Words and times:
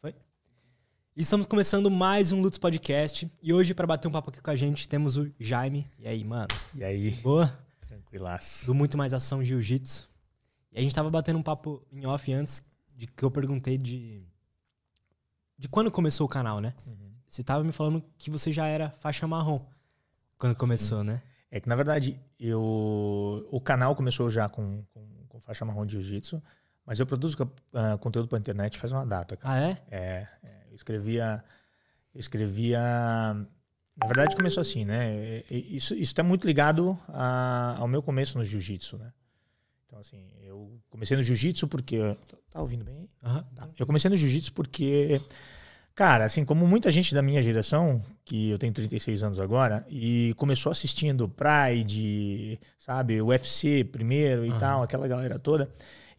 Foi? 0.00 0.14
E 1.16 1.22
estamos 1.22 1.46
começando 1.46 1.90
mais 1.90 2.30
um 2.30 2.40
Lutz 2.40 2.58
Podcast. 2.58 3.30
E 3.42 3.52
hoje, 3.52 3.72
para 3.74 3.86
bater 3.86 4.06
um 4.06 4.10
papo 4.10 4.30
aqui 4.30 4.40
com 4.42 4.50
a 4.50 4.56
gente, 4.56 4.88
temos 4.88 5.16
o 5.16 5.32
Jaime. 5.40 5.90
E 5.98 6.06
aí, 6.06 6.22
mano? 6.22 6.48
E 6.74 6.84
aí? 6.84 7.12
Boa? 7.22 7.58
Tranquilaço. 7.80 8.66
Do 8.66 8.74
Muito 8.74 8.98
Mais 8.98 9.14
Ação 9.14 9.42
Jiu-Jitsu. 9.42 10.08
E 10.72 10.78
a 10.78 10.82
gente 10.82 10.94
tava 10.94 11.08
batendo 11.08 11.38
um 11.38 11.42
papo 11.42 11.82
em 11.90 12.04
off 12.04 12.30
antes 12.32 12.64
de 12.94 13.06
que 13.06 13.22
eu 13.22 13.30
perguntei 13.30 13.78
de. 13.78 14.22
De 15.58 15.68
quando 15.68 15.90
começou 15.90 16.26
o 16.26 16.30
canal, 16.30 16.60
né? 16.60 16.74
Uhum. 16.86 17.12
Você 17.26 17.42
tava 17.42 17.64
me 17.64 17.72
falando 17.72 18.04
que 18.18 18.30
você 18.30 18.52
já 18.52 18.66
era 18.66 18.90
faixa 18.90 19.26
marrom 19.26 19.64
quando 20.36 20.54
começou, 20.54 21.02
né? 21.02 21.22
É 21.50 21.58
que, 21.58 21.68
na 21.68 21.76
verdade, 21.76 22.20
eu 22.38 23.48
o 23.50 23.60
canal 23.60 23.96
começou 23.96 24.28
já 24.28 24.48
com, 24.48 24.84
com, 24.92 25.24
com 25.26 25.40
faixa 25.40 25.64
marrom 25.64 25.86
de 25.86 25.92
jiu-jitsu, 25.92 26.42
mas 26.86 27.00
eu 27.00 27.06
produzo 27.06 27.36
uh, 27.42 27.98
conteúdo 27.98 28.28
para 28.28 28.38
internet 28.38 28.78
faz 28.78 28.92
uma 28.92 29.04
data. 29.04 29.36
Cara. 29.36 29.54
Ah, 29.54 29.68
é? 29.68 29.82
É, 29.90 30.28
é, 30.44 30.66
eu 30.70 30.76
escrevia. 30.76 31.42
Eu 32.14 32.20
escrevia. 32.20 32.78
Na 32.78 34.06
verdade, 34.06 34.36
começou 34.36 34.60
assim, 34.60 34.84
né? 34.84 35.42
Isso 35.50 35.94
está 35.94 36.22
muito 36.22 36.46
ligado 36.46 36.96
a, 37.08 37.76
ao 37.78 37.88
meu 37.88 38.02
começo 38.02 38.38
no 38.38 38.44
jiu-jitsu, 38.44 38.98
né? 38.98 39.12
Então, 39.86 39.98
assim, 39.98 40.28
eu 40.42 40.80
comecei 40.88 41.16
no 41.16 41.22
jiu-jitsu 41.22 41.66
porque. 41.66 42.16
Tá 42.50 42.60
ouvindo 42.60 42.84
bem? 42.84 43.08
Aham. 43.22 43.44
Tá. 43.54 43.68
Eu 43.78 43.86
comecei 43.86 44.08
no 44.08 44.16
jiu-jitsu 44.16 44.52
porque, 44.52 45.20
cara, 45.94 46.24
assim, 46.24 46.44
como 46.44 46.66
muita 46.66 46.90
gente 46.90 47.14
da 47.14 47.22
minha 47.22 47.42
geração, 47.42 48.00
que 48.24 48.50
eu 48.50 48.58
tenho 48.58 48.72
36 48.72 49.22
anos 49.22 49.40
agora, 49.40 49.84
e 49.88 50.34
começou 50.36 50.70
assistindo 50.70 51.28
Pride, 51.28 52.60
sabe, 52.78 53.20
UFC 53.20 53.82
primeiro 53.84 54.44
e 54.44 54.50
Aham. 54.50 54.58
tal, 54.58 54.82
aquela 54.82 55.08
galera 55.08 55.38
toda. 55.38 55.68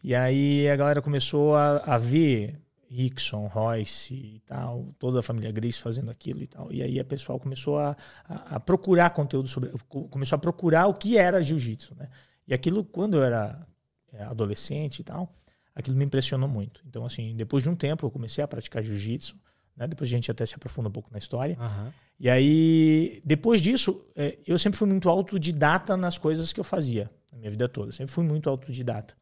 E 0.02 0.14
aí 0.14 0.68
a 0.68 0.76
galera 0.76 1.02
começou 1.02 1.56
a, 1.56 1.78
a 1.78 1.98
ver 1.98 2.60
Rickson, 2.90 3.46
Royce 3.48 4.14
e 4.14 4.40
tal, 4.46 4.94
toda 4.98 5.18
a 5.20 5.22
família 5.22 5.50
Grace 5.52 5.78
fazendo 5.80 6.10
aquilo 6.10 6.42
e 6.42 6.46
tal. 6.46 6.72
E 6.72 6.82
aí 6.82 6.98
a 6.98 7.04
pessoal 7.04 7.38
começou 7.38 7.78
a, 7.78 7.96
a, 8.24 8.56
a 8.56 8.60
procurar 8.60 9.10
conteúdo 9.10 9.48
sobre. 9.48 9.70
co- 9.88 10.08
Começou 10.08 10.36
a 10.36 10.38
procurar 10.38 10.86
o 10.86 10.94
que 10.94 11.18
era 11.18 11.42
jiu-jitsu, 11.42 11.94
né? 11.96 12.08
E 12.46 12.54
aquilo, 12.54 12.82
quando 12.84 13.16
eu 13.18 13.24
era 13.24 13.66
é, 14.12 14.22
adolescente 14.24 15.00
e 15.00 15.04
tal, 15.04 15.34
aquilo 15.74 15.96
me 15.96 16.04
impressionou 16.04 16.48
muito. 16.48 16.82
Então, 16.86 17.04
assim, 17.04 17.36
depois 17.36 17.62
de 17.62 17.68
um 17.68 17.74
tempo 17.76 18.06
eu 18.06 18.10
comecei 18.10 18.42
a 18.42 18.48
praticar 18.48 18.82
jiu-jitsu, 18.82 19.36
né? 19.76 19.86
Depois 19.86 20.08
a 20.08 20.12
gente 20.12 20.30
até 20.30 20.46
se 20.46 20.54
aprofunda 20.54 20.88
um 20.88 20.92
pouco 20.92 21.10
na 21.12 21.18
história. 21.18 21.56
Aham. 21.60 21.92
E 22.20 22.28
aí, 22.30 23.20
depois 23.24 23.60
disso, 23.60 24.00
é, 24.16 24.38
eu 24.46 24.58
sempre 24.58 24.78
fui 24.78 24.88
muito 24.88 25.08
autodidata 25.10 25.96
nas 25.96 26.16
coisas 26.18 26.52
que 26.52 26.58
eu 26.60 26.64
fazia 26.64 27.10
na 27.30 27.38
minha 27.38 27.50
vida 27.50 27.68
toda. 27.68 27.92
Sempre 27.92 28.12
fui 28.12 28.24
muito 28.24 28.48
autodidata. 28.48 29.14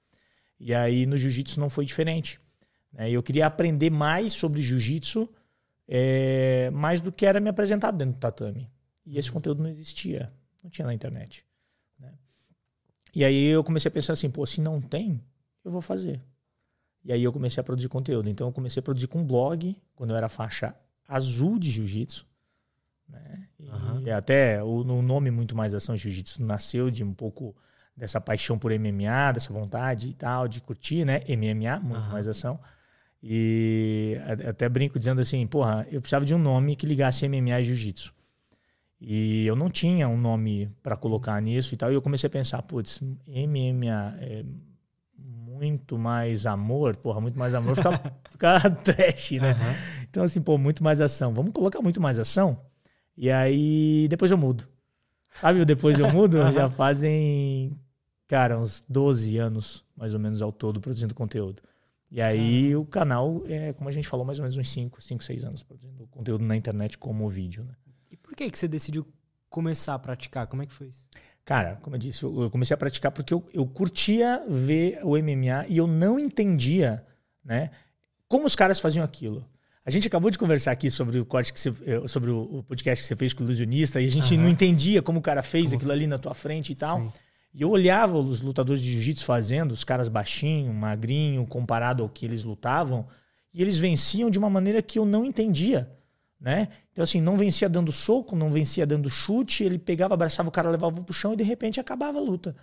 E 0.58 0.74
aí, 0.74 1.06
no 1.06 1.16
jiu-jitsu 1.16 1.60
não 1.60 1.68
foi 1.68 1.84
diferente. 1.84 2.40
né? 2.92 3.10
Eu 3.10 3.22
queria 3.22 3.46
aprender 3.46 3.90
mais 3.90 4.32
sobre 4.32 4.62
jiu-jitsu, 4.62 5.28
é, 5.88 6.70
mais 6.70 7.00
do 7.00 7.12
que 7.12 7.26
era 7.26 7.38
me 7.40 7.48
apresentado 7.48 7.96
dentro 7.96 8.14
do 8.14 8.20
tatame. 8.20 8.70
E 9.04 9.18
esse 9.18 9.30
conteúdo 9.30 9.62
não 9.62 9.70
existia, 9.70 10.32
não 10.62 10.70
tinha 10.70 10.86
na 10.86 10.94
internet. 10.94 11.44
né? 11.98 12.12
E 13.14 13.24
aí 13.24 13.46
eu 13.46 13.62
comecei 13.62 13.88
a 13.88 13.92
pensar 13.92 14.14
assim, 14.14 14.28
pô, 14.30 14.44
se 14.46 14.60
não 14.60 14.80
tem, 14.80 15.22
eu 15.64 15.70
vou 15.70 15.80
fazer. 15.80 16.20
E 17.04 17.12
aí 17.12 17.22
eu 17.22 17.32
comecei 17.32 17.60
a 17.60 17.64
produzir 17.64 17.88
conteúdo. 17.88 18.28
Então 18.28 18.48
eu 18.48 18.52
comecei 18.52 18.80
a 18.80 18.82
produzir 18.82 19.06
com 19.06 19.24
blog, 19.24 19.76
quando 19.94 20.10
eu 20.10 20.16
era 20.16 20.28
faixa 20.28 20.74
azul 21.06 21.56
de 21.58 21.70
jiu-jitsu. 21.70 22.26
Né? 23.08 23.48
E 23.60 23.68
Aham. 23.68 24.16
até 24.16 24.62
o, 24.62 24.80
o 24.80 25.02
nome 25.02 25.30
Muito 25.30 25.54
Mais 25.56 25.72
Ação 25.72 25.96
Jiu-Jitsu 25.96 26.42
nasceu 26.42 26.90
de 26.90 27.04
um 27.04 27.14
pouco 27.14 27.54
dessa 27.96 28.20
paixão 28.20 28.58
por 28.58 28.70
MMA, 28.72 29.32
dessa 29.32 29.52
vontade 29.52 30.10
e 30.10 30.14
tal, 30.14 30.46
de 30.46 30.60
curtir, 30.60 31.04
né? 31.04 31.22
MMA, 31.28 31.80
Muito 31.80 32.02
Aham. 32.02 32.12
Mais 32.12 32.28
Ação. 32.28 32.60
E 33.22 34.20
até 34.46 34.68
brinco 34.68 34.98
dizendo 34.98 35.20
assim, 35.20 35.46
porra, 35.46 35.86
eu 35.90 36.00
precisava 36.00 36.24
de 36.24 36.34
um 36.34 36.38
nome 36.38 36.76
que 36.76 36.86
ligasse 36.86 37.26
MMA 37.26 37.60
e 37.60 37.64
Jiu-Jitsu. 37.64 38.14
E 39.00 39.46
eu 39.46 39.56
não 39.56 39.68
tinha 39.68 40.08
um 40.08 40.16
nome 40.16 40.70
para 40.82 40.96
colocar 40.96 41.40
nisso 41.40 41.74
e 41.74 41.76
tal. 41.76 41.90
E 41.90 41.94
eu 41.94 42.02
comecei 42.02 42.28
a 42.28 42.30
pensar, 42.30 42.62
putz, 42.62 43.02
MMA 43.26 44.16
é 44.20 44.44
muito 45.18 45.98
mais 45.98 46.46
amor, 46.46 46.96
porra, 46.96 47.20
muito 47.20 47.38
mais 47.38 47.54
amor 47.54 47.76
fica, 47.76 47.90
fica 48.30 48.70
trash, 48.70 49.32
né? 49.32 49.52
Aham. 49.52 49.74
Então, 50.08 50.22
assim, 50.22 50.40
pô, 50.40 50.56
muito 50.56 50.84
mais 50.84 51.00
ação. 51.00 51.32
Vamos 51.34 51.52
colocar 51.52 51.80
muito 51.80 52.00
mais 52.00 52.18
ação? 52.18 52.58
E 53.16 53.30
aí, 53.30 54.06
depois 54.08 54.30
eu 54.30 54.38
mudo. 54.38 54.68
Sabe 55.34 55.64
depois 55.64 55.98
eu 55.98 56.10
mudo? 56.10 56.38
Já 56.52 56.68
fazem, 56.68 57.76
cara, 58.26 58.58
uns 58.58 58.82
12 58.88 59.36
anos, 59.38 59.84
mais 59.96 60.14
ou 60.14 60.20
menos, 60.20 60.42
ao 60.42 60.52
todo, 60.52 60.80
produzindo 60.80 61.14
conteúdo. 61.14 61.62
E 62.10 62.20
aí, 62.22 62.74
o 62.76 62.84
canal, 62.84 63.42
é, 63.46 63.72
como 63.72 63.88
a 63.88 63.92
gente 63.92 64.06
falou, 64.06 64.24
mais 64.24 64.38
ou 64.38 64.42
menos 64.44 64.56
uns 64.56 64.70
5, 64.70 65.02
5, 65.02 65.24
6 65.24 65.44
anos 65.44 65.62
produzindo 65.62 66.06
conteúdo 66.06 66.44
na 66.44 66.56
internet 66.56 66.96
como 66.96 67.28
vídeo, 67.28 67.64
né? 67.64 67.74
E 68.10 68.16
por 68.16 68.34
que, 68.36 68.48
que 68.50 68.56
você 68.58 68.68
decidiu 68.68 69.06
começar 69.50 69.94
a 69.94 69.98
praticar? 69.98 70.46
Como 70.46 70.62
é 70.62 70.66
que 70.66 70.72
foi 70.72 70.86
isso? 70.88 71.04
Cara, 71.44 71.76
como 71.82 71.96
eu 71.96 72.00
disse, 72.00 72.22
eu 72.22 72.48
comecei 72.50 72.74
a 72.74 72.78
praticar 72.78 73.10
porque 73.12 73.32
eu, 73.34 73.44
eu 73.52 73.66
curtia 73.66 74.44
ver 74.48 75.00
o 75.04 75.16
MMA 75.16 75.66
e 75.68 75.76
eu 75.76 75.86
não 75.86 76.18
entendia, 76.18 77.04
né, 77.44 77.70
como 78.28 78.46
os 78.46 78.56
caras 78.56 78.80
faziam 78.80 79.04
aquilo. 79.04 79.44
A 79.84 79.90
gente 79.90 80.08
acabou 80.08 80.28
de 80.30 80.38
conversar 80.38 80.72
aqui 80.72 80.90
sobre 80.90 81.20
o 81.20 81.24
corte 81.24 81.52
que 81.52 81.60
você, 81.60 81.72
eh, 81.84 82.08
sobre 82.08 82.30
o 82.30 82.64
podcast 82.64 83.00
que 83.02 83.06
você 83.06 83.14
fez 83.14 83.32
com 83.32 83.42
o 83.42 83.46
ilusionista 83.46 84.00
e 84.00 84.06
a 84.06 84.10
gente 84.10 84.34
Aham. 84.34 84.42
não 84.42 84.48
entendia 84.50 85.00
como 85.00 85.20
o 85.20 85.22
cara 85.22 85.42
fez 85.44 85.66
Como- 85.66 85.76
aquilo 85.76 85.92
ali 85.92 86.06
na 86.08 86.18
tua 86.18 86.34
frente 86.34 86.72
e 86.72 86.74
tal. 86.76 87.00
Sim. 87.00 87.12
E 87.56 87.62
eu 87.62 87.70
olhava 87.70 88.18
os 88.18 88.42
lutadores 88.42 88.82
de 88.82 88.92
jiu-jitsu 88.92 89.24
fazendo, 89.24 89.72
os 89.72 89.82
caras 89.82 90.10
baixinho, 90.10 90.74
magrinho, 90.74 91.46
comparado 91.46 92.02
ao 92.02 92.08
que 92.10 92.26
eles 92.26 92.44
lutavam, 92.44 93.06
e 93.52 93.62
eles 93.62 93.78
venciam 93.78 94.28
de 94.28 94.38
uma 94.38 94.50
maneira 94.50 94.82
que 94.82 94.98
eu 94.98 95.06
não 95.06 95.24
entendia, 95.24 95.90
né? 96.38 96.68
Então 96.92 97.02
assim, 97.02 97.18
não 97.18 97.34
vencia 97.34 97.66
dando 97.66 97.90
soco, 97.90 98.36
não 98.36 98.50
vencia 98.50 98.86
dando 98.86 99.08
chute, 99.08 99.64
ele 99.64 99.78
pegava, 99.78 100.12
abraçava 100.12 100.50
o 100.50 100.52
cara, 100.52 100.68
levava 100.68 101.02
pro 101.02 101.14
chão 101.14 101.32
e 101.32 101.36
de 101.36 101.44
repente 101.44 101.80
acabava 101.80 102.18
a 102.18 102.20
luta. 102.20 102.54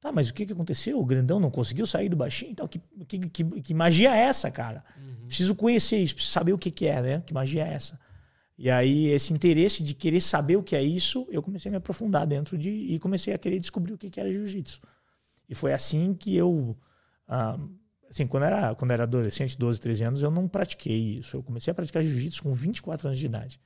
Tá, 0.00 0.10
mas 0.10 0.30
o 0.30 0.34
que, 0.34 0.46
que 0.46 0.54
aconteceu? 0.54 0.98
O 0.98 1.04
grandão 1.04 1.38
não 1.38 1.50
conseguiu 1.50 1.84
sair 1.84 2.08
do 2.08 2.16
baixinho? 2.16 2.52
Então, 2.52 2.66
que, 2.66 2.80
que, 3.06 3.18
que, 3.28 3.44
que 3.44 3.74
magia 3.74 4.16
é 4.16 4.20
essa, 4.20 4.50
cara? 4.50 4.82
Preciso 5.26 5.54
conhecer 5.54 5.98
isso, 5.98 6.14
preciso 6.14 6.32
saber 6.32 6.54
o 6.54 6.58
que, 6.58 6.70
que 6.70 6.86
é, 6.86 7.02
né? 7.02 7.22
Que 7.26 7.34
magia 7.34 7.66
é 7.66 7.74
essa? 7.74 8.00
E 8.56 8.70
aí, 8.70 9.08
esse 9.08 9.32
interesse 9.32 9.82
de 9.82 9.94
querer 9.94 10.20
saber 10.20 10.56
o 10.56 10.62
que 10.62 10.76
é 10.76 10.82
isso, 10.82 11.26
eu 11.30 11.42
comecei 11.42 11.68
a 11.68 11.72
me 11.72 11.78
aprofundar 11.78 12.26
dentro 12.26 12.56
de. 12.56 12.70
e 12.70 12.98
comecei 12.98 13.32
a 13.34 13.38
querer 13.38 13.58
descobrir 13.58 13.92
o 13.92 13.98
que, 13.98 14.20
era 14.20 14.32
jiu-jitsu. 14.32 14.80
E 15.48 15.54
foi 15.54 15.72
assim 15.72 16.14
que 16.14 16.36
eu. 16.36 16.76
ah, 17.26 17.58
assim, 18.08 18.26
quando 18.26 18.44
era, 18.44 18.74
quando 18.74 18.90
era 18.90 19.04
adolescente, 19.04 19.58
12, 19.58 19.80
13 19.80 20.04
anos, 20.04 20.22
eu 20.22 20.30
não 20.30 20.46
pratiquei 20.46 21.18
isso. 21.18 21.36
Eu 21.36 21.42
comecei 21.42 21.70
a 21.70 21.74
praticar 21.74 22.02
jiu-jitsu 22.02 22.42
com 22.42 22.52
24 22.52 23.08
anos 23.08 23.18
de 23.18 23.26
idade. 23.26 23.60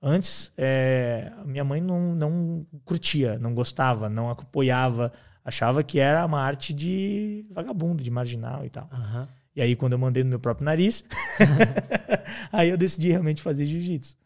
Antes, 0.00 0.52
é, 0.56 1.32
minha 1.44 1.64
mãe 1.64 1.80
não, 1.80 2.14
não 2.14 2.66
curtia, 2.84 3.36
não 3.38 3.52
gostava, 3.52 4.08
não 4.08 4.30
apoiava, 4.30 5.12
achava 5.44 5.82
que 5.82 5.98
era 5.98 6.24
uma 6.24 6.40
arte 6.40 6.72
de 6.72 7.44
vagabundo, 7.50 8.02
de 8.02 8.10
marginal 8.10 8.64
e 8.64 8.70
tal. 8.70 8.88
Aham. 8.92 9.28
E 9.58 9.60
aí, 9.60 9.74
quando 9.74 9.94
eu 9.94 9.98
mandei 9.98 10.22
no 10.22 10.30
meu 10.30 10.38
próprio 10.38 10.64
nariz, 10.64 11.04
aí 12.52 12.68
eu 12.68 12.76
decidi 12.78 13.08
realmente 13.08 13.42
fazer 13.42 13.66
jiu-jitsu. 13.66 14.16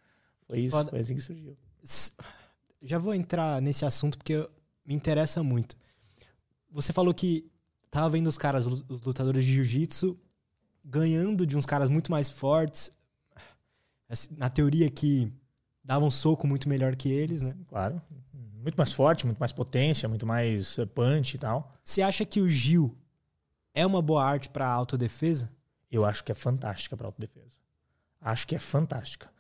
Foi 0.47 0.60
isso, 0.60 0.76
foda. 0.76 0.91
foi 0.91 1.00
assim 1.00 1.15
que 1.15 1.22
surgiu. 1.22 1.56
Já 2.82 2.98
vou 2.98 3.15
entrar 3.15 3.62
nesse 3.62 3.87
assunto 3.87 4.19
porque 4.19 4.47
me 4.84 4.94
interessa 4.94 5.42
muito. 5.42 5.75
Você 6.71 6.92
falou 6.92 7.15
que 7.15 7.50
tava 7.91 8.10
vendo 8.10 8.26
os 8.26 8.37
caras, 8.37 8.66
os 8.66 9.00
lutadores 9.00 9.47
de 9.47 9.54
jiu-jitsu, 9.54 10.21
ganhando 10.84 11.47
de 11.47 11.56
uns 11.56 11.65
caras 11.65 11.88
muito 11.88 12.10
mais 12.10 12.28
fortes. 12.31 12.92
Assim, 14.10 14.34
Na 14.37 14.50
teoria 14.50 14.91
que 14.91 15.32
davam 15.82 16.09
um 16.09 16.10
soco 16.10 16.47
muito 16.47 16.69
melhor 16.69 16.94
que 16.94 17.09
eles, 17.09 17.41
né? 17.41 17.56
Claro. 17.69 18.03
Muito 18.60 18.76
mais 18.76 18.92
forte, 18.92 19.25
muito 19.25 19.38
mais 19.38 19.50
potência, 19.50 20.06
muito 20.10 20.26
mais 20.26 20.78
eh, 20.78 20.84
punch 20.84 21.37
e 21.37 21.38
tal. 21.38 21.72
Você 21.82 22.03
acha 22.03 22.22
que 22.26 22.38
o 22.38 22.50
Gil 22.50 22.94
é 23.75 23.87
uma 23.87 24.03
boa 24.03 24.25
arte 24.25 24.49
pra 24.49 24.66
autodefesa? 24.66 25.50
Eu 25.91 26.05
acho 26.05 26.25
que 26.25 26.33
é 26.33 26.34
fantástica 26.34 26.97
para 26.97 27.06
autodefesa. 27.06 27.59
Acho 28.21 28.47
que 28.47 28.54
é 28.54 28.59
fantástica. 28.59 29.30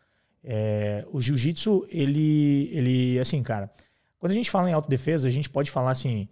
É, 0.44 1.06
o 1.10 1.20
jiu-jitsu, 1.20 1.86
ele, 1.88 2.68
ele, 2.72 3.18
assim, 3.18 3.42
cara, 3.42 3.70
quando 4.18 4.32
a 4.32 4.34
gente 4.34 4.50
fala 4.50 4.68
em 4.68 4.72
autodefesa, 4.72 5.28
a 5.28 5.30
gente 5.30 5.48
pode 5.48 5.70
falar 5.70 5.92
assim: 5.92 6.28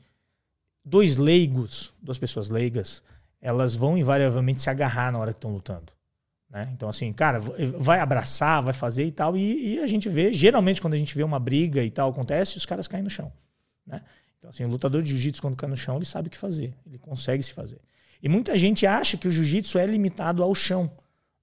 dois 0.84 1.16
leigos, 1.16 1.94
duas 2.02 2.18
pessoas 2.18 2.50
leigas, 2.50 3.02
elas 3.40 3.74
vão 3.74 3.96
invariavelmente 3.96 4.60
se 4.60 4.68
agarrar 4.68 5.12
na 5.12 5.18
hora 5.18 5.32
que 5.32 5.38
estão 5.38 5.52
lutando. 5.52 5.92
Né? 6.50 6.68
Então, 6.74 6.88
assim, 6.88 7.12
cara, 7.12 7.38
vai 7.78 8.00
abraçar, 8.00 8.62
vai 8.62 8.74
fazer 8.74 9.04
e 9.04 9.12
tal. 9.12 9.36
E, 9.36 9.74
e 9.74 9.78
a 9.78 9.86
gente 9.86 10.08
vê, 10.08 10.32
geralmente, 10.32 10.80
quando 10.80 10.94
a 10.94 10.98
gente 10.98 11.14
vê 11.14 11.22
uma 11.22 11.38
briga 11.38 11.82
e 11.82 11.90
tal 11.90 12.10
acontece, 12.10 12.56
os 12.56 12.66
caras 12.66 12.88
caem 12.88 13.04
no 13.04 13.10
chão. 13.10 13.32
Né? 13.86 14.02
Então, 14.40 14.50
assim, 14.50 14.64
o 14.64 14.68
lutador 14.68 15.02
de 15.02 15.10
jiu-jitsu, 15.10 15.42
quando 15.42 15.54
cai 15.54 15.68
no 15.68 15.76
chão, 15.76 15.96
ele 15.96 16.06
sabe 16.06 16.28
o 16.28 16.30
que 16.30 16.36
fazer, 16.36 16.74
ele 16.86 16.98
consegue 16.98 17.42
se 17.42 17.52
fazer. 17.52 17.78
E 18.22 18.28
muita 18.28 18.56
gente 18.56 18.86
acha 18.86 19.18
que 19.18 19.28
o 19.28 19.30
jiu-jitsu 19.30 19.78
é 19.78 19.86
limitado 19.86 20.42
ao 20.42 20.54
chão. 20.54 20.90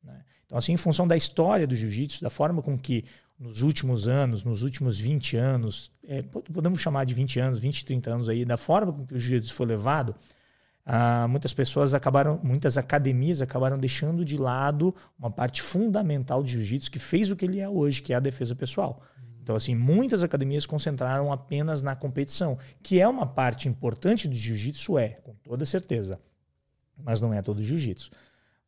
Né? 0.04 0.20
Então, 0.46 0.58
assim, 0.58 0.74
em 0.74 0.78
função 0.78 1.08
da 1.08 1.16
história 1.16 1.68
do 1.68 1.76
jiu-jitsu, 1.76 2.24
da 2.24 2.32
forma 2.32 2.60
com 2.60 2.76
que 2.76 3.06
nos 3.38 3.62
últimos 3.62 4.08
anos, 4.08 4.44
nos 4.44 4.64
últimos 4.64 5.00
20 5.00 5.38
anos, 5.38 5.92
é, 6.04 6.24
podemos 6.24 6.82
chamar 6.82 7.06
de 7.06 7.14
20 7.14 7.40
anos, 7.40 7.60
20, 7.60 7.86
30 7.86 8.12
anos 8.12 8.30
aí, 8.30 8.44
da 8.44 8.58
forma 8.58 8.92
com 8.92 9.06
que 9.06 9.14
o 9.14 9.20
jiu-jitsu 9.20 9.54
foi 9.54 9.68
levado, 9.68 10.16
ah, 10.84 11.28
muitas 11.28 11.54
pessoas 11.54 11.94
acabaram, 11.94 12.40
muitas 12.42 12.80
academias 12.80 13.44
acabaram 13.44 13.78
deixando 13.78 14.26
de 14.26 14.38
lado 14.38 14.96
uma 15.20 15.30
parte 15.30 15.62
fundamental 15.62 16.42
de 16.42 16.54
jiu-jitsu 16.54 16.90
que 16.90 16.98
fez 16.98 17.30
o 17.30 17.36
que 17.36 17.46
ele 17.46 17.60
é 17.60 17.70
hoje, 17.70 18.02
que 18.02 18.12
é 18.12 18.16
a 18.16 18.20
defesa 18.20 18.56
pessoal. 18.56 19.04
Então, 19.48 19.56
assim, 19.56 19.74
muitas 19.74 20.24
academias 20.24 20.66
concentraram 20.66 21.32
apenas 21.32 21.82
na 21.82 21.96
competição, 21.96 22.58
que 22.84 23.00
é 23.00 23.08
uma 23.08 23.26
parte 23.26 23.70
importante 23.70 24.28
do 24.28 24.36
jiu-jitsu, 24.36 25.00
é, 25.00 25.12
com 25.24 25.34
toda 25.36 25.64
certeza. 25.64 26.20
Mas 27.02 27.22
não 27.22 27.34
é 27.34 27.42
todo 27.42 27.64
jiu-jitsu. 27.64 28.12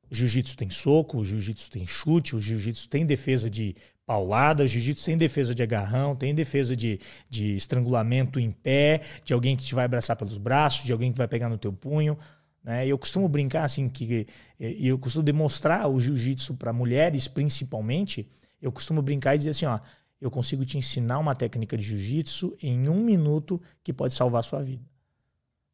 O 0.09 0.15
jiu-jitsu 0.15 0.55
tem 0.55 0.69
soco, 0.69 1.17
o 1.17 1.25
jiu-jitsu 1.25 1.69
tem 1.69 1.85
chute, 1.85 2.33
o 2.33 2.39
jiu-jitsu 2.39 2.87
tem 2.87 3.05
defesa 3.05 3.49
de 3.49 3.75
paulada, 4.05 4.63
o 4.63 4.67
jiu-jitsu 4.67 5.03
tem 5.03 5.17
defesa 5.17 5.53
de 5.53 5.61
agarrão, 5.61 6.15
tem 6.15 6.33
defesa 6.33 6.73
de, 6.77 6.97
de 7.29 7.55
estrangulamento 7.55 8.39
em 8.39 8.49
pé, 8.49 9.01
de 9.25 9.33
alguém 9.33 9.57
que 9.57 9.65
te 9.65 9.75
vai 9.75 9.83
abraçar 9.83 10.15
pelos 10.15 10.37
braços, 10.37 10.85
de 10.85 10.93
alguém 10.93 11.11
que 11.11 11.17
vai 11.17 11.27
pegar 11.27 11.49
no 11.49 11.57
teu 11.57 11.73
punho. 11.73 12.17
Né? 12.63 12.87
Eu 12.87 12.97
costumo 12.97 13.27
brincar 13.27 13.65
assim 13.65 13.89
que 13.89 14.25
eu 14.57 14.97
costumo 14.97 15.25
demonstrar 15.25 15.89
o 15.89 15.99
jiu-jitsu 15.99 16.53
para 16.53 16.71
mulheres 16.71 17.27
principalmente. 17.27 18.29
Eu 18.61 18.71
costumo 18.71 19.01
brincar 19.01 19.35
e 19.35 19.39
dizer 19.39 19.49
assim, 19.49 19.65
ó, 19.65 19.79
eu 20.21 20.29
consigo 20.29 20.65
te 20.65 20.77
ensinar 20.77 21.19
uma 21.19 21.35
técnica 21.35 21.77
de 21.77 21.83
jiu-jitsu 21.83 22.57
em 22.61 22.89
um 22.89 23.03
minuto 23.03 23.61
que 23.83 23.93
pode 23.93 24.13
salvar 24.13 24.39
a 24.39 24.43
sua 24.43 24.61
vida. 24.61 24.83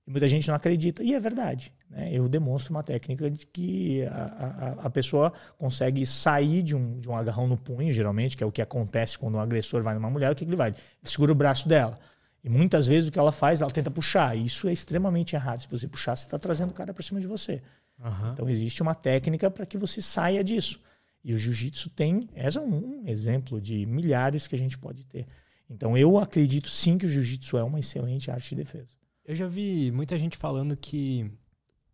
E 0.08 0.12
muita 0.12 0.28
gente 0.28 0.48
não 0.48 0.56
acredita, 0.56 1.04
e 1.04 1.16
é 1.16 1.20
verdade. 1.20 1.74
Né? 1.90 2.12
Eu 2.14 2.30
demonstro 2.30 2.72
uma 2.72 2.84
técnica 2.84 3.30
de 3.30 3.48
que 3.48 4.04
a, 4.06 4.78
a, 4.82 4.86
a, 4.86 4.90
pessoa 4.90 5.34
consegue 5.58 6.06
sair 6.06 6.62
de 6.62 6.76
um, 6.76 7.00
de 7.00 7.10
um 7.10 7.16
agarrão 7.16 7.48
no 7.48 7.58
punho, 7.58 7.92
geralmente, 7.92 8.38
que 8.38 8.44
é 8.44 8.48
o 8.48 8.52
que 8.52 8.62
acontece 8.62 9.18
quando 9.18 9.36
o 9.36 9.40
agressor 9.40 9.82
vai 9.82 9.96
numa 9.96 10.10
mulher, 10.10 10.32
o 10.32 10.36
que 10.36 10.44
ele 10.44 10.56
vai? 10.56 10.70
Ele 10.70 10.78
segura 11.04 11.32
o 11.32 11.36
braço 11.36 11.68
dela. 11.68 12.00
E 12.44 12.50
muitas 12.50 12.86
vezes 12.86 13.10
o 13.10 13.12
que 13.12 13.18
ela 13.18 13.32
faz, 13.32 13.62
ela 13.62 13.72
tenta 13.72 13.90
puxar. 13.90 14.38
E 14.38 14.46
isso 14.46 14.68
é 14.68 14.72
extremamente 14.72 15.36
errado. 15.36 15.62
Se 15.62 15.68
você 15.68 15.88
puxar, 15.88 16.16
você 16.16 16.28
está 16.28 16.38
trazendo 16.38 16.70
o 16.70 16.74
cara 16.74 16.94
para 16.94 17.02
cima 17.02 17.20
de 17.20 17.26
você. 17.26 17.64
Uhum. 18.00 18.34
Então 18.34 18.48
existe 18.48 18.84
uma 18.84 18.94
técnica 18.94 19.50
para 19.50 19.66
que 19.66 19.76
você 19.76 20.00
saia 20.04 20.44
disso. 20.44 20.80
E 21.26 21.34
o 21.34 21.40
jiu-jitsu 21.40 21.90
tem, 21.90 22.30
esse 22.36 22.56
é 22.56 22.62
um, 22.62 23.02
um 23.02 23.08
exemplo 23.08 23.60
de 23.60 23.84
milhares 23.88 24.48
que 24.48 24.54
a 24.54 24.58
gente 24.60 24.78
pode 24.78 25.04
ter. 25.08 25.26
Então 25.68 25.98
eu 25.98 26.20
acredito 26.20 26.70
sim 26.70 27.00
que 27.00 27.08
o 27.08 27.10
jiu-jitsu 27.10 27.58
é 27.58 27.64
uma 27.64 27.80
excelente 27.80 28.30
arte 28.30 28.50
de 28.50 28.58
defesa. 28.58 28.96
Eu 29.26 29.34
já 29.34 29.48
vi 29.48 29.92
muita 29.92 30.20
gente 30.20 30.38
falando 30.38 30.78
que, 30.78 31.28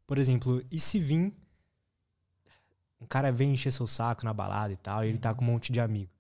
por 0.06 0.18
exemplo, 0.18 0.62
e 0.70 0.78
se 0.78 1.00
vir 1.00 1.34
um 3.00 3.06
cara 3.06 3.32
vem 3.32 3.54
encher 3.54 3.72
seu 3.72 3.88
saco 3.88 4.26
na 4.26 4.34
balada 4.34 4.74
e 4.74 4.76
tal, 4.76 5.06
e 5.06 5.08
ele 5.08 5.18
tá 5.18 5.34
com 5.34 5.46
um 5.46 5.48
monte 5.48 5.72
de 5.72 5.80
amigo. 5.80 6.12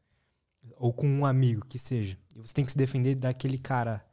Ou 0.77 0.93
com 0.93 1.05
um 1.05 1.25
amigo, 1.25 1.65
que 1.65 1.77
seja. 1.77 2.17
E 2.33 2.39
você 2.39 2.53
tem 2.53 2.63
que 2.63 2.71
se 2.71 2.77
defender 2.77 3.15
daquele 3.15 3.57
cara. 3.57 4.05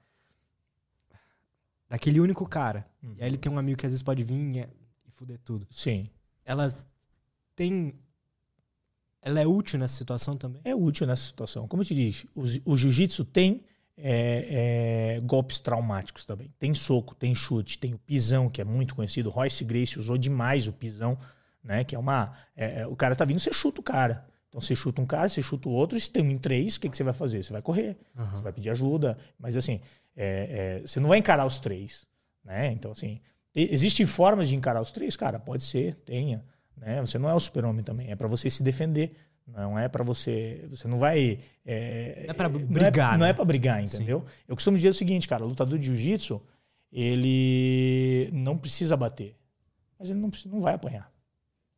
Daquele 1.88 2.18
único 2.18 2.44
cara. 2.48 2.84
Uhum. 3.00 3.14
E 3.16 3.22
aí 3.22 3.28
ele 3.28 3.38
tem 3.38 3.50
um 3.50 3.58
amigo 3.58 3.78
que 3.78 3.86
às 3.86 3.92
vezes 3.92 4.02
pode 4.02 4.24
vir 4.24 4.34
e, 4.34 4.58
e 5.06 5.10
fuder 5.12 5.38
tudo. 5.38 5.68
Sim. 5.70 6.10
Ela 6.44 6.68
tem 7.54 7.94
ela 9.22 9.40
é 9.40 9.46
útil 9.46 9.78
nessa 9.78 9.94
situação 9.94 10.36
também? 10.36 10.60
É 10.64 10.74
útil 10.74 11.06
nessa 11.06 11.24
situação. 11.24 11.66
Como 11.66 11.82
eu 11.82 11.86
te 11.86 11.94
disse, 11.94 12.28
o, 12.34 12.42
o 12.72 12.76
jiu-jitsu 12.76 13.24
tem 13.24 13.62
é, 13.96 15.16
é, 15.16 15.20
golpes 15.20 15.58
traumáticos 15.58 16.24
também. 16.24 16.52
Tem 16.58 16.72
soco, 16.74 17.14
tem 17.14 17.34
chute, 17.34 17.78
tem 17.78 17.94
o 17.94 17.98
pisão, 17.98 18.48
que 18.48 18.60
é 18.60 18.64
muito 18.64 18.94
conhecido. 18.94 19.28
Royce 19.28 19.64
Gracie 19.64 19.98
usou 19.98 20.16
demais 20.16 20.68
o 20.68 20.72
pisão, 20.72 21.18
né? 21.62 21.82
Que 21.84 21.96
é 21.96 21.98
uma. 21.98 22.32
É, 22.56 22.82
é, 22.82 22.86
o 22.86 22.94
cara 22.94 23.16
tá 23.16 23.24
vindo, 23.24 23.40
você 23.40 23.52
chuta 23.52 23.80
o 23.80 23.84
cara. 23.84 24.26
Então 24.48 24.60
você 24.60 24.74
chuta 24.74 25.02
um 25.02 25.06
cara, 25.06 25.28
você 25.28 25.42
chuta 25.42 25.68
o 25.68 25.72
outro, 25.72 26.00
se 26.00 26.10
tem 26.10 26.24
um 26.24 26.30
em 26.30 26.38
três, 26.38 26.76
o 26.76 26.80
que, 26.80 26.88
que 26.88 26.96
você 26.96 27.04
vai 27.04 27.12
fazer? 27.12 27.42
Você 27.42 27.52
vai 27.52 27.60
correr, 27.60 27.98
uhum. 28.16 28.24
você 28.30 28.42
vai 28.42 28.52
pedir 28.52 28.70
ajuda. 28.70 29.18
Mas 29.38 29.56
assim, 29.56 29.80
é, 30.16 30.80
é, 30.80 30.86
você 30.86 30.98
não 31.00 31.08
vai 31.08 31.18
encarar 31.18 31.44
os 31.44 31.58
três. 31.58 32.06
Né? 32.42 32.72
Então, 32.72 32.92
assim, 32.92 33.20
existem 33.54 34.06
formas 34.06 34.48
de 34.48 34.56
encarar 34.56 34.80
os 34.80 34.90
três, 34.90 35.16
cara, 35.16 35.38
pode 35.38 35.64
ser, 35.64 35.96
tenha. 35.96 36.42
Né? 36.80 37.00
Você 37.00 37.18
não 37.18 37.28
é 37.28 37.34
o 37.34 37.40
super-homem 37.40 37.84
também, 37.84 38.10
é 38.10 38.16
para 38.16 38.28
você 38.28 38.48
se 38.48 38.62
defender. 38.62 39.12
Não 39.46 39.78
é 39.78 39.88
para 39.88 40.04
você. 40.04 40.64
Você 40.68 40.86
não 40.86 40.98
vai. 40.98 41.38
É, 41.64 42.24
não 42.24 42.30
é 42.30 42.34
para 42.34 42.48
brigar. 42.48 43.18
Não 43.18 43.24
é, 43.24 43.28
né? 43.28 43.30
é 43.30 43.32
para 43.32 43.44
brigar, 43.44 43.82
entendeu? 43.82 44.20
Sim. 44.20 44.32
Eu 44.46 44.54
costumo 44.54 44.76
dizer 44.76 44.90
o 44.90 44.94
seguinte, 44.94 45.26
cara: 45.26 45.42
o 45.42 45.48
lutador 45.48 45.78
de 45.78 45.86
jiu-jitsu, 45.86 46.40
ele 46.92 48.28
não 48.32 48.58
precisa 48.58 48.96
bater. 48.96 49.34
Mas 49.98 50.10
ele 50.10 50.20
não, 50.20 50.30
não 50.46 50.60
vai 50.60 50.74
apanhar. 50.74 51.10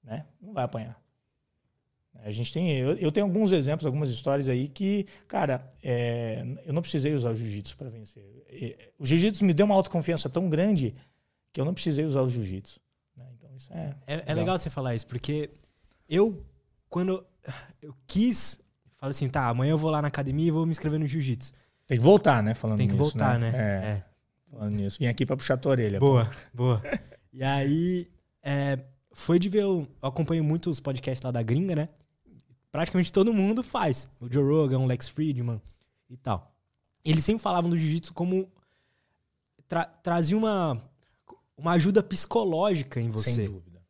Né? 0.03 0.27
Não 0.41 0.53
vai 0.53 0.65
apanhar. 0.65 1.01
A 2.23 2.31
gente 2.31 2.53
tem. 2.53 2.77
Eu, 2.77 2.97
eu 2.97 3.13
tenho 3.13 3.25
alguns 3.25 3.53
exemplos, 3.53 3.87
algumas 3.87 4.11
histórias 4.11 4.49
aí 4.49 4.69
que, 4.69 5.07
cara, 5.27 5.65
é, 5.83 6.45
eu 6.67 6.73
não 6.73 6.83
precisei 6.83 7.15
usar 7.15 7.31
o 7.31 7.37
jiu-jitsu 7.37 7.77
para 7.77 7.89
vencer. 7.89 8.25
O 8.99 9.07
jiu-jitsu 9.07 9.45
me 9.45 9.55
deu 9.55 9.65
uma 9.65 9.75
autoconfiança 9.75 10.29
tão 10.29 10.51
grande 10.51 10.95
que 11.53 11.61
eu 11.61 11.65
não 11.65 11.73
precisei 11.73 12.05
usar 12.05 12.23
o 12.23 12.29
jiu-jitsu. 12.29 12.81
Isso 13.61 13.73
é, 13.75 13.95
é, 14.07 14.17
legal. 14.17 14.25
é 14.27 14.35
legal 14.35 14.59
você 14.59 14.71
falar 14.71 14.95
isso, 14.95 15.07
porque 15.07 15.51
eu, 16.09 16.43
quando 16.89 17.23
eu 17.83 17.95
quis, 18.07 18.59
falei 18.97 19.11
assim, 19.11 19.29
tá, 19.29 19.49
amanhã 19.49 19.73
eu 19.73 19.79
vou 19.79 19.91
lá 19.91 20.01
na 20.01 20.09
academia 20.09 20.49
e 20.49 20.51
vou 20.51 20.65
me 20.65 20.71
inscrever 20.71 20.99
no 20.99 21.07
jiu-jitsu. 21.07 21.53
Tem 21.87 21.99
que 21.99 22.03
voltar, 22.05 22.43
né? 22.43 22.55
Falando 22.55 22.79
Tem 22.79 22.87
que 22.87 22.95
nisso, 22.95 23.05
voltar, 23.05 23.39
né? 23.39 23.51
né? 23.51 23.59
É. 23.59 23.89
é. 23.89 24.05
Falando 24.51 24.77
nisso. 24.77 24.99
Vim 24.99 25.07
aqui 25.07 25.27
pra 25.27 25.37
puxar 25.37 25.55
a 25.55 25.57
tua 25.59 25.73
orelha. 25.73 26.01
Boa, 26.01 26.25
pô. 26.25 26.33
boa. 26.55 26.83
e 27.33 27.43
aí, 27.45 28.09
é, 28.43 28.79
foi 29.13 29.39
de 29.39 29.51
ver, 29.51 29.63
eu 29.63 29.87
acompanho 30.01 30.43
muitos 30.43 30.81
podcasts 30.81 31.23
lá 31.23 31.31
da 31.31 31.43
gringa, 31.43 31.75
né? 31.75 31.89
Praticamente 32.73 33.13
todo 33.13 33.35
mundo 33.35 33.63
faz. 33.63 34.09
O 34.19 34.33
Joe 34.33 34.45
Rogan, 34.45 34.79
o 34.79 34.87
Lex 34.87 35.09
Friedman 35.09 35.61
e 36.09 36.17
tal. 36.17 36.55
Eles 37.05 37.25
sempre 37.25 37.43
falavam 37.43 37.69
do 37.69 37.77
jiu-jitsu 37.77 38.15
como 38.15 38.49
tra 39.69 39.85
trazia 39.85 40.37
uma 40.37 40.81
uma 41.61 41.73
ajuda 41.73 42.03
psicológica 42.03 43.01
em 43.01 43.11
você. 43.11 43.33
Sem 43.33 43.47
dúvida. 43.47 43.83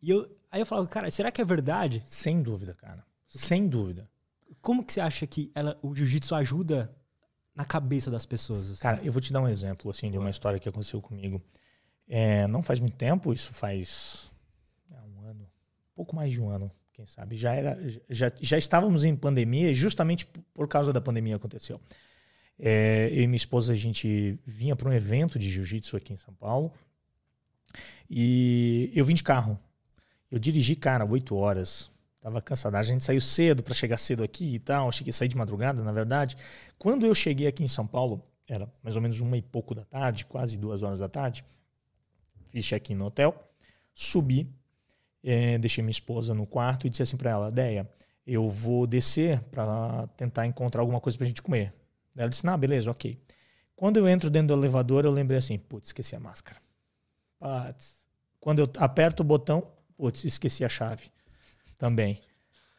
E 0.00 0.10
eu, 0.10 0.30
aí 0.50 0.60
eu 0.60 0.66
falava, 0.66 0.86
cara, 0.86 1.10
será 1.10 1.32
que 1.32 1.40
é 1.40 1.44
verdade? 1.44 2.02
Sem 2.04 2.42
dúvida, 2.42 2.74
cara. 2.74 3.04
Sem 3.26 3.66
dúvida. 3.66 4.08
Como 4.60 4.84
que 4.84 4.92
você 4.92 5.00
acha 5.00 5.26
que 5.26 5.50
ela, 5.54 5.78
o 5.82 5.94
jiu-jitsu 5.94 6.34
ajuda 6.34 6.94
na 7.54 7.64
cabeça 7.64 8.10
das 8.10 8.24
pessoas? 8.24 8.70
Assim? 8.70 8.80
Cara, 8.80 9.00
eu 9.02 9.12
vou 9.12 9.20
te 9.20 9.32
dar 9.32 9.40
um 9.40 9.48
exemplo 9.48 9.90
assim 9.90 10.10
de 10.10 10.16
uma 10.16 10.30
história 10.30 10.58
que 10.58 10.68
aconteceu 10.68 11.00
comigo. 11.02 11.42
É, 12.06 12.46
não 12.46 12.62
faz 12.62 12.78
muito 12.78 12.96
tempo, 12.96 13.32
isso 13.32 13.52
faz 13.52 14.30
é, 14.90 15.00
um 15.00 15.26
ano, 15.26 15.48
pouco 15.94 16.14
mais 16.14 16.32
de 16.32 16.40
um 16.40 16.48
ano, 16.48 16.70
quem 16.92 17.06
sabe. 17.06 17.36
Já 17.36 17.52
era, 17.54 17.78
já, 18.08 18.30
já 18.40 18.56
estávamos 18.56 19.04
em 19.04 19.16
pandemia 19.16 19.70
e 19.70 19.74
justamente 19.74 20.26
por 20.52 20.68
causa 20.68 20.92
da 20.92 21.00
pandemia 21.00 21.36
aconteceu. 21.36 21.80
É, 22.58 23.08
eu 23.10 23.22
e 23.22 23.26
minha 23.26 23.36
esposa, 23.36 23.72
a 23.72 23.76
gente 23.76 24.38
vinha 24.46 24.76
para 24.76 24.88
um 24.88 24.92
evento 24.92 25.38
de 25.38 25.50
jiu-jitsu 25.50 25.96
aqui 25.96 26.12
em 26.12 26.16
São 26.16 26.32
Paulo. 26.34 26.72
E 28.08 28.90
eu 28.94 29.04
vim 29.04 29.14
de 29.14 29.22
carro. 29.22 29.58
Eu 30.30 30.38
dirigi, 30.38 30.76
cara, 30.76 31.04
oito 31.04 31.36
horas. 31.36 31.90
Tava 32.20 32.40
cansado. 32.40 32.74
A 32.76 32.82
gente 32.82 33.04
saiu 33.04 33.20
cedo 33.20 33.62
para 33.62 33.74
chegar 33.74 33.98
cedo 33.98 34.24
aqui 34.24 34.54
e 34.54 34.58
tal. 34.58 34.90
Cheguei 34.90 35.12
sair 35.12 35.28
de 35.28 35.36
madrugada, 35.36 35.82
na 35.82 35.92
verdade. 35.92 36.36
Quando 36.78 37.04
eu 37.04 37.14
cheguei 37.14 37.46
aqui 37.46 37.62
em 37.62 37.68
São 37.68 37.86
Paulo, 37.86 38.24
era 38.48 38.68
mais 38.82 38.96
ou 38.96 39.02
menos 39.02 39.20
uma 39.20 39.36
e 39.36 39.42
pouco 39.42 39.74
da 39.74 39.84
tarde, 39.84 40.26
quase 40.26 40.58
duas 40.58 40.82
horas 40.82 40.98
da 40.98 41.08
tarde. 41.08 41.44
Fiz 42.48 42.64
check-in 42.64 42.94
no 42.94 43.06
hotel, 43.06 43.34
subi, 43.92 44.48
é, 45.22 45.58
deixei 45.58 45.82
minha 45.82 45.90
esposa 45.90 46.34
no 46.34 46.46
quarto 46.46 46.86
e 46.86 46.90
disse 46.90 47.02
assim 47.02 47.16
para 47.16 47.30
ela: 47.30 47.50
Deia, 47.50 47.88
eu 48.26 48.48
vou 48.48 48.86
descer 48.86 49.40
para 49.50 50.06
tentar 50.16 50.46
encontrar 50.46 50.82
alguma 50.82 51.00
coisa 51.00 51.16
para 51.16 51.24
a 51.24 51.28
gente 51.28 51.42
comer. 51.42 51.72
Ela 52.16 52.28
disse: 52.28 52.44
Não, 52.44 52.56
beleza, 52.56 52.90
ok. 52.90 53.18
Quando 53.74 53.96
eu 53.96 54.08
entro 54.08 54.30
dentro 54.30 54.48
do 54.48 54.60
elevador, 54.60 55.04
eu 55.04 55.10
lembrei 55.10 55.38
assim: 55.38 55.58
Putz, 55.58 55.88
esqueci 55.88 56.14
a 56.14 56.20
máscara. 56.20 56.60
Putz. 57.38 58.04
Quando 58.40 58.58
eu 58.60 58.70
aperto 58.78 59.22
o 59.22 59.26
botão, 59.26 59.72
putz, 59.96 60.24
esqueci 60.24 60.64
a 60.64 60.68
chave 60.68 61.10
também. 61.78 62.20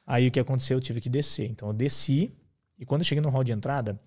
Aí 0.06 0.28
o 0.28 0.32
que 0.32 0.40
aconteceu? 0.40 0.78
Eu 0.78 0.82
tive 0.82 1.02
que 1.02 1.10
descer. 1.10 1.50
Então 1.50 1.70
eu 1.70 1.74
desci 1.74 2.36
e 2.78 2.86
quando 2.86 3.02
eu 3.02 3.06
cheguei 3.06 3.22
no 3.22 3.30
hall 3.30 3.44
de 3.44 3.52
entrada, 3.52 4.00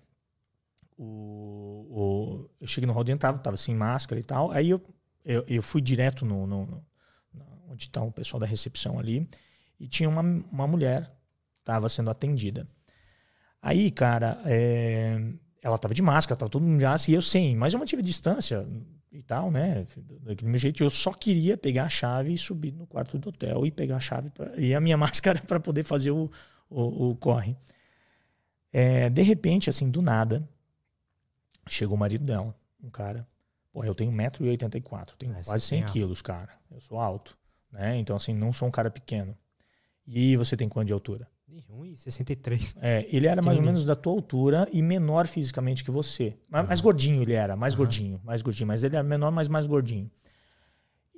o, 0.97 1.87
o 1.89 2.49
eu 2.61 2.67
cheguei 2.67 2.87
no 2.87 2.93
hall 2.93 3.03
de 3.03 3.11
entrada, 3.11 3.37
tava 3.39 3.57
sem 3.57 3.75
máscara 3.75 4.19
e 4.19 4.23
tal. 4.23 4.51
Aí 4.51 4.69
eu, 4.69 4.81
eu, 5.25 5.43
eu 5.47 5.63
fui 5.63 5.81
direto 5.81 6.25
no, 6.25 6.47
no, 6.47 6.65
no 6.65 6.85
onde 7.69 7.83
está 7.83 8.01
o 8.01 8.11
pessoal 8.11 8.39
da 8.39 8.45
recepção 8.45 8.97
ali 8.97 9.27
e 9.79 9.87
tinha 9.87 10.09
uma, 10.09 10.21
uma 10.21 10.67
mulher 10.67 11.11
estava 11.59 11.87
sendo 11.87 12.09
atendida. 12.09 12.67
Aí, 13.61 13.91
cara, 13.91 14.41
é, 14.45 15.17
ela 15.61 15.77
tava 15.77 15.93
de 15.93 16.01
máscara, 16.01 16.37
tava 16.37 16.49
todo 16.49 16.63
mundo 16.63 16.81
máscara, 16.81 17.11
e 17.11 17.15
eu 17.15 17.21
sem, 17.21 17.55
mas 17.55 17.73
eu 17.73 17.79
mantive 17.79 18.01
distância 18.01 18.65
e 19.11 19.23
tal, 19.23 19.49
né? 19.51 19.85
Daquele 20.21 20.51
meu 20.51 20.59
jeito, 20.59 20.83
eu 20.83 20.89
só 20.89 21.11
queria 21.11 21.57
pegar 21.57 21.85
a 21.85 21.89
chave 21.89 22.33
e 22.33 22.37
subir 22.37 22.71
no 22.71 22.85
quarto 22.85 23.17
do 23.17 23.29
hotel 23.29 23.65
e 23.65 23.71
pegar 23.71 23.97
a 23.97 23.99
chave 23.99 24.29
pra, 24.29 24.55
e 24.55 24.73
a 24.73 24.79
minha 24.79 24.97
máscara 24.97 25.41
para 25.41 25.59
poder 25.59 25.83
fazer 25.83 26.11
o, 26.11 26.29
o, 26.69 27.09
o 27.09 27.15
corre. 27.15 27.55
É, 28.71 29.09
de 29.09 29.21
repente, 29.23 29.69
assim, 29.69 29.89
do 29.89 30.01
nada, 30.01 30.47
chegou 31.67 31.95
o 31.95 31.99
marido 31.99 32.23
dela, 32.23 32.55
um 32.83 32.89
cara. 32.89 33.27
Pô, 33.71 33.83
eu 33.83 33.95
tenho 33.95 34.11
1,84m, 34.11 35.15
tenho 35.17 35.33
ah, 35.37 35.41
quase 35.43 35.65
100 35.65 35.85
quilos, 35.85 36.21
cara. 36.21 36.51
Eu 36.71 36.81
sou 36.81 36.99
alto, 36.99 37.37
né? 37.71 37.97
Então, 37.97 38.15
assim, 38.15 38.33
não 38.33 38.51
sou 38.51 38.67
um 38.67 38.71
cara 38.71 38.89
pequeno. 38.89 39.37
E 40.05 40.35
você 40.37 40.57
tem 40.57 40.67
quanto 40.67 40.87
de 40.87 40.93
altura? 40.93 41.27
1,63. 41.49 42.77
É, 42.81 43.07
ele 43.09 43.27
era 43.27 43.41
mais 43.41 43.57
ou 43.57 43.63
menos 43.63 43.83
da 43.83 43.95
tua 43.95 44.13
altura 44.13 44.67
e 44.71 44.81
menor 44.81 45.27
fisicamente 45.27 45.83
que 45.83 45.91
você. 45.91 46.37
Mais, 46.49 46.63
uhum. 46.63 46.67
mais 46.67 46.81
gordinho 46.81 47.21
ele 47.21 47.33
era, 47.33 47.55
mais 47.55 47.75
gordinho, 47.75 48.21
mais 48.23 48.41
gordinho. 48.41 48.67
Mas 48.67 48.83
ele 48.83 48.95
era 48.95 49.03
menor, 49.03 49.31
mas 49.31 49.47
mais 49.47 49.67
gordinho. 49.67 50.09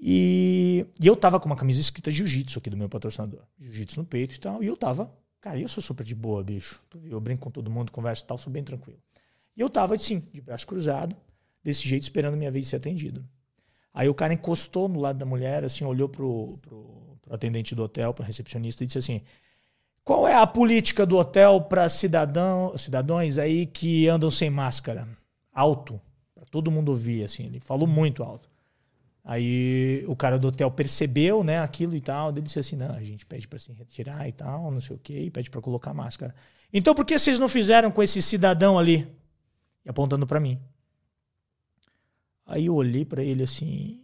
E, 0.01 0.85
e 0.99 1.05
eu 1.05 1.15
tava 1.15 1.39
com 1.39 1.45
uma 1.45 1.55
camisa 1.55 1.79
escrita 1.79 2.09
jiu-jitsu 2.09 2.59
aqui 2.59 2.69
do 2.69 2.77
meu 2.77 2.89
patrocinador. 2.89 3.41
Jiu-jitsu 3.59 3.99
no 3.99 4.05
peito 4.05 4.35
e 4.35 4.39
tal. 4.39 4.63
E 4.63 4.67
eu 4.67 4.75
tava, 4.75 5.13
cara, 5.39 5.59
eu 5.59 5.67
sou 5.67 5.83
super 5.83 6.03
de 6.03 6.15
boa, 6.15 6.43
bicho. 6.43 6.81
Eu 7.05 7.19
brinco 7.19 7.43
com 7.43 7.51
todo 7.51 7.69
mundo, 7.69 7.91
converso 7.91 8.23
e 8.23 8.27
tal, 8.27 8.37
sou 8.37 8.51
bem 8.51 8.63
tranquilo. 8.63 8.99
E 9.55 9.61
eu 9.61 9.69
tava, 9.69 9.95
assim, 9.95 10.23
de 10.33 10.41
braço 10.41 10.65
cruzado, 10.65 11.15
desse 11.63 11.87
jeito, 11.87 12.03
esperando 12.03 12.35
minha 12.35 12.51
vez 12.51 12.65
de 12.65 12.69
ser 12.71 12.77
atendido. 12.77 13.23
Aí 13.93 14.07
o 14.07 14.13
cara 14.13 14.33
encostou 14.33 14.87
no 14.87 14.99
lado 14.99 15.17
da 15.19 15.25
mulher, 15.25 15.63
assim, 15.63 15.83
olhou 15.83 16.07
pro, 16.07 16.57
pro, 16.61 17.17
pro 17.21 17.35
atendente 17.35 17.75
do 17.75 17.83
hotel, 17.83 18.13
pro 18.13 18.23
recepcionista, 18.23 18.83
e 18.83 18.87
disse 18.87 18.97
assim: 18.97 19.21
Qual 20.11 20.27
é 20.27 20.35
a 20.35 20.45
política 20.45 21.05
do 21.05 21.15
hotel 21.15 21.61
para 21.61 21.87
cidadão, 21.87 22.77
cidadãos 22.77 23.37
aí 23.37 23.65
que 23.65 24.09
andam 24.09 24.29
sem 24.29 24.49
máscara? 24.49 25.07
Alto. 25.53 26.01
Pra 26.35 26.43
todo 26.43 26.69
mundo 26.69 26.89
ouvir, 26.89 27.23
assim. 27.23 27.45
Ele 27.45 27.61
falou 27.61 27.87
muito 27.87 28.21
alto. 28.21 28.49
Aí 29.23 30.03
o 30.09 30.13
cara 30.13 30.37
do 30.37 30.49
hotel 30.49 30.69
percebeu, 30.69 31.45
né, 31.45 31.59
aquilo 31.59 31.95
e 31.95 32.01
tal. 32.01 32.29
Ele 32.29 32.41
disse 32.41 32.59
assim: 32.59 32.75
não, 32.75 32.93
a 32.93 33.01
gente 33.01 33.25
pede 33.25 33.47
para 33.47 33.57
se 33.57 33.71
retirar 33.71 34.27
e 34.27 34.33
tal, 34.33 34.69
não 34.69 34.81
sei 34.81 34.97
o 34.97 34.99
quê, 34.99 35.17
e 35.17 35.31
pede 35.31 35.49
para 35.49 35.61
colocar 35.61 35.93
máscara. 35.93 36.35
Então 36.73 36.93
por 36.93 37.05
que 37.05 37.17
vocês 37.17 37.39
não 37.39 37.47
fizeram 37.47 37.89
com 37.89 38.03
esse 38.03 38.21
cidadão 38.21 38.77
ali? 38.77 39.07
E 39.85 39.89
apontando 39.89 40.27
para 40.27 40.41
mim. 40.41 40.59
Aí 42.45 42.65
eu 42.65 42.75
olhei 42.75 43.05
para 43.05 43.23
ele 43.23 43.43
assim. 43.43 44.01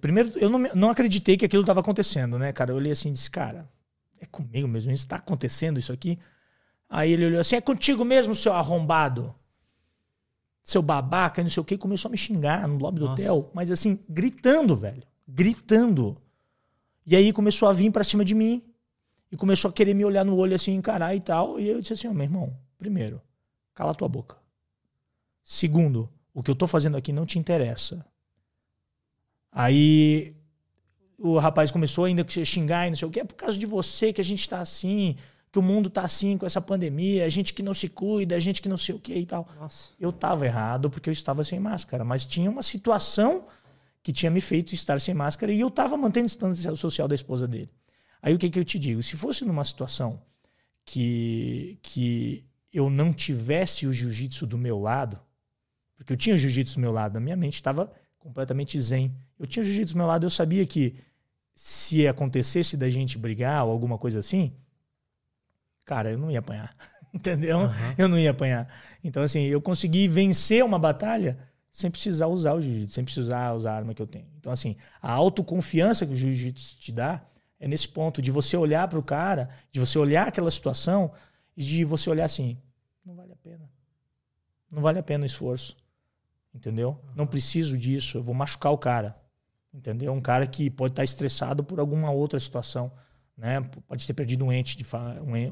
Primeiro, 0.00 0.32
eu 0.38 0.48
não, 0.48 0.58
não 0.74 0.88
acreditei 0.88 1.36
que 1.36 1.44
aquilo 1.44 1.64
estava 1.64 1.80
acontecendo, 1.80 2.38
né, 2.38 2.50
cara? 2.50 2.72
Eu 2.72 2.76
olhei 2.76 2.92
assim 2.92 3.10
e 3.10 3.12
disse: 3.12 3.30
cara, 3.30 3.68
é 4.24 4.26
comigo 4.26 4.68
mesmo, 4.68 4.92
está 4.92 5.16
acontecendo 5.16 5.78
isso 5.78 5.92
aqui? 5.92 6.18
Aí 6.88 7.12
ele 7.12 7.26
olhou 7.26 7.40
assim: 7.40 7.56
é 7.56 7.60
contigo 7.60 8.04
mesmo, 8.04 8.34
seu 8.34 8.52
arrombado? 8.52 9.34
seu 10.62 10.80
babaca, 10.80 11.42
não 11.42 11.50
sei 11.50 11.60
o 11.60 11.64
que, 11.64 11.76
começou 11.76 12.08
a 12.08 12.12
me 12.12 12.16
xingar 12.16 12.68
no 12.68 12.78
lobby 12.78 13.00
do 13.00 13.06
Nossa. 13.06 13.22
hotel, 13.22 13.50
mas 13.52 13.70
assim, 13.70 13.98
gritando, 14.08 14.76
velho. 14.76 15.02
Gritando. 15.26 16.16
E 17.04 17.16
aí 17.16 17.32
começou 17.32 17.68
a 17.68 17.72
vir 17.72 17.90
para 17.90 18.04
cima 18.04 18.24
de 18.24 18.34
mim 18.34 18.62
e 19.30 19.36
começou 19.36 19.68
a 19.68 19.72
querer 19.72 19.94
me 19.94 20.04
olhar 20.04 20.24
no 20.24 20.36
olho 20.36 20.54
assim, 20.54 20.74
encarar 20.74 21.14
e 21.16 21.20
tal. 21.20 21.58
E 21.58 21.68
eu 21.68 21.80
disse 21.80 21.94
assim: 21.94 22.08
oh, 22.08 22.14
meu 22.14 22.24
irmão, 22.24 22.56
primeiro, 22.78 23.20
cala 23.74 23.94
tua 23.94 24.08
boca. 24.08 24.36
Segundo, 25.42 26.08
o 26.32 26.42
que 26.42 26.50
eu 26.50 26.54
tô 26.54 26.66
fazendo 26.66 26.96
aqui 26.96 27.12
não 27.12 27.26
te 27.26 27.38
interessa. 27.38 28.06
Aí 29.50 30.36
o 31.18 31.38
rapaz 31.38 31.70
começou 31.70 32.04
ainda 32.04 32.22
a 32.22 32.44
xingar 32.44 32.86
e 32.86 32.90
não 32.90 32.96
sei 32.96 33.08
o 33.08 33.10
que, 33.10 33.20
é 33.20 33.24
por 33.24 33.34
causa 33.34 33.58
de 33.58 33.66
você 33.66 34.12
que 34.12 34.20
a 34.20 34.24
gente 34.24 34.48
tá 34.48 34.60
assim 34.60 35.16
que 35.52 35.58
o 35.58 35.62
mundo 35.62 35.90
tá 35.90 36.00
assim 36.00 36.38
com 36.38 36.46
essa 36.46 36.62
pandemia, 36.62 37.26
a 37.26 37.28
gente 37.28 37.52
que 37.52 37.62
não 37.62 37.74
se 37.74 37.86
cuida, 37.86 38.34
a 38.34 38.40
gente 38.40 38.62
que 38.62 38.70
não 38.70 38.78
sei 38.78 38.94
o 38.94 38.98
que 38.98 39.14
e 39.14 39.26
tal. 39.26 39.46
Nossa. 39.60 39.90
Eu 40.00 40.10
tava 40.10 40.46
errado 40.46 40.88
porque 40.88 41.10
eu 41.10 41.12
estava 41.12 41.44
sem 41.44 41.60
máscara, 41.60 42.02
mas 42.02 42.26
tinha 42.26 42.50
uma 42.50 42.62
situação 42.62 43.44
que 44.02 44.14
tinha 44.14 44.30
me 44.30 44.40
feito 44.40 44.74
estar 44.74 44.98
sem 44.98 45.14
máscara 45.14 45.52
e 45.52 45.60
eu 45.60 45.70
tava 45.70 45.94
mantendo 45.94 46.24
a 46.24 46.26
distância 46.26 46.74
social 46.74 47.06
da 47.06 47.14
esposa 47.14 47.46
dele. 47.46 47.68
Aí 48.22 48.34
o 48.34 48.38
que, 48.38 48.48
que 48.48 48.58
eu 48.58 48.64
te 48.64 48.78
digo? 48.78 49.02
Se 49.02 49.14
fosse 49.14 49.44
numa 49.44 49.62
situação 49.62 50.22
que, 50.86 51.78
que 51.82 52.46
eu 52.72 52.88
não 52.88 53.12
tivesse 53.12 53.86
o 53.86 53.92
jiu-jitsu 53.92 54.46
do 54.46 54.56
meu 54.56 54.78
lado, 54.78 55.20
porque 55.96 56.14
eu 56.14 56.16
tinha 56.16 56.34
o 56.34 56.38
jiu-jitsu 56.38 56.76
do 56.76 56.80
meu 56.80 56.92
lado, 56.92 57.18
a 57.18 57.20
minha 57.20 57.36
mente 57.36 57.54
estava 57.54 57.92
completamente 58.18 58.80
zen. 58.80 59.14
Eu 59.42 59.48
tinha 59.48 59.64
jiu-jitsu 59.64 59.94
do 59.94 59.98
meu 59.98 60.06
lado, 60.06 60.24
eu 60.24 60.30
sabia 60.30 60.64
que 60.64 60.94
se 61.52 62.06
acontecesse 62.06 62.76
da 62.76 62.88
gente 62.88 63.18
brigar 63.18 63.64
ou 63.64 63.72
alguma 63.72 63.98
coisa 63.98 64.20
assim, 64.20 64.52
cara, 65.84 66.12
eu 66.12 66.18
não 66.18 66.30
ia 66.30 66.38
apanhar. 66.38 66.74
Entendeu? 67.12 67.58
Uhum. 67.58 67.94
Eu 67.98 68.08
não 68.08 68.16
ia 68.16 68.30
apanhar. 68.30 68.72
Então, 69.02 69.20
assim, 69.20 69.42
eu 69.42 69.60
consegui 69.60 70.06
vencer 70.06 70.64
uma 70.64 70.78
batalha 70.78 71.36
sem 71.72 71.90
precisar 71.90 72.28
usar 72.28 72.54
o 72.54 72.62
jiu-jitsu, 72.62 72.94
sem 72.94 73.04
precisar 73.04 73.52
usar 73.52 73.72
a 73.72 73.76
arma 73.76 73.92
que 73.92 74.00
eu 74.00 74.06
tenho. 74.06 74.28
Então, 74.38 74.52
assim, 74.52 74.76
a 75.00 75.10
autoconfiança 75.10 76.06
que 76.06 76.12
o 76.12 76.16
jiu-jitsu 76.16 76.78
te 76.78 76.92
dá 76.92 77.26
é 77.58 77.66
nesse 77.66 77.88
ponto 77.88 78.22
de 78.22 78.30
você 78.30 78.56
olhar 78.56 78.86
para 78.86 78.98
o 78.98 79.02
cara, 79.02 79.48
de 79.72 79.80
você 79.80 79.98
olhar 79.98 80.28
aquela 80.28 80.52
situação 80.52 81.12
e 81.56 81.64
de 81.64 81.84
você 81.84 82.08
olhar 82.08 82.26
assim: 82.26 82.56
não 83.04 83.16
vale 83.16 83.32
a 83.32 83.36
pena. 83.36 83.68
Não 84.70 84.80
vale 84.80 85.00
a 85.00 85.02
pena 85.02 85.24
o 85.24 85.26
esforço. 85.26 85.76
Entendeu? 86.54 86.90
Uhum. 86.90 87.12
Não 87.16 87.26
preciso 87.26 87.76
disso, 87.76 88.18
eu 88.18 88.22
vou 88.22 88.34
machucar 88.34 88.72
o 88.72 88.78
cara. 88.78 89.20
Entendeu? 89.72 90.12
Um 90.12 90.20
cara 90.20 90.46
que 90.46 90.68
pode 90.68 90.92
estar 90.92 91.04
estressado 91.04 91.64
por 91.64 91.80
alguma 91.80 92.10
outra 92.10 92.38
situação 92.38 92.92
né? 93.36 93.60
Pode 93.88 94.06
ter 94.06 94.14
perdido 94.14 94.44
um 94.44 94.52
ente, 94.52 94.76
de 94.76 94.84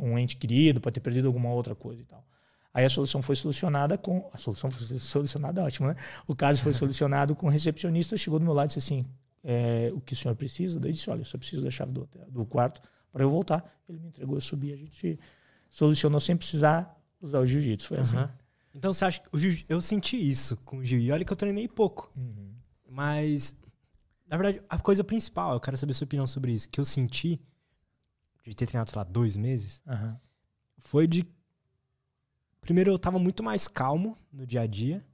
um 0.01 0.19
ente 0.19 0.37
querido, 0.37 0.81
pode 0.81 0.95
ter 0.95 1.01
perdido 1.01 1.27
alguma 1.27 1.51
outra 1.51 1.75
coisa 1.75 2.01
e 2.01 2.05
tal. 2.05 2.25
Aí 2.73 2.85
a 2.85 2.89
solução 2.91 3.21
foi 3.21 3.35
solucionada 3.35 3.99
com. 3.99 4.31
A 4.33 4.39
solução 4.39 4.71
foi 4.71 4.87
solucionada, 4.99 5.65
ótimo, 5.65 5.89
né? 5.89 5.97
O 6.27 6.35
caso 6.35 6.63
foi 6.63 6.73
solucionado 6.75 7.35
com 7.35 7.47
o 7.47 7.51
recepcionista, 7.51 8.17
chegou 8.17 8.39
do 8.39 8.45
meu 8.45 8.55
lado 8.55 8.67
e 8.67 8.75
disse 8.75 8.79
assim: 8.79 9.05
é, 9.43 9.91
o 9.93 10.01
que 10.01 10.13
o 10.13 10.17
senhor 10.17 10.37
precisa? 10.37 10.79
Daí 10.79 10.93
disse: 10.93 11.11
olha, 11.11 11.23
eu 11.23 11.25
só 11.25 11.37
preciso 11.37 11.63
da 11.63 11.71
chave 11.71 11.93
do, 11.93 12.03
hotel, 12.03 12.25
do 12.31 12.47
quarto 12.47 12.81
para 13.11 13.25
eu 13.25 13.31
voltar. 13.31 13.65
Ele 13.89 13.99
me 13.99 14.09
entregou, 14.09 14.37
eu 14.37 14.41
subi, 14.41 14.73
a 14.73 14.77
gente 14.77 15.19
solucionou 15.69 16.21
sem 16.21 16.37
precisar 16.37 16.97
usar 17.21 17.41
o 17.41 17.47
jiu-jitsu. 17.47 17.89
Foi 17.89 17.97
uhum. 17.97 18.03
assim. 18.03 18.17
Então 18.73 18.93
você 18.93 19.05
acha 19.05 19.21
que. 19.21 19.29
Eu 19.69 19.81
senti 19.81 20.17
isso 20.17 20.57
com 20.59 20.77
o 20.77 20.85
jiu-jitsu. 20.85 21.13
Olha 21.13 21.25
que 21.25 21.33
eu 21.33 21.37
treinei 21.37 21.67
pouco. 21.67 22.13
Uhum. 22.17 22.53
Mas. 22.89 23.59
Na 24.31 24.37
verdade, 24.37 24.65
a 24.69 24.79
coisa 24.79 25.03
principal, 25.03 25.55
eu 25.55 25.61
quero 25.61 25.77
saber 25.77 25.93
sua 25.93 26.05
opinião 26.05 26.27
sobre 26.27 26.53
isso, 26.53 26.69
que 26.69 26.79
eu 26.79 26.85
senti 26.85 27.41
de 28.45 28.55
ter 28.55 28.67
treinado, 28.67 28.91
sei 28.91 28.99
lá, 28.99 29.05
dois 29.05 29.37
meses, 29.37 29.83
uhum. 29.87 30.17
foi 30.79 31.07
de. 31.07 31.27
Primeiro, 32.61 32.91
eu 32.91 32.99
tava 32.99 33.19
muito 33.19 33.43
mais 33.43 33.67
calmo 33.67 34.17
no 34.33 34.47
dia 34.47 34.63
a 34.63 34.67
dia. 34.67 35.05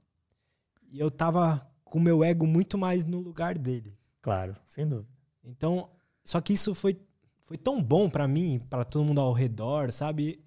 E 0.91 0.99
eu 0.99 1.09
tava 1.09 1.67
com 1.83 1.97
o 1.97 2.01
meu 2.01 2.23
ego 2.23 2.45
muito 2.45 2.77
mais 2.77 3.05
no 3.05 3.19
lugar 3.19 3.57
dele. 3.57 3.97
Claro, 4.21 4.55
sem 4.65 4.87
dúvida. 4.87 5.09
Então, 5.43 5.89
só 6.23 6.39
que 6.39 6.53
isso 6.53 6.75
foi, 6.75 6.99
foi 7.41 7.57
tão 7.57 7.81
bom 7.81 8.09
para 8.09 8.27
mim, 8.27 8.59
para 8.69 8.83
todo 8.83 9.05
mundo 9.05 9.21
ao 9.21 9.33
redor, 9.33 9.91
sabe? 9.91 10.43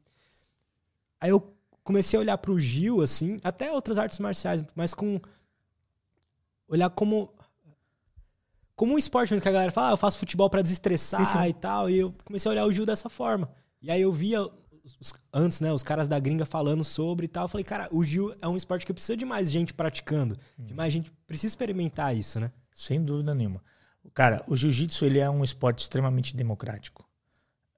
Aí 1.21 1.31
eu 1.31 1.55
comecei 1.83 2.19
a 2.19 2.21
olhar 2.21 2.39
pro 2.39 2.59
Gil, 2.59 3.03
assim, 3.03 3.41
até 3.43 3.73
outras 3.73 3.99
artes 3.99 4.19
marciais, 4.19 4.63
mas 4.75 4.95
com. 4.95 5.21
Olhar 6.69 6.89
como 6.91 7.33
como 8.81 8.95
um 8.95 8.99
esporte 8.99 9.31
mesmo 9.31 9.43
que 9.43 9.49
a 9.51 9.53
galera 9.53 9.71
fala, 9.71 9.91
ah, 9.91 9.93
eu 9.93 9.97
faço 9.99 10.17
futebol 10.17 10.49
para 10.49 10.63
desestressar 10.63 11.27
sim, 11.27 11.39
sim. 11.39 11.49
e 11.49 11.53
tal. 11.53 11.91
E 11.91 11.99
eu 11.99 12.15
comecei 12.25 12.49
a 12.49 12.53
olhar 12.53 12.65
o 12.65 12.73
Gil 12.73 12.87
dessa 12.87 13.11
forma. 13.11 13.51
E 13.83 13.91
aí 13.91 14.01
eu 14.01 14.11
via 14.11 14.41
os, 14.99 15.13
antes, 15.31 15.61
né, 15.61 15.71
os 15.71 15.83
caras 15.83 16.09
da 16.09 16.19
gringa 16.19 16.47
falando 16.47 16.83
sobre 16.83 17.27
e 17.27 17.29
tal. 17.29 17.45
Eu 17.45 17.49
falei, 17.49 17.63
cara, 17.63 17.91
o 17.93 18.03
Gil 18.03 18.35
é 18.41 18.49
um 18.49 18.57
esporte 18.57 18.87
que 18.87 18.95
precisa 18.95 19.19
de 19.19 19.27
mais 19.27 19.51
gente 19.51 19.75
praticando. 19.75 20.35
Hum. 20.59 20.65
De 20.65 20.73
mais 20.73 20.95
gente 20.95 21.13
precisa 21.27 21.49
experimentar 21.49 22.17
isso, 22.17 22.41
né? 22.41 22.51
Sem 22.73 23.05
dúvida 23.05 23.35
nenhuma. 23.35 23.63
Cara, 24.15 24.43
o 24.49 24.57
jiu-jitsu 24.57 25.05
ele 25.05 25.19
é 25.19 25.29
um 25.29 25.45
esporte 25.45 25.81
extremamente 25.81 26.35
democrático. 26.35 27.07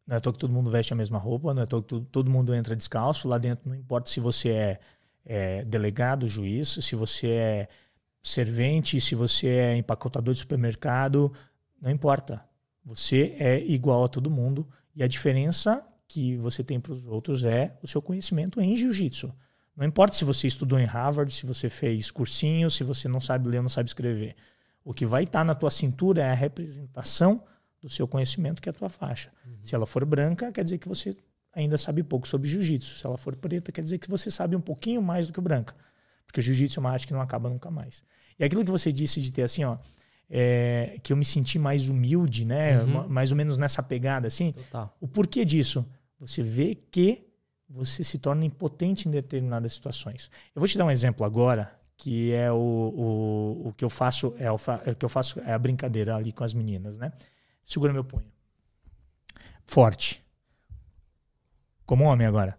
Não 0.06 0.14
é 0.14 0.18
à 0.18 0.21
toa 0.21 0.32
que 0.32 0.38
todo 0.38 0.52
mundo 0.52 0.71
veste 0.71 0.92
a 0.92 0.97
mesma 0.97 1.18
roupa, 1.18 1.52
não 1.52 1.62
é 1.62 1.64
à 1.64 1.66
toa 1.66 1.82
que 1.82 2.00
todo 2.12 2.30
mundo 2.30 2.54
entra 2.54 2.76
descalço. 2.76 3.26
Lá 3.26 3.38
dentro 3.38 3.68
não 3.68 3.75
importa 3.75 4.09
se 4.09 4.21
você 4.21 4.50
é, 4.50 4.80
é 5.26 5.64
delegado, 5.64 6.28
juiz, 6.28 6.68
se 6.68 6.94
você 6.94 7.26
é 7.26 7.68
servente, 8.23 9.00
se 9.00 9.14
você 9.14 9.49
é 9.49 9.76
empacotador 9.76 10.33
de 10.33 10.41
supermercado, 10.41 11.33
não 11.81 11.91
importa. 11.91 12.45
Você 12.85 13.35
é 13.38 13.59
igual 13.59 14.05
a 14.05 14.09
todo 14.09 14.31
mundo 14.31 14.69
e 14.95 15.02
a 15.02 15.09
diferença 15.09 15.85
que 16.07 16.37
você 16.37 16.62
tem 16.62 16.79
para 16.79 16.93
os 16.93 17.07
outros 17.07 17.45
é 17.45 17.76
o 17.83 17.87
seu 17.87 18.02
conhecimento 18.02 18.61
em 18.61 18.76
jiu-jitsu. 18.76 19.33
Não 19.75 19.87
importa 19.87 20.14
se 20.14 20.25
você 20.25 20.47
estudou 20.47 20.79
em 20.79 20.85
Harvard, 20.85 21.33
se 21.33 21.47
você 21.47 21.69
fez 21.71 22.11
cursinho, 22.11 22.71
se 22.71 22.85
você 22.85 23.09
não 23.09 23.21
sabe 23.21 23.49
ler, 23.49 23.62
não 23.62 23.69
sabe 23.69 23.88
escrever. 23.88 24.37
O 24.85 24.93
que 24.93 25.07
vai 25.07 25.23
estar 25.23 25.41
tá 25.41 25.45
na 25.45 25.55
tua 25.55 25.71
cintura 25.71 26.23
é 26.23 26.31
a 26.31 26.35
representação 26.35 27.43
do 27.81 27.88
seu 27.88 28.07
conhecimento, 28.07 28.61
que 28.61 28.69
é 28.69 28.71
a 28.71 28.75
tua 28.75 28.88
faixa. 28.88 29.31
Uhum. 29.47 29.57
Se 29.62 29.75
ela 29.75 29.87
for 29.87 30.05
branca, 30.05 30.52
quer 30.52 30.62
dizer 30.62 30.79
que 30.79 30.88
você 30.88 31.17
ainda 31.52 31.79
sabe 31.79 32.02
pouco 32.02 32.29
sobre 32.29 32.49
jiu-jitsu. 32.49 32.99
Se 32.99 33.07
ela 33.07 33.17
for 33.17 33.35
preta, 33.35 33.73
quer 33.73 33.83
dizer 33.83 33.99
que 33.99 34.09
você 34.09 34.31
sabe 34.31 34.55
um 34.55 34.61
pouquinho 34.61 35.00
mais 35.00 35.26
do 35.26 35.33
que 35.33 35.38
o 35.38 35.43
branca. 35.43 35.75
Porque 36.33 36.41
o 36.41 36.43
jiu-jitsu 36.43 36.79
é 36.79 36.81
uma 36.81 36.91
arte 36.91 37.07
que 37.07 37.12
não 37.12 37.21
acaba 37.21 37.51
nunca 37.51 37.71
mais. 37.71 38.03
E 38.39 38.45
aquilo 38.45 38.65
que 38.65 38.71
você 38.71 38.91
disse 38.91 39.21
de 39.21 39.31
ter 39.31 39.43
assim, 39.43 39.65
ó, 39.65 39.77
é, 40.31 40.97
que 41.03 41.12
eu 41.12 41.17
me 41.17 41.27
senti 41.27 41.59
mais 41.59 41.91
humilde, 41.91 42.47
né? 42.47 42.83
Uhum. 42.83 43.07
Mais 43.07 43.31
ou 43.31 43.37
menos 43.37 43.59
nessa 43.59 43.83
pegada, 43.83 44.27
assim. 44.27 44.53
Total. 44.53 44.97
O 44.99 45.07
porquê 45.07 45.45
disso? 45.45 45.85
Você 46.19 46.43
vê 46.43 46.75
que 46.75 47.29
você 47.69 48.03
se 48.03 48.17
torna 48.17 48.47
impotente 48.47 49.07
em 49.07 49.11
determinadas 49.11 49.75
situações. 49.75 50.31
Eu 50.55 50.61
vou 50.61 50.67
te 50.67 50.79
dar 50.79 50.87
um 50.87 50.91
exemplo 50.91 51.27
agora, 51.27 51.71
que 51.99 52.33
é 52.33 52.51
o, 52.51 52.57
o, 52.57 53.69
o 53.69 53.73
que 53.75 53.85
eu 53.85 53.91
faço, 53.91 54.35
é 54.39 54.51
o, 54.51 54.57
é 54.87 54.91
o 54.93 54.97
que 54.97 55.05
eu 55.05 55.09
faço 55.11 55.39
é 55.41 55.53
a 55.53 55.59
brincadeira 55.59 56.17
ali 56.17 56.33
com 56.33 56.45
as 56.45 56.55
meninas, 56.55 56.97
né? 56.97 57.12
Segura 57.62 57.93
meu 57.93 58.05
punho. 58.05 58.25
Forte. 59.67 60.23
Como 61.85 62.05
homem 62.05 62.27
agora. 62.27 62.59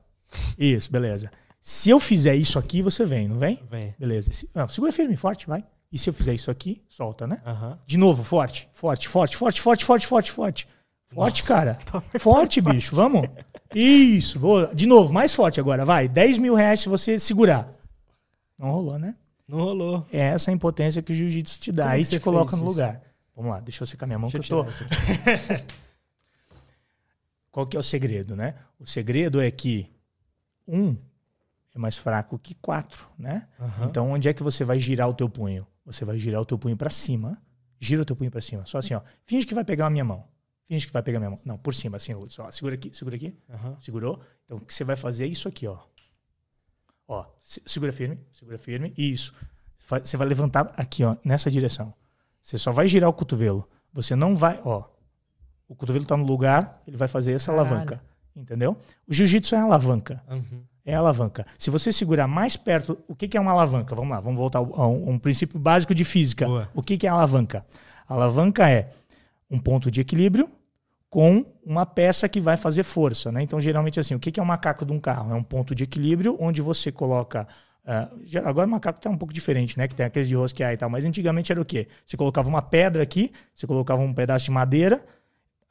Isso, 0.60 0.92
beleza. 0.92 1.32
Se 1.66 1.90
eu 1.90 1.98
fizer 1.98 2.36
isso 2.36 2.60
aqui, 2.60 2.82
você 2.82 3.06
vem, 3.06 3.26
não 3.26 3.38
vem? 3.38 3.58
Vem. 3.72 3.96
Beleza. 3.98 4.30
Não, 4.54 4.68
segura 4.68 4.92
firme, 4.92 5.16
forte, 5.16 5.48
vai. 5.48 5.64
E 5.90 5.98
se 5.98 6.10
eu 6.10 6.14
fizer 6.14 6.34
isso 6.34 6.52
aqui, 6.52 6.84
solta, 6.90 7.26
né? 7.26 7.42
Uhum. 7.46 7.78
De 7.86 7.96
novo, 7.98 8.22
forte, 8.22 8.68
forte, 8.74 9.08
forte, 9.08 9.38
forte, 9.38 9.62
forte, 9.62 9.86
forte, 9.86 10.06
forte, 10.06 10.32
forte. 10.34 10.68
Forte, 11.08 11.42
Nossa, 11.42 11.54
cara. 11.54 11.80
Forte, 12.20 12.60
bicho. 12.60 12.94
Vamos? 12.98 13.30
Isso, 13.74 14.40
boa. 14.40 14.76
De 14.76 14.86
novo, 14.86 15.14
mais 15.14 15.34
forte 15.34 15.58
agora, 15.58 15.86
vai. 15.86 16.10
10 16.10 16.38
mil 16.38 16.54
reais 16.54 16.82
se 16.82 16.90
você 16.90 17.18
segurar. 17.18 17.74
Não 18.60 18.70
rolou, 18.70 19.00
né? 19.00 19.16
Não 19.48 19.60
rolou. 19.60 20.06
É 20.12 20.20
essa 20.20 20.52
a 20.52 20.54
impotência 20.54 21.02
que 21.02 21.14
o 21.14 21.16
jiu-jitsu 21.16 21.62
te 21.62 21.72
dá. 21.72 21.84
Como 21.84 21.96
Aí 21.96 22.04
te 22.04 22.20
coloca 22.20 22.58
no 22.58 22.66
lugar. 22.66 23.02
Vamos 23.34 23.52
lá, 23.52 23.62
deixa 23.62 23.84
eu 23.84 23.88
secar 23.88 24.06
minha 24.06 24.20
mão 24.20 24.30
Deixa 24.30 24.46
que 24.46 24.54
eu 24.54 24.58
eu 24.58 24.66
tô. 24.66 24.70
isso. 24.70 24.86
Qual 27.50 27.66
que 27.66 27.78
é 27.78 27.80
o 27.80 27.84
segredo, 27.84 28.36
né? 28.36 28.54
O 28.78 28.86
segredo 28.86 29.40
é 29.40 29.50
que 29.50 29.90
um 30.68 30.98
é 31.76 31.80
mais 31.80 31.98
fraco 31.98 32.38
que 32.38 32.54
quatro, 32.56 33.08
né? 33.18 33.48
Aham. 33.60 33.86
Então, 33.86 34.12
onde 34.12 34.30
é 34.30 34.34
que 34.34 34.44
você 34.44 34.64
vai 34.64 34.78
girar 34.80 35.10
o 35.10 35.14
teu 35.14 35.30
punho? 35.30 35.66
Você 35.86 36.06
vai 36.06 36.18
girar 36.18 36.42
o 36.42 36.46
teu 36.46 36.58
punho 36.58 36.78
para 36.78 36.90
cima. 36.90 37.42
Gira 37.80 38.02
o 38.02 38.06
teu 38.06 38.16
punho 38.16 38.32
para 38.32 38.40
cima. 38.42 38.66
Só 38.66 38.78
assim, 38.78 38.94
ó. 38.94 39.02
Finge 39.26 39.46
que 39.46 39.54
vai 39.54 39.66
pegar 39.66 39.88
a 39.88 39.90
minha 39.90 40.06
mão. 40.06 40.24
Finge 40.68 40.88
que 40.88 40.94
vai 40.94 41.04
pegar 41.04 41.18
a 41.18 41.20
minha 41.20 41.30
mão. 41.32 41.40
Não, 41.44 41.58
por 41.58 41.74
cima, 41.74 41.98
assim, 41.98 42.14
Lutz. 42.14 42.40
Ó, 42.40 42.50
segura 42.52 42.76
aqui, 42.76 42.90
segura 42.96 43.16
aqui. 43.18 43.36
Aham. 43.50 43.76
Segurou? 43.82 44.22
Então, 44.46 44.58
o 44.58 44.62
que 44.62 44.74
você 44.74 44.84
vai 44.86 44.96
fazer 44.96 45.26
é 45.26 45.28
isso 45.28 45.48
aqui, 45.48 45.68
ó. 45.68 45.78
Ó, 47.08 47.26
se- 47.40 47.62
segura 47.66 47.92
firme, 47.92 48.20
segura 48.32 48.58
firme. 48.58 48.94
Isso. 48.98 49.34
Você 50.04 50.16
vai 50.16 50.26
levantar 50.28 50.74
aqui, 50.78 51.04
ó, 51.04 51.18
nessa 51.24 51.52
direção. 51.52 51.94
Você 52.42 52.58
só 52.58 52.72
vai 52.72 52.88
girar 52.88 53.10
o 53.10 53.14
cotovelo. 53.14 53.68
Você 53.92 54.16
não 54.16 54.36
vai, 54.36 54.62
ó. 54.64 54.86
O 55.68 55.76
cotovelo 55.76 56.06
tá 56.06 56.16
no 56.16 56.24
lugar, 56.24 56.82
ele 56.88 56.96
vai 56.98 57.08
fazer 57.08 57.34
essa 57.34 57.52
Caralho. 57.52 57.70
alavanca. 57.70 58.04
Entendeu? 58.36 58.78
O 59.08 59.14
jiu-jitsu 59.14 59.56
é 59.56 59.60
alavanca. 59.60 60.24
Uhum. 60.30 60.64
É 60.86 60.94
alavanca. 60.96 61.46
Se 61.58 61.70
você 61.70 61.92
segurar 61.92 62.28
mais 62.28 62.58
perto, 62.58 62.98
o 63.08 63.16
que 63.16 63.28
que 63.28 63.38
é 63.38 63.42
uma 63.42 63.52
alavanca? 63.52 63.96
Vamos 63.96 64.12
lá, 64.12 64.20
vamos 64.20 64.38
voltar 64.38 64.60
a 64.60 64.88
um, 64.88 65.12
um 65.12 65.20
princípio 65.20 65.58
básico 65.58 65.96
de 65.96 66.04
física. 66.04 66.46
Boa. 66.46 66.70
O 66.74 66.82
que 66.84 66.98
que 66.98 67.08
é 67.08 67.10
alavanca? 67.10 67.66
Alavanca 68.08 68.70
é 68.70 68.90
um 69.50 69.60
ponto 69.60 69.90
de 69.90 70.02
equilíbrio 70.02 70.50
com 71.10 71.46
uma 71.66 71.86
peça 71.86 72.28
que 72.28 72.42
vai 72.42 72.58
fazer 72.58 72.84
força. 72.84 73.32
Né? 73.32 73.44
Então, 73.44 73.62
geralmente, 73.62 74.00
assim, 74.00 74.14
o 74.16 74.20
que 74.20 74.32
que 74.32 74.40
é 74.40 74.44
o 74.44 74.46
macaco 74.46 74.86
de 74.86 74.92
um 74.92 75.00
carro? 75.00 75.32
É 75.32 75.36
um 75.36 75.44
ponto 75.44 75.74
de 75.74 75.84
equilíbrio 75.86 76.36
onde 76.40 76.62
você 76.62 76.92
coloca. 76.92 77.48
geral- 78.24 78.50
agora 78.50 78.68
o 78.68 78.72
macaco 78.72 79.00
está 79.00 79.10
um 79.10 79.18
pouco 79.18 79.34
diferente, 79.34 79.78
né? 79.78 79.88
Que 79.88 79.96
tem 79.96 80.06
aqueles 80.06 80.28
de 80.28 80.36
rosquear 80.36 80.74
e 80.74 80.78
tal. 80.78 80.90
Mas 80.90 81.06
antigamente 81.06 81.52
era 81.52 81.62
o 81.62 81.66
quê? 81.66 81.88
Você 82.06 82.18
colocava 82.18 82.50
uma 82.50 82.62
pedra 82.62 83.04
aqui, 83.04 83.32
você 83.54 83.66
colocava 83.68 84.02
um 84.02 84.14
pedaço 84.14 84.46
de 84.46 84.52
madeira 84.52 85.04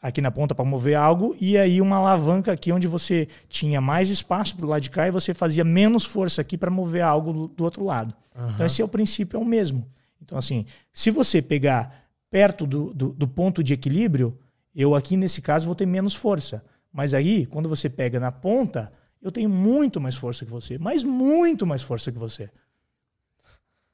aqui 0.02 0.20
na 0.20 0.32
ponta 0.32 0.52
para 0.52 0.64
mover 0.64 0.96
algo 0.96 1.36
e 1.40 1.56
aí 1.56 1.80
uma 1.80 1.96
alavanca 1.96 2.50
aqui 2.50 2.72
onde 2.72 2.88
você 2.88 3.28
tinha 3.48 3.80
mais 3.80 4.10
espaço 4.10 4.56
para 4.56 4.66
o 4.66 4.68
lado 4.68 4.82
de 4.82 4.90
cá 4.90 5.06
e 5.06 5.12
você 5.12 5.32
fazia 5.32 5.62
menos 5.62 6.04
força 6.04 6.42
aqui 6.42 6.58
para 6.58 6.70
mover 6.70 7.02
algo 7.02 7.46
do, 7.46 7.62
outro 7.62 7.84
lado. 7.84 8.12
Então 8.52 8.66
esse 8.66 8.82
é 8.82 8.84
o 8.84 8.88
princípio, 8.88 9.36
é 9.36 9.40
o 9.40 9.44
mesmo. 9.44 9.86
Então 10.20 10.36
assim, 10.36 10.66
se 10.92 11.10
você 11.10 11.40
pegar 11.40 12.04
perto 12.28 12.66
do, 12.66 12.92
do, 12.92 13.10
do 13.10 13.28
ponto 13.28 13.62
de 13.62 13.74
equilíbrio, 13.74 14.36
eu 14.74 14.96
aqui 14.96 15.16
nesse 15.16 15.40
caso 15.40 15.66
vou 15.66 15.74
ter 15.74 15.86
menos 15.86 16.14
força. 16.14 16.64
Mas 16.92 17.14
aí, 17.14 17.46
quando 17.46 17.68
você 17.68 17.88
pega 17.88 18.18
na 18.18 18.32
ponta, 18.32 18.92
eu 19.22 19.30
tenho 19.30 19.48
muito 19.48 20.00
mais 20.00 20.16
força 20.16 20.44
que 20.44 20.50
você, 20.50 20.78
mas 20.78 21.04
muito 21.04 21.66
mais 21.66 21.82
força 21.82 22.10
que 22.10 22.18
você. 22.18 22.50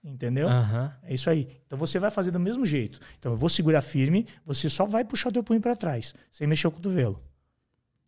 Entendeu? 0.09 0.49
Aham. 0.49 0.93
É 1.03 1.13
isso 1.15 1.29
aí. 1.29 1.47
Então 1.67 1.79
você 1.79 1.99
vai 1.99 2.11
fazer 2.11 2.31
do 2.31 2.41
mesmo 2.41 2.65
jeito. 2.65 2.99
Então 3.19 3.33
eu 3.33 3.37
vou 3.37 3.49
segurar 3.49 3.83
firme, 3.83 4.27
você 4.45 4.69
só 4.71 4.85
vai 4.87 5.05
puxar 5.05 5.29
o 5.29 5.33
teu 5.33 5.43
punho 5.45 5.61
para 5.61 5.77
trás, 5.77 6.15
sem 6.31 6.47
mexer 6.47 6.67
o 6.67 6.71
cotovelo. 6.71 7.23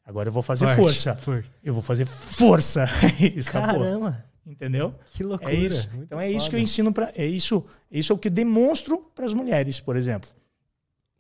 Agora 0.04 0.28
eu 0.28 0.33
vou 0.33 0.42
fazer 0.42 0.66
Forte, 0.66 0.78
força. 0.80 1.14
forte. 1.16 1.50
Eu 1.62 1.73
vou 1.75 1.83
fazer 1.83 2.07
força. 2.07 2.87
Escapou. 3.37 3.80
Caramba, 3.80 4.25
Entendeu? 4.47 4.95
que 5.12 5.23
loucura. 5.23 5.52
É 5.52 5.54
isso. 5.54 5.88
Muito 5.90 6.04
Então 6.04 6.21
é 6.21 6.28
isso 6.30 6.49
que 6.50 6.57
eu 6.57 6.59
foda. 6.59 6.62
ensino 6.62 6.92
para 6.92 7.12
é 7.14 7.26
isso, 7.26 7.64
isso 7.90 8.12
é 8.12 8.16
o 8.16 8.19
que 8.19 8.28
eu 8.28 8.33
demonstro 8.33 8.99
para 9.14 9.26
as 9.26 9.35
mulheres, 9.35 9.78
por 9.78 9.97
exemplo. 9.97 10.30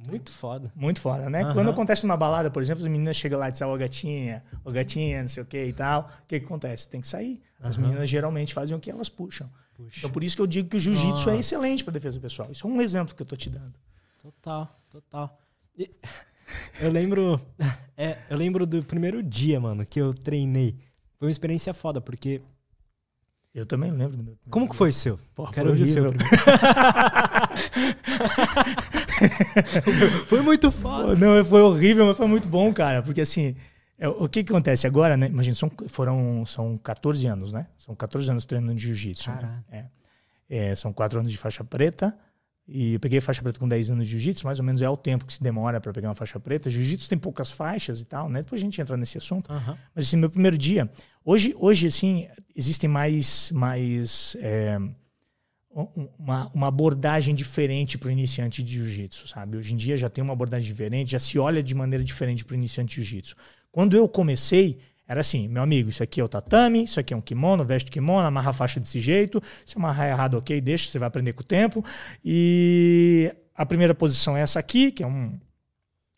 Muito 0.06 0.30
foda. 0.32 0.72
Muito 0.74 1.00
foda, 1.00 1.28
né? 1.28 1.42
Aham. 1.42 1.54
Quando 1.54 1.70
acontece 1.70 2.04
numa 2.04 2.16
balada, 2.16 2.50
por 2.50 2.62
exemplo, 2.62 2.82
as 2.84 2.90
meninas 2.90 3.16
chegam 3.16 3.38
lá 3.38 3.48
e 3.48 3.52
dizem, 3.52 3.66
ó, 3.66 3.76
gatinha, 3.76 4.42
ô 4.64 4.70
gatinha, 4.70 5.22
não 5.22 5.28
sei 5.28 5.42
o 5.42 5.46
que 5.46 5.62
e 5.62 5.72
tal. 5.72 6.10
O 6.24 6.26
que, 6.26 6.40
que 6.40 6.46
acontece? 6.46 6.88
Tem 6.88 7.00
que 7.00 7.08
sair. 7.08 7.40
As 7.60 7.76
Aham. 7.76 7.86
meninas 7.88 8.08
geralmente 8.08 8.54
fazem 8.54 8.76
o 8.76 8.80
que 8.80 8.90
elas 8.90 9.08
puxam. 9.08 9.50
Puxa. 9.76 9.98
Então 9.98 10.10
por 10.10 10.24
isso 10.24 10.36
que 10.36 10.42
eu 10.42 10.46
digo 10.46 10.68
que 10.68 10.76
o 10.76 10.80
jiu-jitsu 10.80 11.30
é 11.30 11.38
excelente 11.38 11.84
para 11.84 11.92
defesa 11.92 12.18
pessoal. 12.18 12.50
Isso 12.50 12.66
é 12.66 12.70
um 12.70 12.80
exemplo 12.80 13.14
que 13.14 13.22
eu 13.22 13.26
tô 13.26 13.36
te 13.36 13.50
dando. 13.50 13.74
Total, 14.22 14.80
total. 14.90 15.38
E- 15.76 15.90
eu 16.80 16.90
lembro. 16.90 17.40
É, 17.96 18.18
eu 18.30 18.36
lembro 18.36 18.66
do 18.66 18.82
primeiro 18.82 19.22
dia, 19.22 19.60
mano, 19.60 19.84
que 19.84 20.00
eu 20.00 20.14
treinei. 20.14 20.76
Foi 21.18 21.28
uma 21.28 21.32
experiência 21.32 21.74
foda, 21.74 22.00
porque. 22.00 22.40
Eu 23.52 23.66
também 23.66 23.90
lembro 23.90 24.16
do 24.16 24.22
meu. 24.22 24.38
Como 24.48 24.68
que 24.68 24.76
foi 24.76 24.90
o 24.90 24.92
seu? 24.92 25.18
Porra, 25.34 25.52
Quero 25.52 25.70
foi 25.70 25.78
ouvir 25.80 25.90
o 25.90 25.92
seu 25.92 26.08
primeiro. 26.08 26.30
Foi 30.26 30.40
muito 30.42 30.70
foda. 30.70 31.14
Não, 31.16 31.44
foi 31.44 31.60
horrível, 31.62 32.06
mas 32.06 32.16
foi 32.16 32.26
muito 32.26 32.48
bom, 32.48 32.72
cara. 32.72 33.02
Porque 33.02 33.20
assim, 33.20 33.56
é, 33.98 34.08
o 34.08 34.28
que, 34.28 34.42
que 34.42 34.52
acontece 34.52 34.86
agora, 34.86 35.16
né? 35.16 35.26
Imagina, 35.26 35.54
são, 35.54 35.70
foram, 35.88 36.44
são 36.46 36.78
14 36.78 37.26
anos, 37.26 37.52
né? 37.52 37.66
São 37.78 37.94
14 37.94 38.30
anos 38.30 38.44
treinando 38.44 38.74
de 38.74 38.82
jiu-jitsu. 38.82 39.30
né? 39.30 39.62
É. 39.70 39.84
É, 40.48 40.74
são 40.74 40.92
4 40.92 41.20
anos 41.20 41.30
de 41.30 41.38
faixa 41.38 41.62
preta. 41.62 42.16
E 42.66 42.94
eu 42.94 43.00
peguei 43.00 43.20
faixa 43.20 43.42
preta 43.42 43.58
com 43.58 43.66
10 43.68 43.90
anos 43.90 44.06
de 44.06 44.12
jiu-jitsu, 44.12 44.46
mais 44.46 44.60
ou 44.60 44.64
menos 44.64 44.80
é 44.80 44.88
o 44.88 44.96
tempo 44.96 45.24
que 45.26 45.32
se 45.32 45.42
demora 45.42 45.80
para 45.80 45.92
pegar 45.92 46.08
uma 46.08 46.14
faixa 46.14 46.38
preta. 46.38 46.70
Jiu-jitsu 46.70 47.08
tem 47.08 47.18
poucas 47.18 47.50
faixas 47.50 48.00
e 48.00 48.04
tal, 48.04 48.28
né? 48.28 48.42
Depois 48.42 48.60
a 48.60 48.64
gente 48.64 48.80
entra 48.80 48.96
nesse 48.96 49.18
assunto. 49.18 49.52
Aham. 49.52 49.76
Mas 49.94 50.04
assim, 50.06 50.16
meu 50.16 50.30
primeiro 50.30 50.56
dia. 50.56 50.88
Hoje, 51.24 51.52
hoje 51.58 51.88
assim, 51.88 52.28
existem 52.54 52.88
mais, 52.88 53.50
mais 53.50 54.36
é, 54.40 54.78
uma, 55.72 56.50
uma 56.52 56.66
abordagem 56.66 57.34
diferente 57.34 57.96
para 57.96 58.08
o 58.08 58.10
iniciante 58.10 58.62
de 58.62 58.72
jiu-jitsu, 58.72 59.28
sabe? 59.28 59.56
Hoje 59.56 59.72
em 59.72 59.76
dia 59.76 59.96
já 59.96 60.08
tem 60.10 60.22
uma 60.22 60.32
abordagem 60.32 60.66
diferente, 60.66 61.12
já 61.12 61.18
se 61.18 61.38
olha 61.38 61.62
de 61.62 61.74
maneira 61.74 62.02
diferente 62.04 62.44
para 62.44 62.54
o 62.54 62.56
iniciante 62.56 62.90
de 62.96 63.02
jiu-jitsu. 63.04 63.36
Quando 63.70 63.96
eu 63.96 64.08
comecei, 64.08 64.78
era 65.06 65.20
assim, 65.20 65.46
meu 65.48 65.62
amigo, 65.62 65.88
isso 65.88 66.02
aqui 66.02 66.20
é 66.20 66.24
o 66.24 66.28
tatame, 66.28 66.84
isso 66.84 66.98
aqui 66.98 67.14
é 67.14 67.16
um 67.16 67.20
kimono, 67.20 67.64
veste 67.64 67.88
o 67.88 67.92
kimono, 67.92 68.26
amarra 68.26 68.50
a 68.50 68.52
faixa 68.52 68.80
desse 68.80 68.98
jeito. 69.00 69.40
Se 69.64 69.76
amarrar 69.78 70.08
errado, 70.08 70.34
ok, 70.38 70.60
deixa, 70.60 70.88
você 70.88 70.98
vai 70.98 71.06
aprender 71.08 71.32
com 71.32 71.42
o 71.42 71.44
tempo. 71.44 71.84
E 72.24 73.32
a 73.54 73.64
primeira 73.64 73.94
posição 73.94 74.36
é 74.36 74.40
essa 74.40 74.58
aqui, 74.58 74.90
que 74.92 75.02
é 75.02 75.06
um, 75.06 75.38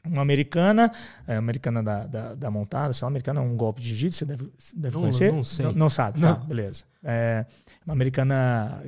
uma 0.05 0.21
americana, 0.23 0.91
é, 1.27 1.37
americana 1.37 1.83
da, 1.83 2.07
da, 2.07 2.35
da 2.35 2.51
montada, 2.51 2.93
sei 2.93 3.05
lá, 3.05 3.09
americana 3.09 3.41
é 3.41 3.43
um 3.43 3.57
golpe 3.57 3.81
de 3.81 3.89
jiu-jitsu, 3.89 4.19
você 4.19 4.25
deve, 4.25 4.51
deve 4.77 4.95
Não- 4.95 5.03
conhecer? 5.03 5.33
não 5.33 5.43
sei. 5.43 5.65
Não, 5.67 5.73
não 5.73 5.91
sabe, 5.91 6.21
Não. 6.21 6.35
tá, 6.35 6.41
beleza. 6.45 6.85
É 7.05 7.47
uma 7.87 7.95
americana 7.95 8.83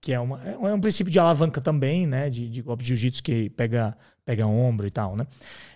que 0.00 0.12
é, 0.12 0.18
uma, 0.18 0.40
é 0.42 0.74
um 0.74 0.80
princípio 0.80 1.12
de 1.12 1.18
alavanca 1.18 1.60
também, 1.60 2.06
né, 2.06 2.30
de, 2.30 2.48
de 2.48 2.62
golpe 2.62 2.82
de 2.82 2.88
jiu-jitsu 2.88 3.22
que 3.22 3.50
pega, 3.50 3.96
pega 4.24 4.46
ombro 4.46 4.86
e 4.86 4.90
tal, 4.90 5.14
né? 5.16 5.26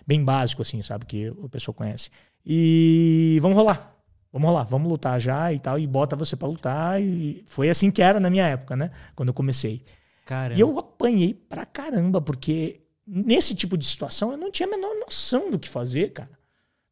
Bem 0.05 0.23
básico, 0.23 0.61
assim, 0.61 0.81
sabe, 0.81 1.05
que 1.05 1.29
o 1.29 1.47
pessoal 1.47 1.73
conhece. 1.73 2.09
E 2.45 3.37
vamos 3.41 3.57
rolar. 3.57 3.93
Vamos 4.31 4.49
rolar, 4.49 4.63
vamos 4.63 4.89
lutar 4.89 5.19
já 5.19 5.53
e 5.53 5.59
tal, 5.59 5.79
e 5.79 5.87
bota 5.87 6.15
você 6.15 6.35
pra 6.35 6.47
lutar. 6.47 7.01
E 7.01 7.43
foi 7.47 7.69
assim 7.69 7.89
que 7.89 8.01
era 8.01 8.19
na 8.19 8.29
minha 8.29 8.45
época, 8.45 8.75
né? 8.75 8.91
Quando 9.15 9.29
eu 9.29 9.33
comecei. 9.33 9.81
Caramba. 10.25 10.57
E 10.57 10.61
eu 10.61 10.77
apanhei 10.77 11.33
pra 11.33 11.65
caramba, 11.65 12.19
porque 12.19 12.81
nesse 13.07 13.55
tipo 13.55 13.77
de 13.77 13.85
situação 13.85 14.31
eu 14.31 14.37
não 14.37 14.51
tinha 14.51 14.67
a 14.67 14.69
menor 14.69 14.93
noção 14.99 15.49
do 15.49 15.57
que 15.57 15.69
fazer, 15.69 16.11
cara. 16.11 16.31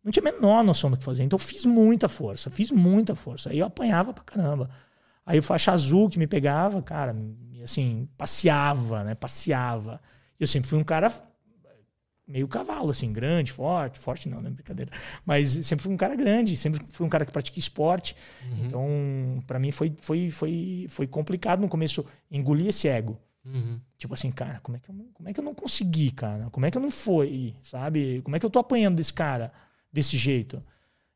Não 0.04 0.12
tinha 0.12 0.24
a 0.26 0.32
menor 0.32 0.64
noção 0.64 0.90
do 0.90 0.98
que 0.98 1.04
fazer. 1.04 1.24
Então 1.24 1.36
eu 1.36 1.42
fiz 1.42 1.66
muita 1.66 2.08
força, 2.08 2.50
fiz 2.50 2.72
muita 2.72 3.16
força. 3.16 3.50
Aí 3.50 3.60
eu 3.60 3.66
apanhava 3.66 4.14
pra 4.14 4.24
caramba. 4.24 4.70
Aí 5.26 5.40
o 5.40 5.44
faixa 5.44 5.72
azul 5.72 6.10
que 6.10 6.20
me 6.20 6.28
pegava, 6.28 6.82
cara, 6.82 7.16
assim, 7.64 8.08
passeava, 8.18 9.04
né? 9.04 9.16
Passeava. 9.16 10.02
Eu 10.40 10.48
sempre 10.48 10.70
fui 10.70 10.78
um 10.78 10.84
cara 10.84 11.12
meio 12.28 12.48
cavalo, 12.48 12.90
assim, 12.90 13.12
grande, 13.12 13.52
forte. 13.52 14.00
Forte 14.00 14.30
não, 14.30 14.42
né? 14.42 14.50
Brincadeira. 14.50 14.92
Mas 15.26 15.50
sempre 15.66 15.84
fui 15.84 15.94
um 15.94 15.98
cara 15.98 16.16
grande, 16.16 16.58
sempre 16.58 16.82
fui 16.90 17.06
um 17.06 17.10
cara 17.10 17.26
que 17.26 17.32
pratica 17.32 17.60
esporte. 17.60 18.16
Uhum. 18.50 18.66
Então, 18.66 19.44
pra 19.46 19.60
mim 19.60 19.72
foi, 19.72 19.94
foi, 20.02 20.30
foi, 20.30 20.86
foi 20.90 21.08
complicado 21.08 21.60
no 21.62 21.70
começo 21.70 22.06
engolir 22.32 22.68
esse 22.68 22.88
ego. 22.88 23.20
Uhum. 23.46 23.80
Tipo 23.98 24.14
assim, 24.14 24.32
cara, 24.32 24.60
como 24.62 24.78
é, 24.78 24.80
que 24.80 24.90
eu 24.90 24.96
não, 24.96 25.06
como 25.14 25.30
é 25.30 25.34
que 25.34 25.40
eu 25.40 25.44
não 25.44 25.54
consegui, 25.54 26.12
cara? 26.12 26.50
Como 26.50 26.66
é 26.66 26.72
que 26.72 26.78
eu 26.78 26.82
não 26.82 26.92
fui, 26.92 27.56
sabe? 27.62 28.22
Como 28.22 28.36
é 28.36 28.40
que 28.40 28.46
eu 28.46 28.50
tô 28.50 28.60
apanhando 28.60 28.96
desse 28.96 29.14
cara 29.14 29.52
desse 29.92 30.18
jeito? 30.18 30.64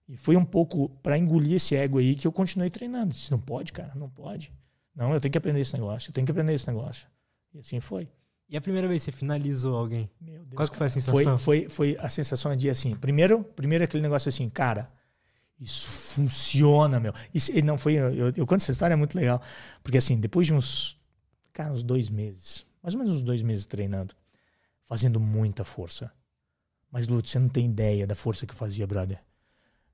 E 0.08 0.16
foi 0.16 0.36
um 0.38 0.46
pouco 0.46 0.90
pra 1.02 1.18
engolir 1.18 1.54
esse 1.54 1.76
ego 1.76 1.98
aí 1.98 2.16
que 2.16 2.26
eu 2.26 2.32
continuei 2.32 2.70
treinando. 2.70 3.14
Disse, 3.14 3.30
não 3.32 3.40
pode, 3.40 3.74
cara, 3.74 3.94
não 3.96 4.10
pode. 4.10 4.54
Não, 4.96 5.14
eu 5.14 5.20
tenho 5.20 5.32
que 5.32 5.38
aprender 5.38 5.60
esse 5.60 5.74
negócio, 5.74 6.10
eu 6.10 6.14
tenho 6.14 6.26
que 6.26 6.32
aprender 6.32 6.54
esse 6.54 6.68
negócio. 6.68 7.08
E 7.54 7.60
assim 7.60 7.80
foi. 7.80 8.10
E 8.50 8.56
a 8.56 8.62
primeira 8.62 8.88
vez 8.88 9.04
que 9.04 9.12
você 9.12 9.18
finalizou 9.18 9.76
alguém? 9.76 10.10
Meu 10.22 10.46
Deus. 10.46 10.56
Qual 10.56 10.70
que 10.70 10.78
foi 10.78 10.88
a 10.88 10.90
sensação? 10.90 11.38
Foi, 11.38 11.68
foi, 11.68 11.70
foi 11.70 11.98
a 12.00 12.08
sensação 12.08 12.56
de 12.56 12.70
assim, 12.70 12.96
primeiro, 12.96 13.44
primeiro 13.44 13.84
aquele 13.84 14.02
negócio 14.02 14.30
assim, 14.30 14.50
cara, 14.50 14.90
isso 15.60 15.90
funciona, 15.90 17.00
meu. 17.00 17.14
Isso, 17.34 17.52
e 17.52 17.62
não 17.62 17.78
foi, 17.78 17.96
eu, 17.96 18.30
eu 18.30 18.48
conto 18.48 18.62
essa 18.62 18.72
história, 18.72 18.94
é 18.94 18.98
muito 18.98 19.18
legal. 19.18 19.42
Porque 19.84 19.98
assim, 19.98 20.18
depois 20.18 20.48
de 20.48 20.54
uns, 20.54 20.98
cara, 21.52 21.74
uns 21.74 21.84
dois 21.84 22.10
meses, 22.10 22.66
mais 22.82 22.94
ou 22.94 23.00
menos 23.00 23.16
uns 23.16 23.24
dois 23.24 23.42
meses 23.42 23.66
treinando, 23.66 24.16
fazendo 24.86 25.20
muita 25.20 25.66
força. 25.66 26.12
Mas, 26.90 27.08
Lúcio, 27.08 27.28
você 27.28 27.40
não 27.40 27.50
tem 27.50 27.66
ideia 27.66 28.08
da 28.08 28.16
força 28.16 28.46
que 28.46 28.54
eu 28.54 28.58
fazia, 28.58 28.88
brother. 28.88 29.20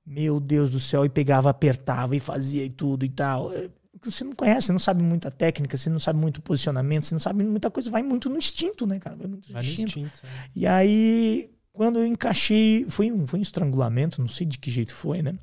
Meu 0.06 0.38
Deus 0.38 0.70
do 0.70 0.78
céu, 0.78 1.04
e 1.04 1.08
pegava, 1.08 1.48
apertava 1.50 2.14
e 2.14 2.20
fazia 2.20 2.64
e 2.64 2.70
tudo 2.70 3.04
e 3.04 3.08
tal. 3.08 3.50
É, 3.52 3.70
Você 4.02 4.22
não 4.22 4.32
conhece, 4.32 4.66
você 4.66 4.72
não 4.72 4.78
sabe 4.78 5.02
muita 5.02 5.30
técnica, 5.30 5.76
você 5.78 5.88
não 5.88 5.98
sabe 5.98 6.18
muito 6.18 6.42
posicionamento, 6.42 7.04
você 7.06 7.14
não 7.14 7.20
sabe 7.20 7.42
muita 7.42 7.70
coisa, 7.70 7.90
vai 7.90 8.02
muito 8.02 8.28
no 8.28 8.36
instinto, 8.36 8.86
né, 8.86 8.98
cara? 8.98 9.16
Vai 9.16 9.26
muito 9.26 9.48
no 9.48 9.52
Vai 9.54 9.62
no 9.62 9.68
instinto. 9.68 9.98
instinto. 9.98 10.20
né? 10.24 10.30
E 10.54 10.66
aí, 10.66 11.50
quando 11.72 11.98
eu 11.98 12.06
encaixei, 12.06 12.84
foi 12.88 13.10
um, 13.10 13.26
foi 13.26 13.38
um 13.38 13.42
estrangulamento, 13.42 14.20
não 14.20 14.28
sei 14.28 14.46
de 14.46 14.58
que 14.58 14.70
jeito 14.70 14.92
foi, 14.92 15.22
né? 15.22 15.38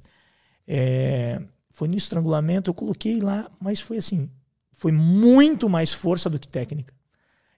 É, 0.67 1.41
foi 1.71 1.87
no 1.87 1.95
estrangulamento, 1.95 2.69
eu 2.69 2.73
coloquei 2.75 3.19
lá, 3.19 3.49
mas 3.59 3.79
foi 3.79 3.97
assim, 3.97 4.29
foi 4.71 4.91
muito 4.91 5.67
mais 5.67 5.91
força 5.91 6.29
do 6.29 6.37
que 6.39 6.47
técnica. 6.47 6.93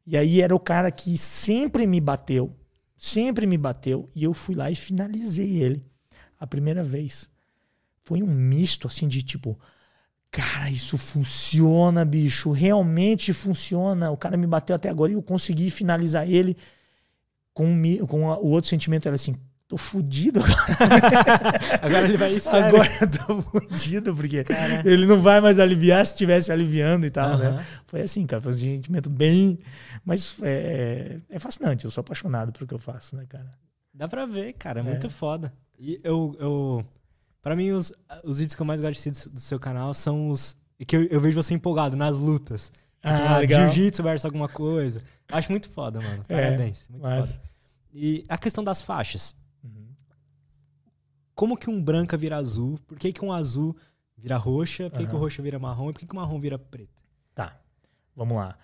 E 0.08 0.16
aí 0.18 0.40
era 0.42 0.56
o 0.56 0.60
cara 0.60 0.90
que 0.90 1.18
sempre 1.18 1.86
me 1.86 2.00
bateu, 2.00 2.56
sempre 2.98 3.46
me 3.46 3.58
bateu, 3.58 4.10
e 4.16 4.24
eu 4.24 4.34
fui 4.34 4.56
lá 4.56 4.72
e 4.72 4.76
finalizei 4.76 5.58
ele 5.62 5.86
a 6.44 6.48
primeira 6.48 6.84
vez. 6.84 7.30
Foi 8.04 8.22
um 8.22 8.28
misto 8.28 8.86
assim 8.86 9.08
de 9.08 9.24
tipo, 9.24 9.58
cara, 10.30 10.70
isso 10.70 10.98
funciona, 10.98 12.04
bicho, 12.04 12.52
realmente 12.52 13.32
funciona. 13.32 14.12
O 14.12 14.18
cara 14.18 14.36
me 14.36 14.46
bateu 14.46 14.76
até 14.76 14.90
agora 14.90 15.10
e 15.10 15.16
eu 15.16 15.22
consegui 15.24 15.70
finalizar 15.70 16.30
ele 16.30 16.58
com, 17.54 17.66
com 18.08 18.26
o 18.26 18.48
outro 18.50 18.70
sentimento 18.70 19.06
era 19.06 19.16
assim, 19.16 19.38
tô 19.70 19.78
fudido 19.78 20.42
agora. 20.44 21.60
agora 21.82 22.08
ele 22.10 22.18
vai 22.18 22.38
sério. 22.42 22.68
Agora 22.68 22.90
eu 23.00 23.10
tô 23.10 23.42
fudido, 23.42 24.14
porque 24.14 24.44
ele 24.84 25.06
não 25.06 25.22
vai 25.22 25.40
mais 25.40 25.60
aliviar 25.60 26.06
se 26.06 26.12
estivesse 26.12 26.52
aliviando 26.52 27.06
e 27.06 27.10
tal, 27.10 27.38
né? 27.38 27.66
Foi 27.88 28.02
assim, 28.02 28.28
cara, 28.28 28.42
foi 28.42 28.52
um 28.52 28.56
sentimento 28.56 29.10
bem. 29.10 29.60
Mas 30.04 30.36
é, 30.42 31.20
é 31.30 31.40
fascinante, 31.40 31.86
eu 31.86 31.92
sou 31.92 32.02
apaixonado 32.02 32.52
pelo 32.52 32.68
que 32.68 32.74
eu 32.74 32.80
faço, 32.80 33.16
né, 33.16 33.26
cara? 33.30 33.50
Dá 33.94 34.10
pra 34.10 34.26
ver, 34.26 34.52
cara, 34.54 34.82
é 34.82 34.84
muito 34.84 35.10
foda. 35.10 35.54
E 35.84 36.00
eu. 36.02 36.34
eu 36.40 36.86
pra 37.42 37.58
mim, 37.58 37.72
os, 37.72 37.92
os 38.24 38.38
vídeos 38.38 38.56
que 38.56 38.62
eu 38.62 38.66
mais 38.66 38.80
gosto 38.80 39.12
de 39.12 39.30
do 39.30 39.40
seu 39.40 39.60
canal 39.60 39.94
são 39.94 40.30
os. 40.30 40.56
que 40.88 40.96
eu, 40.96 41.04
eu 41.08 41.20
vejo 41.20 41.44
você 41.44 41.54
empolgado 41.54 41.98
nas 41.98 42.18
lutas. 42.18 42.72
Ah, 43.04 43.40
legal. 43.40 43.70
Jiu-jitsu 43.70 44.02
versus 44.02 44.24
alguma 44.24 44.48
coisa. 44.48 45.04
Acho 45.30 45.52
muito 45.52 45.70
foda, 45.70 46.00
mano. 46.00 46.24
É, 46.30 46.42
Parabéns. 46.42 46.88
É, 46.88 46.92
muito 46.94 47.04
mas... 47.04 47.36
foda. 47.36 47.44
E 47.94 48.26
a 48.30 48.38
questão 48.38 48.64
das 48.64 48.82
faixas. 48.82 49.36
Uhum. 49.62 49.90
Como 51.36 51.58
que 51.58 51.70
um 51.70 51.84
branca 51.84 52.16
vira 52.16 52.38
azul? 52.38 52.80
Por 52.88 52.98
que, 52.98 53.12
que 53.12 53.26
um 53.26 53.34
azul 53.34 53.76
vira 54.18 54.38
roxa? 54.38 54.90
Por 54.90 55.00
que, 55.00 55.04
uhum. 55.04 55.10
que 55.10 55.16
o 55.18 55.20
roxo 55.20 55.44
vira 55.44 55.60
marrom? 55.60 55.90
E 55.90 55.94
por 55.94 56.00
que, 56.00 56.08
que 56.08 56.14
o 56.14 56.16
marrom 56.16 56.40
vira 56.40 56.58
preto? 56.58 57.04
Tá. 57.36 57.60
Vamos 58.16 58.38
lá. 58.38 58.58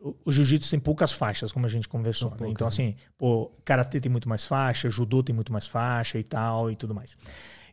O, 0.00 0.16
o 0.24 0.32
jiu-jitsu 0.32 0.70
tem 0.70 0.80
poucas 0.80 1.12
faixas, 1.12 1.52
como 1.52 1.66
a 1.66 1.68
gente 1.68 1.88
conversou. 1.88 2.30
Né? 2.40 2.48
Então, 2.48 2.66
assim, 2.66 2.96
pô, 3.18 3.52
karatê 3.64 4.00
tem 4.00 4.10
muito 4.10 4.28
mais 4.28 4.46
faixa, 4.46 4.88
judô 4.88 5.22
tem 5.22 5.34
muito 5.34 5.52
mais 5.52 5.66
faixa 5.66 6.18
e 6.18 6.24
tal 6.24 6.70
e 6.70 6.76
tudo 6.76 6.94
mais. 6.94 7.16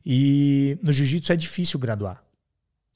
E 0.06 0.78
no 0.84 0.92
jiu-jitsu 0.92 1.34
é 1.34 1.36
difícil 1.36 1.80
graduar. 1.80 2.24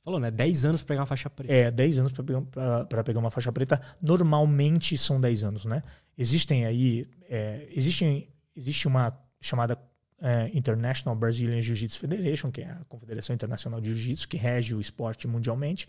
Falou, 0.04 0.20
né? 0.20 0.32
10 0.32 0.66
anos 0.66 0.82
para 0.82 0.88
pegar 0.88 1.02
uma 1.02 1.08
faixa 1.08 1.30
preta. 1.30 1.54
É, 1.54 1.70
10 1.70 2.00
anos 2.00 2.12
para 2.12 2.24
pegar, 2.24 3.04
pegar 3.04 3.20
uma 3.20 3.30
faixa 3.30 3.52
preta. 3.52 3.80
Normalmente 4.02 4.98
são 4.98 5.22
10 5.22 5.44
anos, 5.44 5.66
né? 5.66 5.84
Existem 6.18 6.66
aí. 6.66 7.06
É, 7.30 7.68
existem, 7.72 8.28
existe 8.56 8.88
uma 8.88 9.16
chamada 9.40 9.78
é, 10.20 10.50
International 10.54 11.16
Brazilian 11.16 11.62
Jiu-Jitsu 11.62 12.00
Federation, 12.00 12.52
que 12.52 12.62
é 12.62 12.72
a 12.72 12.82
Confederação 12.90 13.34
Internacional 13.34 13.80
de 13.80 13.94
Jiu-Jitsu, 13.94 14.28
que 14.28 14.38
rege 14.38 14.74
o 14.74 14.82
esporte 14.82 15.28
mundialmente. 15.28 15.88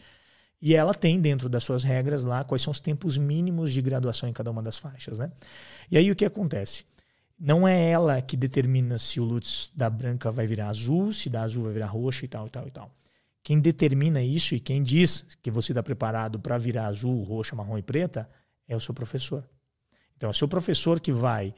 E 0.62 0.77
ela 0.77 0.94
tem 0.94 1.20
dentro 1.20 1.48
das 1.48 1.64
suas 1.64 1.83
regras 1.83 2.22
lá 2.22 2.44
quais 2.44 2.62
são 2.62 2.70
os 2.70 2.79
tempos 2.79 3.18
mínimos 3.18 3.72
de 3.72 3.83
graduação 3.83 4.29
em 4.29 4.33
cada 4.33 4.48
uma 4.48 4.62
das 4.62 4.79
faixas, 4.79 5.18
né? 5.18 5.33
E 5.90 5.98
aí 5.98 6.09
o 6.09 6.14
que 6.14 6.25
acontece? 6.25 6.87
Não 7.37 7.66
é 7.66 7.90
ela 7.90 8.22
que 8.22 8.37
determina 8.37 8.96
se 8.96 9.18
o 9.18 9.25
Lutz 9.25 9.72
da 9.75 9.90
branca 9.90 10.31
vai 10.31 10.46
virar 10.46 10.68
azul, 10.68 11.11
se 11.11 11.29
da 11.29 11.42
azul 11.42 11.64
vai 11.64 11.72
virar 11.72 11.87
roxa 11.87 12.25
e 12.25 12.29
tal, 12.29 12.46
e 12.46 12.51
tal, 12.51 12.68
e 12.68 12.70
tal. 12.70 12.94
Quem 13.42 13.59
determina 13.59 14.22
isso 14.22 14.55
e 14.55 14.61
quem 14.61 14.81
diz 14.81 15.27
que 15.42 15.51
você 15.51 15.72
está 15.72 15.83
preparado 15.83 16.38
para 16.38 16.57
virar 16.57 16.87
azul, 16.87 17.25
roxa, 17.25 17.57
marrom 17.57 17.77
e 17.77 17.83
preta 17.83 18.31
é 18.68 18.77
o 18.77 18.81
seu 18.81 18.94
professor. 18.94 19.44
Então, 20.16 20.29
é 20.29 20.31
o 20.31 20.35
seu 20.35 20.46
professor 20.46 21.01
que 21.01 21.11
vai 21.11 21.53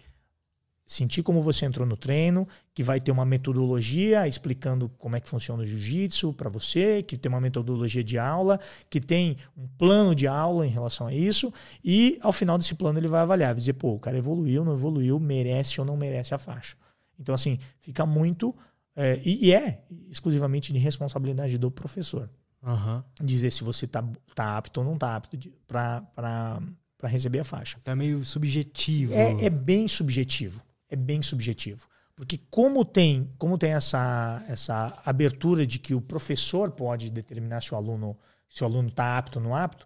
sentir 0.86 1.22
como 1.22 1.40
você 1.40 1.64
entrou 1.64 1.86
no 1.86 1.96
treino, 1.96 2.46
que 2.74 2.82
vai 2.82 3.00
ter 3.00 3.10
uma 3.10 3.24
metodologia 3.24 4.28
explicando 4.28 4.88
como 4.98 5.16
é 5.16 5.20
que 5.20 5.28
funciona 5.28 5.62
o 5.62 5.66
jiu-jitsu 5.66 6.32
para 6.34 6.50
você, 6.50 7.02
que 7.02 7.16
tem 7.16 7.30
uma 7.30 7.40
metodologia 7.40 8.04
de 8.04 8.18
aula, 8.18 8.60
que 8.90 9.00
tem 9.00 9.36
um 9.56 9.66
plano 9.66 10.14
de 10.14 10.26
aula 10.26 10.66
em 10.66 10.70
relação 10.70 11.06
a 11.06 11.14
isso, 11.14 11.52
e 11.82 12.18
ao 12.20 12.32
final 12.32 12.58
desse 12.58 12.74
plano 12.74 12.98
ele 12.98 13.08
vai 13.08 13.22
avaliar, 13.22 13.54
vai 13.54 13.60
dizer, 13.60 13.74
pô, 13.74 13.94
o 13.94 13.98
cara 13.98 14.18
evoluiu, 14.18 14.64
não 14.64 14.74
evoluiu, 14.74 15.18
merece 15.18 15.80
ou 15.80 15.86
não 15.86 15.96
merece 15.96 16.34
a 16.34 16.38
faixa. 16.38 16.76
Então, 17.18 17.34
assim, 17.34 17.58
fica 17.80 18.04
muito 18.04 18.54
é, 18.96 19.20
e, 19.24 19.52
é 19.52 19.82
exclusivamente 20.08 20.72
de 20.72 20.78
responsabilidade 20.78 21.58
do 21.58 21.70
professor. 21.70 22.30
Uhum. 22.62 23.02
Dizer 23.22 23.50
se 23.50 23.64
você 23.64 23.84
está 23.84 24.02
tá 24.34 24.56
apto 24.56 24.80
ou 24.80 24.86
não 24.86 24.94
está 24.94 25.16
apto 25.16 25.36
para 25.66 26.62
receber 27.02 27.40
a 27.40 27.44
faixa. 27.44 27.78
Tá 27.82 27.94
meio 27.94 28.24
subjetivo. 28.24 29.12
É, 29.12 29.46
é, 29.46 29.50
bem 29.50 29.88
subjetivo. 29.88 30.62
É 30.88 30.96
bem 30.96 31.22
subjetivo. 31.22 31.88
Porque 32.14 32.38
como 32.50 32.84
tem, 32.84 33.32
como 33.38 33.58
tem 33.58 33.72
essa, 33.72 34.44
essa 34.48 35.02
abertura 35.04 35.66
de 35.66 35.78
que 35.78 35.94
o 35.94 36.00
professor 36.00 36.70
pode 36.70 37.10
determinar 37.10 37.60
se 37.60 37.74
o 37.74 37.76
aluno 37.76 38.16
se 38.54 38.62
o 38.62 38.66
aluno 38.66 38.88
está 38.88 39.18
apto 39.18 39.40
ou 39.40 39.44
não 39.44 39.56
apto, 39.56 39.84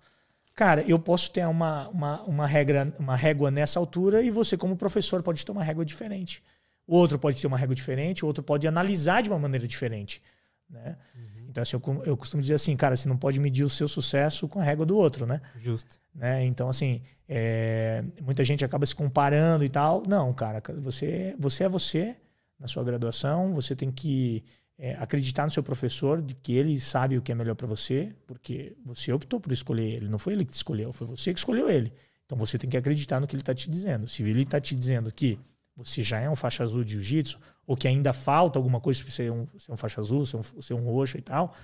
cara, 0.54 0.82
eu 0.82 0.98
posso 0.98 1.30
ter 1.30 1.46
uma, 1.46 1.88
uma, 1.88 2.22
uma, 2.24 2.46
regra, 2.46 2.94
uma 2.98 3.16
régua 3.16 3.50
nessa 3.50 3.80
altura 3.80 4.22
e 4.22 4.30
você, 4.30 4.58
como 4.58 4.76
professor, 4.76 5.22
pode 5.22 5.44
ter 5.44 5.52
uma 5.52 5.64
régua 5.64 5.86
diferente. 5.86 6.42
O 6.86 6.94
outro 6.94 7.18
pode 7.18 7.40
ter 7.40 7.46
uma 7.46 7.56
régua 7.56 7.74
diferente, 7.74 8.24
o 8.24 8.28
outro 8.28 8.42
pode 8.42 8.68
analisar 8.68 9.22
de 9.22 9.30
uma 9.30 9.38
maneira 9.38 9.66
diferente. 9.66 10.22
Né? 10.68 10.98
Uhum. 11.14 11.37
Então, 11.48 11.62
assim, 11.62 11.76
eu, 11.76 12.02
eu, 12.04 12.16
costumo 12.16 12.42
dizer 12.42 12.54
assim, 12.54 12.76
cara, 12.76 12.94
você 12.94 13.08
não 13.08 13.16
pode 13.16 13.40
medir 13.40 13.64
o 13.64 13.70
seu 13.70 13.88
sucesso 13.88 14.46
com 14.46 14.60
a 14.60 14.62
régua 14.62 14.84
do 14.84 14.96
outro, 14.96 15.24
né? 15.24 15.40
Justo. 15.58 15.98
Né? 16.14 16.44
Então, 16.44 16.68
assim, 16.68 17.00
é, 17.26 18.04
muita 18.20 18.44
gente 18.44 18.64
acaba 18.64 18.84
se 18.84 18.94
comparando 18.94 19.64
e 19.64 19.68
tal. 19.68 20.02
Não, 20.06 20.32
cara, 20.34 20.62
você, 20.78 21.34
você 21.38 21.64
é 21.64 21.68
você 21.68 22.16
na 22.60 22.66
sua 22.66 22.84
graduação, 22.84 23.54
você 23.54 23.74
tem 23.74 23.90
que 23.90 24.44
é, 24.78 24.94
acreditar 24.96 25.44
no 25.44 25.50
seu 25.50 25.62
professor 25.62 26.20
de 26.20 26.34
que 26.34 26.52
ele 26.52 26.78
sabe 26.78 27.16
o 27.16 27.22
que 27.22 27.32
é 27.32 27.34
melhor 27.34 27.54
para 27.54 27.66
você, 27.66 28.12
porque 28.26 28.76
você 28.84 29.12
optou 29.12 29.40
por 29.40 29.52
escolher 29.52 29.94
ele, 29.94 30.08
não 30.08 30.18
foi 30.18 30.34
ele 30.34 30.44
que 30.44 30.52
te 30.52 30.56
escolheu, 30.56 30.92
foi 30.92 31.06
você 31.06 31.32
que 31.32 31.38
escolheu 31.38 31.70
ele. 31.70 31.92
Então 32.26 32.36
você 32.36 32.58
tem 32.58 32.68
que 32.68 32.76
acreditar 32.76 33.20
no 33.20 33.26
que 33.26 33.34
ele 33.34 33.42
está 33.42 33.54
te 33.54 33.70
dizendo. 33.70 34.06
Se 34.06 34.22
ele 34.22 34.42
está 34.42 34.60
te 34.60 34.74
dizendo 34.74 35.10
que 35.10 35.38
você 35.84 36.02
já 36.02 36.18
é 36.18 36.28
um 36.28 36.34
faixa 36.34 36.64
azul 36.64 36.82
de 36.82 36.92
jiu-jitsu, 36.92 37.38
ou 37.66 37.76
que 37.76 37.86
ainda 37.86 38.12
falta 38.12 38.58
alguma 38.58 38.80
coisa 38.80 39.00
para 39.02 39.12
ser 39.12 39.30
um, 39.30 39.46
ser 39.58 39.72
um 39.72 39.76
faixa 39.76 40.00
azul, 40.00 40.26
ser 40.26 40.36
um, 40.36 40.42
ser 40.42 40.74
um 40.74 40.84
roxo 40.84 41.16
e 41.16 41.22
tal, 41.22 41.54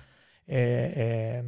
é, 0.47 1.43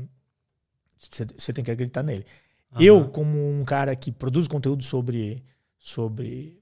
você 0.97 1.51
é, 1.51 1.53
tem 1.53 1.63
que 1.63 1.71
acreditar 1.71 2.03
nele. 2.03 2.25
Uhum. 2.73 2.81
Eu, 2.81 3.09
como 3.09 3.37
um 3.37 3.63
cara 3.63 3.95
que 3.95 4.11
produz 4.11 4.47
conteúdo 4.47 4.83
sobre. 4.83 5.43
sobre 5.77 6.59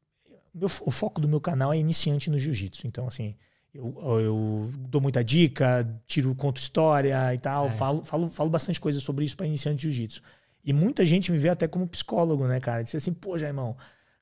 meu, 0.53 0.69
o 0.81 0.91
foco 0.91 1.19
do 1.19 1.27
meu 1.27 1.41
canal 1.41 1.73
é 1.73 1.77
iniciante 1.77 2.29
no 2.29 2.37
jiu-jitsu. 2.37 2.85
Então, 2.85 3.07
assim, 3.07 3.35
eu, 3.73 3.93
eu, 4.19 4.69
dou 4.87 5.01
muita 5.01 5.23
dica, 5.23 5.85
tiro, 6.05 6.35
conto 6.35 6.57
história 6.57 7.33
e 7.33 7.39
tal, 7.39 7.67
é. 7.67 7.71
falo, 7.71 8.03
falo, 8.03 8.29
falo 8.29 8.49
bastante 8.49 8.79
coisa 8.79 8.99
sobre 8.99 9.25
isso 9.25 9.35
para 9.35 9.47
iniciante 9.47 9.77
de 9.77 9.83
jiu-jitsu. 9.91 10.21
E 10.63 10.71
muita 10.71 11.03
gente 11.03 11.31
me 11.31 11.37
vê 11.37 11.49
até 11.49 11.67
como 11.67 11.87
psicólogo, 11.87 12.47
né, 12.47 12.59
cara? 12.59 12.83
Diz 12.83 12.95
assim, 12.95 13.13
pô, 13.13 13.37
Jaimão, 13.37 13.75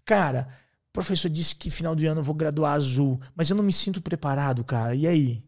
cara, 0.04 0.48
o 0.94 1.00
professor 1.02 1.28
disse 1.28 1.56
que 1.56 1.72
final 1.72 1.96
do 1.96 2.08
ano 2.08 2.20
eu 2.20 2.24
vou 2.24 2.36
graduar 2.36 2.74
azul, 2.74 3.20
mas 3.36 3.50
eu 3.50 3.56
não 3.56 3.64
me 3.64 3.74
sinto 3.74 4.00
preparado, 4.00 4.64
cara. 4.64 4.94
E 4.94 5.08
aí? 5.08 5.44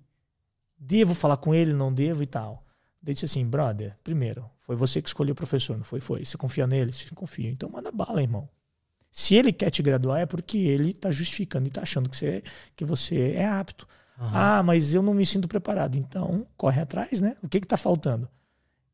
Devo 0.76 1.14
falar 1.14 1.38
com 1.38 1.54
ele, 1.54 1.72
não 1.72 1.94
devo 1.94 2.24
e 2.24 2.26
tal? 2.26 2.66
Daí 3.00 3.14
disse 3.14 3.26
assim, 3.26 3.46
brother, 3.46 3.96
primeiro, 4.04 4.50
foi 4.58 4.76
você 4.76 5.00
que 5.00 5.08
escolheu 5.08 5.34
o 5.34 5.36
professor, 5.36 5.78
não 5.78 5.84
foi? 5.84 6.00
Foi. 6.00 6.26
Você 6.26 6.36
confia 6.36 6.66
nele? 6.66 6.92
Você 6.92 7.14
confia. 7.14 7.48
Então 7.48 7.70
manda 7.70 7.92
bala, 7.92 8.24
irmão. 8.24 8.50
Se 9.12 9.36
ele 9.36 9.54
quer 9.54 9.70
te 9.70 9.84
graduar 9.84 10.20
é 10.20 10.26
porque 10.26 10.58
ele 10.58 10.90
está 10.90 11.12
justificando 11.12 11.68
e 11.68 11.70
está 11.70 11.84
achando 11.84 12.10
que 12.10 12.18
você, 12.18 12.44
que 12.76 12.84
você 12.84 13.34
é 13.34 13.46
apto. 13.46 13.88
Uhum. 14.18 14.28
Ah, 14.34 14.64
mas 14.64 14.96
eu 14.96 15.04
não 15.04 15.14
me 15.14 15.28
sinto 15.28 15.48
preparado. 15.48 15.96
Então, 15.96 16.48
corre 16.58 16.82
atrás, 16.82 17.22
né? 17.22 17.38
O 17.44 17.48
que 17.48 17.60
está 17.60 17.78
faltando? 17.78 18.28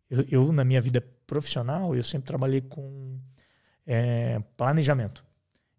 Eu, 0.10 0.26
eu, 0.30 0.52
na 0.52 0.66
minha 0.66 0.82
vida 0.82 1.00
profissional, 1.26 1.96
eu 1.96 2.04
sempre 2.04 2.28
trabalhei 2.28 2.60
com 2.60 3.18
é, 3.88 4.38
planejamento. 4.58 5.24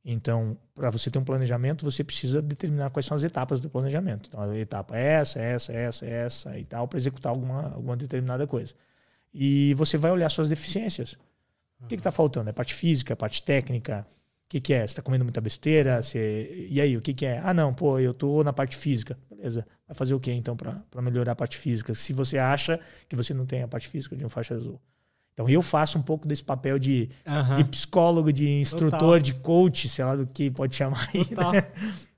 Então, 0.05 0.57
para 0.83 0.91
você 0.91 1.13
ter 1.13 1.19
um 1.21 1.23
planejamento, 1.23 1.85
você 1.85 2.03
precisa 2.03 2.43
determinar 2.43 2.91
quais 2.91 3.07
são 3.07 3.15
as 3.15 3.23
etapas 3.23 3.61
do 3.61 3.71
planejamento. 3.71 4.29
Então, 4.29 4.41
a 4.41 4.59
etapa 4.59 4.99
é 4.99 5.13
essa, 5.13 5.41
essa, 5.41 5.73
essa, 5.73 6.05
essa 6.05 6.59
e 6.59 6.65
tal, 6.65 6.89
para 6.89 6.99
executar 6.99 7.31
alguma, 7.31 7.73
alguma 7.73 7.97
determinada 7.97 8.49
coisa. 8.49 8.75
E 9.33 9.75
você 9.75 9.97
vai 9.97 10.11
olhar 10.11 10.29
suas 10.29 10.49
deficiências. 10.49 11.17
O 11.81 11.87
que 11.87 11.95
está 11.95 12.11
faltando? 12.11 12.51
É 12.51 12.53
parte 12.53 12.75
física, 12.75 13.13
é 13.13 13.17
parte 13.17 13.45
técnica? 13.45 14.05
O 14.45 14.49
que, 14.49 14.61
que 14.61 14.75
é? 14.75 14.81
Você 14.81 14.87
está 14.87 15.03
comendo 15.03 15.25
muita 15.25 15.41
besteira? 15.41 16.03
Você... 16.03 16.67
E 16.69 16.81
aí, 16.81 16.97
o 16.97 17.01
que, 17.01 17.15
que 17.15 17.27
é? 17.27 17.39
Ah, 17.45 17.55
não, 17.55 17.73
pô, 17.73 18.01
eu 18.01 18.11
estou 18.11 18.43
na 18.43 18.53
parte 18.53 18.77
física. 18.77 19.17
Beleza. 19.31 19.65
Vai 19.87 19.95
fazer 19.95 20.15
o 20.15 20.19
que 20.19 20.33
então 20.33 20.57
para 20.57 21.01
melhorar 21.01 21.31
a 21.31 21.37
parte 21.37 21.59
física? 21.59 21.95
Se 21.95 22.13
você 22.13 22.39
acha 22.39 22.81
que 23.09 23.15
você 23.15 23.33
não 23.33 23.47
tem 23.47 23.63
a 23.63 23.69
parte 23.69 23.87
física 23.87 24.17
de 24.17 24.27
um 24.27 24.29
faixa 24.29 24.57
azul. 24.57 24.81
Então 25.33 25.49
eu 25.49 25.63
faço 25.63 25.99
um 25.99 26.03
pouco 26.03 26.29
desse 26.29 26.45
papel 26.45 26.79
de, 26.79 27.09
uhum. 27.27 27.55
de 27.55 27.65
psicólogo, 27.65 28.33
de 28.33 28.49
instrutor, 28.49 28.91
Total. 28.91 29.19
de 29.19 29.35
coach, 29.35 29.89
sei 29.89 30.05
lá 30.05 30.17
do 30.17 30.27
que 30.27 30.51
pode 30.51 30.75
chamar 30.77 31.09
aí. 31.15 31.21
Né? 31.21 31.67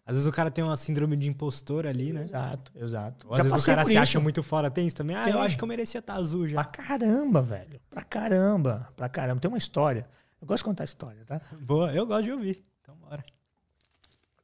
Às 0.06 0.16
vezes 0.16 0.26
o 0.26 0.32
cara 0.32 0.50
tem 0.50 0.62
uma 0.62 0.76
síndrome 0.76 1.16
de 1.16 1.28
impostor 1.28 1.86
ali, 1.86 2.12
né? 2.12 2.22
Exato, 2.22 2.72
exato. 2.76 3.26
Ou 3.26 3.34
às 3.36 3.42
vezes 3.42 3.62
o 3.62 3.66
cara 3.66 3.84
se 3.84 3.92
isso. 3.92 4.00
acha 4.00 4.20
muito 4.20 4.42
fora. 4.42 4.70
Tem 4.70 4.86
isso 4.86 4.96
também? 4.96 5.16
Ah, 5.16 5.24
tem. 5.24 5.32
eu 5.32 5.40
acho 5.40 5.56
que 5.56 5.64
eu 5.64 5.68
merecia 5.68 6.00
estar 6.00 6.14
azul 6.14 6.46
já. 6.46 6.62
Pra 6.62 6.64
caramba, 6.64 7.40
velho. 7.40 7.80
Pra 7.88 8.02
caramba. 8.02 8.88
Pra 8.96 9.08
caramba. 9.08 9.40
Tem 9.40 9.48
uma 9.48 9.56
história. 9.56 10.06
Eu 10.42 10.46
gosto 10.46 10.58
de 10.58 10.64
contar 10.64 10.84
história, 10.84 11.24
tá? 11.24 11.40
Boa, 11.58 11.90
eu 11.94 12.06
gosto 12.06 12.24
de 12.24 12.32
ouvir. 12.32 12.62
Então 12.82 12.94
bora 12.96 13.24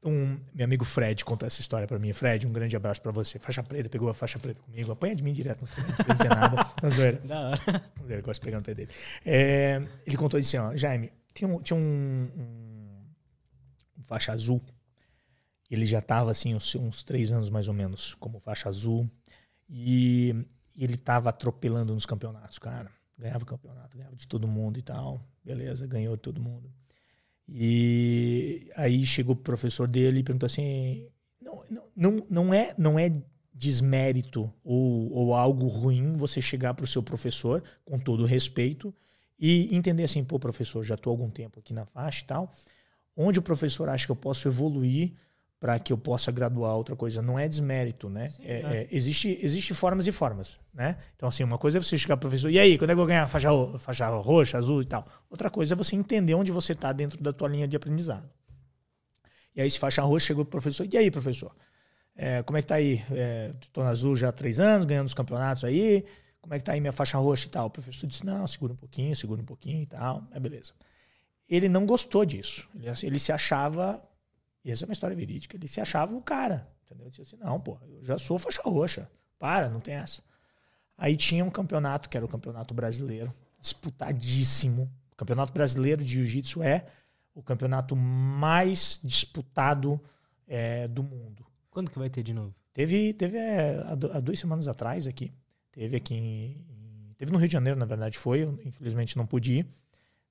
um 0.02 0.38
meu 0.54 0.64
amigo 0.64 0.84
Fred 0.84 1.24
contou 1.24 1.46
essa 1.46 1.60
história 1.60 1.86
para 1.86 1.98
mim. 1.98 2.12
Fred, 2.12 2.46
um 2.46 2.52
grande 2.52 2.74
abraço 2.74 3.02
para 3.02 3.12
você. 3.12 3.38
Faixa 3.38 3.62
preta, 3.62 3.88
pegou 3.88 4.08
a 4.08 4.14
faixa 4.14 4.38
preta 4.38 4.62
comigo. 4.62 4.90
Apanha 4.90 5.14
de 5.14 5.22
mim 5.22 5.32
direto, 5.32 5.60
não 5.60 5.66
sei 5.66 5.84
dizer 6.14 6.28
nada. 6.30 6.56
Não 6.82 6.90
zoeira. 6.90 7.18
Da 7.18 7.40
hora. 7.50 7.90
Não 7.98 8.06
zoeira, 8.06 8.22
gosto 8.22 8.40
pegar 8.40 8.58
no 8.58 8.64
pé 8.64 8.74
dele. 8.74 8.90
É, 9.24 9.82
ele 10.06 10.16
contou 10.16 10.40
assim, 10.40 10.56
ó, 10.56 10.74
Jaime, 10.74 11.12
Tinha 11.34 11.48
um, 11.48 11.60
tinha 11.60 11.76
um, 11.76 12.30
um, 12.36 13.04
um 13.98 14.02
faixa 14.02 14.32
azul. 14.32 14.62
Ele 15.70 15.84
já 15.84 15.98
estava 15.98 16.30
assim, 16.30 16.54
uns, 16.54 16.74
uns 16.74 17.02
três 17.02 17.30
anos 17.30 17.50
mais 17.50 17.68
ou 17.68 17.74
menos, 17.74 18.14
como 18.14 18.40
faixa 18.40 18.68
azul. 18.68 19.08
E, 19.68 20.34
e 20.74 20.82
ele 20.82 20.94
estava 20.94 21.28
atropelando 21.28 21.94
nos 21.94 22.06
campeonatos, 22.06 22.58
cara. 22.58 22.90
Ganhava 23.18 23.44
campeonato, 23.44 23.98
ganhava 23.98 24.16
de 24.16 24.26
todo 24.26 24.48
mundo 24.48 24.78
e 24.78 24.82
tal. 24.82 25.20
Beleza, 25.44 25.86
ganhou 25.86 26.16
de 26.16 26.22
todo 26.22 26.40
mundo. 26.40 26.72
E 27.52 28.70
aí 28.76 29.04
chegou 29.04 29.34
o 29.34 29.38
professor 29.38 29.88
dele 29.88 30.20
e 30.20 30.22
perguntou 30.22 30.46
assim: 30.46 31.08
não, 31.40 31.62
não, 31.96 32.26
não, 32.30 32.54
é, 32.54 32.74
não 32.78 32.98
é 32.98 33.12
desmérito 33.52 34.52
ou, 34.62 35.12
ou 35.12 35.34
algo 35.34 35.66
ruim 35.66 36.16
você 36.16 36.40
chegar 36.40 36.74
para 36.74 36.84
o 36.84 36.88
seu 36.88 37.02
professor, 37.02 37.62
com 37.84 37.98
todo 37.98 38.24
respeito, 38.24 38.94
e 39.38 39.74
entender 39.74 40.04
assim: 40.04 40.22
pô, 40.22 40.38
professor, 40.38 40.84
já 40.84 40.94
estou 40.94 41.10
há 41.10 41.14
algum 41.14 41.28
tempo 41.28 41.58
aqui 41.58 41.74
na 41.74 41.84
faixa 41.84 42.22
e 42.22 42.26
tal. 42.26 42.50
Onde 43.16 43.38
o 43.38 43.42
professor 43.42 43.88
acha 43.88 44.06
que 44.06 44.12
eu 44.12 44.16
posso 44.16 44.46
evoluir 44.46 45.12
para 45.60 45.78
que 45.78 45.92
eu 45.92 45.98
possa 45.98 46.32
graduar 46.32 46.74
outra 46.74 46.96
coisa. 46.96 47.20
Não 47.20 47.38
é 47.38 47.46
desmérito, 47.46 48.08
né? 48.08 48.30
Sim, 48.30 48.42
é, 48.44 48.52
é. 48.52 48.76
É, 48.76 48.88
existe, 48.90 49.38
existe 49.42 49.74
formas 49.74 50.06
e 50.06 50.12
formas, 50.12 50.58
né? 50.72 50.96
Então, 51.14 51.28
assim, 51.28 51.44
uma 51.44 51.58
coisa 51.58 51.76
é 51.76 51.80
você 51.80 51.98
chegar 51.98 52.16
pro 52.16 52.30
professor, 52.30 52.50
e 52.50 52.58
aí, 52.58 52.78
quando 52.78 52.90
é 52.90 52.94
que 52.94 52.94
eu 52.94 53.04
vou 53.04 53.06
ganhar 53.06 53.26
faixa, 53.26 53.50
faixa 53.78 54.08
roxa, 54.08 54.56
azul 54.56 54.80
e 54.80 54.86
tal? 54.86 55.06
Outra 55.28 55.50
coisa 55.50 55.74
é 55.74 55.76
você 55.76 55.94
entender 55.94 56.34
onde 56.34 56.50
você 56.50 56.72
está 56.72 56.90
dentro 56.92 57.22
da 57.22 57.30
tua 57.30 57.46
linha 57.46 57.68
de 57.68 57.76
aprendizado. 57.76 58.26
E 59.54 59.60
aí, 59.60 59.70
se 59.70 59.78
faixa 59.78 60.00
roxa, 60.00 60.28
chegou 60.28 60.46
pro 60.46 60.52
professor, 60.52 60.88
e 60.90 60.96
aí, 60.96 61.10
professor? 61.10 61.54
É, 62.16 62.42
como 62.42 62.56
é 62.56 62.62
que 62.62 62.68
tá 62.68 62.76
aí? 62.76 63.02
Estou 63.60 63.82
é, 63.82 63.86
na 63.86 63.92
azul 63.92 64.16
já 64.16 64.30
há 64.30 64.32
três 64.32 64.58
anos, 64.58 64.86
ganhando 64.86 65.08
os 65.08 65.14
campeonatos 65.14 65.64
aí. 65.64 66.06
Como 66.40 66.54
é 66.54 66.58
que 66.58 66.64
tá 66.64 66.72
aí 66.72 66.80
minha 66.80 66.92
faixa 66.92 67.18
roxa 67.18 67.46
e 67.46 67.50
tal? 67.50 67.66
O 67.66 67.70
professor 67.70 68.06
disse, 68.06 68.24
não, 68.24 68.46
segura 68.46 68.72
um 68.72 68.76
pouquinho, 68.76 69.14
segura 69.14 69.42
um 69.42 69.44
pouquinho 69.44 69.82
e 69.82 69.86
tal. 69.86 70.26
É 70.32 70.40
beleza. 70.40 70.72
Ele 71.46 71.68
não 71.68 71.84
gostou 71.84 72.24
disso. 72.24 72.66
Ele, 72.74 72.90
ele 73.02 73.18
se 73.18 73.30
achava 73.30 74.02
e 74.64 74.70
essa 74.70 74.84
é 74.84 74.86
uma 74.86 74.92
história 74.92 75.16
verídica. 75.16 75.56
Ele 75.56 75.68
se 75.68 75.80
achava 75.80 76.14
o 76.14 76.22
cara. 76.22 76.68
Entendeu? 76.84 77.04
Ele 77.04 77.10
disse 77.10 77.22
assim: 77.22 77.36
não, 77.36 77.60
pô, 77.60 77.78
eu 77.88 78.02
já 78.02 78.18
sou 78.18 78.38
faixa 78.38 78.62
roxa. 78.62 79.10
Para, 79.38 79.68
não 79.68 79.80
tem 79.80 79.94
essa. 79.94 80.22
Aí 80.96 81.16
tinha 81.16 81.44
um 81.44 81.50
campeonato, 81.50 82.10
que 82.10 82.16
era 82.16 82.26
o 82.26 82.28
Campeonato 82.28 82.74
Brasileiro, 82.74 83.32
disputadíssimo. 83.58 84.90
O 85.12 85.16
Campeonato 85.16 85.52
Brasileiro 85.52 86.04
de 86.04 86.10
Jiu-Jitsu 86.10 86.62
é 86.62 86.84
o 87.34 87.42
campeonato 87.42 87.96
mais 87.96 89.00
disputado 89.02 89.98
é, 90.46 90.86
do 90.88 91.02
mundo. 91.02 91.46
Quando 91.70 91.90
que 91.90 91.98
vai 91.98 92.10
ter 92.10 92.22
de 92.22 92.34
novo? 92.34 92.54
Teve, 92.74 93.14
teve 93.14 93.38
é, 93.38 93.82
há 94.12 94.20
duas 94.20 94.38
semanas 94.38 94.68
atrás 94.68 95.06
aqui. 95.06 95.32
Teve 95.72 95.96
aqui 95.96 96.14
em, 96.14 96.66
Teve 97.20 97.32
no 97.32 97.38
Rio 97.38 97.48
de 97.48 97.52
Janeiro, 97.52 97.78
na 97.78 97.84
verdade, 97.84 98.16
foi. 98.16 98.44
Eu, 98.44 98.58
infelizmente 98.64 99.14
não 99.14 99.26
pude 99.26 99.58
ir. 99.58 99.66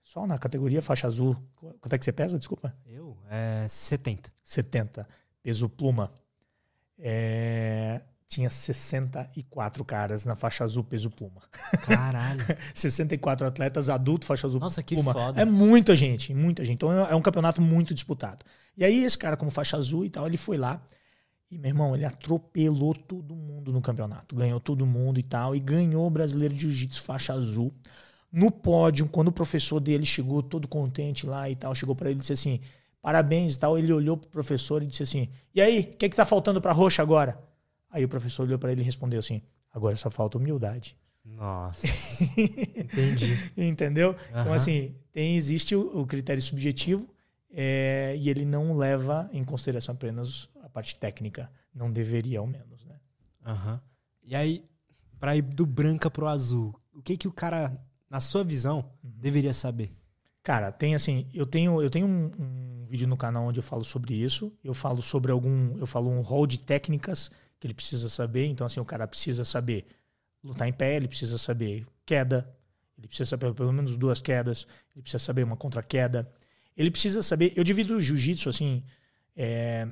Só 0.10 0.26
na 0.26 0.40
categoria 0.40 0.82
faixa 0.82 1.06
azul. 1.06 1.38
Quanto 1.56 1.94
é 1.94 1.98
que 2.00 2.04
você 2.04 2.12
pesa? 2.12 2.40
Desculpa. 2.40 2.76
Eu? 2.84 3.16
É 3.30 3.68
70. 3.68 4.32
70. 4.44 5.08
Peso 5.44 5.70
pluma. 5.70 6.10
É, 6.98 8.02
tinha 8.28 8.50
64 8.50 9.86
caras 9.86 10.26
na 10.26 10.36
faixa 10.36 10.64
azul 10.64 10.84
peso 10.84 11.12
pluma. 11.12 11.42
Caralho. 11.84 12.44
64 12.74 13.46
atletas 13.46 13.88
adultos, 13.88 14.28
faixa 14.28 14.48
azul 14.48 14.60
Nossa, 14.60 14.82
que 14.82 14.96
pluma. 14.96 15.14
foda. 15.14 15.40
É 15.40 15.46
muita 15.46 15.96
gente, 15.96 16.34
muita 16.34 16.66
gente. 16.66 16.78
Então 16.78 16.92
é 16.92 17.14
um 17.14 17.22
campeonato 17.22 17.62
muito 17.62 17.94
disputado. 17.94 18.44
E 18.76 18.84
aí 18.84 19.04
esse 19.04 19.18
cara 19.18 19.38
como 19.38 19.52
faixa 19.52 19.78
azul 19.78 20.04
e 20.06 20.10
tal, 20.10 20.26
ele 20.26 20.38
foi 20.38 20.58
lá 20.58 20.82
e, 21.52 21.56
meu 21.60 21.70
irmão, 21.70 21.96
ele 21.96 22.06
atropelou 22.06 22.96
todo 22.96 23.36
mundo 23.36 23.72
no 23.72 23.80
campeonato. 23.80 24.36
Ganhou 24.36 24.60
todo 24.60 24.88
mundo 24.88 25.20
e 25.20 25.24
tal. 25.24 25.56
E 25.56 25.60
ganhou 25.60 26.08
o 26.08 26.10
brasileiro 26.10 26.56
de 26.56 26.62
jiu-jitsu 26.62 27.04
faixa 27.04 27.32
azul 27.32 27.72
no 28.32 28.52
pódio, 28.52 29.08
quando 29.08 29.30
o 29.30 29.32
professor 29.32 29.80
dele 29.80 30.06
chegou 30.06 30.44
todo 30.44 30.68
contente 30.68 31.26
lá 31.26 31.50
e 31.50 31.56
tal, 31.56 31.74
chegou 31.74 31.96
para 31.96 32.10
ele 32.10 32.18
e 32.18 32.22
disse 32.22 32.34
assim: 32.34 32.60
parabéns 33.02 33.56
e 33.56 33.60
tal. 33.60 33.78
Ele 33.78 33.92
olhou 33.92 34.18
pro 34.18 34.30
professor 34.30 34.84
e 34.84 34.88
disse 34.88 35.04
assim: 35.04 35.30
e 35.54 35.62
aí, 35.62 35.80
o 35.80 35.98
que, 35.98 36.06
é 36.06 36.10
que 36.10 36.16
tá 36.16 36.26
faltando 36.26 36.62
pra 36.62 36.72
roxa 36.72 37.02
agora? 37.02 37.40
Aí 37.90 38.06
o 38.06 38.10
professor 38.10 38.44
olhou 38.44 38.60
para 38.60 38.72
ele 38.72 38.82
e 38.82 38.86
respondeu 38.86 39.20
assim: 39.20 39.42
agora 39.74 39.96
só 39.96 40.10
falta 40.10 40.38
humildade. 40.38 40.96
Nossa. 41.26 41.88
Entendi. 42.78 43.52
Entendeu? 43.58 44.12
Uhum. 44.12 44.42
Então, 44.42 44.54
assim, 44.54 44.96
tem, 45.12 45.36
existe 45.36 45.76
o, 45.76 46.02
o 46.02 46.06
critério 46.06 46.42
subjetivo 46.42 47.08
é, 47.52 48.16
e 48.18 48.30
ele 48.30 48.46
não 48.46 48.78
leva 48.78 49.30
em 49.34 49.44
consideração 49.44 49.94
apenas 49.94 50.50
a 50.64 50.70
parte 50.70 50.96
técnica. 50.96 51.52
Não 51.74 51.92
deveria, 51.92 52.40
ao 52.40 52.48
menos, 52.48 52.86
né? 52.86 52.96
Uhum. 53.46 53.80
E 54.24 54.36
aí, 54.36 54.66
para 55.20 55.36
ir 55.36 55.42
do 55.42 55.66
branca 55.66 56.10
pro 56.10 56.28
azul, 56.28 56.80
o 56.94 57.02
que 57.02 57.18
que 57.18 57.28
o 57.28 57.32
cara 57.32 57.80
na 58.10 58.20
sua 58.20 58.44
visão, 58.44 58.90
uhum. 59.04 59.12
deveria 59.18 59.54
saber? 59.54 59.92
Cara, 60.42 60.72
tem 60.72 60.96
assim, 60.96 61.28
eu 61.34 61.46
tenho, 61.46 61.82
eu 61.82 61.90
tenho 61.90 62.08
um, 62.08 62.32
um, 62.40 62.84
vídeo 62.84 63.08
no 63.08 63.18
canal 63.18 63.46
onde 63.46 63.60
eu 63.60 63.64
falo 63.64 63.84
sobre 63.84 64.16
isso. 64.16 64.52
Eu 64.64 64.74
falo 64.74 65.02
sobre 65.02 65.32
algum, 65.32 65.78
eu 65.78 65.86
falo 65.86 66.10
um 66.10 66.22
rol 66.22 66.48
de 66.48 66.60
técnicas 66.60 67.30
que 67.60 67.68
ele 67.68 67.74
precisa 67.74 68.10
saber. 68.10 68.46
Então, 68.48 68.66
assim, 68.66 68.80
o 68.80 68.86
cara 68.86 69.08
precisa 69.08 69.46
saber 69.46 69.86
lutar 70.44 70.68
em 70.68 70.74
pé, 70.74 70.96
ele 70.96 71.08
precisa 71.08 71.38
saber 71.38 71.86
queda, 72.06 72.50
ele 72.98 73.08
precisa 73.08 73.30
saber 73.30 73.54
pelo 73.54 73.72
menos 73.72 73.96
duas 73.96 74.22
quedas, 74.22 74.66
ele 74.96 75.04
precisa 75.04 75.24
saber 75.24 75.44
uma 75.44 75.56
contra-queda. 75.56 76.32
Ele 76.76 76.90
precisa 76.90 77.22
saber. 77.22 77.54
Eu 77.56 77.64
divido 77.64 77.96
o 77.96 78.02
jiu-jitsu 78.02 78.50
assim. 78.50 78.84
É, 79.36 79.88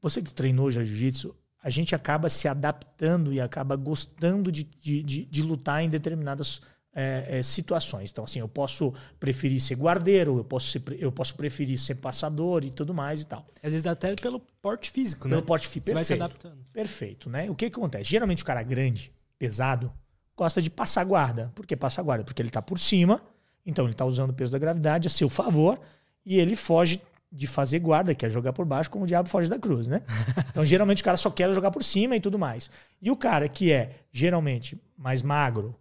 você 0.00 0.22
que 0.22 0.32
treinou 0.32 0.70
já 0.70 0.82
jiu-jitsu, 0.82 1.34
a 1.62 1.70
gente 1.70 1.94
acaba 1.94 2.28
se 2.28 2.46
adaptando 2.48 3.32
e 3.32 3.40
acaba 3.40 3.74
gostando 3.76 4.50
de, 4.50 4.64
de, 4.64 5.02
de, 5.02 5.24
de 5.24 5.42
lutar 5.42 5.82
em 5.82 5.90
determinadas 5.90 6.60
é, 6.98 7.38
é, 7.38 7.42
situações. 7.44 8.10
Então, 8.10 8.24
assim, 8.24 8.40
eu 8.40 8.48
posso 8.48 8.92
preferir 9.20 9.60
ser 9.60 9.76
guardeiro, 9.76 10.36
eu 10.36 10.42
posso, 10.42 10.66
ser, 10.66 10.82
eu 10.98 11.12
posso 11.12 11.32
preferir 11.36 11.78
ser 11.78 11.94
passador 11.94 12.64
e 12.64 12.70
tudo 12.70 12.92
mais 12.92 13.20
e 13.20 13.24
tal. 13.24 13.46
Às 13.62 13.72
vezes 13.72 13.86
até 13.86 14.16
pelo 14.16 14.40
porte 14.60 14.90
físico, 14.90 15.22
pelo 15.22 15.30
né? 15.30 15.36
Pelo 15.36 15.46
porte 15.46 15.68
físico. 15.68 15.86
Você 15.86 15.94
vai 15.94 16.04
se 16.04 16.14
adaptando. 16.14 16.58
Perfeito, 16.72 17.30
né? 17.30 17.48
O 17.48 17.54
que, 17.54 17.70
que 17.70 17.78
acontece? 17.78 18.10
Geralmente 18.10 18.42
o 18.42 18.46
cara 18.46 18.64
grande, 18.64 19.12
pesado, 19.38 19.92
gosta 20.36 20.60
de 20.60 20.68
passar 20.68 21.04
guarda. 21.04 21.52
Por 21.54 21.64
que 21.64 21.76
passar 21.76 22.02
guarda? 22.02 22.24
Porque 22.24 22.42
ele 22.42 22.48
está 22.48 22.60
por 22.60 22.80
cima, 22.80 23.22
então 23.64 23.84
ele 23.84 23.92
está 23.92 24.04
usando 24.04 24.30
o 24.30 24.34
peso 24.34 24.50
da 24.50 24.58
gravidade 24.58 25.06
a 25.06 25.10
seu 25.10 25.28
favor 25.28 25.78
e 26.26 26.36
ele 26.36 26.56
foge 26.56 27.00
de 27.30 27.46
fazer 27.46 27.78
guarda, 27.78 28.12
que 28.12 28.26
é 28.26 28.30
jogar 28.30 28.52
por 28.52 28.66
baixo, 28.66 28.90
como 28.90 29.04
o 29.04 29.06
diabo 29.06 29.28
foge 29.28 29.48
da 29.48 29.58
cruz, 29.58 29.86
né? 29.86 30.02
Então, 30.50 30.64
geralmente, 30.64 31.02
o 31.02 31.04
cara 31.04 31.16
só 31.16 31.30
quer 31.30 31.52
jogar 31.52 31.70
por 31.70 31.84
cima 31.84 32.16
e 32.16 32.20
tudo 32.20 32.36
mais. 32.36 32.68
E 33.00 33.08
o 33.08 33.16
cara 33.16 33.48
que 33.48 33.70
é, 33.70 33.92
geralmente, 34.10 34.76
mais 34.96 35.22
magro, 35.22 35.76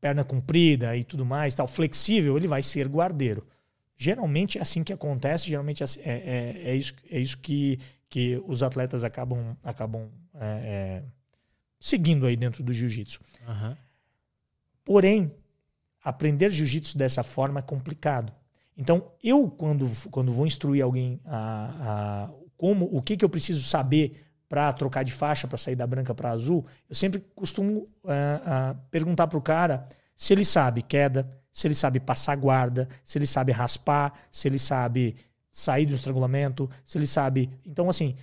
perna 0.00 0.24
comprida 0.24 0.96
e 0.96 1.04
tudo 1.04 1.24
mais, 1.24 1.54
tal, 1.54 1.68
flexível, 1.68 2.36
ele 2.36 2.48
vai 2.48 2.62
ser 2.62 2.88
guardeiro. 2.88 3.46
Geralmente 3.96 4.58
é 4.58 4.62
assim 4.62 4.82
que 4.82 4.92
acontece, 4.92 5.48
geralmente 5.48 5.82
é, 5.82 5.86
é, 5.98 6.12
é, 6.12 6.70
é 6.70 6.74
isso, 6.74 6.94
é 7.10 7.20
isso 7.20 7.38
que, 7.38 7.78
que 8.08 8.42
os 8.46 8.62
atletas 8.62 9.04
acabam, 9.04 9.56
acabam 9.62 10.08
é, 10.34 10.40
é 10.40 11.02
seguindo 11.78 12.26
aí 12.26 12.36
dentro 12.36 12.62
do 12.62 12.72
jiu-jitsu. 12.72 13.20
Uhum. 13.46 13.76
Porém, 14.84 15.32
aprender 16.02 16.50
jiu-jitsu 16.50 16.96
dessa 16.96 17.22
forma 17.22 17.60
é 17.60 17.62
complicado. 17.62 18.32
Então, 18.76 19.12
eu, 19.22 19.50
quando, 19.50 19.86
quando 20.10 20.32
vou 20.32 20.46
instruir 20.46 20.82
alguém 20.82 21.20
a, 21.24 22.28
a 22.28 22.30
como 22.56 22.88
o 22.92 23.00
que, 23.00 23.16
que 23.16 23.24
eu 23.24 23.28
preciso 23.28 23.62
saber 23.62 24.22
para 24.50 24.72
trocar 24.72 25.04
de 25.04 25.12
faixa, 25.12 25.46
para 25.46 25.56
sair 25.56 25.76
da 25.76 25.86
branca 25.86 26.12
para 26.12 26.32
azul, 26.32 26.66
eu 26.88 26.94
sempre 26.96 27.24
costumo 27.36 27.88
uh, 28.02 28.08
uh, 28.08 28.76
perguntar 28.90 29.28
para 29.28 29.38
o 29.38 29.40
cara 29.40 29.86
se 30.16 30.32
ele 30.34 30.44
sabe 30.44 30.82
queda, 30.82 31.30
se 31.52 31.68
ele 31.68 31.74
sabe 31.74 32.00
passar 32.00 32.34
guarda, 32.34 32.88
se 33.04 33.16
ele 33.16 33.28
sabe 33.28 33.52
raspar, 33.52 34.12
se 34.28 34.48
ele 34.48 34.58
sabe 34.58 35.14
sair 35.52 35.86
do 35.86 35.94
estrangulamento, 35.94 36.68
se 36.84 36.98
ele 36.98 37.06
sabe. 37.06 37.48
Então, 37.64 37.88
assim, 37.88 38.16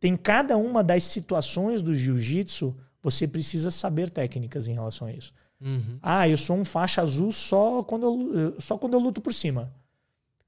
tem 0.00 0.16
cada 0.16 0.56
uma 0.56 0.82
das 0.82 1.04
situações 1.04 1.82
do 1.82 1.94
jiu-jitsu, 1.94 2.74
você 3.02 3.28
precisa 3.28 3.70
saber 3.70 4.08
técnicas 4.08 4.68
em 4.68 4.72
relação 4.72 5.08
a 5.08 5.12
isso. 5.12 5.34
Uhum. 5.60 5.98
Ah, 6.00 6.26
eu 6.26 6.38
sou 6.38 6.56
um 6.56 6.64
faixa 6.64 7.02
azul 7.02 7.30
só 7.32 7.82
quando 7.82 8.32
eu, 8.34 8.60
só 8.62 8.78
quando 8.78 8.94
eu 8.94 9.00
luto 9.00 9.20
por 9.20 9.34
cima. 9.34 9.70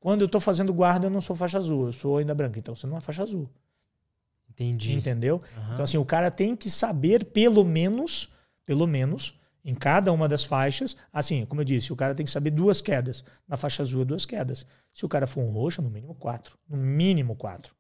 Quando 0.00 0.22
eu 0.22 0.26
estou 0.26 0.40
fazendo 0.40 0.72
guarda, 0.72 1.06
eu 1.06 1.10
não 1.10 1.20
sou 1.20 1.36
faixa 1.36 1.58
azul, 1.58 1.86
eu 1.86 1.92
sou 1.92 2.16
ainda 2.16 2.34
branca. 2.34 2.58
Então 2.58 2.74
você 2.74 2.86
não 2.86 2.96
é 2.96 3.00
faixa 3.02 3.22
azul. 3.22 3.46
Entendi. 4.59 4.94
Entendeu? 4.94 5.37
Uhum. 5.57 5.73
Então, 5.73 5.85
assim, 5.85 5.99
o 5.99 6.05
cara 6.05 6.31
tem 6.31 6.57
que 6.57 6.71
saber, 6.71 7.25
pelo 7.27 7.64
menos, 7.64 8.29
pelo 8.66 8.87
menos, 8.87 9.38
em 9.64 9.75
cada 9.75 10.12
uma 10.12 10.29
das 10.29 10.44
faixas, 10.44 10.97
assim, 11.12 11.44
como 11.47 11.61
eu 11.61 11.64
disse, 11.64 11.92
o 11.92 11.97
cara 11.97 12.14
tem 12.14 12.25
que 12.25 12.33
saber 12.33 12.51
duas 12.51 12.81
quedas. 12.81 13.25
Na 13.47 13.57
faixa 13.57 13.83
azul, 13.83 14.05
duas 14.05 14.27
quedas. 14.27 14.66
Se 14.92 15.05
o 15.05 15.09
cara 15.09 15.27
for 15.27 15.42
um 15.42 15.51
roxo, 15.51 15.81
no 15.81 15.90
mínimo 15.90 16.14
quatro. 16.14 16.59
No 16.68 16.77
mínimo 16.77 17.37
quatro. 17.37 17.75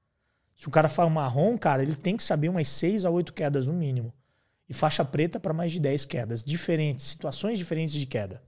Se 0.56 0.68
o 0.68 0.70
cara 0.70 0.88
for 0.88 1.04
um 1.04 1.10
marrom, 1.10 1.56
cara, 1.56 1.82
ele 1.82 1.96
tem 1.96 2.16
que 2.16 2.22
saber 2.22 2.48
umas 2.48 2.68
seis 2.68 3.04
a 3.04 3.10
oito 3.10 3.32
quedas 3.32 3.66
no 3.66 3.72
mínimo. 3.72 4.12
E 4.68 4.74
faixa 4.74 5.04
preta 5.04 5.40
para 5.40 5.54
mais 5.54 5.72
de 5.72 5.80
dez 5.80 6.04
quedas. 6.04 6.44
Diferentes, 6.44 7.04
situações 7.06 7.58
diferentes 7.58 7.94
de 7.94 8.06
queda. 8.06 8.42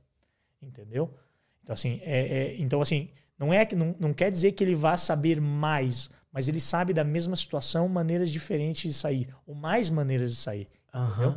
Entendeu? 0.60 1.14
Então, 1.62 1.72
assim, 1.72 2.00
é, 2.02 2.20
é 2.20 2.56
então, 2.60 2.80
assim 2.80 3.10
não, 3.40 3.54
é 3.54 3.64
que, 3.64 3.74
não, 3.74 3.96
não 3.98 4.12
quer 4.12 4.30
dizer 4.30 4.52
que 4.52 4.62
ele 4.62 4.74
vá 4.74 4.98
saber 4.98 5.40
mais 5.40 6.10
mas 6.32 6.48
ele 6.48 6.60
sabe 6.60 6.92
da 6.92 7.04
mesma 7.04 7.34
situação 7.36 7.88
maneiras 7.88 8.30
diferentes 8.30 8.92
de 8.92 8.98
sair, 8.98 9.34
ou 9.46 9.54
mais 9.54 9.90
maneiras 9.90 10.30
de 10.30 10.36
sair. 10.36 10.68
Uhum. 10.94 11.36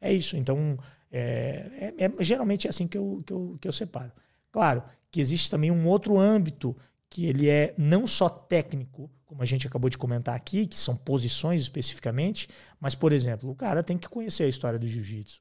É 0.00 0.12
isso. 0.12 0.36
Então, 0.36 0.78
é, 1.10 1.94
é, 1.98 2.04
é, 2.04 2.22
geralmente 2.22 2.66
é 2.66 2.70
assim 2.70 2.86
que 2.86 2.98
eu, 2.98 3.22
que, 3.24 3.32
eu, 3.32 3.58
que 3.60 3.68
eu 3.68 3.72
separo. 3.72 4.12
Claro 4.52 4.82
que 5.10 5.20
existe 5.20 5.50
também 5.50 5.70
um 5.70 5.86
outro 5.86 6.18
âmbito 6.18 6.76
que 7.08 7.26
ele 7.26 7.48
é 7.48 7.74
não 7.78 8.06
só 8.06 8.28
técnico, 8.28 9.10
como 9.24 9.42
a 9.42 9.46
gente 9.46 9.66
acabou 9.66 9.88
de 9.88 9.96
comentar 9.96 10.34
aqui, 10.34 10.66
que 10.66 10.78
são 10.78 10.96
posições 10.96 11.62
especificamente, 11.62 12.48
mas, 12.78 12.94
por 12.94 13.12
exemplo, 13.12 13.50
o 13.50 13.54
cara 13.54 13.82
tem 13.82 13.96
que 13.96 14.08
conhecer 14.08 14.44
a 14.44 14.48
história 14.48 14.78
do 14.78 14.86
jiu-jitsu. 14.86 15.40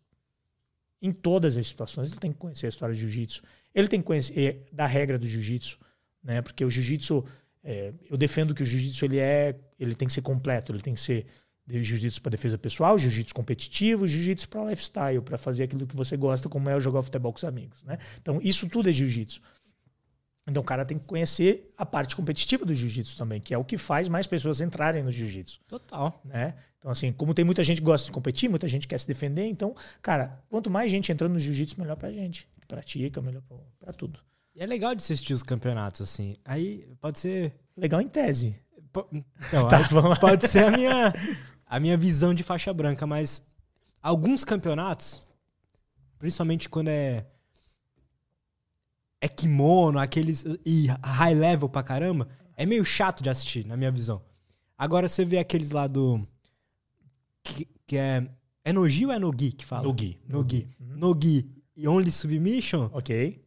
Em 1.01 1.11
todas 1.11 1.57
as 1.57 1.67
situações, 1.67 2.11
ele 2.11 2.19
tem 2.19 2.31
que 2.31 2.37
conhecer 2.37 2.67
a 2.67 2.69
história 2.69 2.95
do 2.95 2.97
jiu-jitsu. 2.97 3.43
Ele 3.73 3.87
tem 3.87 3.99
que 3.99 4.05
conhecer 4.05 4.39
é, 4.39 4.73
da 4.73 4.85
regra 4.85 5.17
do 5.17 5.27
jiu-jitsu, 5.27 5.77
né? 6.23 6.41
Porque 6.41 6.63
o 6.63 6.69
jiu-jitsu, 6.69 7.25
é, 7.65 7.91
eu 8.07 8.15
defendo 8.15 8.53
que 8.53 8.61
o 8.61 8.65
jiu-jitsu 8.65 9.03
ele 9.05 9.17
é, 9.17 9.55
ele 9.79 9.95
tem 9.95 10.07
que 10.07 10.13
ser 10.13 10.21
completo, 10.21 10.71
ele 10.71 10.81
tem 10.81 10.93
que 10.93 11.01
ser 11.01 11.25
jiu-jitsu 11.67 12.21
para 12.21 12.29
defesa 12.29 12.59
pessoal, 12.59 12.95
jiu-jitsu 12.95 13.33
competitivo, 13.33 14.05
jiu-jitsu 14.05 14.47
para 14.47 14.69
lifestyle, 14.69 15.19
para 15.19 15.35
fazer 15.35 15.63
aquilo 15.63 15.87
que 15.87 15.95
você 15.95 16.15
gosta, 16.15 16.47
como 16.47 16.69
é 16.69 16.79
jogar 16.79 17.01
futebol 17.01 17.33
com 17.33 17.37
os 17.37 17.43
amigos, 17.43 17.83
né? 17.83 17.97
Então, 18.21 18.39
isso 18.39 18.69
tudo 18.69 18.87
é 18.87 18.91
jiu-jitsu. 18.91 19.41
Então 20.47 20.61
o 20.61 20.65
cara 20.65 20.85
tem 20.85 20.99
que 20.99 21.05
conhecer 21.05 21.73
a 21.75 21.83
parte 21.83 22.15
competitiva 22.15 22.63
do 22.63 22.71
jiu-jitsu 22.71 23.17
também, 23.17 23.41
que 23.41 23.51
é 23.51 23.57
o 23.57 23.65
que 23.65 23.79
faz 23.79 24.07
mais 24.07 24.27
pessoas 24.27 24.61
entrarem 24.61 25.01
no 25.01 25.09
jiu-jitsu. 25.09 25.59
Total. 25.67 26.21
Né? 26.23 26.53
Então, 26.77 26.91
assim, 26.91 27.11
como 27.11 27.33
tem 27.33 27.43
muita 27.43 27.63
gente 27.63 27.79
que 27.81 27.83
gosta 27.83 28.05
de 28.05 28.11
competir, 28.11 28.47
muita 28.47 28.67
gente 28.67 28.87
quer 28.87 28.99
se 28.99 29.07
defender, 29.07 29.47
então, 29.47 29.75
cara, 30.03 30.39
quanto 30.47 30.69
mais 30.69 30.91
gente 30.91 31.11
entrando 31.11 31.33
no 31.33 31.39
jiu-jitsu, 31.39 31.81
melhor 31.81 31.95
pra 31.95 32.11
gente. 32.11 32.47
Pratica, 32.67 33.19
melhor 33.23 33.41
pra, 33.41 33.57
pra 33.79 33.91
tudo. 33.91 34.19
E 34.55 34.63
é 34.63 34.65
legal 34.65 34.95
de 34.95 35.01
assistir 35.01 35.33
os 35.33 35.43
campeonatos, 35.43 36.01
assim. 36.01 36.35
Aí 36.45 36.87
pode 37.01 37.19
ser. 37.19 37.53
Legal 37.75 38.01
em 38.01 38.07
tese. 38.07 38.55
Então, 39.49 39.67
tá, 39.67 39.79
pode 40.21 40.47
ser 40.47 40.63
a 40.63 40.71
minha, 40.71 41.13
a 41.65 41.79
minha 41.81 41.97
visão 41.97 42.33
de 42.33 42.43
faixa 42.43 42.73
branca, 42.73 43.05
mas 43.05 43.43
alguns 44.01 44.45
campeonatos, 44.45 45.21
principalmente 46.17 46.69
quando 46.69 46.87
é 46.87 47.25
é 49.19 49.27
kimono, 49.27 49.99
aqueles. 49.99 50.45
e 50.65 50.87
high 51.03 51.33
level 51.33 51.67
pra 51.67 51.83
caramba, 51.83 52.29
é 52.55 52.65
meio 52.65 52.85
chato 52.85 53.21
de 53.21 53.29
assistir, 53.29 53.65
na 53.65 53.75
minha 53.75 53.91
visão. 53.91 54.21
Agora 54.77 55.07
você 55.07 55.25
vê 55.25 55.39
aqueles 55.39 55.71
lá 55.71 55.87
do. 55.87 56.25
Que, 57.43 57.67
que 57.85 57.97
é. 57.97 58.29
É 58.63 58.73
Nogi 58.73 59.05
ou 59.05 59.11
é 59.11 59.19
Nogi 59.19 59.51
que 59.51 59.65
fala? 59.65 59.83
Nogi. 59.83 60.19
Nogi. 60.27 60.69
Uhum. 60.79 60.97
Nogi 60.97 61.49
e 61.75 61.87
Only 61.87 62.11
Submission. 62.11 62.89
Ok. 62.93 63.44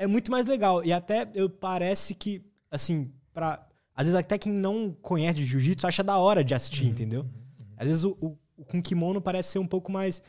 É 0.00 0.06
muito 0.06 0.30
mais 0.30 0.46
legal. 0.46 0.82
E 0.82 0.94
até 0.94 1.28
eu 1.34 1.50
parece 1.50 2.14
que, 2.14 2.42
assim, 2.70 3.12
pra. 3.34 3.66
Às 3.94 4.06
vezes 4.06 4.18
até 4.18 4.38
quem 4.38 4.50
não 4.50 4.96
conhece 5.02 5.34
de 5.34 5.44
jiu-jitsu 5.44 5.86
acha 5.86 6.02
da 6.02 6.16
hora 6.16 6.42
de 6.42 6.54
assistir, 6.54 6.84
uhum. 6.84 6.90
entendeu? 6.90 7.20
Uhum. 7.20 7.66
Às 7.76 7.86
vezes 7.86 8.04
o, 8.04 8.16
o, 8.18 8.38
o 8.56 8.64
com 8.64 8.80
kimono 8.80 9.20
parece 9.20 9.50
ser 9.50 9.58
um 9.58 9.66
pouco 9.66 9.92
mais. 9.92 10.22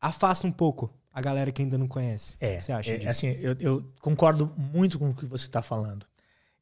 Afasta 0.00 0.46
um 0.46 0.52
pouco 0.52 0.90
a 1.12 1.20
galera 1.20 1.52
que 1.52 1.60
ainda 1.60 1.76
não 1.76 1.86
conhece. 1.86 2.34
É, 2.40 2.52
o 2.52 2.56
que 2.56 2.62
você 2.62 2.72
acha 2.72 2.92
é, 2.92 2.96
disso? 2.96 3.10
Assim, 3.10 3.28
eu, 3.40 3.54
eu, 3.60 3.92
concordo 4.00 4.50
muito 4.56 4.98
com 4.98 5.10
o 5.10 5.14
que 5.14 5.26
você 5.26 5.44
está 5.44 5.60
falando. 5.60 6.06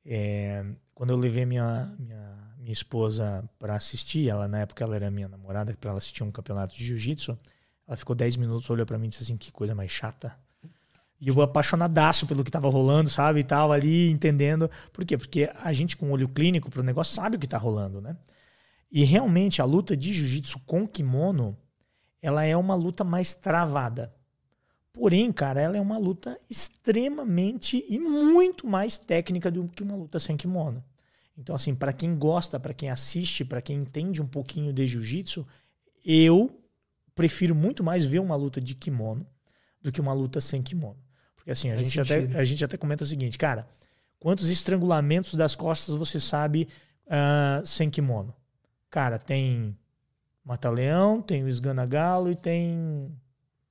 É, 0.05 0.65
quando 0.95 1.11
eu 1.11 1.17
levei 1.17 1.47
minha, 1.47 1.95
minha, 1.97 2.55
minha 2.59 2.73
esposa 2.73 3.49
para 3.57 3.77
assistir, 3.77 4.29
ela 4.29 4.49
na 4.49 4.61
época 4.61 4.83
ela 4.83 4.97
era 4.97 5.09
minha 5.13 5.29
namorada, 5.29 5.73
para 5.79 5.91
ela 5.91 5.99
assistir 5.99 6.25
um 6.25 6.33
campeonato 6.33 6.75
de 6.75 6.85
jiu-jitsu, 6.85 7.39
ela 7.87 7.97
ficou 7.97 8.17
10 8.17 8.37
minutos, 8.37 8.69
olhou 8.69 8.85
para 8.85 8.99
mim 8.99 9.07
e 9.07 9.11
disse 9.11 9.23
assim: 9.23 9.37
que 9.37 9.53
coisa 9.53 9.77
mais 9.77 9.93
chata. 9.93 10.37
E 11.21 11.29
eu 11.29 11.43
apaixonadaço 11.43 12.27
pelo 12.27 12.45
que 12.45 12.49
estava 12.49 12.69
rolando, 12.69 13.11
sabe? 13.11 13.41
E 13.41 13.45
tal, 13.45 13.73
ali 13.73 14.11
entendendo. 14.11 14.71
Por 14.93 15.05
quê? 15.05 15.19
Porque 15.19 15.51
a 15.63 15.73
gente 15.73 15.97
com 15.97 16.11
olho 16.13 16.29
clínico 16.29 16.71
para 16.71 16.81
o 16.81 16.85
negócio 16.85 17.15
sabe 17.15 17.37
o 17.37 17.41
que 17.41 17.47
está 17.47 17.59
rolando, 17.59 18.01
né? 18.01 18.17
E 18.91 19.05
realmente 19.05 19.61
a 19.61 19.65
luta 19.65 19.97
de 19.97 20.13
jiu-jitsu 20.15 20.61
com 20.61 20.87
kimono, 20.87 21.57
ela 22.23 22.45
é 22.45 22.57
uma 22.57 22.75
luta 22.75 23.05
mais 23.05 23.35
travada. 23.35 24.15
Porém, 24.93 25.31
cara, 25.33 25.61
ela 25.61 25.77
é 25.77 25.81
uma 25.81 25.99
luta 25.99 26.41
extremamente 26.49 27.85
e 27.89 27.99
muito 27.99 28.67
mais 28.67 28.99
técnica 28.99 29.51
do 29.51 29.69
que 29.69 29.83
uma 29.83 29.95
luta 29.95 30.19
sem 30.19 30.37
kimono. 30.37 30.83
Então, 31.37 31.55
assim, 31.55 31.75
para 31.75 31.93
quem 31.93 32.17
gosta, 32.17 32.59
para 32.59 32.75
quem 32.75 32.91
assiste, 32.91 33.45
para 33.45 33.63
quem 33.63 33.79
entende 33.79 34.21
um 34.21 34.27
pouquinho 34.27 34.73
de 34.73 34.87
jiu-jitsu, 34.87 35.47
eu 36.05 36.61
prefiro 37.15 37.55
muito 37.55 37.85
mais 37.85 38.05
ver 38.05 38.19
uma 38.19 38.35
luta 38.35 38.61
de 38.61 38.75
kimono 38.75 39.27
do 39.81 39.93
que 39.93 40.01
uma 40.01 40.13
luta 40.13 40.41
sem 40.41 40.63
kimono. 40.63 40.99
Assim, 41.51 41.71
a, 41.71 41.77
gente 41.77 42.01
até, 42.01 42.19
a 42.39 42.45
gente 42.45 42.65
até 42.65 42.77
comenta 42.77 43.05
o 43.05 43.07
seguinte, 43.07 43.39
cara, 43.39 43.67
quantos 44.21 44.51
estrangulamentos 44.51 45.35
das 45.35 45.57
costas 45.57 45.95
você 45.95 46.21
sabe 46.21 46.69
uh, 47.07 47.65
sem 47.65 47.89
kimono? 47.89 48.35
Cara, 48.91 49.19
tem 49.19 49.77
Mata-Leão, 50.45 51.21
tem 51.23 51.45
o 51.45 51.49
Esgana 51.49 51.87
Galo 51.87 52.31
e 52.31 52.37
tem 52.37 53.11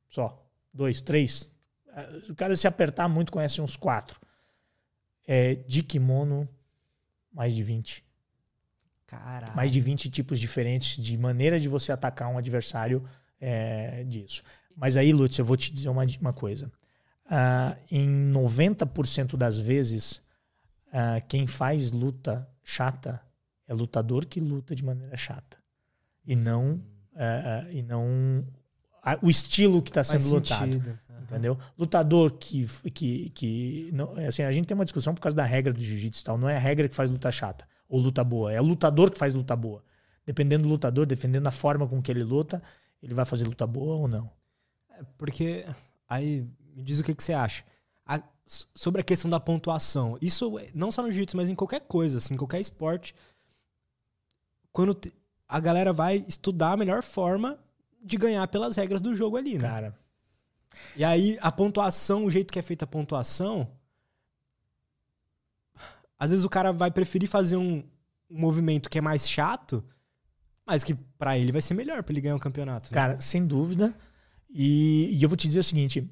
só 0.08 0.44
dois, 0.74 1.02
três. 1.02 1.52
O 2.30 2.36
cara 2.36 2.56
se 2.56 2.68
apertar 2.68 3.08
muito 3.08 3.32
conhece 3.32 3.60
uns 3.62 3.76
quatro. 3.76 4.20
É, 5.28 5.56
de 5.56 5.84
kimono, 5.84 6.48
mais 7.34 7.54
de 7.54 7.64
20. 7.64 8.06
Caralho. 9.08 9.56
Mais 9.56 9.72
de 9.72 9.82
20 9.82 10.10
tipos 10.10 10.40
diferentes 10.40 11.02
de 11.04 11.18
maneira 11.18 11.60
de 11.60 11.68
você 11.68 11.92
atacar 11.92 12.30
um 12.30 12.38
adversário 12.38 13.04
é, 13.40 14.04
disso. 14.04 14.44
Mas 14.76 14.96
aí, 14.96 15.12
Lutz, 15.12 15.38
eu 15.38 15.46
vou 15.46 15.58
te 15.58 15.74
dizer 15.74 15.90
uma, 15.90 16.06
uma 16.22 16.34
coisa. 16.34 16.72
Uh, 17.28 17.76
em 17.92 18.32
90% 18.32 19.36
das 19.36 19.58
vezes, 19.58 20.24
uh, 20.88 21.22
quem 21.28 21.46
faz 21.46 21.92
luta 21.92 22.50
chata 22.64 23.22
é 23.68 23.74
lutador 23.74 24.26
que 24.26 24.40
luta 24.40 24.74
de 24.74 24.84
maneira 24.84 25.18
chata. 25.18 25.58
E 26.26 26.36
não, 26.36 26.76
uh, 27.14 27.70
e 27.72 27.82
não 27.84 28.46
o 29.22 29.30
estilo 29.30 29.82
que 29.82 29.90
está 29.90 30.04
sendo 30.04 30.30
lutado. 30.30 31.00
Entendeu? 31.24 31.58
Lutador 31.78 32.32
que. 32.32 32.66
que, 32.92 33.30
que 33.32 33.90
não, 33.94 34.14
assim, 34.26 34.44
a 34.44 34.52
gente 34.52 34.66
tem 34.66 34.76
uma 34.76 34.86
discussão 34.86 35.14
por 35.14 35.20
causa 35.20 35.36
da 35.36 35.44
regra 35.44 35.74
do 35.74 35.82
jiu-jitsu 35.82 36.22
e 36.22 36.24
tal. 36.24 36.38
Não 36.38 36.48
é 36.48 36.56
a 36.56 36.60
regra 36.60 36.88
que 36.88 36.96
faz 36.96 37.12
luta 37.12 37.30
chata 37.30 37.68
ou 37.90 38.00
luta 38.00 38.24
boa. 38.24 38.54
É 38.54 38.62
o 38.62 38.64
lutador 38.64 39.12
que 39.12 39.18
faz 39.18 39.34
luta 39.34 39.56
boa. 39.56 39.84
Dependendo 40.26 40.64
do 40.64 40.70
lutador, 40.70 41.06
dependendo 41.06 41.44
da 41.44 41.52
forma 41.52 41.88
com 41.88 42.02
que 42.02 42.12
ele 42.12 42.24
luta, 42.24 42.62
ele 43.02 43.14
vai 43.14 43.26
fazer 43.26 43.46
luta 43.46 43.68
boa 43.68 43.96
ou 43.96 44.08
não. 44.08 44.30
É 44.92 45.04
porque. 45.18 45.66
Aí, 46.08 46.48
me 46.78 46.84
diz 46.84 47.00
o 47.00 47.04
que, 47.04 47.16
que 47.16 47.24
você 47.24 47.34
acha. 47.34 47.64
A, 48.06 48.22
sobre 48.46 49.02
a 49.02 49.04
questão 49.04 49.30
da 49.30 49.40
pontuação. 49.40 50.16
Isso 50.22 50.54
não 50.76 50.92
só 50.92 51.02
no 51.02 51.12
jiu-jitsu, 51.12 51.36
mas 51.36 51.50
em 51.50 51.56
qualquer 51.56 51.82
coisa, 51.82 52.20
assim, 52.20 52.36
em 52.36 52.38
qualquer 52.38 52.60
esporte. 52.60 53.16
Quando 54.72 54.96
a 55.48 55.60
galera 55.60 55.92
vai 55.92 56.24
estudar 56.28 56.74
a 56.74 56.78
melhor 56.78 57.02
forma 57.02 57.58
de 58.02 58.16
ganhar 58.16 58.48
pelas 58.48 58.76
regras 58.76 59.02
do 59.02 59.16
jogo 59.16 59.38
ali, 59.38 59.56
né? 59.56 59.68
Cara. 59.68 60.00
E 60.96 61.04
aí, 61.04 61.38
a 61.42 61.52
pontuação, 61.52 62.26
o 62.26 62.32
jeito 62.32 62.54
que 62.54 62.60
é 62.60 62.62
feita 62.62 62.86
a 62.86 62.88
pontuação. 62.88 63.68
Às 66.20 66.30
vezes 66.30 66.46
o 66.46 66.50
cara 66.50 66.72
vai 66.72 66.92
preferir 66.92 67.28
fazer 67.28 67.58
um, 67.58 67.84
um 68.30 68.40
movimento 68.40 68.88
que 68.88 69.00
é 69.00 69.02
mais 69.02 69.28
chato, 69.28 69.84
mas 70.64 70.84
que 70.84 70.94
para 70.94 71.40
ele 71.40 71.52
vai 71.52 71.62
ser 71.62 71.74
melhor 71.74 72.04
para 72.04 72.14
ele 72.14 72.22
ganhar 72.22 72.36
um 72.36 72.40
campeonato. 72.40 72.90
Né? 72.90 72.94
Cara, 72.94 73.20
sem 73.20 73.48
dúvida. 73.48 73.96
E, 74.50 75.10
e, 75.14 75.24
eu 75.24 75.30
vou 75.30 75.38
te 75.38 75.48
dizer 75.48 75.60
o 75.60 75.64
seguinte: 75.64 76.10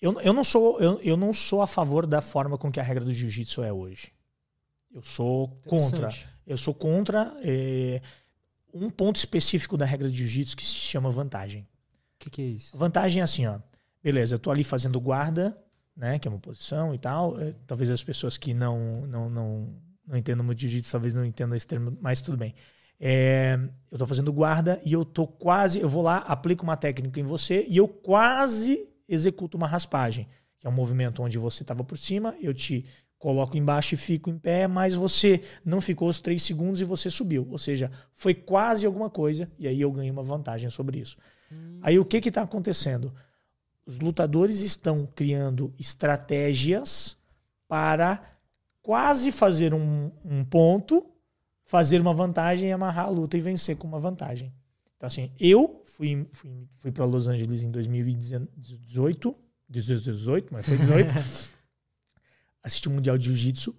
eu, 0.00 0.18
eu, 0.20 0.32
não 0.32 0.42
sou, 0.42 0.80
eu, 0.80 1.00
eu 1.02 1.16
não 1.16 1.32
sou 1.32 1.60
a 1.60 1.66
favor 1.66 2.06
da 2.06 2.20
forma 2.20 2.56
com 2.56 2.70
que 2.72 2.80
a 2.80 2.82
regra 2.82 3.04
do 3.04 3.12
jiu-jitsu 3.12 3.62
é 3.62 3.72
hoje. 3.72 4.12
Eu 4.92 5.02
sou 5.02 5.48
contra. 5.66 6.08
Eu 6.46 6.58
sou 6.58 6.74
contra. 6.74 7.36
Eh, 7.42 8.00
um 8.72 8.88
ponto 8.90 9.16
específico 9.16 9.76
da 9.76 9.84
regra 9.84 10.08
de 10.08 10.16
jiu-jitsu 10.16 10.56
que 10.56 10.64
se 10.64 10.74
chama 10.74 11.10
vantagem. 11.10 11.62
O 11.62 11.66
que, 12.18 12.30
que, 12.30 12.42
é 12.42 12.44
isso? 12.46 12.76
Vantagem 12.76 13.20
é 13.20 13.24
assim, 13.24 13.46
ó. 13.46 13.58
Beleza, 14.02 14.34
eu 14.34 14.38
tô 14.38 14.50
ali 14.50 14.64
fazendo 14.64 15.00
guarda, 15.00 15.56
né? 15.94 16.18
Que 16.18 16.26
é 16.26 16.30
uma 16.30 16.40
posição 16.40 16.94
e 16.94 16.98
tal. 16.98 17.38
É, 17.40 17.54
talvez 17.66 17.90
as 17.90 18.02
pessoas 18.02 18.36
que 18.36 18.54
não, 18.54 19.06
não, 19.06 19.28
não, 19.28 19.74
não 20.06 20.16
entendam 20.16 20.44
muito 20.44 20.60
jiu-jitsu 20.60 20.90
talvez 20.90 21.14
não 21.14 21.24
entendam 21.24 21.54
esse 21.54 21.66
termo, 21.66 21.96
mas 22.00 22.20
tudo 22.20 22.36
bem. 22.36 22.54
É, 22.98 23.58
eu 23.90 23.98
tô 23.98 24.06
fazendo 24.06 24.32
guarda 24.32 24.80
e 24.84 24.92
eu 24.92 25.04
tô 25.04 25.26
quase. 25.26 25.78
Eu 25.78 25.88
vou 25.88 26.02
lá, 26.02 26.18
aplico 26.18 26.64
uma 26.64 26.76
técnica 26.76 27.20
em 27.20 27.24
você 27.24 27.64
e 27.68 27.76
eu 27.76 27.86
quase 27.86 28.89
executo 29.10 29.56
uma 29.56 29.66
raspagem, 29.66 30.26
que 30.58 30.66
é 30.66 30.70
um 30.70 30.72
movimento 30.72 31.22
onde 31.22 31.36
você 31.36 31.62
estava 31.62 31.82
por 31.82 31.98
cima, 31.98 32.34
eu 32.40 32.54
te 32.54 32.86
coloco 33.18 33.56
embaixo 33.56 33.94
e 33.94 33.98
fico 33.98 34.30
em 34.30 34.38
pé, 34.38 34.66
mas 34.66 34.94
você 34.94 35.42
não 35.62 35.80
ficou 35.80 36.08
os 36.08 36.20
três 36.20 36.42
segundos 36.42 36.80
e 36.80 36.84
você 36.84 37.10
subiu. 37.10 37.46
Ou 37.50 37.58
seja, 37.58 37.90
foi 38.14 38.32
quase 38.34 38.86
alguma 38.86 39.10
coisa 39.10 39.50
e 39.58 39.68
aí 39.68 39.80
eu 39.80 39.92
ganhei 39.92 40.10
uma 40.10 40.22
vantagem 40.22 40.70
sobre 40.70 41.00
isso. 41.00 41.18
Hum. 41.52 41.78
Aí 41.82 41.98
o 41.98 42.04
que 42.04 42.16
está 42.16 42.42
acontecendo? 42.42 43.12
Os 43.84 43.98
lutadores 43.98 44.60
estão 44.60 45.06
criando 45.14 45.74
estratégias 45.78 47.18
para 47.68 48.22
quase 48.80 49.30
fazer 49.30 49.74
um, 49.74 50.10
um 50.24 50.44
ponto, 50.44 51.04
fazer 51.64 52.00
uma 52.00 52.14
vantagem, 52.14 52.72
amarrar 52.72 53.06
a 53.06 53.10
luta 53.10 53.36
e 53.36 53.40
vencer 53.40 53.76
com 53.76 53.86
uma 53.86 53.98
vantagem. 53.98 54.52
Então, 55.00 55.06
assim, 55.06 55.32
eu 55.40 55.80
fui, 55.82 56.28
fui, 56.30 56.68
fui 56.76 56.92
para 56.92 57.06
Los 57.06 57.26
Angeles 57.26 57.62
em 57.62 57.70
2018, 57.70 59.34
18, 59.66 60.52
mas 60.52 60.66
foi 60.66 60.76
18. 60.76 61.08
assisti 62.62 62.86
o 62.86 62.90
Mundial 62.90 63.16
de 63.16 63.24
Jiu-Jitsu. 63.24 63.74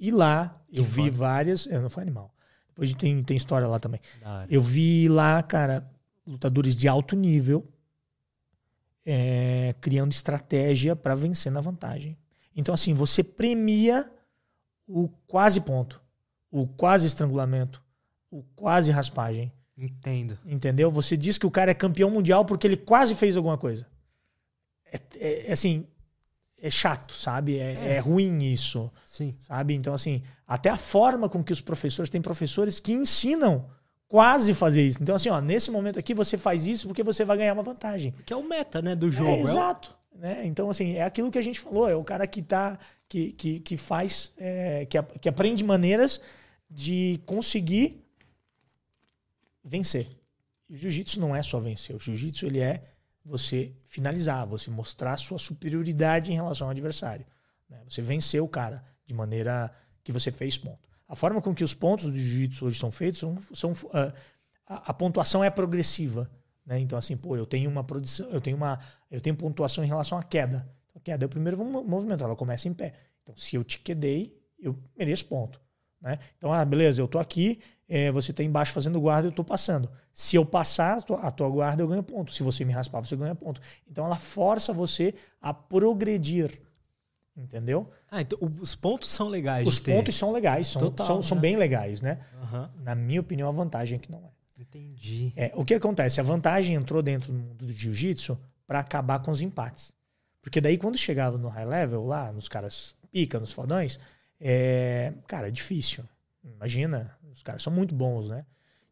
E 0.00 0.10
lá 0.10 0.60
eu 0.72 0.82
vi 0.82 1.02
foda. 1.02 1.12
várias. 1.12 1.66
Eu 1.66 1.80
não 1.80 1.88
foi 1.88 2.02
animal. 2.02 2.34
Depois 2.70 2.92
tem, 2.94 3.22
tem 3.22 3.36
história 3.36 3.68
lá 3.68 3.78
também. 3.78 4.00
Eu 4.50 4.60
vi 4.60 5.08
lá, 5.08 5.40
cara, 5.44 5.88
lutadores 6.26 6.74
de 6.74 6.88
alto 6.88 7.14
nível 7.14 7.64
é, 9.06 9.76
criando 9.80 10.10
estratégia 10.10 10.96
para 10.96 11.14
vencer 11.14 11.52
na 11.52 11.60
vantagem. 11.60 12.18
Então, 12.52 12.74
assim, 12.74 12.94
você 12.94 13.22
premia 13.22 14.10
o 14.88 15.08
quase 15.28 15.60
ponto, 15.60 16.02
o 16.50 16.66
quase 16.66 17.06
estrangulamento, 17.06 17.80
o 18.28 18.42
quase 18.56 18.90
raspagem. 18.90 19.52
Entendo. 19.78 20.36
Entendeu? 20.44 20.90
Você 20.90 21.16
diz 21.16 21.38
que 21.38 21.46
o 21.46 21.50
cara 21.50 21.70
é 21.70 21.74
campeão 21.74 22.10
mundial 22.10 22.44
porque 22.44 22.66
ele 22.66 22.76
quase 22.76 23.14
fez 23.14 23.36
alguma 23.36 23.56
coisa. 23.56 23.86
É, 24.92 25.00
é- 25.20 25.46
é 25.48 25.52
assim, 25.52 25.86
é 26.60 26.68
chato, 26.68 27.12
sabe? 27.12 27.58
É, 27.58 27.72
É. 27.74 27.94
é 27.94 27.98
ruim 28.00 28.42
isso, 28.52 28.90
Sim. 29.04 29.36
sabe? 29.40 29.74
Então, 29.74 29.94
assim, 29.94 30.22
até 30.46 30.68
a 30.70 30.76
forma 30.76 31.28
com 31.28 31.44
que 31.44 31.52
os 31.52 31.60
professores, 31.60 32.10
tem 32.10 32.20
professores 32.20 32.80
que 32.80 32.92
ensinam 32.92 33.66
quase 34.08 34.52
fazer 34.54 34.84
isso. 34.86 34.98
Então, 35.00 35.14
assim, 35.14 35.28
ó, 35.28 35.40
nesse 35.40 35.70
momento 35.70 35.98
aqui 35.98 36.12
você 36.14 36.36
faz 36.36 36.66
isso 36.66 36.88
porque 36.88 37.02
você 37.04 37.24
vai 37.24 37.36
ganhar 37.36 37.52
uma 37.52 37.62
vantagem. 37.62 38.12
Que 38.26 38.32
é 38.32 38.36
o 38.36 38.42
meta, 38.42 38.82
né, 38.82 38.96
do 38.96 39.12
jogo. 39.12 39.30
É, 39.30 39.40
É 39.40 39.44
o- 39.44 39.48
exato. 39.48 39.96
Né? 40.16 40.42
Então, 40.46 40.68
assim, 40.68 40.94
é 40.94 41.02
aquilo 41.04 41.30
que 41.30 41.38
a 41.38 41.42
gente 41.42 41.60
falou, 41.60 41.88
é 41.88 41.94
o 41.94 42.02
cara 42.02 42.26
que 42.26 42.42
tá. 42.42 42.76
que, 43.08 43.32
que, 43.32 43.60
que 43.60 43.76
faz. 43.78 44.32
é, 44.36 44.84
que, 44.86 45.00
que 45.20 45.28
aprende 45.30 45.62
maneiras 45.64 46.20
de 46.68 47.20
conseguir 47.24 48.04
vencer. 49.68 50.08
Jiu-jitsu 50.70 51.20
não 51.20 51.34
é 51.34 51.42
só 51.42 51.58
vencer. 51.60 51.94
O 51.96 52.00
jiu-jitsu 52.00 52.46
ele 52.46 52.60
é 52.60 52.82
você 53.24 53.74
finalizar, 53.84 54.46
você 54.46 54.70
mostrar 54.70 55.16
sua 55.16 55.38
superioridade 55.38 56.32
em 56.32 56.34
relação 56.34 56.66
ao 56.66 56.70
adversário. 56.70 57.26
né? 57.68 57.82
Você 57.88 58.02
vencer 58.02 58.42
o 58.42 58.48
cara 58.48 58.84
de 59.06 59.14
maneira 59.14 59.70
que 60.02 60.12
você 60.12 60.30
fez 60.32 60.56
ponto. 60.58 60.88
A 61.06 61.14
forma 61.16 61.40
com 61.40 61.54
que 61.54 61.64
os 61.64 61.74
pontos 61.74 62.06
do 62.06 62.16
jiu-jitsu 62.16 62.66
hoje 62.66 62.78
são 62.78 62.90
feitos 62.92 63.20
são, 63.20 63.38
são 63.54 63.72
ah, 63.92 64.12
a, 64.66 64.90
a 64.90 64.94
pontuação 64.94 65.42
é 65.42 65.50
progressiva. 65.50 66.30
Né? 66.66 66.78
Então, 66.80 66.98
assim, 66.98 67.16
pô, 67.16 67.34
eu 67.36 67.46
tenho 67.46 67.70
uma 67.70 67.82
produção, 67.82 68.28
eu 68.28 68.40
tenho 68.40 68.56
uma. 68.56 68.78
Eu 69.10 69.20
tenho 69.20 69.34
pontuação 69.34 69.82
em 69.82 69.86
relação 69.86 70.18
à 70.18 70.22
queda. 70.22 70.70
A 70.94 71.00
queda 71.00 71.24
é 71.24 71.26
o 71.26 71.28
primeiro 71.28 71.64
mo- 71.64 71.82
movimento, 71.82 72.22
ela 72.24 72.36
começa 72.36 72.68
em 72.68 72.74
pé. 72.74 72.92
Então, 73.22 73.34
se 73.36 73.56
eu 73.56 73.64
te 73.64 73.78
quedei, 73.78 74.38
eu 74.58 74.78
mereço 74.96 75.24
ponto. 75.24 75.58
Né? 76.00 76.18
Então, 76.36 76.52
ah, 76.52 76.62
beleza, 76.64 77.00
eu 77.00 77.08
tô 77.08 77.18
aqui, 77.18 77.60
eh, 77.88 78.10
você 78.12 78.32
tá 78.32 78.42
embaixo 78.42 78.72
fazendo 78.72 79.00
guarda, 79.00 79.28
eu 79.28 79.32
tô 79.32 79.42
passando. 79.42 79.90
Se 80.12 80.36
eu 80.36 80.44
passar 80.44 80.98
a 80.98 81.00
tua, 81.00 81.20
a 81.20 81.30
tua 81.30 81.48
guarda, 81.48 81.82
eu 81.82 81.88
ganho 81.88 82.02
ponto. 82.02 82.32
Se 82.32 82.42
você 82.42 82.64
me 82.64 82.72
raspar, 82.72 83.00
você 83.00 83.16
ganha 83.16 83.34
ponto. 83.34 83.60
Então, 83.90 84.04
ela 84.04 84.16
força 84.16 84.72
você 84.72 85.14
a 85.40 85.54
progredir. 85.54 86.60
Entendeu? 87.36 87.88
Ah, 88.10 88.20
então 88.20 88.36
os 88.60 88.74
pontos 88.74 89.08
são 89.08 89.28
legais 89.28 89.66
Os 89.66 89.76
de 89.76 89.82
ter. 89.82 89.96
pontos 89.96 90.16
são 90.16 90.32
legais, 90.32 90.66
são, 90.66 90.80
Total, 90.80 91.06
são, 91.06 91.22
são 91.22 91.36
né? 91.36 91.42
bem 91.42 91.56
legais, 91.56 92.02
né? 92.02 92.18
Aham. 92.42 92.68
Na 92.82 92.96
minha 92.96 93.20
opinião, 93.20 93.48
a 93.48 93.52
vantagem 93.52 93.94
é 93.96 93.98
que 94.00 94.10
não 94.10 94.18
é. 94.18 94.60
Entendi. 94.60 95.32
É, 95.36 95.52
o 95.54 95.64
que 95.64 95.72
acontece? 95.72 96.18
A 96.18 96.24
vantagem 96.24 96.74
entrou 96.74 97.00
dentro 97.00 97.32
do 97.32 97.38
mundo 97.38 97.66
do 97.66 97.72
jiu-jitsu 97.72 98.36
para 98.66 98.80
acabar 98.80 99.20
com 99.20 99.30
os 99.30 99.40
empates. 99.40 99.94
Porque 100.42 100.60
daí, 100.60 100.76
quando 100.76 100.98
chegava 100.98 101.38
no 101.38 101.48
high 101.48 101.64
level, 101.64 102.06
lá, 102.06 102.32
nos 102.32 102.48
caras 102.48 102.96
pica, 103.12 103.38
nos 103.38 103.52
fodões, 103.52 104.00
é, 104.40 105.12
cara, 105.28 105.46
é 105.46 105.50
difícil. 105.50 106.04
Imagina, 106.42 107.16
os 107.32 107.42
caras 107.42 107.62
são 107.62 107.72
muito 107.72 107.94
bons, 107.94 108.28
né? 108.28 108.44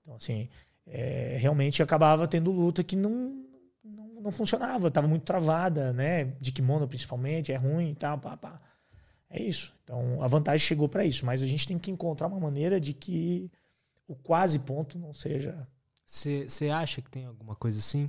Então, 0.03 0.14
assim, 0.14 0.49
é, 0.87 1.37
realmente 1.39 1.82
acabava 1.82 2.28
tendo 2.28 2.51
luta 2.53 2.84
que 2.84 2.97
não, 2.97 3.45
não, 3.84 4.20
não 4.22 4.30
funcionava, 4.30 4.89
estava 4.89 5.09
muito 5.09 5.24
travada, 5.24 5.93
né? 5.93 6.24
De 6.41 6.53
kimono, 6.53 6.87
principalmente, 6.87 7.53
é 7.53 7.57
ruim 7.57 7.91
e 7.91 7.95
tal, 7.95 8.18
pá, 8.18 8.37
pá. 8.37 8.61
É 9.28 9.43
isso. 9.43 9.74
Então, 9.84 10.22
a 10.22 10.26
vantagem 10.26 10.64
chegou 10.64 10.89
para 10.89 11.05
isso, 11.05 11.26
mas 11.26 11.43
a 11.43 11.47
gente 11.47 11.66
tem 11.66 11.78
que 11.78 11.91
encontrar 11.91 12.28
uma 12.28 12.39
maneira 12.39 12.80
de 12.80 12.93
que 12.93 13.51
o 14.07 14.14
quase 14.14 14.59
ponto 14.61 14.99
não 14.99 15.12
seja 15.12 15.66
Você 16.05 16.68
acha 16.72 17.03
que 17.03 17.11
tem 17.11 17.24
alguma 17.24 17.57
coisa 17.57 17.78
assim? 17.78 18.09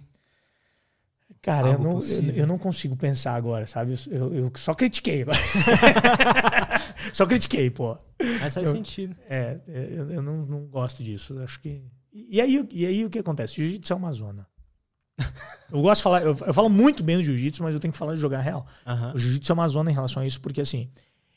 Cara, 1.42 1.70
eu 1.70 1.80
não, 1.80 2.00
eu, 2.00 2.36
eu 2.36 2.48
não 2.48 2.58
consigo 2.58 2.96
pensar 2.96 3.36
agora, 3.36 3.66
sabe? 3.68 3.96
Eu, 4.10 4.34
eu 4.34 4.52
só 4.56 4.74
critiquei 4.74 5.22
agora. 5.22 5.38
só 7.14 7.26
critiquei, 7.26 7.70
pô. 7.70 7.98
Mas 8.40 8.54
faz 8.54 8.70
sentido. 8.70 9.16
É, 9.30 9.60
eu, 9.68 10.12
eu 10.12 10.22
não, 10.22 10.46
não 10.46 10.66
gosto 10.66 11.04
disso. 11.04 11.40
Acho 11.40 11.60
que. 11.60 11.84
E 12.12 12.42
aí, 12.42 12.68
e 12.72 12.86
aí 12.86 13.06
o 13.06 13.10
que 13.10 13.20
acontece? 13.20 13.56
Jiu-jitsu 13.56 13.94
é 13.94 13.96
uma 13.96 14.12
zona. 14.12 14.48
Eu 15.72 15.82
gosto 15.82 16.00
de 16.00 16.04
falar, 16.04 16.22
eu, 16.22 16.36
falo 16.36 16.70
muito 16.70 17.04
bem 17.04 17.18
do 17.18 17.22
jiu-jitsu, 17.24 17.62
mas 17.62 17.74
eu 17.74 17.80
tenho 17.82 17.92
que 17.92 17.98
falar 17.98 18.14
de 18.14 18.22
jogar 18.22 18.40
real. 18.40 18.66
Aham. 18.86 19.14
O 19.14 19.18
jiu-jitsu 19.18 19.52
é 19.52 19.54
uma 19.54 19.68
zona 19.68 19.92
em 19.92 19.94
relação 19.94 20.24
a 20.24 20.26
isso, 20.26 20.40
porque 20.40 20.62
assim, 20.62 20.90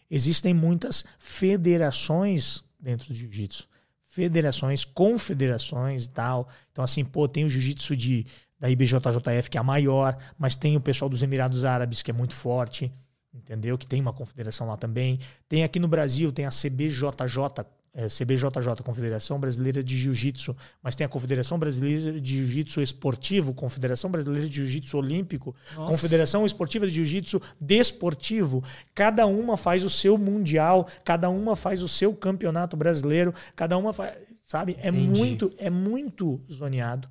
existem 0.08 0.54
muitas 0.54 1.04
federações 1.18 2.64
dentro 2.78 3.08
do 3.08 3.14
jiu-jitsu. 3.14 3.66
Federações, 4.04 4.84
confederações 4.84 6.04
e 6.04 6.10
tal. 6.10 6.48
Então, 6.70 6.84
assim, 6.84 7.04
pô, 7.04 7.26
tem 7.26 7.44
o 7.44 7.48
jiu-jitsu 7.48 7.96
de 7.96 8.24
da 8.60 8.68
IBJJF, 8.68 9.50
que 9.50 9.56
é 9.56 9.60
a 9.60 9.64
maior, 9.64 10.16
mas 10.38 10.54
tem 10.54 10.76
o 10.76 10.80
pessoal 10.80 11.08
dos 11.08 11.22
Emirados 11.22 11.64
Árabes, 11.64 12.02
que 12.02 12.10
é 12.10 12.14
muito 12.14 12.34
forte, 12.34 12.92
entendeu? 13.32 13.78
Que 13.78 13.86
tem 13.86 14.00
uma 14.00 14.12
confederação 14.12 14.68
lá 14.68 14.76
também. 14.76 15.18
Tem 15.48 15.64
aqui 15.64 15.80
no 15.80 15.88
Brasil, 15.88 16.30
tem 16.30 16.44
a 16.44 16.50
CBJJ, 16.50 17.64
é, 17.92 18.06
CBJJ, 18.06 18.82
Confederação 18.84 19.40
Brasileira 19.40 19.82
de 19.82 19.96
Jiu-Jitsu, 19.96 20.54
mas 20.82 20.94
tem 20.94 21.04
a 21.04 21.08
Confederação 21.08 21.58
Brasileira 21.58 22.20
de 22.20 22.36
Jiu-Jitsu 22.36 22.82
Esportivo, 22.82 23.54
Confederação 23.54 24.10
Brasileira 24.10 24.46
de 24.46 24.54
Jiu-Jitsu 24.54 24.98
Olímpico, 24.98 25.54
Nossa. 25.74 25.90
Confederação 25.90 26.44
Esportiva 26.44 26.86
de 26.86 26.92
Jiu-Jitsu 26.92 27.40
Desportivo. 27.60 28.62
Cada 28.94 29.26
uma 29.26 29.56
faz 29.56 29.84
o 29.84 29.90
seu 29.90 30.16
mundial, 30.18 30.86
cada 31.04 31.30
uma 31.30 31.56
faz 31.56 31.82
o 31.82 31.88
seu 31.88 32.14
campeonato 32.14 32.76
brasileiro, 32.76 33.34
cada 33.56 33.76
uma 33.76 33.92
faz, 33.92 34.16
sabe? 34.46 34.76
É 34.80 34.88
Entendi. 34.88 35.18
muito, 35.18 35.52
é 35.58 35.70
muito 35.70 36.40
zoneado. 36.50 37.08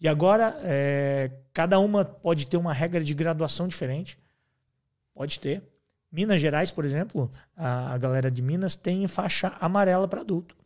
E 0.00 0.06
agora, 0.06 0.56
é, 0.62 1.30
cada 1.52 1.78
uma 1.80 2.04
pode 2.04 2.46
ter 2.46 2.56
uma 2.56 2.72
regra 2.72 3.02
de 3.02 3.12
graduação 3.14 3.66
diferente. 3.66 4.18
Pode 5.14 5.38
ter. 5.40 5.62
Minas 6.10 6.40
Gerais, 6.40 6.70
por 6.70 6.84
exemplo, 6.84 7.30
a, 7.56 7.92
a 7.94 7.98
galera 7.98 8.30
de 8.30 8.40
Minas 8.40 8.76
tem 8.76 9.06
faixa 9.08 9.48
amarela 9.60 10.06
para 10.08 10.20
adulto. 10.20 10.56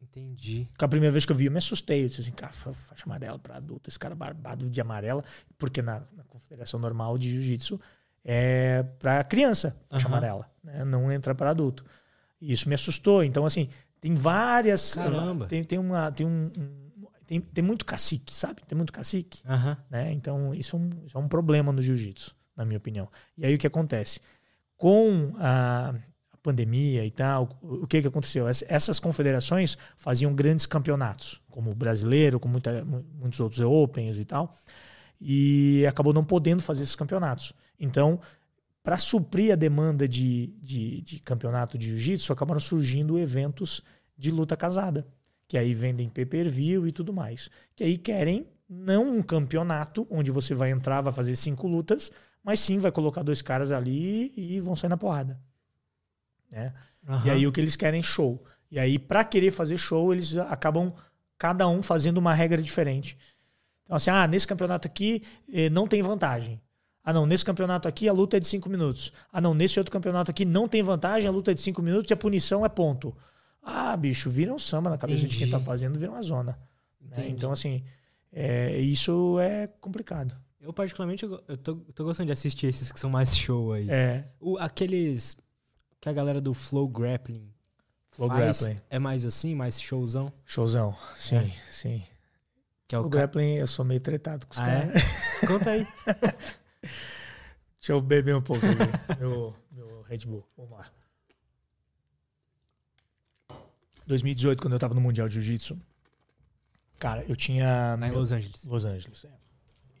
Entendi. 0.00 0.68
Com 0.78 0.84
a 0.84 0.88
primeira 0.88 1.12
vez 1.12 1.24
que 1.24 1.32
eu 1.32 1.36
vi, 1.36 1.46
eu 1.46 1.50
me 1.52 1.58
assustei. 1.58 2.04
Eu 2.04 2.08
disse 2.08 2.20
assim, 2.20 2.32
cara, 2.32 2.52
fa- 2.52 2.72
faixa 2.72 3.04
amarela 3.06 3.38
para 3.38 3.56
adulto, 3.56 3.88
esse 3.88 3.98
cara 3.98 4.14
barbado 4.14 4.68
de 4.68 4.80
amarela, 4.80 5.24
porque 5.58 5.80
na, 5.82 6.02
na 6.12 6.22
confederação 6.24 6.78
normal 6.78 7.16
de 7.18 7.30
jiu-jitsu 7.30 7.80
é 8.24 8.82
para 8.98 9.22
criança, 9.24 9.76
faixa 9.88 10.06
Aham. 10.06 10.16
amarela, 10.16 10.50
né? 10.62 10.84
não 10.84 11.10
entra 11.10 11.34
para 11.34 11.50
adulto. 11.50 11.84
E 12.40 12.52
isso 12.52 12.68
me 12.68 12.74
assustou. 12.74 13.24
Então, 13.24 13.44
assim, 13.46 13.68
tem 14.00 14.14
várias. 14.14 14.94
Caramba. 14.94 15.46
Tem, 15.46 15.64
tem, 15.64 15.78
uma, 15.78 16.12
tem, 16.12 16.26
um, 16.26 16.50
um- 16.58 16.83
tem, 17.26 17.40
tem 17.40 17.64
muito 17.64 17.84
cacique, 17.84 18.32
sabe? 18.34 18.62
Tem 18.66 18.76
muito 18.76 18.92
cacique. 18.92 19.42
Né? 19.90 20.12
Então, 20.12 20.54
isso 20.54 20.76
é, 20.76 20.78
um, 20.78 20.90
isso 21.06 21.16
é 21.18 21.20
um 21.20 21.28
problema 21.28 21.72
no 21.72 21.82
jiu-jitsu, 21.82 22.34
na 22.56 22.64
minha 22.64 22.78
opinião. 22.78 23.08
E 23.36 23.44
aí 23.46 23.54
o 23.54 23.58
que 23.58 23.66
acontece? 23.66 24.20
Com 24.76 25.34
a, 25.38 25.94
pandemia 26.44 27.06
e 27.06 27.10
tal, 27.10 27.48
o, 27.62 27.86
que, 27.86 28.02
que 28.02 28.06
aconteceu? 28.08 28.46
Ess- 28.46 28.64
Essas 28.68 29.00
confederações 29.00 29.78
faziam 29.96 30.34
grandes 30.34 30.66
campeonatos, 30.66 31.40
como 31.50 31.70
o 31.70 31.74
brasileiro, 31.74 32.38
como 32.38 32.52
muita- 32.52 32.84
mu- 32.84 33.04
muitos 33.14 33.40
outros 33.40 33.60
Opens 33.62 34.18
e 34.18 34.26
tal, 34.26 34.54
e 35.18 35.86
acabou 35.88 36.12
não 36.12 36.22
podendo 36.22 36.62
fazer 36.62 36.82
esses 36.82 36.94
campeonatos. 36.94 37.54
Então, 37.80 38.20
para 38.82 38.98
suprir 38.98 39.52
a 39.54 39.56
demanda 39.56 40.06
de, 40.06 40.48
de, 40.60 41.00
de 41.00 41.18
campeonato 41.20 41.78
de 41.78 41.86
jiu-jitsu, 41.86 42.30
acabaram 42.32 42.60
surgindo 42.60 43.18
eventos 43.18 43.80
de 44.16 44.30
luta 44.30 44.54
casada, 44.54 45.06
que 45.46 45.58
aí 45.58 45.74
vendem 45.74 46.08
pay-per-view 46.08 46.86
e 46.86 46.92
tudo 46.92 47.12
mais. 47.12 47.50
Que 47.76 47.84
aí 47.84 47.98
querem 47.98 48.46
não 48.68 49.16
um 49.16 49.22
campeonato 49.22 50.06
onde 50.10 50.30
você 50.30 50.54
vai 50.54 50.70
entrar, 50.70 51.00
vai 51.00 51.12
fazer 51.12 51.36
cinco 51.36 51.66
lutas, 51.66 52.10
mas 52.42 52.60
sim 52.60 52.78
vai 52.78 52.90
colocar 52.90 53.22
dois 53.22 53.42
caras 53.42 53.72
ali 53.72 54.32
e 54.36 54.60
vão 54.60 54.74
sair 54.74 54.90
na 54.90 54.96
porrada. 54.96 55.40
Né? 56.50 56.72
E 57.02 57.10
aham. 57.10 57.32
aí 57.32 57.46
o 57.46 57.52
que 57.52 57.60
eles 57.60 57.76
querem 57.76 58.00
é 58.00 58.02
show. 58.02 58.42
E 58.70 58.78
aí, 58.78 58.98
para 58.98 59.24
querer 59.24 59.50
fazer 59.50 59.76
show, 59.76 60.12
eles 60.12 60.36
acabam 60.36 60.92
cada 61.38 61.68
um 61.68 61.82
fazendo 61.82 62.18
uma 62.18 62.34
regra 62.34 62.60
diferente. 62.60 63.16
Então, 63.82 63.96
assim, 63.96 64.10
ah, 64.10 64.26
nesse 64.26 64.46
campeonato 64.46 64.88
aqui 64.88 65.22
eh, 65.52 65.68
não 65.68 65.86
tem 65.86 66.02
vantagem. 66.02 66.60
Ah, 67.04 67.12
não, 67.12 67.26
nesse 67.26 67.44
campeonato 67.44 67.86
aqui 67.86 68.08
a 68.08 68.12
luta 68.12 68.38
é 68.38 68.40
de 68.40 68.46
cinco 68.46 68.70
minutos. 68.70 69.12
Ah, 69.30 69.40
não, 69.40 69.52
nesse 69.52 69.78
outro 69.78 69.92
campeonato 69.92 70.30
aqui 70.30 70.44
não 70.44 70.66
tem 70.66 70.82
vantagem, 70.82 71.28
a 71.28 71.30
luta 71.30 71.50
é 71.50 71.54
de 71.54 71.60
cinco 71.60 71.82
minutos 71.82 72.10
e 72.10 72.14
a 72.14 72.16
punição 72.16 72.64
é 72.64 72.68
ponto. 72.68 73.14
Ah, 73.64 73.96
bicho, 73.96 74.30
vira 74.30 74.52
um 74.52 74.58
samba 74.58 74.90
na 74.90 74.98
cabeça 74.98 75.22
de 75.26 75.28
quem 75.38 75.48
tá 75.48 75.56
Entendi. 75.56 75.64
fazendo, 75.64 75.98
vira 75.98 76.10
uma 76.12 76.22
zona. 76.22 76.52
né? 77.00 77.08
Entendi. 77.12 77.30
Então, 77.32 77.50
assim, 77.50 77.82
é, 78.32 78.76
isso 78.78 79.38
é 79.40 79.66
complicado. 79.80 80.36
Eu, 80.60 80.72
particularmente, 80.72 81.24
eu, 81.24 81.56
tô, 81.58 81.76
tô 81.76 82.04
gostando 82.04 82.26
de 82.26 82.32
assistir 82.32 82.66
esses 82.66 82.90
que 82.92 82.98
são 83.00 83.08
mais 83.10 83.36
show 83.36 83.72
aí. 83.72 83.88
É, 83.90 84.24
O, 84.40 84.58
aqueles 84.58 85.36
que 86.00 86.08
a 86.08 86.12
galera 86.12 86.40
do 86.40 86.52
Flow 86.54 86.88
Grappling 86.88 87.50
Flow 88.10 88.28
faz, 88.28 88.60
Grappling. 88.62 88.80
é 88.90 88.98
mais 88.98 89.24
assim, 89.24 89.54
mais 89.54 89.80
showzão? 89.80 90.32
showzão. 90.44 90.94
Sim, 91.16 91.36
É. 91.36 91.50
sim. 91.70 92.02
Que 92.86 92.94
é 92.94 92.98
O 92.98 93.08
grappling, 93.08 93.54
eu 93.56 93.66
sou 93.66 93.82
meio 93.84 94.00
tretado 94.00 94.46
com 94.46 94.52
os 94.52 94.60
Ah, 94.60 94.64
caras. 94.64 95.02
é? 95.42 95.46
Conta 95.48 95.70
aí. 95.70 95.86
Deixa 97.80 97.92
eu 97.92 98.00
beber 98.00 98.34
um 98.36 98.42
pouco 98.42 98.64
meu, 99.18 99.54
meu 99.70 100.02
Red 100.02 100.18
Bull. 100.26 100.46
Vamos 100.56 100.72
lá. 100.72 100.86
2018, 104.06 104.60
quando 104.60 104.74
eu 104.74 104.78
tava 104.78 104.94
no 104.94 105.00
Mundial 105.00 105.28
de 105.28 105.34
Jiu-Jitsu, 105.34 105.78
cara, 106.98 107.24
eu 107.28 107.36
tinha. 107.36 107.96
Lá 107.98 108.06
em 108.06 108.10
meu- 108.10 108.20
Los 108.20 108.32
Angeles. 108.32 108.64
Los 108.64 108.84
Angeles, 108.84 109.24
é. 109.24 109.30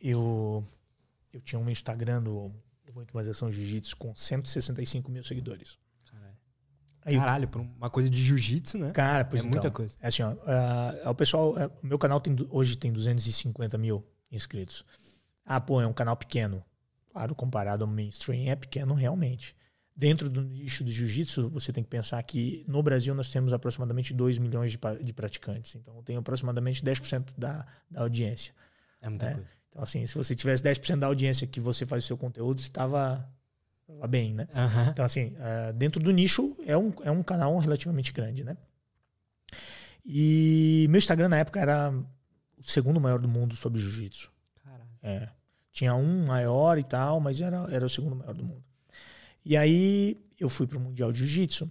Eu, 0.00 0.64
eu 1.32 1.40
tinha 1.40 1.58
um 1.58 1.68
Instagram 1.70 2.22
do, 2.22 2.52
do 2.84 2.92
muito 2.92 3.14
mais 3.14 3.26
ação 3.26 3.50
jiu-jitsu 3.50 3.96
com 3.96 4.14
165 4.14 5.10
mil 5.10 5.22
seguidores. 5.22 5.78
Aí, 7.06 7.16
Caralho, 7.18 7.46
por 7.48 7.60
uma 7.60 7.90
coisa 7.90 8.08
de 8.08 8.22
jiu-jitsu, 8.22 8.78
né? 8.78 8.90
Cara, 8.92 9.26
pois 9.26 9.42
é 9.42 9.46
então, 9.46 9.50
muita 9.60 9.70
coisa. 9.70 9.94
É 10.00 10.08
assim, 10.08 10.22
ó, 10.22 10.32
uh, 10.32 11.10
o 11.10 11.14
pessoal, 11.14 11.50
uh, 11.52 11.70
o 11.82 11.86
meu 11.86 11.98
canal 11.98 12.18
tem, 12.18 12.34
hoje 12.48 12.78
tem 12.78 12.90
250 12.90 13.76
mil 13.76 14.02
inscritos. 14.32 14.84
Ah, 15.44 15.60
pô, 15.60 15.82
é 15.82 15.86
um 15.86 15.92
canal 15.92 16.16
pequeno. 16.16 16.64
Claro, 17.12 17.34
comparado 17.34 17.84
ao 17.84 17.90
mainstream, 17.90 18.50
é 18.50 18.56
pequeno 18.56 18.94
realmente. 18.94 19.54
Dentro 19.96 20.28
do 20.28 20.42
nicho 20.42 20.82
do 20.82 20.90
jiu-jitsu, 20.90 21.48
você 21.48 21.72
tem 21.72 21.84
que 21.84 21.90
pensar 21.90 22.20
que 22.24 22.64
no 22.66 22.82
Brasil 22.82 23.14
nós 23.14 23.28
temos 23.28 23.52
aproximadamente 23.52 24.12
2 24.12 24.38
milhões 24.38 24.72
de, 24.72 24.78
de 25.02 25.12
praticantes. 25.12 25.76
Então, 25.76 26.02
tem 26.02 26.16
aproximadamente 26.16 26.82
10% 26.82 27.32
da, 27.38 27.64
da 27.88 28.00
audiência. 28.00 28.52
É 29.00 29.08
muita 29.08 29.26
é. 29.26 29.34
coisa. 29.34 29.50
Então, 29.68 29.82
assim, 29.82 30.04
se 30.06 30.14
você 30.16 30.34
tivesse 30.34 30.62
10% 30.62 30.98
da 30.98 31.06
audiência 31.06 31.46
que 31.46 31.60
você 31.60 31.86
faz 31.86 32.04
o 32.04 32.06
seu 32.08 32.16
conteúdo, 32.16 32.58
estava 32.58 33.28
bem, 34.08 34.34
né? 34.34 34.48
Uhum. 34.54 34.90
Então, 34.90 35.04
assim, 35.04 35.28
uh, 35.28 35.72
dentro 35.72 36.02
do 36.02 36.10
nicho, 36.10 36.56
é 36.66 36.76
um, 36.76 36.92
é 37.02 37.10
um 37.10 37.22
canal 37.22 37.56
relativamente 37.58 38.12
grande, 38.12 38.42
né? 38.42 38.56
E 40.04 40.86
meu 40.90 40.98
Instagram 40.98 41.28
na 41.28 41.38
época 41.38 41.60
era 41.60 41.92
o 42.58 42.62
segundo 42.62 43.00
maior 43.00 43.18
do 43.18 43.28
mundo 43.28 43.56
sobre 43.56 43.80
jiu-jitsu. 43.80 44.32
É. 45.02 45.28
Tinha 45.70 45.94
um 45.94 46.26
maior 46.26 46.78
e 46.78 46.84
tal, 46.84 47.20
mas 47.20 47.40
era, 47.40 47.66
era 47.70 47.84
o 47.84 47.88
segundo 47.88 48.16
maior 48.16 48.34
do 48.34 48.44
mundo. 48.44 48.64
E 49.44 49.56
aí 49.56 50.16
eu 50.38 50.48
fui 50.48 50.66
para 50.66 50.78
o 50.78 50.80
Mundial 50.80 51.12
de 51.12 51.18
Jiu-Jitsu. 51.18 51.70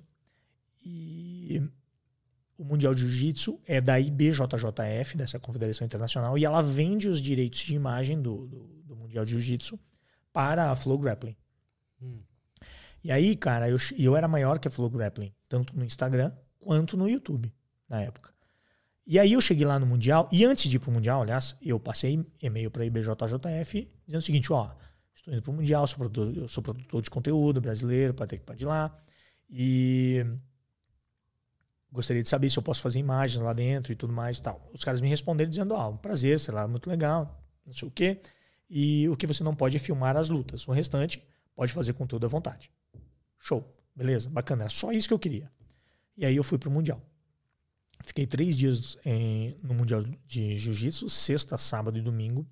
E 0.85 1.61
o 2.57 2.63
Mundial 2.63 2.93
de 2.93 3.01
Jiu-Jitsu 3.01 3.59
é 3.65 3.81
da 3.81 3.99
IBJJF, 3.99 5.17
dessa 5.17 5.39
Confederação 5.39 5.85
Internacional, 5.85 6.37
e 6.37 6.45
ela 6.45 6.61
vende 6.61 7.07
os 7.07 7.21
direitos 7.21 7.59
de 7.59 7.75
imagem 7.75 8.21
do, 8.21 8.47
do, 8.47 8.63
do 8.85 8.95
Mundial 8.95 9.25
de 9.25 9.31
Jiu-Jitsu 9.31 9.79
para 10.31 10.71
a 10.71 10.75
Flow 10.75 10.97
Grappling. 10.97 11.35
Hum. 12.01 12.19
E 13.03 13.11
aí, 13.11 13.35
cara, 13.35 13.69
eu, 13.69 13.77
eu 13.97 14.15
era 14.15 14.27
maior 14.27 14.59
que 14.59 14.67
a 14.67 14.71
Flow 14.71 14.89
Grappling, 14.89 15.33
tanto 15.49 15.75
no 15.75 15.83
Instagram 15.83 16.31
quanto 16.59 16.95
no 16.95 17.09
YouTube, 17.09 17.53
na 17.89 18.01
época. 18.01 18.33
E 19.05 19.19
aí 19.19 19.33
eu 19.33 19.41
cheguei 19.41 19.65
lá 19.65 19.77
no 19.77 19.85
Mundial, 19.85 20.29
e 20.31 20.45
antes 20.45 20.69
de 20.69 20.77
ir 20.77 20.79
pro 20.79 20.91
Mundial, 20.91 21.21
aliás, 21.21 21.55
eu 21.61 21.79
passei 21.79 22.25
e-mail 22.41 22.71
para 22.71 22.83
a 22.83 22.85
IBJJF 22.85 23.89
dizendo 24.05 24.19
o 24.19 24.21
seguinte, 24.21 24.53
ó, 24.53 24.71
estou 25.13 25.33
indo 25.33 25.41
pro 25.41 25.53
Mundial, 25.53 25.85
sou 25.87 25.97
produtor, 25.97 26.37
eu 26.37 26.47
sou 26.47 26.63
produtor 26.63 27.01
de 27.01 27.09
conteúdo 27.09 27.61
brasileiro, 27.61 28.13
para 28.13 28.27
ter 28.27 28.39
que 28.39 28.63
ir 28.63 28.65
lá, 28.65 28.93
e 29.49 30.25
gostaria 31.91 32.23
de 32.23 32.29
saber 32.29 32.49
se 32.49 32.57
eu 32.57 32.63
posso 32.63 32.81
fazer 32.81 32.99
imagens 32.99 33.41
lá 33.41 33.53
dentro 33.53 33.93
e 33.93 33.95
tudo 33.95 34.11
mais 34.11 34.37
e 34.37 34.41
tal. 34.41 34.69
Os 34.73 34.83
caras 34.83 34.99
me 34.99 35.07
responderam 35.07 35.49
dizendo, 35.49 35.73
ó, 35.73 35.89
um 35.89 35.97
prazer, 35.97 36.39
sei 36.39 36.53
lá, 36.53 36.67
muito 36.67 36.89
legal, 36.89 37.43
não 37.65 37.73
sei 37.73 37.87
o 37.87 37.91
quê, 37.91 38.19
e 38.69 39.07
o 39.09 39.15
que 39.15 39.27
você 39.27 39.43
não 39.43 39.55
pode 39.55 39.77
é 39.77 39.79
filmar 39.79 40.17
as 40.17 40.29
lutas. 40.29 40.67
O 40.67 40.71
restante, 40.71 41.23
pode 41.55 41.71
fazer 41.71 41.93
conteúdo 41.93 42.25
à 42.25 42.29
vontade. 42.29 42.71
Show, 43.37 43.63
beleza, 43.95 44.29
bacana, 44.29 44.63
era 44.63 44.69
só 44.69 44.91
isso 44.91 45.07
que 45.07 45.13
eu 45.13 45.19
queria. 45.19 45.51
E 46.17 46.25
aí 46.25 46.35
eu 46.35 46.43
fui 46.43 46.57
pro 46.57 46.71
Mundial. 46.71 47.01
Fiquei 48.03 48.25
três 48.25 48.57
dias 48.57 48.97
em, 49.05 49.57
no 49.63 49.73
Mundial 49.73 50.03
de 50.25 50.55
Jiu-Jitsu, 50.55 51.09
sexta, 51.09 51.57
sábado 51.57 51.97
e 51.97 52.01
domingo, 52.01 52.45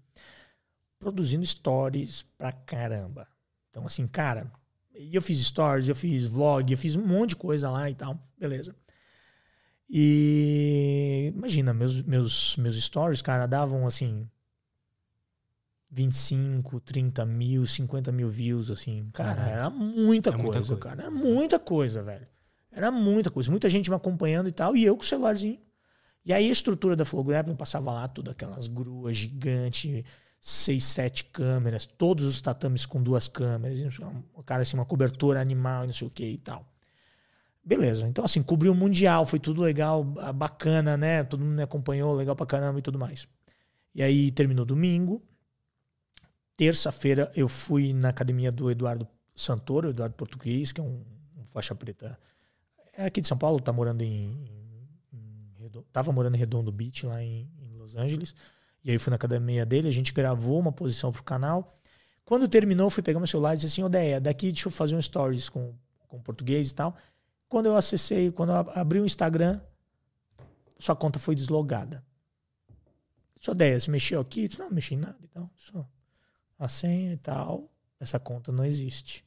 produzindo 1.02 1.46
stories 1.46 2.24
pra 2.38 2.52
caramba. 2.52 3.28
Então, 3.70 3.86
assim, 3.86 4.08
cara, 4.08 4.52
eu 4.94 5.22
fiz 5.22 5.40
stories, 5.40 5.90
eu 5.90 5.96
fiz 5.96 6.28
vlog, 6.28 6.72
eu 6.72 6.78
fiz 6.78 6.96
um 6.96 7.06
monte 7.06 7.32
de 7.32 7.36
coisa 7.38 7.70
lá 7.70 7.90
e 7.90 7.96
tal, 7.96 8.18
beleza. 8.38 8.76
E 9.90 11.34
imagina, 11.36 11.74
meus, 11.74 12.02
meus, 12.04 12.56
meus 12.56 12.82
stories, 12.82 13.22
cara, 13.22 13.46
davam 13.48 13.86
assim 13.86 14.30
25, 15.90 16.80
30 16.80 17.26
mil, 17.26 17.66
50 17.66 18.12
mil 18.12 18.30
views, 18.30 18.72
assim. 18.72 19.10
Cara, 19.12 19.42
era 19.42 19.70
muita, 19.70 20.30
é 20.30 20.34
coisa, 20.34 20.44
muita 20.44 20.60
coisa, 20.60 20.78
cara. 20.78 21.02
Era 21.02 21.12
muita 21.12 21.60
coisa, 21.60 22.04
velho. 22.04 22.28
Era 22.72 22.90
muita 22.90 23.30
coisa, 23.30 23.52
muita 23.52 23.68
gente 23.68 23.90
me 23.90 23.96
acompanhando 23.96 24.48
e 24.48 24.54
tal, 24.54 24.78
e 24.78 24.86
eu 24.86 24.96
com 24.96 25.04
o 25.04 25.06
celularzinho. 25.06 25.60
E 26.24 26.32
aí 26.32 26.48
a 26.48 26.52
estrutura 26.52 26.96
da 26.96 27.04
Flow 27.04 27.24
Grappling 27.24 27.56
passava 27.56 27.92
lá, 27.92 28.08
tudo 28.08 28.32
aquelas 28.32 28.68
gruas 28.68 29.18
gigantes, 29.18 30.06
seis, 30.42 30.84
sete 30.84 31.24
câmeras, 31.26 31.86
todos 31.86 32.26
os 32.26 32.42
tatames 32.42 32.86
com 32.86 33.02
duas 33.02 33.28
câmeras, 33.28 33.80
um 34.36 34.44
cara 34.44 34.64
assim, 34.64 34.76
uma 34.76 34.86
cobertura 34.86 35.40
animal, 35.40 35.86
não 35.86 35.94
sei 35.94 36.08
o 36.08 36.12
que 36.12 36.26
e 36.26 36.38
tal. 36.38 36.68
Beleza, 37.64 38.08
então 38.08 38.26
assim, 38.26 38.42
cobriu 38.42 38.72
o 38.72 38.76
Mundial, 38.76 39.24
foi 39.26 39.40
tudo 39.40 39.62
legal, 39.62 40.04
bacana, 40.04 40.98
né? 40.98 41.24
Todo 41.24 41.42
mundo 41.42 41.56
me 41.56 41.64
acompanhou, 41.64 42.16
legal 42.16 42.36
pra 42.36 42.46
caramba 42.46 42.80
e 42.80 42.82
tudo 42.82 42.98
mais. 42.98 43.28
E 43.94 44.02
aí 44.02 44.32
terminou 44.32 44.66
domingo. 44.66 45.22
Terça-feira 46.58 47.32
eu 47.36 47.48
fui 47.48 47.94
na 47.94 48.10
academia 48.10 48.52
do 48.52 48.70
Eduardo 48.72 49.08
Santoro, 49.36 49.90
Eduardo 49.90 50.16
Português, 50.16 50.72
que 50.72 50.82
é 50.82 50.84
um, 50.84 51.06
um 51.38 51.46
faixa 51.46 51.76
preta 51.76 52.18
é 52.94 53.06
aqui 53.06 53.22
de 53.22 53.28
São 53.28 53.38
Paulo, 53.38 53.60
tá 53.60 53.72
morando 53.72 54.02
em, 54.02 54.32
em, 55.14 55.64
em 55.64 55.84
tava 55.92 56.12
morando 56.12 56.36
em 56.36 56.38
Redondo 56.38 56.72
Beach, 56.72 57.06
lá 57.06 57.24
em, 57.24 57.50
em, 57.60 57.78
Los 57.78 57.96
Angeles. 57.96 58.36
E 58.84 58.92
aí 58.92 58.98
fui 58.98 59.12
na 59.12 59.16
academia 59.16 59.66
dele, 59.66 59.88
a 59.88 59.92
gente 59.92 60.12
gravou 60.12 60.60
uma 60.60 60.72
posição 60.72 61.12
pro 61.12 61.24
canal. 61.24 61.68
Quando 62.26 62.48
terminou, 62.48 62.90
fui 62.90 63.04
pegar 63.04 63.20
meu 63.20 63.28
celular 63.28 63.54
e 63.54 63.56
disse 63.58 63.68
assim, 63.68 63.84
Odeia, 63.84 64.20
daqui 64.20 64.52
deixa 64.52 64.68
eu 64.68 64.72
fazer 64.72 64.96
um 64.96 65.02
stories 65.02 65.50
com, 65.50 65.76
com 66.08 66.22
português 66.22 66.72
e 66.72 66.76
tal. 66.76 66.96
Quando 67.48 67.66
eu 67.66 67.76
acessei, 67.76 68.32
quando 68.32 68.50
eu 68.52 68.72
abri 68.74 69.00
o 69.00 69.06
Instagram, 69.06 69.60
sua 70.80 70.96
conta 70.96 71.20
foi 71.20 71.36
deslogada. 71.36 72.04
Sua 73.40 73.54
ideia, 73.54 73.80
você 73.80 73.92
mexeu 73.92 74.22
aqui? 74.22 74.48
Disse, 74.48 74.60
não, 74.60 74.68
não 74.68 74.76
mexi 74.76 74.96
em 74.96 74.98
nada. 74.98 75.18
Então, 75.24 75.50
só 75.56 75.88
a 76.58 76.68
senha 76.68 77.14
e 77.14 77.18
tal, 77.18 77.72
essa 78.00 78.20
conta 78.20 78.52
não 78.52 78.64
existe. 78.64 79.26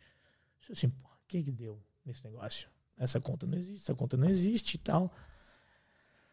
Disse 0.61 0.73
assim, 0.73 0.87
o 0.87 0.93
que 1.27 1.43
que 1.43 1.51
deu 1.51 1.83
nesse 2.05 2.25
negócio? 2.25 2.69
Essa 2.97 3.21
conta 3.21 3.45
não 3.45 3.59
existe, 3.59 3.83
essa 3.83 3.95
conta 3.95 4.17
não 4.17 4.29
existe 4.29 4.75
e 4.75 4.79
tal. 4.79 5.13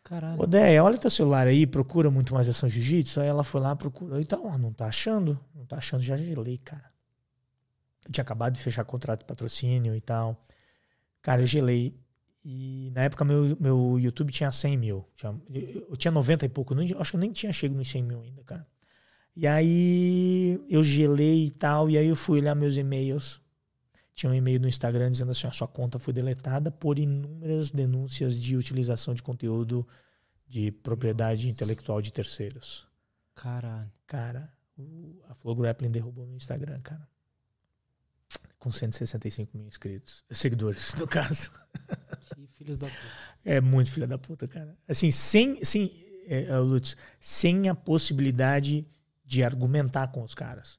Caralho. 0.04 0.41
Odeia, 0.41 0.84
olha 0.84 0.97
teu 0.97 1.10
celular 1.10 1.47
aí, 1.47 1.68
procura 1.68 2.10
muito 2.10 2.34
mais 2.34 2.49
ação 2.49 2.68
jiu-jitsu. 2.68 3.22
Aí 3.22 3.28
ela 3.28 3.43
foi 3.43 3.62
lá, 3.62 3.76
procurou 3.76 4.20
e 4.20 4.26
tal. 4.26 4.58
Não 4.58 4.74
tá 4.74 4.88
achando? 4.88 5.39
Não 5.54 5.66
tá 5.66 5.78
achando, 5.78 6.02
já 6.02 6.16
gelei, 6.16 6.58
cara. 6.58 6.91
Eu 8.06 8.12
tinha 8.12 8.24
acabado 8.24 8.54
de 8.54 8.60
fechar 8.60 8.84
contrato 8.84 9.20
de 9.20 9.26
patrocínio 9.26 9.95
e 9.95 10.02
tal. 10.02 10.39
Cara, 11.22 11.41
eu 11.41 11.45
gelei. 11.45 11.95
E 12.43 12.91
na 12.95 13.04
época 13.04 13.24
meu, 13.24 13.56
meu 13.60 13.99
YouTube 13.99 14.32
tinha 14.32 14.52
100 14.52 14.78
mil. 14.78 15.08
Tinha, 15.16 15.39
eu 15.88 15.95
tinha 15.95 16.12
90 16.12 16.45
e 16.45 16.49
pouco. 16.49 16.74
Não, 16.74 16.84
acho 16.99 17.12
que 17.12 17.18
eu 17.18 17.22
nem 17.22 17.32
tinha 17.32 17.54
chegado 17.54 17.78
nos 17.78 17.89
100 17.89 18.04
mil 18.04 18.22
ainda, 18.22 18.43
cara. 18.43 18.66
E 19.36 19.45
aí 19.45 20.60
eu 20.68 20.84
gelei 20.84 21.45
e 21.45 21.52
tal. 21.52 21.89
E 21.89 21.97
aí 21.97 22.08
eu 22.08 22.16
fui 22.16 22.39
olhar 22.39 22.56
meus 22.56 22.76
e-mails 22.76 23.39
tinha 24.14 24.32
um 24.32 24.36
e-mail 24.36 24.59
no 24.59 24.68
Instagram 24.68 25.09
dizendo 25.09 25.32
assim: 25.32 25.47
a 25.47 25.51
sua 25.51 25.68
conta 25.68 25.97
foi 25.97 26.14
deletada 26.14 26.70
por 26.72 26.99
inúmeras 26.99 27.72
denúncias 27.72 28.41
de 28.41 28.55
utilização 28.57 29.14
de 29.14 29.24
conteúdo 29.24 29.88
de 30.47 30.72
propriedade 30.72 31.47
Nossa. 31.47 31.53
intelectual 31.55 32.01
de 32.01 32.12
terceiros. 32.12 32.88
Caralho. 33.34 33.91
Cara, 34.05 34.51
a 35.30 35.34
Flow 35.34 35.55
Grappling 35.55 35.91
derrubou 35.91 36.26
meu 36.26 36.36
Instagram, 36.36 36.80
cara. 36.82 37.07
Com 38.59 38.72
165 38.72 39.57
mil 39.57 39.68
inscritos. 39.68 40.24
Seguidores, 40.30 40.93
no 40.95 41.07
caso. 41.07 41.51
Que 42.36 42.47
filhos 42.47 42.78
da 42.78 42.88
puta. 42.88 43.32
É 43.43 43.59
muito 43.59 43.91
filha 43.91 44.05
da 44.05 44.18
puta, 44.18 44.47
cara. 44.47 44.78
Assim, 44.88 45.09
sem, 45.09 45.64
sem, 45.64 46.05
é, 46.28 46.55
Lutz, 46.59 46.95
sem 47.20 47.70
a 47.70 47.74
possibilidade 47.74 48.86
de 49.26 49.43
argumentar 49.43 50.09
com 50.09 50.22
os 50.22 50.36
caras. 50.36 50.78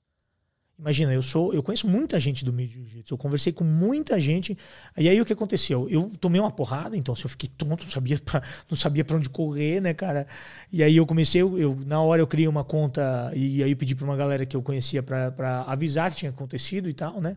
Imagina, 0.82 1.14
eu 1.14 1.22
sou, 1.22 1.54
eu 1.54 1.62
conheço 1.62 1.86
muita 1.86 2.18
gente 2.18 2.44
do 2.44 2.52
meio 2.52 2.68
de 2.68 2.74
jiu-jitsu, 2.74 3.14
eu 3.14 3.18
conversei 3.18 3.52
com 3.52 3.62
muita 3.62 4.18
gente. 4.18 4.58
E 4.98 5.08
aí 5.08 5.20
o 5.20 5.24
que 5.24 5.32
aconteceu? 5.32 5.88
Eu 5.88 6.10
tomei 6.20 6.40
uma 6.40 6.50
porrada, 6.50 6.96
então 6.96 7.12
assim, 7.12 7.22
eu 7.22 7.28
fiquei 7.28 7.48
tonto, 7.48 7.84
não 7.84 7.90
sabia 7.92 8.18
pra, 8.18 8.42
não 8.68 8.76
sabia 8.76 9.04
para 9.04 9.16
onde 9.16 9.30
correr, 9.30 9.80
né, 9.80 9.94
cara? 9.94 10.26
E 10.72 10.82
aí 10.82 10.96
eu 10.96 11.06
comecei, 11.06 11.40
eu, 11.40 11.56
eu, 11.56 11.78
na 11.86 12.02
hora 12.02 12.20
eu 12.20 12.26
criei 12.26 12.48
uma 12.48 12.64
conta 12.64 13.30
e 13.32 13.62
aí 13.62 13.70
eu 13.70 13.76
pedi 13.76 13.94
para 13.94 14.04
uma 14.04 14.16
galera 14.16 14.44
que 14.44 14.56
eu 14.56 14.62
conhecia 14.62 15.04
para 15.04 15.62
avisar 15.68 16.10
que 16.10 16.16
tinha 16.16 16.30
acontecido 16.32 16.88
e 16.88 16.92
tal, 16.92 17.20
né? 17.20 17.36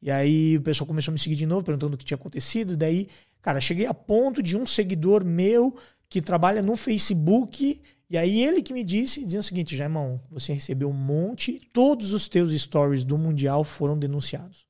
E 0.00 0.08
aí 0.08 0.56
o 0.56 0.62
pessoal 0.62 0.86
começou 0.86 1.10
a 1.10 1.14
me 1.14 1.18
seguir 1.18 1.34
de 1.34 1.44
novo, 1.44 1.64
perguntando 1.64 1.96
o 1.96 1.98
que 1.98 2.04
tinha 2.04 2.14
acontecido. 2.14 2.76
Daí, 2.76 3.08
cara, 3.42 3.60
cheguei 3.60 3.86
a 3.86 3.94
ponto 3.94 4.40
de 4.40 4.56
um 4.56 4.64
seguidor 4.64 5.24
meu 5.24 5.76
que 6.08 6.20
trabalha 6.20 6.62
no 6.62 6.76
Facebook 6.76 7.80
e 8.08 8.16
aí 8.16 8.42
ele 8.42 8.62
que 8.62 8.72
me 8.72 8.84
disse, 8.84 9.24
dizendo 9.24 9.40
o 9.40 9.44
seguinte, 9.44 9.76
Jaimão, 9.76 10.20
você 10.30 10.52
recebeu 10.52 10.88
um 10.88 10.92
monte, 10.92 11.60
todos 11.72 12.12
os 12.12 12.28
teus 12.28 12.52
stories 12.52 13.04
do 13.04 13.18
Mundial 13.18 13.64
foram 13.64 13.98
denunciados. 13.98 14.66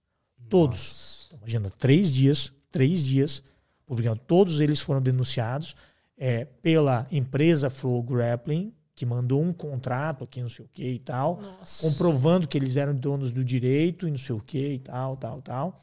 Todos. 0.49 1.27
Então, 1.27 1.39
imagina, 1.41 1.71
três 1.71 2.15
dias, 2.15 2.53
três 2.71 3.05
dias, 3.05 3.43
publicando, 3.85 4.21
todos 4.27 4.61
eles 4.61 4.81
foram 4.81 5.03
denunciados 5.03 5.77
é, 6.17 6.45
pela 6.45 7.07
empresa 7.11 7.69
Flow 7.69 8.03
Grappling, 8.03 8.73
que 8.95 9.05
mandou 9.05 9.43
um 9.43 9.53
contrato 9.53 10.25
aqui, 10.25 10.41
não 10.41 10.49
sei 10.49 10.65
o 10.65 10.69
que 10.73 10.93
e 10.93 10.99
tal, 10.99 11.39
Nossa. 11.39 11.87
comprovando 11.87 12.49
que 12.49 12.57
eles 12.57 12.79
eram 12.79 12.95
donos 12.95 13.31
do 13.31 13.45
direito 13.45 14.09
e 14.09 14.11
não 14.11 14.17
sei 14.17 14.35
o 14.35 14.41
que 14.41 14.73
e 14.73 14.79
tal, 14.79 15.19
tal, 15.19 15.43
tal. 15.43 15.79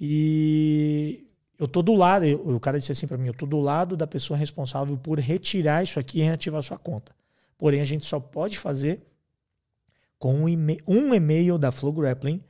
E 0.00 1.27
eu 1.58 1.66
tô 1.66 1.82
do 1.82 1.94
lado, 1.94 2.24
eu, 2.24 2.38
o 2.54 2.60
cara 2.60 2.78
disse 2.78 2.92
assim 2.92 3.06
para 3.06 3.18
mim, 3.18 3.26
eu 3.26 3.34
tô 3.34 3.44
do 3.44 3.58
lado 3.58 3.96
da 3.96 4.06
pessoa 4.06 4.38
responsável 4.38 4.96
por 4.96 5.18
retirar 5.18 5.82
isso 5.82 5.98
aqui 5.98 6.20
e 6.20 6.22
reativar 6.22 6.62
sua 6.62 6.78
conta. 6.78 7.14
Porém, 7.56 7.80
a 7.80 7.84
gente 7.84 8.06
só 8.06 8.20
pode 8.20 8.56
fazer 8.56 9.02
com 10.18 10.34
um 10.34 10.48
e-mail, 10.48 11.54
um 11.56 11.58
da 11.58 11.72
Flow 11.72 11.92
Grappling 11.92 12.42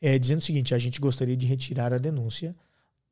é, 0.00 0.18
dizendo 0.18 0.38
o 0.38 0.42
seguinte: 0.42 0.74
a 0.74 0.78
gente 0.78 1.00
gostaria 1.00 1.36
de 1.36 1.46
retirar 1.46 1.94
a 1.94 1.98
denúncia, 1.98 2.54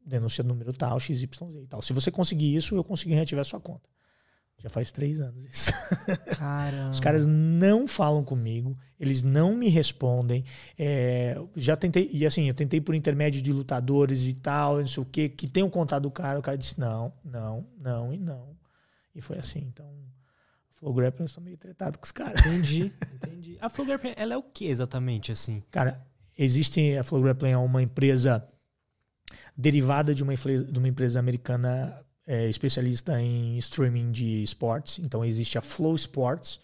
denúncia 0.04 0.42
número 0.42 0.72
tal, 0.72 0.98
XYZ 0.98 1.22
e 1.62 1.66
tal. 1.68 1.80
Se 1.80 1.92
você 1.92 2.10
conseguir 2.10 2.54
isso, 2.54 2.74
eu 2.74 2.82
consegui 2.82 3.14
reativar 3.14 3.44
sua 3.44 3.60
conta. 3.60 3.88
Já 4.58 4.68
faz 4.68 4.92
três 4.92 5.20
anos 5.20 5.44
isso. 5.44 5.72
Caramba. 6.38 6.90
Os 6.90 7.00
caras 7.00 7.26
não 7.26 7.88
falam 7.88 8.22
comigo, 8.22 8.78
eles 8.98 9.20
não 9.20 9.56
me 9.56 9.68
respondem. 9.68 10.44
É, 10.78 11.36
já 11.56 11.74
tentei, 11.74 12.08
e 12.12 12.24
assim, 12.24 12.46
eu 12.46 12.54
tentei 12.54 12.80
por 12.80 12.94
intermédio 12.94 13.42
de 13.42 13.52
lutadores 13.52 14.28
e 14.28 14.34
tal, 14.34 14.78
não 14.78 14.86
sei 14.86 15.02
o 15.02 15.06
que, 15.06 15.28
que 15.28 15.48
tenham 15.48 15.68
contado 15.68 16.06
o 16.06 16.10
cara, 16.12 16.38
o 16.38 16.42
cara 16.42 16.56
disse 16.56 16.78
não, 16.78 17.12
não, 17.24 17.66
não 17.76 18.12
e 18.14 18.18
não. 18.18 18.56
E 19.14 19.20
foi 19.20 19.38
assim, 19.38 19.60
então. 19.60 19.86
Flow 20.76 20.94
Grappling 20.94 21.24
eu 21.24 21.28
sou 21.28 21.42
meio 21.42 21.56
tretado 21.56 21.98
com 21.98 22.04
os 22.04 22.12
caras. 22.12 22.44
Entendi, 22.44 22.92
entendi. 23.14 23.58
A 23.60 23.68
Flow 23.68 23.86
Grappling, 23.86 24.14
ela 24.16 24.34
é 24.34 24.36
o 24.36 24.42
que 24.42 24.66
exatamente, 24.66 25.30
assim? 25.30 25.62
Cara, 25.70 26.04
existe, 26.36 26.96
a 26.96 27.04
Flow 27.04 27.22
Grappling 27.22 27.50
é 27.50 27.56
uma 27.56 27.82
empresa 27.82 28.46
derivada 29.56 30.14
de 30.14 30.22
uma, 30.22 30.34
de 30.34 30.78
uma 30.78 30.88
empresa 30.88 31.18
americana 31.18 32.04
é, 32.26 32.48
especialista 32.48 33.20
em 33.20 33.56
streaming 33.58 34.10
de 34.10 34.42
esportes. 34.42 34.98
Então 34.98 35.24
existe 35.24 35.58
a 35.58 35.62
Flow 35.62 35.94
Sports, 35.94 36.60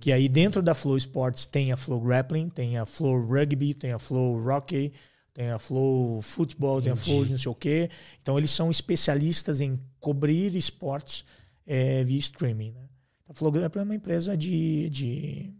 que 0.00 0.12
aí 0.12 0.28
dentro 0.28 0.62
da 0.62 0.74
Flow 0.74 0.96
Sports 0.96 1.46
tem 1.46 1.72
a 1.72 1.76
Flow 1.76 2.00
Grappling, 2.00 2.48
tem 2.48 2.78
a 2.78 2.84
Flow 2.86 3.24
Rugby, 3.24 3.74
tem 3.74 3.92
a 3.92 3.98
Flow 3.98 4.42
Rocky, 4.42 4.92
tem 5.32 5.50
a 5.50 5.58
Flow 5.58 6.20
Football, 6.22 6.82
tem 6.82 6.92
a 6.92 6.96
Flow 6.96 7.24
não 7.26 7.38
sei 7.38 7.50
o 7.50 7.54
quê. 7.54 7.90
Então 8.22 8.38
eles 8.38 8.50
são 8.50 8.70
especialistas 8.70 9.60
em 9.60 9.80
cobrir 10.00 10.54
esportes 10.54 11.24
é, 11.66 12.02
via 12.04 12.18
streaming. 12.18 12.72
Né? 12.72 12.88
A 13.28 13.34
Flow 13.34 13.50
Grappling 13.50 13.80
é 13.80 13.84
uma 13.84 13.94
empresa 13.94 14.36
de, 14.36 14.88
de, 14.90 15.52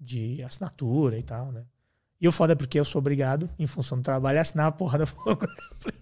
de 0.00 0.42
assinatura 0.42 1.18
e 1.18 1.22
tal, 1.22 1.52
né? 1.52 1.64
E 2.20 2.28
o 2.28 2.32
foda 2.32 2.52
é 2.52 2.56
porque 2.56 2.78
eu 2.78 2.84
sou 2.84 3.00
obrigado, 3.00 3.50
em 3.58 3.66
função 3.66 3.98
do 3.98 4.04
trabalho, 4.04 4.38
a 4.38 4.42
assinar 4.42 4.66
a 4.66 4.72
porra 4.72 4.98
da 4.98 5.06
Flow 5.06 5.36
Grappling. 5.36 6.01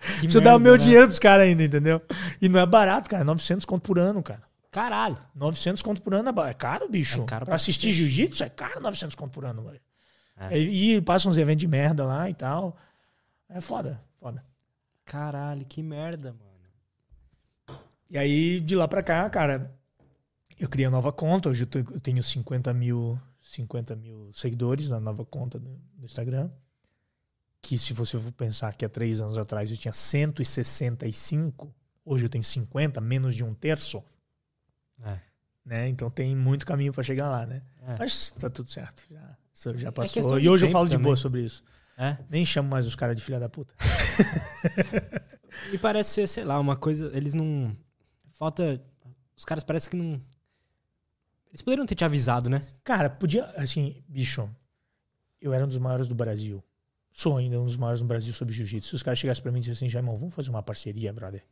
Que 0.00 0.06
Preciso 0.20 0.40
dar 0.40 0.56
o 0.56 0.60
meu 0.60 0.72
né? 0.72 0.78
dinheiro 0.78 1.06
pros 1.06 1.18
caras 1.18 1.46
ainda, 1.46 1.64
entendeu? 1.64 2.00
E 2.40 2.48
não 2.48 2.60
é 2.60 2.66
barato, 2.66 3.08
cara. 3.10 3.24
900 3.24 3.64
conto 3.64 3.82
por 3.82 3.98
ano, 3.98 4.22
cara. 4.22 4.42
Caralho. 4.70 5.18
900 5.34 5.82
conto 5.82 6.02
por 6.02 6.14
ano 6.14 6.28
é 6.28 6.50
é 6.50 6.54
caro, 6.54 6.88
bicho. 6.88 7.22
É 7.22 7.24
caro 7.24 7.44
pra 7.44 7.46
pra 7.46 7.54
assistir 7.56 7.90
jiu-jitsu 7.90 8.44
é 8.44 8.48
caro 8.48 8.80
900 8.80 9.14
conto 9.14 9.32
por 9.32 9.44
ano, 9.44 9.62
velho. 9.62 9.80
É. 10.36 10.58
E, 10.58 10.94
e 10.96 11.00
passa 11.00 11.28
uns 11.28 11.36
eventos 11.38 11.60
de 11.60 11.68
merda 11.68 12.04
lá 12.04 12.28
e 12.30 12.34
tal. 12.34 12.76
É 13.48 13.60
foda, 13.60 14.00
foda. 14.20 14.44
Caralho, 15.04 15.64
que 15.64 15.82
merda, 15.82 16.32
mano. 16.32 16.48
E 18.10 18.16
aí, 18.16 18.60
de 18.60 18.74
lá 18.74 18.86
pra 18.88 19.02
cá, 19.02 19.28
cara, 19.28 19.70
eu 20.58 20.68
criei 20.68 20.86
a 20.86 20.90
nova 20.90 21.12
conta. 21.12 21.48
Hoje 21.48 21.62
eu, 21.64 21.66
tô- 21.66 21.78
eu 21.78 22.00
tenho 22.00 22.22
50 22.22 22.72
mil, 22.72 23.18
50 23.40 23.94
mil 23.96 24.30
seguidores 24.32 24.88
na 24.88 24.98
nova 25.00 25.24
conta 25.24 25.58
do, 25.58 25.78
do 25.94 26.04
Instagram. 26.06 26.50
Que 27.68 27.78
se 27.78 27.92
você 27.92 28.18
for 28.18 28.32
pensar 28.32 28.74
que 28.74 28.82
há 28.82 28.88
três 28.88 29.20
anos 29.20 29.36
atrás 29.36 29.70
eu 29.70 29.76
tinha 29.76 29.92
165, 29.92 31.70
hoje 32.02 32.24
eu 32.24 32.28
tenho 32.30 32.42
50, 32.42 32.98
menos 32.98 33.34
de 33.34 33.44
um 33.44 33.52
terço. 33.52 34.02
É. 35.04 35.18
Né? 35.66 35.88
Então 35.88 36.08
tem 36.08 36.34
muito 36.34 36.64
caminho 36.64 36.94
pra 36.94 37.02
chegar 37.02 37.28
lá, 37.28 37.44
né? 37.44 37.60
É. 37.86 37.96
Mas 37.98 38.30
tá 38.30 38.48
tudo 38.48 38.70
certo. 38.70 39.04
Já, 39.10 39.36
já 39.74 39.92
questão 39.92 40.22
passou. 40.22 40.38
de 40.40 40.46
e 40.46 40.48
hoje 40.48 40.64
eu 40.64 40.70
falo 40.70 40.86
de 40.86 40.92
também. 40.92 41.04
boa 41.04 41.16
sobre 41.16 41.42
isso. 41.42 41.62
É. 41.98 42.16
Nem 42.30 42.42
chamo 42.42 42.70
mais 42.70 42.86
os 42.86 42.96
caras 42.96 43.14
de 43.14 43.22
filha 43.22 43.38
da 43.38 43.50
puta. 43.50 43.74
E 45.72 45.76
parece 45.78 46.10
ser, 46.10 46.26
sei 46.26 46.44
lá, 46.44 46.58
uma 46.58 46.76
coisa. 46.76 47.10
Eles 47.14 47.34
não. 47.34 47.76
Falta. 48.32 48.82
Os 49.36 49.44
caras 49.44 49.64
parecem 49.64 49.90
que 49.90 49.96
não. 49.96 50.22
Eles 51.48 51.60
poderiam 51.60 51.84
ter 51.86 51.94
te 51.94 52.04
avisado, 52.04 52.48
né? 52.48 52.66
Cara, 52.84 53.10
podia, 53.10 53.44
assim, 53.56 54.02
bicho, 54.06 54.48
eu 55.40 55.52
era 55.52 55.64
um 55.64 55.68
dos 55.68 55.78
maiores 55.78 56.06
do 56.06 56.14
Brasil. 56.14 56.62
Sou 57.18 57.36
ainda 57.36 57.60
um 57.60 57.64
dos 57.64 57.76
maiores 57.76 58.00
no 58.00 58.06
Brasil 58.06 58.32
sobre 58.32 58.54
jiu-jitsu. 58.54 58.90
Se 58.90 58.94
os 58.94 59.02
caras 59.02 59.18
chegassem 59.18 59.42
pra 59.42 59.50
mim 59.50 59.58
e 59.58 59.62
dissessem 59.62 59.86
assim, 59.88 59.92
Jaimão, 59.92 60.16
vamos 60.16 60.32
fazer 60.32 60.50
uma 60.50 60.62
parceria, 60.62 61.12
brother. 61.12 61.42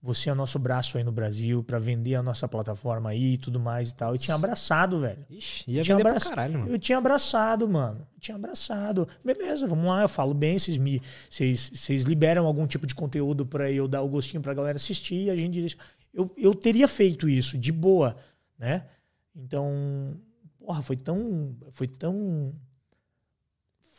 Você 0.00 0.30
é 0.30 0.32
o 0.32 0.34
nosso 0.36 0.60
braço 0.60 0.96
aí 0.96 1.02
no 1.02 1.10
Brasil 1.10 1.64
pra 1.64 1.80
vender 1.80 2.14
a 2.14 2.22
nossa 2.22 2.46
plataforma 2.46 3.10
aí 3.10 3.32
e 3.32 3.36
tudo 3.36 3.58
mais 3.58 3.90
e 3.90 3.96
tal. 3.96 4.14
E 4.14 4.18
tinha 4.18 4.36
abraçado, 4.36 5.00
velho. 5.00 5.26
Ixi, 5.28 5.64
ia 5.68 5.82
Tinha 5.82 5.96
vender 5.96 6.04
pra 6.04 6.10
abraço. 6.12 6.28
caralho, 6.28 6.60
mano. 6.60 6.70
Eu 6.70 6.78
tinha 6.78 6.98
abraçado, 6.98 7.68
mano. 7.68 8.06
Eu 8.14 8.20
tinha 8.20 8.36
abraçado. 8.36 9.08
Beleza, 9.24 9.66
vamos 9.66 9.86
lá, 9.86 10.02
eu 10.02 10.08
falo 10.08 10.32
bem, 10.32 10.56
vocês 10.56 10.78
me. 10.78 11.02
Vocês, 11.28 11.72
vocês 11.74 12.02
liberam 12.04 12.46
algum 12.46 12.64
tipo 12.64 12.86
de 12.86 12.94
conteúdo 12.94 13.44
pra 13.44 13.72
eu 13.72 13.88
dar 13.88 14.02
o 14.02 14.08
gostinho 14.08 14.40
pra 14.40 14.54
galera 14.54 14.76
assistir 14.76 15.24
e 15.24 15.30
a 15.30 15.34
gente. 15.34 15.76
Eu, 16.14 16.32
eu 16.36 16.54
teria 16.54 16.86
feito 16.86 17.28
isso, 17.28 17.58
de 17.58 17.72
boa, 17.72 18.14
né? 18.56 18.86
Então, 19.34 20.16
porra, 20.60 20.80
foi 20.80 20.96
tão. 20.96 21.56
Foi 21.72 21.88
tão. 21.88 22.54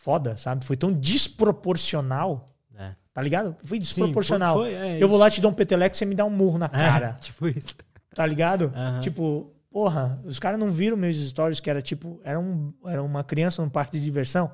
Foda, 0.09 0.35
sabe? 0.37 0.65
Foi 0.65 0.75
tão 0.75 0.91
desproporcional. 0.91 2.51
É. 2.75 2.95
Tá 3.13 3.21
ligado? 3.21 3.55
Foi 3.63 3.77
Sim, 3.77 3.83
desproporcional. 3.83 4.55
foi- 4.57 4.71
foi, 4.71 4.73
é 4.73 4.95
eu 4.95 5.07
vou 5.07 5.17
isso. 5.17 5.23
lá 5.23 5.29
te 5.29 5.39
dar 5.39 5.49
um 5.49 5.53
peteleco 5.53 5.95
e 5.95 5.97
você 5.99 6.03
me 6.05 6.15
dá 6.15 6.25
um 6.25 6.31
murro 6.31 6.57
na 6.57 6.67
cara. 6.67 7.15
É, 7.17 7.19
tipo 7.21 7.47
isso. 7.47 7.75
Tá 8.15 8.25
ligado? 8.25 8.73
Aham. 8.75 8.99
Tipo, 9.01 9.53
porra, 9.69 10.19
os 10.25 10.39
caras 10.39 10.59
não 10.59 10.71
viram 10.71 10.97
meus 10.97 11.15
stories 11.15 11.59
que 11.59 11.69
era 11.69 11.79
tipo, 11.79 12.19
era, 12.23 12.39
um, 12.39 12.73
era 12.85 13.03
uma 13.03 13.23
criança 13.23 13.61
num 13.61 13.69
parque 13.69 13.99
de 13.99 14.03
diversão. 14.03 14.51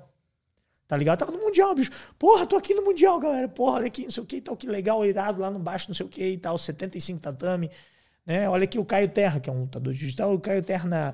Tá 0.88 0.98
ligado? 0.98 1.20
Tava 1.20 1.32
no 1.32 1.40
Mundial, 1.40 1.74
bicho. 1.74 1.92
Porra, 2.20 2.46
tô 2.46 2.58
aqui 2.58 2.74
no 2.74 2.84
Mundial, 2.84 3.18
galera. 3.18 3.48
Porra, 3.48 3.76
olha 3.78 3.88
aqui, 3.88 4.04
não 4.04 4.12
sei 4.12 4.24
o 4.24 4.26
que 4.26 4.36
e 4.36 4.42
tal, 4.42 4.58
que 4.58 4.68
legal, 4.68 5.06
irado 5.06 5.40
lá 5.40 5.50
no 5.50 5.58
baixo, 5.58 5.88
não 5.88 5.96
sei 5.96 6.06
o 6.06 6.10
que 6.10 6.22
e 6.22 6.38
tal, 6.38 6.58
75 6.58 7.22
tatame. 7.22 7.72
Né? 8.26 8.50
Olha 8.50 8.66
aqui 8.66 8.78
o 8.78 8.84
Caio 8.84 9.08
Terra, 9.08 9.40
que 9.40 9.50
é 9.50 9.54
um 9.54 9.62
lutador 9.62 9.94
digital, 9.94 10.34
o 10.34 10.40
Caio 10.40 10.62
Terra 10.62 10.88
na. 10.90 11.14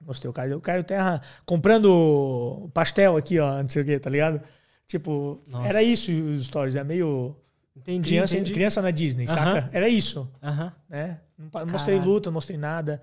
Mostrei 0.00 0.30
o 0.30 0.32
Caio, 0.32 0.56
o 0.56 0.60
Caio 0.60 0.82
Terra 0.82 1.20
comprando 1.44 2.70
pastel 2.72 3.16
aqui, 3.16 3.38
ó, 3.38 3.62
não 3.62 3.68
sei 3.68 3.82
o 3.82 3.84
que, 3.84 3.98
tá 3.98 4.08
ligado? 4.10 4.40
Tipo, 4.86 5.40
Nossa. 5.48 5.68
era 5.68 5.82
isso 5.82 6.10
os 6.10 6.46
stories, 6.46 6.74
é 6.74 6.82
meio 6.82 7.36
Entendi. 7.76 8.08
criança, 8.08 8.34
entendi. 8.34 8.52
criança 8.54 8.82
na 8.82 8.90
Disney, 8.90 9.26
Aham. 9.28 9.34
saca? 9.34 9.70
Era 9.72 9.88
isso, 9.88 10.30
Aham. 10.42 10.72
né? 10.88 11.20
Não 11.38 11.48
não 11.60 11.66
mostrei 11.66 11.98
luta, 11.98 12.28
não 12.30 12.34
mostrei 12.34 12.58
nada. 12.58 13.00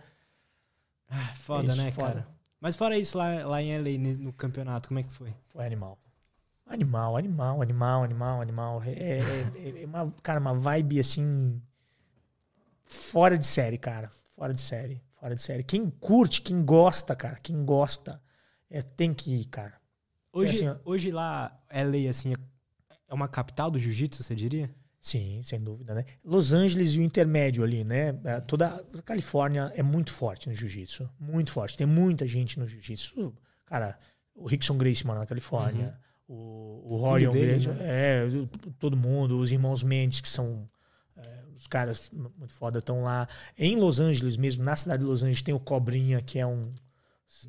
Ah, 1.09 1.33
foda, 1.35 1.67
É 1.67 1.67
isso, 1.67 1.77
né, 1.83 1.91
foda. 1.91 2.07
cara? 2.07 2.27
Mas 2.59 2.75
fora 2.75 2.97
isso, 2.97 3.17
lá, 3.17 3.45
lá 3.45 3.61
em 3.61 3.71
LA, 3.77 3.97
no 4.19 4.33
campeonato, 4.33 4.87
como 4.89 4.99
é 4.99 5.03
que 5.03 5.13
foi? 5.13 5.33
Foi 5.47 5.65
animal. 5.65 5.97
Animal, 6.65 7.15
animal, 7.15 7.61
animal, 7.61 8.03
animal, 8.03 8.41
animal. 8.41 8.83
É, 8.83 8.89
é- 9.19 9.83
é 9.83 9.85
uma, 9.85 10.11
cara, 10.21 10.39
uma 10.39 10.53
vibe 10.53 10.99
assim. 10.99 11.61
Fora 12.83 13.37
de 13.37 13.45
série, 13.45 13.77
cara. 13.77 14.09
Fora 14.35 14.53
de 14.53 14.59
série. 14.61 15.01
Fora 15.19 15.35
de 15.35 15.41
série. 15.41 15.63
Quem 15.63 15.89
curte, 15.89 16.41
quem 16.41 16.63
gosta, 16.63 17.15
cara, 17.15 17.37
quem 17.41 17.65
gosta, 17.65 18.21
é, 18.69 18.81
tem 18.81 19.13
que 19.13 19.33
ir, 19.33 19.45
cara. 19.45 19.73
Hoje, 20.31 20.53
assim, 20.67 20.79
hoje 20.85 21.11
lá, 21.11 21.59
LA, 21.71 22.09
assim, 22.09 22.33
é 23.07 23.13
uma 23.13 23.27
capital 23.27 23.71
do 23.71 23.79
jiu-jitsu, 23.79 24.23
você 24.23 24.35
diria? 24.35 24.69
Sim, 24.99 25.41
sem 25.41 25.59
dúvida, 25.59 25.95
né? 25.95 26.03
Los 26.23 26.53
Angeles 26.53 26.93
e 26.93 26.99
o 26.99 27.03
intermédio 27.03 27.63
ali, 27.63 27.83
né? 27.83 28.19
É, 28.25 28.41
Toda 28.41 28.67
a 28.67 29.01
Califórnia 29.01 29.71
é 29.75 29.81
muito 29.81 30.11
forte 30.11 30.49
no 30.49 30.53
jiu-jitsu. 30.53 31.09
Muito 31.19 31.51
forte. 31.51 31.77
Tem 31.77 31.87
muita 31.87 32.27
gente 32.27 32.59
no 32.59 32.67
jiu-jitsu. 32.67 33.33
Cara, 33.65 33.97
o 34.35 34.45
Rickson 34.45 34.77
Gracie 34.77 35.05
mora 35.07 35.19
na 35.19 35.25
Califórnia. 35.25 35.97
O, 36.27 36.81
o 36.83 36.97
Rorion 36.97 37.31
Gracie. 37.31 37.69
né? 37.69 37.77
É, 37.79 38.27
todo 38.77 38.97
mundo. 38.97 39.39
Os 39.39 39.51
irmãos 39.51 39.81
Mendes, 39.81 40.19
que 40.19 40.27
são 40.27 40.69
é, 41.15 41.43
os 41.57 41.67
caras 41.67 42.09
muito 42.13 42.53
foda, 42.53 42.79
estão 42.79 43.03
lá. 43.03 43.27
Em 43.57 43.75
Los 43.75 43.99
Angeles 43.99 44.37
mesmo, 44.37 44.63
na 44.63 44.75
cidade 44.75 45.03
de 45.03 45.09
Los 45.09 45.21
Angeles, 45.23 45.41
tem 45.41 45.53
o 45.53 45.59
Cobrinha, 45.59 46.21
que 46.21 46.39
é 46.39 46.45
um 46.47 46.71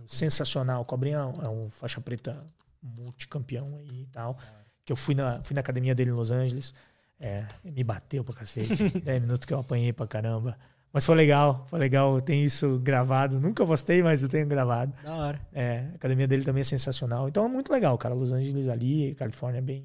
sensacional. 0.07 0.83
O 0.83 0.85
Cobrinha 0.85 1.19
é 1.19 1.25
um- 1.25 1.43
é 1.43 1.49
um 1.49 1.71
faixa 1.71 2.01
preta 2.01 2.45
multicampeão 2.83 3.77
aí 3.77 4.03
e 4.03 4.07
tal. 4.07 4.37
Que 4.85 4.93
eu 4.93 4.97
fui 4.97 5.15
na, 5.15 5.43
fui 5.43 5.55
na 5.55 5.61
academia 5.61 5.95
dele 5.95 6.11
em 6.11 6.15
Los 6.15 6.31
Angeles. 6.31 6.73
É, 7.21 7.45
me 7.65 7.83
bateu 7.85 8.23
pra 8.25 8.35
cacete. 8.35 8.69
10 9.01 9.21
minutos 9.21 9.45
que 9.47 9.53
eu 9.53 9.59
apanhei 9.61 9.93
pra 9.93 10.07
caramba. 10.07 10.57
Mas 10.93 11.05
foi 11.05 11.15
legal, 11.17 11.67
foi 11.69 11.79
legal. 11.79 12.15
Eu 12.15 12.21
tenho 12.21 12.45
isso 12.47 12.79
gravado. 12.79 13.39
Nunca 13.39 13.65
postei, 13.67 14.03
mas 14.03 14.23
eu 14.23 14.29
tenho 14.29 14.47
gravado. 14.47 14.93
Da 15.03 15.15
hora. 15.15 15.41
É, 15.53 15.89
a 15.93 15.95
academia 15.97 16.27
dele 16.27 16.45
também 16.45 16.63
é 16.63 16.65
sensacional. 16.65 17.29
Então 17.29 17.45
é 17.45 17.49
muito 17.49 17.71
legal, 17.73 17.99
cara. 17.99 18.15
Los 18.15 18.33
Angeles 18.33 18.69
ali, 18.69 19.15
Califórnia 19.17 19.59
é 19.59 19.63
bem, 19.63 19.85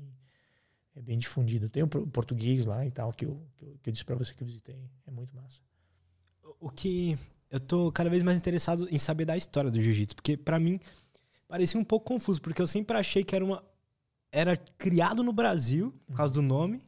é 0.96 1.02
bem 1.02 1.18
difundido. 1.18 1.70
Tem 1.70 1.84
o 1.84 1.88
português 1.88 2.66
lá 2.66 2.86
e 2.86 2.92
tal, 2.92 3.12
que 3.12 3.26
eu, 3.26 3.42
que 3.58 3.66
eu, 3.66 3.78
que 3.82 3.90
eu 3.90 3.92
disse 3.92 4.06
pra 4.06 4.16
você 4.16 4.34
que 4.34 4.44
eu 4.44 4.48
visitei. 4.48 4.90
É 5.08 5.12
muito 5.12 5.36
massa. 5.36 5.62
O 6.60 6.70
que 6.70 7.18
eu 7.50 7.60
tô 7.60 7.92
cada 7.92 8.10
vez 8.10 8.24
mais 8.24 8.38
interessado 8.38 8.88
em 8.90 8.98
saber 8.98 9.26
da 9.26 9.38
história 9.38 9.70
do 9.70 9.80
jiu-jitsu, 9.80 10.16
porque 10.16 10.38
pra 10.38 10.60
mim 10.60 10.80
parecia 11.48 11.80
um 11.80 11.84
pouco 11.84 12.06
confuso, 12.06 12.42
porque 12.42 12.62
eu 12.62 12.68
sempre 12.68 12.98
achei 12.98 13.24
que 13.24 13.36
era 13.36 13.44
uma 13.44 13.64
era 14.32 14.58
criado 14.58 15.22
no 15.22 15.32
Brasil 15.32 15.94
por 16.08 16.16
causa 16.16 16.34
do 16.34 16.42
nome. 16.42 16.82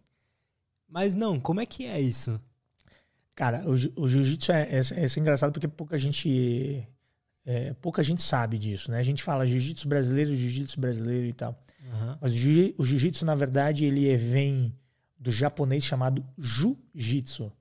Mas 0.88 1.14
não, 1.14 1.40
como 1.40 1.62
é 1.62 1.66
que 1.66 1.86
é 1.86 2.02
isso? 2.02 2.42
Cara, 3.36 3.64
o, 3.70 3.74
o 4.02 4.08
jiu-jitsu 4.08 4.52
é, 4.52 4.80
é, 4.80 4.80
é 4.80 5.20
engraçado 5.20 5.52
porque 5.52 5.68
pouca 5.68 5.98
gente. 5.98 6.88
É, 7.46 7.74
pouca 7.76 8.02
gente 8.04 8.22
sabe 8.24 8.58
disso, 8.58 8.90
né? 8.92 8.98
A 8.98 9.04
gente 9.04 9.22
fala 9.24 9.46
jiu-jitsu 9.46 9.88
brasileiro, 9.88 10.36
jiu-jitsu 10.36 10.80
brasileiro 10.80 11.28
e 11.28 11.34
tal. 11.34 11.62
Aham. 11.94 12.18
Mas 12.22 12.32
o 12.34 12.36
jiu- 12.36 12.76
o 12.78 12.84
jiu-jitsu, 12.84 13.24
na 13.26 13.36
verdade, 13.36 13.86
ele 13.86 14.10
é- 14.10 14.18
vem 14.18 14.74
do 15.20 15.32
japonês 15.32 15.84
chamado 15.84 16.26
jiu-jitsu. 16.38 17.52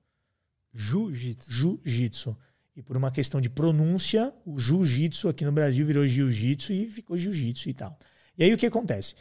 Jiu-jitsu. 0.73 1.51
Jiu-jitsu. 1.51 2.35
E 2.75 2.81
por 2.81 2.97
uma 2.97 3.09
questão 3.11 3.39
de 3.39 3.49
pronúncia, 3.49 4.33
o 4.45 4.59
jiu-jitsu 4.59 5.29
aqui 5.29 5.45
no 5.45 5.51
Brasil 5.51 5.85
virou 5.85 6.05
jiu-jitsu 6.05 6.73
e 6.73 6.85
ficou 6.87 7.17
jiu-jitsu 7.17 7.69
e 7.69 7.73
tal. 7.73 7.97
E 8.37 8.43
aí 8.43 8.53
o 8.53 8.57
que 8.57 8.65
acontece? 8.65 9.15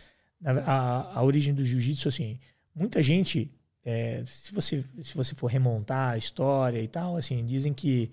A, 0.45 1.19
a 1.19 1.23
origem 1.23 1.55
do 1.55 1.65
jiu-jitsu, 1.65 2.09
assim, 2.09 2.39
muita 2.75 3.01
gente, 3.03 3.51
é, 3.85 4.25
se, 4.27 4.53
você, 4.53 4.85
se 5.01 5.15
você 5.15 5.35
for 5.35 5.47
remontar 5.47 6.15
a 6.15 6.17
história 6.19 6.83
e 6.83 6.89
tal, 6.89 7.17
assim, 7.17 7.45
dizem 7.45 7.73
que 7.73 8.11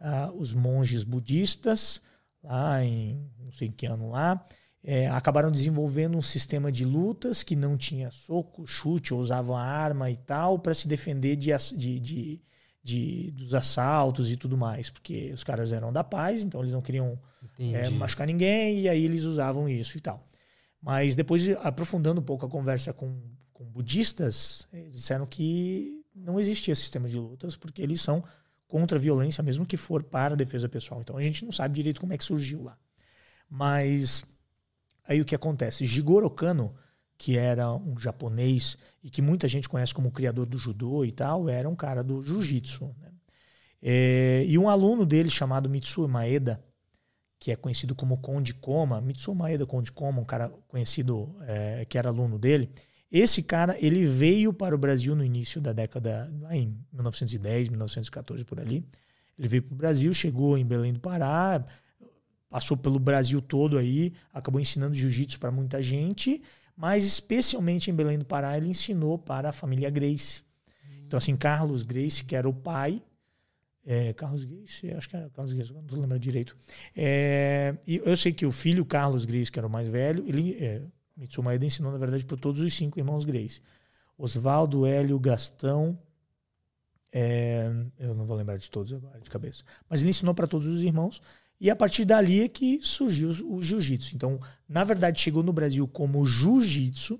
ah, 0.00 0.30
os 0.34 0.52
monges 0.52 1.04
budistas, 1.04 2.00
lá 2.42 2.82
em 2.84 3.30
não 3.38 3.52
sei 3.52 3.68
que 3.68 3.86
ano 3.86 4.10
lá, 4.10 4.42
é, 4.82 5.08
acabaram 5.08 5.50
desenvolvendo 5.50 6.16
um 6.16 6.22
sistema 6.22 6.70
de 6.70 6.84
lutas 6.84 7.42
que 7.42 7.56
não 7.56 7.76
tinha 7.76 8.10
soco, 8.10 8.66
chute, 8.66 9.12
ou 9.12 9.20
usavam 9.20 9.56
arma 9.56 10.10
e 10.10 10.16
tal, 10.16 10.58
para 10.58 10.74
se 10.74 10.86
defender 10.86 11.36
de, 11.36 11.50
de, 11.74 12.00
de 12.00 12.40
de, 12.86 13.32
dos 13.32 13.52
assaltos 13.52 14.30
e 14.30 14.36
tudo 14.36 14.56
mais, 14.56 14.88
porque 14.88 15.32
os 15.32 15.42
caras 15.42 15.72
eram 15.72 15.92
da 15.92 16.04
paz, 16.04 16.44
então 16.44 16.60
eles 16.60 16.72
não 16.72 16.80
queriam 16.80 17.18
é, 17.58 17.90
machucar 17.90 18.28
ninguém, 18.28 18.78
e 18.78 18.88
aí 18.88 19.04
eles 19.04 19.24
usavam 19.24 19.68
isso 19.68 19.98
e 19.98 20.00
tal. 20.00 20.24
Mas 20.80 21.16
depois, 21.16 21.50
aprofundando 21.64 22.20
um 22.20 22.24
pouco 22.24 22.46
a 22.46 22.48
conversa 22.48 22.92
com, 22.92 23.20
com 23.52 23.64
budistas, 23.64 24.68
eles 24.72 24.92
disseram 24.92 25.26
que 25.26 26.00
não 26.14 26.38
existia 26.38 26.76
sistema 26.76 27.08
de 27.08 27.18
lutas, 27.18 27.56
porque 27.56 27.82
eles 27.82 28.00
são 28.00 28.22
contra 28.66 28.98
a 28.98 29.00
violência, 29.00 29.42
mesmo 29.42 29.66
que 29.66 29.76
for 29.76 30.02
para 30.02 30.34
a 30.34 30.36
defesa 30.36 30.68
pessoal. 30.68 31.00
Então 31.00 31.16
a 31.16 31.22
gente 31.22 31.44
não 31.44 31.52
sabe 31.52 31.74
direito 31.74 32.00
como 32.00 32.12
é 32.12 32.18
que 32.18 32.24
surgiu 32.24 32.62
lá. 32.62 32.76
Mas 33.48 34.24
aí 35.06 35.20
o 35.20 35.24
que 35.24 35.34
acontece? 35.34 35.86
Jigoro 35.86 36.28
Kano, 36.28 36.74
que 37.16 37.38
era 37.38 37.72
um 37.72 37.98
japonês 37.98 38.76
e 39.02 39.10
que 39.10 39.22
muita 39.22 39.48
gente 39.48 39.68
conhece 39.68 39.94
como 39.94 40.10
criador 40.10 40.46
do 40.46 40.58
judô 40.58 41.04
e 41.04 41.12
tal, 41.12 41.48
era 41.48 41.68
um 41.68 41.76
cara 41.76 42.02
do 42.02 42.22
jiu-jitsu. 42.22 42.94
Né? 42.98 43.12
É, 43.80 44.44
e 44.46 44.58
um 44.58 44.68
aluno 44.68 45.06
dele 45.06 45.30
chamado 45.30 45.70
Mitsuo 45.70 46.08
Maeda, 46.08 46.62
que 47.38 47.52
é 47.52 47.56
conhecido 47.56 47.94
como 47.94 48.18
Konde 48.18 48.54
Koma, 48.54 49.00
Mitsuo 49.00 49.34
Maeda 49.34 49.66
Konde 49.66 49.92
Koma, 49.92 50.20
um 50.20 50.24
cara 50.24 50.48
conhecido 50.68 51.36
é, 51.42 51.84
que 51.84 51.96
era 51.96 52.08
aluno 52.08 52.38
dele, 52.38 52.70
esse 53.10 53.42
cara 53.42 53.76
ele 53.78 54.04
veio 54.06 54.52
para 54.52 54.74
o 54.74 54.78
Brasil 54.78 55.14
no 55.14 55.24
início 55.24 55.60
da 55.60 55.72
década, 55.72 56.30
lá 56.40 56.56
em 56.56 56.76
1910, 56.92 57.68
1914 57.68 58.44
por 58.44 58.60
ali. 58.60 58.84
Ele 59.38 59.48
veio 59.48 59.62
para 59.62 59.74
o 59.74 59.76
Brasil, 59.76 60.12
chegou 60.14 60.56
em 60.56 60.64
Belém 60.64 60.92
do 60.92 61.00
Pará, 61.00 61.64
passou 62.48 62.76
pelo 62.76 62.98
Brasil 62.98 63.40
todo 63.40 63.78
aí, 63.78 64.12
acabou 64.32 64.60
ensinando 64.60 64.94
jiu-jitsu 64.94 65.38
para 65.38 65.50
muita 65.50 65.80
gente 65.82 66.42
mas 66.76 67.04
especialmente 67.04 67.90
em 67.90 67.94
Belém 67.94 68.18
do 68.18 68.24
Pará, 68.24 68.56
ele 68.56 68.68
ensinou 68.68 69.18
para 69.18 69.48
a 69.48 69.52
família 69.52 69.88
Grace. 69.88 70.42
Então, 71.06 71.16
assim, 71.16 71.36
Carlos 71.36 71.82
Grace, 71.82 72.22
que 72.22 72.36
era 72.36 72.48
o 72.48 72.52
pai, 72.52 73.02
é, 73.84 74.12
Carlos 74.12 74.44
Grace, 74.44 74.92
acho 74.92 75.08
que 75.08 75.16
era 75.16 75.30
Carlos 75.30 75.54
Grace, 75.54 75.72
não 75.72 75.82
lembrando 76.00 76.20
direito. 76.20 76.54
É, 76.94 77.74
e 77.86 78.02
eu 78.04 78.16
sei 78.16 78.32
que 78.32 78.44
o 78.44 78.52
filho 78.52 78.84
Carlos 78.84 79.24
Grace, 79.24 79.50
que 79.50 79.58
era 79.58 79.66
o 79.66 79.70
mais 79.70 79.88
velho, 79.88 80.24
ele, 80.28 80.56
é, 80.60 80.82
Mitsumaeda 81.16 81.64
ensinou, 81.64 81.90
na 81.90 81.98
verdade, 81.98 82.24
para 82.24 82.36
todos 82.36 82.60
os 82.60 82.74
cinco 82.74 82.98
irmãos 82.98 83.24
Grace. 83.24 83.62
Oswaldo, 84.18 84.86
Hélio, 84.86 85.18
Gastão, 85.18 85.98
é, 87.18 87.70
eu 87.98 88.14
não 88.14 88.26
vou 88.26 88.36
lembrar 88.36 88.58
de 88.58 88.70
todos 88.70 88.92
agora, 88.92 89.18
de 89.18 89.30
cabeça. 89.30 89.64
Mas 89.88 90.02
ele 90.02 90.10
ensinou 90.10 90.34
para 90.34 90.46
todos 90.46 90.68
os 90.68 90.82
irmãos. 90.82 91.22
E 91.58 91.70
a 91.70 91.76
partir 91.76 92.04
dali 92.04 92.42
é 92.42 92.48
que 92.48 92.78
surgiu 92.82 93.30
o 93.30 93.62
jiu-jitsu. 93.62 94.14
Então, 94.14 94.38
na 94.68 94.84
verdade, 94.84 95.18
chegou 95.18 95.42
no 95.42 95.52
Brasil 95.52 95.88
como 95.88 96.26
jiu-jitsu. 96.26 97.18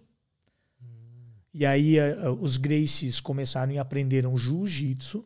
E 1.55 1.64
aí 1.64 1.99
uh, 1.99 2.32
os 2.38 2.59
Gracies 2.59 3.20
começaram 3.20 3.72
e 3.72 3.78
aprenderam 3.78 4.36
jiu-jitsu. 4.36 5.24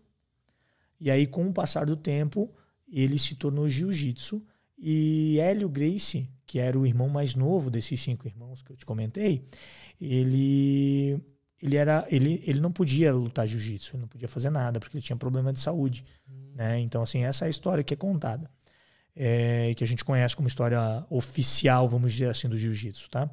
E 1.00 1.10
aí, 1.10 1.26
com 1.26 1.48
o 1.48 1.52
passar 1.52 1.86
do 1.86 1.96
tempo, 1.96 2.54
ele 2.88 3.18
se 3.18 3.34
tornou 3.34 3.68
jiu-jitsu. 3.68 4.40
E 4.78 5.38
Hélio 5.40 5.68
Gracie, 5.68 6.28
que 6.50 6.58
era 6.58 6.78
o 6.78 6.84
irmão 6.84 7.08
mais 7.08 7.34
novo 7.34 7.70
desses 7.70 8.00
cinco 8.00 8.26
irmãos 8.26 8.62
que 8.62 8.72
eu 8.72 8.76
te 8.76 8.84
comentei, 8.84 9.44
ele 10.00 11.22
ele 11.62 11.76
era 11.76 12.06
ele, 12.10 12.42
ele 12.46 12.60
não 12.60 12.72
podia 12.72 13.12
lutar 13.12 13.46
jiu-jitsu, 13.46 13.94
ele 13.94 14.00
não 14.02 14.08
podia 14.08 14.26
fazer 14.26 14.50
nada 14.50 14.80
porque 14.80 14.96
ele 14.96 15.04
tinha 15.04 15.16
problema 15.16 15.52
de 15.52 15.60
saúde, 15.60 16.04
hum. 16.28 16.52
né? 16.54 16.80
Então 16.80 17.02
assim, 17.02 17.22
essa 17.24 17.44
é 17.44 17.46
a 17.46 17.50
história 17.50 17.84
que 17.84 17.94
é 17.94 17.96
contada 17.96 18.50
é, 19.14 19.72
que 19.74 19.84
a 19.84 19.86
gente 19.86 20.04
conhece 20.04 20.34
como 20.34 20.48
história 20.48 21.04
oficial, 21.10 21.88
vamos 21.88 22.12
dizer 22.12 22.30
assim, 22.30 22.48
do 22.48 22.56
jiu-jitsu, 22.56 23.10
tá? 23.10 23.30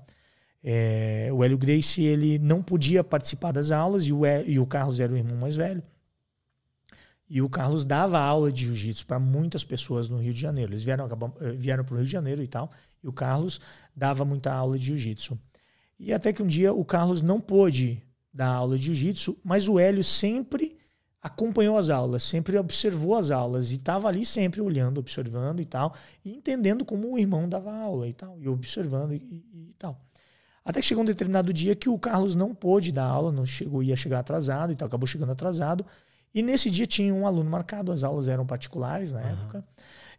É, 0.63 1.29
o 1.31 1.43
Hélio 1.43 1.57
Gracie 1.57 2.05
ele 2.05 2.37
não 2.39 2.61
podia 2.61 3.03
participar 3.03 3.51
das 3.51 3.71
aulas 3.71 4.05
e 4.05 4.11
o, 4.13 4.25
e 4.45 4.59
o 4.59 4.65
Carlos 4.65 4.99
era 4.99 5.13
o 5.13 5.17
irmão 5.17 5.37
mais 5.37 5.55
velho. 5.55 5.81
E 7.29 7.41
o 7.41 7.49
Carlos 7.49 7.83
dava 7.83 8.19
aula 8.19 8.51
de 8.51 8.65
jiu-jitsu 8.65 9.05
para 9.05 9.19
muitas 9.19 9.63
pessoas 9.63 10.07
no 10.07 10.17
Rio 10.17 10.33
de 10.33 10.39
Janeiro. 10.39 10.71
Eles 10.71 10.83
vieram, 10.83 11.07
eh, 11.41 11.51
vieram 11.51 11.83
para 11.83 11.93
o 11.93 11.97
Rio 11.97 12.05
de 12.05 12.11
Janeiro 12.11 12.41
e 12.41 12.47
tal, 12.47 12.71
e 13.03 13.07
o 13.07 13.11
Carlos 13.11 13.59
dava 13.95 14.23
muita 14.23 14.53
aula 14.53 14.77
de 14.77 14.85
jiu-jitsu. 14.85 15.37
E 15.99 16.13
até 16.13 16.31
que 16.31 16.41
um 16.41 16.47
dia 16.47 16.73
o 16.73 16.85
Carlos 16.85 17.21
não 17.21 17.41
pôde 17.41 18.01
dar 18.33 18.47
aula 18.47 18.77
de 18.77 18.83
jiu-jitsu, 18.85 19.37
mas 19.43 19.67
o 19.67 19.77
Hélio 19.77 20.03
sempre 20.03 20.77
acompanhou 21.21 21.77
as 21.77 21.89
aulas, 21.89 22.23
sempre 22.23 22.57
observou 22.57 23.15
as 23.15 23.31
aulas 23.31 23.71
e 23.71 23.75
estava 23.75 24.07
ali 24.07 24.23
sempre 24.23 24.61
olhando, 24.61 24.99
observando 24.99 25.59
e 25.59 25.65
tal, 25.65 25.93
e 26.23 26.33
entendendo 26.33 26.85
como 26.85 27.11
o 27.11 27.19
irmão 27.19 27.49
dava 27.49 27.73
aula 27.73 28.07
e 28.07 28.13
tal, 28.13 28.39
e 28.39 28.47
observando 28.47 29.13
e, 29.13 29.17
e, 29.17 29.69
e 29.69 29.73
tal. 29.77 29.99
Até 30.63 30.81
que 30.81 30.85
chegou 30.85 31.03
um 31.03 31.07
determinado 31.07 31.51
dia 31.51 31.75
que 31.75 31.89
o 31.89 31.97
Carlos 31.97 32.35
não 32.35 32.53
pôde 32.53 32.91
dar 32.91 33.05
aula, 33.05 33.31
não 33.31 33.45
chegou, 33.45 33.81
ia 33.81 33.95
chegar 33.95 34.19
atrasado 34.19 34.71
e 34.71 34.75
tal, 34.75 34.87
acabou 34.87 35.07
chegando 35.07 35.31
atrasado. 35.31 35.85
E 36.37 36.43
nesse 36.43 36.69
dia 36.69 36.85
tinha 36.85 37.11
um 37.11 37.25
aluno 37.25 37.49
marcado, 37.49 37.91
as 37.91 38.03
aulas 38.03 38.27
eram 38.27 38.45
particulares 38.45 39.11
na 39.11 39.21
uhum. 39.21 39.27
época. 39.27 39.65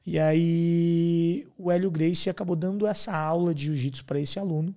E 0.04 0.18
aí 0.18 1.46
o 1.56 1.70
Hélio 1.70 1.92
Grace 1.92 2.28
acabou 2.28 2.56
dando 2.56 2.88
essa 2.88 3.16
aula 3.16 3.54
de 3.54 3.66
jiu-jitsu 3.66 4.04
para 4.04 4.18
esse 4.18 4.36
aluno, 4.36 4.74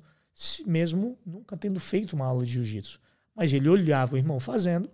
mesmo 0.68 1.18
nunca 1.26 1.58
tendo 1.58 1.80
feito 1.80 2.14
uma 2.14 2.28
aula 2.28 2.46
de 2.46 2.52
jiu-jitsu. 2.52 3.00
Mas 3.36 3.52
ele 3.56 3.68
olhava 3.68 4.14
o 4.14 4.20
irmão 4.20 4.40
fazendo 4.40 4.88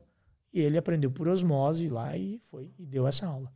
e 0.53 0.61
ele 0.61 0.77
aprendeu 0.77 1.11
por 1.11 1.27
osmose 1.27 1.89
lá 1.89 2.15
e 2.15 2.39
foi 2.39 2.71
e 2.79 2.85
deu 2.85 3.05
essa 3.05 3.27
aula. 3.27 3.51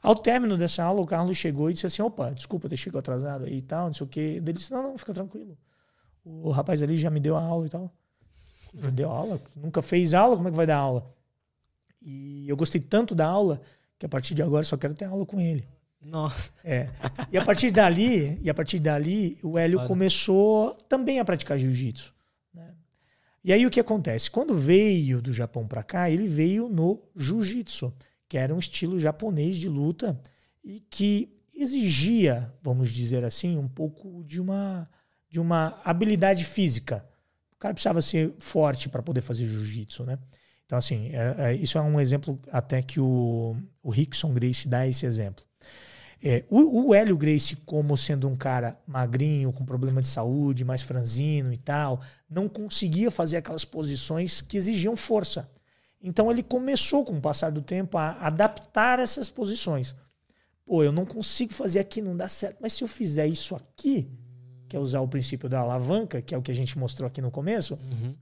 Ao 0.00 0.14
término 0.14 0.56
dessa 0.56 0.82
aula, 0.82 1.02
o 1.02 1.06
Carlos 1.06 1.36
chegou 1.36 1.68
e 1.68 1.74
disse 1.74 1.88
assim: 1.88 2.00
opa, 2.00 2.30
desculpa 2.30 2.70
ter 2.70 2.78
chegado 2.78 3.00
atrasado 3.00 3.44
aí 3.44 3.58
e 3.58 3.62
tal, 3.62 3.88
não 3.88 3.92
sei 3.92 4.06
o 4.06 4.08
quê. 4.08 4.40
Ele 4.42 4.52
disse: 4.54 4.72
não, 4.72 4.82
não, 4.82 4.96
fica 4.96 5.12
tranquilo. 5.12 5.58
O 6.24 6.50
rapaz 6.50 6.82
ali 6.82 6.96
já 6.96 7.10
me 7.10 7.20
deu 7.20 7.36
a 7.36 7.42
aula 7.42 7.66
e 7.66 7.68
tal. 7.68 7.92
Já 8.72 8.88
deu 8.88 9.10
aula? 9.10 9.38
Nunca 9.54 9.82
fez 9.82 10.14
aula? 10.14 10.36
Como 10.36 10.48
é 10.48 10.50
que 10.50 10.56
vai 10.56 10.66
dar 10.66 10.78
aula? 10.78 11.19
E 12.00 12.48
eu 12.48 12.56
gostei 12.56 12.80
tanto 12.80 13.14
da 13.14 13.26
aula 13.26 13.60
que 13.98 14.06
a 14.06 14.08
partir 14.08 14.34
de 14.34 14.42
agora 14.42 14.64
só 14.64 14.76
quero 14.76 14.94
ter 14.94 15.04
aula 15.04 15.26
com 15.26 15.40
ele. 15.40 15.68
Nossa. 16.00 16.50
É. 16.64 16.88
E 17.30 17.36
a 17.36 17.44
partir 17.44 17.70
dali, 17.70 18.38
e 18.42 18.48
a 18.48 18.54
partir 18.54 18.78
dali, 18.78 19.38
o 19.42 19.58
Hélio 19.58 19.86
começou 19.86 20.72
também 20.88 21.20
a 21.20 21.24
praticar 21.24 21.58
jiu-jitsu. 21.58 22.14
E 23.42 23.52
aí 23.52 23.64
o 23.64 23.70
que 23.70 23.80
acontece? 23.80 24.30
Quando 24.30 24.54
veio 24.54 25.22
do 25.22 25.32
Japão 25.32 25.66
para 25.66 25.82
cá, 25.82 26.10
ele 26.10 26.28
veio 26.28 26.68
no 26.68 27.02
jiu-jitsu, 27.16 27.92
que 28.28 28.36
era 28.36 28.54
um 28.54 28.58
estilo 28.58 28.98
japonês 28.98 29.56
de 29.56 29.68
luta 29.68 30.20
e 30.62 30.80
que 30.80 31.34
exigia, 31.54 32.52
vamos 32.62 32.90
dizer 32.90 33.24
assim, 33.24 33.56
um 33.56 33.68
pouco 33.68 34.22
de 34.24 34.40
uma 34.40 34.88
de 35.30 35.40
uma 35.40 35.80
habilidade 35.84 36.44
física. 36.44 37.06
O 37.52 37.56
cara 37.56 37.72
precisava 37.72 38.02
ser 38.02 38.34
forte 38.38 38.88
para 38.88 39.00
poder 39.00 39.20
fazer 39.20 39.46
jiu-jitsu, 39.46 40.04
né? 40.04 40.18
Então, 40.70 40.78
assim, 40.78 41.10
é, 41.12 41.34
é, 41.36 41.54
isso 41.56 41.76
é 41.78 41.80
um 41.80 42.00
exemplo 42.00 42.38
até 42.52 42.80
que 42.80 43.00
o, 43.00 43.56
o 43.82 43.90
Rickson 43.90 44.32
Grace 44.32 44.68
dá 44.68 44.86
esse 44.86 45.04
exemplo. 45.04 45.44
É, 46.22 46.44
o, 46.48 46.90
o 46.90 46.94
Hélio 46.94 47.16
Grace, 47.16 47.56
como 47.56 47.96
sendo 47.96 48.28
um 48.28 48.36
cara 48.36 48.78
magrinho, 48.86 49.52
com 49.52 49.64
problema 49.64 50.00
de 50.00 50.06
saúde, 50.06 50.64
mais 50.64 50.80
franzino 50.80 51.52
e 51.52 51.56
tal, 51.56 52.00
não 52.30 52.48
conseguia 52.48 53.10
fazer 53.10 53.38
aquelas 53.38 53.64
posições 53.64 54.40
que 54.40 54.56
exigiam 54.56 54.94
força. 54.94 55.50
Então 56.00 56.30
ele 56.30 56.40
começou, 56.44 57.04
com 57.04 57.18
o 57.18 57.20
passar 57.20 57.50
do 57.50 57.62
tempo, 57.62 57.98
a 57.98 58.12
adaptar 58.20 59.00
essas 59.00 59.28
posições. 59.28 59.92
Pô, 60.64 60.84
eu 60.84 60.92
não 60.92 61.04
consigo 61.04 61.52
fazer 61.52 61.80
aqui, 61.80 62.00
não 62.00 62.16
dá 62.16 62.28
certo. 62.28 62.58
Mas 62.60 62.74
se 62.74 62.84
eu 62.84 62.86
fizer 62.86 63.26
isso 63.26 63.56
aqui, 63.56 64.08
que 64.68 64.76
é 64.76 64.78
usar 64.78 65.00
o 65.00 65.08
princípio 65.08 65.48
da 65.48 65.58
alavanca, 65.58 66.22
que 66.22 66.32
é 66.32 66.38
o 66.38 66.42
que 66.42 66.52
a 66.52 66.54
gente 66.54 66.78
mostrou 66.78 67.08
aqui 67.08 67.20
no 67.20 67.32
começo, 67.32 67.76
uhum. 67.90 68.14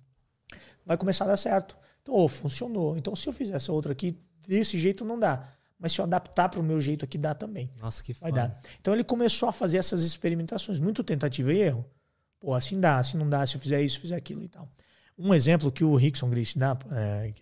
vai 0.87 0.97
começar 0.97 1.27
a 1.27 1.29
dar 1.29 1.37
certo. 1.37 1.77
Então, 2.09 2.15
oh, 2.15 2.29
funcionou. 2.29 2.97
Então, 2.97 3.15
se 3.15 3.29
eu 3.29 3.33
fizer 3.33 3.57
essa 3.57 3.71
outra 3.71 3.93
aqui, 3.93 4.17
desse 4.47 4.79
jeito 4.79 5.05
não 5.05 5.19
dá 5.19 5.47
mas 5.79 5.93
se 5.93 6.01
eu 6.01 6.05
adaptar 6.05 6.49
para 6.49 6.59
o 6.59 6.63
meu 6.63 6.81
jeito 6.81 7.05
aqui, 7.05 7.17
dá 7.17 7.35
também. 7.35 7.71
Nossa, 7.81 8.03
que 8.03 8.13
Vai 8.15 8.33
dar. 8.33 8.61
Então 8.81 8.93
ele 8.93 9.05
começou 9.05 9.49
a 9.49 9.53
fazer 9.53 9.79
essas 9.79 10.03
experimentações, 10.03 10.81
muito 10.81 11.05
tentativa 11.05 11.53
e 11.53 11.61
erro. 11.61 11.85
Pô, 12.41 12.53
assim 12.53 12.81
dá, 12.81 12.99
assim 12.99 13.17
não 13.17 13.29
dá, 13.29 13.47
se 13.47 13.57
eu 13.57 13.61
fizer 13.61 13.81
isso, 13.81 14.01
fizer 14.01 14.17
aquilo 14.17 14.43
e 14.43 14.49
tal. 14.49 14.69
Um 15.17 15.33
exemplo 15.33 15.71
que 15.71 15.85
o 15.85 15.95
Rickson 15.95 16.29
Grace 16.31 16.59
dá, 16.59 16.77
é, 16.91 17.33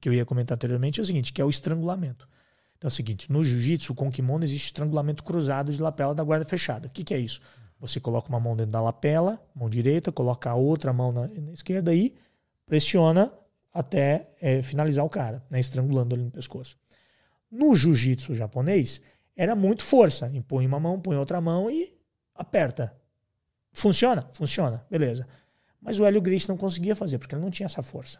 que 0.00 0.08
eu 0.08 0.12
ia 0.12 0.26
comentar 0.26 0.56
anteriormente, 0.56 1.00
é 1.00 1.02
o 1.02 1.06
seguinte, 1.06 1.32
que 1.32 1.40
é 1.40 1.44
o 1.44 1.48
estrangulamento. 1.48 2.28
Então 2.76 2.88
é 2.88 2.90
o 2.90 2.94
seguinte, 2.94 3.32
no 3.32 3.42
jiu-jitsu, 3.42 3.94
com 3.94 4.10
kimono, 4.10 4.44
existe 4.44 4.66
estrangulamento 4.66 5.24
cruzado 5.24 5.72
de 5.72 5.80
lapela 5.80 6.14
da 6.14 6.22
guarda 6.22 6.44
fechada. 6.44 6.88
O 6.88 6.90
que, 6.90 7.02
que 7.02 7.14
é 7.14 7.18
isso? 7.18 7.40
Você 7.80 7.98
coloca 8.00 8.28
uma 8.28 8.40
mão 8.40 8.54
dentro 8.56 8.72
da 8.72 8.80
lapela, 8.80 9.42
mão 9.54 9.68
direita, 9.68 10.12
coloca 10.12 10.50
a 10.50 10.54
outra 10.54 10.92
mão 10.92 11.12
na, 11.12 11.28
na 11.28 11.52
esquerda 11.52 11.94
e 11.94 12.14
pressiona 12.66 13.32
até 13.76 14.30
é, 14.40 14.62
finalizar 14.62 15.04
o 15.04 15.10
cara, 15.10 15.44
né, 15.50 15.60
estrangulando 15.60 16.14
ali 16.14 16.24
no 16.24 16.30
pescoço. 16.30 16.78
No 17.50 17.76
jiu-jitsu 17.76 18.34
japonês, 18.34 19.02
era 19.36 19.54
muito 19.54 19.82
força. 19.82 20.30
Impõe 20.32 20.66
uma 20.66 20.80
mão, 20.80 20.98
põe 20.98 21.16
outra 21.16 21.40
mão 21.42 21.70
e 21.70 21.94
aperta. 22.34 22.96
Funciona? 23.72 24.26
Funciona. 24.32 24.84
Beleza. 24.90 25.28
Mas 25.78 26.00
o 26.00 26.06
Hélio 26.06 26.22
Gracie 26.22 26.48
não 26.48 26.56
conseguia 26.56 26.96
fazer, 26.96 27.18
porque 27.18 27.34
ele 27.34 27.42
não 27.42 27.50
tinha 27.50 27.66
essa 27.66 27.82
força. 27.82 28.18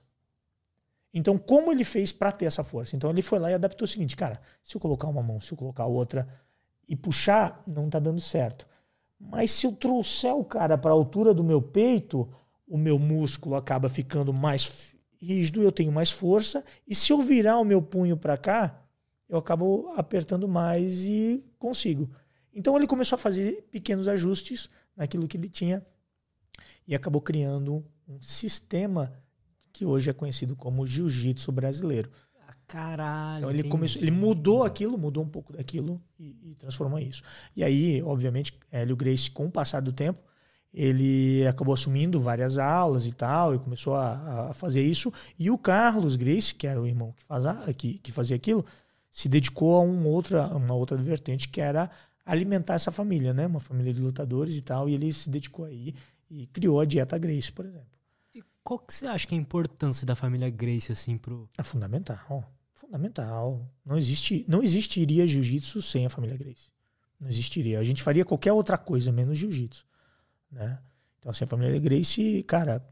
Então, 1.13 1.39
como 1.39 1.73
ele 1.73 1.85
fez 1.85 2.13
para 2.13 2.31
ter 2.31 2.45
essa 2.45 2.63
força? 2.63 2.95
Então, 2.95 3.09
ele 3.09 3.23
foi 3.23 3.39
lá 3.39 3.51
e 3.51 3.55
adaptou 3.55 3.87
o 3.87 3.89
seguinte: 3.89 4.15
cara, 4.15 4.39
se 4.63 4.77
eu 4.77 4.81
colocar 4.81 5.09
uma 5.09 5.23
mão, 5.23 5.41
se 5.41 5.53
eu 5.53 5.57
colocar 5.57 5.87
outra 5.87 6.29
e 6.87 6.95
puxar, 6.95 7.63
não 7.67 7.89
tá 7.89 7.99
dando 7.99 8.21
certo. 8.21 8.67
Mas 9.19 9.51
se 9.51 9.67
eu 9.67 9.73
trouxer 9.73 10.35
o 10.35 10.45
cara 10.45 10.77
para 10.77 10.91
a 10.91 10.95
altura 10.95 11.33
do 11.33 11.43
meu 11.43 11.63
peito, 11.63 12.29
o 12.69 12.77
meu 12.77 12.99
músculo 12.99 13.55
acaba 13.55 13.89
ficando 13.89 14.33
mais 14.35 14.95
rígido, 15.21 15.62
eu 15.62 15.73
tenho 15.73 15.93
mais 15.93 16.11
força. 16.11 16.64
E 16.87 16.95
se 16.95 17.12
eu 17.12 17.21
virar 17.21 17.59
o 17.59 17.64
meu 17.64 17.81
punho 17.81 18.17
para 18.17 18.37
cá, 18.37 18.83
eu 19.29 19.39
acabo 19.39 19.93
apertando 19.97 20.49
mais 20.49 21.05
e 21.05 21.45
consigo. 21.59 22.11
Então 22.55 22.77
ele 22.77 22.87
começou 22.87 23.17
a 23.17 23.19
fazer 23.19 23.69
pequenos 23.71 24.09
ajustes 24.09 24.71
naquilo 24.97 25.29
que 25.29 25.37
ele 25.37 25.49
tinha 25.49 25.85
e 26.87 26.95
acabou 26.95 27.21
criando 27.21 27.85
um 28.09 28.23
sistema 28.23 29.12
que 29.73 29.85
hoje 29.85 30.09
é 30.09 30.12
conhecido 30.12 30.57
como 30.57 30.87
jiu-jitsu 30.87 31.53
brasileiro. 31.53 32.11
Ah, 32.49 32.55
caralho. 32.67 33.39
Então 33.39 33.51
ele 33.51 33.64
começou, 33.64 34.01
ele 34.01 34.11
mudou 34.11 34.62
aquilo, 34.62 34.97
mudou 34.97 35.23
um 35.23 35.29
pouco 35.29 35.53
daquilo 35.53 36.01
e, 36.19 36.51
e 36.51 36.55
transformou 36.55 36.99
isso. 36.99 37.23
E 37.55 37.62
aí, 37.62 38.03
obviamente, 38.03 38.55
Hélio 38.71 38.97
Grace, 38.97 39.31
com 39.31 39.47
o 39.47 39.51
passar 39.51 39.83
do 39.83 39.93
tempo, 39.93 40.21
ele 40.77 41.47
acabou 41.47 41.72
assumindo 41.72 42.20
várias 42.20 42.59
aulas 42.59 43.07
e 43.07 43.12
tal, 43.12 43.55
e 43.55 43.59
começou 43.59 43.95
a, 43.95 44.51
a, 44.51 44.53
fazer 44.53 44.83
isso. 44.83 45.11
E 45.39 45.51
o 45.51 45.57
Carlos 45.57 46.16
Grace, 46.16 46.55
que 46.55 46.66
era 46.66 46.79
o 46.79 46.87
irmão 46.87 47.12
que, 47.16 47.24
faz, 47.24 47.45
que, 47.79 47.99
que 47.99 48.12
fazia 48.12 48.37
aquilo, 48.37 48.62
se 49.11 49.27
dedicou 49.27 49.77
a 49.77 49.81
um 49.81 50.07
outra, 50.07 50.47
uma 50.49 50.74
outra 50.74 50.95
vertente 50.99 51.49
que 51.49 51.62
era 51.62 51.91
alimentar 52.27 52.74
essa 52.74 52.91
família, 52.91 53.33
né? 53.33 53.47
Uma 53.47 53.59
família 53.61 53.95
de 53.95 54.03
lutadores 54.03 54.55
e 54.55 54.61
tal. 54.61 54.87
E 54.87 54.93
ele 54.95 55.11
se 55.14 55.31
dedicou 55.31 55.64
aí 55.64 55.95
e 56.31 56.47
criou 56.49 56.79
a 56.79 56.85
dieta 56.85 57.16
Grace, 57.16 57.51
por 57.51 57.64
exemplo. 57.64 57.97
E 58.35 58.43
qual 58.62 58.79
que 58.79 58.93
você 58.93 59.07
acha 59.07 59.27
que 59.27 59.35
é 59.35 59.39
a 59.39 59.41
importância 59.41 60.07
da 60.07 60.14
família 60.14 60.51
Grace 60.51 60.93
assim 60.93 61.16
pro? 61.16 61.49
É 61.57 61.62
fundamental, 61.62 62.45
fundamental. 62.74 63.66
Não 63.83 63.97
existe, 63.97 64.45
não 64.47 64.62
existiria 64.62 65.27
jiu-jitsu 65.27 65.81
sem 65.81 66.05
a 66.05 66.11
família 66.11 66.37
Grace. 66.37 66.70
Não 67.18 67.31
existiria. 67.31 67.79
A 67.79 67.83
gente 67.83 68.03
faria 68.03 68.27
qualquer 68.27 68.53
outra 68.53 68.77
coisa 68.77 69.11
menos 69.11 69.39
jiu-jitsu, 69.39 69.87
né? 70.51 70.79
Então 71.19 71.31
assim, 71.31 71.45
a 71.45 71.47
família 71.47 71.79
Grace, 71.79 72.43
cara, 72.45 72.85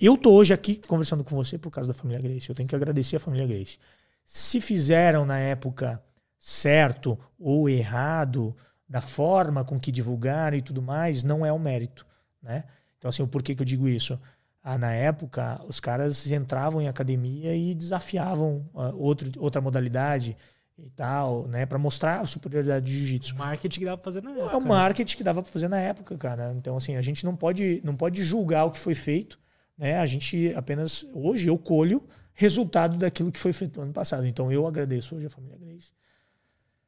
eu 0.00 0.16
tô 0.16 0.32
hoje 0.32 0.52
aqui 0.52 0.80
conversando 0.86 1.24
com 1.24 1.34
você 1.34 1.56
por 1.58 1.70
causa 1.70 1.92
da 1.92 1.98
família 1.98 2.20
Grace. 2.20 2.48
Eu 2.48 2.54
tenho 2.54 2.68
que 2.68 2.76
agradecer 2.76 3.16
a 3.16 3.20
família 3.20 3.46
Grace. 3.46 3.78
Se 4.24 4.60
fizeram 4.60 5.24
na 5.24 5.38
época 5.38 6.02
certo 6.38 7.18
ou 7.38 7.68
errado, 7.68 8.54
da 8.88 9.00
forma 9.00 9.64
com 9.64 9.78
que 9.78 9.92
divulgaram 9.92 10.56
e 10.56 10.62
tudo 10.62 10.80
mais, 10.80 11.22
não 11.22 11.44
é 11.44 11.52
o 11.52 11.58
mérito, 11.58 12.06
né? 12.42 12.64
Então, 12.96 13.08
assim, 13.08 13.22
o 13.22 13.28
porquê 13.28 13.54
que 13.54 13.62
eu 13.62 13.66
digo 13.66 13.88
isso? 13.88 14.18
Ah, 14.62 14.78
na 14.78 14.92
época, 14.92 15.60
os 15.68 15.78
caras 15.78 16.30
entravam 16.30 16.80
em 16.80 16.88
academia 16.88 17.54
e 17.54 17.74
desafiavam 17.74 18.68
uh, 18.74 18.96
outro, 18.96 19.30
outra 19.38 19.60
modalidade 19.60 20.36
e 20.78 20.90
tal, 20.90 21.48
né? 21.48 21.66
para 21.66 21.78
mostrar 21.78 22.20
a 22.20 22.26
superioridade 22.26 22.84
do 22.84 22.90
jiu-jitsu. 22.90 23.34
O 23.34 23.38
marketing 23.38 23.78
que 23.80 23.84
dava 23.84 23.96
pra 23.96 24.04
fazer 24.04 24.22
na 24.22 24.30
época. 24.30 24.52
É 24.52 24.56
o 24.56 24.60
né? 24.60 24.66
marketing 24.66 25.16
que 25.16 25.24
dava 25.24 25.42
pra 25.42 25.50
fazer 25.50 25.68
na 25.68 25.80
época, 25.80 26.16
cara. 26.16 26.54
Então, 26.56 26.76
assim, 26.76 26.96
a 26.96 27.00
gente 27.00 27.24
não 27.24 27.34
pode, 27.34 27.80
não 27.84 27.96
pode 27.96 28.22
julgar 28.22 28.64
o 28.64 28.70
que 28.70 28.78
foi 28.78 28.94
feito, 28.94 29.38
né? 29.76 29.98
A 29.98 30.06
gente 30.06 30.52
apenas, 30.54 31.06
hoje, 31.12 31.48
eu 31.48 31.58
colho 31.58 32.06
resultado 32.32 32.96
daquilo 32.96 33.32
que 33.32 33.38
foi 33.38 33.52
feito 33.52 33.76
no 33.76 33.82
ano 33.84 33.92
passado. 33.92 34.26
Então, 34.26 34.52
eu 34.52 34.66
agradeço 34.66 35.16
hoje 35.16 35.26
a 35.26 35.30
família 35.30 35.58
Grace. 35.58 35.92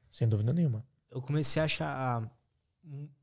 Sem 0.09 0.28
dúvida 0.28 0.53
nenhuma. 0.53 0.84
Eu 1.11 1.20
comecei 1.20 1.61
a 1.61 1.64
achar 1.64 2.30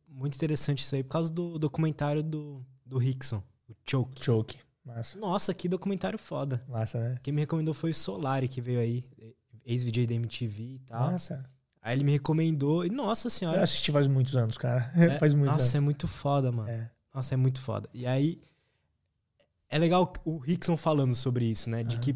muito 0.08 0.36
interessante 0.36 0.80
isso 0.80 0.96
aí 0.96 1.04
por 1.04 1.10
causa 1.10 1.32
do 1.32 1.58
documentário 1.58 2.24
do, 2.24 2.66
do 2.86 2.98
Rickson, 2.98 3.42
o 3.70 3.76
Choke. 3.86 4.24
Choke. 4.24 4.58
Massa. 4.84 5.20
Nossa, 5.20 5.54
que 5.54 5.68
documentário 5.68 6.18
foda. 6.18 6.64
Massa, 6.68 6.98
né? 6.98 7.20
Quem 7.22 7.34
me 7.34 7.42
recomendou 7.42 7.74
foi 7.74 7.92
o 7.92 7.94
Solari, 7.94 8.48
que 8.48 8.62
veio 8.62 8.80
aí, 8.80 9.04
ex-VJ 9.68 10.08
da 10.08 10.16
MTV 10.16 10.64
e 10.64 10.80
tal. 10.80 11.12
Massa. 11.12 11.46
Aí 11.82 11.96
ele 11.96 12.04
me 12.04 12.14
recomendou 12.14 12.86
e, 12.86 12.90
nossa 12.90 13.30
senhora. 13.30 13.60
Eu 13.60 13.64
assisti 13.64 13.92
faz 13.92 14.08
muitos 14.08 14.36
anos, 14.36 14.58
cara. 14.58 14.92
É, 14.96 15.20
faz 15.20 15.34
muitos 15.34 15.54
nossa, 15.54 15.64
anos. 15.64 15.76
é 15.76 15.80
muito 15.80 16.08
foda, 16.08 16.52
mano. 16.52 16.70
É. 16.70 16.90
Nossa, 17.14 17.34
é 17.34 17.38
muito 17.38 17.62
foda. 17.62 17.90
E 17.94 18.06
aí, 18.08 18.42
é 19.70 19.78
legal 19.78 20.12
o 20.24 20.38
Rickson 20.38 20.78
falando 20.78 21.14
sobre 21.14 21.46
isso, 21.46 21.70
né? 21.70 21.84
De 21.84 21.96
uhum. 21.96 22.02
que, 22.02 22.16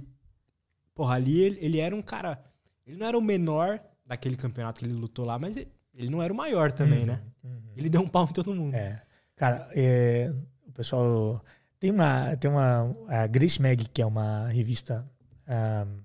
porra, 0.96 1.16
ali 1.16 1.42
ele, 1.42 1.58
ele, 1.62 1.80
era 1.80 1.96
um 1.96 2.02
cara. 2.02 2.42
Ele 2.86 2.98
não 2.98 3.08
era 3.08 3.18
o 3.18 3.22
menor 3.22 3.80
daquele 4.06 4.36
campeonato 4.36 4.80
que 4.80 4.86
ele 4.86 4.94
lutou 4.94 5.26
lá, 5.26 5.38
mas 5.38 5.58
ele, 5.58 5.72
ele 5.94 6.10
não 6.10 6.22
era 6.22 6.32
o 6.32 6.36
maior 6.36 6.72
também, 6.72 7.06
né? 7.06 7.22
uhum, 7.44 7.50
né? 7.50 7.56
Uhum. 7.56 7.74
Ele 7.76 7.90
deu 7.90 8.02
um 8.02 8.08
pau 8.08 8.26
em 8.26 8.34
todo 8.34 8.54
mundo. 8.54 8.76
É. 8.76 9.02
Cara, 9.36 9.70
é, 9.74 10.34
o 10.68 10.72
pessoal. 10.72 11.44
Tem 11.80 11.92
uma. 11.92 12.36
Tem 12.38 12.50
uma. 12.50 12.96
A 13.08 13.28
Grace 13.28 13.62
Mag, 13.62 13.88
que 13.90 14.02
é 14.02 14.06
uma 14.06 14.48
revista 14.50 15.06
um, 15.48 16.02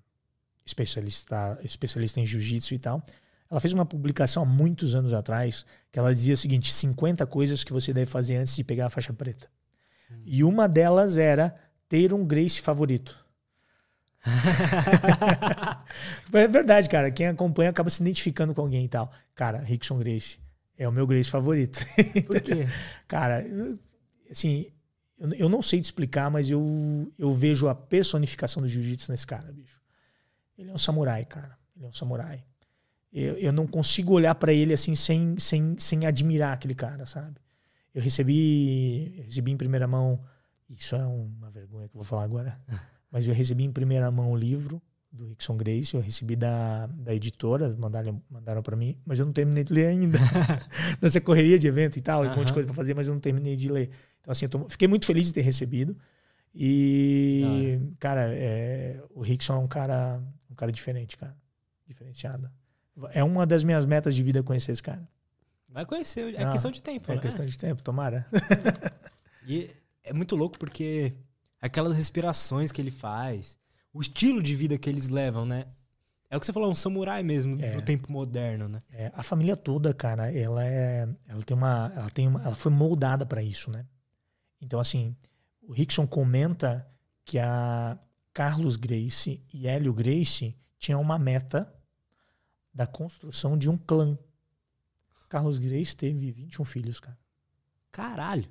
especialista, 0.66 1.58
especialista 1.62 2.20
em 2.20 2.26
jiu-jitsu 2.26 2.74
e 2.74 2.78
tal. 2.78 3.02
Ela 3.48 3.60
fez 3.60 3.72
uma 3.72 3.86
publicação 3.86 4.42
há 4.42 4.46
muitos 4.46 4.96
anos 4.96 5.14
atrás 5.14 5.64
que 5.92 5.98
ela 5.98 6.12
dizia 6.12 6.34
o 6.34 6.36
seguinte: 6.36 6.72
50 6.72 7.24
coisas 7.26 7.62
que 7.62 7.72
você 7.72 7.92
deve 7.92 8.10
fazer 8.10 8.36
antes 8.36 8.56
de 8.56 8.64
pegar 8.64 8.86
a 8.86 8.90
faixa 8.90 9.12
preta. 9.12 9.48
Hum. 10.10 10.22
E 10.24 10.42
uma 10.42 10.68
delas 10.68 11.16
era 11.16 11.54
ter 11.88 12.12
um 12.12 12.26
Grace 12.26 12.60
favorito. 12.60 13.24
é 16.32 16.48
verdade, 16.48 16.88
cara. 16.88 17.12
Quem 17.12 17.28
acompanha 17.28 17.70
acaba 17.70 17.88
se 17.88 18.02
identificando 18.02 18.52
com 18.52 18.60
alguém 18.60 18.84
e 18.84 18.88
tal. 18.88 19.12
Cara, 19.36 19.58
Rickson 19.58 19.98
Grace 19.98 20.38
é 20.76 20.88
o 20.88 20.92
meu 20.92 21.06
Grace 21.06 21.30
favorito. 21.30 21.78
Por 22.26 22.40
quê? 22.40 22.66
cara, 23.06 23.46
assim, 24.28 24.66
eu 25.38 25.48
não 25.48 25.62
sei 25.62 25.80
te 25.80 25.84
explicar, 25.84 26.28
mas 26.28 26.50
eu, 26.50 27.12
eu 27.16 27.32
vejo 27.32 27.68
a 27.68 27.74
personificação 27.74 28.60
do 28.60 28.68
jiu-jitsu 28.68 29.12
nesse 29.12 29.26
cara, 29.26 29.52
bicho. 29.52 29.80
Ele 30.59 30.70
é 30.70 30.74
um 30.74 30.78
samurai, 30.78 31.24
cara. 31.24 31.59
Ele 31.76 31.84
é 31.84 31.88
um 31.88 31.92
samurai. 31.92 32.44
Eu, 33.12 33.36
eu 33.38 33.52
não 33.52 33.66
consigo 33.66 34.12
olhar 34.12 34.34
para 34.34 34.52
ele 34.52 34.72
assim 34.72 34.94
sem, 34.94 35.38
sem, 35.38 35.78
sem 35.78 36.07
admirar 36.07 36.52
aquele 36.52 36.74
cara, 36.74 37.07
sabe? 37.07 37.40
Eu 37.94 38.02
recebi, 38.02 39.22
recebi 39.24 39.52
em 39.52 39.57
primeira 39.57 39.86
mão. 39.86 40.20
Isso 40.68 40.94
é 40.94 41.07
uma 41.07 41.50
vergonha 41.50 41.88
que 41.88 41.94
eu 41.94 42.00
vou 42.00 42.04
falar 42.04 42.24
agora. 42.24 42.61
mas 43.11 43.26
eu 43.26 43.34
recebi 43.34 43.64
em 43.64 43.72
primeira 43.72 44.11
mão 44.11 44.32
o 44.32 44.36
livro 44.36 44.82
do 45.11 45.28
Rickson 45.28 45.57
Grace, 45.57 45.94
eu 45.94 46.00
recebi 46.00 46.36
da, 46.36 46.86
da 46.86 47.14
editora, 47.14 47.74
mandaram, 47.78 48.22
mandaram 48.28 48.62
para 48.62 48.76
mim, 48.76 48.98
mas 49.04 49.18
eu 49.18 49.24
não 49.24 49.32
terminei 49.32 49.64
de 49.64 49.72
ler 49.72 49.86
ainda. 49.86 50.18
Nessa 51.00 51.20
correria 51.20 51.59
de 51.59 51.66
evento 51.66 51.96
e 51.96 52.02
tal, 52.02 52.22
uhum. 52.22 52.32
um 52.32 52.36
monte 52.36 52.48
de 52.48 52.52
coisa 52.52 52.66
para 52.66 52.74
fazer, 52.74 52.94
mas 52.94 53.07
eu 53.07 53.14
não 53.14 53.20
terminei 53.20 53.57
de 53.57 53.68
ler. 53.68 53.90
Então, 54.20 54.30
assim, 54.30 54.44
eu 54.44 54.50
tô, 54.50 54.68
fiquei 54.68 54.86
muito 54.86 55.07
feliz 55.07 55.26
de 55.26 55.32
ter 55.32 55.40
recebido. 55.40 55.96
E, 56.54 57.78
ah. 57.80 57.94
cara, 57.98 58.34
é, 58.34 59.00
o 59.14 59.22
Rickson 59.22 59.54
é 59.54 59.59
um 59.59 59.66
cara, 59.66 60.22
um 60.57 60.59
cara 60.59 60.72
diferente, 60.72 61.16
cara. 61.16 61.36
Diferenciado. 61.86 62.50
É 63.11 63.22
uma 63.22 63.46
das 63.46 63.62
minhas 63.62 63.84
metas 63.84 64.14
de 64.14 64.22
vida 64.22 64.42
conhecer 64.42 64.72
esse 64.72 64.82
cara. 64.82 65.07
Vai 65.68 65.84
conhecer, 65.84 66.34
é 66.34 66.44
ah, 66.44 66.50
questão 66.50 66.70
de 66.70 66.82
tempo, 66.82 67.12
É 67.12 67.14
né? 67.14 67.20
questão 67.20 67.44
de 67.44 67.59
tempo, 67.59 67.82
tomara. 67.82 68.26
e 69.46 69.70
é 70.02 70.12
muito 70.14 70.34
louco 70.34 70.59
porque 70.59 71.12
aquelas 71.61 71.94
respirações 71.94 72.72
que 72.72 72.80
ele 72.80 72.90
faz, 72.90 73.59
o 73.92 74.00
estilo 74.00 74.42
de 74.42 74.57
vida 74.57 74.78
que 74.78 74.88
eles 74.88 75.09
levam, 75.09 75.44
né? 75.44 75.66
É 76.30 76.36
o 76.36 76.40
que 76.40 76.46
você 76.46 76.52
falou, 76.52 76.70
um 76.70 76.74
samurai 76.74 77.22
mesmo, 77.22 77.61
é. 77.62 77.74
no 77.74 77.82
tempo 77.82 78.11
moderno, 78.11 78.68
né? 78.68 78.82
É, 78.90 79.12
a 79.14 79.22
família 79.22 79.54
toda, 79.54 79.92
cara, 79.92 80.32
ela 80.32 80.66
é. 80.66 81.07
Ela 81.28 81.42
tem 81.42 81.57
uma. 81.57 81.92
Ela, 81.94 82.11
tem 82.11 82.26
uma, 82.26 82.42
ela 82.42 82.57
foi 82.57 82.72
moldada 82.72 83.26
para 83.26 83.42
isso, 83.42 83.70
né? 83.70 83.84
Então, 84.61 84.80
assim, 84.80 85.14
o 85.62 85.72
Rickson 85.72 86.07
comenta 86.07 86.88
que 87.24 87.38
a 87.38 87.98
Carlos 88.37 88.76
Grace 88.76 89.43
e 89.51 89.66
Hélio 89.66 89.95
Grace 89.95 90.55
tinham 90.78 91.01
uma 91.01 91.18
meta 91.18 91.72
da 92.72 92.87
construção 92.87 93.57
de 93.57 93.70
um 93.70 93.78
clã. 93.78 94.18
Carlos 95.26 95.57
Grace 95.57 95.97
teve 95.97 96.30
21 96.32 96.62
filhos, 96.66 97.01
cara. 97.01 97.18
Caralho. 97.91 98.47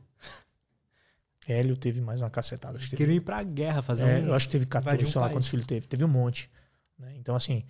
Hélio 1.47 1.77
teve 1.77 2.01
mais 2.01 2.19
uma 2.19 2.31
cacetada. 2.31 2.77
Acho 2.77 2.89
que 2.89 2.95
Queriam 2.95 3.17
ir 3.17 3.21
pra 3.21 3.43
guerra 3.43 3.83
fazer 3.83 4.07
é, 4.07 4.21
um. 4.21 4.25
Eu 4.25 4.33
acho 4.33 4.47
que 4.47 4.53
teve 4.53 4.65
14, 4.65 5.05
um 5.05 5.07
sei 5.07 5.21
lá 5.21 5.29
quantos 5.29 5.49
filhos 5.49 5.67
teve. 5.67 5.85
Teve 5.85 6.03
um 6.03 6.07
monte. 6.07 6.49
Né? 6.97 7.17
Então, 7.17 7.35
assim, 7.35 7.63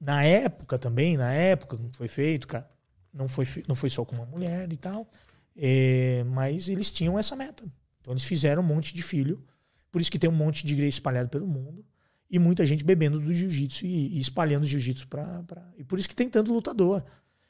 na 0.00 0.22
época 0.22 0.78
também, 0.78 1.16
na 1.16 1.32
época 1.32 1.76
que 1.76 1.96
foi 1.96 2.06
feito, 2.06 2.46
cara, 2.46 2.70
não 3.12 3.26
foi, 3.26 3.44
não 3.66 3.74
foi 3.74 3.90
só 3.90 4.04
com 4.04 4.14
uma 4.14 4.24
mulher 4.24 4.72
e 4.72 4.76
tal, 4.76 5.10
é, 5.56 6.22
mas 6.28 6.68
eles 6.68 6.92
tinham 6.92 7.18
essa 7.18 7.34
meta. 7.34 7.64
Então, 8.00 8.12
eles 8.12 8.24
fizeram 8.24 8.62
um 8.62 8.66
monte 8.66 8.94
de 8.94 9.02
filho. 9.02 9.44
Por 9.90 10.00
isso 10.00 10.10
que 10.10 10.18
tem 10.18 10.30
um 10.30 10.34
monte 10.34 10.64
de 10.64 10.72
igreja 10.72 10.88
espalhado 10.96 11.28
pelo 11.28 11.46
mundo. 11.46 11.84
E 12.30 12.38
muita 12.38 12.64
gente 12.64 12.84
bebendo 12.84 13.18
do 13.18 13.32
jiu-jitsu 13.32 13.84
e, 13.86 14.16
e, 14.16 14.20
espalhando 14.20 14.64
jiu-jitsu 14.64 15.08
pra, 15.08 15.42
pra. 15.42 15.68
E 15.76 15.82
por 15.82 15.98
isso 15.98 16.08
que 16.08 16.14
tem 16.14 16.28
tanto 16.28 16.52
lutador. 16.52 17.02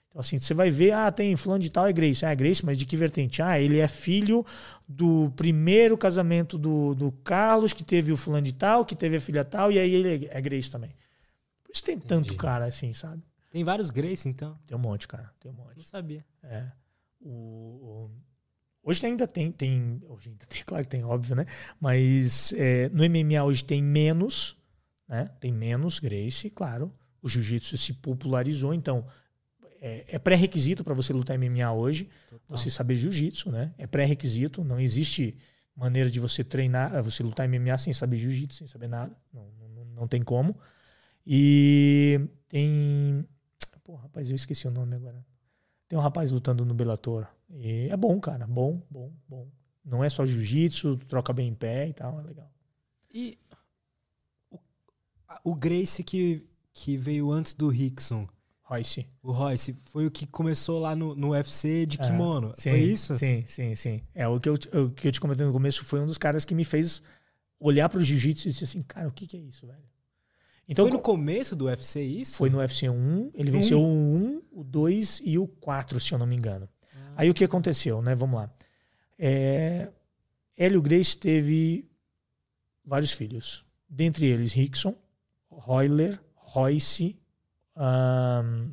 Então, 0.09 0.20
assim, 0.20 0.38
você 0.38 0.55
vai 0.55 0.70
ver, 0.70 0.93
ah, 0.93 1.12
tem 1.12 1.36
fulano 1.36 1.62
de 1.62 1.70
tal, 1.70 1.86
é 1.86 1.93
Grace. 1.93 2.24
Ah, 2.24 2.30
é 2.30 2.34
Grace, 2.34 2.64
mas 2.64 2.78
de 2.78 2.84
que 2.86 2.97
vertente? 2.97 3.43
Ah, 3.43 3.61
ele 3.61 3.78
é 3.78 3.86
filho 3.86 4.45
do 4.88 5.30
primeiro 5.36 5.97
casamento 5.99 6.57
do, 6.59 6.95
do 6.95 7.12
Carlos, 7.12 7.72
que 7.72 7.84
teve 7.84 8.11
o 8.11 8.16
fulano 8.16 8.43
de 8.45 8.55
tal, 8.55 8.84
que 8.84 8.97
teve 8.97 9.16
a 9.16 9.20
filha 9.20 9.45
tal, 9.45 9.70
e 9.70 9.78
aí 9.78 9.95
ele 9.95 10.28
é 10.30 10.41
Grace 10.41 10.70
também. 10.70 10.91
Por 11.62 11.72
isso 11.72 11.84
tem 11.84 11.99
tanto 11.99 12.34
cara 12.34 12.64
assim, 12.64 12.93
sabe? 12.93 13.22
Tem 13.53 13.62
vários 13.62 13.91
Grace, 13.91 14.28
então? 14.28 14.59
Tem 14.66 14.76
um 14.76 14.80
monte, 14.80 15.07
cara. 15.07 15.30
Tem 15.38 15.53
um 15.53 15.55
Não 15.55 15.64
monte. 15.64 15.84
sabia. 15.84 16.24
É. 16.43 16.64
O, 17.20 17.28
o- 17.30 18.11
Hoje 18.82 19.04
ainda 19.06 19.26
tem, 19.26 19.52
tem. 19.52 20.00
Hoje 20.08 20.30
ainda 20.30 20.46
tem, 20.46 20.62
claro 20.64 20.84
que 20.84 20.90
tem, 20.90 21.04
óbvio, 21.04 21.36
né? 21.36 21.46
Mas 21.78 22.52
é, 22.54 22.88
no 22.88 23.04
MMA 23.04 23.42
hoje 23.44 23.64
tem 23.64 23.82
menos, 23.82 24.56
né? 25.08 25.30
Tem 25.40 25.52
menos 25.52 25.98
Grace, 25.98 26.48
claro. 26.50 26.92
O 27.22 27.28
jiu-jitsu 27.28 27.76
se 27.76 27.92
popularizou, 27.92 28.72
então 28.72 29.06
é, 29.80 30.04
é 30.08 30.18
pré-requisito 30.18 30.84
para 30.84 30.94
você 30.94 31.12
lutar 31.12 31.38
MMA 31.38 31.72
hoje, 31.72 32.08
Total. 32.28 32.56
você 32.56 32.70
saber 32.70 32.94
jiu-jitsu, 32.94 33.50
né? 33.50 33.74
É 33.78 33.86
pré-requisito, 33.86 34.62
não 34.62 34.80
existe 34.80 35.36
maneira 35.74 36.10
de 36.10 36.20
você 36.20 36.44
treinar, 36.44 36.94
eh, 36.94 37.02
você 37.02 37.22
lutar 37.22 37.48
MMA 37.48 37.76
sem 37.78 37.92
saber 37.92 38.16
jiu-jitsu, 38.16 38.58
sem 38.58 38.66
saber 38.66 38.88
nada. 38.88 39.16
Não, 39.32 39.50
não, 39.58 39.84
não 39.84 40.08
tem 40.08 40.22
como. 40.22 40.58
E 41.26 42.20
tem. 42.48 43.26
Pô, 43.82 43.94
rapaz, 43.94 44.30
eu 44.30 44.36
esqueci 44.36 44.66
o 44.68 44.70
nome 44.70 44.96
agora. 44.96 45.24
Tem 45.88 45.98
um 45.98 46.02
rapaz 46.02 46.30
lutando 46.30 46.64
no 46.64 46.74
Bellator. 46.74 47.26
E 47.53 47.88
é 47.90 47.96
bom, 47.96 48.18
cara. 48.20 48.46
Bom, 48.46 48.82
bom, 48.90 49.12
bom. 49.28 49.48
Não 49.84 50.05
é 50.05 50.09
só 50.09 50.24
jiu-jitsu, 50.26 50.96
troca 51.09 51.32
bem 51.32 51.48
em 51.48 51.55
pé 51.55 51.88
e 51.88 51.92
tal, 51.92 52.20
é 52.20 52.22
legal. 52.22 52.51
E 53.12 53.38
o, 54.51 54.59
o 55.44 55.55
Grace 55.55 56.03
que, 56.05 56.46
que 56.72 56.96
veio 56.96 57.30
antes 57.32 57.55
do 57.55 57.68
Rickson, 57.68 58.28
Royce. 58.62 59.07
o 59.22 59.32
Royce, 59.32 59.76
foi 59.84 60.07
o 60.07 60.11
que 60.11 60.26
começou 60.26 60.78
lá 60.78 60.94
no, 60.94 61.14
no 61.14 61.30
UFC 61.30 61.86
de 61.86 61.98
Ah, 61.98 62.05
kimono. 62.05 62.53
Sim, 62.55 62.70
foi 62.70 62.80
isso? 62.82 63.18
Sim, 63.18 63.44
sim, 63.46 63.74
sim. 63.74 64.03
É, 64.14 64.28
o 64.28 64.38
que 64.38 64.48
eu, 64.48 64.57
te- 64.57 64.68
o 64.76 64.90
que 64.90 65.09
eu 65.09 65.12
te 65.12 65.20
comentei 65.20 65.44
no 65.44 65.53
começo 65.53 65.84
foi 65.84 66.01
um 66.01 66.07
dos 66.07 66.18
caras 66.18 66.44
que 66.44 66.55
me 66.55 66.64
fez 66.64 67.03
olhar 67.59 67.88
pro 67.88 68.03
jiu-jitsu 68.03 68.48
e 68.48 68.53
dizer 68.53 68.64
assim, 68.64 68.82
cara, 68.82 69.09
o 69.09 69.12
que, 69.12 69.26
que 69.26 69.36
é 69.36 69.40
isso, 69.40 69.66
velho? 69.66 69.82
Então, 70.68 70.84
foi 70.84 70.92
no 70.92 70.98
co- 70.98 71.12
começo 71.12 71.57
do 71.57 71.64
UFC 71.64 72.01
isso? 72.01 72.36
foi 72.36 72.48
no 72.48 72.59
UFC 72.59 72.88
1, 72.88 73.30
ele 73.34 73.51
venceu 73.51 73.80
o 73.80 73.84
1, 73.84 74.42
o 74.53 74.62
2 74.62 75.20
e 75.24 75.36
o 75.36 75.48
4, 75.48 75.98
se 75.98 76.12
eu 76.14 76.18
não 76.18 76.26
me 76.26 76.36
engano. 76.36 76.68
Aí 77.20 77.28
o 77.28 77.34
que 77.34 77.44
aconteceu, 77.44 78.00
né? 78.00 78.14
Vamos 78.14 78.40
lá. 78.40 78.50
É, 79.18 79.90
Hélio 80.56 80.80
Grace 80.80 81.18
teve 81.18 81.86
vários 82.82 83.12
filhos. 83.12 83.62
Dentre 83.86 84.24
eles, 84.24 84.54
Rickson, 84.54 84.96
Royler, 85.50 86.18
Royce. 86.34 87.20
ahn, 87.76 88.70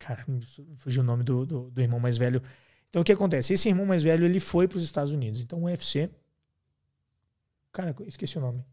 cara, 0.00 0.26
fugiu 0.74 1.02
o 1.02 1.06
nome 1.06 1.22
do, 1.22 1.46
do, 1.46 1.70
do 1.70 1.80
irmão 1.80 2.00
mais 2.00 2.18
velho. 2.18 2.42
Então 2.90 3.02
o 3.02 3.04
que 3.04 3.12
acontece? 3.12 3.54
Esse 3.54 3.68
irmão 3.68 3.86
mais 3.86 4.02
velho 4.02 4.24
ele 4.24 4.40
foi 4.40 4.66
para 4.66 4.78
os 4.78 4.82
Estados 4.82 5.12
Unidos. 5.12 5.40
Então 5.40 5.62
o 5.62 5.66
UFC. 5.66 6.10
Cara, 7.70 7.94
esqueci 8.08 8.36
o 8.38 8.40
nome. 8.40 8.64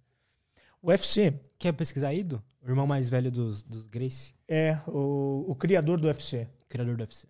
O 0.81 0.87
UFC 0.87 1.39
Quer 1.59 1.73
pesquisar 1.73 2.11
Ido? 2.11 2.43
O 2.61 2.69
irmão 2.69 2.87
mais 2.87 3.07
velho 3.07 3.31
dos, 3.31 3.63
dos 3.63 3.87
Grace, 3.87 4.33
é 4.47 4.79
o, 4.87 5.45
o 5.47 5.55
criador 5.55 5.99
do 5.99 6.07
UFC. 6.07 6.47
criador 6.67 6.97
do 6.97 7.01
UFC. 7.01 7.27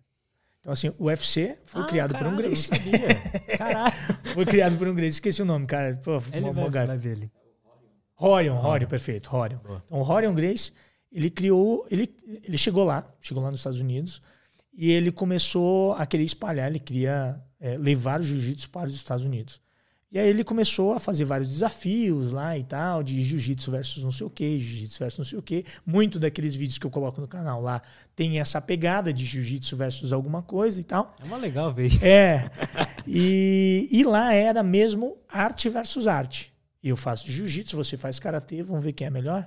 Então, 0.66 0.74
assim, 0.74 0.92
o 0.98 1.06
UFC 1.06 1.60
foi 1.64 1.84
Ah, 1.84 1.86
criado 1.86 2.18
por 2.18 2.26
um 2.26 2.32
caralho, 2.32 2.48
eu 2.50 2.56
sabia. 2.56 3.00
Caralho. 3.56 3.94
Foi 4.34 4.46
criado 4.48 4.76
por 4.76 4.88
um 4.88 4.96
Grace. 4.96 5.18
Esqueci 5.18 5.44
o 5.44 5.46
nome, 5.46 5.68
cara. 5.68 5.96
Pô, 6.04 6.20
Ele 6.34 6.52
mó 6.52 6.68
vai, 6.68 6.88
vai 6.88 6.98
ver 6.98 7.12
ele. 7.12 7.32
Horion, 8.20 8.58
Horion, 8.66 8.88
perfeito, 8.88 9.30
Horion. 9.36 9.60
Boa. 9.60 9.84
Então, 9.86 10.00
o 10.00 10.02
Horion 10.02 10.34
Grace, 10.34 10.72
ele 11.12 11.30
criou, 11.30 11.86
ele, 11.92 12.12
ele 12.44 12.58
chegou 12.58 12.84
lá, 12.84 13.08
chegou 13.22 13.44
lá 13.44 13.52
nos 13.52 13.60
Estados 13.60 13.80
Unidos, 13.80 14.24
e 14.74 14.92
ele 14.92 15.12
começou 15.12 15.94
a 15.94 16.04
querer 16.08 16.24
espalhar, 16.24 16.68
ele 16.68 16.80
queria 16.80 17.40
é, 17.60 17.78
levar 17.78 18.20
o 18.20 18.24
jiu-jitsu 18.24 18.72
para 18.72 18.88
os 18.88 18.96
Estados 18.96 19.24
Unidos. 19.24 19.62
E 20.16 20.18
aí 20.18 20.30
ele 20.30 20.46
começou 20.46 20.94
a 20.94 21.00
fazer 21.00 21.26
vários 21.26 21.50
desafios 21.50 22.32
lá 22.32 22.58
e 22.58 22.64
tal, 22.64 23.04
de 23.04 23.22
jiu-jitsu 23.22 23.70
versus 23.70 24.02
não 24.02 24.12
sei 24.12 24.26
o 24.26 24.30
que, 24.30 24.58
jiu-jitsu 24.58 24.98
versus 24.98 25.18
não 25.18 25.26
sei 25.26 25.38
o 25.38 25.42
que. 25.42 25.66
Muito 25.86 26.18
daqueles 26.18 26.56
vídeos 26.56 26.78
que 26.78 26.88
eu 26.88 26.90
coloco 26.90 27.20
no 27.20 27.28
canal 27.28 27.62
lá 27.62 27.82
tem 28.16 28.40
essa 28.40 28.62
pegada 28.62 29.12
de 29.12 29.26
jiu-jitsu 29.26 29.76
versus 29.76 30.14
alguma 30.14 30.42
coisa 30.42 30.80
e 30.80 30.86
tal. 30.86 31.14
É 31.22 31.26
uma 31.26 31.36
legal 31.36 31.74
ver. 31.74 31.92
É. 32.02 32.50
E, 33.06 33.90
e 33.92 34.06
lá 34.06 34.34
era 34.34 34.64
mesmo 34.64 35.18
arte 35.28 35.68
versus 35.68 36.08
arte. 36.08 36.54
Eu 36.82 36.96
faço 36.96 37.30
jiu-jitsu, 37.30 37.76
você 37.76 37.98
faz 37.98 38.18
karatê, 38.18 38.64
vamos 38.64 38.86
ver 38.86 38.94
quem 38.94 39.08
é 39.08 39.10
melhor? 39.10 39.46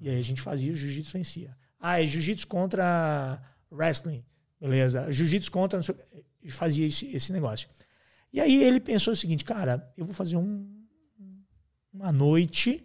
E 0.00 0.08
aí 0.08 0.18
a 0.18 0.22
gente 0.22 0.40
fazia, 0.40 0.72
o 0.72 0.74
jiu-jitsu 0.74 1.12
vencia. 1.12 1.56
Ah, 1.78 2.02
é 2.02 2.06
jiu-jitsu 2.06 2.48
contra 2.48 3.40
wrestling. 3.70 4.24
Beleza. 4.60 5.06
Jiu-jitsu 5.08 5.52
contra. 5.52 5.78
não 5.78 5.84
sei 5.84 5.94
o 5.94 5.98
quê. 5.98 6.04
E 6.42 6.50
fazia 6.50 6.84
esse, 6.84 7.06
esse 7.14 7.32
negócio. 7.32 7.68
E 8.32 8.40
aí 8.40 8.62
ele 8.62 8.80
pensou 8.80 9.12
o 9.12 9.16
seguinte, 9.16 9.44
cara, 9.44 9.92
eu 9.96 10.04
vou 10.04 10.14
fazer 10.14 10.36
um, 10.36 10.66
uma 11.92 12.12
noite 12.12 12.84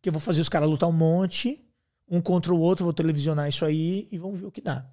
que 0.00 0.08
eu 0.08 0.12
vou 0.12 0.20
fazer 0.20 0.40
os 0.40 0.48
caras 0.48 0.68
lutar 0.68 0.88
um 0.88 0.92
monte, 0.92 1.64
um 2.08 2.20
contra 2.20 2.54
o 2.54 2.58
outro, 2.58 2.84
vou 2.84 2.92
televisionar 2.92 3.48
isso 3.48 3.64
aí 3.64 4.08
e 4.10 4.18
vamos 4.18 4.40
ver 4.40 4.46
o 4.46 4.50
que 4.50 4.60
dá. 4.60 4.88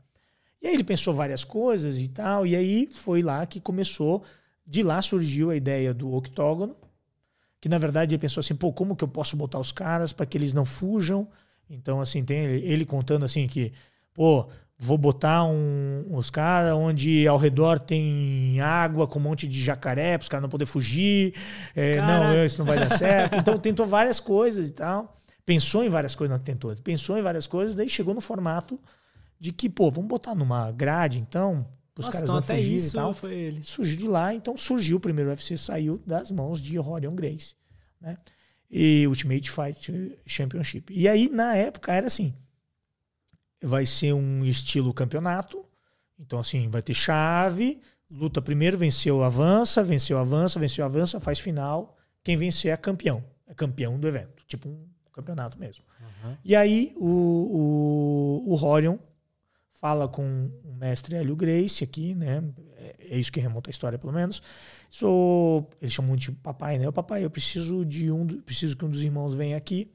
E 0.61 0.67
aí 0.67 0.73
ele 0.73 0.83
pensou 0.83 1.13
várias 1.13 1.43
coisas 1.43 1.99
e 1.99 2.07
tal, 2.07 2.45
e 2.45 2.55
aí 2.55 2.87
foi 2.87 3.21
lá 3.21 3.45
que 3.45 3.59
começou, 3.59 4.23
de 4.65 4.81
lá 4.81 5.01
surgiu 5.01 5.51
a 5.51 5.55
ideia 5.55 5.93
do 5.93 6.13
octógono, 6.13 6.75
que 7.61 7.69
na 7.69 7.77
verdade 7.77 8.15
ele 8.15 8.21
pensou 8.21 8.41
assim, 8.41 8.55
pô, 8.55 8.73
como 8.73 8.95
que 8.95 9.03
eu 9.03 9.07
posso 9.07 9.37
botar 9.37 9.59
os 9.59 9.71
caras 9.71 10.11
para 10.11 10.25
que 10.25 10.37
eles 10.37 10.53
não 10.53 10.65
fujam? 10.65 11.27
Então, 11.69 12.01
assim, 12.01 12.23
tem 12.23 12.45
ele, 12.45 12.67
ele 12.67 12.85
contando 12.85 13.25
assim 13.25 13.47
que, 13.47 13.73
pô, 14.13 14.47
vou 14.77 14.97
botar 14.97 15.43
um, 15.45 16.05
uns 16.09 16.29
caras 16.29 16.73
onde 16.73 17.27
ao 17.27 17.37
redor 17.37 17.79
tem 17.79 18.59
água 18.59 19.07
com 19.07 19.19
um 19.19 19.21
monte 19.21 19.47
de 19.47 19.63
jacaré 19.63 20.17
para 20.17 20.23
os 20.23 20.29
caras 20.29 20.41
não 20.43 20.49
poder 20.49 20.65
fugir. 20.65 21.33
É, 21.75 21.97
não, 21.97 22.45
isso 22.45 22.59
não 22.59 22.65
vai 22.65 22.77
dar 22.77 22.89
certo. 22.89 23.35
Então 23.37 23.57
tentou 23.57 23.85
várias 23.85 24.19
coisas 24.19 24.69
e 24.69 24.73
tal. 24.73 25.13
Pensou 25.45 25.83
em 25.83 25.89
várias 25.89 26.15
coisas, 26.15 26.35
não 26.35 26.43
tentou. 26.43 26.75
Pensou 26.77 27.17
em 27.17 27.21
várias 27.21 27.47
coisas, 27.47 27.75
daí 27.75 27.87
chegou 27.87 28.13
no 28.13 28.21
formato 28.21 28.79
de 29.39 29.51
que, 29.51 29.69
pô, 29.69 29.91
vamos 29.91 30.07
botar 30.07 30.33
numa 30.33 30.71
grade, 30.71 31.19
então, 31.19 31.67
os 31.97 32.05
caras 32.05 32.23
então 32.23 32.35
não 32.35 32.39
até 32.39 32.55
fugirem 32.55 32.77
isso 32.77 32.95
e 32.95 32.99
tal. 32.99 33.13
foi 33.13 33.33
ele. 33.33 33.63
Surgiu 33.63 33.97
de 33.97 34.07
lá, 34.07 34.33
então 34.33 34.57
surgiu 34.57 34.97
o 34.97 34.99
primeiro 34.99 35.29
UFC, 35.29 35.57
saiu 35.57 36.01
das 36.05 36.31
mãos 36.31 36.61
de 36.61 36.77
Rorion 36.77 37.13
Grace, 37.13 37.53
né? 38.01 38.17
E 38.71 39.05
Ultimate 39.07 39.51
Fight 39.51 40.17
Championship. 40.25 40.91
E 40.91 41.07
aí, 41.07 41.29
na 41.29 41.55
época, 41.55 41.93
era 41.93 42.07
assim, 42.07 42.33
vai 43.65 43.85
ser 43.85 44.13
um 44.13 44.45
estilo 44.45 44.93
campeonato, 44.93 45.65
então 46.19 46.39
assim, 46.39 46.69
vai 46.69 46.81
ter 46.81 46.93
chave, 46.93 47.79
luta 48.09 48.41
primeiro, 48.41 48.77
venceu, 48.77 49.23
avança, 49.23 49.83
venceu, 49.83 50.17
avança, 50.17 50.59
venceu, 50.59 50.85
avança, 50.85 51.19
faz 51.19 51.39
final, 51.39 51.97
quem 52.23 52.37
vencer 52.37 52.71
é 52.71 52.77
campeão, 52.77 53.23
é 53.47 53.53
campeão 53.53 53.99
do 53.99 54.07
evento, 54.07 54.43
tipo 54.47 54.69
um 54.69 54.87
campeonato 55.11 55.59
mesmo. 55.59 55.83
Uhum. 55.99 56.37
E 56.43 56.55
aí 56.55 56.93
o, 56.95 58.43
o, 58.45 58.53
o 58.53 58.65
Horion 58.65 58.97
fala 59.71 60.07
com 60.07 60.49
o 60.63 60.73
mestre 60.73 61.15
Hélio 61.15 61.35
Grace 61.35 61.83
aqui, 61.83 62.15
né? 62.15 62.43
É, 62.77 62.95
é 63.11 63.19
isso 63.19 63.31
que 63.31 63.39
remonta 63.39 63.69
a 63.69 63.71
história, 63.71 63.99
pelo 63.99 64.13
menos. 64.13 64.41
Sou, 64.89 65.69
eles 65.81 65.93
chamam 65.93 66.09
muito 66.09 66.21
de 66.21 66.31
papai, 66.31 66.79
né? 66.79 66.87
O 66.87 66.93
papai, 66.93 67.23
eu 67.23 67.29
preciso 67.29 67.85
de 67.85 68.11
um, 68.11 68.25
preciso 68.25 68.75
que 68.75 68.85
um 68.85 68.89
dos 68.89 69.03
irmãos 69.03 69.35
venha 69.35 69.55
aqui, 69.55 69.91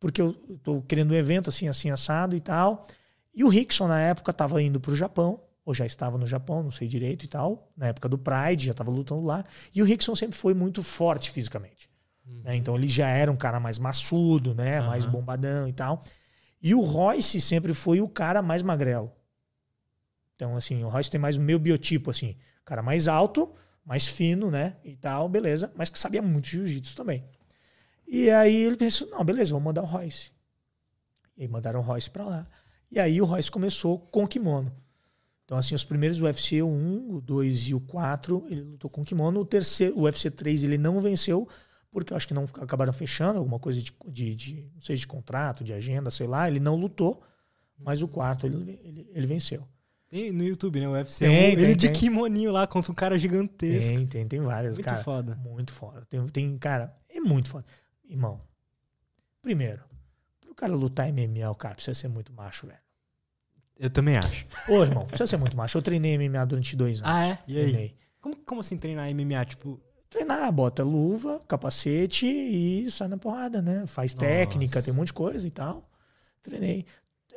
porque 0.00 0.20
eu 0.20 0.36
estou 0.50 0.82
querendo 0.82 1.12
um 1.12 1.14
evento 1.14 1.48
assim, 1.48 1.68
assim, 1.68 1.90
assado 1.90 2.34
e 2.34 2.40
tal. 2.40 2.86
E 3.34 3.44
o 3.44 3.48
Rickson, 3.48 3.86
na 3.88 4.00
época, 4.00 4.30
estava 4.30 4.60
indo 4.62 4.80
para 4.80 4.92
o 4.92 4.96
Japão, 4.96 5.40
ou 5.64 5.72
já 5.74 5.86
estava 5.86 6.18
no 6.18 6.26
Japão, 6.26 6.62
não 6.62 6.70
sei 6.70 6.88
direito 6.88 7.24
e 7.24 7.28
tal, 7.28 7.70
na 7.76 7.88
época 7.88 8.08
do 8.08 8.18
Pride, 8.18 8.66
já 8.66 8.72
estava 8.72 8.90
lutando 8.90 9.24
lá. 9.24 9.44
E 9.74 9.80
o 9.82 9.84
Rickson 9.84 10.14
sempre 10.14 10.36
foi 10.36 10.54
muito 10.54 10.82
forte 10.82 11.30
fisicamente. 11.30 11.88
né? 12.44 12.56
Então 12.56 12.74
ele 12.76 12.88
já 12.88 13.08
era 13.08 13.30
um 13.30 13.36
cara 13.36 13.60
mais 13.60 13.78
maçudo, 13.78 14.54
né? 14.54 14.80
Mais 14.80 15.04
Aham. 15.04 15.12
bombadão 15.12 15.68
e 15.68 15.72
tal. 15.72 16.02
E 16.62 16.74
o 16.74 16.80
Royce 16.80 17.40
sempre 17.40 17.72
foi 17.72 18.00
o 18.00 18.08
cara 18.08 18.42
mais 18.42 18.62
magrelo. 18.62 19.12
Então, 20.34 20.56
assim, 20.56 20.82
o 20.84 20.88
Royce 20.88 21.10
tem 21.10 21.20
mais 21.20 21.36
o 21.36 21.40
meu 21.40 21.58
biotipo, 21.58 22.10
assim. 22.10 22.36
Cara 22.64 22.82
mais 22.82 23.08
alto, 23.08 23.54
mais 23.84 24.06
fino, 24.06 24.50
né? 24.50 24.76
E 24.84 24.96
tal, 24.96 25.28
beleza. 25.28 25.70
Mas 25.74 25.88
que 25.88 25.98
sabia 25.98 26.22
muito 26.22 26.44
de 26.44 26.50
jiu-jitsu 26.52 26.96
também. 26.96 27.24
E 28.06 28.30
aí 28.30 28.54
ele 28.64 28.76
pensou, 28.76 29.08
não, 29.08 29.24
beleza, 29.24 29.50
vamos 29.50 29.64
mandar 29.66 29.82
o 29.82 29.86
Royce. 29.86 30.30
E 31.36 31.42
aí 31.42 31.48
mandaram 31.48 31.80
o 31.80 31.82
Royce 31.82 32.10
pra 32.10 32.24
lá. 32.24 32.46
E 32.90 32.98
aí 32.98 33.20
o 33.20 33.24
Royce 33.24 33.50
começou 33.50 33.98
com 33.98 34.24
o 34.24 34.28
kimono. 34.28 34.72
Então, 35.44 35.58
assim, 35.58 35.74
os 35.74 35.84
primeiros 35.84 36.20
UFC, 36.20 36.62
o 36.62 36.68
1, 36.68 37.14
o 37.16 37.20
2 37.20 37.68
e 37.68 37.74
o 37.74 37.80
4, 37.80 38.46
ele 38.48 38.62
lutou 38.62 38.88
com 38.90 39.04
kimono. 39.04 39.40
O 39.40 39.44
terceiro, 39.44 39.98
o 39.98 40.02
UFC 40.02 40.30
3, 40.30 40.62
ele 40.62 40.78
não 40.78 41.00
venceu, 41.00 41.48
porque 41.90 42.12
eu 42.12 42.16
acho 42.16 42.28
que 42.28 42.34
não 42.34 42.44
acabaram 42.44 42.92
fechando 42.92 43.38
alguma 43.38 43.58
coisa 43.58 43.80
de, 43.82 43.92
de, 44.06 44.34
de 44.34 44.70
não 44.74 44.80
sei, 44.80 44.94
de 44.96 45.06
contrato, 45.06 45.64
de 45.64 45.72
agenda, 45.72 46.08
sei 46.10 46.26
lá. 46.28 46.48
Ele 46.48 46.60
não 46.60 46.76
lutou, 46.76 47.20
mas 47.78 48.00
o 48.00 48.06
quarto 48.08 48.46
ele, 48.46 48.80
ele, 48.84 49.10
ele 49.12 49.26
venceu. 49.26 49.66
Tem 50.08 50.32
no 50.32 50.42
YouTube, 50.44 50.80
né? 50.80 50.88
O 50.88 50.92
UFC. 50.92 51.24
Tem, 51.24 51.28
um- 51.36 51.40
tem, 51.56 51.64
ele 51.64 51.74
de 51.74 51.86
tem. 51.86 51.92
kimoninho 51.94 52.50
lá 52.52 52.66
contra 52.66 52.90
um 52.90 52.94
cara 52.94 53.16
gigantesco. 53.18 53.88
Tem, 53.90 54.06
tem, 54.06 54.26
tem 54.28 54.40
várias, 54.40 54.74
Muito 54.76 54.86
cara. 54.88 55.02
foda. 55.02 55.34
Muito 55.36 55.72
foda. 55.72 56.04
Tem, 56.08 56.24
tem, 56.26 56.58
cara, 56.58 56.96
é 57.08 57.20
muito 57.20 57.48
foda. 57.48 57.64
Irmão, 58.08 58.40
primeiro, 59.42 59.82
pro 60.54 60.54
cara 60.56 60.74
lutar 60.74 61.08
MMA, 61.12 61.50
o 61.50 61.54
cara 61.54 61.74
precisa 61.74 61.94
ser 61.98 62.08
muito 62.08 62.32
macho, 62.32 62.66
velho. 62.66 62.78
Eu 63.78 63.88
também 63.88 64.16
acho. 64.18 64.46
Ô, 64.68 64.82
irmão, 64.82 65.06
precisa 65.06 65.26
ser 65.26 65.36
muito 65.38 65.56
macho. 65.56 65.78
Eu 65.78 65.82
treinei 65.82 66.14
MMA 66.18 66.44
durante 66.44 66.76
dois 66.76 67.00
anos. 67.02 67.10
Ah, 67.10 67.26
é? 67.26 67.38
E 67.46 67.56
aí? 67.58 67.62
Treinei. 67.70 67.96
Como, 68.20 68.36
como 68.36 68.60
assim 68.60 68.76
treinar 68.76 69.08
MMA? 69.14 69.44
Tipo, 69.46 69.80
treinar, 70.10 70.52
bota 70.52 70.82
luva, 70.82 71.40
capacete 71.48 72.26
e 72.26 72.90
sai 72.90 73.08
na 73.08 73.16
porrada, 73.16 73.62
né? 73.62 73.86
Faz 73.86 74.12
técnica, 74.12 74.76
Nossa. 74.76 74.84
tem 74.84 74.92
um 74.92 74.96
monte 74.98 75.06
de 75.08 75.12
coisa 75.14 75.46
e 75.46 75.50
tal. 75.50 75.88
Treinei. 76.42 76.84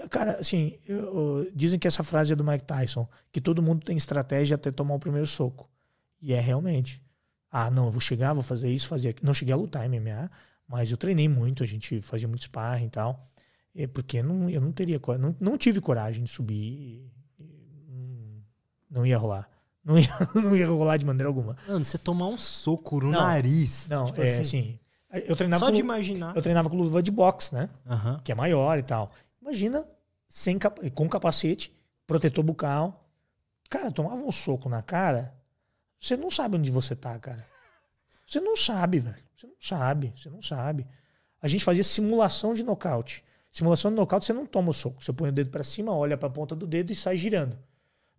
Cara, 0.10 0.38
assim, 0.40 0.78
eu- 0.86 0.98
eu- 1.46 1.52
dizem 1.56 1.80
que 1.80 1.88
essa 1.88 2.04
frase 2.04 2.34
é 2.34 2.36
do 2.36 2.44
Mike 2.44 2.66
Tyson, 2.66 3.08
que 3.32 3.40
todo 3.40 3.62
mundo 3.62 3.86
tem 3.86 3.96
estratégia 3.96 4.56
até 4.56 4.70
tomar 4.72 4.96
o 4.96 5.00
primeiro 5.00 5.28
soco. 5.28 5.70
E 6.22 6.34
é 6.34 6.40
realmente. 6.42 7.02
Ah, 7.50 7.70
não, 7.72 7.86
eu 7.86 7.92
vou 7.92 8.02
chegar, 8.02 8.34
vou 8.34 8.44
fazer 8.44 8.70
isso, 8.70 8.88
fazer 8.88 9.10
aquilo. 9.10 9.28
Não 9.28 9.34
cheguei 9.34 9.54
a 9.54 9.58
lutar 9.58 9.86
MMA, 9.88 10.30
mas 10.68 10.92
eu 10.92 10.98
treinei 10.98 11.28
muito, 11.28 11.64
a 11.64 11.66
gente 11.66 12.00
fazia 12.02 12.28
muito 12.28 12.44
sparring 12.44 12.86
e 12.86 12.90
tal. 12.90 13.20
É 13.76 13.88
porque 13.88 14.22
não, 14.22 14.50
eu 14.50 14.62
não 14.62 14.72
teria 14.72 15.00
não, 15.20 15.36
não 15.40 15.58
tive 15.58 15.82
coragem 15.82 16.24
de 16.24 16.30
subir. 16.30 17.12
não- 18.90 19.06
ia 19.06 19.18
rolar. 19.18 19.50
Não 19.84 19.98
ia, 19.98 20.08
não 20.36 20.56
ia 20.56 20.68
rolar 20.68 20.98
de 20.98 21.06
maneira 21.06 21.28
alguma. 21.28 21.58
Mano, 21.68 21.84
você 21.84 21.98
tomar 21.98 22.28
um 22.28 22.38
soco 22.38 23.00
no 23.00 23.12
Não. 23.12 23.20
nariz. 23.22 23.88
Não, 23.90 24.06
tipo 24.06 24.22
é 24.22 24.40
assim. 24.40 24.80
Eu 25.28 25.36
treinava, 25.36 25.60
Só 25.60 25.66
com, 25.68 25.74
de 25.74 25.80
imaginar. 25.80 26.36
eu 26.36 26.42
treinava 26.42 26.70
com 26.70 26.76
luva 26.78 27.04
de 27.04 27.12
boxe, 27.12 27.54
né? 27.54 27.70
Aham. 27.86 28.20
Que 28.24 28.32
é 28.32 28.36
maior 28.36 28.78
e 28.80 28.84
tal. 28.84 29.12
Imagina 29.42 29.86
sem 30.28 30.58
com 30.96 31.10
capacete, 31.10 31.72
protetor 32.08 32.44
bucal. 32.44 33.08
Cara, 33.70 33.92
tomava 33.92 34.24
um 34.24 34.32
soco 34.32 34.70
na 34.70 34.82
cara. 34.82 35.36
Você 36.00 36.16
não 36.18 36.32
sabe 36.32 36.58
onde 36.58 36.72
você 36.72 36.96
tá, 36.96 37.18
cara. 37.20 37.46
Você 38.26 38.40
não 38.40 38.56
sabe, 38.56 39.00
velho. 39.00 39.24
Você 39.36 39.48
não 39.48 39.56
sabe. 39.60 40.14
Você 40.16 40.30
não 40.30 40.42
sabe. 40.42 40.88
A 41.42 41.48
gente 41.48 41.64
fazia 41.64 41.84
simulação 41.84 42.54
de 42.54 42.64
nocaute. 42.64 43.24
Simulação 43.52 43.92
de 43.92 43.98
nocaute, 43.98 44.26
você 44.26 44.34
não 44.34 44.46
toma 44.46 44.70
o 44.72 44.74
soco. 44.74 45.04
Você 45.04 45.14
põe 45.14 45.30
o 45.30 45.32
dedo 45.32 45.52
pra 45.52 45.64
cima, 45.64 45.94
olha 45.94 46.18
pra 46.18 46.30
ponta 46.30 46.56
do 46.56 46.66
dedo 46.66 46.92
e 46.92 46.96
sai 46.96 47.16
girando. 47.18 47.58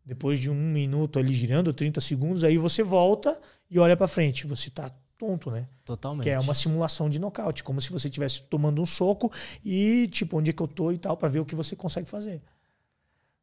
Depois 0.05 0.39
de 0.39 0.51
um 0.51 0.55
minuto 0.55 1.19
ali 1.19 1.33
girando, 1.33 1.73
30 1.73 2.01
segundos, 2.01 2.45
aí 2.45 2.59
você 2.59 2.83
volta 2.83 3.41
e 3.71 3.79
olha 3.79 3.97
pra 3.97 4.07
frente. 4.07 4.47
Você 4.47 4.71
tá 4.71 4.91
tonto, 5.17 5.51
né? 5.51 5.67
Totalmente. 5.85 6.25
Que 6.25 6.31
é 6.31 6.39
uma 6.39 6.55
simulação 6.55 7.09
de 7.09 7.19
nocaute, 7.19 7.65
como 7.65 7.81
se 7.81 7.91
você 7.91 8.09
estivesse 8.09 8.43
tomando 8.43 8.83
um 8.83 8.87
soco 8.87 9.33
e, 9.65 10.07
tipo, 10.09 10.39
onde 10.39 10.51
é 10.51 10.53
que 10.53 10.63
eu 10.63 10.69
tô 10.69 10.93
e 10.93 10.99
tal, 10.99 11.17
pra 11.17 11.29
ver 11.29 11.41
o 11.41 11.45
que 11.47 11.55
você 11.55 11.75
consegue 11.75 12.09
fazer. 12.09 12.43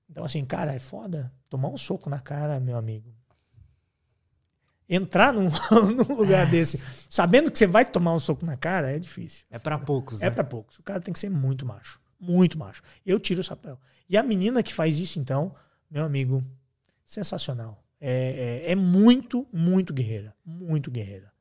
Então, 0.10 0.24
assim, 0.24 0.46
cara, 0.46 0.74
é 0.74 0.80
foda. 0.80 1.34
Tomar 1.50 1.70
um 1.70 1.78
soco 1.78 2.10
na 2.10 2.20
cara, 2.20 2.60
meu 2.60 2.78
amigo. 2.78 3.12
Entrar 4.94 5.32
num, 5.32 5.50
num 5.96 6.16
lugar 6.18 6.46
desse, 6.52 6.78
sabendo 7.10 7.50
que 7.50 7.58
você 7.58 7.66
vai 7.66 7.86
tomar 7.86 8.14
um 8.14 8.20
soco 8.20 8.46
na 8.46 8.58
cara, 8.58 8.92
é 8.92 9.00
difícil. 9.00 9.46
É 9.50 9.58
pra 9.58 9.80
poucos, 9.80 10.20
né? 10.20 10.28
É 10.28 10.30
pra 10.30 10.44
poucos. 10.44 10.78
O 10.80 10.84
cara 10.84 11.00
tem 11.00 11.14
que 11.14 11.20
ser 11.20 11.30
muito 11.30 11.66
macho. 11.66 12.02
Muito 12.20 12.60
macho. 12.60 12.84
Eu 13.06 13.18
tiro 13.18 13.40
o 13.40 13.44
chapéu. 13.44 13.80
E 14.10 14.18
a 14.18 14.22
menina 14.22 14.62
que 14.62 14.74
faz 14.74 15.00
isso, 15.00 15.18
então, 15.18 15.56
meu 15.90 16.04
amigo, 16.04 16.44
sensacional. 17.06 17.82
É, 18.02 18.64
é, 18.68 18.72
é 18.74 18.76
muito, 18.76 19.48
muito 19.54 19.94
guerreira. 19.94 20.36
Muito 20.44 20.92
guerreira. 20.92 21.32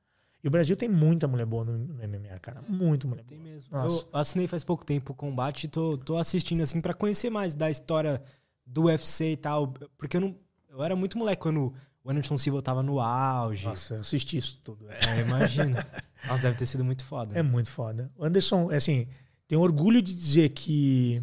E 0.42 0.48
o 0.48 0.50
Brasil 0.50 0.76
tem 0.76 0.88
muita 0.88 1.28
mulher 1.28 1.44
boa 1.44 1.64
no, 1.64 1.76
no 1.76 1.94
MMA, 1.94 2.38
cara. 2.40 2.62
Muito 2.68 3.08
mulher 3.08 3.24
Tem 3.24 3.38
boa. 3.38 3.50
mesmo. 3.50 3.68
Nossa. 3.70 4.06
Eu 4.12 4.18
assinei 4.18 4.46
faz 4.46 4.64
pouco 4.64 4.84
tempo 4.84 5.12
o 5.12 5.16
combate 5.16 5.64
e 5.64 5.68
tô, 5.68 5.98
tô 5.98 6.16
assistindo, 6.16 6.62
assim, 6.62 6.80
pra 6.80 6.94
conhecer 6.94 7.30
mais 7.30 7.54
da 7.54 7.70
história 7.70 8.22
do 8.64 8.84
UFC 8.84 9.32
e 9.32 9.36
tal. 9.36 9.74
Porque 9.98 10.16
eu 10.16 10.20
não. 10.20 10.36
Eu 10.70 10.82
era 10.84 10.94
muito 10.94 11.18
moleque 11.18 11.42
quando 11.42 11.74
o 12.10 12.12
Anderson 12.12 12.36
Silva 12.36 12.60
tava 12.60 12.82
no 12.82 12.98
auge. 12.98 13.66
Nossa, 13.66 13.94
eu 13.94 14.00
assisti 14.00 14.36
isso 14.36 14.60
tudo. 14.64 14.90
É, 14.90 15.18
É, 15.18 15.20
imagina. 15.20 15.86
Nossa, 16.26 16.42
deve 16.42 16.56
ter 16.56 16.66
sido 16.66 16.84
muito 16.84 17.04
foda. 17.04 17.38
é 17.38 17.42
muito 17.42 17.70
foda. 17.70 18.10
O 18.16 18.24
Anderson, 18.24 18.68
assim, 18.70 19.06
tenho 19.46 19.60
orgulho 19.60 20.02
de 20.02 20.12
dizer 20.12 20.48
que 20.48 21.22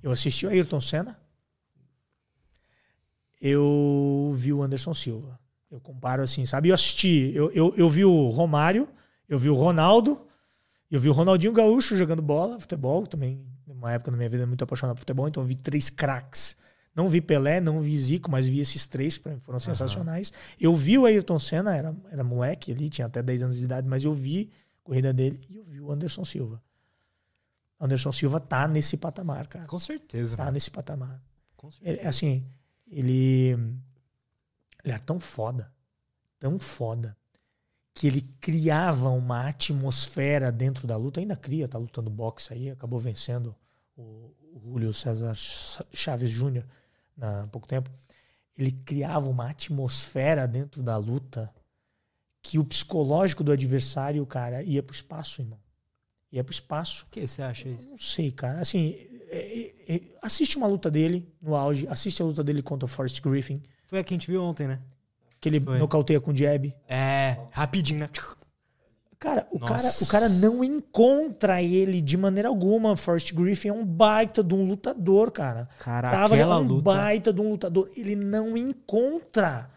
eu 0.00 0.12
assisti 0.12 0.46
o 0.46 0.48
Ayrton 0.48 0.80
Senna. 0.80 1.18
Eu 3.40 4.32
vi 4.36 4.52
o 4.52 4.62
Anderson 4.62 4.94
Silva. 4.94 5.38
Eu 5.68 5.80
comparo 5.80 6.22
assim, 6.22 6.46
sabe? 6.46 6.68
Eu 6.68 6.74
assisti, 6.74 7.32
eu, 7.34 7.50
eu, 7.52 7.74
eu 7.76 7.88
vi 7.90 8.04
o 8.04 8.28
Romário, 8.28 8.88
eu 9.28 9.38
vi 9.38 9.48
o 9.48 9.54
Ronaldo, 9.54 10.26
eu 10.90 11.00
vi 11.00 11.08
o 11.08 11.12
Ronaldinho 11.12 11.52
Gaúcho 11.52 11.96
jogando 11.96 12.22
bola, 12.22 12.58
futebol, 12.60 13.06
também, 13.06 13.44
numa 13.66 13.92
época 13.92 14.10
da 14.12 14.16
minha 14.16 14.28
vida 14.28 14.46
muito 14.46 14.62
apaixonado 14.62 14.94
por 14.96 15.00
futebol, 15.00 15.26
então 15.28 15.42
eu 15.42 15.46
vi 15.46 15.54
três 15.56 15.90
craques. 15.90 16.56
Não 16.94 17.08
vi 17.08 17.20
Pelé, 17.20 17.60
não 17.60 17.80
vi 17.80 17.96
Zico, 17.98 18.30
mas 18.30 18.46
vi 18.46 18.60
esses 18.60 18.86
três 18.86 19.16
que 19.16 19.36
foram 19.40 19.60
sensacionais. 19.60 20.32
Eu 20.58 20.74
vi 20.74 20.98
o 20.98 21.06
Ayrton 21.06 21.38
Senna, 21.38 21.76
era, 21.76 21.94
era 22.10 22.24
moleque 22.24 22.72
ali, 22.72 22.90
tinha 22.90 23.06
até 23.06 23.22
10 23.22 23.44
anos 23.44 23.58
de 23.58 23.64
idade, 23.64 23.88
mas 23.88 24.04
eu 24.04 24.12
vi 24.12 24.50
a 24.80 24.82
corrida 24.82 25.12
dele 25.12 25.40
e 25.48 25.56
eu 25.56 25.64
vi 25.64 25.80
o 25.80 25.90
Anderson 25.92 26.24
Silva. 26.24 26.60
Anderson 27.80 28.12
Silva 28.12 28.40
tá 28.40 28.66
nesse 28.66 28.96
patamar, 28.96 29.46
cara. 29.46 29.66
Com 29.66 29.78
certeza. 29.78 30.36
Tá 30.36 30.44
mano. 30.44 30.54
nesse 30.54 30.70
patamar. 30.70 31.22
Com 31.56 31.70
certeza. 31.70 32.00
Ele, 32.00 32.08
assim, 32.08 32.44
ele, 32.90 33.50
ele 34.84 34.92
era 34.92 34.98
tão 34.98 35.20
foda, 35.20 35.72
tão 36.38 36.58
foda, 36.58 37.16
que 37.94 38.06
ele 38.06 38.22
criava 38.40 39.08
uma 39.10 39.48
atmosfera 39.48 40.50
dentro 40.50 40.86
da 40.86 40.96
luta, 40.96 41.20
ainda 41.20 41.36
cria, 41.36 41.68
tá 41.68 41.78
lutando 41.78 42.10
boxe 42.10 42.52
aí, 42.52 42.70
acabou 42.70 42.98
vencendo 42.98 43.54
o, 43.96 44.34
o 44.52 44.60
Julio 44.60 44.92
César 44.92 45.34
Chaves 45.92 46.30
Júnior 46.30 46.64
há 47.20 47.46
pouco 47.50 47.66
tempo. 47.66 47.90
Ele 48.56 48.72
criava 48.72 49.28
uma 49.28 49.48
atmosfera 49.48 50.46
dentro 50.46 50.82
da 50.82 50.96
luta 50.96 51.50
que 52.42 52.58
o 52.58 52.64
psicológico 52.64 53.42
do 53.44 53.52
adversário, 53.52 54.24
cara, 54.26 54.62
ia 54.62 54.82
pro 54.82 54.94
espaço, 54.94 55.40
irmão. 55.42 55.58
Ia 56.32 56.44
pro 56.44 56.52
espaço. 56.52 57.04
O 57.06 57.10
que 57.10 57.26
você 57.26 57.42
acha 57.42 57.68
isso? 57.68 57.88
Não 57.90 57.98
sei, 57.98 58.30
cara. 58.30 58.60
Assim, 58.60 58.94
é- 59.28 59.72
é- 59.88 59.94
é- 59.96 60.00
assiste 60.22 60.56
uma 60.56 60.66
luta 60.66 60.90
dele 60.90 61.26
no 61.40 61.54
auge, 61.54 61.86
assiste 61.88 62.22
a 62.22 62.24
luta 62.24 62.42
dele 62.44 62.62
contra 62.62 62.84
o 62.84 62.88
Forrest 62.88 63.20
Griffin, 63.20 63.62
Foi 63.86 63.98
a 63.98 64.04
que 64.04 64.14
a 64.14 64.16
gente 64.16 64.30
viu 64.30 64.42
ontem, 64.42 64.68
né? 64.68 64.80
que 65.40 65.48
ele 65.48 65.58
Foi. 65.60 65.78
nocauteia 65.78 66.20
com 66.20 66.34
jab. 66.34 66.74
É, 66.86 67.36
rapidinho, 67.50 68.00
né? 68.00 68.08
Cara, 69.20 69.46
o 69.52 69.58
Nossa. 69.58 69.74
cara, 69.74 69.94
o 70.00 70.06
cara 70.08 70.28
não 70.30 70.64
encontra 70.64 71.62
ele 71.62 72.00
de 72.00 72.16
maneira 72.16 72.48
alguma. 72.48 72.96
Forrest 72.96 73.34
Griffin 73.34 73.68
é 73.68 73.72
um 73.72 73.84
baita 73.84 74.42
de 74.42 74.54
um 74.54 74.66
lutador, 74.66 75.30
cara. 75.30 75.68
Cara, 75.78 76.08
Tava 76.10 76.34
aquela 76.34 76.58
um 76.58 76.66
luta. 76.66 76.84
baita 76.84 77.30
de 77.30 77.38
um 77.38 77.50
lutador. 77.50 77.90
Ele 77.94 78.16
não 78.16 78.56
encontra. 78.56 79.70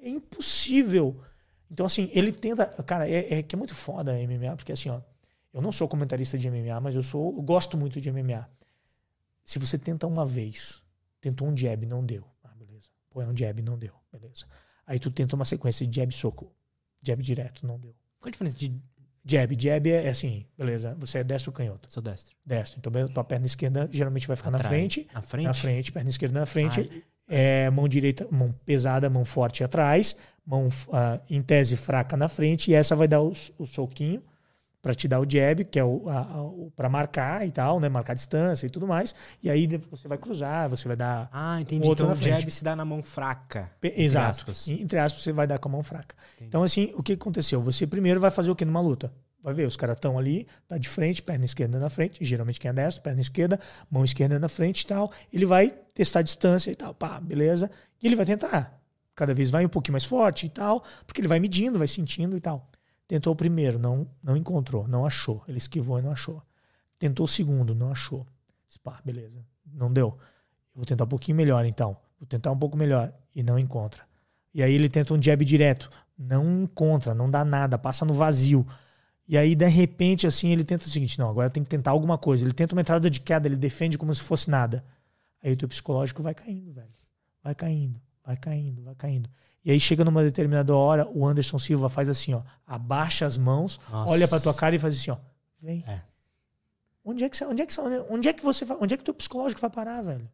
É 0.00 0.08
impossível. 0.08 1.22
Então, 1.70 1.86
assim, 1.86 2.10
ele 2.12 2.32
tenta. 2.32 2.66
Cara, 2.66 3.08
é, 3.08 3.38
é 3.38 3.42
que 3.42 3.54
é 3.54 3.56
muito 3.58 3.72
foda 3.72 4.12
a 4.12 4.16
MMA, 4.16 4.56
porque 4.56 4.72
assim, 4.72 4.88
ó. 4.90 5.00
Eu 5.54 5.62
não 5.62 5.70
sou 5.70 5.86
comentarista 5.88 6.36
de 6.36 6.50
MMA, 6.50 6.80
mas 6.80 6.96
eu 6.96 7.02
sou. 7.02 7.36
Eu 7.36 7.42
gosto 7.42 7.78
muito 7.78 8.00
de 8.00 8.10
MMA. 8.10 8.48
Se 9.44 9.60
você 9.60 9.78
tenta 9.78 10.08
uma 10.08 10.26
vez, 10.26 10.82
tentou 11.20 11.46
um 11.46 11.56
jab, 11.56 11.86
não 11.86 12.04
deu. 12.04 12.24
Ah, 12.42 12.52
beleza. 12.56 12.88
Pô, 13.08 13.22
é 13.22 13.26
um 13.26 13.36
jab, 13.36 13.62
não 13.62 13.78
deu. 13.78 13.92
Beleza. 14.12 14.44
Aí 14.84 14.98
tu 14.98 15.08
tenta 15.08 15.36
uma 15.36 15.44
sequência 15.44 15.86
de 15.86 16.00
jab 16.00 16.12
soco. 16.12 16.52
Jab 17.02 17.22
direto, 17.22 17.64
não 17.64 17.78
deu. 17.78 17.94
Qual 18.20 18.28
a 18.28 18.30
diferença 18.30 18.56
de. 18.56 18.72
Jab, 19.24 19.54
jab 19.60 19.90
é 19.90 20.08
assim, 20.08 20.46
beleza. 20.56 20.96
Você 20.98 21.18
é 21.18 21.24
destro 21.24 21.50
ou 21.50 21.54
canhoto? 21.54 21.90
Sou 21.90 22.02
destro. 22.02 22.34
Destro. 22.46 22.78
Então, 22.78 23.08
tua 23.08 23.24
perna 23.24 23.44
esquerda 23.44 23.86
geralmente 23.92 24.26
vai 24.26 24.36
ficar 24.36 24.50
na 24.50 24.58
frente. 24.58 25.06
Na 25.12 25.20
frente? 25.20 25.46
Na 25.46 25.54
frente, 25.54 25.92
perna 25.92 26.08
esquerda 26.08 26.40
na 26.40 26.46
frente. 26.46 26.88
Ai, 26.90 27.02
É, 27.30 27.68
mão 27.68 27.86
direita, 27.86 28.26
mão 28.30 28.54
pesada, 28.64 29.10
mão 29.10 29.26
forte 29.26 29.62
atrás. 29.62 30.16
Mão, 30.46 30.70
ah, 30.90 31.20
em 31.28 31.42
tese, 31.42 31.76
fraca 31.76 32.16
na 32.16 32.26
frente. 32.26 32.70
E 32.70 32.74
essa 32.74 32.96
vai 32.96 33.06
dar 33.06 33.20
o, 33.20 33.34
o 33.58 33.66
soquinho 33.66 34.22
para 34.80 34.94
te 34.94 35.08
dar 35.08 35.20
o 35.20 35.26
jab, 35.28 35.64
que 35.64 35.78
é 35.78 35.84
o, 35.84 36.70
para 36.76 36.88
marcar 36.88 37.46
e 37.46 37.50
tal, 37.50 37.80
né? 37.80 37.88
Marcar 37.88 38.14
distância 38.14 38.66
e 38.66 38.70
tudo 38.70 38.86
mais. 38.86 39.14
E 39.42 39.50
aí 39.50 39.66
depois 39.66 40.00
você 40.00 40.08
vai 40.08 40.18
cruzar, 40.18 40.68
você 40.68 40.86
vai 40.86 40.96
dar. 40.96 41.28
Ah, 41.32 41.60
entendi. 41.60 41.84
O 41.84 41.88
outro 41.90 42.06
então 42.06 42.16
o 42.16 42.22
jab 42.22 42.50
se 42.50 42.62
dá 42.62 42.76
na 42.76 42.84
mão 42.84 43.02
fraca. 43.02 43.70
Pe- 43.80 43.88
entre 43.88 44.02
Exato. 44.04 44.30
aspas. 44.30 44.68
Entre 44.68 44.98
aspas, 44.98 45.22
você 45.22 45.32
vai 45.32 45.46
dar 45.46 45.58
com 45.58 45.68
a 45.68 45.72
mão 45.72 45.82
fraca. 45.82 46.14
Entendi. 46.34 46.48
Então, 46.48 46.62
assim, 46.62 46.92
o 46.96 47.02
que 47.02 47.14
aconteceu? 47.14 47.60
Você 47.62 47.86
primeiro 47.86 48.20
vai 48.20 48.30
fazer 48.30 48.50
o 48.50 48.56
que 48.56 48.64
numa 48.64 48.80
luta? 48.80 49.12
Vai 49.42 49.54
ver, 49.54 49.66
os 49.66 49.76
caras 49.76 49.96
estão 49.96 50.18
ali, 50.18 50.46
tá 50.66 50.76
de 50.76 50.88
frente, 50.88 51.22
perna 51.22 51.44
esquerda 51.44 51.78
na 51.78 51.88
frente, 51.88 52.24
geralmente 52.24 52.58
quem 52.58 52.68
é 52.70 52.72
destro, 52.74 53.02
perna 53.02 53.20
esquerda, 53.20 53.58
mão 53.88 54.04
esquerda 54.04 54.36
na 54.38 54.48
frente 54.48 54.80
e 54.82 54.86
tal. 54.86 55.12
Ele 55.32 55.46
vai 55.46 55.70
testar 55.94 56.20
a 56.20 56.22
distância 56.22 56.70
e 56.70 56.74
tal, 56.74 56.92
pá, 56.92 57.20
beleza. 57.20 57.70
E 58.02 58.06
ele 58.06 58.16
vai 58.16 58.26
tentar. 58.26 58.80
Cada 59.14 59.32
vez 59.34 59.48
vai 59.50 59.64
um 59.64 59.68
pouquinho 59.68 59.92
mais 59.94 60.04
forte 60.04 60.46
e 60.46 60.48
tal, 60.48 60.82
porque 61.06 61.20
ele 61.20 61.28
vai 61.28 61.38
medindo, 61.38 61.78
vai 61.78 61.86
sentindo 61.88 62.36
e 62.36 62.40
tal. 62.40 62.68
Tentou 63.08 63.32
o 63.32 63.36
primeiro, 63.36 63.78
não, 63.78 64.06
não 64.22 64.36
encontrou, 64.36 64.86
não 64.86 65.06
achou. 65.06 65.42
Ele 65.48 65.56
esquivou 65.56 65.98
e 65.98 66.02
não 66.02 66.12
achou. 66.12 66.42
Tentou 66.98 67.24
o 67.24 67.28
segundo, 67.28 67.74
não 67.74 67.90
achou. 67.90 68.26
Pá, 68.84 69.00
beleza, 69.02 69.42
não 69.66 69.90
deu. 69.90 70.08
Eu 70.08 70.76
vou 70.76 70.84
tentar 70.84 71.04
um 71.04 71.08
pouquinho 71.08 71.36
melhor 71.36 71.64
então. 71.64 71.96
Vou 72.20 72.26
tentar 72.28 72.52
um 72.52 72.58
pouco 72.58 72.76
melhor. 72.76 73.12
E 73.34 73.42
não 73.42 73.58
encontra. 73.58 74.02
E 74.52 74.62
aí 74.62 74.74
ele 74.74 74.90
tenta 74.90 75.14
um 75.14 75.22
jab 75.22 75.42
direto. 75.42 75.90
Não 76.18 76.64
encontra, 76.64 77.14
não 77.14 77.30
dá 77.30 77.44
nada, 77.44 77.78
passa 77.78 78.04
no 78.04 78.12
vazio. 78.12 78.66
E 79.26 79.38
aí, 79.38 79.54
de 79.54 79.68
repente, 79.68 80.26
assim, 80.26 80.50
ele 80.50 80.64
tenta 80.64 80.86
o 80.86 80.90
seguinte: 80.90 81.18
não, 81.18 81.30
agora 81.30 81.48
tem 81.48 81.62
que 81.62 81.68
tentar 81.68 81.92
alguma 81.92 82.18
coisa. 82.18 82.44
Ele 82.44 82.52
tenta 82.52 82.74
uma 82.74 82.80
entrada 82.80 83.08
de 83.08 83.20
queda, 83.20 83.48
ele 83.48 83.56
defende 83.56 83.96
como 83.96 84.14
se 84.14 84.22
fosse 84.22 84.50
nada. 84.50 84.84
Aí 85.42 85.52
o 85.52 85.56
teu 85.56 85.68
psicológico 85.68 86.22
vai 86.22 86.34
caindo, 86.34 86.72
velho. 86.72 86.88
Vai 87.42 87.54
caindo, 87.54 88.00
vai 88.28 88.36
caindo, 88.36 88.82
vai 88.82 88.94
caindo. 88.94 89.30
E 89.64 89.70
aí 89.70 89.80
chega 89.80 90.04
numa 90.04 90.22
determinada 90.22 90.76
hora, 90.76 91.08
o 91.08 91.26
Anderson 91.26 91.58
Silva 91.58 91.88
faz 91.88 92.10
assim, 92.10 92.34
ó, 92.34 92.42
abaixa 92.66 93.24
as 93.24 93.38
mãos, 93.38 93.80
Nossa. 93.90 94.12
olha 94.12 94.28
pra 94.28 94.38
tua 94.38 94.52
cara 94.52 94.76
e 94.76 94.78
faz 94.78 94.94
assim, 94.98 95.10
ó, 95.10 95.16
vem. 95.62 95.82
É. 95.88 96.02
Onde 97.02 97.24
é 97.24 97.28
que 97.30 97.36
você, 97.38 97.46
onde 97.46 97.62
é 97.62 97.66
que 97.66 97.72
você, 97.72 97.80
onde 98.10 98.28
é 98.28 98.32
que 98.34 98.44
você 98.44 98.66
vai, 98.66 98.76
onde 98.82 98.92
é 98.92 98.96
que 98.98 99.02
teu 99.04 99.14
psicológico 99.14 99.62
vai 99.62 99.70
parar, 99.70 100.02
velho? 100.02 100.28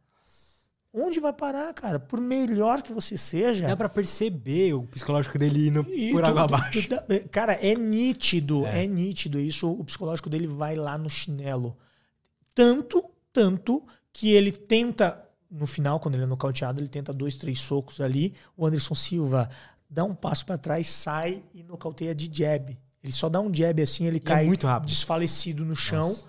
Onde 0.93 1.21
vai 1.21 1.33
parar, 1.33 1.73
cara? 1.73 2.01
Por 2.01 2.21
melhor 2.21 2.83
que 2.83 2.93
você 2.93 3.17
seja. 3.17 3.67
Dá 3.69 3.77
pra 3.77 3.89
perceber 3.89 4.75
o 4.75 4.83
psicológico 4.87 5.39
dele 5.39 5.69
indo 5.69 5.87
E 5.93 6.11
por 6.13 6.23
tu- 6.23 6.27
água 6.31 6.47
tu- 6.49 6.55
abaixo. 6.55 6.83
tu 6.83 6.89
dá- 6.89 7.05
cara, 7.31 7.53
é 7.55 7.75
nítido, 7.77 8.67
É. 8.67 8.85
é. 8.85 8.87
nítido 8.89 9.39
isso. 9.41 9.71
O 9.71 9.85
psicológico 9.85 10.29
dele 10.31 10.47
vai 10.49 10.75
lá 10.77 10.97
no 10.99 11.09
chinelo. 11.11 11.77
Tanto, 12.55 13.05
tanto 13.33 13.85
que 14.13 14.31
ele 14.33 14.51
tenta, 14.53 15.24
no 15.55 15.67
final, 15.67 16.01
quando 16.01 16.17
ele 16.17 16.25
é 16.25 16.27
nocauteado, 16.27 16.81
ele 16.81 16.89
tenta 16.89 17.13
dois, 17.13 17.37
três 17.37 17.61
socos 17.61 18.01
ali. 18.01 18.35
O 18.57 18.67
Anderson 18.67 18.95
Silva 18.95 19.49
dá 19.89 20.03
um 20.05 20.15
passo 20.15 20.45
pra 20.45 20.59
trás, 20.59 20.89
sai 20.89 21.43
e 21.55 21.63
nocauteia 21.63 22.15
de 22.15 22.29
jab. 22.33 22.77
Ele 23.03 23.13
só 23.13 23.29
dá 23.29 23.41
um 23.41 23.55
jab 23.55 23.81
assim, 23.81 24.07
ele 24.07 24.17
E 24.17 24.19
é 24.19 24.21
cai 24.21 24.47
muito 24.47 24.67
rápido. 24.67 24.89
desfalecido 24.89 25.65
no 25.65 25.77
chão. 25.77 26.09
Nossa. 26.09 26.27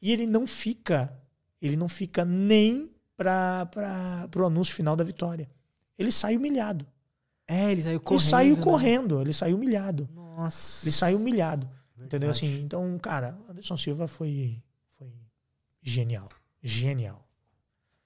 E 0.00 0.12
ele 0.12 0.26
não 0.26 0.46
fica, 0.46 1.12
ele 1.60 1.76
não 1.76 1.88
fica 1.88 2.24
nem 2.24 2.88
para 3.16 4.28
o 4.36 4.44
anúncio 4.44 4.74
final 4.74 4.94
da 4.94 5.02
vitória. 5.02 5.50
Ele 5.98 6.12
sai 6.12 6.36
humilhado. 6.36 6.86
É, 7.48 7.72
ele 7.72 7.82
saiu 7.82 7.98
correndo. 8.00 8.12
ele 8.20 8.30
saiu 8.30 8.56
né? 8.56 8.62
correndo, 8.62 9.20
ele 9.22 9.32
saiu 9.32 9.56
humilhado. 9.56 10.08
Nossa. 10.14 10.84
Ele 10.84 10.92
saiu 10.92 11.18
humilhado. 11.18 11.68
Entendeu? 11.96 12.30
Verdade. 12.30 12.46
Assim, 12.46 12.60
então, 12.62 12.96
cara, 12.98 13.36
Anderson 13.48 13.76
Silva 13.76 14.06
foi, 14.06 14.62
foi 14.96 15.10
genial. 15.82 16.28
Genial. 16.62 17.27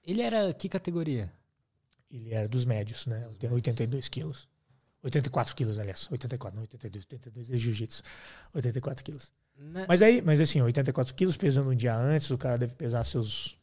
Ele 0.05 0.21
era 0.21 0.53
que 0.53 0.67
categoria? 0.69 1.31
Ele 2.11 2.33
era 2.33 2.47
dos 2.47 2.65
médios, 2.65 3.05
né? 3.07 3.27
Tem 3.39 3.49
82 3.51 4.07
quilos. 4.09 4.47
84 5.01 5.55
quilos, 5.55 5.79
aliás. 5.79 6.07
84, 6.11 6.55
não 6.55 6.61
82. 6.63 7.05
82 7.11 7.51
é 7.51 7.57
jiu-jitsu. 7.57 8.03
84 8.53 9.03
quilos. 9.03 9.33
Na- 9.57 9.85
Mas 9.87 10.01
aí, 10.01 10.21
mas 10.21 10.39
assim, 10.39 10.61
84 10.61 11.13
quilos 11.13 11.35
pesando 11.37 11.69
um 11.71 11.75
dia 11.75 11.95
antes, 11.95 12.29
o 12.31 12.37
cara 12.37 12.57
deve 12.57 12.75
pesar 12.75 13.03
seus 13.03 13.57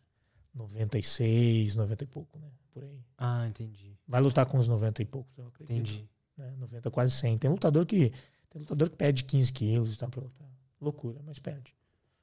96, 0.54 1.76
90 1.76 2.04
e 2.04 2.06
pouco, 2.06 2.38
né? 2.38 2.48
Por 2.72 2.84
aí. 2.84 3.00
Ah, 3.18 3.46
entendi. 3.46 3.96
Vai 4.06 4.20
lutar 4.20 4.46
com 4.46 4.58
os 4.58 4.68
90 4.68 5.02
e 5.02 5.04
poucos, 5.04 5.36
eu 5.38 5.46
acredito. 5.48 5.72
Entendi. 5.74 6.08
Né? 6.36 6.54
90, 6.58 6.90
quase 6.90 7.12
100. 7.14 7.38
Tem 7.38 7.50
lutador 7.50 7.84
que 7.86 8.12
tem 8.48 8.60
lutador 8.60 8.88
que 8.90 8.96
perde 8.96 9.24
15 9.24 9.52
quilos 9.52 9.94
e 9.94 9.98
tá 9.98 10.06
lutar. 10.06 10.48
Loucura, 10.80 11.20
mas 11.24 11.38
perde. 11.38 11.74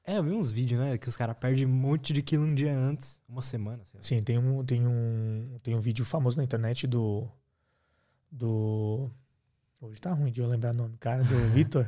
É, 0.08 0.16
eu 0.16 0.22
vi 0.22 0.32
uns 0.32 0.50
vídeos, 0.50 0.80
né? 0.80 0.96
Que 0.96 1.06
os 1.06 1.14
caras 1.14 1.36
perdem 1.36 1.66
um 1.66 1.68
monte 1.68 2.14
de 2.14 2.22
quilo 2.22 2.42
um 2.42 2.54
dia 2.54 2.74
antes. 2.74 3.20
Uma 3.28 3.42
semana, 3.42 3.84
sei 3.84 3.98
lá. 3.98 4.02
Sim, 4.02 4.22
tem 4.22 4.38
um, 4.38 4.64
tem 4.64 4.86
um, 4.86 5.58
tem 5.62 5.74
um 5.74 5.80
vídeo 5.80 6.02
famoso 6.02 6.38
na 6.38 6.42
internet 6.42 6.86
do. 6.86 7.28
Do. 8.32 9.10
Hoje 9.78 10.00
tá 10.00 10.10
ruim 10.14 10.32
de 10.32 10.40
eu 10.40 10.48
lembrar 10.48 10.70
o 10.70 10.72
nome, 10.72 10.96
cara, 10.96 11.22
do 11.22 11.36
Vitor. 11.52 11.86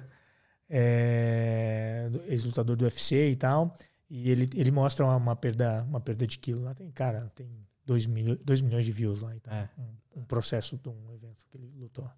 É, 0.69 2.11
do 2.13 2.23
ex-lutador 2.25 2.77
do 2.77 2.85
UFC 2.85 3.31
e 3.31 3.37
tal. 3.37 3.75
E 4.11 4.31
ele, 4.31 4.51
ele 4.55 4.71
mostra 4.71 5.07
uma, 5.07 5.17
uma 5.17 5.35
perda, 5.35 5.83
uma 5.85 5.99
perda 5.99 6.27
de 6.27 6.39
quilo 6.39 6.63
lá. 6.63 6.75
Tem, 6.75 6.91
cara, 6.91 7.33
tem 7.35 7.49
2 7.87 8.05
milho, 8.05 8.37
dois 8.45 8.61
milhões 8.61 8.85
de 8.85 8.93
views 8.93 9.23
lá 9.23 9.35
e 9.35 9.41
tal. 9.41 9.55
É. 9.55 9.71
Um, 9.79 10.21
um 10.21 10.25
processo 10.25 10.77
de 10.77 10.91
um 10.91 11.11
evento 11.15 11.47
que 11.49 11.57
ele 11.57 11.73
lutou. 11.75 12.09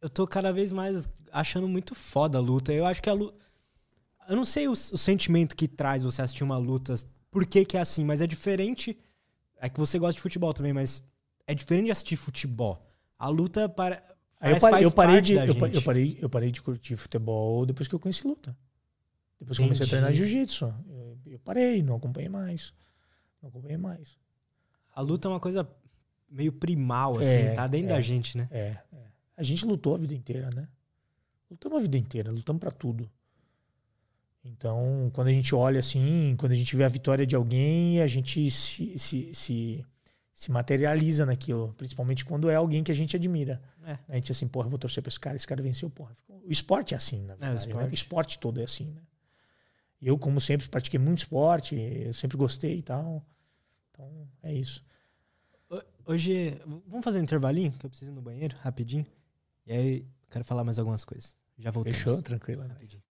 Eu 0.00 0.08
tô 0.08 0.28
cada 0.28 0.52
vez 0.52 0.70
mais 0.70 1.08
achando 1.32 1.66
muito 1.66 1.92
foda 1.92 2.38
a 2.38 2.40
luta. 2.40 2.72
Eu 2.72 2.86
acho 2.86 3.02
que 3.02 3.10
a 3.10 3.14
luta. 3.14 3.49
Eu 4.30 4.36
não 4.36 4.44
sei 4.44 4.68
o, 4.68 4.70
o 4.70 4.76
sentimento 4.76 5.56
que 5.56 5.66
traz 5.66 6.04
você 6.04 6.22
assistir 6.22 6.44
uma 6.44 6.56
luta, 6.56 6.94
por 7.32 7.44
que, 7.44 7.64
que 7.64 7.76
é 7.76 7.80
assim, 7.80 8.04
mas 8.04 8.20
é 8.20 8.28
diferente. 8.28 8.96
É 9.56 9.68
que 9.68 9.80
você 9.80 9.98
gosta 9.98 10.14
de 10.14 10.20
futebol 10.20 10.52
também, 10.52 10.72
mas 10.72 11.02
é 11.48 11.52
diferente 11.52 11.86
de 11.86 11.90
assistir 11.90 12.14
futebol. 12.14 12.80
A 13.18 13.28
luta 13.28 13.68
para. 13.68 14.00
Aí 14.38 14.52
eu 14.52 14.60
parei, 14.60 14.84
eu, 14.84 14.92
parei 14.92 15.20
de, 15.20 15.34
eu, 15.34 15.44
eu 15.46 15.82
parei, 15.82 16.18
eu 16.22 16.30
parei 16.30 16.52
de 16.52 16.62
curtir 16.62 16.94
futebol 16.94 17.66
depois 17.66 17.88
que 17.88 17.94
eu 17.94 17.98
conheci 17.98 18.24
luta. 18.24 18.56
Depois 19.40 19.58
que 19.58 19.64
eu 19.64 19.66
comecei 19.66 19.84
a 19.84 19.88
treinar 19.88 20.12
jiu-jitsu. 20.12 20.72
Eu, 20.88 21.18
eu 21.26 21.38
parei, 21.40 21.82
não 21.82 21.96
acompanhei 21.96 22.28
mais. 22.28 22.72
Não 23.42 23.48
acompanhei 23.48 23.78
mais. 23.78 24.16
A 24.94 25.00
luta 25.00 25.26
é 25.26 25.28
uma 25.28 25.40
coisa 25.40 25.68
meio 26.30 26.52
primal, 26.52 27.18
assim, 27.18 27.40
É, 27.40 27.52
tá 27.52 27.66
dentro 27.66 27.90
é. 27.90 27.94
da 27.94 28.00
gente, 28.00 28.38
né? 28.38 28.48
É, 28.52 28.76
é. 28.92 29.06
A 29.36 29.42
gente 29.42 29.66
lutou 29.66 29.96
a 29.96 29.98
vida 29.98 30.14
inteira, 30.14 30.50
né? 30.54 30.68
Lutamos 31.50 31.78
a 31.78 31.82
vida 31.82 31.98
inteira, 31.98 32.30
lutamos 32.30 32.60
pra 32.60 32.70
tudo. 32.70 33.10
Então, 34.42 35.10
quando 35.12 35.28
a 35.28 35.32
gente 35.32 35.54
olha 35.54 35.80
assim, 35.80 36.34
quando 36.38 36.52
a 36.52 36.54
gente 36.54 36.74
vê 36.74 36.84
a 36.84 36.88
vitória 36.88 37.26
de 37.26 37.36
alguém, 37.36 38.00
a 38.00 38.06
gente 38.06 38.50
se, 38.50 38.98
se, 38.98 39.34
se, 39.34 39.84
se 40.32 40.50
materializa 40.50 41.26
naquilo. 41.26 41.74
Principalmente 41.76 42.24
quando 42.24 42.48
é 42.48 42.54
alguém 42.54 42.82
que 42.82 42.90
a 42.90 42.94
gente 42.94 43.14
admira. 43.16 43.62
É. 43.84 43.98
A 44.08 44.14
gente 44.14 44.32
assim, 44.32 44.48
porra, 44.48 44.66
eu 44.66 44.70
vou 44.70 44.78
torcer 44.78 45.02
pra 45.02 45.08
esse 45.08 45.20
cara, 45.20 45.36
esse 45.36 45.46
cara 45.46 45.62
venceu, 45.62 45.90
porra. 45.90 46.14
O 46.28 46.50
esporte 46.50 46.94
é 46.94 46.96
assim, 46.96 47.20
na 47.20 47.34
verdade. 47.34 47.66
né? 47.66 47.72
esporte. 47.72 47.90
O 47.90 47.94
esporte 47.94 48.38
todo 48.38 48.60
é 48.60 48.64
assim, 48.64 48.90
né? 48.90 49.02
Eu, 50.00 50.16
como 50.16 50.40
sempre, 50.40 50.66
pratiquei 50.68 50.98
muito 50.98 51.18
esporte, 51.18 51.76
eu 51.76 52.14
sempre 52.14 52.38
gostei 52.38 52.78
e 52.78 52.82
tal. 52.82 53.22
Então, 53.90 54.26
é 54.42 54.54
isso. 54.54 54.82
Hoje, 56.06 56.58
vamos 56.86 57.04
fazer 57.04 57.18
um 57.18 57.22
intervalinho, 57.22 57.70
que 57.72 57.84
eu 57.84 57.90
preciso 57.90 58.10
ir 58.10 58.14
no 58.14 58.22
banheiro, 58.22 58.56
rapidinho. 58.62 59.06
E 59.66 59.72
aí, 59.72 60.06
quero 60.30 60.44
falar 60.44 60.64
mais 60.64 60.78
algumas 60.78 61.04
coisas. 61.04 61.36
Já 61.58 61.70
voltamos. 61.70 61.98
Fechou? 61.98 62.22
Tranquilo. 62.22 62.62
é. 62.62 62.66
Rapidinho. 62.66 63.02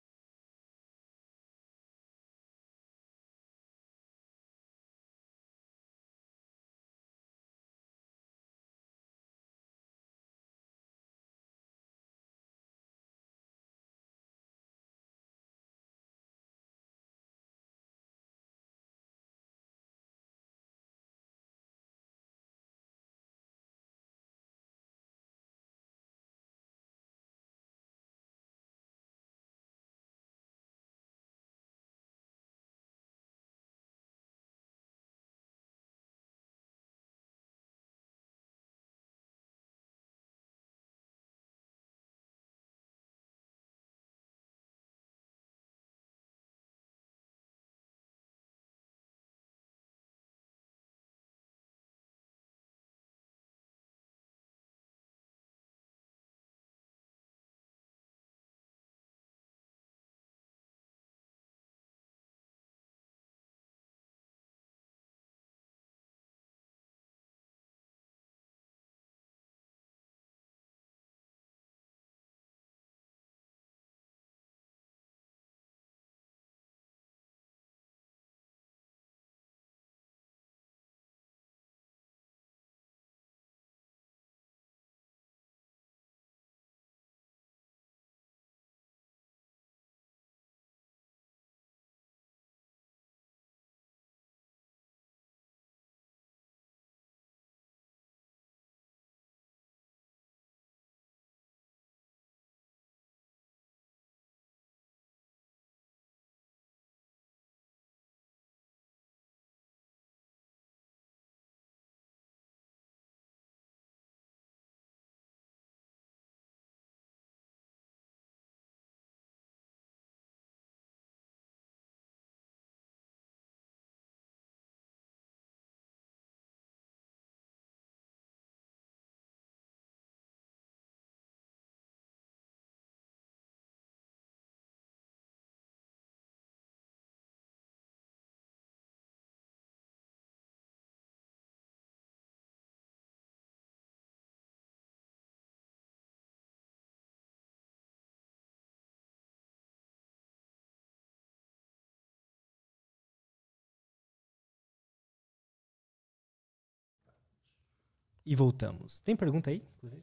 E 158.30 158.36
voltamos. 158.36 159.00
Tem 159.00 159.16
pergunta 159.16 159.50
aí? 159.50 159.62
Inclusive? 159.78 160.02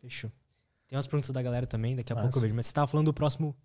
Fechou. 0.00 0.30
Tem 0.88 0.96
umas 0.96 1.06
perguntas 1.06 1.30
da 1.30 1.42
galera 1.42 1.66
também, 1.66 1.96
daqui 1.96 2.12
a 2.12 2.14
Massa. 2.16 2.26
pouco 2.28 2.38
eu 2.38 2.42
vejo. 2.42 2.54
Mas 2.54 2.66
você 2.66 2.72
tava 2.72 2.86
falando 2.86 3.06
do 3.06 3.14
próximo 3.14 3.56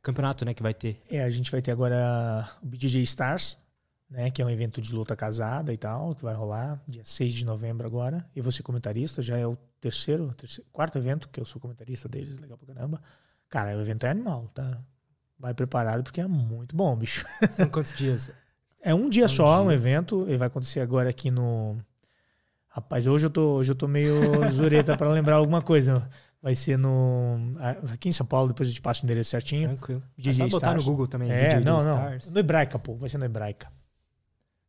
campeonato, 0.00 0.44
né, 0.44 0.54
que 0.54 0.62
vai 0.62 0.72
ter. 0.72 1.02
É, 1.10 1.22
a 1.22 1.30
gente 1.30 1.50
vai 1.50 1.60
ter 1.60 1.70
agora 1.70 2.48
o 2.62 2.66
BJJ 2.66 3.02
Stars, 3.02 3.58
né, 4.08 4.30
que 4.30 4.40
é 4.40 4.44
um 4.44 4.50
evento 4.50 4.80
de 4.80 4.92
luta 4.94 5.14
casada 5.14 5.72
e 5.72 5.76
tal, 5.76 6.14
que 6.14 6.22
vai 6.24 6.34
rolar 6.34 6.82
dia 6.88 7.04
6 7.04 7.34
de 7.34 7.44
novembro 7.44 7.86
agora. 7.86 8.28
Eu 8.34 8.42
vou 8.42 8.50
ser 8.52 8.62
comentarista, 8.62 9.20
já 9.20 9.36
é 9.36 9.46
o 9.46 9.56
terceiro, 9.80 10.32
terceiro 10.34 10.68
quarto 10.72 10.96
evento 10.96 11.28
que 11.28 11.38
eu 11.40 11.44
sou 11.44 11.60
comentarista 11.60 12.08
deles, 12.08 12.38
legal 12.38 12.56
pra 12.56 12.74
caramba. 12.74 13.02
Cara, 13.48 13.76
o 13.76 13.80
evento 13.82 14.06
é 14.06 14.10
animal, 14.10 14.48
tá? 14.54 14.80
Vai 15.38 15.52
preparado 15.52 16.02
porque 16.02 16.20
é 16.20 16.26
muito 16.26 16.74
bom, 16.74 16.96
bicho. 16.96 17.26
São 17.50 17.68
quantos 17.68 17.92
dias? 17.92 18.30
É 18.84 18.92
um 18.92 19.08
dia 19.08 19.22
É 19.22 19.26
um 19.26 19.28
só, 19.28 19.58
dia. 19.58 19.68
um 19.68 19.70
evento, 19.70 20.26
e 20.28 20.36
vai 20.36 20.48
acontecer 20.48 20.80
agora 20.80 21.08
aqui 21.08 21.30
no. 21.30 21.78
Rapaz, 22.74 23.06
hoje 23.06 23.26
eu 23.26 23.30
tô, 23.30 23.56
hoje 23.56 23.70
eu 23.70 23.74
tô 23.76 23.86
meio 23.86 24.14
zureta 24.50 24.96
para 24.96 25.10
lembrar 25.10 25.36
alguma 25.36 25.60
coisa. 25.60 26.08
Vai 26.40 26.54
ser 26.54 26.78
no. 26.78 27.52
Aqui 27.92 28.08
em 28.08 28.12
São 28.12 28.24
Paulo, 28.26 28.48
depois 28.48 28.66
eu 28.68 28.74
te 28.74 28.80
passo 28.80 29.02
o 29.02 29.06
endereço 29.06 29.28
certinho. 29.30 29.68
Tranquilo. 29.68 30.02
É 30.18 30.22
DJ 30.22 30.46
botar 30.48 30.68
Stars. 30.68 30.84
no 30.84 30.90
Google 30.90 31.06
também. 31.06 31.30
É, 31.30 31.48
DJ 31.48 31.60
não, 31.64 31.82
não. 31.84 31.92
Stars. 31.92 32.32
No 32.32 32.40
Hebraica, 32.40 32.78
pô. 32.78 32.94
Vai 32.96 33.08
ser 33.10 33.18
no 33.18 33.26
Hebraica. 33.26 33.68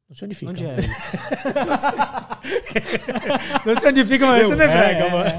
Não 0.10 0.16
sei 0.18 0.26
onde 0.28 0.36
fica. 0.36 0.52
Onde 0.52 0.66
é? 0.66 0.76
Não 3.66 3.80
sei 3.80 3.90
onde 3.90 4.06
fica, 4.06 4.28
mas 4.28 4.48
vai 4.48 4.50
ser 4.50 4.56
no 4.56 4.62
É, 4.62 4.66
Hebraica, 4.66 5.04
é, 5.06 5.10
mano. 5.10 5.30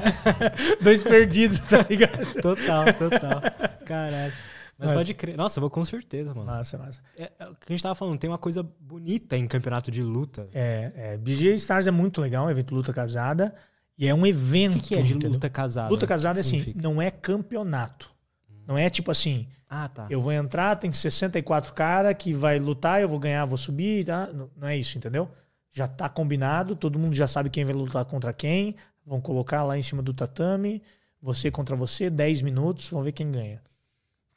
Dois 0.81 1.01
perdidos, 1.03 1.59
tá 1.59 1.85
ligado? 1.89 2.41
Total, 2.41 2.85
total. 2.93 3.41
Caralho. 3.85 4.33
Mas 4.77 4.89
Mas- 4.89 4.97
pode 4.97 5.13
crer. 5.13 5.37
Nossa, 5.37 5.57
eu 5.59 5.61
vou 5.61 5.69
com 5.69 5.85
certeza, 5.85 6.33
mano. 6.33 6.47
Massa, 6.47 6.77
massa. 6.77 7.01
É, 7.17 7.31
é 7.39 7.45
o 7.47 7.55
que 7.55 7.65
a 7.67 7.71
gente 7.71 7.81
tava 7.83 7.95
falando, 7.95 8.19
tem 8.19 8.29
uma 8.29 8.37
coisa 8.37 8.61
bonita 8.79 9.37
em 9.37 9.47
campeonato 9.47 9.89
de 9.89 10.01
luta. 10.03 10.49
É, 10.53 10.91
é, 10.95 11.17
BJ 11.17 11.53
Stars 11.55 11.87
é 11.87 11.91
muito 11.91 12.19
legal, 12.19 12.45
um 12.45 12.49
evento 12.49 12.75
luta 12.75 12.91
casada. 12.93 13.55
E 13.97 14.05
é 14.07 14.13
um 14.13 14.25
evento. 14.25 14.77
O 14.77 14.81
que, 14.81 14.89
que 14.89 14.95
é 14.95 15.01
de 15.01 15.13
entendeu? 15.13 15.31
luta 15.31 15.49
casada? 15.49 15.89
Luta 15.89 16.05
casada 16.05 16.39
é 16.39 16.41
assim, 16.41 16.59
significa? 16.59 16.81
não 16.81 17.01
é 17.01 17.09
campeonato. 17.09 18.13
Não 18.67 18.77
é 18.77 18.89
tipo 18.89 19.11
assim, 19.11 19.47
Ah, 19.69 19.87
tá. 19.87 20.07
eu 20.09 20.21
vou 20.21 20.33
entrar, 20.33 20.75
tem 20.75 20.91
64 20.91 21.73
cara 21.73 22.13
que 22.13 22.33
vai 22.33 22.59
lutar, 22.59 23.01
eu 23.01 23.07
vou 23.07 23.19
ganhar, 23.19 23.45
vou 23.45 23.57
subir, 23.57 24.03
tá? 24.03 24.27
Não, 24.33 24.49
não 24.57 24.67
é 24.67 24.75
isso, 24.75 24.97
entendeu? 24.97 25.29
Já 25.71 25.87
tá 25.87 26.09
combinado, 26.09 26.75
todo 26.75 26.97
mundo 26.99 27.13
já 27.13 27.27
sabe 27.27 27.49
quem 27.49 27.63
vai 27.63 27.73
lutar 27.75 28.03
contra 28.05 28.33
quem, 28.33 28.75
vão 29.05 29.21
colocar 29.21 29.63
lá 29.63 29.77
em 29.77 29.81
cima 29.83 30.01
do 30.01 30.13
tatame, 30.13 30.81
você 31.21 31.49
contra 31.51 31.75
você, 31.75 32.09
10 32.09 32.41
minutos, 32.41 32.89
vão 32.89 33.03
ver 33.03 33.11
quem 33.11 33.31
ganha. 33.31 33.61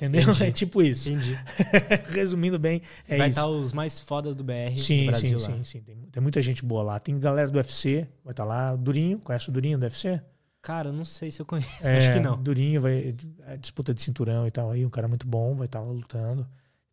Entendeu? 0.01 0.21
Entendi. 0.23 0.45
É 0.45 0.53
tipo 0.53 0.81
isso. 0.81 1.11
Entendi. 1.11 1.37
Resumindo 2.15 2.57
bem, 2.57 2.81
é 3.09 3.19
vai 3.19 3.29
isso. 3.31 3.41
estar 3.41 3.49
os 3.49 3.73
mais 3.73 4.01
fodas 4.01 4.37
do 4.37 4.45
BR 4.45 4.77
Sim, 4.77 5.07
do 5.07 5.07
Brasil 5.07 5.39
sim, 5.41 5.51
lá. 5.51 5.57
sim, 5.57 5.65
sim. 5.65 5.81
Tem, 5.81 5.97
tem 5.97 6.23
muita 6.23 6.41
gente 6.41 6.65
boa 6.65 6.85
lá. 6.85 7.01
Tem 7.01 7.19
galera 7.19 7.51
do 7.51 7.57
UFC, 7.57 8.07
vai 8.23 8.33
estar 8.33 8.45
lá. 8.45 8.77
Durinho, 8.77 9.19
conhece 9.19 9.49
o 9.49 9.53
Durinho 9.53 9.77
do 9.77 9.83
UFC? 9.83 10.23
Cara, 10.63 10.93
não 10.93 11.05
sei 11.05 11.33
se 11.33 11.41
eu 11.43 11.47
conheço. 11.47 11.69
É, 11.85 11.99
Acho 11.99 12.13
que 12.13 12.21
não. 12.21 12.41
Durinho 12.41 12.81
vai 12.81 13.13
é, 13.47 13.57
disputa 13.57 13.93
de 13.93 14.01
cinturão 14.01 14.47
e 14.47 14.53
tal 14.53 14.71
aí, 14.71 14.87
um 14.87 14.91
cara 14.91 15.09
muito 15.09 15.27
bom, 15.27 15.57
vai 15.57 15.67
estar 15.67 15.81
lá 15.81 15.91
lutando. 15.91 16.47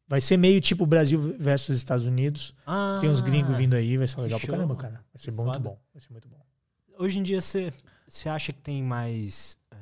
Vai 0.07 0.19
ser 0.21 0.37
meio 0.37 0.59
tipo 0.59 0.83
Brasil 0.85 1.19
versus 1.39 1.77
Estados 1.77 2.07
Unidos. 2.07 2.55
Ah, 2.65 2.97
Tem 3.01 3.09
uns 3.09 3.21
gringos 3.21 3.55
vindo 3.55 3.75
aí, 3.75 3.97
vai 3.97 4.07
ser 4.07 4.19
legal 4.21 4.39
pra 4.39 4.47
show, 4.47 4.55
caramba, 4.55 4.73
mano. 4.75 4.79
cara. 4.79 5.05
Vai 5.13 5.21
ser 5.21 5.31
muito 5.31 5.47
Foda. 5.53 5.59
bom. 5.59 5.79
Vai 5.93 6.01
ser 6.01 6.11
muito 6.11 6.27
bom. 6.27 6.39
Hoje 6.97 7.19
em 7.19 7.23
dia, 7.23 7.39
você 7.41 7.71
acha 8.27 8.51
que 8.53 8.61
tem 8.61 8.81
mais... 8.83 9.57
é, 9.71 9.75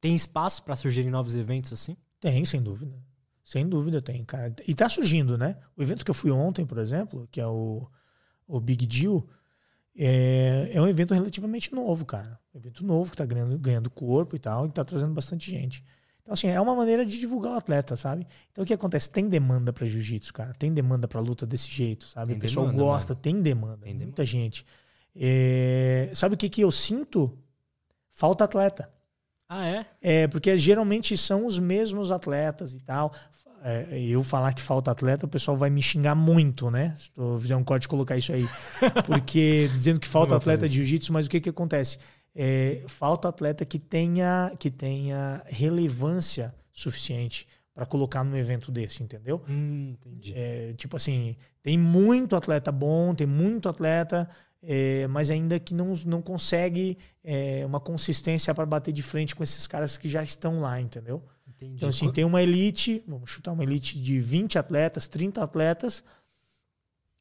tem 0.00 0.14
espaço 0.14 0.62
pra 0.62 0.74
surgirem 0.76 1.10
novos 1.10 1.34
eventos 1.34 1.70
assim? 1.72 1.96
Tem, 2.24 2.42
sem 2.46 2.62
dúvida. 2.62 2.96
Sem 3.44 3.68
dúvida 3.68 4.00
tem, 4.00 4.24
cara. 4.24 4.54
E 4.66 4.74
tá 4.74 4.88
surgindo, 4.88 5.36
né? 5.36 5.58
O 5.76 5.82
evento 5.82 6.02
que 6.02 6.10
eu 6.10 6.14
fui 6.14 6.30
ontem, 6.30 6.64
por 6.64 6.78
exemplo, 6.78 7.28
que 7.30 7.38
é 7.38 7.46
o, 7.46 7.86
o 8.48 8.58
Big 8.58 8.86
Deal, 8.86 9.28
é, 9.94 10.70
é 10.72 10.80
um 10.80 10.88
evento 10.88 11.12
relativamente 11.12 11.74
novo, 11.74 12.06
cara. 12.06 12.40
Um 12.54 12.58
evento 12.58 12.82
novo 12.82 13.10
que 13.10 13.18
tá 13.18 13.26
ganhando, 13.26 13.58
ganhando 13.58 13.90
corpo 13.90 14.34
e 14.34 14.38
tal, 14.38 14.64
e 14.64 14.70
tá 14.70 14.82
trazendo 14.82 15.12
bastante 15.12 15.50
gente. 15.50 15.84
Então, 16.22 16.32
assim, 16.32 16.46
é 16.48 16.58
uma 16.58 16.74
maneira 16.74 17.04
de 17.04 17.20
divulgar 17.20 17.52
o 17.52 17.56
atleta, 17.56 17.94
sabe? 17.94 18.26
Então, 18.50 18.64
o 18.64 18.66
que 18.66 18.72
acontece? 18.72 19.10
Tem 19.10 19.28
demanda 19.28 19.70
pra 19.70 19.84
jiu-jitsu, 19.84 20.32
cara. 20.32 20.54
Tem 20.54 20.72
demanda 20.72 21.06
pra 21.06 21.20
luta 21.20 21.44
desse 21.44 21.70
jeito, 21.70 22.06
sabe? 22.06 22.28
Tem 22.32 22.38
o 22.38 22.40
pessoal 22.40 22.64
demanda, 22.68 22.82
gosta, 22.82 23.14
tem 23.14 23.42
demanda. 23.42 23.82
Tem 23.82 23.92
muita 23.92 24.24
gente. 24.24 24.64
É, 25.14 26.08
sabe 26.14 26.36
o 26.36 26.38
que, 26.38 26.48
que 26.48 26.62
eu 26.62 26.72
sinto? 26.72 27.38
Falta 28.10 28.44
atleta. 28.44 28.90
Ah, 29.48 29.66
é? 29.66 29.86
É, 30.00 30.26
porque 30.28 30.56
geralmente 30.56 31.16
são 31.16 31.46
os 31.46 31.58
mesmos 31.58 32.10
atletas 32.10 32.74
e 32.74 32.80
tal. 32.80 33.12
É, 33.62 33.98
eu 33.98 34.22
falar 34.22 34.52
que 34.52 34.60
falta 34.60 34.90
atleta, 34.90 35.24
o 35.24 35.28
pessoal 35.28 35.56
vai 35.56 35.70
me 35.70 35.80
xingar 35.80 36.14
muito, 36.14 36.70
né? 36.70 36.94
Se 36.96 37.10
eu 37.16 37.38
fizer 37.40 37.56
um 37.56 37.64
corte 37.64 37.84
e 37.84 37.88
colocar 37.88 38.16
isso 38.16 38.32
aí. 38.32 38.46
Porque 39.06 39.68
dizendo 39.72 39.98
que 39.98 40.06
falta 40.06 40.36
atleta 40.36 40.68
de 40.68 40.74
jiu-jitsu, 40.74 41.12
mas 41.12 41.26
o 41.26 41.30
que, 41.30 41.40
que 41.40 41.48
acontece? 41.48 41.98
É, 42.34 42.82
falta 42.86 43.28
atleta 43.28 43.64
que 43.64 43.78
tenha, 43.78 44.52
que 44.58 44.70
tenha 44.70 45.42
relevância 45.46 46.54
suficiente 46.72 47.46
para 47.72 47.86
colocar 47.86 48.22
num 48.22 48.36
evento 48.36 48.70
desse, 48.70 49.02
entendeu? 49.02 49.42
Hum, 49.48 49.96
entendi. 49.98 50.34
É, 50.36 50.74
tipo 50.74 50.96
assim, 50.96 51.34
tem 51.62 51.78
muito 51.78 52.36
atleta 52.36 52.70
bom, 52.70 53.14
tem 53.14 53.26
muito 53.26 53.68
atleta, 53.68 54.28
é, 54.66 55.06
mas 55.06 55.30
ainda 55.30 55.58
que 55.60 55.74
não, 55.74 55.94
não 56.06 56.22
consegue 56.22 56.98
é, 57.22 57.64
uma 57.66 57.80
consistência 57.80 58.54
para 58.54 58.66
bater 58.66 58.92
de 58.92 59.02
frente 59.02 59.34
com 59.34 59.42
esses 59.42 59.66
caras 59.66 59.98
que 59.98 60.08
já 60.08 60.22
estão 60.22 60.60
lá, 60.60 60.80
entendeu? 60.80 61.22
entendi. 61.48 61.76
Então, 61.76 61.88
assim, 61.88 62.10
tem 62.10 62.24
uma 62.24 62.42
elite, 62.42 63.02
vamos 63.06 63.30
chutar 63.30 63.52
uma 63.52 63.62
elite 63.62 64.00
de 64.00 64.18
20 64.18 64.58
atletas, 64.58 65.08
30 65.08 65.42
atletas, 65.42 66.04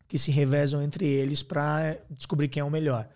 que 0.07 0.17
se 0.17 0.31
revezam 0.31 0.81
entre 0.81 1.05
eles 1.07 1.41
para 1.41 1.97
descobrir 2.09 2.47
quem 2.47 2.61
é 2.61 2.63
o 2.63 2.69
melhor. 2.69 3.07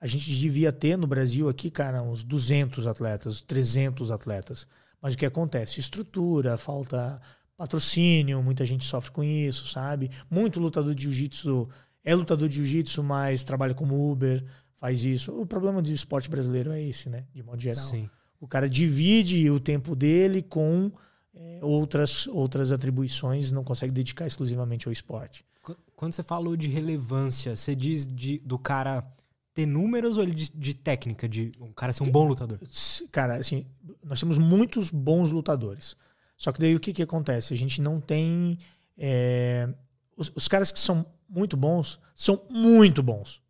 A 0.00 0.06
gente 0.06 0.30
devia 0.30 0.70
ter 0.70 0.96
no 0.96 1.06
Brasil 1.06 1.48
aqui, 1.48 1.70
cara, 1.70 2.02
uns 2.02 2.22
200 2.22 2.86
atletas, 2.86 3.40
300 3.40 4.10
atletas. 4.10 4.66
Mas 5.00 5.14
o 5.14 5.18
que 5.18 5.26
acontece? 5.26 5.80
Estrutura, 5.80 6.56
falta 6.56 7.20
patrocínio, 7.56 8.40
muita 8.40 8.64
gente 8.64 8.84
sofre 8.84 9.10
com 9.10 9.24
isso, 9.24 9.66
sabe? 9.66 10.10
Muito 10.30 10.60
lutador 10.60 10.94
de 10.94 11.02
jiu-jitsu 11.02 11.68
é 12.04 12.14
lutador 12.14 12.48
de 12.48 12.56
jiu-jitsu, 12.56 13.02
mas 13.02 13.42
trabalha 13.42 13.74
como 13.74 14.10
Uber, 14.10 14.44
faz 14.76 15.04
isso. 15.04 15.32
O 15.38 15.44
problema 15.46 15.82
do 15.82 15.90
esporte 15.90 16.28
brasileiro 16.30 16.70
é 16.72 16.82
esse, 16.82 17.08
né? 17.08 17.24
De 17.34 17.42
modo 17.42 17.60
geral. 17.60 17.84
Sim. 17.84 18.08
O 18.40 18.46
cara 18.46 18.68
divide 18.68 19.50
o 19.50 19.58
tempo 19.58 19.96
dele 19.96 20.42
com 20.42 20.90
é, 21.34 21.58
outras, 21.62 22.26
outras 22.28 22.70
atribuições, 22.72 23.50
não 23.50 23.64
consegue 23.64 23.92
dedicar 23.92 24.26
exclusivamente 24.26 24.86
ao 24.86 24.92
esporte. 24.92 25.44
Qu- 25.62 25.76
Quando 25.96 26.12
você 26.12 26.22
falou 26.22 26.56
de 26.56 26.68
relevância, 26.68 27.54
você 27.56 27.74
diz 27.74 28.06
de, 28.06 28.38
do 28.38 28.58
cara 28.58 29.04
ter 29.54 29.66
números 29.66 30.16
ou 30.16 30.22
ele 30.22 30.34
de, 30.34 30.50
de 30.54 30.72
técnica, 30.74 31.28
de 31.28 31.50
um 31.60 31.72
cara 31.72 31.92
ser 31.92 32.04
um 32.04 32.10
bom 32.10 32.26
lutador? 32.28 32.58
Cara, 33.10 33.36
assim, 33.36 33.66
nós 34.04 34.20
temos 34.20 34.38
muitos 34.38 34.90
bons 34.90 35.30
lutadores. 35.32 35.96
Só 36.36 36.52
que 36.52 36.60
daí 36.60 36.76
o 36.76 36.80
que, 36.80 36.92
que 36.92 37.02
acontece? 37.02 37.52
A 37.52 37.56
gente 37.56 37.80
não 37.82 38.00
tem. 38.00 38.56
é, 38.96 39.68
os, 40.18 40.30
os 40.34 40.48
caras 40.48 40.70
que 40.72 40.78
são 40.78 41.06
muito 41.28 41.56
bons 41.56 41.98
são 42.14 42.42
muito 42.50 43.02
bons. 43.02 43.40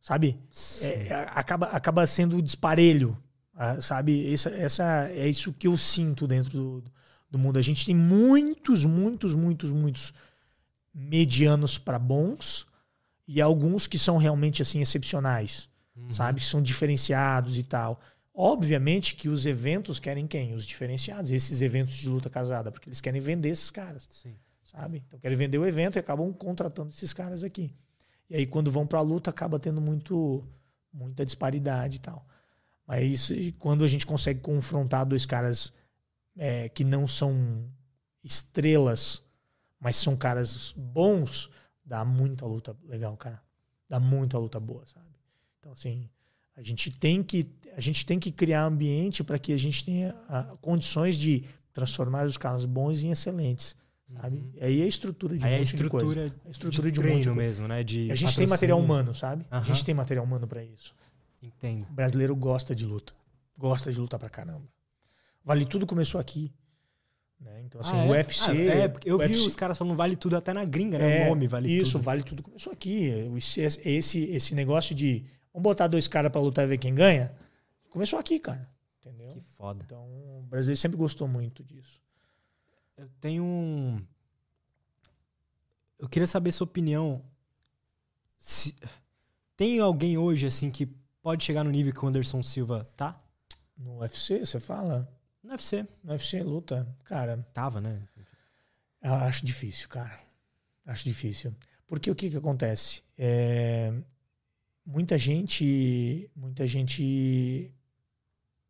Sabe? 0.00 0.38
É, 0.80 1.08
é, 1.08 1.14
acaba, 1.30 1.66
acaba 1.66 2.06
sendo 2.06 2.40
disparelho. 2.40 3.16
ah, 3.54 3.80
sabe? 3.80 4.32
Essa, 4.32 4.50
essa, 4.50 5.08
é 5.10 5.28
isso 5.28 5.52
que 5.52 5.66
eu 5.68 5.76
sinto 5.76 6.26
dentro 6.26 6.50
do, 6.52 6.84
do 7.30 7.38
mundo. 7.38 7.58
A 7.58 7.62
gente 7.62 7.84
tem 7.84 7.94
muitos, 7.94 8.84
muitos, 8.84 9.34
muitos, 9.34 9.70
muitos 9.72 10.14
medianos 10.94 11.78
para 11.78 11.98
bons 11.98 12.66
e 13.26 13.40
alguns 13.40 13.86
que 13.86 13.98
são 13.98 14.16
realmente 14.16 14.62
assim 14.62 14.80
excepcionais, 14.80 15.68
Uhum. 15.94 16.10
sabe? 16.10 16.40
Que 16.40 16.46
são 16.46 16.62
diferenciados 16.62 17.58
e 17.58 17.62
tal. 17.64 18.00
Obviamente 18.32 19.16
que 19.16 19.28
os 19.28 19.44
eventos 19.46 19.98
querem 19.98 20.28
quem? 20.28 20.54
Os 20.54 20.64
diferenciados, 20.64 21.32
esses 21.32 21.60
eventos 21.60 21.94
de 21.96 22.08
luta 22.08 22.30
casada, 22.30 22.70
porque 22.70 22.88
eles 22.88 23.00
querem 23.00 23.20
vender 23.20 23.48
esses 23.48 23.68
caras 23.70 24.06
Sim. 24.10 24.36
Sabe? 24.70 25.02
Então 25.06 25.18
querem 25.18 25.36
vender 25.36 25.58
o 25.58 25.66
evento 25.66 25.96
e 25.96 25.98
acabam 25.98 26.32
contratando 26.32 26.90
esses 26.90 27.12
caras 27.12 27.42
aqui. 27.42 27.74
E 28.28 28.36
aí 28.36 28.46
quando 28.46 28.70
vão 28.70 28.86
para 28.86 28.98
a 28.98 29.02
luta 29.02 29.30
acaba 29.30 29.58
tendo 29.58 29.80
muito 29.80 30.46
muita 30.92 31.24
disparidade 31.24 31.96
e 31.96 32.00
tal. 32.00 32.26
Mas 32.86 33.30
quando 33.58 33.84
a 33.84 33.88
gente 33.88 34.06
consegue 34.06 34.40
confrontar 34.40 35.06
dois 35.06 35.26
caras 35.26 35.72
é, 36.36 36.68
que 36.68 36.84
não 36.84 37.06
são 37.06 37.64
estrelas, 38.22 39.22
mas 39.78 39.96
são 39.96 40.16
caras 40.16 40.72
bons, 40.76 41.50
dá 41.84 42.04
muita 42.04 42.46
luta 42.46 42.76
legal, 42.84 43.16
cara. 43.16 43.42
Dá 43.88 43.98
muita 43.98 44.38
luta 44.38 44.60
boa, 44.60 44.86
sabe? 44.86 45.08
Então 45.58 45.72
assim, 45.72 46.10
a 46.54 46.62
gente 46.62 46.90
tem 46.90 47.22
que 47.22 47.50
a 47.74 47.80
gente 47.80 48.04
tem 48.04 48.18
que 48.18 48.32
criar 48.32 48.64
ambiente 48.64 49.24
para 49.24 49.38
que 49.38 49.52
a 49.52 49.56
gente 49.56 49.84
tenha 49.84 50.14
ah, 50.28 50.56
condições 50.60 51.16
de 51.16 51.44
transformar 51.72 52.26
os 52.26 52.36
caras 52.36 52.66
bons 52.66 53.02
em 53.02 53.10
excelentes 53.10 53.76
sabe? 54.12 54.38
Uhum. 54.38 54.52
Aí 54.60 54.80
é 54.80 54.84
a 54.84 54.86
estrutura 54.86 55.36
de 55.38 55.44
um 55.44 55.46
Aí 55.48 55.52
é 55.54 55.56
a 55.56 55.58
monte 55.60 55.76
de 55.76 55.88
coisa. 55.88 56.06
estrutura, 56.06 56.34
A 56.46 56.50
estrutura 56.50 56.90
de, 56.90 56.92
de 56.94 57.00
um 57.00 57.02
de 57.02 57.08
treino 57.10 57.34
mesmo, 57.34 57.68
né? 57.68 57.84
De 57.84 58.10
a 58.10 58.14
gente 58.14 58.36
tem 58.36 58.46
material 58.46 58.78
humano, 58.80 59.14
sabe? 59.14 59.46
A 59.50 59.58
Aham. 59.58 59.64
gente 59.66 59.84
tem 59.84 59.94
material 59.94 60.24
humano 60.24 60.46
para 60.46 60.62
isso. 60.64 60.94
Entendo. 61.42 61.86
O 61.88 61.92
brasileiro 61.92 62.34
gosta 62.34 62.74
de 62.74 62.84
luta. 62.84 63.12
Gosta 63.56 63.92
de 63.92 63.98
lutar 64.00 64.18
pra 64.18 64.28
caramba. 64.28 64.66
Vale 65.44 65.64
Tudo 65.64 65.86
começou 65.86 66.20
aqui. 66.20 66.52
Né? 67.40 67.62
Então, 67.64 67.80
assim, 67.80 67.92
Ah, 67.96 68.04
o 68.06 68.14
é? 68.14 68.18
UFC. 68.18 68.50
Ah, 68.50 68.54
é, 68.54 68.88
porque 68.88 69.08
eu 69.08 69.14
o 69.14 69.18
vi 69.18 69.26
UFC 69.26 69.46
os 69.46 69.54
caras 69.54 69.78
falando 69.78 69.94
vale 69.94 70.16
tudo 70.16 70.36
até 70.36 70.52
na 70.52 70.64
gringa, 70.64 70.98
né? 70.98 71.22
é, 71.22 71.26
o 71.26 71.28
nome 71.28 71.46
vale 71.46 71.70
isso, 71.70 71.92
tudo. 71.92 72.02
Vale 72.02 72.22
Tudo 72.24 72.42
começou 72.42 72.72
aqui. 72.72 73.10
Esse, 73.84 74.20
esse 74.24 74.54
negócio 74.54 74.94
de 74.94 75.24
Vamos 75.52 75.62
botar 75.64 75.86
dois 75.86 76.06
caras 76.06 76.30
pra 76.30 76.40
lutar 76.40 76.64
e 76.64 76.68
ver 76.68 76.78
quem 76.78 76.94
ganha? 76.94 77.32
Começou 77.90 78.18
aqui, 78.18 78.38
cara. 78.38 78.68
Entendeu? 79.00 79.28
Que 79.28 79.40
foda. 79.40 79.82
Então, 79.84 80.04
o 80.04 80.42
brasileiro 80.48 80.78
sempre 80.78 80.96
gostou 80.98 81.26
muito 81.26 81.64
disso. 81.64 82.00
Eu 82.98 83.08
tenho 83.20 83.44
um. 83.44 84.04
Eu 85.98 86.08
queria 86.08 86.26
saber 86.26 86.50
sua 86.50 86.66
opinião. 86.66 87.24
Se... 88.36 88.74
Tem 89.56 89.78
alguém 89.78 90.18
hoje, 90.18 90.46
assim, 90.46 90.68
que 90.68 90.86
pode 91.22 91.44
chegar 91.44 91.62
no 91.62 91.70
nível 91.70 91.92
que 91.92 92.04
o 92.04 92.08
Anderson 92.08 92.42
Silva 92.42 92.84
tá? 92.96 93.16
No 93.76 94.00
UFC, 94.00 94.40
você 94.40 94.58
fala? 94.58 95.08
No 95.42 95.50
UFC. 95.50 95.86
No 96.02 96.10
UFC, 96.10 96.42
luta. 96.42 96.86
Cara, 97.04 97.38
Tava, 97.52 97.80
né? 97.80 98.02
eu 99.00 99.14
acho 99.14 99.46
difícil, 99.46 99.88
cara. 99.88 100.18
Acho 100.84 101.04
difícil. 101.04 101.54
Porque 101.86 102.10
o 102.10 102.14
que 102.16 102.30
que 102.30 102.36
acontece? 102.36 103.02
É, 103.16 103.92
muita 104.84 105.16
gente, 105.16 106.28
muita 106.34 106.66
gente, 106.66 107.72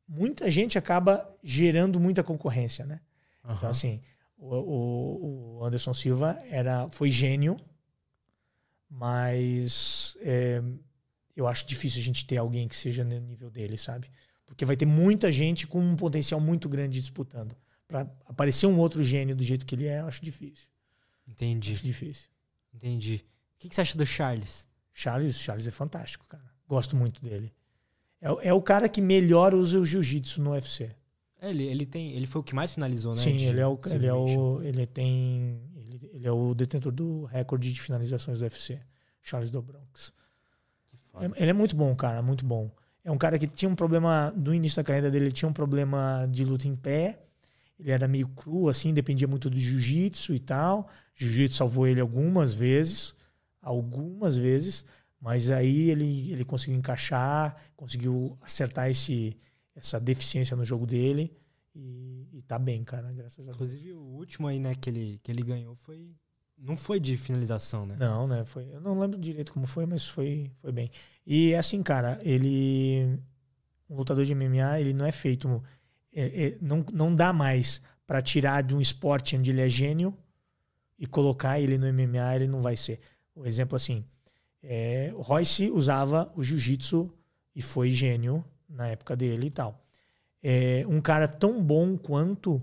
muita 0.06 0.50
gente 0.50 0.76
acaba 0.76 1.34
gerando 1.42 1.98
muita 1.98 2.22
concorrência, 2.22 2.84
né? 2.84 3.00
Então, 3.56 3.70
assim, 3.70 4.02
o, 4.38 4.54
o- 4.54 5.58
o 5.60 5.64
Anderson 5.64 5.92
Silva 5.92 6.40
era, 6.48 6.88
foi 6.90 7.10
gênio, 7.10 7.56
mas 8.90 10.16
é, 10.20 10.62
eu 11.36 11.46
acho 11.46 11.66
difícil 11.66 12.00
a 12.00 12.04
gente 12.04 12.26
ter 12.26 12.36
alguém 12.38 12.66
que 12.68 12.76
seja 12.76 13.04
no 13.04 13.18
nível 13.20 13.50
dele, 13.50 13.76
sabe? 13.76 14.10
Porque 14.46 14.64
vai 14.64 14.76
ter 14.76 14.86
muita 14.86 15.30
gente 15.30 15.66
com 15.66 15.80
um 15.80 15.94
potencial 15.96 16.40
muito 16.40 16.68
grande 16.68 17.00
disputando. 17.00 17.54
Para 17.86 18.00
aparecer 18.26 18.66
um 18.66 18.78
outro 18.78 19.02
gênio 19.02 19.36
do 19.36 19.42
jeito 19.42 19.66
que 19.66 19.74
ele 19.74 19.86
é, 19.86 20.00
eu 20.00 20.06
acho 20.06 20.24
difícil. 20.24 20.68
Entendi. 21.26 21.72
Acho 21.72 21.84
difícil. 21.84 22.28
Entendi. 22.72 23.24
O 23.56 23.58
que, 23.58 23.68
que 23.68 23.74
você 23.74 23.82
acha 23.82 23.96
do 23.98 24.06
Charles? 24.06 24.66
Charles, 24.92 25.38
Charles 25.38 25.66
é 25.66 25.70
fantástico, 25.70 26.24
cara. 26.26 26.44
Gosto 26.66 26.96
muito 26.96 27.22
dele. 27.22 27.52
É, 28.20 28.48
é 28.48 28.52
o 28.52 28.62
cara 28.62 28.88
que 28.88 29.00
melhor 29.00 29.54
usa 29.54 29.78
o 29.78 29.84
jiu-jitsu 29.84 30.40
no 30.42 30.52
UFC. 30.52 30.94
É, 31.40 31.50
Ele, 31.50 31.64
ele, 31.64 31.86
tem, 31.86 32.12
ele 32.12 32.26
foi 32.26 32.40
o 32.40 32.44
que 32.44 32.54
mais 32.54 32.72
finalizou, 32.72 33.14
né? 33.14 33.20
Sim, 33.22 33.36
de 33.36 33.44
ele 33.46 33.60
é 33.60 33.66
o, 33.66 33.78
ele 33.90 34.06
é 34.06 34.12
o, 34.14 34.60
ele 34.62 34.86
tem, 34.86 35.60
ele, 35.76 36.10
ele 36.12 36.26
é 36.26 36.32
o 36.32 36.54
detentor 36.54 36.90
do 36.92 37.24
recorde 37.24 37.72
de 37.72 37.80
finalizações 37.80 38.38
do 38.38 38.42
UFC, 38.42 38.80
Charles 39.22 39.50
do 39.50 39.62
Bronx. 39.62 40.12
Que 40.90 40.96
foda. 40.98 41.26
É- 41.26 41.42
Ele 41.42 41.50
é 41.50 41.54
muito 41.54 41.76
bom, 41.76 41.94
cara, 41.94 42.20
muito 42.22 42.44
bom. 42.44 42.70
É 43.04 43.10
um 43.10 43.18
cara 43.18 43.38
que 43.38 43.46
tinha 43.46 43.68
um 43.68 43.74
problema 43.76 44.32
no 44.36 44.52
início 44.52 44.76
da 44.76 44.84
carreira 44.84 45.10
dele, 45.10 45.26
ele 45.26 45.32
tinha 45.32 45.48
um 45.48 45.52
problema 45.52 46.26
de 46.30 46.44
luta 46.44 46.66
em 46.66 46.74
pé. 46.76 47.20
Ele 47.78 47.92
era 47.92 48.08
meio 48.08 48.26
cru, 48.28 48.68
assim, 48.68 48.92
dependia 48.92 49.28
muito 49.28 49.48
do 49.48 49.56
jiu-jitsu 49.56 50.34
e 50.34 50.40
tal. 50.40 50.88
Jiu-jitsu 51.14 51.56
salvou 51.56 51.86
ele 51.86 52.00
algumas 52.00 52.52
vezes, 52.52 53.14
algumas 53.62 54.36
vezes, 54.36 54.84
mas 55.20 55.50
aí 55.50 55.88
ele, 55.90 56.32
ele 56.32 56.44
conseguiu 56.44 56.76
encaixar, 56.76 57.56
conseguiu 57.76 58.36
acertar 58.42 58.90
esse, 58.90 59.36
essa 59.78 60.00
deficiência 60.00 60.56
no 60.56 60.64
jogo 60.64 60.86
dele 60.86 61.32
e, 61.74 62.28
e 62.32 62.42
tá 62.42 62.58
bem, 62.58 62.82
cara, 62.82 63.12
graças 63.12 63.40
a 63.40 63.52
Deus. 63.52 63.54
Inclusive, 63.54 63.92
o 63.92 64.00
último 64.00 64.48
aí, 64.48 64.58
né, 64.58 64.74
que 64.74 64.90
ele, 64.90 65.20
que 65.22 65.30
ele 65.30 65.42
ganhou 65.42 65.74
foi. 65.76 66.10
Não 66.56 66.76
foi 66.76 66.98
de 66.98 67.16
finalização, 67.16 67.86
né? 67.86 67.96
Não, 67.96 68.26
né? 68.26 68.44
Foi, 68.44 68.68
eu 68.72 68.80
não 68.80 68.98
lembro 68.98 69.16
direito 69.16 69.52
como 69.52 69.64
foi, 69.64 69.86
mas 69.86 70.08
foi, 70.08 70.50
foi 70.60 70.72
bem. 70.72 70.90
E 71.24 71.54
assim, 71.54 71.82
cara, 71.82 72.18
ele. 72.22 73.18
Um 73.88 73.96
lutador 73.96 74.24
de 74.24 74.34
MMA, 74.34 74.80
ele 74.80 74.92
não 74.92 75.06
é 75.06 75.12
feito. 75.12 75.62
é- 76.12 76.46
é- 76.46 76.58
não, 76.60 76.84
não 76.92 77.14
dá 77.14 77.32
mais 77.32 77.80
pra 78.06 78.20
tirar 78.20 78.62
de 78.62 78.74
um 78.74 78.80
esporte 78.80 79.36
onde 79.36 79.50
ele 79.50 79.60
é 79.62 79.68
gênio 79.68 80.16
e 80.98 81.06
colocar 81.06 81.60
ele 81.60 81.78
no 81.78 81.86
MMA, 81.86 82.34
ele 82.34 82.48
não 82.48 82.60
vai 82.60 82.76
ser. 82.76 82.98
O 83.34 83.46
exemplo 83.46 83.76
assim. 83.76 84.04
É, 84.60 85.12
o 85.14 85.20
Royce 85.22 85.70
usava 85.70 86.32
o 86.34 86.42
jiu-jitsu 86.42 87.08
e 87.54 87.62
foi 87.62 87.92
gênio 87.92 88.44
na 88.68 88.88
época 88.88 89.16
dele 89.16 89.46
e 89.46 89.50
tal. 89.50 89.82
É, 90.42 90.84
um 90.86 91.00
cara 91.00 91.26
tão 91.26 91.62
bom 91.62 91.96
quanto 91.96 92.62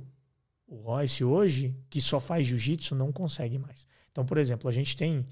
o 0.67 0.75
Royce 0.77 1.23
hoje, 1.23 1.75
que 1.89 2.01
só 2.01 2.19
faz 2.19 2.47
jiu-jitsu, 2.47 2.95
não 2.95 3.11
consegue 3.11 3.57
mais. 3.57 3.87
Então, 4.11 4.25
por 4.25 4.37
exemplo, 4.37 4.69
a 4.69 4.73
gente 4.73 4.95
tem 4.95 5.25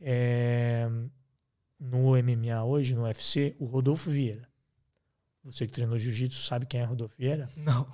é, 0.00 0.88
no 1.78 2.12
MMA 2.12 2.64
hoje, 2.64 2.94
no 2.94 3.02
UFC, 3.02 3.56
o 3.58 3.64
Rodolfo 3.64 4.10
Vieira. 4.10 4.48
Você 5.44 5.66
que 5.66 5.72
treinou 5.72 5.98
jiu-jitsu 5.98 6.42
sabe 6.42 6.66
quem 6.66 6.80
é 6.80 6.84
Rodolfo 6.84 7.16
Vieira? 7.16 7.48
Não. 7.56 7.86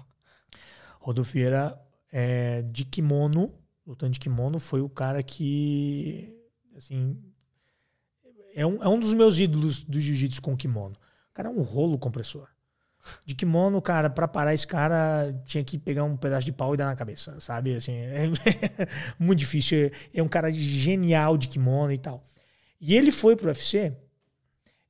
Rodolfo 1.00 1.32
Vieira, 1.32 1.80
é, 2.10 2.62
de 2.62 2.84
kimono, 2.84 3.52
lutando 3.86 4.12
de 4.12 4.20
kimono, 4.20 4.58
foi 4.58 4.80
o 4.80 4.88
cara 4.88 5.22
que, 5.22 6.32
assim, 6.76 7.16
é 8.54 8.66
um, 8.66 8.82
é 8.82 8.88
um 8.88 8.98
dos 8.98 9.14
meus 9.14 9.38
ídolos 9.38 9.82
do 9.82 9.98
jiu-jitsu 9.98 10.40
com 10.40 10.56
kimono. 10.56 10.94
O 11.32 11.34
cara 11.34 11.48
é 11.48 11.52
um 11.52 11.62
rolo 11.62 11.98
compressor. 11.98 12.46
De 13.24 13.34
kimono, 13.34 13.82
cara, 13.82 14.08
pra 14.08 14.28
parar 14.28 14.54
esse 14.54 14.66
cara, 14.66 15.32
tinha 15.44 15.64
que 15.64 15.76
pegar 15.78 16.04
um 16.04 16.16
pedaço 16.16 16.44
de 16.44 16.52
pau 16.52 16.74
e 16.74 16.76
dar 16.76 16.86
na 16.86 16.94
cabeça, 16.94 17.40
sabe? 17.40 17.74
Assim, 17.74 17.94
é 17.94 18.28
muito 19.18 19.40
difícil. 19.40 19.86
É, 19.86 19.90
é 20.14 20.22
um 20.22 20.28
cara 20.28 20.50
genial 20.50 21.36
de 21.36 21.48
kimono 21.48 21.92
e 21.92 21.98
tal. 21.98 22.22
E 22.80 22.94
ele 22.94 23.10
foi 23.10 23.34
pro 23.34 23.48
UFC, 23.48 23.96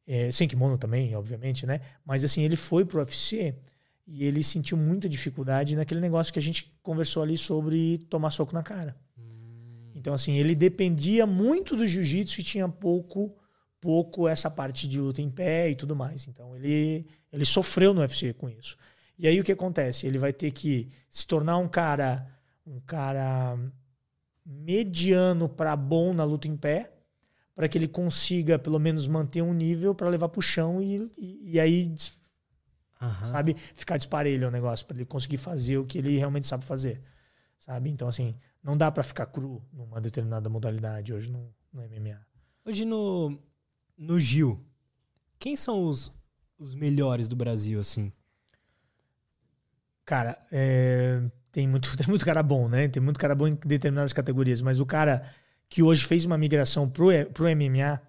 é, 0.06 0.31
sem 0.31 0.48
kimono 0.48 0.77
também, 0.77 1.14
obviamente, 1.14 1.64
né? 1.64 1.81
Mas 2.05 2.24
assim, 2.24 2.43
ele 2.43 2.56
foi 2.56 2.85
pro 2.85 2.98
UFC 2.98 3.55
e 4.06 4.24
ele 4.24 4.43
sentiu 4.43 4.77
muita 4.77 5.09
dificuldade 5.09 5.77
naquele 5.77 6.01
negócio 6.01 6.32
que 6.32 6.39
a 6.39 6.43
gente 6.43 6.70
conversou 6.82 7.23
ali 7.23 7.39
sobre 7.39 7.98
tomar 8.10 8.31
soco 8.31 8.52
na 8.52 8.62
cara. 8.62 8.97
Então, 9.94 10.12
assim, 10.12 10.36
ele 10.36 10.56
dependia 10.56 11.24
muito 11.24 11.77
do 11.77 11.86
jiu-jitsu 11.86 12.40
e 12.40 12.44
tinha 12.44 12.69
pouco, 12.69 13.36
pouco 13.82 14.28
essa 14.28 14.48
parte 14.48 14.86
de 14.86 15.00
luta 15.00 15.20
em 15.20 15.28
pé 15.28 15.68
e 15.68 15.74
tudo 15.74 15.96
mais. 15.96 16.28
Então, 16.28 16.56
ele, 16.56 17.04
ele 17.32 17.44
sofreu 17.44 17.92
no 17.92 18.00
UFC 18.00 18.32
com 18.32 18.48
isso. 18.48 18.76
E 19.18 19.26
aí 19.26 19.40
o 19.40 19.44
que 19.44 19.50
acontece? 19.50 20.06
Ele 20.06 20.18
vai 20.18 20.32
ter 20.32 20.52
que 20.52 20.88
se 21.10 21.26
tornar 21.26 21.59
um 21.59 21.68
cara, 21.68 22.24
um 22.64 22.78
cara 22.78 23.59
mediano 24.46 25.48
para 25.48 25.74
bom 25.74 26.14
na 26.14 26.22
luta 26.22 26.46
em 26.46 26.56
pé, 26.56 26.92
para 27.56 27.68
que 27.68 27.76
ele 27.76 27.88
consiga 27.88 28.56
pelo 28.56 28.78
menos 28.78 29.09
manter 29.09 29.42
um 29.42 29.52
nível 29.52 29.94
para 29.96 30.09
levar 30.09 30.28
para 30.28 30.38
o 30.38 30.42
chão 30.42 30.80
e, 30.80 31.10
e, 31.18 31.52
e 31.54 31.60
aí 31.60 31.92
Aham. 33.00 33.26
sabe? 33.26 33.54
Ficar 33.54 33.96
disparelho 33.96 34.46
o 34.46 34.50
negócio, 34.50 34.86
para 34.86 34.96
ele 34.96 35.04
conseguir 35.04 35.38
fazer 35.38 35.76
o 35.76 35.84
que 35.84 35.98
ele 35.98 36.16
realmente 36.16 36.46
sabe 36.46 36.64
fazer, 36.64 37.02
sabe? 37.59 37.90
Então, 37.90 38.06
assim, 38.06 38.36
não 38.62 38.76
dá 38.76 38.92
para 38.92 39.02
ficar 39.02 39.26
cru 39.26 39.60
numa 39.72 40.00
determinada 40.00 40.48
modalidade 40.48 41.12
hoje 41.12 41.28
no, 41.28 41.52
no 41.72 41.82
MMA. 41.82 42.20
Hoje 42.64 42.84
no, 42.84 43.38
no 43.97 44.19
Gil, 44.19 44.64
quem 45.39 45.56
são 45.56 45.85
os, 45.86 46.12
os 46.59 46.74
melhores 46.74 47.28
do 47.28 47.36
Brasil, 47.36 47.81
assim? 47.81 48.12
Cara, 50.05 50.39
é, 50.51 51.23
tem, 51.51 51.66
muito, 51.69 51.94
tem 51.98 52.06
muito 52.06 52.24
cara 52.24 52.43
bom, 52.43 52.69
né? 52.69 52.89
Tem 52.89 53.02
muito 53.02 53.19
cara 53.19 53.35
bom 53.35 53.47
em 53.48 53.55
determinadas 53.55 54.12
categorias, 54.12 54.62
mas 54.62 54.81
o 54.81 54.86
cara 54.86 55.23
que 55.69 55.82
hoje 55.82 56.05
fez 56.05 56.24
uma 56.24 56.36
migração 56.36 56.89
pro, 56.89 57.09
pro 57.32 57.47
MMA 57.47 58.01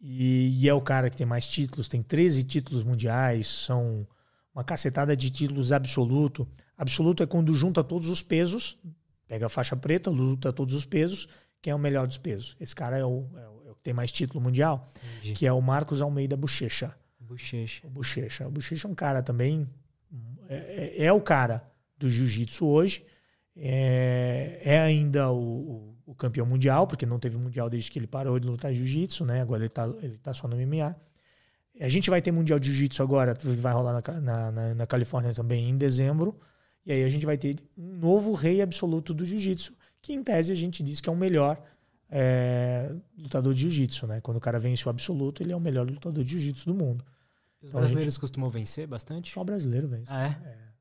e, 0.00 0.62
e 0.62 0.68
é 0.68 0.74
o 0.74 0.80
cara 0.80 1.10
que 1.10 1.16
tem 1.16 1.26
mais 1.26 1.46
títulos, 1.46 1.88
tem 1.88 2.02
13 2.02 2.42
títulos 2.44 2.84
mundiais, 2.84 3.46
são 3.46 4.06
uma 4.54 4.64
cacetada 4.64 5.16
de 5.16 5.30
títulos 5.30 5.72
absoluto. 5.72 6.48
Absoluto 6.76 7.22
é 7.22 7.26
quando 7.26 7.54
junta 7.54 7.84
todos 7.84 8.08
os 8.08 8.22
pesos, 8.22 8.78
pega 9.26 9.46
a 9.46 9.48
faixa 9.48 9.76
preta, 9.76 10.10
luta 10.10 10.52
todos 10.52 10.74
os 10.74 10.84
pesos, 10.84 11.28
quem 11.62 11.70
é 11.70 11.74
o 11.74 11.78
melhor 11.78 12.06
dos 12.06 12.18
pesos. 12.18 12.56
Esse 12.60 12.74
cara 12.74 12.98
é 12.98 13.04
o, 13.04 13.28
é 13.36 13.48
o, 13.48 13.67
é 13.67 13.67
tem 13.82 13.92
mais 13.94 14.10
título 14.12 14.40
mundial, 14.40 14.84
Entendi. 15.18 15.32
que 15.34 15.46
é 15.46 15.52
o 15.52 15.60
Marcos 15.60 16.00
Almeida 16.02 16.36
Bochecha. 16.36 16.94
Bochecha. 17.20 17.86
O 17.86 17.90
Bochecha. 17.90 18.46
O 18.48 18.50
Bochecha 18.50 18.86
é 18.88 18.90
um 18.90 18.94
cara 18.94 19.22
também. 19.22 19.68
É, 20.48 20.94
é- 21.00 21.04
é 21.06 21.12
o 21.12 21.20
cara 21.20 21.62
do 21.98 22.08
jiu-jitsu 22.08 22.66
hoje. 22.66 23.04
É, 23.60 24.60
é 24.64 24.78
ainda 24.80 25.30
o, 25.30 25.36
o- 25.36 25.94
o 26.06 26.14
campeão 26.14 26.46
mundial, 26.46 26.86
porque 26.86 27.04
não 27.04 27.18
teve 27.18 27.36
mundial 27.36 27.68
desde 27.68 27.90
que 27.90 27.98
ele 27.98 28.06
parou 28.06 28.38
de 28.38 28.46
lutar 28.46 28.72
jiu-jitsu, 28.72 29.24
né? 29.26 29.42
Agora 29.42 29.62
ele 29.62 29.68
tá, 29.68 29.86
ele 30.00 30.16
tá 30.18 30.32
só 30.32 30.48
no 30.48 30.56
MMA. 30.56 30.96
A 31.80 31.88
gente 31.88 32.08
vai 32.08 32.22
ter 32.22 32.32
mundial 32.32 32.58
de 32.58 32.68
jiu-jitsu 32.72 33.02
agora, 33.02 33.34
vai 33.42 33.72
rolar 33.72 33.92
na, 34.00 34.20
na, 34.20 34.50
na, 34.52 34.74
na 34.74 34.86
Califórnia 34.86 35.32
também 35.34 35.68
em 35.68 35.76
dezembro. 35.76 36.38
E 36.86 36.92
aí 36.92 37.04
a 37.04 37.08
gente 37.08 37.26
vai 37.26 37.36
ter 37.36 37.56
um 37.76 37.98
novo 37.98 38.32
rei 38.32 38.62
absoluto 38.62 39.12
do 39.12 39.24
jiu-jitsu, 39.24 39.74
que 40.00 40.12
em 40.14 40.22
tese 40.22 40.50
a 40.50 40.54
gente 40.56 40.82
diz 40.82 41.00
que 41.00 41.08
é 41.08 41.12
o 41.12 41.16
melhor 41.16 41.60
é, 42.10 42.90
lutador 43.16 43.52
de 43.54 43.60
jiu-jitsu, 43.62 44.06
né? 44.06 44.20
Quando 44.20 44.36
o 44.38 44.40
cara 44.40 44.58
vence 44.58 44.86
o 44.86 44.90
absoluto, 44.90 45.42
ele 45.42 45.52
é 45.52 45.56
o 45.56 45.60
melhor 45.60 45.88
lutador 45.88 46.22
de 46.24 46.30
jiu-jitsu 46.30 46.66
do 46.66 46.74
mundo. 46.74 47.04
Os 47.62 47.68
Então, 47.68 47.80
brasileiros 47.80 48.16
costumam 48.18 48.48
vencer 48.50 48.86
bastante? 48.86 49.32
Só 49.32 49.40
o 49.40 49.44
brasileiro 49.44 49.88
vence. 49.88 50.12
Ah, 50.12 50.26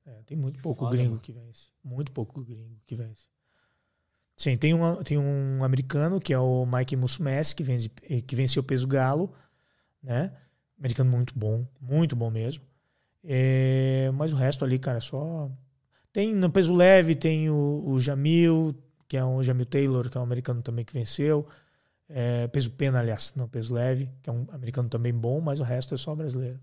é? 0.06 0.10
É, 0.10 0.12
é, 0.12 0.24
tem 0.24 0.38
muito 0.38 0.58
Que 0.58 0.62
pouco 0.62 0.86
foda, 0.86 0.96
gringo 0.96 1.12
mano. 1.12 1.22
que 1.22 1.32
vence. 1.32 1.70
Muito 1.84 2.12
pouco 2.12 2.42
gringo 2.44 2.78
que 2.86 2.96
vence. 2.96 3.28
Sim, 4.36 4.56
tem, 4.56 4.74
uma, 4.74 5.04
tem 5.04 5.18
um 5.18 5.64
americano 5.64 6.20
que 6.20 6.32
é 6.32 6.38
o 6.40 6.64
Mike 6.66 6.96
Musumeci, 6.96 7.56
que, 7.56 7.64
vence, 7.64 7.90
que 7.90 8.36
venceu 8.36 8.62
o 8.62 8.64
peso 8.64 8.88
galo, 8.88 9.34
né? 10.02 10.32
Americano 10.78 11.10
muito 11.10 11.34
bom, 11.38 11.66
muito 11.82 12.16
bom 12.16 12.30
mesmo. 12.30 12.64
É, 13.24 14.12
mas 14.14 14.32
o 14.32 14.36
resto 14.36 14.64
ali, 14.64 14.78
cara, 14.78 15.00
só. 15.02 15.50
Tem 16.14 16.34
no 16.36 16.52
peso 16.52 16.74
leve, 16.74 17.16
tem 17.16 17.50
o, 17.50 17.84
o 17.86 18.00
Jamil, 18.00 18.76
que 19.08 19.18
é 19.18 19.24
um 19.24 19.42
Jamil 19.42 19.66
Taylor, 19.66 20.10
que 20.10 20.18
é 20.18 20.22
um 20.22 20.24
americano 20.24 20.62
também 20.62 20.84
que 20.84 20.94
venceu. 20.94 21.48
É, 22.10 22.48
peso 22.48 22.72
pena, 22.72 23.00
aliás, 23.00 23.34
não 23.36 23.48
peso 23.48 23.74
leve, 23.74 24.10
que 24.22 24.30
é 24.30 24.34
um 24.34 24.48
americano 24.52 24.90
também 24.90 25.14
bom, 25.14 25.42
mas 25.42 25.60
o 25.60 25.64
resto 25.64 25.94
é 25.94 25.98
só 25.98 26.16
brasileiro. 26.16 26.60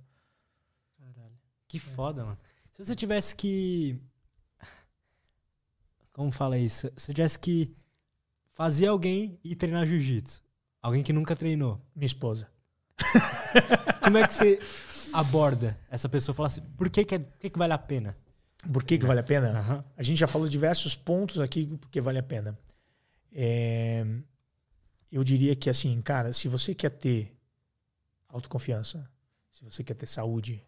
Caralho. 0.98 1.38
Que 1.68 1.78
foda, 1.78 2.24
mano. 2.24 2.38
Se 2.72 2.84
você 2.84 2.94
tivesse 2.94 3.34
que. 3.34 4.00
Como 6.12 6.30
fala 6.30 6.56
isso? 6.58 6.88
Se 6.96 7.06
você 7.06 7.14
tivesse 7.14 7.38
que 7.38 7.74
fazer 8.50 8.86
alguém 8.86 9.38
ir 9.44 9.56
treinar 9.56 9.86
jiu-jitsu. 9.86 10.42
Alguém 10.80 11.02
que 11.02 11.12
nunca 11.12 11.34
treinou. 11.34 11.80
Minha 11.94 12.06
esposa. 12.06 12.48
Como 14.02 14.18
é 14.18 14.26
que 14.26 14.32
você 14.32 14.58
aborda 15.12 15.78
essa 15.90 16.08
pessoa? 16.08 16.34
Fala 16.34 16.46
assim, 16.46 16.62
por 16.76 16.88
que, 16.90 17.04
que, 17.04 17.14
é, 17.14 17.18
por 17.18 17.38
que, 17.38 17.50
que 17.50 17.58
vale 17.58 17.72
a 17.72 17.78
pena? 17.78 18.16
Por 18.72 18.84
que, 18.84 18.98
que 18.98 19.06
vale 19.06 19.20
a 19.20 19.24
pena? 19.24 19.58
Aham. 19.58 19.84
A 19.96 20.02
gente 20.02 20.18
já 20.18 20.26
falou 20.26 20.48
diversos 20.48 20.94
pontos 20.94 21.40
aqui 21.40 21.66
porque 21.78 22.00
vale 22.00 22.18
a 22.18 22.22
pena. 22.22 22.58
É, 23.32 24.04
eu 25.10 25.22
diria 25.24 25.54
que 25.54 25.68
assim, 25.68 26.00
cara, 26.02 26.32
se 26.32 26.48
você 26.48 26.74
quer 26.74 26.90
ter 26.90 27.36
autoconfiança, 28.28 29.08
se 29.50 29.64
você 29.64 29.84
quer 29.84 29.94
ter 29.94 30.06
saúde, 30.06 30.64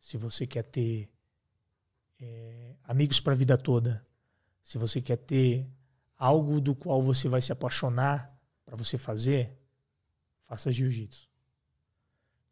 se 0.00 0.16
você 0.16 0.46
quer 0.46 0.64
ter 0.64 1.08
é, 2.20 2.74
amigos 2.84 3.20
para 3.20 3.32
a 3.32 3.36
vida 3.36 3.56
toda, 3.56 4.04
se 4.62 4.78
você 4.78 5.00
quer 5.00 5.16
ter 5.16 5.66
algo 6.16 6.60
do 6.60 6.74
qual 6.74 7.02
você 7.02 7.28
vai 7.28 7.40
se 7.40 7.52
apaixonar 7.52 8.36
para 8.64 8.76
você 8.76 8.98
fazer, 8.98 9.56
faça 10.44 10.72
jiu-jitsu. 10.72 11.28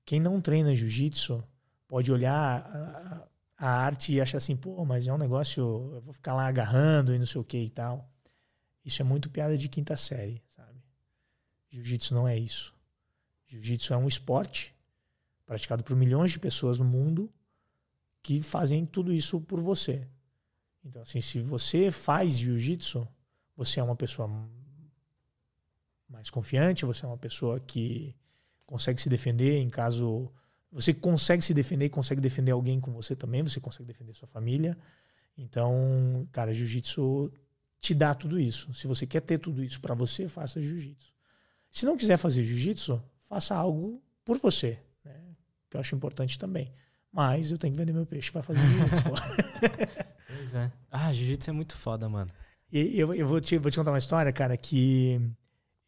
Quem 0.04 0.20
não 0.20 0.40
treina 0.40 0.74
jiu-jitsu 0.74 1.42
pode 1.88 2.12
olhar 2.12 3.28
a, 3.66 3.70
arte 3.70 4.14
e 4.14 4.20
achar 4.20 4.38
assim, 4.38 4.56
pô, 4.56 4.84
mas 4.84 5.06
é 5.06 5.12
um 5.12 5.18
negócio, 5.18 5.62
eu 5.94 6.00
vou 6.00 6.12
ficar 6.12 6.34
lá 6.34 6.46
agarrando 6.46 7.14
e 7.14 7.18
não 7.18 7.26
sei 7.26 7.40
o 7.40 7.44
que 7.44 7.58
e 7.58 7.70
tal. 7.70 8.08
Isso 8.84 9.00
é 9.00 9.04
muito 9.04 9.30
piada 9.30 9.56
de 9.56 9.68
quinta 9.68 9.96
série, 9.96 10.42
sabe? 10.48 10.82
Jiu-jitsu 11.70 12.14
não 12.14 12.28
é 12.28 12.38
isso. 12.38 12.74
Jiu-jitsu 13.46 13.94
é 13.94 13.96
um 13.96 14.06
esporte 14.06 14.74
praticado 15.46 15.82
por 15.82 15.96
milhões 15.96 16.32
de 16.32 16.38
pessoas 16.38 16.78
no 16.78 16.84
mundo 16.84 17.32
que 18.22 18.42
fazem 18.42 18.84
tudo 18.86 19.12
isso 19.12 19.40
por 19.40 19.60
você. 19.60 20.06
Então, 20.84 21.02
assim, 21.02 21.20
se 21.20 21.40
você 21.40 21.90
faz 21.90 22.38
jiu-jitsu, 22.38 23.06
você 23.56 23.80
é 23.80 23.82
uma 23.82 23.96
pessoa 23.96 24.28
mais 26.08 26.30
confiante, 26.30 26.84
você 26.84 27.04
é 27.04 27.08
uma 27.08 27.18
pessoa 27.18 27.58
que 27.60 28.14
consegue 28.66 29.00
se 29.00 29.08
defender 29.08 29.58
em 29.58 29.70
caso. 29.70 30.30
Você 30.74 30.92
consegue 30.92 31.42
se 31.42 31.54
defender 31.54 31.88
consegue 31.88 32.20
defender 32.20 32.50
alguém 32.50 32.80
com 32.80 32.92
você 32.92 33.14
também, 33.14 33.44
você 33.44 33.60
consegue 33.60 33.86
defender 33.86 34.12
sua 34.12 34.26
família. 34.26 34.76
Então, 35.38 36.26
cara, 36.32 36.52
jiu-jitsu 36.52 37.32
te 37.80 37.94
dá 37.94 38.12
tudo 38.12 38.40
isso. 38.40 38.74
Se 38.74 38.88
você 38.88 39.06
quer 39.06 39.20
ter 39.20 39.38
tudo 39.38 39.62
isso 39.62 39.80
para 39.80 39.94
você, 39.94 40.26
faça 40.26 40.60
jiu-jitsu. 40.60 41.12
Se 41.70 41.86
não 41.86 41.96
quiser 41.96 42.16
fazer 42.16 42.42
jiu-jitsu, 42.42 43.00
faça 43.28 43.54
algo 43.54 44.02
por 44.24 44.36
você, 44.38 44.78
né? 45.04 45.14
Que 45.70 45.76
eu 45.76 45.80
acho 45.80 45.94
importante 45.94 46.36
também. 46.38 46.72
Mas 47.12 47.52
eu 47.52 47.58
tenho 47.58 47.72
que 47.72 47.78
vender 47.78 47.92
meu 47.92 48.04
peixe 48.04 48.32
para 48.32 48.42
fazer 48.42 48.60
jiu-jitsu. 48.60 49.02
Pois 50.36 50.52
é. 50.52 50.72
Ah, 50.90 51.12
jiu-jitsu 51.12 51.50
é 51.50 51.52
muito 51.52 51.76
foda, 51.76 52.08
mano. 52.08 52.28
E 52.72 52.98
eu, 52.98 53.14
eu 53.14 53.28
vou, 53.28 53.40
te, 53.40 53.56
vou 53.56 53.70
te 53.70 53.78
contar 53.78 53.92
uma 53.92 53.98
história, 53.98 54.32
cara, 54.32 54.56
que 54.56 55.20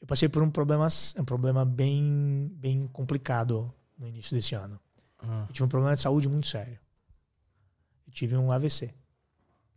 eu 0.00 0.06
passei 0.06 0.28
por 0.28 0.40
um 0.40 0.50
problema, 0.50 0.86
um 1.18 1.24
problema 1.24 1.64
bem, 1.64 2.48
bem 2.54 2.86
complicado 2.86 3.74
no 3.98 4.06
início 4.06 4.34
desse 4.36 4.54
ano. 4.54 4.78
Ah. 5.18 5.46
Eu 5.48 5.52
tive 5.52 5.64
um 5.64 5.68
problema 5.68 5.94
de 5.94 6.00
saúde 6.02 6.28
muito 6.28 6.46
sério. 6.46 6.78
Eu 8.06 8.12
tive 8.12 8.36
um 8.36 8.52
AVC. 8.52 8.86
Não 8.86 8.92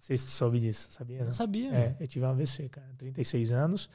sei 0.02 0.18
se 0.18 0.26
tu 0.26 0.32
soube 0.32 0.60
disso, 0.60 0.92
sabia? 0.92 1.20
Não 1.20 1.26
não? 1.26 1.32
sabia, 1.32 1.74
É, 1.74 1.98
eu 2.00 2.08
tive 2.08 2.26
um 2.26 2.30
AVC, 2.30 2.70
cara. 2.70 2.88
36 2.98 3.52
anos, 3.52 3.90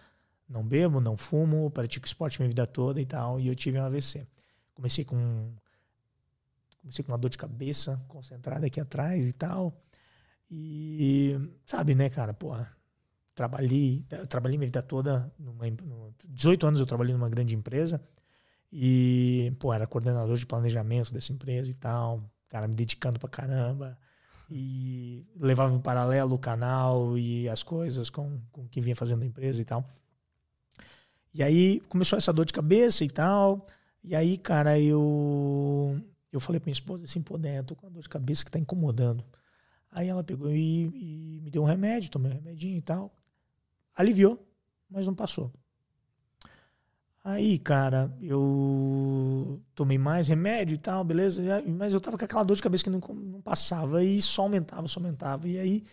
não 0.48 0.62
bebo, 0.66 1.00
não 1.00 1.16
fumo, 1.16 1.70
pratico 1.70 2.06
esporte 2.06 2.38
minha 2.38 2.48
vida 2.48 2.66
toda 2.66 3.00
e 3.00 3.06
tal, 3.06 3.40
e 3.40 3.46
eu 3.48 3.54
tive 3.54 3.78
um 3.78 3.84
AVC. 3.84 4.26
Comecei 4.74 5.04
com 5.04 5.54
comecei 6.82 7.02
com 7.02 7.12
uma 7.12 7.16
dor 7.18 7.30
de 7.30 7.38
cabeça 7.38 7.98
concentrada 8.08 8.66
aqui 8.66 8.78
atrás 8.80 9.24
e 9.26 9.32
tal. 9.32 9.74
E 10.50 11.34
sabe, 11.64 11.94
né, 11.94 12.10
cara, 12.10 12.34
porra, 12.34 12.70
trabalhei, 13.34 14.04
eu 14.10 14.26
trabalhei 14.26 14.58
minha 14.58 14.66
vida 14.68 14.82
toda 14.82 15.32
numa 15.38 15.66
em- 15.66 15.76
no, 15.82 16.14
18 16.28 16.66
anos 16.66 16.78
eu 16.80 16.86
trabalhei 16.86 17.14
numa 17.14 17.28
grande 17.30 17.54
empresa 17.56 18.00
e, 18.76 19.52
pô, 19.60 19.72
era 19.72 19.86
coordenador 19.86 20.36
de 20.36 20.44
planejamento 20.44 21.12
dessa 21.12 21.32
empresa 21.32 21.70
e 21.70 21.74
tal, 21.74 22.28
cara, 22.48 22.66
me 22.66 22.74
dedicando 22.74 23.20
pra 23.20 23.28
caramba 23.28 23.96
e 24.50 25.24
levava 25.36 25.72
em 25.72 25.80
paralelo 25.80 26.34
o 26.34 26.38
canal 26.38 27.16
e 27.16 27.48
as 27.48 27.62
coisas 27.62 28.10
com, 28.10 28.40
com 28.50 28.62
o 28.62 28.68
que 28.68 28.80
vinha 28.80 28.96
fazendo 28.96 29.22
a 29.22 29.26
empresa 29.26 29.62
e 29.62 29.64
tal. 29.64 29.86
E 31.32 31.40
aí 31.40 31.78
começou 31.88 32.16
essa 32.16 32.32
dor 32.32 32.44
de 32.44 32.52
cabeça 32.52 33.04
e 33.04 33.10
tal. 33.10 33.64
E 34.02 34.16
aí, 34.16 34.36
cara, 34.36 34.78
eu 34.80 35.96
eu 36.32 36.40
falei 36.40 36.58
pra 36.58 36.66
minha 36.66 36.72
esposa 36.72 37.04
assim, 37.04 37.22
pô, 37.22 37.38
né, 37.38 37.62
tô 37.62 37.76
com 37.76 37.86
uma 37.86 37.92
dor 37.92 38.02
de 38.02 38.08
cabeça 38.08 38.44
que 38.44 38.50
tá 38.50 38.58
incomodando. 38.58 39.24
Aí 39.88 40.08
ela 40.08 40.24
pegou 40.24 40.50
e, 40.50 41.36
e 41.36 41.40
me 41.42 41.48
deu 41.48 41.62
um 41.62 41.66
remédio, 41.66 42.10
tomei 42.10 42.32
um 42.32 42.34
remedinho 42.34 42.76
e 42.76 42.82
tal. 42.82 43.14
Aliviou, 43.94 44.44
mas 44.90 45.06
não 45.06 45.14
passou. 45.14 45.52
Aí, 47.26 47.58
cara, 47.58 48.14
eu 48.20 49.58
tomei 49.74 49.96
mais 49.96 50.28
remédio 50.28 50.74
e 50.74 50.78
tal, 50.78 51.02
beleza. 51.02 51.42
Mas 51.66 51.94
eu 51.94 52.00
tava 52.00 52.18
com 52.18 52.24
aquela 52.26 52.42
dor 52.44 52.54
de 52.54 52.62
cabeça 52.62 52.84
que 52.84 52.90
não, 52.90 53.00
não 53.00 53.40
passava 53.40 54.04
e 54.04 54.20
só 54.20 54.42
aumentava, 54.42 54.86
só 54.86 55.00
aumentava. 55.00 55.48
E 55.48 55.58
aí, 55.58 55.84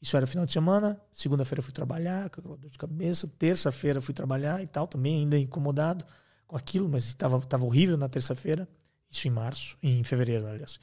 isso 0.00 0.16
era 0.16 0.28
final 0.28 0.46
de 0.46 0.52
semana. 0.52 1.00
Segunda-feira 1.10 1.60
fui 1.60 1.72
trabalhar 1.72 2.30
com 2.30 2.40
aquela 2.40 2.56
dor 2.56 2.70
de 2.70 2.78
cabeça. 2.78 3.26
Terça-feira 3.26 4.00
fui 4.00 4.14
trabalhar 4.14 4.62
e 4.62 4.66
tal, 4.68 4.86
também 4.86 5.18
ainda 5.18 5.36
incomodado 5.36 6.04
com 6.46 6.56
aquilo, 6.56 6.88
mas 6.88 7.06
estava 7.06 7.40
tava 7.40 7.64
horrível 7.64 7.96
na 7.96 8.08
terça-feira. 8.08 8.68
Isso 9.10 9.26
em 9.26 9.30
março, 9.32 9.76
em 9.82 10.04
fevereiro, 10.04 10.46
aliás. 10.46 10.78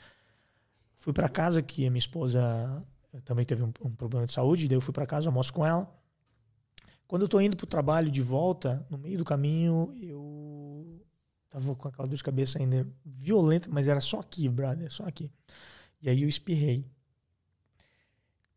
Fui 0.96 1.14
para 1.14 1.30
casa, 1.30 1.62
que 1.62 1.88
a 1.88 1.90
minha 1.90 2.00
esposa 2.00 2.84
também 3.24 3.46
teve 3.46 3.64
um, 3.64 3.72
um 3.82 3.92
problema 3.92 4.26
de 4.26 4.34
saúde, 4.34 4.68
daí 4.68 4.76
eu 4.76 4.82
fui 4.82 4.94
para 4.94 5.06
casa, 5.06 5.30
almoço 5.30 5.54
com 5.54 5.66
ela. 5.66 5.90
Quando 7.08 7.24
eu 7.24 7.28
tô 7.28 7.40
indo 7.40 7.56
pro 7.56 7.68
trabalho 7.68 8.10
de 8.10 8.22
volta, 8.22 8.86
no 8.90 8.98
meio 8.98 9.18
do 9.18 9.26
caminho, 9.26 9.94
eu 10.02 11.02
tava 11.50 11.76
com 11.76 11.88
aquela 11.88 12.08
dor 12.08 12.16
de 12.16 12.24
cabeça 12.24 12.58
ainda 12.58 12.88
violenta, 13.06 13.70
mas 13.72 13.88
era 13.88 14.00
só 14.00 14.20
aqui, 14.20 14.50
brother, 14.50 14.92
só 14.92 15.06
aqui. 15.06 15.32
E 16.02 16.10
aí 16.10 16.24
eu 16.24 16.30
espirrei. 16.30 16.86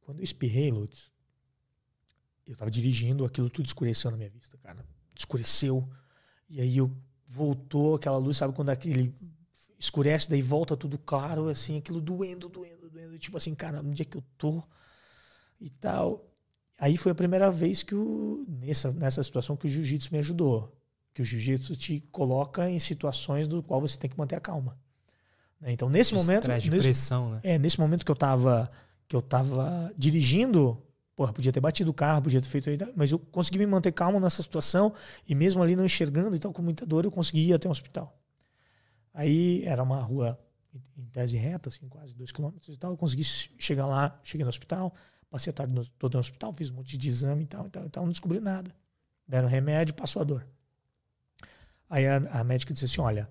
Quando 0.01 0.21
eu 0.21 0.25
espirrei, 0.25 0.71
Lutz, 0.71 1.13
eu 2.47 2.57
tava 2.57 2.71
dirigindo, 2.71 3.25
aquilo 3.25 3.51
tudo 3.51 3.67
escureceu 3.67 4.11
na 4.11 4.17
minha 4.17 4.31
vista, 4.31 4.57
cara. 4.59 4.85
Escureceu. 5.15 5.87
E 6.49 6.61
aí 6.61 6.77
eu 6.77 6.91
voltou 7.27 7.97
aquela 7.97 8.17
luz, 8.17 8.37
sabe 8.37 8.55
quando 8.55 8.71
aquele 8.71 9.15
escurece, 9.79 10.31
daí 10.31 10.41
volta 10.41 10.77
tudo 10.77 10.97
claro, 10.97 11.49
assim, 11.49 11.79
aquilo 11.79 12.01
doendo, 12.01 12.49
doendo, 12.49 12.89
doendo. 12.89 13.19
Tipo 13.19 13.37
assim, 13.37 13.55
cara, 13.55 13.81
onde 13.81 14.03
é 14.03 14.05
que 14.05 14.17
eu 14.17 14.25
tô? 14.39 14.63
E 15.61 15.69
tal. 15.69 16.25
Aí 16.79 16.97
foi 16.97 17.13
a 17.13 17.15
primeira 17.15 17.51
vez 17.51 17.83
que 17.83 17.95
o, 17.95 18.45
nessa, 18.49 18.91
nessa 18.93 19.23
situação 19.23 19.57
que 19.57 19.67
o 19.67 19.69
jiu-jitsu 19.69 20.11
me 20.13 20.19
ajudou. 20.19 20.77
Que 21.15 21.23
o 21.23 21.25
jiu-jitsu 21.25 21.75
te 21.77 22.01
coloca 22.13 22.69
em 22.71 22.79
situações 22.79 23.49
do 23.49 23.63
qual 23.63 23.81
você 23.81 23.97
tem 23.99 24.11
que 24.11 24.19
manter 24.19 24.37
a 24.37 24.41
calma. 24.41 24.79
Né? 25.61 25.73
Então, 25.73 25.89
nesse 25.89 26.13
momento. 26.13 26.43
Estresse 26.45 26.65
de 26.65 26.71
nesse- 26.71 26.83
pressão, 26.85 27.31
né? 27.31 27.41
é, 27.43 27.59
nesse 27.59 27.81
momento 27.81 28.05
que 28.05 28.11
eu 28.11 28.17
tava, 28.17 28.71
que 29.09 29.17
eu 29.17 29.23
tava 29.23 29.91
dirigindo, 29.97 30.83
porra, 31.17 31.33
podia 31.33 31.51
ter 31.51 31.61
batido 31.61 31.91
o 31.91 31.95
carro, 31.95 32.21
podia 32.21 32.43
ter 32.43 32.49
feito. 32.49 32.69
Mas 32.95 33.11
eu 33.11 33.19
consegui 33.19 33.57
me 33.59 33.67
manter 33.67 33.93
calmo 33.93 34.21
nessa 34.21 34.43
situação 34.43 34.93
e 35.27 35.35
mesmo 35.35 35.63
ali 35.63 35.75
não 35.75 35.85
enxergando 35.87 36.37
e 36.37 36.39
tal, 36.39 36.53
com 36.53 36.61
muita 36.61 36.85
dor, 36.85 37.07
eu 37.07 37.11
consegui 37.11 37.47
ir 37.49 37.55
até 37.55 37.67
o 37.67 37.71
hospital. 37.71 38.15
Aí 39.15 39.63
era 39.65 39.83
uma 39.83 40.01
rua 40.03 40.39
em 40.99 41.07
tese 41.07 41.39
reta, 41.39 41.71
assim, 41.71 41.89
quase 41.89 42.15
dois 42.15 42.31
quilômetros 42.31 42.75
e 42.75 42.79
tal. 42.79 42.91
Eu 42.91 42.97
consegui 42.99 43.25
chegar 43.25 43.87
lá, 43.87 44.21
cheguei 44.23 44.45
no 44.45 44.51
hospital, 44.51 44.95
passei 45.31 45.51
a 45.51 45.55
tarde 45.55 45.73
no, 45.73 45.83
no 45.83 46.19
hospital, 46.19 46.53
fiz 46.53 46.71
um 46.71 46.75
monte 46.75 46.97
de 46.97 47.09
exame 47.09 47.45
e 47.45 47.47
tal, 47.47 47.67
e 47.67 47.71
tal, 47.71 47.87
e 47.87 47.91
tal, 47.91 48.05
não 48.05 48.11
descobri 48.11 48.41
nada. 48.41 48.71
Deram 49.27 49.49
remédio, 49.49 49.95
passou 49.95 50.23
a 50.23 50.25
dor. 50.25 50.47
Aí 51.89 52.07
a, 52.07 52.17
a 52.17 52.45
médica 52.45 52.73
disse 52.73 52.87
assim: 52.87 53.01
olha, 53.01 53.29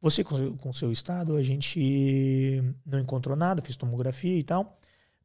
você 0.00 0.22
com, 0.22 0.56
com 0.56 0.72
seu 0.72 0.92
estado, 0.92 1.36
a 1.36 1.42
gente 1.42 2.62
não 2.84 3.00
encontrou 3.00 3.36
nada, 3.36 3.62
fiz 3.62 3.76
tomografia 3.76 4.38
e 4.38 4.42
tal, 4.42 4.78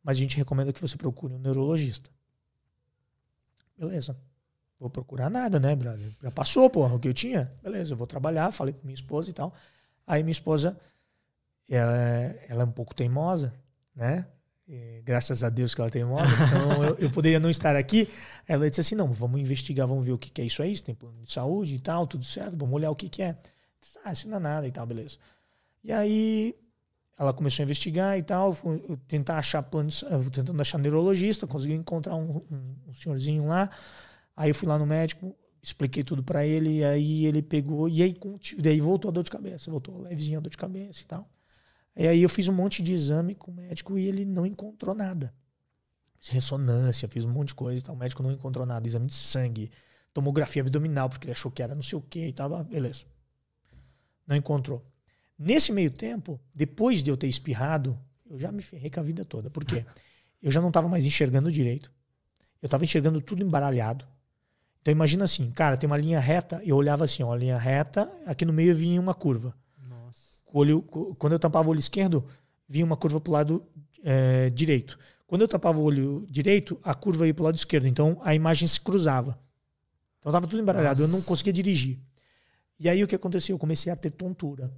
mas 0.04 0.18
a 0.18 0.20
gente 0.20 0.38
recomenda 0.38 0.74
que 0.74 0.82
você 0.82 0.98
procure 0.98 1.34
um 1.34 1.40
neurologista. 1.40 2.10
Beleza. 3.78 4.18
Vou 4.80 4.90
procurar 4.90 5.30
nada, 5.30 5.60
né, 5.60 5.76
brother? 5.76 6.10
Já 6.22 6.32
passou, 6.32 6.70
porra, 6.70 6.96
o 6.96 7.00
que 7.00 7.10
eu 7.10 7.14
tinha? 7.14 7.52
Beleza, 7.62 7.94
eu 7.94 7.98
vou 7.98 8.08
trabalhar, 8.08 8.50
falei 8.52 8.74
com 8.74 8.86
minha 8.86 8.96
esposa 8.96 9.30
e 9.30 9.34
tal. 9.34 9.54
Aí 10.08 10.24
minha 10.24 10.32
esposa, 10.32 10.80
ela, 11.68 11.98
ela 12.48 12.64
é 12.64 12.66
um 12.66 12.72
pouco 12.72 12.96
teimosa, 12.96 13.54
né? 13.94 14.26
E 14.72 15.02
graças 15.04 15.44
a 15.44 15.50
Deus 15.50 15.74
que 15.74 15.82
ela 15.82 15.88
é 15.88 15.92
teimosa, 15.92 16.28
então 16.46 16.84
eu, 16.84 16.96
eu 17.00 17.10
poderia 17.12 17.40
não 17.40 17.50
estar 17.50 17.76
aqui. 17.76 18.08
Ela 18.48 18.70
disse 18.70 18.82
assim: 18.82 18.94
não, 18.96 19.12
vamos 19.12 19.42
investigar, 19.42 19.88
vamos 19.88 20.06
ver 20.06 20.12
o 20.12 20.18
que, 20.18 20.30
que 20.30 20.42
é 20.42 20.46
isso 20.46 20.62
aí, 20.62 20.76
se 20.76 20.84
tem 20.84 20.94
plano 20.94 21.24
de 21.24 21.32
saúde 21.32 21.74
e 21.76 21.80
tal, 21.80 22.06
tudo 22.06 22.24
certo, 22.24 22.56
vamos 22.56 22.76
olhar 22.76 22.92
o 22.92 22.96
que, 22.96 23.10
que 23.10 23.24
é. 23.24 23.36
Ah, 24.06 24.12
isso 24.12 24.28
não 24.30 24.38
é 24.38 24.40
nada 24.40 24.68
e 24.68 24.72
tal, 24.72 24.86
beleza. 24.86 25.18
E 25.84 25.92
aí 25.92 26.54
ela 27.18 27.34
começou 27.34 27.64
a 27.64 27.66
investigar 27.66 28.18
e 28.18 28.22
tal, 28.24 28.56
tentar 29.08 29.40
achar 29.40 29.64
plano, 29.64 29.90
de 29.90 29.96
sa- 29.96 30.08
eu 30.08 30.30
tentando 30.30 30.62
achar 30.62 30.78
neurologista, 30.78 31.48
consegui 31.48 31.74
encontrar 31.74 32.16
um, 32.16 32.38
um- 32.52 32.76
um 32.90 32.94
senhorzinho 32.94 33.48
lá. 33.48 33.70
Aí 34.38 34.52
eu 34.52 34.56
fui 34.56 34.68
lá 34.68 34.78
no 34.78 34.86
médico, 34.86 35.36
expliquei 35.64 36.04
tudo 36.04 36.24
para 36.24 36.46
ele, 36.46 36.78
e 36.78 36.84
aí 36.86 37.26
ele 37.26 37.42
pegou, 37.42 37.90
e 37.90 38.04
aí, 38.04 38.16
daí 38.60 38.80
voltou 38.80 39.10
a 39.10 39.12
dor 39.12 39.24
de 39.24 39.32
cabeça, 39.32 39.70
voltou 39.72 40.00
levezinha 40.02 40.38
a 40.38 40.42
dor 40.42 40.50
de 40.50 40.58
cabeça 40.58 41.02
e 41.02 41.06
tal. 41.06 41.28
E 42.00 42.08
aí 42.08 42.24
eu 42.24 42.30
fiz 42.30 42.48
um 42.48 42.54
monte 42.54 42.82
de 42.82 42.94
exame 42.94 43.36
com 43.36 43.52
o 43.52 43.54
médico 43.54 43.98
e 43.98 44.08
ele 44.08 44.24
não 44.24 44.46
encontrou 44.46 44.96
nada. 44.96 45.34
Fiz 46.18 46.30
ressonância, 46.30 47.10
fiz 47.10 47.26
um 47.26 47.30
monte 47.30 47.50
de 47.50 47.56
coisa 47.56 47.82
e 47.82 47.84
tal. 47.84 47.94
O 47.94 47.98
médico 47.98 48.24
não 48.24 48.32
encontrou 48.32 48.66
nada. 48.66 48.88
Exame 48.88 49.08
de 49.08 49.16
sangue, 49.16 49.70
tomografia 50.14 50.62
abdominal, 50.62 51.10
porque 51.10 51.26
ele 51.26 51.34
achou 51.34 51.52
que 51.52 51.62
era 51.62 51.76
não 51.76 51.82
sei 51.82 52.00
o 52.00 52.02
que 52.02 52.28
e 52.28 52.32
tal. 52.32 52.64
Beleza. 52.64 53.04
Não 54.26 54.34
encontrou. 54.34 54.82
Nesse 55.38 55.74
meio 55.74 55.92
tempo, 55.92 56.40
depois 56.56 57.04
de 57.04 57.12
eu 57.12 57.18
ter 57.18 57.28
espirrado, 57.28 58.00
eu 58.30 58.40
já 58.40 58.50
me 58.50 58.62
ferrei 58.62 58.90
com 58.90 59.02
a 59.02 59.04
vida 59.04 59.26
toda. 59.26 59.50
Por 59.50 59.66
quê? 59.66 59.86
Eu 60.42 60.50
já 60.52 60.62
não 60.62 60.70
estava 60.70 60.88
mais 60.88 61.06
enxergando 61.06 61.52
direito. 61.52 61.92
Eu 62.62 62.68
estava 62.68 62.86
enxergando 62.86 63.20
tudo 63.20 63.44
embaralhado. 63.44 64.08
Então 64.82 64.90
imagina 64.90 65.26
assim, 65.26 65.52
cara, 65.52 65.76
tem 65.76 65.86
uma 65.86 65.98
linha 65.98 66.18
reta, 66.18 66.62
eu 66.64 66.78
olhava 66.78 67.04
assim, 67.04 67.24
ó, 67.24 67.36
linha 67.36 67.58
reta, 67.58 68.10
aqui 68.26 68.46
no 68.46 68.54
meio 68.54 68.74
vinha 68.74 69.02
uma 69.02 69.14
curva. 69.14 69.54
Olho, 70.52 70.82
quando 71.18 71.34
eu 71.34 71.40
tampava 71.40 71.68
o 71.68 71.72
olho 71.72 71.80
esquerdo, 71.80 72.26
vinha 72.68 72.86
uma 72.86 72.98
curva 72.98 73.20
para 73.20 73.30
o 73.30 73.34
lado 73.34 73.64
é, 74.04 74.50
direito. 74.50 74.98
Quando 75.28 75.42
eu 75.42 75.48
tapava 75.48 75.78
o 75.78 75.84
olho 75.84 76.26
direito, 76.30 76.80
a 76.84 76.94
curva 76.94 77.28
ia 77.28 77.34
para 77.34 77.44
o 77.44 77.46
lado 77.46 77.56
esquerdo. 77.56 77.88
Então 77.88 78.20
a 78.24 78.34
imagem 78.34 78.68
se 78.68 78.82
cruzava. 78.82 79.40
Então 80.18 80.32
estava 80.32 80.48
tudo 80.48 80.62
embaralhado, 80.62 81.02
Nossa. 81.02 81.14
eu 81.14 81.18
não 81.18 81.24
conseguia 81.24 81.54
dirigir. 81.54 82.00
E 82.80 82.90
aí 82.90 83.04
o 83.04 83.08
que 83.08 83.16
aconteceu? 83.16 83.54
Eu 83.54 83.60
comecei 83.60 83.92
a 83.92 83.96
ter 83.96 84.12
tontura. 84.12 84.74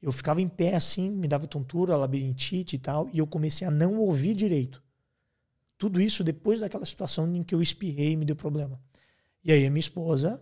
Eu 0.00 0.12
ficava 0.12 0.40
em 0.40 0.48
pé 0.48 0.74
assim, 0.74 1.10
me 1.10 1.28
dava 1.28 1.46
tontura, 1.46 1.96
labirintite 1.96 2.76
e 2.76 2.78
tal, 2.78 3.08
e 3.12 3.18
eu 3.18 3.26
comecei 3.26 3.66
a 3.66 3.70
não 3.70 3.98
ouvir 3.98 4.34
direito. 4.34 4.82
Tudo 5.76 6.00
isso 6.00 6.24
depois 6.24 6.60
daquela 6.60 6.84
situação 6.84 7.34
em 7.34 7.42
que 7.42 7.54
eu 7.54 7.60
espirrei 7.60 8.12
e 8.12 8.16
me 8.16 8.24
deu 8.24 8.36
problema. 8.36 8.80
E 9.44 9.52
aí 9.52 9.66
a 9.66 9.70
minha 9.70 9.80
esposa, 9.80 10.40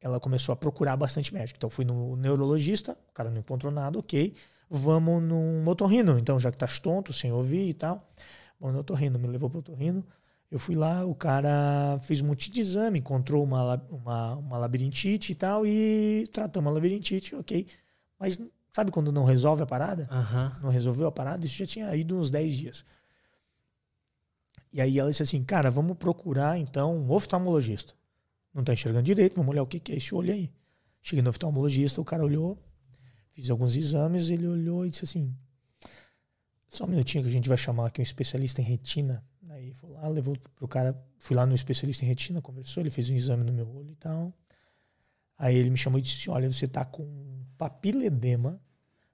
ela 0.00 0.20
começou 0.20 0.52
a 0.52 0.56
procurar 0.56 0.96
bastante 0.96 1.32
médico. 1.32 1.56
Então 1.56 1.70
fui 1.70 1.84
no 1.84 2.16
neurologista, 2.16 2.96
o 3.08 3.12
cara 3.12 3.30
não 3.30 3.38
encontrou 3.38 3.72
nada, 3.72 3.98
ok. 3.98 4.34
Vamos 4.70 5.22
num 5.22 5.66
otorrino, 5.66 6.18
então 6.18 6.38
já 6.38 6.50
que 6.52 6.58
tá 6.58 6.66
tonto, 6.82 7.12
sem 7.12 7.32
ouvir 7.32 7.68
e 7.68 7.74
tal. 7.74 8.06
Vamos 8.60 8.74
no 8.74 8.80
otorrino, 8.80 9.18
me 9.18 9.26
levou 9.26 9.48
pro 9.48 9.60
otorrino. 9.60 10.04
Eu 10.50 10.58
fui 10.58 10.74
lá, 10.74 11.04
o 11.04 11.14
cara 11.14 11.98
fez 12.02 12.20
um 12.20 12.26
monte 12.26 12.50
de 12.50 12.60
exame, 12.60 12.98
encontrou 12.98 13.44
uma, 13.44 13.74
uma, 13.90 14.36
uma 14.36 14.58
labirintite 14.58 15.32
e 15.32 15.34
tal, 15.34 15.66
e 15.66 16.26
tratamos 16.32 16.70
a 16.70 16.74
labirintite, 16.74 17.34
ok. 17.34 17.66
Mas 18.18 18.40
sabe 18.72 18.90
quando 18.90 19.12
não 19.12 19.24
resolve 19.24 19.62
a 19.62 19.66
parada? 19.66 20.08
Uhum. 20.10 20.62
Não 20.62 20.70
resolveu 20.70 21.06
a 21.06 21.12
parada? 21.12 21.44
Isso 21.44 21.56
já 21.56 21.66
tinha 21.66 21.94
ido 21.94 22.18
uns 22.18 22.30
10 22.30 22.56
dias. 22.56 22.84
E 24.72 24.80
aí 24.80 24.98
ela 24.98 25.10
disse 25.10 25.22
assim, 25.22 25.42
cara, 25.44 25.70
vamos 25.70 25.96
procurar 25.96 26.58
então 26.58 26.96
um 26.96 27.10
oftalmologista. 27.10 27.94
Não 28.52 28.62
está 28.62 28.72
enxergando 28.72 29.04
direito, 29.04 29.36
vamos 29.36 29.50
olhar 29.50 29.62
o 29.62 29.66
que, 29.66 29.78
que 29.78 29.92
é 29.92 29.96
esse 29.96 30.14
olho 30.14 30.32
aí. 30.32 30.50
Cheguei 31.00 31.22
no 31.22 31.30
oftalmologista, 31.30 32.00
o 32.00 32.04
cara 32.04 32.24
olhou, 32.24 32.58
fiz 33.32 33.50
alguns 33.50 33.76
exames, 33.76 34.30
ele 34.30 34.46
olhou 34.46 34.84
e 34.86 34.90
disse 34.90 35.04
assim, 35.04 35.34
só 36.66 36.84
um 36.84 36.88
minutinho 36.88 37.22
que 37.24 37.30
a 37.30 37.32
gente 37.32 37.48
vai 37.48 37.56
chamar 37.56 37.86
aqui 37.86 38.00
um 38.00 38.02
especialista 38.02 38.60
em 38.60 38.64
retina. 38.64 39.24
Aí 39.50 39.72
foi 39.72 39.90
lá, 39.90 40.06
levou 40.08 40.36
pro 40.54 40.68
cara, 40.68 41.00
fui 41.18 41.34
lá 41.34 41.46
no 41.46 41.54
especialista 41.54 42.04
em 42.04 42.08
retina, 42.08 42.42
conversou, 42.42 42.82
ele 42.82 42.90
fez 42.90 43.08
um 43.10 43.14
exame 43.14 43.44
no 43.44 43.52
meu 43.52 43.68
olho 43.74 43.90
e 43.90 43.96
tal. 43.96 44.34
Aí 45.36 45.56
ele 45.56 45.70
me 45.70 45.76
chamou 45.76 45.98
e 45.98 46.02
disse, 46.02 46.28
olha, 46.28 46.50
você 46.50 46.66
tá 46.66 46.84
com 46.84 47.42
papiledema. 47.56 48.60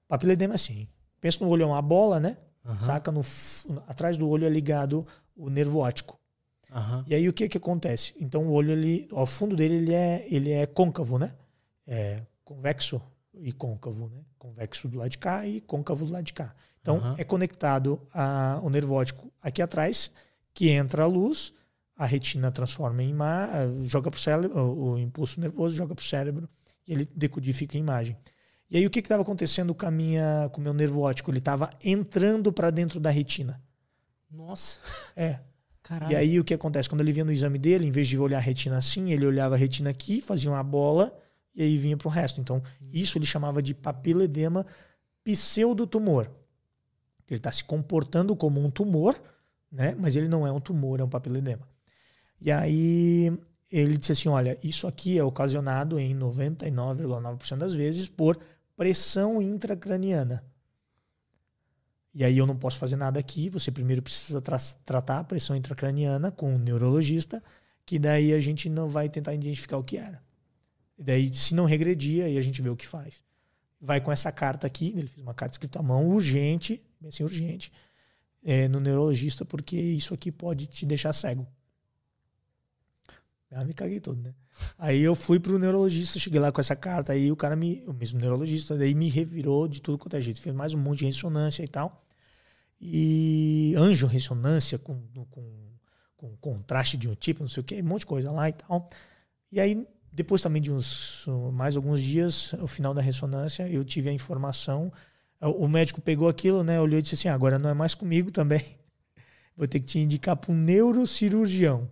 Papiledema 0.07 0.53
é 0.53 0.55
assim, 0.55 0.87
pensa 1.21 1.43
no 1.43 1.49
olho 1.49 1.63
é 1.63 1.65
uma 1.65 1.81
bola, 1.81 2.19
né? 2.19 2.37
Uhum. 2.65 2.79
Saca? 2.79 3.11
No, 3.11 3.21
atrás 3.87 4.17
do 4.17 4.27
olho 4.27 4.45
é 4.45 4.49
ligado 4.49 5.05
o 5.35 5.49
nervo 5.49 5.79
óptico. 5.79 6.19
Uhum. 6.75 7.03
E 7.07 7.15
aí 7.15 7.29
o 7.29 7.33
que 7.33 7.47
que 7.47 7.57
acontece? 7.57 8.13
Então 8.19 8.47
o 8.47 8.51
olho 8.51 8.71
ele, 8.71 9.07
ao 9.11 9.25
fundo 9.25 9.55
dele 9.55 9.75
ele 9.75 9.93
é 9.93 10.27
ele 10.29 10.51
é 10.51 10.65
côncavo, 10.65 11.17
né? 11.17 11.33
É 11.87 12.21
convexo 12.43 13.01
e 13.33 13.53
côncavo, 13.53 14.09
né? 14.09 14.21
Convexo 14.37 14.89
do 14.89 14.97
lado 14.97 15.09
de 15.09 15.17
cá 15.17 15.47
e 15.47 15.61
côncavo 15.61 16.05
do 16.05 16.11
lado 16.11 16.25
de 16.25 16.33
cá. 16.33 16.53
Então 16.81 16.97
uhum. 16.97 17.15
é 17.17 17.23
conectado 17.23 18.01
ao 18.11 18.69
nervo 18.69 18.95
óptico 18.95 19.31
aqui 19.41 19.61
atrás, 19.61 20.11
que 20.53 20.69
entra 20.69 21.03
a 21.03 21.07
luz, 21.07 21.53
a 21.95 22.05
retina 22.05 22.51
transforma 22.51 23.01
em 23.01 23.09
ima, 23.09 23.49
joga 23.85 24.11
para 24.11 24.17
o 24.17 24.21
cérebro, 24.21 24.59
o 24.59 24.99
impulso 24.99 25.39
nervoso 25.39 25.75
joga 25.75 25.95
para 25.95 26.03
o 26.03 26.05
cérebro 26.05 26.49
e 26.85 26.93
ele 26.93 27.09
decodifica 27.15 27.77
a 27.77 27.79
imagem. 27.79 28.17
E 28.69 28.77
aí 28.77 28.85
o 28.85 28.89
que 28.89 28.99
estava 28.99 29.21
acontecendo 29.21 29.73
com, 29.73 29.85
a 29.85 29.91
minha, 29.91 30.49
com 30.51 30.59
o 30.59 30.63
meu 30.63 30.73
nervo 30.73 31.01
óptico? 31.01 31.31
Ele 31.31 31.37
estava 31.37 31.69
entrando 31.83 32.51
para 32.51 32.69
dentro 32.69 32.99
da 32.99 33.09
retina. 33.09 33.61
Nossa. 34.29 34.79
É. 35.15 35.39
Caralho. 35.85 36.11
E 36.11 36.15
aí 36.15 36.39
o 36.39 36.43
que 36.43 36.55
acontece? 36.55 36.89
Quando 36.89 37.01
ele 37.01 37.11
vinha 37.11 37.23
no 37.23 37.31
exame 37.31 37.59
dele, 37.59 37.85
em 37.85 37.91
vez 37.91 38.07
de 38.07 38.17
olhar 38.17 38.37
a 38.37 38.41
retina 38.41 38.75
assim, 38.75 39.11
ele 39.11 39.23
olhava 39.23 39.53
a 39.53 39.57
retina 39.57 39.91
aqui, 39.91 40.19
fazia 40.19 40.49
uma 40.49 40.63
bola 40.63 41.15
e 41.55 41.61
aí 41.61 41.77
vinha 41.77 41.95
para 41.95 42.07
o 42.07 42.11
resto. 42.11 42.41
Então, 42.41 42.57
hum. 42.57 42.89
isso 42.91 43.19
ele 43.19 43.25
chamava 43.25 43.61
de 43.61 43.75
papiledema 43.75 44.65
pseudotumor. 45.23 46.27
Ele 47.29 47.37
está 47.37 47.51
se 47.51 47.63
comportando 47.63 48.35
como 48.35 48.59
um 48.59 48.71
tumor, 48.71 49.15
né? 49.71 49.95
mas 49.99 50.15
ele 50.15 50.27
não 50.27 50.45
é 50.45 50.51
um 50.51 50.59
tumor, 50.59 50.99
é 50.99 51.03
um 51.03 51.09
papiledema. 51.09 51.67
E 52.41 52.51
aí 52.51 53.31
ele 53.71 53.95
disse 53.95 54.13
assim: 54.13 54.29
olha, 54.29 54.57
isso 54.63 54.87
aqui 54.87 55.19
é 55.19 55.23
ocasionado 55.23 55.99
em 55.99 56.17
99,9% 56.17 57.57
das 57.57 57.75
vezes 57.75 58.09
por 58.09 58.39
pressão 58.75 59.39
intracraniana. 59.39 60.43
E 62.15 62.23
aí 62.23 62.37
eu 62.37 62.47
não 62.47 62.55
posso 62.55 62.79
fazer 62.79 62.95
nada 62.95 63.19
aqui, 63.19 63.49
você 63.49 63.69
primeiro 63.69 64.01
precisa 64.01 64.41
tra 64.41 64.57
tratar 64.85 65.19
a 65.19 65.23
pressão 65.25 65.53
intracraniana 65.53 66.31
com 66.31 66.55
um 66.55 66.57
neurologista, 66.57 67.43
que 67.85 67.99
daí 67.99 68.31
a 68.33 68.39
gente 68.39 68.69
não 68.69 68.87
vai 68.87 69.09
tentar 69.09 69.33
identificar 69.33 69.77
o 69.77 69.83
que 69.83 69.97
era. 69.97 70.23
E 70.97 71.03
daí, 71.03 71.33
se 71.33 71.53
não 71.53 71.65
regredir, 71.65 72.23
aí 72.23 72.37
a 72.37 72.41
gente 72.41 72.61
vê 72.61 72.69
o 72.69 72.75
que 72.75 72.87
faz. 72.87 73.21
Vai 73.81 73.99
com 73.99 74.13
essa 74.13 74.31
carta 74.31 74.65
aqui, 74.65 74.93
ele 74.95 75.07
fez 75.07 75.21
uma 75.21 75.33
carta 75.33 75.55
escrita 75.55 75.79
à 75.79 75.83
mão, 75.83 76.07
urgente, 76.07 76.81
bem 77.01 77.09
assim, 77.09 77.21
urgente, 77.21 77.69
é, 78.41 78.69
no 78.69 78.79
neurologista, 78.79 79.43
porque 79.43 79.75
isso 79.75 80.13
aqui 80.13 80.31
pode 80.31 80.67
te 80.67 80.85
deixar 80.85 81.11
cego. 81.11 81.45
Ah, 83.51 83.65
me 83.65 83.73
caguei 83.73 83.99
todo, 83.99 84.21
né? 84.21 84.33
Aí 84.77 85.01
eu 85.01 85.15
fui 85.15 85.37
pro 85.37 85.59
neurologista, 85.59 86.17
cheguei 86.17 86.39
lá 86.39 86.49
com 86.49 86.61
essa 86.61 86.77
carta, 86.77 87.11
aí 87.11 87.29
o 87.29 87.35
cara 87.35 87.57
me, 87.57 87.83
o 87.85 87.93
mesmo 87.93 88.19
neurologista, 88.19 88.77
daí 88.77 88.93
me 88.95 89.09
revirou 89.09 89.67
de 89.67 89.81
tudo 89.81 89.97
quanto 89.97 90.15
é 90.15 90.21
jeito, 90.21 90.39
fez 90.39 90.55
mais 90.55 90.73
um 90.73 90.77
monte 90.77 90.99
de 90.99 91.05
ressonância 91.07 91.61
e 91.61 91.67
tal. 91.67 92.04
E 92.79 93.73
anjo 93.77 94.07
ressonância 94.07 94.77
com, 94.77 95.01
com, 95.29 95.73
com 96.15 96.35
contraste 96.37 96.97
de 96.97 97.07
um 97.07 97.13
tipo, 97.13 97.41
não 97.41 97.49
sei 97.49 97.61
o 97.61 97.63
que, 97.63 97.81
um 97.81 97.85
monte 97.85 98.01
de 98.01 98.05
coisa 98.07 98.31
lá 98.31 98.49
e 98.49 98.53
tal. 98.53 98.87
E 99.51 99.59
aí, 99.59 99.87
depois 100.11 100.41
também 100.41 100.61
de 100.61 100.71
uns 100.71 101.25
mais 101.53 101.75
alguns 101.75 102.01
dias, 102.01 102.53
o 102.53 102.67
final 102.67 102.93
da 102.93 103.01
ressonância, 103.01 103.67
eu 103.69 103.83
tive 103.83 104.09
a 104.09 104.13
informação. 104.13 104.91
O 105.41 105.67
médico 105.67 106.01
pegou 106.01 106.29
aquilo, 106.29 106.63
né? 106.63 106.79
Olhou 106.79 106.99
e 106.99 107.01
disse 107.01 107.15
assim: 107.15 107.27
ah, 107.27 107.33
agora 107.33 107.59
não 107.59 107.69
é 107.69 107.73
mais 107.73 107.93
comigo 107.93 108.31
também. 108.31 108.63
Vou 109.55 109.67
ter 109.67 109.79
que 109.79 109.85
te 109.85 109.99
indicar 109.99 110.35
para 110.35 110.51
um 110.51 110.55
neurocirurgião. 110.55 111.89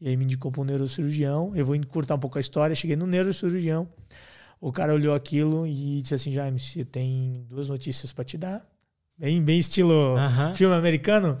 E 0.00 0.08
aí 0.08 0.16
me 0.16 0.24
indicou 0.24 0.52
para 0.52 0.60
um 0.60 0.64
neurocirurgião. 0.64 1.56
Eu 1.56 1.64
vou 1.64 1.74
encurtar 1.74 2.16
um 2.16 2.18
pouco 2.18 2.36
a 2.36 2.40
história. 2.40 2.74
Cheguei 2.74 2.96
no 2.96 3.06
neurocirurgião. 3.06 3.88
O 4.60 4.70
cara 4.70 4.92
olhou 4.92 5.14
aquilo 5.14 5.66
e 5.66 6.02
disse 6.02 6.14
assim: 6.14 6.32
Jaime, 6.32 6.58
você 6.58 6.84
tem 6.84 7.46
duas 7.48 7.68
notícias 7.68 8.12
para 8.12 8.24
te 8.24 8.36
dar. 8.36 8.66
Bem, 9.18 9.42
bem 9.42 9.58
estilo 9.58 10.14
uh 10.14 10.18
-huh. 10.18 10.54
filme 10.54 10.74
americano. 10.74 11.38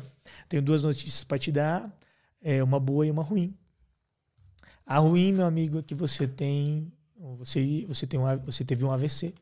Tenho 0.48 0.62
duas 0.62 0.82
notícias 0.82 1.22
para 1.24 1.38
te 1.38 1.52
dar. 1.52 1.94
É 2.40 2.62
uma 2.62 2.80
boa 2.80 3.06
e 3.06 3.10
uma 3.10 3.22
ruim. 3.22 3.54
A 4.86 4.98
ruim, 4.98 5.32
meu 5.32 5.44
amigo, 5.44 5.80
é 5.80 5.82
que 5.82 5.94
você 5.94 6.26
tem 6.26 6.90
você 7.36 7.84
você 7.86 8.06
tem 8.06 8.18
um, 8.18 8.38
você 8.38 8.64
teve 8.64 8.84
um 8.84 8.90
AVC. 8.90 9.34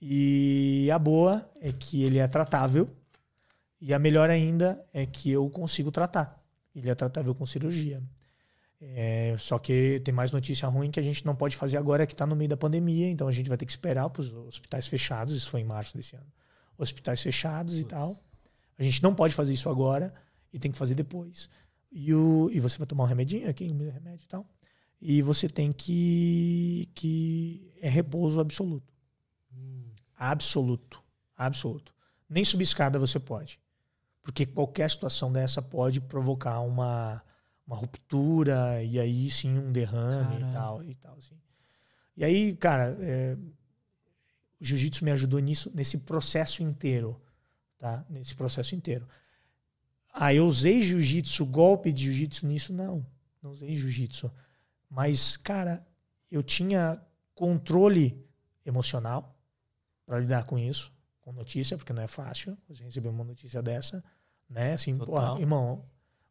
E 0.00 0.90
a 0.90 0.98
boa 0.98 1.48
é 1.60 1.72
que 1.72 2.02
ele 2.02 2.18
é 2.18 2.26
tratável. 2.26 2.88
E 3.80 3.94
a 3.94 3.98
melhor 3.98 4.28
ainda 4.28 4.84
é 4.92 5.06
que 5.06 5.30
eu 5.30 5.48
consigo 5.50 5.90
tratar. 5.92 6.42
Ele 6.74 6.90
é 6.90 6.94
tratável 6.94 7.34
com 7.34 7.46
cirurgia. 7.46 8.02
É, 8.80 9.36
só 9.38 9.58
que 9.58 10.00
tem 10.00 10.12
mais 10.12 10.32
notícia 10.32 10.66
ruim 10.68 10.90
que 10.90 10.98
a 10.98 11.02
gente 11.02 11.24
não 11.26 11.36
pode 11.36 11.56
fazer 11.56 11.76
agora, 11.76 12.06
que 12.06 12.14
está 12.14 12.26
no 12.26 12.34
meio 12.34 12.48
da 12.48 12.56
pandemia, 12.56 13.10
então 13.10 13.28
a 13.28 13.32
gente 13.32 13.48
vai 13.48 13.58
ter 13.58 13.66
que 13.66 13.72
esperar 13.72 14.08
para 14.08 14.20
os 14.20 14.32
hospitais 14.32 14.86
fechados. 14.86 15.34
Isso 15.34 15.50
foi 15.50 15.60
em 15.60 15.64
março 15.64 15.96
desse 15.96 16.16
ano. 16.16 16.26
Hospitais 16.82 17.22
fechados 17.22 17.78
e 17.78 17.84
tal. 17.84 18.16
A 18.78 18.82
gente 18.82 19.02
não 19.02 19.14
pode 19.14 19.34
fazer 19.34 19.52
isso 19.52 19.68
agora 19.68 20.12
e 20.52 20.58
tem 20.58 20.70
que 20.70 20.78
fazer 20.78 20.94
depois. 20.94 21.48
E, 21.92 22.14
o, 22.14 22.48
e 22.52 22.60
você 22.60 22.78
vai 22.78 22.86
tomar 22.86 23.04
um 23.04 23.06
remedinho 23.06 23.48
aqui, 23.48 23.64
um 23.64 23.90
remédio 23.90 24.24
e 24.24 24.28
tal. 24.28 24.46
E 25.00 25.22
você 25.22 25.48
tem 25.48 25.72
que. 25.72 26.88
que 26.94 27.72
é 27.80 27.88
repouso 27.88 28.40
absoluto. 28.40 28.92
Hum. 29.52 29.84
Absoluto. 30.16 31.02
Absoluto. 31.36 31.94
Nem 32.28 32.44
subir 32.44 32.64
escada 32.64 32.98
você 32.98 33.18
pode. 33.18 33.58
Porque 34.22 34.44
qualquer 34.44 34.90
situação 34.90 35.32
dessa 35.32 35.62
pode 35.62 36.00
provocar 36.00 36.60
uma, 36.60 37.22
uma 37.66 37.76
ruptura 37.76 38.82
e 38.82 39.00
aí 39.00 39.30
sim 39.30 39.58
um 39.58 39.72
derrame 39.72 40.38
Caralho. 40.38 40.50
e 40.50 40.52
tal. 40.52 40.84
E, 40.84 40.94
tal 40.96 41.14
assim. 41.16 41.34
e 42.16 42.24
aí, 42.24 42.56
cara, 42.56 42.96
é, 43.00 43.36
o 44.60 44.64
jiu-jitsu 44.64 45.04
me 45.04 45.10
ajudou 45.10 45.40
nisso, 45.40 45.70
nesse 45.74 45.98
processo 45.98 46.62
inteiro. 46.62 47.20
Tá? 47.78 48.04
Nesse 48.10 48.34
processo 48.34 48.74
inteiro. 48.74 49.08
Ah, 50.12 50.34
eu 50.34 50.46
usei 50.46 50.80
jiu-jitsu, 50.80 51.46
golpe 51.46 51.92
de 51.92 52.04
jiu-jitsu 52.04 52.46
nisso? 52.46 52.72
Não. 52.72 53.06
não 53.42 53.50
usei 53.50 53.74
jiu-jitsu. 53.74 54.30
Mas, 54.88 55.36
cara, 55.36 55.86
eu 56.30 56.42
tinha 56.42 57.00
controle 57.34 58.22
emocional 58.66 59.36
para 60.04 60.18
lidar 60.18 60.44
com 60.44 60.58
isso, 60.58 60.92
com 61.20 61.32
notícia, 61.32 61.76
porque 61.76 61.92
não 61.92 62.02
é 62.02 62.06
fácil 62.06 62.58
você 62.68 62.82
receber 62.82 63.08
uma 63.08 63.24
notícia 63.24 63.62
dessa, 63.62 64.02
né? 64.48 64.72
Assim, 64.72 64.96
pô, 64.96 65.38
irmão, 65.38 65.84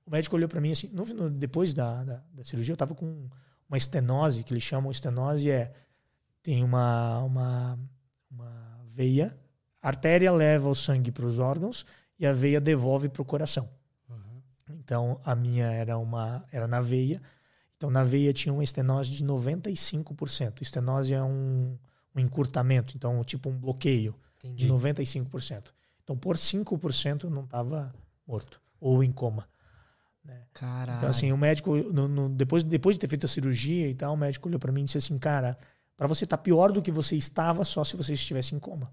o 0.05 0.11
médico 0.11 0.35
olhou 0.35 0.49
para 0.49 0.59
mim 0.59 0.71
assim, 0.71 0.89
no, 0.89 1.05
no, 1.05 1.29
depois 1.29 1.73
da, 1.73 2.03
da, 2.03 2.23
da, 2.33 2.43
cirurgia, 2.43 2.73
eu 2.73 2.77
tava 2.77 2.93
com 2.93 3.29
uma 3.67 3.77
estenose, 3.77 4.43
que 4.43 4.53
eles 4.53 4.63
chamam 4.63 4.91
estenose, 4.91 5.49
é 5.49 5.73
tem 6.43 6.63
uma, 6.63 7.19
uma, 7.23 7.79
uma 8.29 8.79
veia, 8.85 9.37
a 9.81 9.87
artéria 9.87 10.31
leva 10.31 10.69
o 10.69 10.75
sangue 10.75 11.11
para 11.11 11.25
os 11.25 11.39
órgãos 11.39 11.85
e 12.19 12.25
a 12.25 12.33
veia 12.33 12.59
devolve 12.59 13.09
para 13.09 13.21
o 13.21 13.25
coração. 13.25 13.69
Uhum. 14.09 14.41
Então, 14.69 15.21
a 15.23 15.35
minha 15.35 15.71
era 15.71 15.97
uma 15.97 16.43
era 16.51 16.67
na 16.67 16.81
veia, 16.81 17.21
então, 17.79 17.89
na 17.89 18.03
veia 18.03 18.33
tinha 18.33 18.51
uma 18.53 18.61
estenose 18.61 19.09
de 19.09 19.23
95%. 19.25 20.61
Estenose 20.61 21.13
é 21.13 21.23
um, 21.23 21.77
um 22.13 22.19
encurtamento, 22.19 22.97
então, 22.97 23.23
tipo 23.23 23.49
um 23.49 23.57
bloqueio 23.57 24.13
Entendi. 24.43 24.65
de 24.65 24.73
95%. 24.73 25.71
Então, 26.03 26.17
por 26.17 26.35
5% 26.35 27.23
não 27.29 27.45
estava 27.45 27.95
morto 28.27 28.61
ou 28.81 29.01
em 29.01 29.13
coma. 29.13 29.47
Né? 30.25 30.41
Caralho. 30.53 30.97
Então, 30.97 31.09
assim, 31.09 31.31
o 31.31 31.37
médico, 31.37 31.73
no, 31.77 32.09
no, 32.09 32.29
depois, 32.29 32.63
depois 32.63 32.97
de 32.97 32.99
ter 32.99 33.07
feito 33.07 33.25
a 33.25 33.29
cirurgia 33.29 33.87
e 33.87 33.95
tal, 33.95 34.13
o 34.13 34.17
médico 34.17 34.49
olhou 34.49 34.59
para 34.59 34.73
mim 34.73 34.81
e 34.81 34.83
disse 34.83 34.97
assim: 34.97 35.17
Cara, 35.17 35.57
para 35.99 36.07
você 36.07 36.23
estar 36.23 36.37
tá 36.37 36.41
pior 36.41 36.71
do 36.71 36.81
que 36.81 36.93
você 36.93 37.17
estava 37.17 37.65
só 37.65 37.83
se 37.83 37.97
você 37.97 38.13
estivesse 38.13 38.55
em 38.55 38.59
coma. 38.59 38.89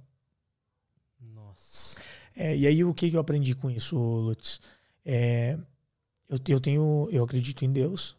Nossa. 1.20 2.00
É, 2.34 2.56
e 2.56 2.66
aí, 2.66 2.82
o 2.82 2.92
que, 2.92 3.08
que 3.08 3.14
eu 3.14 3.20
aprendi 3.20 3.54
com 3.54 3.70
isso, 3.70 3.96
Lutz? 3.96 4.60
É, 5.04 5.56
eu, 6.28 6.36
eu 6.48 6.58
tenho, 6.58 7.08
eu 7.12 7.22
acredito 7.22 7.64
em 7.64 7.70
Deus, 7.70 8.16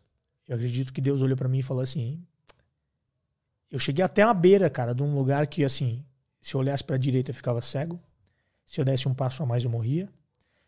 eu 0.47 0.55
acredito 0.55 0.93
que 0.93 1.01
Deus 1.01 1.21
olhou 1.21 1.35
para 1.35 1.49
mim 1.49 1.57
e 1.59 1.63
falou 1.63 1.83
assim: 1.83 2.25
eu 3.69 3.77
cheguei 3.77 4.05
até 4.05 4.21
a 4.21 4.33
beira, 4.33 4.69
cara, 4.69 4.95
de 4.95 5.03
um 5.03 5.13
lugar 5.13 5.47
que, 5.47 5.65
assim, 5.65 6.01
se 6.39 6.55
eu 6.55 6.61
olhasse 6.61 6.81
para 6.81 6.95
a 6.95 6.99
direita 6.99 7.31
eu 7.31 7.35
ficava 7.35 7.61
cego, 7.61 7.99
se 8.65 8.79
eu 8.79 8.85
desse 8.85 9.05
um 9.05 9.13
passo 9.13 9.43
a 9.43 9.45
mais 9.45 9.65
eu 9.65 9.69
morria, 9.69 10.07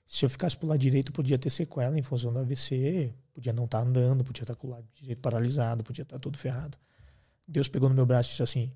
se 0.05 0.25
eu 0.25 0.29
ficasse 0.29 0.57
pro 0.57 0.67
lado 0.67 0.79
direito 0.79 1.13
podia 1.13 1.39
ter 1.39 1.49
sequela 1.49 1.97
em 1.97 2.01
função 2.01 2.33
do 2.33 2.39
AVC, 2.39 3.13
podia 3.33 3.53
não 3.53 3.63
estar 3.63 3.79
tá 3.79 3.85
andando, 3.85 4.25
podia 4.25 4.43
estar 4.43 4.55
tá 4.55 4.59
com 4.59 4.67
o 4.67 4.71
lado 4.71 4.85
direito 4.93 5.21
paralisado, 5.21 5.85
podia 5.85 6.03
estar 6.03 6.17
tá 6.17 6.19
todo 6.19 6.37
ferrado. 6.37 6.77
Deus 7.49 7.67
pegou 7.67 7.89
no 7.89 7.95
meu 7.95 8.05
braço 8.05 8.29
e 8.29 8.31
disse 8.31 8.43
assim: 8.43 8.71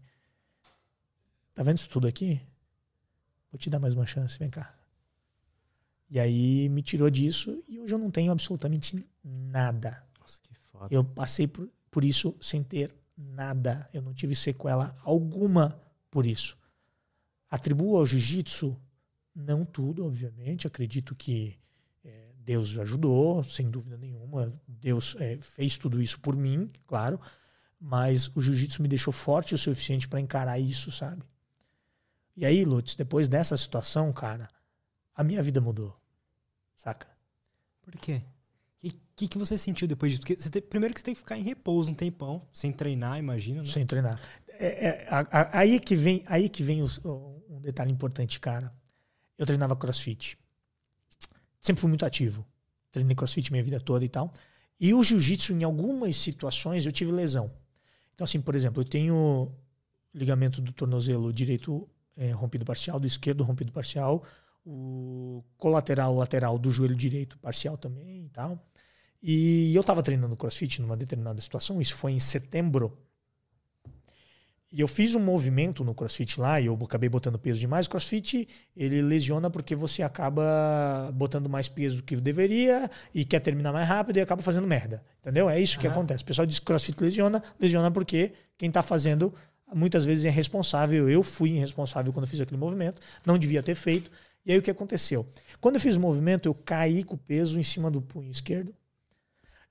Tá 1.54 1.62
vendo 1.62 1.78
isso 1.78 1.90
tudo 1.90 2.08
aqui? 2.08 2.42
Vou 3.52 3.60
te 3.60 3.70
dar 3.70 3.80
mais 3.80 3.94
uma 3.94 4.06
chance, 4.06 4.40
vem 4.40 4.50
cá. 4.50 4.76
E 6.10 6.20
aí 6.20 6.68
me 6.70 6.82
tirou 6.82 7.10
disso 7.10 7.64
e 7.68 7.80
hoje 7.80 7.94
eu 7.94 8.00
não 8.00 8.10
tenho 8.10 8.32
absolutamente 8.32 9.08
nada. 9.24 10.04
Nossa, 10.20 10.42
que 10.42 10.54
foda. 10.56 10.88
Eu 10.94 11.04
passei 11.04 11.48
por, 11.48 11.70
por 11.92 12.04
isso 12.04 12.36
sem 12.42 12.64
ter 12.64 12.94
nada. 13.16 13.88
Eu 13.94 14.02
não 14.02 14.14
tive 14.14 14.34
sequela 14.34 14.96
alguma 15.04 15.80
por 16.10 16.26
isso. 16.26 16.58
Atribuo 17.50 17.98
ao 17.98 18.06
jiu-jitsu, 18.06 18.76
não 19.36 19.64
tudo, 19.64 20.04
obviamente. 20.06 20.66
Acredito 20.66 21.16
que 21.16 21.56
é, 22.04 22.32
Deus 22.40 22.76
ajudou, 22.80 23.44
sem 23.44 23.70
dúvida 23.70 23.98
nenhuma. 23.98 24.52
Deus 24.68 25.16
é, 25.20 25.38
fez 25.38 25.78
tudo 25.78 26.02
isso 26.02 26.20
por 26.20 26.36
mim, 26.36 26.72
claro. 26.88 27.20
Mas 27.86 28.32
o 28.34 28.42
jiu-jitsu 28.42 28.82
me 28.82 28.88
deixou 28.88 29.12
forte 29.12 29.54
o 29.54 29.58
suficiente 29.58 30.08
para 30.08 30.22
encarar 30.22 30.58
isso, 30.58 30.90
sabe? 30.90 31.22
E 32.34 32.46
aí, 32.46 32.64
Lutz, 32.64 32.96
depois 32.96 33.28
dessa 33.28 33.58
situação, 33.58 34.14
cara, 34.14 34.48
a 35.14 35.22
minha 35.22 35.44
vida 35.44 35.60
mudou. 35.60 35.94
Saca? 36.74 37.08
Por 37.82 37.94
quê? 37.98 38.22
O 38.82 38.90
que, 39.18 39.28
que 39.28 39.38
você 39.38 39.58
sentiu 39.58 39.86
depois 39.86 40.14
disso? 40.14 40.22
Porque 40.22 40.62
primeiro 40.62 40.94
que 40.94 41.02
você 41.02 41.04
tem 41.04 41.14
que 41.14 41.20
ficar 41.20 41.38
em 41.38 41.44
repouso 41.44 41.92
um 41.92 41.94
tempão, 41.94 42.48
sem 42.54 42.72
treinar, 42.72 43.20
imagina. 43.20 43.62
Né? 43.62 43.68
Sem 43.68 43.86
treinar. 43.86 44.18
É, 44.48 44.88
é, 44.88 45.08
a, 45.10 45.20
a, 45.42 45.60
aí 45.60 45.78
que 45.78 45.94
vem, 45.94 46.24
aí 46.26 46.48
que 46.48 46.64
vem 46.64 46.82
os, 46.82 47.02
um 47.04 47.60
detalhe 47.60 47.92
importante, 47.92 48.40
cara. 48.40 48.74
Eu 49.38 49.46
treinava 49.46 49.76
crossfit. 49.76 50.38
Sempre 51.60 51.82
fui 51.82 51.90
muito 51.90 52.06
ativo. 52.06 52.48
Treinei 52.94 53.14
crossfit 53.14 53.52
minha 53.52 53.64
vida 53.64 53.80
toda 53.82 54.06
e 54.06 54.10
tal. 54.10 54.32
E 54.80 54.94
o 54.94 55.04
jiu-jitsu, 55.04 55.52
em 55.52 55.64
algumas 55.64 56.16
situações, 56.16 56.86
eu 56.86 56.92
tive 56.94 57.12
lesão. 57.12 57.52
Então, 58.14 58.26
assim, 58.26 58.40
por 58.42 58.56
exemplo, 58.56 58.82
eu 58.82 58.86
tenho 58.86 59.52
ligamento 60.14 60.62
do 60.62 60.72
tornozelo 60.72 61.34
direito 61.34 61.88
é, 62.16 62.32
rompido 62.32 62.64
parcial, 62.64 63.00
do 63.00 63.08
esquerdo 63.08 63.44
rompido 63.44 63.72
parcial, 63.72 64.24
o 64.66 65.44
colateral 65.58 66.16
lateral 66.16 66.58
do 66.58 66.70
joelho 66.70 66.96
direito 66.96 67.38
parcial 67.40 67.78
também 67.78 68.26
e 68.26 68.30
tal. 68.30 68.64
E 69.22 69.74
eu 69.74 69.82
estava 69.82 70.04
treinando 70.04 70.36
crossfit 70.36 70.82
numa 70.82 70.98
determinada 70.98 71.42
situação, 71.42 71.82
isso 71.82 71.96
foi 71.96 72.12
em 72.12 72.20
setembro. 72.20 72.98
E 74.76 74.82
eu 74.82 74.88
fiz 74.88 75.14
um 75.14 75.20
movimento 75.20 75.84
no 75.84 75.94
crossfit 75.94 76.42
lá 76.42 76.60
e 76.60 76.66
eu 76.66 76.74
acabei 76.84 77.08
botando 77.08 77.38
peso 77.38 77.60
demais. 77.60 77.86
O 77.86 77.92
crossfit, 77.92 78.48
ele 78.76 79.04
lesiona 79.04 79.48
porque 79.48 79.76
você 79.76 80.02
acaba 80.02 81.12
botando 81.14 81.48
mais 81.48 81.70
peso 81.70 81.98
do 81.98 82.04
que 82.04 82.16
deveria 82.16 82.90
e 83.14 83.24
quer 83.24 83.40
terminar 83.40 83.72
mais 83.72 83.88
rápido 83.88 84.18
e 84.18 84.22
acaba 84.22 84.42
fazendo 84.42 84.66
merda. 84.66 85.04
Entendeu? 85.22 85.48
É 85.48 85.62
isso 85.62 85.78
que 85.78 85.86
acontece. 85.86 86.24
O 86.24 86.26
pessoal 86.26 86.48
diz 86.48 86.58
que 86.58 86.66
crossfit 86.66 87.00
lesiona, 87.00 87.44
lesiona 87.60 87.92
porque 87.92 88.32
quem 88.58 88.68
está 88.68 88.82
fazendo 88.82 89.32
muitas 89.76 90.08
vezes 90.08 90.26
é 90.26 90.32
responsável. 90.32 91.08
Eu 91.08 91.22
fui 91.22 91.52
irresponsável 91.52 92.12
quando 92.12 92.26
fiz 92.26 92.42
aquele 92.42 92.60
movimento, 92.60 93.00
não 93.24 93.38
devia 93.38 93.62
ter 93.62 93.76
feito. 93.76 94.10
E 94.44 94.52
aí 94.52 94.58
o 94.58 94.62
que 94.64 94.72
aconteceu? 94.72 95.24
Quando 95.62 95.76
eu 95.76 95.82
fiz 95.82 95.96
o 95.98 96.00
movimento, 96.00 96.50
eu 96.50 96.56
caí 96.56 97.04
com 97.04 97.14
o 97.14 97.18
peso 97.18 97.60
em 97.60 97.64
cima 97.64 97.92
do 97.92 98.02
punho 98.02 98.32
esquerdo. 98.32 98.74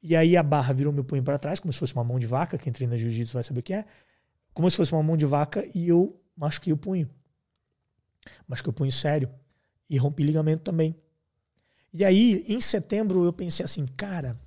E 0.00 0.14
aí 0.14 0.36
a 0.36 0.44
barra 0.44 0.72
virou 0.72 0.92
meu 0.92 1.02
punho 1.02 1.24
para 1.24 1.38
trás, 1.38 1.58
como 1.58 1.72
se 1.72 1.78
fosse 1.80 1.92
uma 1.92 2.04
mão 2.04 2.20
de 2.20 2.26
vaca. 2.26 2.56
Quem 2.56 2.72
treina 2.72 2.96
jiu-jitsu 2.96 3.34
vai 3.34 3.42
saber 3.42 3.58
o 3.58 3.62
que 3.64 3.74
é. 3.74 3.84
Como 4.52 4.70
se 4.70 4.76
fosse 4.76 4.92
uma 4.92 5.02
mão 5.02 5.16
de 5.16 5.24
vaca 5.24 5.66
e 5.74 5.88
eu 5.88 6.20
machuquei 6.36 6.72
o 6.72 6.76
punho. 6.76 7.08
Machuquei 8.46 8.70
o 8.70 8.74
punho 8.74 8.92
sério. 8.92 9.30
E 9.88 9.96
rompi 9.96 10.22
ligamento 10.22 10.62
também. 10.62 10.96
E 11.92 12.04
aí, 12.04 12.44
em 12.48 12.60
setembro, 12.60 13.24
eu 13.24 13.32
pensei 13.32 13.64
assim, 13.64 13.86
cara, 13.86 14.40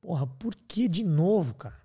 porra, 0.00 0.26
por 0.26 0.54
que 0.54 0.86
de 0.86 1.02
novo, 1.02 1.54
cara? 1.54 1.82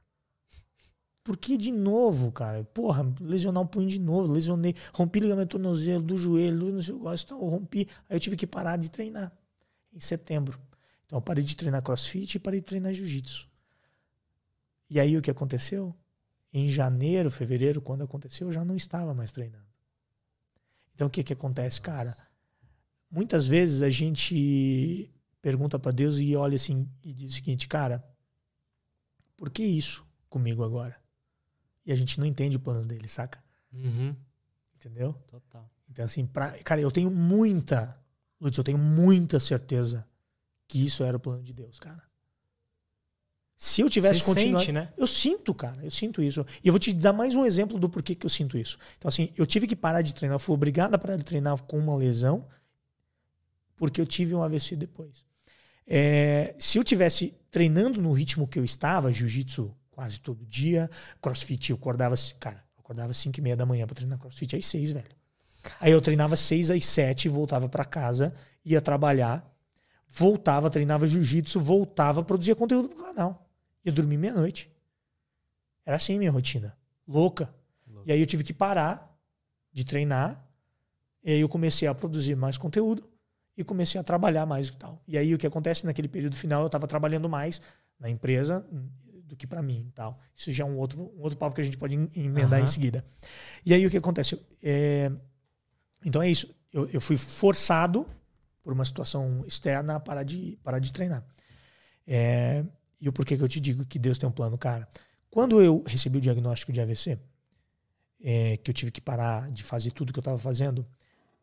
Por 1.23 1.35
que 1.35 1.57
de 1.57 1.71
novo, 1.71 2.31
cara? 2.31 2.63
Porra, 2.63 3.03
lesionar 3.19 3.63
o 3.63 3.67
punho 3.67 3.89
de 3.89 3.99
novo, 3.99 4.31
lesionei, 4.31 4.75
rompi 4.93 5.19
ligamento 5.19 5.49
tornozelo 5.49 6.01
do 6.01 6.17
joelho, 6.17 6.71
não 6.71 6.81
sei 6.81 6.93
o 6.93 6.99
que, 6.99 7.23
então, 7.25 7.39
rompi. 7.39 7.87
Aí 8.07 8.15
eu 8.15 8.19
tive 8.19 8.37
que 8.37 8.47
parar 8.47 8.77
de 8.77 8.89
treinar 8.89 9.35
em 9.91 9.99
setembro. 9.99 10.59
Então 11.05 11.17
eu 11.17 11.21
parei 11.21 11.43
de 11.43 11.55
treinar 11.55 11.81
crossfit 11.81 12.35
e 12.35 12.39
parei 12.39 12.61
de 12.61 12.65
treinar 12.65 12.93
jiu-jitsu. 12.93 13.49
E 14.89 14.99
aí 14.99 15.17
o 15.17 15.21
que 15.21 15.31
aconteceu? 15.31 15.93
Em 16.53 16.69
janeiro, 16.69 17.29
fevereiro, 17.29 17.81
quando 17.81 18.03
aconteceu, 18.03 18.47
eu 18.47 18.51
já 18.51 18.63
não 18.63 18.75
estava 18.75 19.13
mais 19.13 19.31
treinando. 19.31 19.67
Então 20.95 21.07
o 21.07 21.09
que 21.09 21.23
que 21.23 21.33
acontece, 21.33 21.79
cara? 21.81 22.15
Muitas 23.09 23.47
vezes 23.47 23.81
a 23.81 23.89
gente 23.89 25.11
pergunta 25.41 25.77
para 25.77 25.91
Deus 25.91 26.19
e 26.19 26.35
olha 26.35 26.55
assim 26.55 26.89
e 27.03 27.13
diz 27.13 27.31
o 27.31 27.35
seguinte, 27.35 27.67
cara, 27.67 28.03
por 29.35 29.49
que 29.49 29.63
isso 29.63 30.05
comigo 30.29 30.63
agora? 30.63 30.99
e 31.87 31.91
a 31.91 31.95
gente 31.95 32.19
não 32.19 32.27
entende 32.27 32.57
o 32.57 32.59
plano 32.59 32.85
dele, 32.85 33.07
saca? 33.07 33.41
Uhum. 33.71 34.13
Entendeu? 34.75 35.13
Total. 35.25 35.71
Então, 35.89 36.03
assim, 36.03 36.27
pra, 36.27 36.51
cara, 36.61 36.81
eu 36.81 36.91
tenho 36.91 37.09
muita, 37.09 37.97
Lutz, 38.41 38.57
eu 38.57 38.63
tenho 38.63 38.77
muita 38.77 39.39
certeza 39.39 40.05
que 40.67 40.85
isso 40.85 41.01
era 41.01 41.15
o 41.15 41.19
plano 41.19 41.41
de 41.41 41.53
Deus, 41.53 41.79
cara. 41.79 42.03
Se 43.59 43.81
eu 43.81 43.89
tivesse 43.89 44.23
continuado. 44.23 44.59
Sente, 44.59 44.71
né? 44.71 44.93
Eu 44.95 45.07
sinto, 45.07 45.51
cara, 45.51 45.83
eu 45.83 45.89
sinto 45.89 46.21
isso. 46.21 46.45
E 46.63 46.67
eu 46.67 46.71
vou 46.71 46.79
te 46.79 46.93
dar 46.93 47.11
mais 47.11 47.35
um 47.35 47.43
exemplo 47.43 47.79
do 47.79 47.89
porquê 47.89 48.13
que 48.13 48.23
eu 48.23 48.29
sinto 48.29 48.55
isso. 48.55 48.77
Então, 48.99 49.09
assim, 49.09 49.33
eu 49.35 49.47
tive 49.47 49.65
que 49.65 49.75
parar 49.75 50.03
de 50.03 50.13
treinar, 50.13 50.37
fui 50.37 50.53
obrigado 50.53 50.93
a 50.93 50.97
parar 50.97 51.15
de 51.15 51.23
treinar 51.23 51.59
com 51.63 51.79
uma 51.79 51.95
lesão, 51.95 52.47
porque 53.75 53.99
eu 53.99 54.05
tive 54.05 54.35
um 54.35 54.43
AVC 54.43 54.75
depois. 54.75 55.25
É, 55.87 56.53
se 56.59 56.77
eu 56.77 56.83
tivesse 56.83 57.33
treinando 57.49 57.99
no 57.99 58.11
ritmo 58.11 58.47
que 58.47 58.59
eu 58.59 58.63
estava, 58.63 59.11
jiu-jitsu 59.11 59.75
quase 59.89 60.19
todo 60.19 60.45
dia. 60.45 60.87
Crossfit, 61.19 61.71
eu 61.71 61.77
acordava, 61.77 62.13
cara, 62.39 62.63
eu 62.75 62.81
acordava 62.81 63.11
5 63.11 63.39
e 63.39 63.41
meia 63.41 63.55
da 63.55 63.65
manhã 63.65 63.87
pra 63.87 63.95
treinar 63.95 64.19
crossfit 64.19 64.55
às 64.55 64.67
6, 64.67 64.91
velho. 64.91 65.17
Aí 65.79 65.91
eu 65.91 65.99
treinava 65.99 66.35
6 66.35 66.69
às 66.69 66.85
7, 66.85 67.27
voltava 67.27 67.67
para 67.67 67.83
casa, 67.83 68.35
ia 68.63 68.79
trabalhar, 68.79 69.51
voltava, 70.07 70.69
treinava 70.69 71.07
jiu-jitsu, 71.07 71.59
voltava, 71.59 72.23
produzia 72.23 72.55
conteúdo 72.55 72.89
pro 72.89 73.03
canal. 73.03 73.46
Ia 73.85 73.91
dormir 73.91 74.17
meia-noite. 74.17 74.71
Era 75.85 75.95
assim 75.95 76.17
minha 76.17 76.31
rotina. 76.31 76.77
Louca. 77.07 77.53
Louca. 77.87 78.09
E 78.09 78.11
aí 78.11 78.19
eu 78.19 78.25
tive 78.25 78.43
que 78.43 78.53
parar 78.53 79.17
de 79.71 79.85
treinar. 79.85 80.45
E 81.23 81.31
aí 81.31 81.39
eu 81.39 81.49
comecei 81.49 81.87
a 81.87 81.95
produzir 81.95 82.35
mais 82.35 82.57
conteúdo 82.57 83.07
e 83.55 83.63
comecei 83.63 83.99
a 83.99 84.03
trabalhar 84.03 84.45
mais 84.45 84.67
e 84.67 84.77
tal. 84.77 85.01
E 85.07 85.17
aí 85.17 85.33
o 85.33 85.37
que 85.37 85.47
acontece 85.47 85.85
naquele 85.85 86.07
período 86.07 86.35
final, 86.35 86.61
eu 86.61 86.67
estava 86.67 86.87
trabalhando 86.87 87.27
mais 87.27 87.61
na 87.99 88.09
empresa, 88.09 88.65
do 89.27 89.35
que 89.35 89.45
para 89.45 89.61
mim 89.61 89.91
tal. 89.93 90.19
Isso 90.35 90.51
já 90.51 90.63
é 90.63 90.67
um 90.67 90.77
outro, 90.77 91.11
um 91.17 91.21
outro 91.21 91.37
papo 91.37 91.55
que 91.55 91.61
a 91.61 91.63
gente 91.63 91.77
pode 91.77 91.95
emendar 92.15 92.59
uhum. 92.59 92.65
em 92.65 92.67
seguida. 92.67 93.03
E 93.65 93.73
aí 93.73 93.85
o 93.85 93.89
que 93.89 93.97
acontece? 93.97 94.39
É, 94.63 95.11
então 96.05 96.21
é 96.21 96.29
isso. 96.29 96.47
Eu, 96.71 96.87
eu, 96.87 97.01
fui 97.01 97.17
forçado 97.17 98.07
por 98.63 98.73
uma 98.73 98.85
situação 98.85 99.43
externa 99.45 99.95
a 99.95 99.99
parar 99.99 100.23
de, 100.23 100.57
parar 100.63 100.79
de 100.79 100.93
treinar. 100.93 101.25
É, 102.05 102.63
E 102.99 103.07
o 103.07 103.13
porquê 103.13 103.37
que 103.37 103.43
eu 103.43 103.47
te 103.47 103.59
digo 103.59 103.85
que 103.85 103.99
Deus 103.99 104.17
tem 104.17 104.27
um 104.27 104.31
plano, 104.31 104.57
cara. 104.57 104.87
Quando 105.29 105.61
eu 105.61 105.83
recebi 105.85 106.17
o 106.17 106.21
diagnóstico 106.21 106.71
de 106.71 106.81
AVC, 106.81 107.19
é, 108.21 108.57
que 108.57 108.71
eu 108.71 108.73
tive 108.73 108.91
que 108.91 109.01
parar 109.01 109.51
de 109.51 109.63
fazer 109.63 109.91
tudo 109.91 110.11
que 110.11 110.19
eu 110.19 110.21
estava 110.21 110.37
fazendo, 110.37 110.85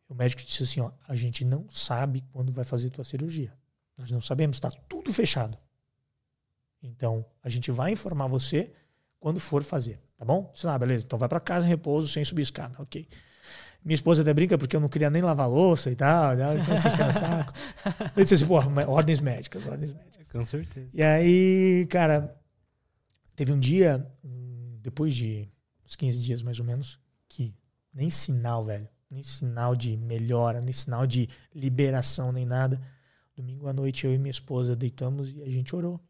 o 0.08 0.14
médico 0.14 0.42
disse 0.42 0.62
assim: 0.62 0.80
ó, 0.80 0.90
a 1.06 1.14
gente 1.14 1.44
não 1.44 1.68
sabe 1.68 2.24
quando 2.32 2.52
vai 2.52 2.64
fazer 2.64 2.90
tua 2.90 3.04
cirurgia. 3.04 3.52
Nós 3.96 4.10
não 4.10 4.20
sabemos, 4.20 4.56
está 4.56 4.70
tudo 4.70 5.12
fechado. 5.12 5.56
Então, 6.82 7.24
a 7.42 7.48
gente 7.48 7.70
vai 7.70 7.92
informar 7.92 8.26
você 8.26 8.72
quando 9.18 9.40
for 9.40 9.62
fazer, 9.62 9.98
tá 10.18 10.24
bom? 10.24 10.50
Disse, 10.52 10.66
ah, 10.66 10.78
beleza, 10.78 11.06
então 11.06 11.18
vai 11.18 11.28
para 11.28 11.40
casa 11.40 11.66
repouso 11.66 12.08
sem 12.08 12.22
subir 12.24 12.42
escada, 12.42 12.80
ok. 12.82 13.08
Minha 13.84 13.94
esposa 13.94 14.22
até 14.22 14.32
brinca 14.32 14.56
porque 14.56 14.74
eu 14.74 14.80
não 14.80 14.88
queria 14.88 15.10
nem 15.10 15.20
lavar 15.20 15.48
louça 15.48 15.90
e 15.90 15.96
tal. 15.96 16.32
Ela 16.32 16.58
ficou 16.58 16.76
saco. 17.12 17.52
Eu 18.16 18.22
disse 18.22 18.34
assim, 18.34 18.46
pô, 18.46 18.56
ordens 18.86 19.20
médicas, 19.20 19.66
ordens 19.66 19.92
médicas. 19.92 20.32
Com 20.32 20.44
certeza. 20.44 20.88
E 20.92 21.02
aí, 21.02 21.86
cara, 21.90 22.34
teve 23.36 23.52
um 23.52 23.60
dia, 23.60 24.10
depois 24.80 25.14
de 25.14 25.48
uns 25.84 25.96
15 25.96 26.24
dias 26.24 26.42
mais 26.42 26.58
ou 26.58 26.64
menos, 26.64 26.98
que 27.28 27.54
nem 27.92 28.08
sinal, 28.08 28.64
velho. 28.64 28.88
Nem 29.10 29.22
sinal 29.22 29.76
de 29.76 29.96
melhora, 29.96 30.60
nem 30.60 30.72
sinal 30.72 31.06
de 31.06 31.28
liberação, 31.54 32.32
nem 32.32 32.46
nada. 32.46 32.80
Domingo 33.36 33.68
à 33.68 33.72
noite, 33.72 34.06
eu 34.06 34.14
e 34.14 34.18
minha 34.18 34.30
esposa 34.30 34.74
deitamos 34.74 35.34
e 35.34 35.42
a 35.42 35.48
gente 35.48 35.76
orou. 35.76 36.00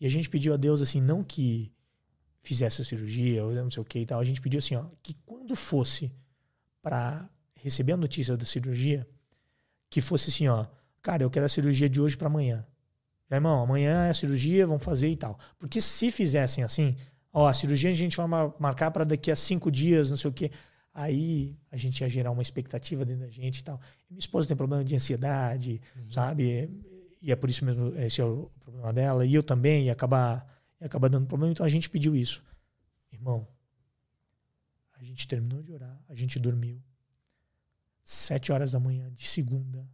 E 0.00 0.06
a 0.06 0.08
gente 0.08 0.28
pediu 0.28 0.54
a 0.54 0.56
Deus, 0.56 0.80
assim, 0.80 1.00
não 1.00 1.22
que 1.22 1.70
fizesse 2.40 2.80
a 2.80 2.84
cirurgia, 2.84 3.44
ou 3.44 3.54
não 3.54 3.70
sei 3.70 3.80
o 3.80 3.84
que 3.84 4.00
e 4.00 4.06
tal. 4.06 4.18
A 4.18 4.24
gente 4.24 4.40
pediu 4.40 4.58
assim, 4.58 4.74
ó, 4.74 4.86
que 5.02 5.14
quando 5.24 5.54
fosse 5.54 6.10
para 6.82 7.28
receber 7.54 7.92
a 7.92 7.96
notícia 7.96 8.36
da 8.36 8.44
cirurgia, 8.44 9.06
que 9.88 10.00
fosse 10.00 10.30
assim, 10.30 10.48
ó, 10.48 10.66
cara, 11.00 11.22
eu 11.22 11.30
quero 11.30 11.46
a 11.46 11.48
cirurgia 11.48 11.88
de 11.88 12.00
hoje 12.00 12.16
para 12.16 12.26
amanhã. 12.26 12.66
Já, 13.30 13.36
irmão, 13.36 13.62
amanhã 13.62 14.06
é 14.06 14.10
a 14.10 14.14
cirurgia, 14.14 14.66
vamos 14.66 14.84
fazer 14.84 15.08
e 15.08 15.16
tal. 15.16 15.38
Porque 15.58 15.80
se 15.80 16.10
fizessem 16.10 16.64
assim, 16.64 16.96
ó, 17.32 17.46
a 17.46 17.52
cirurgia 17.52 17.90
a 17.90 17.94
gente 17.94 18.16
vai 18.16 18.26
marcar 18.58 18.90
para 18.90 19.04
daqui 19.04 19.30
a 19.30 19.36
cinco 19.36 19.70
dias, 19.70 20.10
não 20.10 20.16
sei 20.16 20.30
o 20.30 20.32
quê. 20.34 20.50
Aí 20.92 21.56
a 21.70 21.76
gente 21.76 22.00
ia 22.00 22.08
gerar 22.08 22.30
uma 22.30 22.42
expectativa 22.42 23.04
dentro 23.04 23.22
da 23.22 23.30
gente 23.30 23.58
e 23.58 23.64
tal. 23.64 23.80
E 24.10 24.12
minha 24.12 24.20
esposa 24.20 24.46
tem 24.46 24.56
problema 24.56 24.84
de 24.84 24.94
ansiedade, 24.94 25.80
uhum. 25.96 26.10
sabe? 26.10 26.70
E 27.22 27.32
é 27.32 27.36
por 27.36 27.48
isso 27.48 27.64
mesmo, 27.64 27.96
esse 27.98 28.20
é 28.20 28.24
o 28.24 28.50
problema 28.60 28.92
dela. 28.92 29.24
E 29.24 29.34
eu 29.34 29.42
também, 29.42 29.84
ia 29.84 29.92
acabar, 29.92 30.46
ia 30.80 30.86
acabar 30.86 31.08
dando 31.08 31.26
problema. 31.26 31.52
Então 31.52 31.64
a 31.64 31.68
gente 31.68 31.88
pediu 31.88 32.14
isso. 32.14 32.42
Irmão, 33.10 33.46
a 35.02 35.04
gente 35.04 35.26
terminou 35.26 35.60
de 35.62 35.72
orar, 35.72 36.00
a 36.08 36.14
gente 36.14 36.38
dormiu. 36.38 36.80
Sete 38.04 38.52
horas 38.52 38.70
da 38.70 38.80
manhã 38.80 39.12
de 39.12 39.26
segunda, 39.26 39.88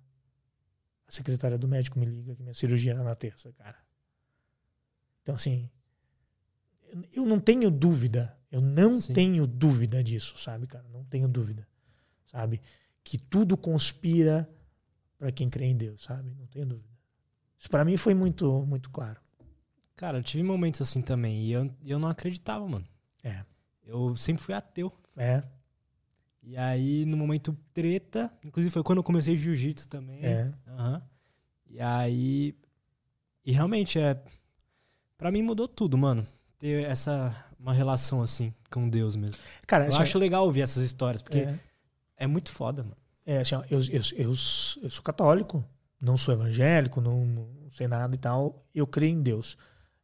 a 1.07 1.13
secretária 1.13 1.59
do 1.59 1.67
médico 1.67 1.99
me 1.99 2.07
liga 2.07 2.35
que 2.35 2.43
minha 2.43 2.55
cirurgia 2.55 2.93
era 2.93 3.03
na 3.03 3.15
terça, 3.15 3.53
cara. 3.53 3.77
Então, 5.23 5.35
assim, 5.35 5.71
eu 7.13 7.25
não 7.25 7.41
tenho 7.41 7.71
dúvida, 7.71 8.39
eu 8.51 8.61
não 8.61 9.01
Sim. 9.01 9.13
tenho 9.13 9.47
dúvida 9.47 10.03
disso, 10.03 10.39
sabe, 10.39 10.67
cara? 10.67 10.87
Não 10.89 11.05
tenho 11.05 11.29
dúvida, 11.29 11.67
sabe? 12.27 12.61
Que 13.03 13.19
tudo 13.19 13.57
conspira 13.57 14.49
para 15.19 15.33
quem 15.33 15.49
crê 15.51 15.67
em 15.67 15.77
Deus, 15.77 16.03
sabe? 16.03 16.35
Não 16.35 16.47
tenho 16.47 16.67
dúvida. 16.67 16.97
Isso 17.59 17.69
para 17.69 17.85
mim 17.85 17.97
foi 17.97 18.15
muito, 18.15 18.65
muito 18.67 18.91
claro. 18.91 19.21
Cara, 19.97 20.19
eu 20.19 20.23
tive 20.23 20.43
momentos 20.43 20.81
assim 20.81 21.03
também 21.03 21.43
e 21.43 21.53
eu, 21.53 21.75
eu 21.85 21.99
não 21.99 22.09
acreditava, 22.09 22.67
mano. 22.69 22.87
É. 23.23 23.45
Eu 23.89 24.15
sempre 24.17 24.43
fui 24.43 24.55
ateu. 24.55 24.93
É. 25.17 25.43
E 26.43 26.57
aí, 26.57 27.05
no 27.07 27.17
momento 27.17 27.57
treta, 27.73 28.31
inclusive 28.45 28.73
foi 28.73 28.83
quando 28.83 28.99
eu 28.99 29.03
comecei 29.03 29.35
jiu-jitsu 29.35 29.89
também. 29.89 30.25
É. 30.25 30.53
Uhum. 30.67 31.01
E 31.67 31.81
aí. 31.81 32.55
E 33.45 33.51
realmente, 33.51 33.99
é. 33.99 34.23
Pra 35.17 35.31
mim 35.31 35.43
mudou 35.43 35.67
tudo, 35.67 35.97
mano. 35.97 36.27
Ter 36.59 36.85
essa. 36.85 37.35
Uma 37.59 37.73
relação 37.73 38.23
assim 38.23 38.55
com 38.71 38.89
Deus 38.89 39.17
mesmo. 39.17 39.37
Cara, 39.67 39.85
eu 39.85 39.89
assim, 39.89 40.03
acho 40.03 40.19
legal 40.19 40.45
ouvir 40.45 40.61
essas 40.61 40.83
histórias, 40.85 41.21
porque 41.21 41.41
é, 41.41 41.59
é 42.19 42.27
muito 42.27 42.53
foda, 42.53 42.85
mano. 42.85 42.97
É, 43.27 43.41
assim, 43.41 43.57
ó, 43.57 43.65
eu, 43.69 43.81
eu, 43.87 44.01
eu, 44.17 44.29
eu 44.29 44.35
sou 44.91 45.03
católico, 45.03 45.65
não 46.01 46.17
sou 46.17 46.33
evangélico, 46.33 47.01
não, 47.01 47.27
não 47.27 47.71
sei 47.71 47.89
nada 47.89 48.15
e 48.15 48.19
tal. 48.19 48.65
Eu 48.73 48.87
creio 48.87 49.13
em 49.13 49.23
Deus. 49.23 49.59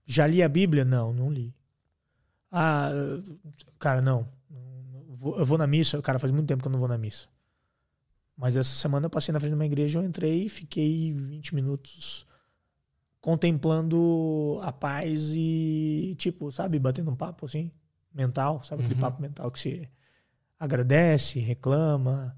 Já 0.05 0.27
li 0.27 0.43
a 0.43 0.49
Bíblia? 0.49 0.85
Não, 0.85 1.13
não 1.13 1.31
li. 1.31 1.55
Ah, 2.57 2.89
cara, 3.81 4.01
não. 4.01 4.25
Eu 5.37 5.45
vou 5.45 5.59
na 5.59 5.67
missa, 5.67 6.01
cara, 6.01 6.21
faz 6.21 6.31
muito 6.31 6.47
tempo 6.47 6.63
que 6.63 6.69
eu 6.69 6.73
não 6.73 6.79
vou 6.79 6.89
na 6.89 6.97
missa. 6.97 7.27
Mas 8.37 8.57
essa 8.57 8.73
semana 8.75 9.07
eu 9.07 9.11
passei 9.11 9.33
na 9.33 9.41
frente 9.41 9.51
de 9.51 9.57
uma 9.57 9.67
igreja, 9.67 9.99
eu 9.99 10.05
entrei 10.05 10.45
e 10.45 10.49
fiquei 10.49 11.13
20 11.13 11.53
minutos 11.53 12.25
contemplando 13.21 14.61
a 14.63 14.71
paz 14.71 15.33
e, 15.35 16.15
tipo, 16.17 16.53
sabe, 16.53 16.79
batendo 16.79 17.11
um 17.11 17.17
papo 17.17 17.47
assim, 17.47 17.73
mental, 18.15 18.63
sabe 18.63 18.83
aquele 18.83 18.95
uhum. 18.95 19.01
papo 19.01 19.21
mental 19.21 19.51
que 19.51 19.59
você 19.59 19.89
agradece, 20.59 21.41
reclama, 21.41 22.37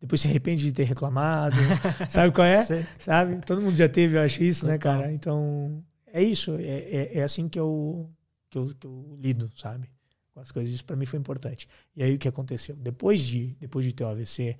depois 0.00 0.20
se 0.20 0.28
arrepende 0.28 0.62
de 0.62 0.72
ter 0.72 0.84
reclamado, 0.84 1.56
sabe 2.08 2.32
qual 2.32 2.46
é? 2.46 2.62
sabe? 2.98 3.44
Todo 3.44 3.62
mundo 3.62 3.76
já 3.76 3.88
teve, 3.88 4.16
eu 4.16 4.22
acho 4.22 4.44
isso, 4.44 4.60
Total. 4.60 4.72
né, 4.72 4.78
cara? 4.78 5.12
Então, 5.12 5.82
é 6.06 6.22
isso, 6.22 6.54
é, 6.56 6.62
é, 6.62 7.18
é 7.18 7.22
assim 7.24 7.48
que 7.48 7.58
eu 7.58 8.08
que 8.50 8.58
eu, 8.58 8.74
que 8.74 8.86
eu 8.86 9.18
lido, 9.20 9.50
sabe? 9.56 9.90
Com 10.32 10.40
as 10.40 10.50
coisas. 10.50 10.72
Isso 10.72 10.84
para 10.84 10.96
mim 10.96 11.06
foi 11.06 11.18
importante. 11.18 11.68
E 11.94 12.02
aí 12.02 12.14
o 12.14 12.18
que 12.18 12.28
aconteceu? 12.28 12.76
Depois 12.76 13.22
de, 13.22 13.56
depois 13.60 13.84
de 13.84 13.92
ter 13.92 14.04
o 14.04 14.08
AVC, 14.08 14.56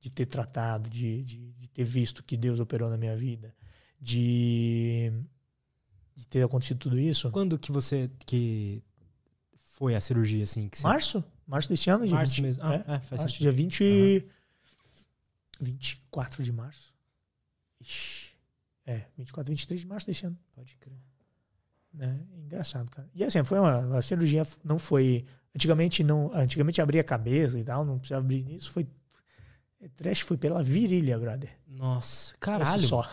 de 0.00 0.10
ter 0.10 0.26
tratado, 0.26 0.88
de, 0.88 1.22
de, 1.22 1.52
de 1.52 1.68
ter 1.68 1.84
visto 1.84 2.22
que 2.22 2.36
Deus 2.36 2.60
operou 2.60 2.90
na 2.90 2.96
minha 2.96 3.16
vida, 3.16 3.54
de, 4.00 5.12
de 6.14 6.28
ter 6.28 6.42
acontecido 6.42 6.78
tudo 6.78 6.98
isso. 6.98 7.30
Quando 7.30 7.58
que 7.58 7.72
você 7.72 8.10
que 8.26 8.82
foi 9.56 9.94
a 9.94 10.00
cirurgia 10.00 10.44
assim? 10.44 10.68
Que 10.68 10.78
você... 10.78 10.84
Março? 10.84 11.24
Março 11.46 11.68
desse 11.68 11.88
ano, 11.90 12.08
março 12.08 12.34
20, 12.34 12.42
mesmo. 12.42 12.64
Ah, 12.64 12.74
é, 12.74 12.94
é, 12.94 13.00
faz 13.00 13.22
março, 13.22 13.38
dia 13.38 13.52
20, 13.52 13.84
uhum. 13.84 14.22
24 15.60 16.42
de 16.42 16.52
março. 16.52 16.94
Ixi. 17.80 18.34
É, 18.84 19.02
24, 19.16 19.50
23 19.50 19.80
de 19.80 19.86
março 19.86 20.06
desse 20.06 20.26
ano. 20.26 20.38
Pode 20.54 20.74
crer. 20.76 20.98
Né? 21.92 22.20
Engraçado, 22.44 22.90
cara. 22.90 23.08
E 23.14 23.24
assim, 23.24 23.42
foi 23.44 23.58
uma, 23.58 23.98
a 23.98 24.02
cirurgia 24.02 24.46
não 24.64 24.78
foi. 24.78 25.24
Antigamente 25.54 26.04
não. 26.04 26.30
Antigamente 26.34 26.80
abria 26.80 27.00
a 27.00 27.04
cabeça 27.04 27.58
e 27.58 27.64
tal, 27.64 27.84
não 27.84 27.98
precisava 27.98 28.24
abrir 28.24 28.44
nisso. 28.44 28.70
Foi. 28.70 28.86
Trash 29.96 30.20
foi 30.20 30.36
pela 30.36 30.62
virilha, 30.62 31.18
brother. 31.18 31.50
Nossa, 31.68 32.34
caralho. 32.40 32.80
só. 32.80 33.08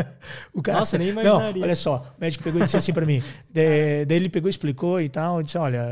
o 0.52 0.62
cara, 0.62 0.78
Nossa, 0.78 0.98
nem 0.98 1.10
imaginaria. 1.10 1.60
Não, 1.60 1.62
olha 1.62 1.74
só, 1.74 2.14
o 2.16 2.20
médico 2.20 2.42
pegou 2.42 2.60
e 2.60 2.64
disse 2.64 2.76
assim 2.76 2.92
para 2.92 3.06
mim. 3.06 3.22
De, 3.48 4.04
daí 4.06 4.16
ele 4.16 4.28
pegou, 4.28 4.48
explicou 4.48 5.00
e 5.00 5.08
tal. 5.08 5.42
Disse: 5.42 5.58
olha, 5.58 5.84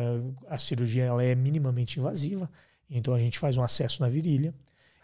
a 0.49 0.59
cirurgia 0.59 1.05
ela 1.05 1.23
é 1.23 1.35
minimamente 1.35 2.01
invasiva, 2.01 2.51
então 2.89 3.15
a 3.15 3.19
gente 3.19 3.39
faz 3.39 3.57
um 3.57 3.63
acesso 3.63 4.01
na 4.03 4.09
virilha 4.09 4.55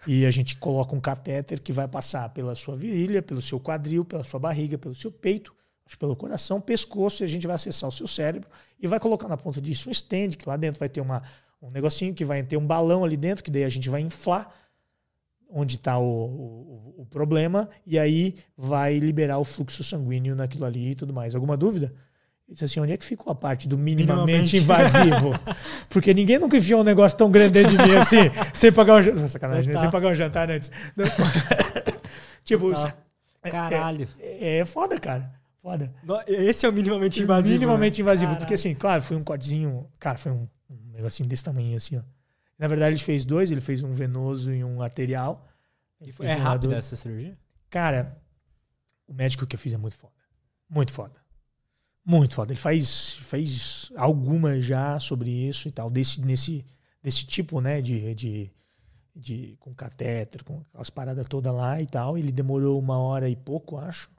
e 0.07 0.25
a 0.25 0.31
gente 0.31 0.57
coloca 0.57 0.95
um 0.95 1.01
catéter 1.01 1.61
que 1.61 1.73
vai 1.73 1.87
passar 1.87 2.29
pela 2.31 2.55
sua 2.55 2.75
virilha, 2.75 3.23
pelo 3.23 3.43
seu 3.43 3.61
quadril, 3.61 4.05
pela 4.05 4.25
sua 4.25 4.41
barriga, 4.41 4.79
pelo 4.79 4.95
seu 4.95 5.13
peito 5.13 5.55
pelo 5.97 6.17
coração, 6.17 6.61
pescoço, 6.61 7.23
e 7.23 7.25
a 7.25 7.29
gente 7.29 7.47
vai 7.47 7.57
acessar 7.57 7.89
o 7.89 7.93
seu 7.93 8.07
cérebro 8.07 8.49
e 8.81 8.87
vai 8.87 9.01
colocar 9.01 9.29
na 9.29 9.37
ponta 9.37 9.61
disso 9.61 9.89
um 9.89 9.93
stand, 9.93 10.31
que 10.31 10.49
lá 10.49 10.57
dentro 10.57 10.79
vai 10.79 10.89
ter 10.89 11.01
uma, 11.01 11.23
um 11.61 11.71
negocinho 11.71 12.15
que 12.15 12.25
vai 12.25 12.43
ter 12.43 12.57
um 12.57 12.67
balão 12.67 13.05
ali 13.05 13.17
dentro, 13.17 13.45
que 13.45 13.51
daí 13.51 13.65
a 13.65 13.69
gente 13.69 13.89
vai 13.89 14.01
inflar 14.01 14.53
onde 15.53 15.77
está 15.77 15.99
o, 15.99 16.05
o, 16.05 16.95
o, 16.99 17.07
problema, 17.07 17.69
e 17.85 17.99
aí 17.99 18.37
vai 18.57 18.99
liberar 18.99 19.39
o 19.39 19.45
fluxo 19.45 19.83
sanguíneo 19.83 20.37
naquilo 20.37 20.65
ali 20.65 20.93
e 20.93 20.95
tudo 20.95 21.13
mais. 21.13 21.35
Alguma 21.35 21.57
dúvida? 21.57 21.93
Ele 22.47 22.55
disse 22.55 22.65
assim, 22.65 22.81
onde 22.81 22.93
é 22.93 22.97
que 22.97 23.05
ficou 23.05 23.33
a 23.33 23.35
parte 23.35 23.67
do 23.69 23.77
minimamente, 23.77 24.57
minimamente. 24.57 24.57
invasivo? 24.57 25.35
Porque 25.91 26.15
ninguém 26.15 26.39
nunca 26.39 26.57
enfiou 26.57 26.81
um 26.81 26.85
negócio 26.85 27.19
tão 27.19 27.31
grande 27.31 27.55
dentro 27.55 27.77
de 27.77 27.83
mim 27.83 27.97
assim, 27.97 28.31
sem 28.55 28.73
pagar 28.73 28.97
um 28.97 29.03
jantar. 29.03 29.29
Sacanagem, 29.29 29.75
né? 29.75 29.81
sem 29.81 29.91
pagar 29.91 30.09
um 30.09 30.15
jantar 30.15 30.51
antes. 30.51 30.71
tipo, 32.45 32.73
é, 33.43 33.51
Caralho. 33.51 34.09
É, 34.21 34.59
é 34.59 34.65
foda, 34.65 34.99
cara. 34.99 35.40
Foda. 35.63 35.93
Esse 36.27 36.65
é 36.65 36.69
o 36.69 36.73
minimamente 36.73 37.23
invasivo. 37.23 37.53
Minimamente 37.53 37.99
né? 37.99 38.03
invasivo. 38.03 38.27
Caralho. 38.29 38.41
Porque, 38.41 38.55
assim, 38.55 38.75
claro, 38.75 39.03
foi 39.03 39.17
um 39.17 39.23
cortezinho. 39.23 39.87
Cara, 39.99 40.17
foi 40.17 40.33
um, 40.33 40.49
um 40.71 40.93
negocinho 40.93 41.29
desse 41.29 41.45
tamanho, 41.45 41.77
assim, 41.77 41.99
ó. 41.99 42.03
Na 42.59 42.67
verdade, 42.67 42.95
ele 42.95 43.03
fez 43.03 43.25
dois, 43.25 43.51
ele 43.51 43.61
fez 43.61 43.83
um 43.83 43.93
venoso 43.93 44.53
e 44.53 44.63
um 44.63 44.83
arterial. 44.83 45.49
E 46.01 46.13
foi, 46.13 46.27
é 46.27 46.35
rápido 46.35 46.75
essa 46.75 46.97
cirurgia? 46.97 47.39
Cara, 47.69 48.21
o 49.07 49.15
médico 49.15 49.47
que 49.47 49.57
eu 49.57 49.61
fiz 49.61 49.73
é 49.73 49.77
muito 49.77 49.97
foda. 49.97 50.15
Muito 50.69 50.93
foda. 50.93 51.15
Muito 52.05 52.35
foda. 52.35 52.53
Ele 52.53 52.61
faz, 52.61 53.15
fez 53.17 53.91
alguma 53.97 54.61
já 54.61 54.99
sobre 54.99 55.31
isso 55.31 55.69
e 55.69 55.73
tal, 55.73 55.91
desse, 55.91 56.21
nesse, 56.21 56.65
desse 57.03 57.27
tipo, 57.27 57.61
né, 57.61 57.81
de, 57.81 58.15
de, 58.15 58.51
de 59.15 59.57
com 59.59 59.75
catéter, 59.75 60.43
com 60.45 60.65
as 60.75 60.91
paradas 60.91 61.27
todas 61.29 61.55
lá 61.55 61.81
e 61.81 61.87
tal. 61.87 62.17
Ele 62.17 62.33
demorou 62.33 62.79
uma 62.79 62.99
hora 62.99 63.29
e 63.29 63.37
pouco, 63.37 63.77
acho. 63.79 64.11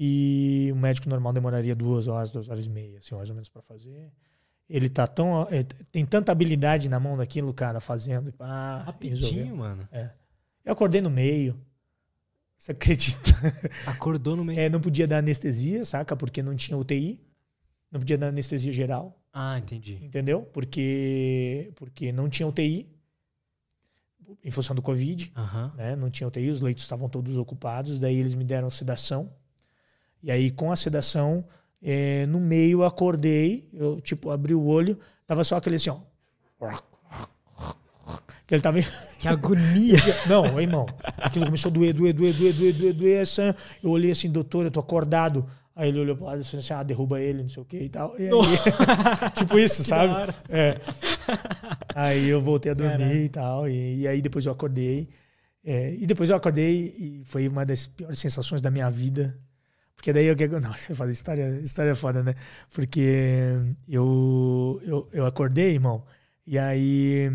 E 0.00 0.70
o 0.72 0.76
médico 0.76 1.08
normal 1.08 1.32
demoraria 1.32 1.74
duas 1.74 2.06
horas, 2.06 2.30
duas 2.30 2.48
horas 2.48 2.66
e 2.66 2.70
meia, 2.70 2.98
assim, 3.00 3.16
mais 3.16 3.28
ou 3.30 3.34
menos, 3.34 3.48
para 3.48 3.60
fazer. 3.62 4.12
Ele 4.68 4.88
tá 4.88 5.06
tão. 5.08 5.42
É, 5.50 5.64
tem 5.90 6.04
tanta 6.06 6.30
habilidade 6.30 6.88
na 6.88 7.00
mão 7.00 7.16
daquilo, 7.16 7.52
cara, 7.52 7.80
fazendo. 7.80 8.32
Ah, 8.38 8.82
Rapidinho, 8.86 9.16
resolveu. 9.32 9.56
mano. 9.56 9.88
É. 9.90 10.10
Eu 10.64 10.72
acordei 10.74 11.00
no 11.00 11.10
meio. 11.10 11.58
Você 12.56 12.70
acredita? 12.72 13.32
Acordou 13.86 14.36
no 14.36 14.44
meio. 14.44 14.60
É, 14.60 14.68
não 14.68 14.80
podia 14.80 15.06
dar 15.06 15.18
anestesia, 15.18 15.84
saca? 15.84 16.14
Porque 16.14 16.42
não 16.44 16.54
tinha 16.54 16.76
UTI. 16.78 17.20
Não 17.90 17.98
podia 17.98 18.18
dar 18.18 18.28
anestesia 18.28 18.70
geral, 18.70 19.18
Ah, 19.32 19.58
entendi. 19.58 19.98
entendeu? 20.02 20.42
Porque, 20.42 21.72
porque 21.74 22.12
não 22.12 22.28
tinha 22.28 22.46
UTI 22.46 22.86
em 24.44 24.50
função 24.50 24.76
do 24.76 24.82
Covid, 24.82 25.32
Aham. 25.34 25.72
né? 25.74 25.96
Não 25.96 26.10
tinha 26.10 26.28
UTI, 26.28 26.50
os 26.50 26.60
leitos 26.60 26.84
estavam 26.84 27.08
todos 27.08 27.36
ocupados. 27.38 27.98
Daí 27.98 28.16
eles 28.18 28.34
me 28.34 28.44
deram 28.44 28.68
sedação. 28.68 29.32
E 30.22 30.30
aí, 30.30 30.50
com 30.50 30.72
a 30.72 30.76
sedação, 30.76 31.44
eh, 31.82 32.26
no 32.26 32.40
meio 32.40 32.80
eu 32.80 32.84
acordei, 32.84 33.68
eu, 33.72 34.00
tipo, 34.00 34.30
abri 34.30 34.54
o 34.54 34.64
olho, 34.64 34.98
tava 35.26 35.44
só 35.44 35.56
aquele 35.56 35.76
assim, 35.76 35.90
ó. 35.90 35.98
Que 38.46 38.54
ele 38.54 38.62
tava. 38.62 38.78
Que 39.20 39.28
agonia. 39.28 39.98
Não, 40.26 40.58
irmão. 40.58 40.86
Aquilo 41.18 41.44
começou 41.44 41.70
a 41.70 41.72
doer, 41.74 41.92
doer, 41.92 42.14
doer, 42.14 42.32
doer, 42.32 42.54
doer, 42.54 42.72
doer, 42.72 42.92
doer. 42.94 43.20
Assim, 43.20 43.42
eu 43.82 43.90
olhei 43.90 44.10
assim, 44.10 44.30
doutor, 44.30 44.64
eu 44.64 44.70
tô 44.70 44.80
acordado. 44.80 45.46
Aí 45.76 45.90
ele 45.90 46.00
olhou 46.00 46.16
pro 46.16 46.24
lado 46.24 46.38
e 46.38 46.40
assim: 46.40 46.72
ah, 46.72 46.82
derruba 46.82 47.20
ele, 47.20 47.42
não 47.42 47.48
sei 47.48 47.62
o 47.62 47.66
que 47.66 47.76
e 47.78 47.88
tal. 47.88 48.18
E 48.18 48.24
aí, 48.24 48.30
tipo 49.36 49.58
isso, 49.58 49.84
sabe? 49.86 50.32
É. 50.48 50.80
Aí 51.94 52.28
eu 52.28 52.40
voltei 52.40 52.72
a 52.72 52.74
dormir 52.74 52.98
Caralho. 52.98 53.24
e 53.24 53.28
tal. 53.28 53.68
E, 53.68 54.00
e 54.00 54.08
aí 54.08 54.22
depois 54.22 54.46
eu 54.46 54.52
acordei. 54.52 55.08
É, 55.62 55.94
e 55.94 56.06
depois 56.06 56.30
eu 56.30 56.36
acordei 56.36 56.94
e 56.98 57.22
foi 57.26 57.46
uma 57.46 57.66
das 57.66 57.86
piores 57.86 58.18
sensações 58.18 58.62
da 58.62 58.70
minha 58.70 58.90
vida. 58.90 59.38
Porque 59.98 60.12
daí 60.12 60.26
eu 60.26 60.36
que 60.36 60.46
Nossa, 60.60 60.78
você 60.78 60.94
fala, 60.94 61.10
história, 61.10 61.60
história 61.60 61.90
é 61.90 61.94
foda, 61.94 62.22
né? 62.22 62.36
Porque 62.70 63.56
eu, 63.88 64.80
eu, 64.84 65.08
eu 65.12 65.26
acordei, 65.26 65.72
irmão, 65.74 66.04
e 66.46 66.56
aí 66.56 67.32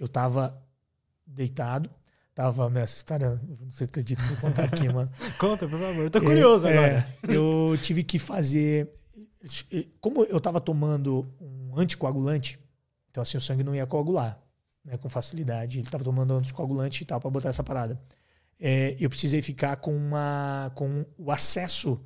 eu 0.00 0.08
tava 0.08 0.58
deitado. 1.26 1.90
Tava, 2.34 2.66
essa 2.80 2.96
história, 2.96 3.26
eu 3.26 3.58
não 3.60 3.70
sei 3.70 3.86
acredito 3.86 4.18
que 4.18 4.24
eu 4.24 4.36
vou 4.36 4.36
contar 4.38 4.64
aqui, 4.64 4.88
mano. 4.90 5.10
Conta, 5.38 5.68
por 5.68 5.78
favor. 5.78 6.04
Eu 6.04 6.10
tô 6.10 6.22
curioso 6.22 6.66
É, 6.66 6.72
agora. 6.72 7.14
é, 7.28 7.36
eu 7.36 7.76
tive 7.82 8.02
que 8.02 8.18
fazer. 8.18 8.88
Como 10.00 10.24
eu 10.24 10.40
tava 10.40 10.60
tomando 10.60 11.28
um 11.40 11.78
anticoagulante, 11.78 12.58
então 13.10 13.20
assim, 13.22 13.36
o 13.36 13.40
sangue 13.40 13.62
não 13.62 13.74
ia 13.74 13.86
coagular 13.86 14.40
né, 14.82 14.96
com 14.96 15.08
facilidade. 15.10 15.78
Ele 15.78 15.90
tava 15.90 16.04
tomando 16.04 16.32
anticoagulante 16.34 17.02
e 17.02 17.06
tal 17.06 17.20
para 17.20 17.28
botar 17.30 17.50
essa 17.50 17.62
parada. 17.62 18.00
É, 18.60 18.96
eu 18.98 19.08
precisei 19.08 19.40
ficar 19.40 19.76
com, 19.76 19.96
uma, 19.96 20.72
com 20.74 21.04
o 21.16 21.30
acesso 21.30 22.00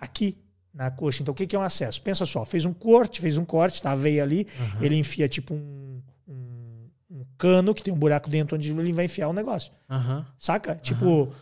aqui 0.00 0.38
na 0.72 0.90
coxa. 0.90 1.22
Então, 1.22 1.32
o 1.32 1.34
que, 1.34 1.46
que 1.46 1.56
é 1.56 1.58
um 1.58 1.62
acesso? 1.62 2.00
Pensa 2.00 2.24
só, 2.24 2.44
fez 2.44 2.64
um 2.64 2.72
corte, 2.72 3.20
fez 3.20 3.36
um 3.36 3.44
corte, 3.44 3.82
tá 3.82 3.92
a 3.92 3.94
veia 3.94 4.22
ali, 4.22 4.46
Aham. 4.60 4.84
ele 4.84 4.96
enfia 4.96 5.28
tipo 5.28 5.54
um, 5.54 6.00
um, 6.26 6.88
um 7.10 7.24
cano 7.36 7.74
que 7.74 7.82
tem 7.82 7.92
um 7.92 7.98
buraco 7.98 8.30
dentro 8.30 8.56
onde 8.56 8.70
ele 8.70 8.92
vai 8.92 9.06
enfiar 9.06 9.28
o 9.28 9.32
negócio. 9.32 9.72
Aham. 9.90 10.26
Saca? 10.38 10.74
Tipo, 10.76 11.32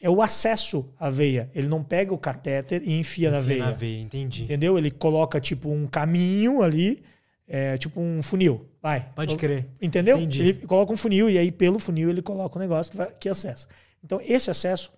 é 0.00 0.10
o 0.10 0.20
acesso 0.20 0.88
à 0.98 1.08
veia. 1.08 1.50
Ele 1.54 1.66
não 1.66 1.82
pega 1.82 2.12
o 2.12 2.18
catéter 2.18 2.82
e 2.84 2.98
enfia, 2.98 3.30
na 3.30 3.38
Enfia 3.38 3.48
veia. 3.48 3.64
Na 3.64 3.70
veia, 3.72 4.00
entendi. 4.00 4.44
Entendeu? 4.44 4.76
Ele 4.76 4.90
coloca 4.90 5.40
tipo 5.40 5.70
um 5.70 5.86
caminho 5.86 6.62
ali, 6.62 7.02
é, 7.46 7.78
tipo 7.78 8.00
um 8.00 8.22
funil. 8.22 8.68
Vai. 8.82 9.12
Pode 9.14 9.36
crer. 9.36 9.68
Entendeu? 9.80 10.18
Entendi. 10.18 10.40
Ele 10.40 10.66
coloca 10.66 10.92
um 10.92 10.96
funil 10.96 11.30
e 11.30 11.38
aí 11.38 11.52
pelo 11.52 11.78
funil 11.78 12.10
ele 12.10 12.22
coloca 12.22 12.58
um 12.58 12.60
negócio 12.60 12.90
que, 12.90 12.96
vai, 12.96 13.12
que 13.12 13.28
acessa. 13.28 13.68
Então 14.02 14.20
esse 14.22 14.50
acesso 14.50 14.92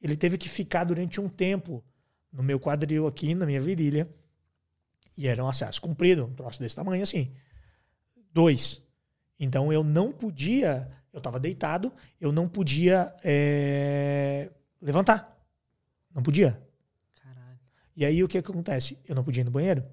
ele 0.00 0.16
teve 0.16 0.38
que 0.38 0.48
ficar 0.48 0.84
durante 0.84 1.20
um 1.20 1.28
tempo 1.28 1.84
no 2.32 2.42
meu 2.42 2.60
quadril 2.60 3.06
aqui, 3.06 3.34
na 3.34 3.44
minha 3.44 3.60
virilha. 3.60 4.08
E 5.16 5.26
era 5.26 5.42
um 5.42 5.48
acesso 5.48 5.80
comprido, 5.80 6.26
um 6.26 6.34
troço 6.34 6.60
desse 6.60 6.76
tamanho 6.76 7.02
assim. 7.02 7.32
Dois. 8.32 8.80
Então 9.38 9.72
eu 9.72 9.82
não 9.82 10.12
podia, 10.12 10.88
eu 11.12 11.18
estava 11.18 11.40
deitado, 11.40 11.92
eu 12.20 12.30
não 12.30 12.48
podia 12.48 13.12
é, 13.24 14.50
levantar. 14.80 15.36
Não 16.14 16.22
podia. 16.22 16.60
Caralho. 17.20 17.58
E 17.96 18.04
aí 18.04 18.22
o 18.22 18.28
que, 18.28 18.40
que 18.40 18.50
acontece? 18.50 18.98
Eu 19.04 19.16
não 19.16 19.24
podia 19.24 19.40
ir 19.40 19.44
no 19.44 19.50
banheiro. 19.50 19.84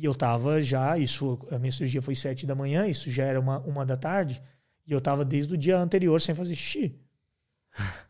E 0.00 0.04
eu 0.06 0.14
tava 0.14 0.62
já, 0.62 0.96
isso, 0.96 1.38
a 1.50 1.58
minha 1.58 1.70
cirurgia 1.70 2.00
foi 2.00 2.14
sete 2.14 2.46
da 2.46 2.54
manhã, 2.54 2.86
isso 2.86 3.10
já 3.10 3.24
era 3.24 3.38
uma, 3.38 3.58
uma 3.58 3.84
da 3.84 3.98
tarde, 3.98 4.42
e 4.86 4.92
eu 4.92 4.98
tava 4.98 5.26
desde 5.26 5.52
o 5.52 5.58
dia 5.58 5.76
anterior 5.78 6.18
sem 6.22 6.34
fazer 6.34 6.54
xixi. 6.54 6.98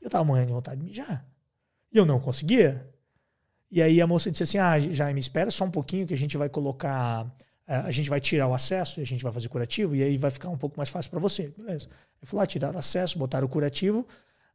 Eu 0.01 0.09
tava 0.09 0.23
morrendo 0.25 0.47
de 0.47 0.53
vontade 0.53 0.81
de 0.81 0.87
mijar. 0.87 1.27
E 1.93 1.99
eu 1.99 2.07
não 2.07 2.21
conseguia. 2.21 2.89
E 3.69 3.83
aí 3.83 4.01
a 4.01 4.07
moça 4.07 4.31
disse 4.31 4.45
assim: 4.45 4.59
Ah, 4.59 4.79
Jaime, 4.79 5.19
espera 5.19 5.51
só 5.51 5.65
um 5.65 5.71
pouquinho 5.71 6.07
que 6.07 6.15
a 6.15 6.17
gente 6.17 6.37
vai 6.37 6.49
colocar. 6.49 7.27
eh, 7.67 7.75
A 7.75 7.91
gente 7.91 8.09
vai 8.09 8.21
tirar 8.21 8.47
o 8.47 8.55
acesso 8.55 9.01
e 9.01 9.03
a 9.03 9.07
gente 9.07 9.23
vai 9.25 9.33
fazer 9.33 9.49
curativo, 9.49 9.97
e 9.97 10.03
aí 10.05 10.17
vai 10.17 10.31
ficar 10.31 10.49
um 10.49 10.57
pouco 10.57 10.77
mais 10.77 10.89
fácil 10.91 11.11
para 11.11 11.19
você. 11.21 11.53
Beleza. 11.59 11.89
Eu 12.23 12.27
fui 12.29 12.39
lá, 12.39 12.47
tiraram 12.47 12.77
o 12.77 12.79
acesso, 12.79 13.19
botaram 13.19 13.47
o 13.47 13.51
curativo, 13.51 14.07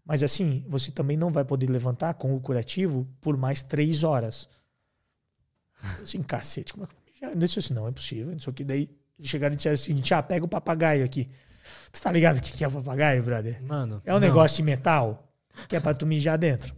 mas 0.06 0.24
assim, 0.24 0.64
você 0.70 0.90
também 0.90 1.18
não 1.18 1.32
vai 1.32 1.44
poder 1.44 1.70
levantar 1.70 2.14
com 2.14 2.34
o 2.34 2.40
curativo 2.40 3.06
por 3.20 3.36
mais 3.36 3.62
três 3.62 4.06
horas. 4.06 4.48
Assim, 6.02 6.24
cacete, 6.24 6.72
como 6.74 6.86
é 6.86 6.88
que 6.88 6.95
eu 7.30 7.35
disse 7.35 7.60
assim, 7.60 7.73
não, 7.73 7.88
é 7.88 7.91
possível, 7.91 8.31
não 8.31 8.39
sei 8.39 8.52
o 8.52 8.53
que. 8.53 8.64
Daí 8.64 8.89
chegaram 9.22 9.53
e 9.53 9.57
disseram 9.57 9.73
o 9.76 9.77
seguinte: 9.77 10.14
ah, 10.14 10.22
pega 10.23 10.45
o 10.45 10.47
papagaio 10.47 11.03
aqui. 11.06 11.30
Tu 11.91 12.02
tá 12.02 12.11
ligado 12.11 12.38
o 12.38 12.41
que 12.41 12.64
é 12.64 12.68
o 12.68 12.72
papagaio, 12.72 13.23
brother? 13.23 13.61
Mano. 13.64 14.02
É 14.06 14.11
um 14.11 14.19
não. 14.19 14.27
negócio 14.27 14.57
de 14.57 14.64
metal 14.64 15.31
que 15.68 15.76
é 15.76 15.80
pra 15.80 15.93
tu 15.93 16.06
mijar 16.06 16.38
dentro. 16.38 16.76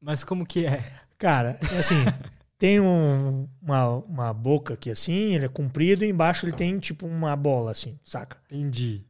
Mas 0.00 0.22
como 0.24 0.44
que 0.46 0.66
é? 0.66 0.82
Cara, 1.16 1.58
é 1.72 1.78
assim, 1.78 1.94
tem 2.58 2.80
um- 2.80 3.48
uma, 3.62 3.88
uma 3.96 4.32
boca 4.32 4.74
aqui 4.74 4.90
assim, 4.90 5.34
ele 5.34 5.46
é 5.46 5.48
comprido 5.48 6.04
e 6.04 6.08
embaixo 6.08 6.44
ele 6.46 6.52
tem 6.52 6.78
tipo 6.78 7.06
uma 7.06 7.34
bola 7.34 7.70
assim, 7.70 7.98
saca? 8.04 8.36
Entendi. 8.50 9.04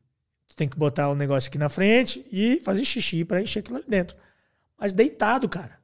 Tu 0.49 0.57
tem 0.57 0.69
que 0.69 0.77
botar 0.79 1.09
o 1.11 1.15
negócio 1.15 1.49
aqui 1.49 1.59
na 1.59 1.69
frente 1.69 2.25
e 2.33 2.61
fazer 2.61 2.85
xixi 2.85 3.25
pra 3.25 3.41
encher 3.43 3.61
aquilo 3.61 3.77
ali 3.79 3.87
dentro. 3.89 4.17
Mas 4.79 4.93
deitado, 4.93 5.49
cara. 5.49 5.79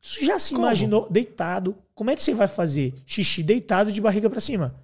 Tu 0.00 0.24
já 0.24 0.38
se 0.38 0.52
Como? 0.54 0.66
imaginou 0.66 1.08
deitado? 1.10 1.76
Como 2.02 2.10
é 2.10 2.16
que 2.16 2.22
você 2.24 2.34
vai 2.34 2.48
fazer 2.48 2.94
xixi 3.06 3.44
deitado 3.44 3.92
de 3.92 4.00
barriga 4.00 4.28
pra 4.28 4.40
cima? 4.40 4.74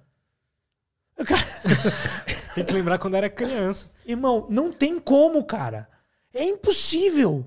Cara, 1.25 1.45
Tem 2.55 2.63
que 2.63 2.71
lembrar 2.71 2.97
quando 2.97 3.15
era 3.15 3.29
criança. 3.29 3.91
irmão, 4.05 4.47
não 4.49 4.71
tem 4.71 4.97
como, 4.97 5.43
cara. 5.43 5.89
É 6.33 6.45
impossível. 6.45 7.45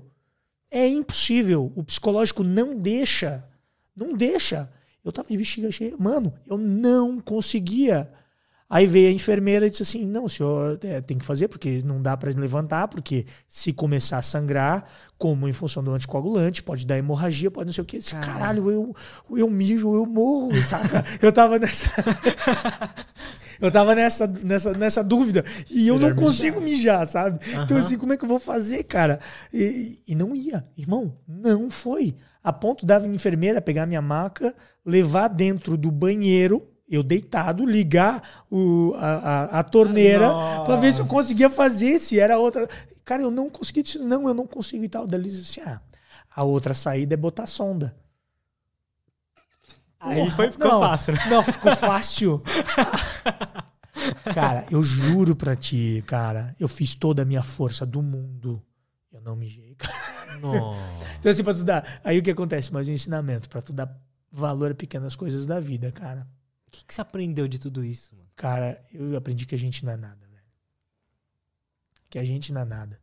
É 0.69 0.87
impossível. 0.87 1.73
O 1.75 1.83
psicológico 1.83 2.43
não 2.43 2.77
deixa. 2.77 3.43
Não 3.95 4.13
deixa. 4.13 4.71
Eu 5.03 5.11
tava 5.11 5.29
de 5.29 5.37
bexiga 5.37 5.71
cheia. 5.71 5.97
Mano, 5.97 6.31
eu 6.45 6.55
não 6.55 7.19
conseguia. 7.19 8.13
Aí 8.73 8.87
veio 8.87 9.07
a 9.09 9.11
enfermeira 9.11 9.67
e 9.67 9.69
disse 9.69 9.83
assim: 9.83 10.03
não, 10.03 10.25
o 10.25 10.29
senhor 10.29 10.79
é, 10.81 10.99
tem 10.99 11.15
que 11.15 11.23
fazer, 11.23 11.47
porque 11.47 11.83
não 11.85 12.01
dá 12.01 12.17
para 12.17 12.31
levantar, 12.31 12.87
porque 12.87 13.23
se 13.47 13.71
começar 13.71 14.17
a 14.17 14.21
sangrar, 14.23 14.85
como 15.15 15.47
em 15.47 15.53
função 15.53 15.83
do 15.83 15.91
anticoagulante, 15.91 16.63
pode 16.63 16.83
dar 16.83 16.97
hemorragia, 16.97 17.51
pode 17.51 17.67
não 17.67 17.73
sei 17.73 17.83
o 17.83 17.85
quê. 17.85 17.97
Eu 17.97 17.99
disse, 17.99 18.15
Caralho. 18.15 18.71
Eu, 18.71 18.95
eu 19.37 19.47
mijo, 19.47 19.93
eu 19.93 20.07
morro, 20.07 20.59
saca? 20.63 21.05
Eu 21.21 21.31
tava 21.31 21.59
nessa. 21.59 21.87
eu 23.61 23.69
tava 23.69 23.93
nessa, 23.93 24.25
nessa, 24.25 24.73
nessa 24.73 25.03
dúvida. 25.03 25.45
E 25.69 25.87
eu 25.87 25.93
Melhor 25.97 26.15
não 26.15 26.23
consigo 26.23 26.59
mijar, 26.59 27.05
sabe? 27.05 27.39
Então, 27.49 27.77
Aham. 27.77 27.85
assim, 27.85 27.95
como 27.95 28.13
é 28.13 28.17
que 28.17 28.25
eu 28.25 28.29
vou 28.29 28.39
fazer, 28.39 28.85
cara? 28.85 29.19
E, 29.53 29.99
e 30.07 30.15
não 30.15 30.35
ia, 30.35 30.65
irmão, 30.75 31.15
não 31.27 31.69
foi. 31.69 32.15
A 32.43 32.51
ponto 32.51 32.87
da 32.87 32.99
enfermeira 33.05 33.61
pegar 33.61 33.85
minha 33.85 34.01
maca, 34.01 34.55
levar 34.83 35.27
dentro 35.27 35.77
do 35.77 35.91
banheiro, 35.91 36.72
eu 36.95 37.01
deitado, 37.01 37.65
ligar 37.65 38.45
o, 38.51 38.93
a, 38.97 39.07
a, 39.07 39.59
a 39.59 39.63
torneira 39.63 40.29
pra 40.63 40.75
ver 40.75 40.93
se 40.93 41.01
eu 41.01 41.07
conseguia 41.07 41.49
fazer, 41.49 41.99
se 41.99 42.19
era 42.19 42.37
outra. 42.37 42.67
Cara, 43.03 43.23
eu 43.23 43.31
não 43.31 43.49
consegui, 43.49 43.81
disse, 43.81 43.97
não, 43.97 44.27
eu 44.27 44.33
não 44.33 44.45
consigo 44.45 44.83
e 44.83 44.89
tal. 44.89 45.07
Daí 45.07 45.19
eles 45.19 45.33
disse 45.33 45.59
assim: 45.59 45.69
ah, 45.69 45.81
a 46.35 46.43
outra 46.43 46.73
saída 46.73 47.15
é 47.15 47.17
botar 47.17 47.47
sonda. 47.47 47.95
Aí 49.99 50.19
Porra, 50.19 50.35
foi, 50.35 50.51
ficou 50.51 50.67
não, 50.67 50.79
fácil, 50.79 51.13
né? 51.13 51.19
Não, 51.29 51.43
ficou 51.43 51.75
fácil. 51.75 52.43
cara, 54.33 54.65
eu 54.69 54.83
juro 54.83 55.35
pra 55.35 55.55
ti, 55.55 56.03
cara, 56.05 56.55
eu 56.59 56.67
fiz 56.67 56.93
toda 56.93 57.21
a 57.21 57.25
minha 57.25 57.41
força 57.41 57.85
do 57.85 58.01
mundo. 58.01 58.61
Eu 59.11 59.21
não 59.21 59.35
mijei, 59.35 59.75
cara. 59.75 60.37
Nossa. 60.39 61.07
Então, 61.19 61.31
assim, 61.31 61.43
pra 61.43 61.53
tu 61.53 61.63
dar. 61.63 62.01
Aí 62.03 62.19
o 62.19 62.23
que 62.23 62.31
acontece? 62.31 62.71
Mais 62.71 62.87
um 62.87 62.91
ensinamento, 62.91 63.49
pra 63.49 63.61
tu 63.61 63.71
dar 63.71 63.95
valor 64.31 64.71
a 64.71 64.75
pequenas 64.75 65.15
coisas 65.15 65.45
da 65.45 65.59
vida, 65.59 65.91
cara. 65.91 66.27
Que, 66.73 66.83
que 66.83 66.91
você 66.91 67.01
aprendeu 67.01 67.47
de 67.47 67.59
tudo 67.59 67.85
isso, 67.85 68.15
mano? 68.15 68.27
Cara, 68.35 68.83
eu 68.91 69.15
aprendi 69.15 69.45
que 69.45 69.53
a 69.53 69.57
gente 69.57 69.85
não 69.85 69.93
é 69.93 69.95
nada, 69.95 70.27
velho. 70.27 70.43
Que 72.09 72.17
a 72.17 72.23
gente 72.23 72.51
não 72.51 72.61
é 72.61 72.65
nada. 72.65 72.99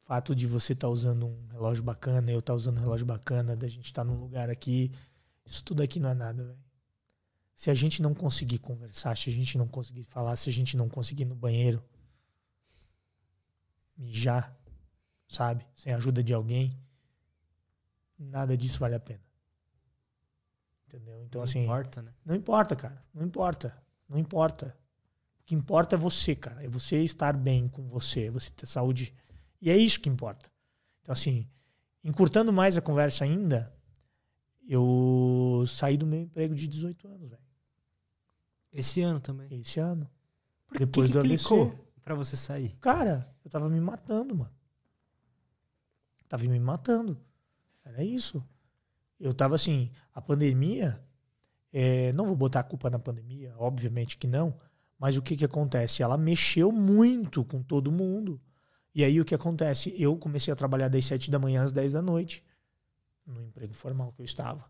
O 0.00 0.06
fato 0.06 0.36
de 0.36 0.46
você 0.46 0.72
estar 0.72 0.88
usando 0.88 1.26
um 1.26 1.46
relógio 1.48 1.82
bacana, 1.82 2.30
eu 2.30 2.38
estar 2.38 2.54
usando 2.54 2.78
um 2.78 2.80
relógio 2.80 3.04
bacana, 3.04 3.56
da 3.56 3.66
gente 3.66 3.86
estar 3.86 4.04
num 4.04 4.20
lugar 4.20 4.48
aqui, 4.48 4.92
isso 5.44 5.64
tudo 5.64 5.82
aqui 5.82 5.98
não 5.98 6.08
é 6.10 6.14
nada, 6.14 6.44
velho. 6.44 6.64
Se 7.56 7.70
a 7.72 7.74
gente 7.74 8.00
não 8.00 8.14
conseguir 8.14 8.60
conversar, 8.60 9.16
se 9.16 9.28
a 9.30 9.32
gente 9.32 9.58
não 9.58 9.66
conseguir 9.66 10.04
falar, 10.04 10.36
se 10.36 10.48
a 10.48 10.52
gente 10.52 10.76
não 10.76 10.88
conseguir 10.88 11.22
ir 11.22 11.26
no 11.26 11.34
banheiro, 11.34 11.82
mijar, 13.96 14.56
sabe? 15.28 15.66
Sem 15.74 15.92
a 15.92 15.96
ajuda 15.96 16.22
de 16.22 16.32
alguém, 16.32 16.78
nada 18.16 18.56
disso 18.56 18.78
vale 18.78 18.94
a 18.94 19.00
pena. 19.00 19.23
Entendeu? 20.94 21.22
Então, 21.24 21.40
Não 21.40 21.44
assim. 21.44 21.62
importa, 21.64 22.02
né? 22.02 22.12
Não 22.24 22.34
importa, 22.34 22.76
cara. 22.76 23.04
Não 23.12 23.24
importa. 23.24 23.76
Não 24.08 24.18
importa. 24.18 24.76
O 25.40 25.44
que 25.44 25.54
importa 25.54 25.96
é 25.96 25.98
você, 25.98 26.34
cara. 26.36 26.64
É 26.64 26.68
você 26.68 27.02
estar 27.02 27.36
bem 27.36 27.66
com 27.68 27.86
você, 27.88 28.26
é 28.26 28.30
você 28.30 28.50
ter 28.50 28.66
saúde. 28.66 29.12
E 29.60 29.70
é 29.70 29.76
isso 29.76 30.00
que 30.00 30.08
importa. 30.08 30.50
Então, 31.02 31.12
assim, 31.12 31.48
encurtando 32.02 32.52
mais 32.52 32.76
a 32.76 32.80
conversa 32.80 33.24
ainda, 33.24 33.74
eu 34.68 35.64
saí 35.66 35.96
do 35.96 36.06
meu 36.06 36.20
emprego 36.20 36.54
de 36.54 36.66
18 36.68 37.08
anos, 37.08 37.28
velho. 37.30 37.42
Esse 38.72 39.02
ano 39.02 39.20
também. 39.20 39.60
Esse 39.60 39.80
ano. 39.80 40.08
Por 40.68 40.78
Depois 40.78 41.08
que, 41.08 41.12
do 41.12 41.20
que 41.20 41.26
AVC. 41.26 41.44
clicou 41.48 41.92
pra 42.02 42.14
você 42.14 42.36
sair? 42.36 42.72
Cara, 42.76 43.28
eu 43.44 43.50
tava 43.50 43.68
me 43.68 43.80
matando, 43.80 44.34
mano. 44.34 44.52
Tava 46.28 46.44
me 46.44 46.58
matando. 46.60 47.20
Era 47.84 48.02
isso. 48.02 48.42
Eu 49.18 49.32
tava 49.32 49.54
assim, 49.54 49.90
a 50.12 50.20
pandemia, 50.20 51.00
é, 51.72 52.12
não 52.12 52.26
vou 52.26 52.36
botar 52.36 52.60
a 52.60 52.64
culpa 52.64 52.90
na 52.90 52.98
pandemia, 52.98 53.54
obviamente 53.58 54.16
que 54.16 54.26
não, 54.26 54.58
mas 54.98 55.16
o 55.16 55.22
que 55.22 55.36
que 55.36 55.44
acontece? 55.44 56.02
Ela 56.02 56.16
mexeu 56.16 56.70
muito 56.70 57.44
com 57.44 57.62
todo 57.62 57.92
mundo. 57.92 58.40
E 58.94 59.04
aí 59.04 59.20
o 59.20 59.24
que 59.24 59.34
acontece? 59.34 59.94
Eu 59.98 60.16
comecei 60.16 60.52
a 60.52 60.56
trabalhar 60.56 60.88
das 60.88 61.04
7 61.04 61.30
da 61.30 61.38
manhã 61.38 61.62
às 61.64 61.72
10 61.72 61.92
da 61.92 62.02
noite, 62.02 62.44
no 63.26 63.42
emprego 63.42 63.74
formal 63.74 64.12
que 64.12 64.22
eu 64.22 64.24
estava. 64.24 64.64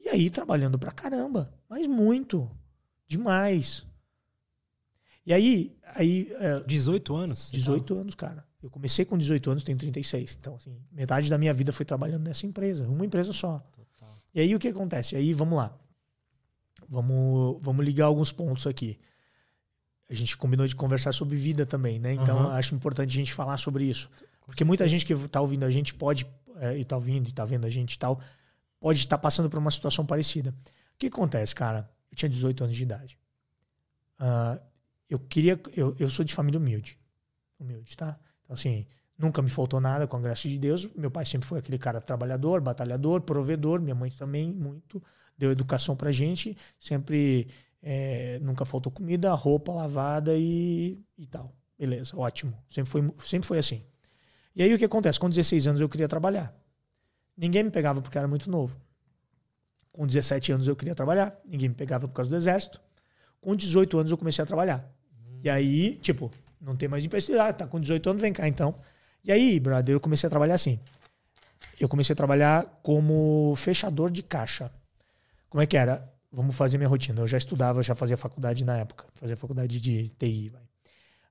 E 0.00 0.08
aí 0.08 0.30
trabalhando 0.30 0.78
pra 0.78 0.90
caramba, 0.90 1.52
mas 1.68 1.86
muito, 1.86 2.50
demais. 3.06 3.86
E 5.24 5.32
aí, 5.32 5.76
aí 5.94 6.32
é, 6.38 6.60
18 6.60 7.14
anos? 7.14 7.38
você 7.48 7.56
18 7.56 7.94
anos, 7.98 8.14
cara. 8.14 8.45
Eu 8.62 8.70
comecei 8.70 9.04
com 9.04 9.16
18 9.16 9.50
anos, 9.50 9.64
tenho 9.64 9.78
36. 9.78 10.38
Então, 10.40 10.56
assim, 10.56 10.76
metade 10.90 11.28
da 11.30 11.38
minha 11.38 11.52
vida 11.52 11.72
foi 11.72 11.84
trabalhando 11.84 12.24
nessa 12.24 12.46
empresa, 12.46 12.88
uma 12.88 13.04
empresa 13.04 13.32
só. 13.32 13.58
Total. 13.72 14.08
E 14.34 14.40
aí 14.40 14.54
o 14.54 14.58
que 14.58 14.68
acontece? 14.68 15.16
Aí 15.16 15.32
vamos 15.32 15.56
lá. 15.58 15.76
Vamos, 16.88 17.58
vamos 17.60 17.84
ligar 17.84 18.06
alguns 18.06 18.32
pontos 18.32 18.66
aqui. 18.66 18.98
A 20.08 20.14
gente 20.14 20.36
combinou 20.36 20.66
de 20.66 20.76
conversar 20.76 21.12
sobre 21.12 21.36
vida 21.36 21.66
também, 21.66 21.98
né? 21.98 22.12
Então 22.12 22.38
Aham. 22.38 22.52
acho 22.52 22.74
importante 22.74 23.10
a 23.10 23.14
gente 23.14 23.32
falar 23.32 23.56
sobre 23.56 23.84
isso. 23.84 24.08
Porque 24.44 24.64
muita 24.64 24.86
gente 24.86 25.04
que 25.04 25.12
está 25.12 25.40
ouvindo 25.40 25.64
a 25.64 25.70
gente 25.70 25.92
pode, 25.92 26.26
é, 26.56 26.76
e 26.76 26.82
está 26.82 26.96
ouvindo 26.96 27.26
e 27.26 27.30
está 27.30 27.44
vendo 27.44 27.66
a 27.66 27.70
gente 27.70 27.94
e 27.94 27.98
tal, 27.98 28.20
pode 28.78 29.00
estar 29.00 29.18
passando 29.18 29.50
por 29.50 29.58
uma 29.58 29.70
situação 29.70 30.06
parecida. 30.06 30.50
O 30.94 30.98
que 30.98 31.08
acontece, 31.08 31.54
cara? 31.54 31.90
Eu 32.10 32.16
tinha 32.16 32.28
18 32.28 32.64
anos 32.64 32.76
de 32.76 32.82
idade. 32.82 33.18
Ah, 34.18 34.58
eu 35.08 35.18
queria. 35.18 35.60
Eu, 35.74 35.94
eu 35.98 36.08
sou 36.08 36.24
de 36.24 36.34
família 36.34 36.58
humilde. 36.58 36.98
Humilde, 37.58 37.96
tá? 37.96 38.18
Então, 38.46 38.54
assim, 38.54 38.86
nunca 39.18 39.42
me 39.42 39.50
faltou 39.50 39.80
nada, 39.80 40.06
com 40.06 40.16
a 40.16 40.20
graça 40.20 40.48
de 40.48 40.56
Deus. 40.56 40.88
Meu 40.94 41.10
pai 41.10 41.26
sempre 41.26 41.46
foi 41.46 41.58
aquele 41.58 41.78
cara 41.78 42.00
trabalhador, 42.00 42.60
batalhador, 42.60 43.20
provedor. 43.20 43.80
Minha 43.80 43.94
mãe 43.94 44.10
também, 44.10 44.52
muito. 44.52 45.02
Deu 45.36 45.52
educação 45.52 45.94
pra 45.94 46.10
gente. 46.10 46.56
Sempre. 46.78 47.48
é, 47.82 48.38
nunca 48.40 48.64
faltou 48.64 48.90
comida, 48.90 49.32
roupa 49.34 49.72
lavada 49.72 50.32
e, 50.36 50.98
e 51.18 51.26
tal. 51.26 51.52
Beleza, 51.78 52.16
ótimo. 52.16 52.56
Sempre 52.70 52.90
foi, 52.90 53.12
sempre 53.18 53.46
foi 53.46 53.58
assim. 53.58 53.82
E 54.54 54.62
aí 54.62 54.72
o 54.72 54.78
que 54.78 54.84
acontece? 54.84 55.20
Com 55.20 55.28
16 55.28 55.66
anos 55.66 55.80
eu 55.80 55.88
queria 55.88 56.08
trabalhar. 56.08 56.54
Ninguém 57.36 57.62
me 57.64 57.70
pegava 57.70 58.00
porque 58.00 58.16
eu 58.16 58.20
era 58.20 58.28
muito 58.28 58.50
novo. 58.50 58.80
Com 59.92 60.06
17 60.06 60.52
anos 60.52 60.68
eu 60.68 60.74
queria 60.74 60.94
trabalhar. 60.94 61.38
Ninguém 61.44 61.68
me 61.68 61.74
pegava 61.74 62.08
por 62.08 62.14
causa 62.14 62.30
do 62.30 62.36
exército. 62.36 62.80
Com 63.40 63.54
18 63.54 63.98
anos 63.98 64.10
eu 64.10 64.16
comecei 64.16 64.42
a 64.42 64.46
trabalhar. 64.46 64.90
E 65.42 65.50
aí, 65.50 65.96
tipo, 65.96 66.32
não 66.60 66.76
tem 66.76 66.88
mais 66.88 67.04
empresa. 67.04 67.42
Ah, 67.42 67.52
tá 67.52 67.66
com 67.66 67.80
18 67.80 68.10
anos, 68.10 68.22
vem 68.22 68.32
cá 68.32 68.46
então. 68.48 68.74
E 69.24 69.32
aí, 69.32 69.58
brother, 69.58 69.94
eu 69.94 70.00
comecei 70.00 70.26
a 70.26 70.30
trabalhar 70.30 70.54
assim. 70.54 70.78
Eu 71.78 71.88
comecei 71.88 72.12
a 72.12 72.16
trabalhar 72.16 72.64
como 72.82 73.54
fechador 73.56 74.10
de 74.10 74.22
caixa. 74.22 74.70
Como 75.48 75.62
é 75.62 75.66
que 75.66 75.76
era? 75.76 76.12
Vamos 76.30 76.56
fazer 76.56 76.78
minha 76.78 76.88
rotina. 76.88 77.20
Eu 77.20 77.26
já 77.26 77.38
estudava, 77.38 77.82
já 77.82 77.94
fazia 77.94 78.16
faculdade 78.16 78.64
na 78.64 78.78
época. 78.78 79.06
Fazia 79.14 79.36
faculdade 79.36 79.80
de 79.80 80.08
TI. 80.08 80.48
Vai. 80.50 80.62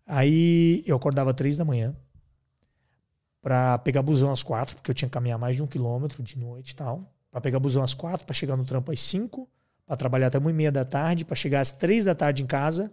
Aí 0.06 0.84
eu 0.86 0.96
acordava 0.96 1.34
três 1.34 1.58
da 1.58 1.66
manhã 1.66 1.96
para 3.42 3.78
pegar 3.80 4.02
busão 4.02 4.32
às 4.32 4.44
quatro, 4.44 4.76
porque 4.76 4.90
eu 4.90 4.96
tinha 4.96 5.08
que 5.08 5.14
caminhar 5.14 5.38
mais 5.38 5.56
de 5.56 5.64
um 5.64 5.68
quilômetro 5.68 6.22
de 6.24 6.38
noite 6.38 6.72
e 6.72 6.76
tal. 6.76 7.12
Para 7.32 7.42
pegar 7.42 7.60
busão 7.60 7.84
às 7.84 7.94
quatro, 7.94 8.26
para 8.26 8.34
chegar 8.34 8.56
no 8.56 8.66
trampo 8.66 8.92
às 8.92 9.00
cinco, 9.00 9.50
para 9.86 9.96
trabalhar 9.96 10.28
até 10.28 10.38
uma 10.38 10.50
e 10.50 10.54
meia 10.54 10.72
da 10.72 10.84
tarde, 10.84 11.26
para 11.26 11.36
chegar 11.36 11.62
às 11.62 11.72
três 11.72 12.06
da 12.06 12.16
tarde 12.16 12.44
em 12.44 12.46
casa, 12.46 12.92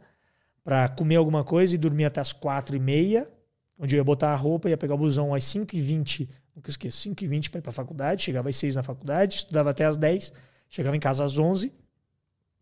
para 0.63 0.89
comer 0.89 1.17
alguma 1.17 1.43
coisa 1.45 1.75
e 1.75 1.79
dormir 1.79 2.05
até 2.05 2.21
às 2.21 2.33
quatro 2.33 2.77
e 2.77 2.79
meia, 2.79 3.31
onde 3.79 3.97
eu 3.97 3.99
ia 3.99 4.05
botar 4.05 4.33
a 4.33 4.37
roupa, 4.37 4.69
ia 4.69 4.77
pegar 4.77 4.95
o 4.95 4.99
busão 4.99 5.35
às 5.35 5.45
cinco 5.45 5.75
e 5.75 5.81
vinte, 5.81 6.29
nunca 6.55 6.71
esqueço, 6.71 6.99
cinco 6.99 7.25
e 7.25 7.27
vinte 7.27 7.51
para 7.51 7.59
ir 7.59 7.63
para 7.63 7.71
a 7.71 7.75
faculdade, 7.75 8.23
chegava 8.23 8.49
às 8.49 8.57
seis 8.57 8.77
na 8.77 8.83
faculdade, 8.83 9.37
estudava 9.37 9.71
até 9.71 9.85
às 9.85 9.97
dez, 9.97 10.33
chegava 10.69 10.97
em 10.97 11.01
casa 11.01 11.25
às 11.25 11.37
onze, 11.39 11.73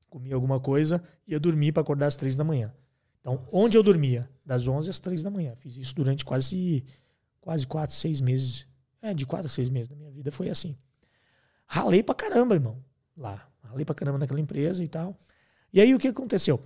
comia 0.08 0.34
alguma 0.34 0.58
coisa, 0.58 1.02
ia 1.26 1.38
dormir 1.38 1.72
para 1.72 1.82
acordar 1.82 2.06
às 2.06 2.16
três 2.16 2.36
da 2.36 2.44
manhã. 2.44 2.72
Então, 3.20 3.46
onde 3.52 3.76
eu 3.76 3.82
dormia? 3.82 4.28
Das 4.44 4.66
onze 4.66 4.88
às 4.88 4.98
três 4.98 5.22
da 5.22 5.30
manhã. 5.30 5.54
Fiz 5.54 5.76
isso 5.76 5.94
durante 5.94 6.24
quase 6.24 6.84
quase 7.40 7.66
quatro, 7.66 7.94
seis 7.94 8.20
meses. 8.20 8.66
É, 9.02 9.14
de 9.14 9.24
quatro 9.26 9.46
a 9.46 9.50
seis 9.50 9.68
meses 9.68 9.88
da 9.88 9.94
minha 9.94 10.10
vida 10.10 10.32
foi 10.32 10.48
assim. 10.48 10.76
Ralei 11.66 12.02
pra 12.02 12.14
caramba, 12.14 12.54
irmão. 12.54 12.82
Lá. 13.16 13.46
Ralei 13.62 13.84
pra 13.84 13.94
caramba 13.94 14.18
naquela 14.18 14.40
empresa 14.40 14.82
e 14.82 14.88
tal. 14.88 15.16
E 15.72 15.80
aí 15.80 15.94
o 15.94 15.98
que 15.98 16.08
aconteceu? 16.08 16.60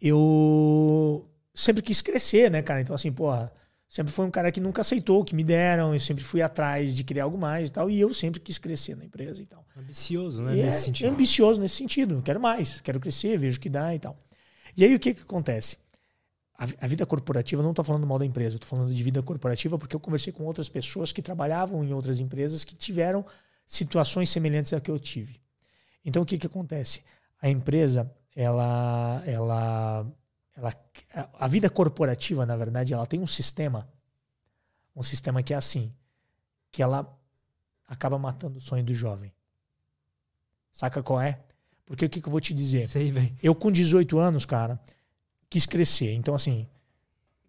Eu 0.00 1.28
sempre 1.54 1.82
quis 1.82 2.00
crescer, 2.00 2.50
né, 2.50 2.62
cara? 2.62 2.80
Então, 2.80 2.94
assim, 2.94 3.12
porra, 3.12 3.52
sempre 3.88 4.12
foi 4.12 4.26
um 4.26 4.30
cara 4.30 4.52
que 4.52 4.60
nunca 4.60 4.80
aceitou 4.80 5.20
o 5.20 5.24
que 5.24 5.34
me 5.34 5.42
deram. 5.42 5.92
Eu 5.92 6.00
sempre 6.00 6.22
fui 6.22 6.40
atrás 6.40 6.94
de 6.94 7.02
criar 7.02 7.24
algo 7.24 7.36
mais 7.36 7.68
e 7.68 7.72
tal. 7.72 7.90
E 7.90 8.00
eu 8.00 8.12
sempre 8.14 8.40
quis 8.40 8.58
crescer 8.58 8.96
na 8.96 9.04
empresa 9.04 9.42
e 9.42 9.46
tal. 9.46 9.64
Ambicioso, 9.76 10.42
né? 10.42 10.52
E 10.52 10.62
nesse 10.62 10.68
é 10.68 10.80
sentido. 10.80 11.08
ambicioso 11.08 11.60
nesse 11.60 11.76
sentido. 11.76 12.22
Quero 12.24 12.40
mais, 12.40 12.80
quero 12.80 13.00
crescer, 13.00 13.38
vejo 13.38 13.58
o 13.58 13.60
que 13.60 13.68
dá 13.68 13.94
e 13.94 13.98
tal. 13.98 14.16
E 14.76 14.84
aí 14.84 14.94
o 14.94 14.98
que, 14.98 15.14
que 15.14 15.22
acontece? 15.22 15.78
A, 16.56 16.64
a 16.80 16.86
vida 16.86 17.04
corporativa, 17.06 17.60
eu 17.60 17.64
não 17.64 17.70
estou 17.70 17.84
falando 17.84 18.06
mal 18.06 18.18
da 18.18 18.26
empresa, 18.26 18.56
estou 18.56 18.68
falando 18.68 18.92
de 18.92 19.02
vida 19.02 19.22
corporativa 19.22 19.78
porque 19.78 19.94
eu 19.94 20.00
conversei 20.00 20.32
com 20.32 20.44
outras 20.44 20.68
pessoas 20.68 21.12
que 21.12 21.22
trabalhavam 21.22 21.84
em 21.84 21.92
outras 21.92 22.20
empresas 22.20 22.64
que 22.64 22.74
tiveram 22.74 23.24
situações 23.66 24.28
semelhantes 24.30 24.72
à 24.72 24.80
que 24.80 24.90
eu 24.90 24.98
tive. 24.98 25.40
Então 26.04 26.22
o 26.22 26.26
que, 26.26 26.38
que 26.38 26.46
acontece? 26.46 27.02
A 27.40 27.48
empresa, 27.48 28.10
ela, 28.40 29.20
ela, 29.26 30.06
ela, 30.56 30.72
a- 31.34 31.48
vida 31.48 31.68
corporativa, 31.68 32.46
na 32.46 32.56
verdade, 32.56 32.94
ela 32.94 33.04
tem 33.04 33.18
um 33.18 33.26
sistema, 33.26 33.88
um 34.94 35.02
sistema 35.02 35.42
que 35.42 35.52
é 35.52 35.56
assim, 35.56 35.92
que 36.70 36.80
ela 36.80 37.12
acaba 37.88 38.16
matando 38.16 38.58
o 38.58 38.60
sonho 38.60 38.84
do 38.84 38.94
jovem. 38.94 39.32
Saca 40.72 41.02
qual 41.02 41.20
é? 41.20 41.40
Porque 41.84 42.04
o 42.04 42.08
que, 42.08 42.20
que 42.20 42.28
eu 42.28 42.30
vou 42.30 42.40
te 42.40 42.54
dizer? 42.54 42.86
Sei. 42.86 43.12
Eu, 43.42 43.56
com 43.56 43.72
18 43.72 44.18
anos, 44.20 44.46
cara, 44.46 44.78
quis 45.50 45.66
crescer. 45.66 46.12
Então, 46.12 46.32
assim, 46.32 46.68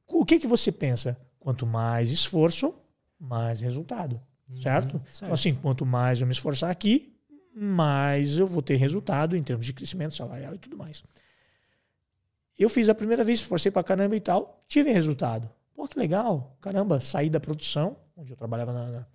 o 0.07 0.25
que, 0.25 0.39
que 0.39 0.47
você 0.47 0.71
pensa? 0.71 1.15
Quanto 1.39 1.67
mais 1.67 2.09
esforço, 2.09 2.73
mais 3.19 3.61
resultado. 3.61 4.19
Certo? 4.59 4.95
Uhum, 4.95 5.01
Então, 5.17 5.33
assim, 5.33 5.53
quanto 5.53 5.85
mais 5.85 6.19
eu 6.19 6.25
me 6.25 6.33
esforçar 6.33 6.71
aqui, 6.71 7.15
mais 7.59 8.37
eu 8.37 8.47
vou 8.47 8.61
ter 8.61 8.75
resultado 8.75 9.35
em 9.35 9.43
termos 9.43 9.65
de 9.65 9.73
crescimento 9.73 10.15
salarial 10.15 10.55
e 10.55 10.57
tudo 10.57 10.77
mais. 10.77 11.03
Eu 12.57 12.69
fiz 12.69 12.89
a 12.89 12.95
primeira 12.95 13.23
vez, 13.23 13.39
esforcei 13.39 13.71
pra 13.71 13.83
caramba 13.83 14.15
e 14.15 14.19
tal, 14.19 14.63
tive 14.67 14.91
resultado. 14.91 15.49
Pô, 15.73 15.87
que 15.87 15.97
legal. 15.97 16.57
Caramba, 16.59 16.99
saí 16.99 17.29
da 17.29 17.39
produção, 17.39 17.97
onde 18.17 18.33
eu 18.33 18.37
trabalhava 18.37 18.73
na- 18.73 18.91
na- 18.91 19.07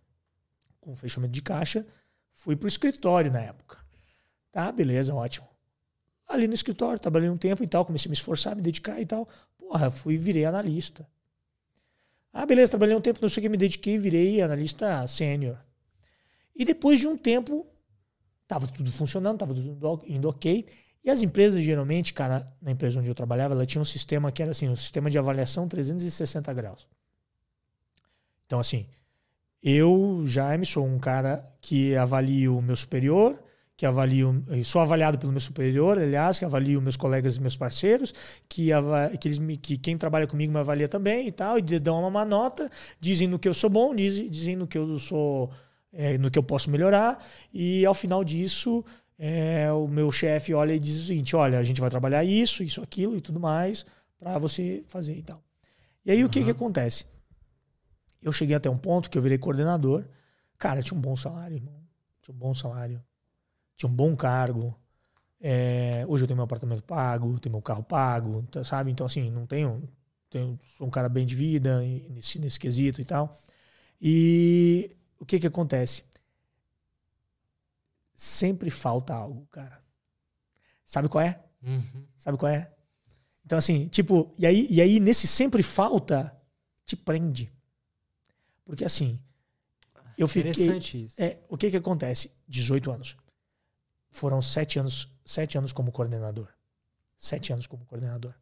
com 0.81 0.95
fechamento 0.95 1.33
de 1.33 1.43
caixa, 1.43 1.87
fui 2.33 2.57
pro 2.57 2.69
escritório 2.69 3.31
na 3.31 3.41
época. 3.41 3.79
Tá, 4.51 4.71
beleza, 4.73 5.15
ótimo. 5.15 5.47
Ali 6.27 6.49
no 6.49 6.55
escritório, 6.55 6.99
trabalhei 6.99 7.29
um 7.29 7.37
tempo 7.37 7.63
e 7.63 7.67
tal, 7.67 7.85
comecei 7.85 8.09
a 8.09 8.11
me 8.11 8.15
esforçar, 8.17 8.57
me 8.57 8.63
dedicar 8.63 9.01
e 9.01 9.05
tal. 9.07 9.29
Porra, 9.59 9.91
fui 9.91 10.17
virei 10.17 10.45
analista. 10.45 11.07
Ah, 12.33 12.47
beleza, 12.47 12.71
trabalhei 12.73 12.97
um 12.97 13.01
tempo, 13.01 13.21
não 13.21 13.29
sei 13.29 13.41
o 13.41 13.43
que, 13.43 13.49
me 13.49 13.57
dediquei, 13.57 13.99
virei 13.99 14.41
analista 14.41 15.07
sênior. 15.07 15.59
E 16.57 16.65
depois 16.65 16.99
de 16.99 17.07
um 17.07 17.17
tempo, 17.17 17.67
tava 18.47 18.67
tudo 18.67 18.91
funcionando, 18.91 19.39
tava 19.39 19.55
tudo 19.55 20.03
indo 20.07 20.29
ok. 20.29 20.67
E 21.05 21.11
as 21.11 21.23
empresas, 21.23 21.63
geralmente, 21.63 22.15
cara, 22.15 22.51
na 22.63 22.71
empresa 22.71 22.99
onde 22.99 23.11
eu 23.11 23.15
trabalhava, 23.15 23.55
ela 23.55 23.67
tinha 23.67 23.83
um 23.83 23.85
sistema 23.85 24.33
que 24.33 24.43
era 24.43 24.53
assim, 24.53 24.69
um 24.69 24.77
sistema 24.77 25.11
de 25.11 25.19
avaliação 25.19 25.69
360 25.69 26.53
graus. 26.55 26.89
Então, 28.47 28.59
assim, 28.59 28.87
eu, 29.63 30.23
Jaime, 30.27 30.65
sou 30.65 30.87
um 30.87 30.99
cara 30.99 31.45
que 31.61 31.97
avalio 31.97 32.59
o 32.59 32.63
meu 32.63 32.77
superior, 32.77 33.39
que 33.77 33.85
avalio, 33.85 34.45
sou 34.65 34.81
avaliado 34.81 35.19
pelo 35.19 35.33
meu 35.33 35.41
superior, 35.41 35.99
aliás, 35.99 36.39
que 36.39 36.45
avalio 36.45 36.81
meus 36.81 36.97
colegas 36.97 37.37
e 37.37 37.41
meus 37.41 37.57
parceiros, 37.57 38.15
que, 38.49 38.69
que, 39.21 39.29
eles 39.29 39.39
que 39.61 39.77
quem 39.77 39.99
trabalha 39.99 40.27
comigo 40.27 40.53
me 40.53 40.59
avalia 40.59 40.89
também 40.89 41.27
e 41.27 41.33
tal, 41.33 41.59
e 41.59 41.63
dão 41.63 42.07
uma 42.07 42.25
nota, 42.25 42.71
dizem 43.01 43.27
no 43.27 43.39
que 43.39 43.49
eu 43.49 43.55
sou 43.55 43.69
bom, 43.69 43.95
dizem, 43.95 44.29
dizem 44.29 44.55
no 44.55 44.67
que 44.67 44.79
eu 44.79 44.99
sou, 44.99 45.51
é, 45.95 46.19
no 46.19 46.31
que 46.31 46.39
eu 46.39 46.43
posso 46.43 46.71
melhorar, 46.71 47.25
e 47.53 47.85
ao 47.87 47.95
final 47.95 48.25
disso, 48.25 48.85
é, 49.19 49.73
o 49.73 49.87
meu 49.87 50.11
chefe 50.11 50.53
olha 50.53 50.75
e 50.75 50.79
diz 50.79 51.01
o 51.03 51.07
seguinte: 51.07 51.37
olha, 51.37 51.59
a 51.59 51.63
gente 51.63 51.81
vai 51.81 51.91
trabalhar 51.91 52.25
isso, 52.25 52.63
isso, 52.63 52.83
aquilo 52.83 53.17
e 53.17 53.21
tudo 53.21 53.41
mais, 53.41 53.87
para 54.19 54.39
você 54.39 54.83
fazer 54.89 55.17
e 55.17 55.23
tal. 55.23 55.43
E 56.05 56.11
aí 56.11 56.25
o 56.25 56.29
que, 56.29 56.45
que 56.45 56.51
acontece? 56.51 57.07
Eu 58.21 58.33
cheguei 58.33 58.57
até 58.57 58.69
um 58.69 58.77
ponto 58.77 59.09
que 59.09 59.17
eu 59.17 59.23
virei 59.23 59.39
coordenador. 59.39 60.05
Cara, 60.59 60.83
tinha 60.83 60.97
um 60.97 61.01
bom 61.01 61.15
salário, 61.15 61.57
irmão. 61.57 61.75
Tinha 62.23 62.35
um 62.35 62.39
bom 62.39 62.55
salário. 62.55 63.03
Tinha 63.77 63.91
um 63.91 63.95
bom 63.95 64.17
cargo. 64.17 64.75
É, 65.41 66.05
hoje 66.09 66.25
eu 66.25 66.27
tenho 66.27 66.37
meu 66.37 66.45
apartamento 66.45 66.83
pago, 66.83 67.39
tenho 67.39 67.53
meu 67.53 67.63
carro 67.63 67.83
pago, 67.83 68.43
tá, 68.51 68.65
sabe? 68.65 68.91
Então, 68.91 69.05
assim, 69.05 69.31
não 69.31 69.47
tenho, 69.47 69.87
tenho. 70.31 70.59
Sou 70.79 70.87
um 70.87 70.91
cara 70.91 71.09
bem 71.09 71.27
de 71.27 71.35
vida 71.35 71.81
nesse, 72.09 72.39
nesse 72.39 72.59
quesito 72.59 73.01
e 73.01 73.05
tal. 73.05 73.31
E 74.01 74.91
o 75.19 75.27
que 75.27 75.39
que 75.39 75.47
acontece? 75.47 76.05
Sempre 78.15 78.71
falta 78.71 79.15
algo, 79.15 79.47
cara. 79.47 79.83
Sabe 80.85 81.09
qual 81.09 81.25
é? 81.25 81.43
Uhum. 81.63 82.07
Sabe 82.17 82.39
qual 82.39 82.53
é? 82.53 82.73
Então, 83.45 83.59
assim, 83.59 83.89
tipo, 83.89 84.33
e 84.39 84.47
aí, 84.47 84.67
e 84.71 84.81
aí 84.81 85.01
nesse 85.01 85.27
sempre 85.27 85.63
falta, 85.63 86.35
te 86.85 86.97
prende. 86.97 87.53
Porque 88.65 88.85
assim, 88.85 89.21
eu 90.17 90.29
fiquei. 90.29 90.51
Interessante 90.51 91.05
isso. 91.05 91.21
É, 91.21 91.39
o 91.49 91.57
que 91.57 91.71
que 91.71 91.77
acontece? 91.77 92.31
18 92.49 92.91
anos. 92.91 93.17
Foram 94.11 94.41
sete 94.41 94.79
anos, 94.79 95.13
sete 95.25 95.59
anos 95.59 95.73
como 95.73 95.91
coordenador. 95.91 96.49
Sete 97.17 97.53
anos 97.53 97.67
como 97.67 97.85
coordenador. 97.85 98.35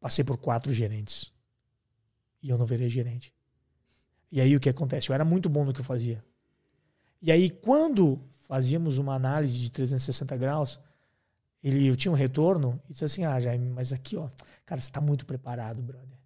Passei 0.00 0.24
por 0.24 0.38
quatro 0.38 0.72
gerentes. 0.72 1.32
E 2.42 2.50
eu 2.50 2.58
não 2.58 2.66
virei 2.66 2.88
gerente. 2.88 3.33
E 4.34 4.40
aí 4.40 4.56
o 4.56 4.58
que 4.58 4.68
acontece? 4.68 5.08
Eu 5.08 5.14
era 5.14 5.24
muito 5.24 5.48
bom 5.48 5.64
no 5.64 5.72
que 5.72 5.78
eu 5.78 5.84
fazia. 5.84 6.20
E 7.22 7.30
aí, 7.30 7.48
quando 7.48 8.20
fazíamos 8.48 8.98
uma 8.98 9.14
análise 9.14 9.56
de 9.56 9.70
360 9.70 10.36
graus, 10.36 10.80
ele, 11.62 11.86
eu 11.86 11.94
tinha 11.94 12.10
um 12.10 12.16
retorno 12.16 12.82
e 12.90 12.92
disse 12.94 13.04
assim: 13.04 13.24
Ah, 13.24 13.38
Jaime, 13.38 13.70
mas 13.70 13.92
aqui, 13.92 14.16
ó, 14.16 14.28
cara, 14.66 14.80
você 14.80 14.88
está 14.88 15.00
muito 15.00 15.24
preparado, 15.24 15.80
brother. 15.80 16.18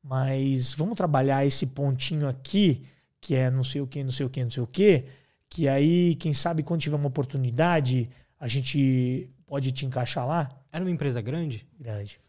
Mas 0.00 0.72
vamos 0.74 0.94
trabalhar 0.94 1.44
esse 1.44 1.66
pontinho 1.66 2.28
aqui, 2.28 2.84
que 3.20 3.34
é 3.34 3.50
não 3.50 3.64
sei 3.64 3.80
o 3.80 3.86
que, 3.88 4.04
não 4.04 4.12
sei 4.12 4.26
o 4.26 4.30
que, 4.30 4.44
não 4.44 4.50
sei 4.50 4.62
o 4.62 4.66
que, 4.68 5.04
que 5.50 5.66
aí, 5.66 6.14
quem 6.14 6.32
sabe, 6.32 6.62
quando 6.62 6.82
tiver 6.82 6.94
uma 6.94 7.08
oportunidade, 7.08 8.08
a 8.38 8.46
gente 8.46 9.28
pode 9.44 9.72
te 9.72 9.84
encaixar 9.84 10.24
lá. 10.24 10.48
Era 10.70 10.84
uma 10.84 10.90
empresa 10.92 11.20
grande? 11.20 11.66
Grande. 11.80 12.20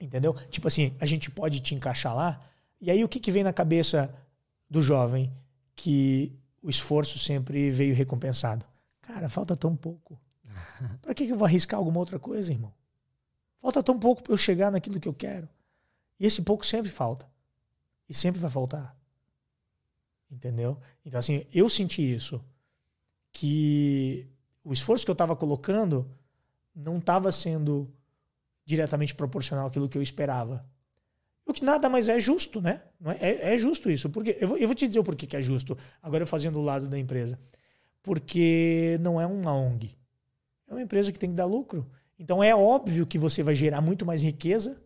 Entendeu? 0.00 0.34
Tipo 0.50 0.66
assim, 0.66 0.92
a 0.98 1.06
gente 1.06 1.30
pode 1.30 1.60
te 1.60 1.72
encaixar 1.72 2.16
lá. 2.16 2.44
E 2.80 2.90
aí, 2.90 3.04
o 3.04 3.08
que, 3.08 3.20
que 3.20 3.30
vem 3.30 3.44
na 3.44 3.52
cabeça 3.52 4.12
do 4.70 4.80
jovem? 4.80 5.32
Que 5.74 6.32
o 6.62 6.70
esforço 6.70 7.18
sempre 7.18 7.70
veio 7.70 7.94
recompensado. 7.94 8.64
Cara, 9.02 9.28
falta 9.28 9.56
tão 9.56 9.76
pouco. 9.76 10.18
Para 11.02 11.12
que, 11.12 11.26
que 11.26 11.32
eu 11.32 11.36
vou 11.36 11.46
arriscar 11.46 11.78
alguma 11.78 11.98
outra 11.98 12.18
coisa, 12.18 12.52
irmão? 12.52 12.72
Falta 13.60 13.82
tão 13.82 13.98
pouco 13.98 14.22
para 14.22 14.32
eu 14.32 14.38
chegar 14.38 14.70
naquilo 14.70 14.98
que 14.98 15.08
eu 15.08 15.12
quero. 15.12 15.46
E 16.18 16.24
esse 16.24 16.40
pouco 16.40 16.64
sempre 16.64 16.90
falta. 16.90 17.30
E 18.08 18.14
sempre 18.14 18.40
vai 18.40 18.50
faltar. 18.50 18.96
Entendeu? 20.30 20.78
Então, 21.04 21.18
assim, 21.18 21.44
eu 21.52 21.68
senti 21.68 22.14
isso. 22.14 22.42
Que 23.32 24.26
o 24.64 24.72
esforço 24.72 25.04
que 25.04 25.10
eu 25.10 25.14
estava 25.14 25.36
colocando 25.36 26.10
não 26.74 26.96
estava 26.98 27.30
sendo 27.30 27.92
diretamente 28.64 29.14
proporcional 29.14 29.66
àquilo 29.66 29.88
que 29.88 29.98
eu 29.98 30.02
esperava. 30.02 30.64
O 31.50 31.52
que 31.52 31.64
nada 31.64 31.88
mais 31.88 32.08
é 32.08 32.18
justo, 32.20 32.60
né? 32.60 32.80
É, 33.20 33.30
é, 33.30 33.54
é 33.54 33.58
justo 33.58 33.90
isso. 33.90 34.08
Porque, 34.08 34.36
eu, 34.40 34.48
vou, 34.48 34.56
eu 34.56 34.68
vou 34.68 34.74
te 34.74 34.86
dizer 34.86 35.00
o 35.00 35.04
porquê 35.04 35.26
que 35.26 35.36
é 35.36 35.42
justo, 35.42 35.76
agora 36.02 36.24
fazendo 36.24 36.58
o 36.58 36.62
lado 36.62 36.86
da 36.86 36.98
empresa. 36.98 37.38
Porque 38.02 38.96
não 39.00 39.20
é 39.20 39.26
uma 39.26 39.54
ONG. 39.54 39.94
É 40.68 40.72
uma 40.72 40.82
empresa 40.82 41.10
que 41.10 41.18
tem 41.18 41.30
que 41.30 41.36
dar 41.36 41.46
lucro. 41.46 41.86
Então 42.18 42.42
é 42.42 42.54
óbvio 42.54 43.06
que 43.06 43.18
você 43.18 43.42
vai 43.42 43.54
gerar 43.54 43.80
muito 43.80 44.06
mais 44.06 44.22
riqueza 44.22 44.80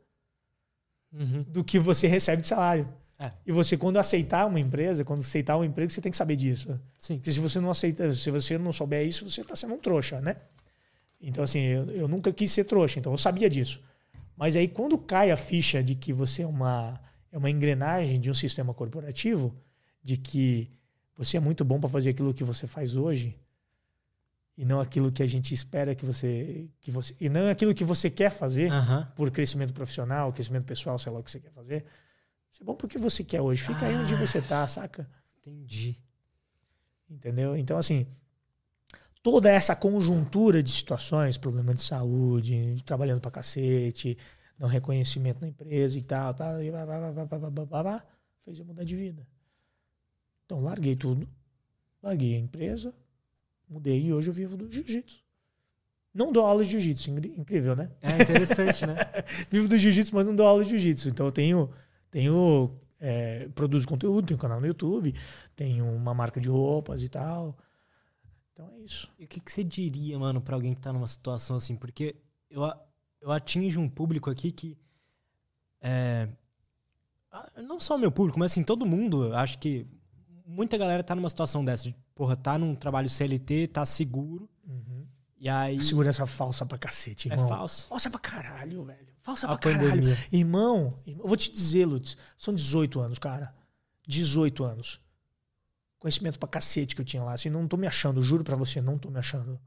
Uhum. 1.12 1.44
do 1.46 1.62
que 1.62 1.78
você 1.78 2.08
recebe 2.08 2.42
de 2.42 2.48
salário. 2.48 2.88
É. 3.16 3.30
E 3.46 3.52
você, 3.52 3.76
quando 3.76 3.98
aceitar 3.98 4.44
uma 4.46 4.58
empresa, 4.58 5.04
quando 5.04 5.20
aceitar 5.20 5.56
um 5.56 5.62
emprego, 5.62 5.90
você 5.92 6.00
tem 6.00 6.10
que 6.10 6.16
saber 6.16 6.34
disso. 6.34 6.80
Sim. 6.98 7.16
Porque 7.18 7.30
se 7.30 7.38
você 7.38 7.60
não 7.60 7.70
aceita, 7.70 8.12
se 8.12 8.30
você 8.30 8.58
não 8.58 8.72
souber 8.72 9.06
isso, 9.06 9.28
você 9.28 9.42
está 9.42 9.54
sendo 9.54 9.74
um 9.74 9.78
trouxa, 9.78 10.20
né? 10.20 10.36
Então, 11.20 11.44
assim, 11.44 11.60
eu, 11.60 11.90
eu 11.90 12.08
nunca 12.08 12.32
quis 12.32 12.50
ser 12.50 12.64
trouxa, 12.64 12.98
então 12.98 13.12
eu 13.12 13.18
sabia 13.18 13.48
disso. 13.48 13.80
Mas 14.36 14.56
aí, 14.56 14.66
quando 14.68 14.98
cai 14.98 15.30
a 15.30 15.36
ficha 15.36 15.82
de 15.82 15.94
que 15.94 16.12
você 16.12 16.42
é 16.42 16.46
uma, 16.46 17.00
é 17.30 17.38
uma 17.38 17.50
engrenagem 17.50 18.18
de 18.20 18.30
um 18.30 18.34
sistema 18.34 18.74
corporativo, 18.74 19.54
de 20.02 20.16
que 20.16 20.70
você 21.16 21.36
é 21.36 21.40
muito 21.40 21.64
bom 21.64 21.78
para 21.78 21.88
fazer 21.88 22.10
aquilo 22.10 22.34
que 22.34 22.42
você 22.44 22.66
faz 22.66 22.96
hoje, 22.96 23.38
e 24.56 24.64
não 24.64 24.80
aquilo 24.80 25.10
que 25.10 25.22
a 25.22 25.26
gente 25.26 25.52
espera 25.52 25.94
que 25.94 26.04
você, 26.04 26.68
que 26.80 26.90
você. 26.90 27.14
E 27.20 27.28
não 27.28 27.48
aquilo 27.48 27.74
que 27.74 27.84
você 27.84 28.08
quer 28.08 28.30
fazer 28.30 28.70
Aham. 28.70 29.10
por 29.16 29.30
crescimento 29.30 29.72
profissional, 29.72 30.32
crescimento 30.32 30.64
pessoal, 30.64 30.96
sei 30.98 31.10
lá 31.12 31.18
o 31.18 31.22
que 31.24 31.30
você 31.30 31.40
quer 31.40 31.50
fazer. 31.50 31.84
Isso 32.52 32.62
é 32.62 32.64
bom 32.64 32.74
porque 32.74 32.96
você 32.98 33.24
quer 33.24 33.40
hoje. 33.40 33.62
Fica 33.62 33.84
aí 33.86 33.94
onde 33.96 34.14
Ah. 34.14 34.18
você 34.18 34.40
tá, 34.40 34.66
saca? 34.68 35.08
Entendi. 35.40 35.96
Entendeu? 37.10 37.56
Então, 37.56 37.76
assim, 37.76 38.06
toda 39.24 39.50
essa 39.50 39.74
conjuntura 39.74 40.62
de 40.62 40.70
situações, 40.70 41.38
problema 41.38 41.72
de 41.72 41.80
saúde, 41.80 42.76
trabalhando 42.84 43.22
pra 43.22 43.30
cacete, 43.30 44.18
não 44.58 44.68
reconhecimento 44.68 45.40
na 45.40 45.48
empresa 45.48 45.98
e 45.98 46.02
tal, 46.02 46.34
tá, 46.34 46.62
e 46.62 46.70
blá, 46.70 46.84
blá, 46.84 47.82
blá, 47.82 48.04
fez 48.44 48.58
eu 48.58 48.66
mudar 48.66 48.84
de 48.84 48.94
vida. 48.94 49.26
Então 50.44 50.60
larguei 50.60 50.94
tudo, 50.94 51.26
larguei 52.02 52.36
a 52.36 52.38
empresa, 52.38 52.94
mudei 53.66 54.04
e 54.04 54.12
hoje 54.12 54.28
eu 54.28 54.34
vivo 54.34 54.58
do 54.58 54.70
jiu-jitsu. 54.70 55.24
Não 56.12 56.30
dou 56.30 56.44
aula 56.44 56.62
de 56.62 56.72
jiu-jitsu, 56.72 57.10
incrível, 57.10 57.74
né? 57.74 57.90
É 58.02 58.22
interessante, 58.22 58.86
né? 58.86 58.94
vivo 59.50 59.66
do 59.66 59.78
jiu-jitsu, 59.78 60.14
mas 60.14 60.26
não 60.26 60.36
dou 60.36 60.46
aula 60.46 60.62
de 60.62 60.68
jiu-jitsu. 60.68 61.08
Então 61.08 61.24
eu 61.24 61.32
tenho, 61.32 61.70
tenho 62.10 62.78
é, 63.00 63.48
produzo 63.54 63.88
conteúdo, 63.88 64.26
tenho 64.26 64.36
um 64.36 64.40
canal 64.40 64.60
no 64.60 64.66
YouTube, 64.66 65.14
tenho 65.56 65.86
uma 65.86 66.12
marca 66.12 66.38
de 66.38 66.50
roupas 66.50 67.02
e 67.02 67.08
tal. 67.08 67.56
Então 68.54 68.70
é 68.70 68.78
isso. 68.78 69.10
E 69.18 69.24
o 69.24 69.28
que, 69.28 69.40
que 69.40 69.50
você 69.50 69.62
diria, 69.64 70.16
mano, 70.18 70.40
pra 70.40 70.54
alguém 70.54 70.72
que 70.72 70.80
tá 70.80 70.92
numa 70.92 71.08
situação 71.08 71.56
assim? 71.56 71.74
Porque 71.76 72.14
eu, 72.48 72.62
eu 73.20 73.32
atinjo 73.32 73.80
um 73.80 73.88
público 73.88 74.30
aqui 74.30 74.52
que. 74.52 74.78
É, 75.80 76.28
não 77.66 77.80
só 77.80 77.96
o 77.96 77.98
meu 77.98 78.12
público, 78.12 78.38
mas 78.38 78.52
assim, 78.52 78.62
todo 78.62 78.86
mundo. 78.86 79.34
Acho 79.34 79.58
que 79.58 79.86
muita 80.46 80.78
galera 80.78 81.02
tá 81.02 81.14
numa 81.16 81.28
situação 81.28 81.64
dessa. 81.64 81.82
De, 81.84 81.96
porra, 82.14 82.36
tá 82.36 82.56
num 82.56 82.74
trabalho 82.76 83.08
CLT, 83.08 83.68
tá 83.68 83.84
seguro. 83.84 84.48
E 85.36 85.48
aí. 85.48 85.82
Segurança 85.82 86.24
falsa 86.24 86.64
pra 86.64 86.78
cacete, 86.78 87.28
É 87.28 87.32
irmão. 87.32 87.48
falso. 87.48 87.88
Falsa 87.88 88.08
pra 88.08 88.20
caralho, 88.20 88.84
velho. 88.84 89.08
Falsa 89.20 89.46
A 89.46 89.50
pra 89.50 89.58
caralho. 89.58 89.90
pandemia. 89.90 90.16
Irmão, 90.32 90.98
irmão, 91.04 91.24
eu 91.24 91.28
vou 91.28 91.36
te 91.36 91.50
dizer, 91.50 91.86
Lutz, 91.86 92.16
são 92.38 92.54
18 92.54 93.00
anos, 93.00 93.18
cara. 93.18 93.52
18 94.06 94.62
anos. 94.64 95.00
Conhecimento 96.04 96.38
pra 96.38 96.46
cacete 96.46 96.94
que 96.94 97.00
eu 97.00 97.04
tinha 97.04 97.22
lá. 97.22 97.32
Assim, 97.32 97.48
não 97.48 97.66
tô 97.66 97.78
me 97.78 97.86
achando, 97.86 98.22
juro 98.22 98.44
pra 98.44 98.54
você, 98.54 98.78
não 98.78 98.98
tô 98.98 99.08
me 99.08 99.18
achando. 99.18 99.58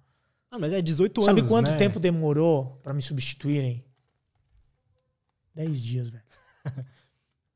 Não, 0.52 0.60
mas 0.60 0.72
é 0.72 0.84
18 0.84 1.24
Sabe 1.24 1.40
anos. 1.40 1.52
quanto 1.52 1.72
né? 1.72 1.78
tempo 1.78 2.00
demorou 2.00 2.80
pra 2.84 2.94
me 2.94 3.02
substituírem? 3.02 3.84
10 5.56 5.84
dias, 5.84 6.10
velho. 6.10 6.24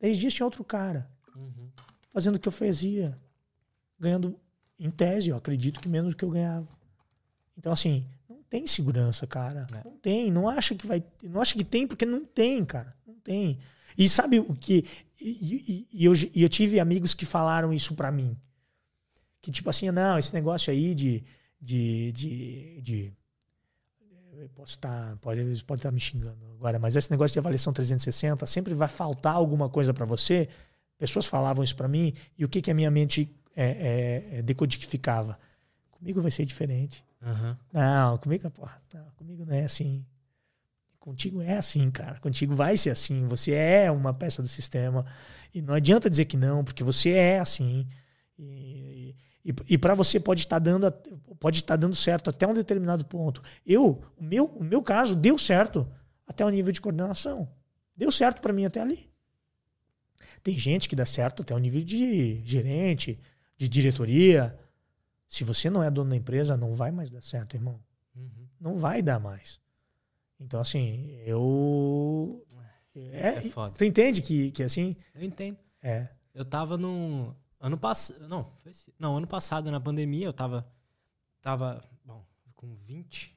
10 0.01 0.17
dias 0.17 0.33
tinha 0.33 0.45
outro 0.47 0.63
cara. 0.63 1.07
Uhum. 1.35 1.69
fazendo 2.11 2.37
o 2.37 2.39
que 2.39 2.47
eu 2.47 2.51
fazia, 2.51 3.15
ganhando, 3.99 4.35
em 4.79 4.89
tese, 4.89 5.29
eu 5.29 5.35
acredito 5.37 5.79
que 5.79 5.87
menos 5.87 6.13
do 6.15 6.17
que 6.17 6.25
eu 6.25 6.31
ganhava. 6.31 6.67
Então, 7.55 7.71
assim, 7.71 8.07
não 8.27 8.41
tem 8.49 8.65
segurança, 8.65 9.27
cara. 9.27 9.67
É. 9.75 9.83
Não 9.87 9.95
tem. 9.99 10.31
Não 10.31 10.49
acha 10.49 10.73
que 10.73 10.87
vai. 10.87 11.03
Não 11.21 11.39
acha 11.39 11.53
que 11.55 11.63
tem, 11.63 11.85
porque 11.85 12.03
não 12.03 12.25
tem, 12.25 12.65
cara. 12.65 12.95
Não 13.05 13.13
tem. 13.19 13.59
E 13.95 14.09
sabe 14.09 14.39
o 14.39 14.55
que. 14.55 14.83
E, 15.19 15.29
e- 15.29 15.87
e 15.91 16.05
eu, 16.05 16.13
e 16.33 16.41
eu 16.41 16.49
tive 16.49 16.79
amigos 16.79 17.13
que 17.13 17.27
falaram 17.27 17.71
isso 17.71 17.93
pra 17.93 18.11
mim. 18.11 18.35
Que, 19.41 19.51
tipo 19.51 19.69
assim, 19.69 19.89
não, 19.91 20.17
esse 20.17 20.33
negócio 20.33 20.71
aí 20.71 20.93
de. 20.93 21.23
de, 21.59 22.11
de, 22.11 22.81
de 22.81 23.13
posso 24.55 24.73
estar. 24.73 25.17
pode 25.17 25.41
estar 25.41 25.65
pode 25.65 25.79
estar 25.79 25.91
me 25.91 25.99
xingando 25.99 26.45
agora, 26.53 26.77
mas 26.77 26.95
esse 26.95 27.09
negócio 27.09 27.33
de 27.33 27.39
avaliação 27.39 27.73
360 27.73 28.45
sempre 28.45 28.73
vai 28.73 28.87
faltar 28.87 29.33
alguma 29.33 29.69
coisa 29.69 29.93
pra 29.93 30.05
você. 30.05 30.47
Pessoas 30.97 31.25
falavam 31.25 31.63
isso 31.63 31.75
pra 31.75 31.87
mim, 31.87 32.13
e 32.37 32.45
o 32.45 32.49
que, 32.49 32.61
que 32.61 32.69
a 32.69 32.73
minha 32.73 32.91
mente 32.91 33.35
é, 33.55 33.65
é, 33.65 34.37
é, 34.37 34.41
decodificava? 34.43 35.39
Comigo 35.89 36.21
vai 36.21 36.29
ser 36.29 36.45
diferente. 36.45 37.03
Aham. 37.21 37.57
Não, 37.73 38.17
comigo, 38.19 38.49
porra, 38.51 38.79
não, 38.93 39.05
comigo 39.15 39.45
não 39.45 39.55
é 39.55 39.63
assim. 39.63 40.05
Contigo 40.99 41.41
é 41.41 41.57
assim, 41.57 41.89
cara. 41.89 42.19
Contigo 42.19 42.53
vai 42.53 42.77
ser 42.77 42.91
assim. 42.91 43.25
Você 43.25 43.53
é 43.53 43.89
uma 43.89 44.13
peça 44.13 44.39
do 44.43 44.47
sistema. 44.47 45.03
E 45.51 45.59
não 45.59 45.73
adianta 45.73 46.07
dizer 46.07 46.25
que 46.25 46.37
não, 46.37 46.63
porque 46.63 46.83
você 46.83 47.09
é 47.09 47.39
assim. 47.39 47.87
E, 48.37 48.43
e, 48.43 49.15
e 49.67 49.77
para 49.77 49.93
você 49.95 50.19
pode 50.19 50.41
estar 50.41 50.59
dando 50.59 50.87
a- 50.87 50.91
pode 51.39 51.57
estar 51.57 51.75
dando 51.75 51.95
certo 51.95 52.29
até 52.29 52.45
um 52.47 52.53
determinado 52.53 53.03
ponto. 53.05 53.41
Eu, 53.65 54.01
o 54.17 54.23
meu, 54.23 54.45
o 54.45 54.63
meu 54.63 54.81
caso 54.83 55.15
deu 55.15 55.37
certo 55.37 55.89
até 56.27 56.45
o 56.45 56.49
nível 56.49 56.71
de 56.71 56.79
coordenação. 56.81 57.49
Deu 57.95 58.11
certo 58.11 58.41
para 58.41 58.53
mim 58.53 58.65
até 58.65 58.81
ali. 58.81 59.09
Tem 60.43 60.57
gente 60.57 60.87
que 60.89 60.95
dá 60.95 61.05
certo 61.05 61.41
até 61.41 61.53
o 61.53 61.59
nível 61.59 61.83
de 61.83 62.41
gerente, 62.43 63.19
de 63.57 63.67
diretoria. 63.67 64.57
Se 65.27 65.43
você 65.43 65.69
não 65.69 65.83
é 65.83 65.89
dono 65.91 66.09
da 66.11 66.15
empresa, 66.15 66.57
não 66.57 66.73
vai 66.73 66.91
mais 66.91 67.09
dar 67.11 67.21
certo, 67.21 67.55
irmão. 67.55 67.79
Uhum. 68.15 68.47
Não 68.59 68.77
vai 68.77 69.01
dar 69.01 69.19
mais. 69.19 69.59
Então, 70.39 70.59
assim, 70.59 71.15
eu. 71.25 72.43
É, 72.95 73.35
É 73.37 73.41
foda. 73.41 73.75
Tu 73.77 73.85
entende 73.85 74.21
que, 74.21 74.51
que 74.51 74.63
assim? 74.63 74.95
Eu 75.15 75.23
entendo. 75.23 75.57
É. 75.81 76.07
Eu 76.33 76.43
tava 76.43 76.77
num. 76.77 77.33
Ano 77.61 77.77
passado. 77.77 78.27
Não, 78.27 78.51
foi 78.63 78.71
esse- 78.71 78.91
não, 78.99 79.17
ano 79.17 79.27
passado, 79.27 79.69
na 79.71 79.79
pandemia, 79.79 80.25
eu 80.25 80.33
tava. 80.33 80.65
Tava. 81.41 81.81
Bom, 82.03 82.25
com 82.55 82.73
20. 82.75 83.35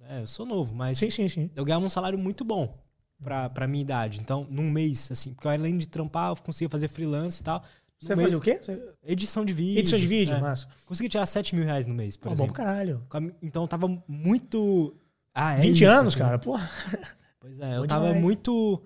É, 0.00 0.20
eu 0.20 0.26
sou 0.26 0.44
novo, 0.44 0.74
mas 0.74 0.98
Sim, 0.98 1.08
sim, 1.08 1.26
sim. 1.28 1.50
eu 1.56 1.64
ganhava 1.64 1.84
um 1.84 1.88
salário 1.88 2.18
muito 2.18 2.44
bom 2.44 2.78
pra, 3.22 3.48
pra 3.48 3.66
minha 3.66 3.80
idade. 3.80 4.20
Então, 4.20 4.46
num 4.50 4.70
mês, 4.70 5.10
assim, 5.10 5.32
porque 5.32 5.48
além 5.48 5.78
de 5.78 5.88
trampar, 5.88 6.30
eu 6.30 6.36
conseguia 6.36 6.68
fazer 6.68 6.88
freelance 6.88 7.40
e 7.40 7.44
tal. 7.44 7.64
Você 7.98 8.14
No 8.14 8.20
mês- 8.20 8.32
o 8.34 8.40
quê? 8.40 8.58
Você- 8.60 8.92
Edição 9.02 9.44
de 9.46 9.52
vídeo. 9.54 9.78
Edição 9.78 9.98
de 9.98 10.06
vídeo, 10.06 10.34
é. 10.34 10.40
massa. 10.40 10.68
Consegui 10.84 11.08
tirar 11.08 11.24
7 11.24 11.54
mil 11.54 11.64
reais 11.64 11.86
no 11.86 11.94
mês, 11.94 12.16
por 12.18 12.26
bom 12.28 12.32
exemplo. 12.34 12.52
pra 12.52 12.64
caralho. 12.64 13.06
Então 13.40 13.62
eu 13.62 13.68
tava 13.68 13.86
muito. 14.06 14.94
Ah, 15.32 15.54
é 15.54 15.60
20 15.62 15.82
isso, 15.84 15.90
anos, 15.90 16.14
entendeu? 16.14 16.26
cara. 16.26 16.38
Porra. 16.38 16.70
Pois 17.40 17.60
é, 17.60 17.76
eu 17.76 17.82
Bom 17.82 17.86
tava 17.86 18.06
demais. 18.06 18.22
muito 18.22 18.82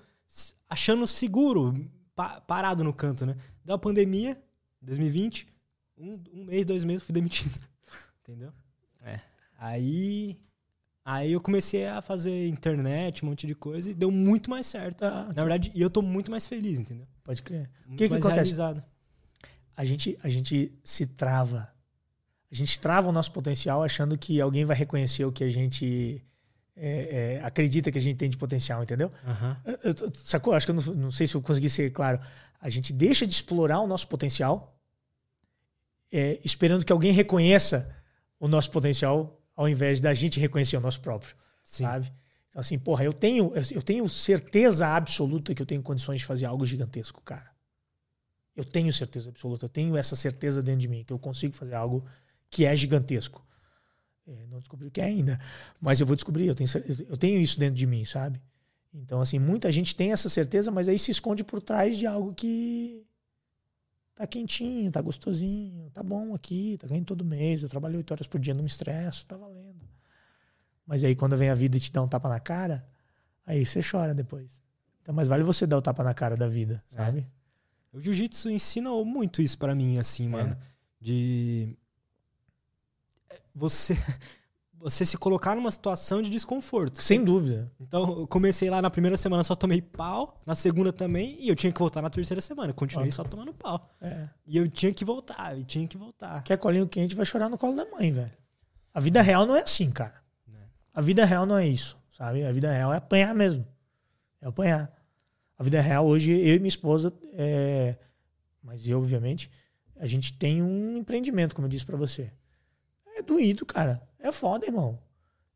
achando 0.68 1.06
seguro, 1.06 1.74
pa- 2.14 2.40
parado 2.42 2.84
no 2.84 2.92
canto, 2.92 3.24
né? 3.26 3.36
Deu 3.64 3.74
a 3.74 3.78
pandemia, 3.78 4.40
2020, 4.89 5.47
um, 5.97 6.20
um 6.32 6.44
mês, 6.44 6.65
dois 6.66 6.85
meses, 6.85 7.02
fui 7.02 7.12
demitido. 7.12 7.59
Entendeu? 8.23 8.52
É. 9.02 9.20
Aí. 9.59 10.39
Aí 11.05 11.32
eu 11.32 11.40
comecei 11.40 11.86
a 11.86 12.02
fazer 12.02 12.48
internet, 12.48 13.24
um 13.24 13.28
monte 13.28 13.47
de 13.47 13.55
coisa, 13.55 13.90
e 13.90 13.94
deu 13.94 14.10
muito 14.10 14.51
mais 14.51 14.66
certo. 14.66 15.05
Ah, 15.05 15.24
Na 15.35 15.43
verdade, 15.43 15.73
e 15.74 15.81
eu 15.81 15.89
tô 15.89 16.02
muito 16.02 16.31
mais 16.31 16.47
feliz, 16.47 16.78
entendeu? 16.78 17.06
Pode 17.24 17.40
crer. 17.43 17.70
Muito 17.86 17.97
que 17.98 18.09
mais 18.10 18.23
acontece? 18.27 18.35
realizado. 18.35 18.85
A 19.74 19.85
gente, 19.86 20.19
a 20.23 20.28
gente 20.28 20.70
se 20.85 21.06
trava. 21.06 21.66
A 22.51 22.55
gente 22.55 22.78
trava 22.78 23.09
o 23.09 23.12
nosso 23.12 23.32
potencial 23.32 23.82
achando 23.82 24.19
que 24.19 24.39
alguém 24.40 24.65
vai 24.66 24.77
reconhecer 24.77 25.24
o 25.24 25.32
que 25.32 25.44
a 25.44 25.48
gente 25.48 26.23
é, 26.77 27.36
é, 27.36 27.44
acredita 27.44 27.90
que 27.90 27.98
a 27.98 28.01
gente 28.01 28.16
tem 28.19 28.28
de 28.28 28.36
potencial, 28.36 28.82
entendeu? 28.82 29.10
Aham. 29.27 29.56
Eu- 29.65 29.78
eu- 29.94 30.12
sacou? 30.15 30.52
Acho 30.52 30.66
que 30.66 30.73
eu 30.73 30.77
não, 30.77 30.94
não 30.94 31.10
sei 31.10 31.27
se 31.27 31.35
eu 31.35 31.40
consegui 31.43 31.70
ser 31.70 31.90
claro. 31.90 32.20
A 32.60 32.69
gente 32.69 32.93
deixa 32.93 33.27
de 33.27 33.32
explorar 33.32 33.81
o 33.81 33.86
nosso 33.86 34.06
potencial 34.09 34.77
é, 36.10 36.40
esperando 36.44 36.85
que 36.85 36.93
alguém 36.93 37.12
reconheça 37.12 37.94
o 38.39 38.48
nosso 38.48 38.70
potencial 38.70 39.39
ao 39.55 39.68
invés 39.68 40.01
da 40.01 40.14
gente 40.14 40.39
reconhecer 40.39 40.76
o 40.76 40.80
nosso 40.80 41.01
próprio, 41.01 41.35
Sim. 41.64 41.82
sabe? 41.82 42.12
Então, 42.48 42.60
assim, 42.60 42.78
porra, 42.78 43.05
eu 43.05 43.12
tenho, 43.12 43.52
eu 43.72 43.82
tenho 43.82 44.09
certeza 44.09 44.86
absoluta 44.86 45.55
que 45.55 45.60
eu 45.60 45.66
tenho 45.66 45.82
condições 45.82 46.20
de 46.20 46.26
fazer 46.26 46.47
algo 46.47 46.64
gigantesco, 46.64 47.20
cara. 47.22 47.51
Eu 48.55 48.64
tenho 48.64 48.93
certeza 48.93 49.30
absoluta, 49.30 49.64
eu 49.64 49.68
tenho 49.68 49.97
essa 49.97 50.16
certeza 50.16 50.62
dentro 50.62 50.80
de 50.80 50.89
mim, 50.89 51.05
que 51.05 51.12
eu 51.12 51.18
consigo 51.18 51.55
fazer 51.55 51.74
algo 51.74 52.05
que 52.51 52.64
é 52.64 52.74
gigantesco. 52.74 53.44
É, 54.26 54.47
não 54.47 54.59
descobri 54.59 54.86
o 54.86 54.90
que 54.90 55.01
é 55.01 55.05
ainda, 55.05 55.40
mas 55.80 56.01
eu 56.01 56.06
vou 56.06 56.14
descobrir, 56.14 56.47
eu 56.47 56.55
tenho, 56.55 56.68
eu 57.09 57.16
tenho 57.16 57.40
isso 57.40 57.59
dentro 57.59 57.76
de 57.76 57.86
mim, 57.86 58.05
sabe? 58.05 58.40
Então, 58.94 59.20
assim, 59.20 59.39
muita 59.39 59.70
gente 59.70 59.94
tem 59.94 60.12
essa 60.12 60.28
certeza, 60.28 60.70
mas 60.70 60.89
aí 60.89 60.98
se 60.98 61.10
esconde 61.10 61.43
por 61.44 61.60
trás 61.60 61.97
de 61.98 62.06
algo 62.06 62.32
que 62.35 63.05
tá 64.19 64.27
quentinho, 64.27 64.90
tá 64.90 65.01
gostosinho, 65.01 65.89
tá 65.90 66.03
bom 66.03 66.35
aqui, 66.35 66.77
tá 66.77 66.89
ganhando 66.89 67.05
todo 67.07 67.24
mês, 67.24 67.62
eu 67.62 67.69
trabalho 67.69 67.99
oito 67.99 68.11
horas 68.11 68.27
por 68.27 68.40
dia, 68.40 68.53
não 68.53 68.62
me 68.62 68.66
estresso, 68.69 69.24
tá 69.24 69.36
valendo. 69.36 69.89
Mas 70.85 71.05
aí 71.05 71.15
quando 71.15 71.36
vem 71.36 71.51
a 71.51 71.55
vida 71.55 71.77
e 71.77 71.81
te 71.81 71.93
dá 71.93 72.03
um 72.03 72.09
tapa 72.09 72.28
na 72.28 72.40
cara, 72.40 72.85
aí 73.47 73.65
você 73.65 73.78
chora 73.81 74.12
depois. 74.12 74.61
Então, 75.01 75.15
mais 75.15 75.28
vale 75.28 75.45
você 75.45 75.69
dar 75.69 75.78
o 75.78 75.82
tapa 75.82 76.03
na 76.03 76.12
cara 76.15 76.36
da 76.36 76.49
vida, 76.49 76.82
É. 76.93 76.97
sabe? 76.97 77.27
O 77.93 78.01
jiu-jitsu 78.01 78.51
ensinou 78.51 79.05
muito 79.05 79.40
isso 79.40 79.57
pra 79.57 79.73
mim, 79.74 79.99
assim, 79.99 80.28
mano. 80.28 80.59
De. 81.01 81.77
Você. 83.55 83.95
Você 84.80 85.05
se 85.05 85.16
colocar 85.18 85.56
numa 85.56 85.70
situação 85.70 86.22
de 86.22 86.30
desconforto. 86.30 87.02
Sem 87.02 87.24
dúvida. 87.24 87.70
Então, 87.80 88.20
eu 88.20 88.26
comecei 88.26 88.70
lá 88.70 88.80
na 88.80 88.88
primeira 88.90 89.16
semana, 89.16 89.42
só 89.42 89.55
tomei 89.55 89.82
pau. 89.82 90.40
Na 90.46 90.55
segunda 90.55 90.92
também. 90.92 91.36
E 91.40 91.48
eu 91.48 91.56
tinha 91.56 91.72
que 91.72 91.78
voltar 91.78 92.00
na 92.00 92.10
terceira 92.10 92.40
semana. 92.40 92.72
Continuei 92.72 93.09
Ó. 93.09 93.12
só 93.12 93.24
tomando 93.24 93.52
pau. 93.52 93.90
É. 94.00 94.28
E 94.46 94.56
eu 94.56 94.68
tinha 94.68 94.92
que 94.92 95.05
voltar, 95.05 95.59
e 95.59 95.64
tinha 95.64 95.86
que 95.86 95.96
voltar. 95.96 96.42
Quer 96.42 96.56
colinho 96.59 96.86
quente, 96.86 97.14
vai 97.14 97.26
chorar 97.26 97.48
no 97.48 97.59
colo 97.59 97.76
da 97.76 97.84
mãe, 97.86 98.12
velho. 98.12 98.32
A 98.94 99.00
vida 99.00 99.20
real 99.20 99.46
não 99.46 99.56
é 99.56 99.62
assim, 99.62 99.90
cara. 99.90 100.22
A 100.92 101.00
vida 101.00 101.24
real 101.24 101.46
não 101.46 101.56
é 101.56 101.64
isso, 101.64 101.96
sabe? 102.10 102.44
A 102.44 102.50
vida 102.50 102.72
real 102.72 102.92
é 102.92 102.96
apanhar 102.96 103.32
mesmo. 103.32 103.64
É 104.40 104.48
apanhar. 104.48 104.92
A 105.56 105.62
vida 105.62 105.80
real 105.80 106.05
hoje, 106.06 106.32
eu 106.32 106.56
e 106.56 106.59
minha 106.59 106.68
esposa, 106.68 107.12
é... 107.34 107.96
mas 108.60 108.88
eu, 108.88 108.98
obviamente, 108.98 109.48
a 109.96 110.06
gente 110.06 110.36
tem 110.36 110.60
um 110.60 110.96
empreendimento, 110.96 111.55
como 111.55 111.66
eu 111.66 111.70
disse 111.70 111.86
pra 111.86 111.96
você. 111.96 112.32
É 113.16 113.22
doído, 113.22 113.64
cara. 113.64 114.02
É 114.19 114.32
foda, 114.32 114.66
irmão. 114.66 114.99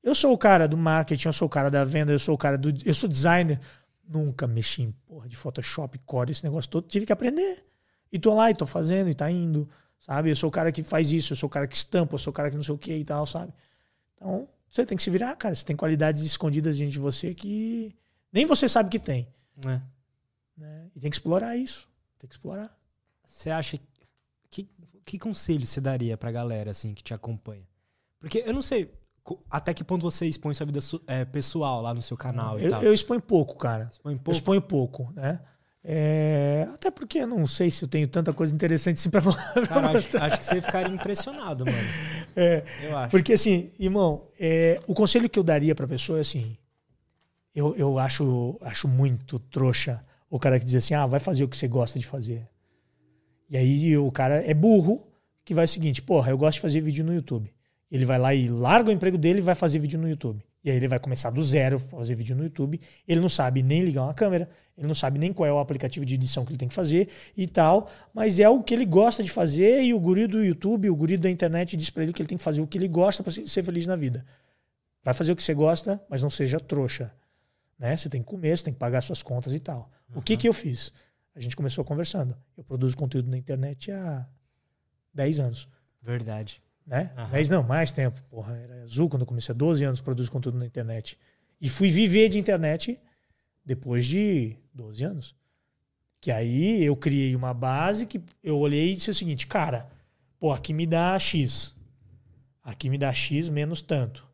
Eu 0.02 0.14
sou 0.14 0.32
o 0.32 0.39
cara 0.39 0.66
do 0.66 0.76
marketing, 0.76 1.28
eu 1.28 1.32
sou 1.32 1.47
o 1.47 1.51
cara 1.51 1.70
da 1.70 1.84
venda, 1.84 2.12
eu 2.12 2.18
sou 2.18 2.34
o 2.34 2.39
cara 2.39 2.59
do. 2.59 2.72
Eu 2.84 2.94
sou 2.94 3.09
designer. 3.09 3.60
Nunca 4.06 4.47
mexi 4.47 4.82
em 4.82 4.90
porra 5.06 5.28
de 5.28 5.36
Photoshop, 5.36 5.98
Core, 6.01 6.32
esse 6.32 6.44
negócio 6.44 6.68
todo. 6.68 6.89
Tive 6.89 7.06
que 7.06 7.12
aprender. 7.12 7.64
E 8.10 8.18
tô 8.18 8.34
lá, 8.34 8.51
e 8.51 8.55
tô 8.55 8.66
fazendo, 8.66 9.09
e 9.09 9.14
tá 9.14 9.30
indo. 9.30 9.68
Sabe? 9.98 10.30
Eu 10.30 10.36
sou 10.36 10.48
o 10.48 10.52
cara 10.52 10.72
que 10.72 10.82
faz 10.82 11.12
isso, 11.12 11.32
eu 11.32 11.36
sou 11.36 11.47
o 11.47 11.51
cara 11.51 11.66
que 11.68 11.76
estampa, 11.76 12.14
eu 12.14 12.18
sou 12.18 12.32
o 12.32 12.34
cara 12.34 12.51
que 12.51 12.56
não 12.56 12.64
sei 12.64 12.74
o 12.74 12.78
que 12.78 12.93
e 12.93 13.05
tal, 13.05 13.24
sabe? 13.24 13.52
Então, 14.16 14.48
você 14.68 14.84
tem 14.84 14.97
que 14.97 15.02
se 15.02 15.10
virar, 15.10 15.34
cara. 15.36 15.55
Você 15.55 15.64
tem 15.64 15.76
qualidades 15.76 16.22
escondidas 16.22 16.76
dentro 16.76 16.93
de 16.93 16.98
você 16.98 17.32
que 17.32 17.94
nem 18.32 18.44
você 18.44 18.68
sabe 18.68 18.90
que 18.90 18.98
tem. 18.98 19.28
É. 19.66 19.80
Né? 20.56 20.90
E 20.97 21.01
tem 21.01 21.10
que 21.10 21.16
explorar 21.16 21.56
isso. 21.56 21.89
Tem 22.18 22.28
que 22.28 22.34
explorar. 22.34 22.76
Você 23.24 23.51
acha. 23.51 23.78
Que, 24.51 24.68
que 25.05 25.18
conselho 25.18 25.64
você 25.64 25.80
daria 25.80 26.16
pra 26.16 26.32
galera, 26.32 26.72
assim, 26.72 26.93
que 26.93 27.02
te 27.02 27.14
acompanha? 27.14 27.66
Porque 28.22 28.42
eu 28.46 28.54
não 28.54 28.62
sei 28.62 28.90
até 29.50 29.74
que 29.74 29.84
ponto 29.84 30.02
você 30.02 30.24
expõe 30.26 30.54
sua 30.54 30.64
vida 30.64 30.80
é, 31.06 31.24
pessoal 31.26 31.82
lá 31.82 31.92
no 31.92 32.00
seu 32.00 32.16
canal 32.16 32.58
e 32.58 32.64
Eu, 32.64 32.70
tal. 32.70 32.82
eu 32.82 32.94
exponho 32.94 33.20
pouco, 33.20 33.56
cara. 33.56 33.88
Expõe 33.92 34.14
Eu 34.14 34.18
pouco. 34.18 34.30
exponho 34.32 34.62
pouco, 34.62 35.12
né? 35.14 35.40
É, 35.84 36.68
até 36.72 36.90
porque 36.92 37.18
eu 37.18 37.26
não 37.26 37.44
sei 37.46 37.68
se 37.70 37.84
eu 37.84 37.88
tenho 37.88 38.06
tanta 38.06 38.32
coisa 38.32 38.54
interessante 38.54 38.96
assim 38.98 39.10
pra 39.10 39.20
falar. 39.22 39.52
Cara, 39.66 39.90
acho, 39.98 40.16
acho 40.16 40.38
que 40.38 40.44
você 40.44 40.62
ficaria 40.62 40.94
impressionado, 40.94 41.64
mano. 41.66 41.76
É, 42.36 42.64
Eu 42.84 42.96
acho. 42.96 43.10
Porque 43.10 43.32
assim, 43.32 43.70
irmão, 43.78 44.28
é, 44.38 44.80
o 44.86 44.94
conselho 44.94 45.28
que 45.28 45.38
eu 45.38 45.42
daria 45.44 45.74
pra 45.74 45.86
pessoa 45.88 46.18
é 46.18 46.20
assim: 46.20 46.56
eu, 47.54 47.74
eu 47.76 47.98
acho, 47.98 48.56
acho 48.62 48.86
muito 48.88 49.38
trouxa 49.38 50.04
o 50.30 50.38
cara 50.38 50.58
que 50.58 50.64
diz 50.64 50.76
assim, 50.76 50.94
ah, 50.94 51.04
vai 51.06 51.20
fazer 51.20 51.44
o 51.44 51.48
que 51.48 51.56
você 51.56 51.68
gosta 51.68 51.98
de 51.98 52.06
fazer. 52.06 52.48
E 53.50 53.56
aí 53.56 53.98
o 53.98 54.10
cara 54.10 54.36
é 54.48 54.54
burro 54.54 55.06
que 55.44 55.52
vai 55.52 55.66
o 55.66 55.68
seguinte, 55.68 56.00
porra, 56.00 56.30
eu 56.30 56.38
gosto 56.38 56.54
de 56.54 56.60
fazer 56.62 56.80
vídeo 56.80 57.04
no 57.04 57.12
YouTube. 57.12 57.52
Ele 57.93 58.06
vai 58.06 58.19
lá 58.19 58.35
e 58.35 58.48
larga 58.48 58.89
o 58.89 58.93
emprego 58.93 59.19
dele 59.19 59.40
e 59.40 59.43
vai 59.43 59.55
fazer 59.55 59.78
vídeo 59.78 60.01
no 60.01 60.09
YouTube. 60.09 60.43
E 60.64 60.70
aí 60.70 60.77
ele 60.77 60.89
vai 60.89 60.98
começar 60.98 61.28
do 61.28 61.43
zero, 61.43 61.78
fazer 61.78 62.14
vídeo 62.14 62.35
no 62.35 62.43
YouTube. 62.43 62.81
Ele 63.06 63.20
não 63.20 63.28
sabe 63.28 63.62
nem 63.62 63.85
ligar 63.85 64.05
uma 64.05 64.14
câmera, 64.14 64.48
ele 64.78 64.86
não 64.86 64.94
sabe 64.94 65.19
nem 65.19 65.31
qual 65.31 65.47
é 65.47 65.52
o 65.52 65.59
aplicativo 65.59 66.06
de 66.06 66.14
edição 66.14 66.43
que 66.43 66.52
ele 66.52 66.59
tem 66.59 66.69
que 66.69 66.74
fazer 66.74 67.10
e 67.36 67.47
tal. 67.47 67.90
Mas 68.14 68.40
é 68.40 68.48
o 68.48 68.62
que 68.62 68.73
ele 68.73 68.86
gosta 68.86 69.23
de 69.23 69.31
fazer 69.31 69.82
e 69.82 69.93
o 69.93 70.01
guri 70.01 70.27
do 70.27 70.43
YouTube, 70.43 70.89
o 70.89 70.97
guri 70.97 71.19
da 71.19 71.28
internet 71.28 71.77
diz 71.77 71.90
pra 71.90 72.02
ele 72.02 72.14
que 72.14 72.23
ele 72.23 72.28
tem 72.31 72.39
que 72.39 72.44
fazer 72.44 72.62
o 72.62 72.66
que 72.66 72.78
ele 72.78 72.89
gosta 72.89 73.23
para 73.23 73.31
ser 73.31 73.62
feliz 73.62 73.86
na 73.86 73.94
vida. 73.94 74.24
Vai 75.05 75.12
fazer 75.12 75.32
o 75.32 75.36
que 75.36 75.43
você 75.43 75.52
gosta, 75.52 76.02
mas 76.09 76.23
não 76.23 76.31
seja 76.31 76.59
trouxa. 76.59 77.12
Né? 77.78 77.94
Você 77.94 78.09
tem 78.09 78.23
que 78.23 78.27
comer, 78.27 78.56
você 78.56 78.64
tem 78.64 78.73
que 78.73 78.81
pagar 78.81 79.02
suas 79.02 79.23
contas 79.23 79.52
e 79.52 79.60
tal. 79.60 79.90
O 80.14 80.23
que 80.23 80.39
que 80.39 80.48
eu 80.48 80.55
fiz? 80.55 80.94
A 81.35 81.40
gente 81.40 81.55
começou 81.55 81.85
conversando. 81.85 82.35
Eu 82.56 82.64
produzo 82.64 82.97
conteúdo 82.97 83.31
na 83.31 83.36
internet 83.36 83.93
há 83.93 84.27
10 85.12 85.40
anos 85.40 85.69
Verdade. 86.01 86.62
Né? 86.86 87.12
Aham. 87.16 87.30
10 87.30 87.48
não, 87.48 87.62
mais 87.62 87.92
tempo. 87.92 88.20
Porra, 88.30 88.56
era 88.56 88.82
azul 88.82 89.09
quando 89.09 89.22
eu 89.22 89.26
comecei 89.26 89.52
há 89.52 89.56
12 89.56 89.84
anos 89.84 90.00
produzo 90.00 90.30
conteúdo 90.30 90.59
na 90.59 90.66
internet. 90.66 91.18
E 91.60 91.68
fui 91.68 91.90
viver 91.90 92.28
de 92.28 92.38
internet 92.38 93.00
depois 93.64 94.06
de 94.06 94.56
12 94.74 95.04
anos. 95.04 95.36
Que 96.20 96.30
aí 96.30 96.82
eu 96.82 96.96
criei 96.96 97.34
uma 97.34 97.52
base 97.52 98.06
que 98.06 98.22
eu 98.42 98.59
olhei 98.59 98.92
e 98.92 98.94
disse 98.94 99.10
o 99.10 99.14
seguinte, 99.14 99.46
cara, 99.46 99.88
pô, 100.38 100.52
aqui 100.52 100.72
me 100.72 100.86
dá 100.86 101.18
X. 101.18 101.74
Aqui 102.62 102.88
me 102.88 102.98
dá 102.98 103.12
X 103.12 103.48
menos 103.48 103.82
tanto. 103.82 104.28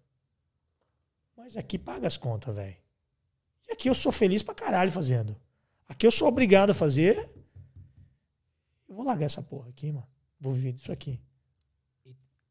Mas 1.37 1.57
aqui 1.57 1.79
paga 1.79 2.07
as 2.07 2.17
contas, 2.17 2.57
velho. 2.57 2.77
E 3.69 3.73
aqui 3.73 3.89
eu 3.89 3.95
sou 3.95 4.13
feliz 4.13 4.43
pra 4.43 4.55
caralho 4.55 4.91
fazendo. 4.91 5.37
Aqui 5.89 6.07
eu 6.07 6.11
sou 6.11 6.29
obrigado 6.29 6.71
a 6.71 6.75
fazer. 6.75 7.31
Eu 8.89 8.95
vou 8.95 9.05
largar 9.05 9.27
essa 9.27 9.43
porra 9.43 9.69
aqui, 9.69 9.91
mano. 9.91 10.07
Vou 10.41 10.53
viver 10.53 10.73
disso 10.73 10.93
aqui. 10.93 11.21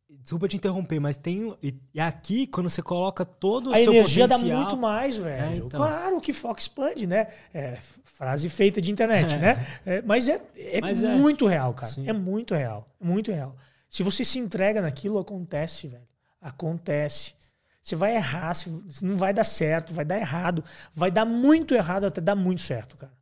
Desculpa 0.09 0.47
te 0.47 0.55
interromper, 0.55 0.99
mas 0.99 1.17
tem. 1.17 1.55
E, 1.61 1.99
aqui, 1.99 2.47
quando 2.47 2.69
você 2.69 2.81
coloca 2.81 3.25
todo 3.25 3.69
o 3.69 3.73
a 3.73 3.77
seu 3.77 3.91
energia 3.93 4.27
dá 4.27 4.37
muito 4.37 4.77
mais, 4.77 5.17
velho. 5.17 5.43
É, 5.43 5.55
então. 5.57 5.69
Claro 5.69 6.21
que 6.21 6.31
foco 6.31 6.59
expande, 6.59 7.05
né? 7.05 7.27
É, 7.53 7.77
frase 8.03 8.49
feita 8.49 8.79
de 8.79 8.89
internet, 8.91 9.33
É. 9.33 9.37
né? 9.37 9.67
É, 9.85 10.01
mas 10.01 10.29
é, 10.29 10.41
é 10.55 10.79
Mas 10.79 11.03
é. 11.03 11.13
muito 11.15 11.45
real, 11.45 11.73
cara. 11.73 11.91
Sim. 11.91 12.07
É 12.09 12.13
muito 12.13 12.55
real. 12.55 12.87
É 13.01 13.05
muito 13.05 13.31
real. 13.31 13.55
Se 13.89 14.01
você 14.01 14.23
se 14.23 14.39
entrega 14.39 14.81
naquilo, 14.81 15.19
acontece, 15.19 15.87
velho. 15.87 16.07
Acontece. 16.41 17.35
Você 17.81 17.95
vai 17.95 18.15
errar, 18.15 18.53
não 19.01 19.15
vai 19.15 19.33
dar 19.33 19.43
certo, 19.43 19.93
vai 19.93 20.03
dar 20.03 20.17
errado. 20.17 20.63
Vai 20.93 21.11
dar 21.11 21.25
muito 21.25 21.73
errado 21.73 22.05
até 22.05 22.19
dar 22.19 22.35
muito 22.35 22.61
certo, 22.61 22.97
cara. 22.97 23.13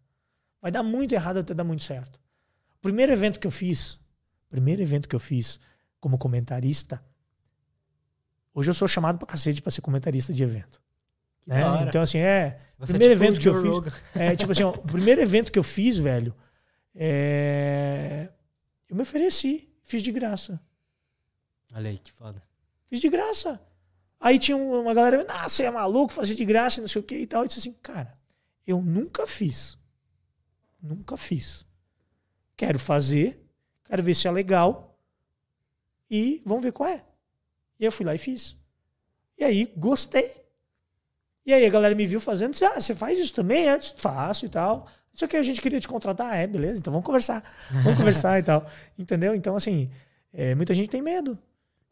Vai 0.61 0.71
dar 0.71 0.81
muito 0.83 1.13
errado 1.13 1.39
até 1.39 1.53
dar 1.53 1.63
muito 1.63 1.83
certo. 1.83 2.19
O 2.77 2.81
primeiro 2.81 3.11
evento 3.11 3.39
que 3.39 3.45
eu 3.45 3.51
fiz, 3.51 3.99
primeiro 4.49 4.81
evento 4.81 5.07
que 5.07 5.15
eu 5.15 5.19
fiz 5.19 5.59
como 6.05 6.19
comentarista, 6.19 7.03
hoje 8.53 8.69
eu 8.69 8.75
sou 8.75 8.87
chamado 8.87 9.17
pra 9.17 9.25
cacete 9.25 9.59
pra 9.59 9.71
ser 9.71 9.81
comentarista 9.81 10.31
de 10.31 10.43
evento. 10.43 10.79
Né? 11.47 11.63
Então, 11.87 12.03
assim, 12.03 12.19
é. 12.19 12.59
Você 12.77 12.93
primeiro 12.93 13.13
é 13.13 13.15
tipo 13.15 13.25
evento 13.25 13.37
o 13.39 13.41
que 13.41 13.49
eu 13.49 13.81
fiz. 13.81 14.03
É, 14.13 14.35
tipo 14.35 14.51
assim, 14.51 14.61
ó, 14.61 14.69
o 14.77 14.83
primeiro 14.83 15.19
evento 15.19 15.51
que 15.51 15.57
eu 15.57 15.63
fiz, 15.63 15.97
velho, 15.97 16.35
é, 16.93 18.29
eu 18.87 18.95
me 18.95 19.01
ofereci, 19.01 19.67
fiz 19.81 20.03
de 20.03 20.11
graça. 20.11 20.61
Olha 21.73 21.89
aí, 21.89 21.97
que 21.97 22.11
foda. 22.11 22.39
Fiz 22.87 23.01
de 23.01 23.09
graça. 23.09 23.59
Aí 24.19 24.37
tinha 24.37 24.55
uma 24.55 24.93
galera, 24.93 25.25
ah, 25.27 25.47
você 25.47 25.63
é 25.63 25.71
maluco, 25.71 26.13
fazer 26.13 26.35
de 26.35 26.45
graça, 26.45 26.81
não 26.81 26.87
sei 26.87 27.01
o 27.01 27.03
que 27.03 27.17
e 27.17 27.25
tal. 27.25 27.45
E 27.45 27.47
disse 27.47 27.61
assim, 27.61 27.73
cara, 27.81 28.15
eu 28.67 28.79
nunca 28.79 29.25
fiz. 29.25 29.75
Nunca 30.79 31.17
fiz. 31.17 31.65
Quero 32.55 32.77
fazer, 32.77 33.43
quero 33.85 34.03
ver 34.03 34.13
se 34.13 34.27
é 34.27 34.31
legal 34.31 34.84
e 36.09 36.41
vamos 36.45 36.63
ver 36.63 36.71
qual 36.71 36.89
é. 36.89 37.03
E 37.79 37.85
eu 37.85 37.91
fui 37.91 38.05
lá 38.05 38.13
e 38.15 38.17
fiz. 38.17 38.57
E 39.37 39.43
aí, 39.43 39.71
gostei. 39.75 40.31
E 41.45 41.53
aí 41.53 41.65
a 41.65 41.69
galera 41.69 41.93
me 41.93 42.07
viu 42.07 42.19
fazendo, 42.19 42.51
disse, 42.51 42.65
ah, 42.65 42.79
você 42.79 42.95
faz 42.95 43.19
isso 43.19 43.33
também? 43.33 43.67
É, 43.67 43.79
faço 43.79 44.45
e 44.45 44.49
tal. 44.49 44.87
Só 45.13 45.27
que 45.27 45.37
a 45.37 45.43
gente 45.43 45.61
queria 45.61 45.79
te 45.79 45.87
contratar. 45.87 46.33
Ah, 46.33 46.35
é, 46.35 46.47
beleza, 46.47 46.79
então 46.79 46.91
vamos 46.91 47.05
conversar. 47.05 47.43
Vamos 47.83 47.97
conversar 47.97 48.39
e 48.39 48.43
tal. 48.43 48.69
Entendeu? 48.97 49.33
Então, 49.33 49.55
assim, 49.55 49.89
é, 50.33 50.53
muita 50.55 50.73
gente 50.73 50.89
tem 50.89 51.01
medo. 51.01 51.37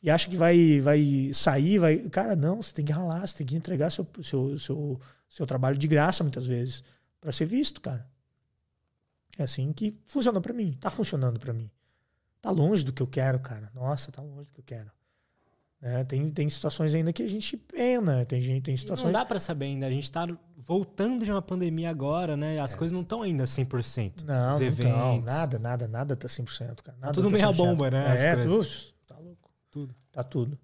E 0.01 0.09
acha 0.09 0.29
que 0.29 0.35
vai, 0.35 0.81
vai 0.81 1.31
sair, 1.33 1.79
vai. 1.79 1.97
Cara, 2.09 2.35
não, 2.35 2.61
você 2.61 2.73
tem 2.73 2.83
que 2.83 2.91
ralar, 2.91 3.25
você 3.25 3.37
tem 3.37 3.47
que 3.47 3.55
entregar 3.55 3.89
seu, 3.89 4.05
seu, 4.21 4.57
seu, 4.57 5.01
seu 5.29 5.45
trabalho 5.45 5.77
de 5.77 5.87
graça, 5.87 6.23
muitas 6.23 6.45
vezes, 6.45 6.83
para 7.21 7.31
ser 7.31 7.45
visto, 7.45 7.79
cara. 7.79 8.05
É 9.37 9.43
assim 9.43 9.71
que 9.71 9.95
funciona 10.05 10.41
para 10.41 10.53
mim. 10.53 10.73
Tá 10.73 10.89
funcionando 10.89 11.39
para 11.39 11.53
mim. 11.53 11.69
Tá 12.43 12.51
longe 12.51 12.83
do 12.83 12.91
que 12.91 13.01
eu 13.01 13.07
quero, 13.07 13.39
cara. 13.39 13.71
Nossa, 13.73 14.11
tá 14.11 14.21
longe 14.21 14.45
do 14.45 14.53
que 14.53 14.59
eu 14.59 14.65
quero. 14.65 14.91
É, 15.81 16.03
tem, 16.03 16.27
tem 16.27 16.49
situações 16.49 16.93
ainda 16.93 17.13
que 17.13 17.23
a 17.23 17.27
gente 17.27 17.55
pena, 17.55 18.25
tem, 18.25 18.41
gente, 18.41 18.63
tem 18.63 18.75
situações... 18.75 19.09
E 19.09 19.13
não 19.13 19.19
dá 19.19 19.25
para 19.25 19.39
saber 19.39 19.65
ainda, 19.65 19.85
a 19.85 19.89
gente 19.89 20.03
está 20.03 20.27
voltando 20.57 21.23
de 21.23 21.31
uma 21.31 21.41
pandemia 21.41 21.89
agora, 21.89 22.35
né? 22.35 22.59
As 22.59 22.73
é. 22.73 22.77
coisas 22.77 22.91
não 22.91 23.01
estão 23.01 23.21
ainda 23.21 23.45
100%. 23.45 24.23
Não, 24.25 24.55
Os 24.55 24.59
não 24.59 24.67
eventos. 24.67 24.91
Não, 24.91 25.21
nada, 25.21 25.57
nada, 25.57 25.87
nada 25.87 26.15
tá 26.17 26.27
100%, 26.27 26.57
cara. 26.59 26.75
Tá 26.75 26.91
nada 26.91 27.07
tá 27.07 27.11
tudo 27.13 27.29
tá 27.29 27.33
meia 27.33 27.51
bomba, 27.53 27.89
né? 27.89 28.13
É, 28.17 28.35
tudo, 28.35 28.67
tá 29.07 29.17
louco. 29.17 29.49
Tudo. 29.71 29.95
Tá 30.11 30.23
tudo. 30.23 30.59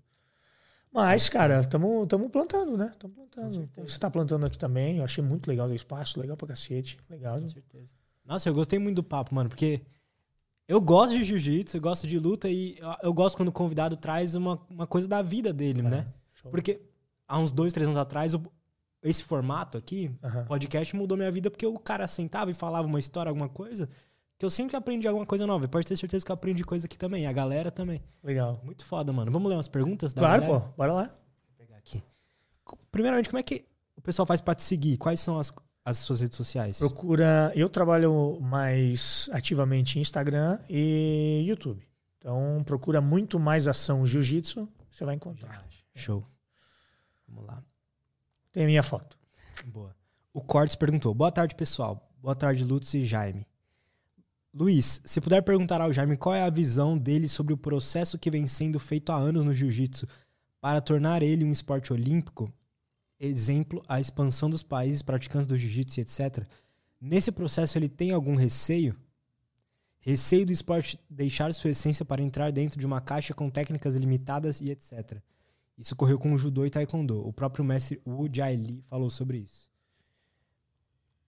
Mas, 0.92 1.30
cara, 1.30 1.62
estamos 1.62 2.08
plantando, 2.30 2.78
né? 2.78 2.90
Estamos 2.92 3.16
plantando. 3.16 3.70
Você 3.78 3.84
está 3.84 4.10
plantando 4.10 4.46
aqui 4.46 4.58
também, 4.58 4.98
eu 4.98 5.06
achei 5.06 5.24
muito 5.24 5.48
legal 5.48 5.70
o 5.70 5.74
espaço, 5.74 6.20
legal 6.20 6.36
pra 6.36 6.50
cacete. 6.50 6.98
Legal. 7.10 7.40
Com 7.40 7.48
certeza. 7.48 7.96
Nossa, 8.26 8.50
eu 8.50 8.54
gostei 8.54 8.78
muito 8.78 8.98
do 8.98 9.04
papo, 9.04 9.34
mano, 9.34 9.50
porque 9.50 9.82
eu 10.70 10.80
gosto 10.80 11.18
de 11.18 11.24
jiu-jitsu, 11.24 11.78
eu 11.78 11.82
gosto 11.82 12.06
de 12.06 12.20
luta 12.20 12.48
e 12.48 12.78
eu 13.02 13.12
gosto 13.12 13.36
quando 13.36 13.50
o 13.50 13.52
convidado 13.52 13.98
traz 13.98 14.36
uma, 14.36 14.62
uma 14.70 14.86
coisa 14.86 15.08
da 15.08 15.20
vida 15.20 15.52
dele, 15.52 15.80
é, 15.80 15.84
né? 15.84 16.08
Show. 16.36 16.52
Porque 16.52 16.80
há 17.28 17.40
uns 17.40 17.52
dois, 17.52 17.74
três 17.74 17.88
anos 17.88 17.98
atrás, 17.98 18.34
esse 19.02 19.24
formato 19.24 19.80
aqui, 19.80 20.12
uhum. 20.22 20.46
podcast, 20.46 20.96
mudou 20.96 21.18
minha 21.18 21.32
vida 21.32 21.50
porque 21.50 21.66
o 21.66 21.80
cara 21.80 22.08
sentava 22.08 22.52
e 22.52 22.54
falava 22.54 22.88
uma 22.88 23.00
história, 23.00 23.32
alguma 23.32 23.50
coisa, 23.50 23.90
que 24.38 24.46
eu 24.46 24.50
sempre 24.52 24.78
aprendi 24.78 25.08
alguma 25.08 25.26
coisa 25.26 25.48
nova. 25.48 25.68
Pode 25.68 25.88
ter 25.88 25.98
certeza 25.98 26.24
que 26.24 26.32
eu 26.32 26.36
aprendi 26.36 26.64
coisa 26.64 26.86
aqui 26.86 27.00
também. 27.00 27.26
A 27.26 27.34
galera 27.34 27.72
também. 27.72 28.04
Legal. 28.24 28.62
Muito 28.64 28.86
foda, 28.86 29.12
mano. 29.12 29.32
Vamos 29.32 29.50
ler 29.50 29.56
umas 29.56 29.68
perguntas 29.68 30.14
Claro, 30.14 30.44
galera? 30.44 30.60
pô. 30.62 30.74
Bora 30.78 30.94
lá. 30.94 31.04
Vou 31.04 31.58
pegar 31.58 31.78
aqui. 31.78 32.04
Primeiramente, 32.92 33.28
como 33.28 33.40
é 33.40 33.44
que 33.44 33.66
o 33.98 34.02
pessoal 34.02 34.28
faz 34.28 34.40
para 34.40 34.54
te 34.54 34.62
seguir? 34.62 34.98
Quais 34.98 35.20
são 35.20 35.40
as, 35.40 35.52
as 35.90 35.98
suas 35.98 36.22
redes 36.22 36.38
sociais? 36.38 36.78
Procura. 36.78 37.52
Eu 37.56 37.68
trabalho 37.68 38.40
mais 38.42 39.30
ativamente 39.32 39.98
em 39.98 40.02
Instagram 40.02 40.60
e 40.70 41.44
YouTube. 41.48 41.88
Então 42.18 42.62
procura 42.66 43.02
muito 43.02 43.40
mais 43.40 43.68
ação 43.68 44.06
jiu-jitsu, 44.06 44.68
você 44.90 45.06
vai 45.06 45.16
encontrar. 45.16 45.66
Show. 45.96 46.26
Vamos 47.28 47.46
lá. 47.46 47.64
Tem 48.52 48.64
a 48.64 48.68
minha 48.68 48.84
foto. 48.84 49.18
Boa. 49.66 49.96
O 50.34 50.42
Cortes 50.42 50.76
perguntou: 50.76 51.14
Boa 51.14 51.32
tarde, 51.32 51.56
pessoal. 51.56 52.08
Boa 52.22 52.36
tarde, 52.36 52.64
Lutz 52.64 52.94
e 52.94 53.06
Jaime. 53.06 53.48
Luiz, 54.54 55.02
se 55.06 55.22
puder 55.22 55.42
perguntar 55.44 55.80
ao 55.80 55.94
Jaime 55.94 56.18
qual 56.18 56.36
é 56.36 56.42
a 56.42 56.50
visão 56.50 56.98
dele 56.98 57.30
sobre 57.30 57.54
o 57.54 57.58
processo 57.58 58.18
que 58.18 58.32
vem 58.32 58.48
sendo 58.48 58.80
feito 58.80 59.12
há 59.12 59.16
anos 59.16 59.46
no 59.46 59.54
jiu-jitsu 59.54 60.08
para 60.60 60.82
tornar 60.82 61.22
ele 61.22 61.46
um 61.46 61.52
esporte 61.52 61.94
olímpico, 61.94 62.52
exemplo, 63.20 63.84
a 63.88 64.00
expansão 64.00 64.50
dos 64.50 64.64
países 64.64 65.02
praticantes 65.02 65.48
do 65.48 65.58
jiu-jitsu, 65.58 66.00
etc. 66.00 66.48
Nesse 67.00 67.32
processo, 67.32 67.78
ele 67.78 67.90
tem 67.90 68.12
algum 68.12 68.36
receio? 68.36 68.96
Receio 70.00 70.46
do 70.46 70.52
esporte 70.52 71.00
deixar 71.10 71.54
sua 71.54 71.72
essência 71.72 72.06
para 72.06 72.22
entrar 72.22 72.52
dentro 72.52 72.80
de 72.80 72.86
uma 72.86 73.02
caixa 73.02 73.34
com 73.34 73.50
técnicas 73.50 73.96
limitadas 73.96 74.62
e 74.62 74.72
etc. 74.72 75.22
Isso 75.78 75.94
ocorreu 75.94 76.18
com 76.18 76.34
o 76.34 76.38
judô 76.38 76.66
e 76.66 76.70
taekwondo. 76.70 77.26
O 77.26 77.32
próprio 77.32 77.64
mestre 77.64 78.02
Wu 78.06 78.30
Jai 78.32 78.56
Lee 78.56 78.84
falou 78.90 79.10
sobre 79.10 79.40
isso. 79.40 79.70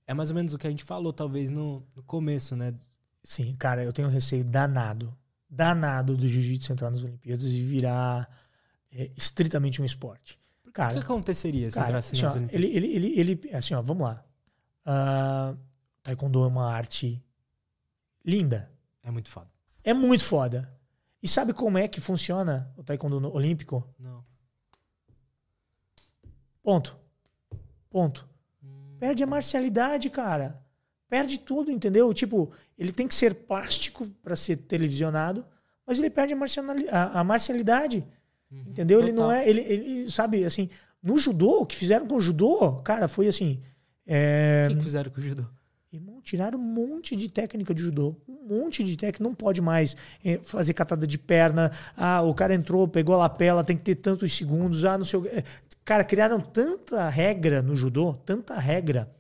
É 0.08 0.14
mais 0.14 0.30
ou 0.30 0.36
menos 0.36 0.54
o 0.54 0.58
que 0.58 0.68
a 0.68 0.70
gente 0.70 0.84
falou, 0.84 1.14
talvez, 1.14 1.52
no, 1.52 1.86
no 1.96 2.04
começo, 2.04 2.56
né? 2.56 2.74
Sim, 3.24 3.56
cara, 3.56 3.84
eu 3.84 3.94
tenho 3.94 4.08
um 4.08 4.12
receio 4.12 4.44
danado, 4.44 5.16
danado 5.50 6.18
do 6.18 6.28
jiu-jitsu 6.28 6.74
entrar 6.74 6.90
nas 6.90 7.04
Olimpíadas 7.04 7.46
e 7.46 7.62
virar 7.62 8.28
é, 8.92 9.12
estritamente 9.16 9.82
um 9.82 9.86
esporte. 9.86 10.41
Cara, 10.74 10.92
o 10.92 10.94
que 10.94 11.04
aconteceria 11.04 11.70
se 11.70 11.76
cara, 11.76 11.90
entrasse 11.90 12.16
assim, 12.16 12.26
ó, 12.26 12.48
ele, 12.52 12.68
ele, 12.68 12.88
ele, 12.96 13.20
ele, 13.20 13.56
assim, 13.56 13.74
ó, 13.74 13.82
vamos 13.82 14.08
lá. 14.08 14.24
Uh, 14.86 15.58
taekwondo 16.02 16.44
é 16.44 16.48
uma 16.48 16.72
arte 16.72 17.24
linda. 18.24 18.72
É 19.04 19.12
muito 19.12 19.30
foda. 19.30 19.50
É 19.84 19.94
muito 19.94 20.24
foda. 20.24 20.72
E 21.22 21.28
sabe 21.28 21.54
como 21.54 21.78
é 21.78 21.88
que 21.88 22.02
funciona 22.02 22.72
o 22.78 22.84
taekwondo 22.84 23.34
olímpico? 23.34 23.88
Não. 24.00 24.24
Ponto. 26.64 26.98
Ponto. 27.90 28.28
Hum. 28.64 28.98
Perde 29.00 29.24
a 29.24 29.28
marcialidade, 29.28 30.10
cara. 30.10 30.62
Perde 31.10 31.38
tudo, 31.38 31.72
entendeu? 31.72 32.14
Tipo, 32.14 32.52
ele 32.78 32.92
tem 32.92 33.08
que 33.08 33.14
ser 33.14 33.34
plástico 33.34 34.08
para 34.24 34.36
ser 34.36 34.56
televisionado, 34.56 35.46
mas 35.86 36.00
ele 36.00 36.10
perde 36.10 36.34
a, 36.90 37.20
a 37.20 37.24
marcialidade. 37.24 38.06
Uhum, 38.52 38.64
entendeu? 38.68 39.00
Total. 39.00 39.10
Ele 39.10 39.18
não 39.18 39.32
é. 39.32 39.48
Ele, 39.48 39.62
ele, 39.62 40.12
sabe, 40.12 40.44
assim, 40.44 40.70
no 41.02 41.18
judô, 41.18 41.62
o 41.62 41.66
que 41.66 41.76
fizeram 41.76 42.06
com 42.08 42.16
o 42.16 42.22
judô, 42.22 42.74
cara, 42.84 43.08
foi 43.08 43.28
assim. 43.28 43.62
É... 44.06 44.68
O 44.72 44.76
que 44.76 44.84
fizeram 44.84 45.12
com 45.12 45.20
o 45.20 45.24
judô? 45.24 45.46
Irmão, 45.92 46.22
tiraram 46.22 46.58
um 46.58 46.62
monte 46.62 47.18
de 47.18 47.30
técnica 47.30 47.74
de 47.74 47.82
judô. 47.82 48.16
Um 48.28 48.48
monte 48.48 48.84
de 48.84 48.96
técnica. 48.96 49.24
Não 49.24 49.36
pode 49.36 49.62
mais 49.62 49.96
é, 50.24 50.40
fazer 50.42 50.74
catada 50.74 51.06
de 51.06 51.18
perna. 51.18 51.70
Ah, 51.98 52.22
o 52.22 52.34
cara 52.34 52.56
entrou, 52.56 52.88
pegou 52.88 53.16
a 53.16 53.20
lapela, 53.20 53.64
tem 53.64 53.76
que 53.76 53.84
ter 53.84 53.96
tantos 53.96 54.36
segundos. 54.36 54.86
Ah, 54.86 54.98
não 54.98 55.04
sei 55.04 55.20
o 55.20 55.24
que. 55.24 55.44
Cara, 55.84 56.06
criaram 56.06 56.40
tanta 56.40 57.10
regra 57.10 57.62
no 57.62 57.76
judô, 57.76 58.14
tanta 58.14 58.58
regra, 58.58 59.12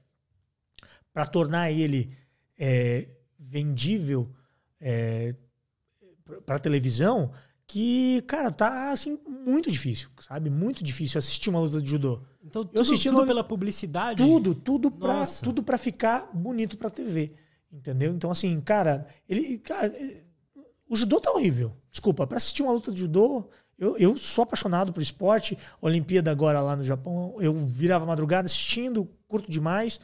para 1.12 1.26
tornar 1.26 1.72
ele 1.72 2.16
é, 2.58 3.08
vendível 3.38 4.30
é, 4.80 5.36
para 6.45 6.60
televisão, 6.60 7.32
que, 7.72 8.22
cara, 8.23 8.52
tá 8.52 8.91
assim 8.91 9.18
muito 9.26 9.72
difícil, 9.72 10.10
sabe? 10.19 10.49
Muito 10.49 10.84
difícil 10.84 11.18
assistir 11.18 11.49
uma 11.49 11.61
luta 11.61 11.81
de 11.81 11.89
judô. 11.89 12.22
Então, 12.43 12.65
tudo, 12.65 12.76
eu 12.76 12.81
assisti 12.81 13.07
tudo 13.07 13.22
no... 13.22 13.27
pela 13.27 13.45
publicidade? 13.45 14.22
Tudo, 14.22 14.53
tudo 14.53 14.91
para 14.91 15.23
tudo 15.41 15.64
para 15.64 15.77
ficar 15.77 16.30
bonito 16.34 16.77
para 16.77 16.89
TV, 16.89 17.31
entendeu? 17.72 18.14
Então 18.14 18.30
assim, 18.30 18.60
cara, 18.60 19.07
ele, 19.27 19.57
cara, 19.60 19.89
o 20.89 20.98
judô 20.98 21.22
tá 21.22 21.31
horrível. 21.31 21.72
Desculpa, 21.89 22.27
para 22.27 22.35
assistir 22.35 22.61
uma 22.61 22.73
luta 22.73 22.91
de 22.91 22.99
judô, 22.99 23.49
eu, 23.80 23.98
eu 23.98 24.18
sou 24.18 24.43
apaixonado 24.43 24.91
por 24.91 25.02
esporte. 25.02 25.57
Olimpíada 25.81 26.30
agora 26.30 26.60
lá 26.60 26.76
no 26.76 26.84
Japão, 26.84 27.38
eu 27.39 27.53
virava 27.53 28.06
madrugada 28.06 28.48
assistindo, 28.48 29.07
curto 29.30 29.49
demais, 29.49 29.98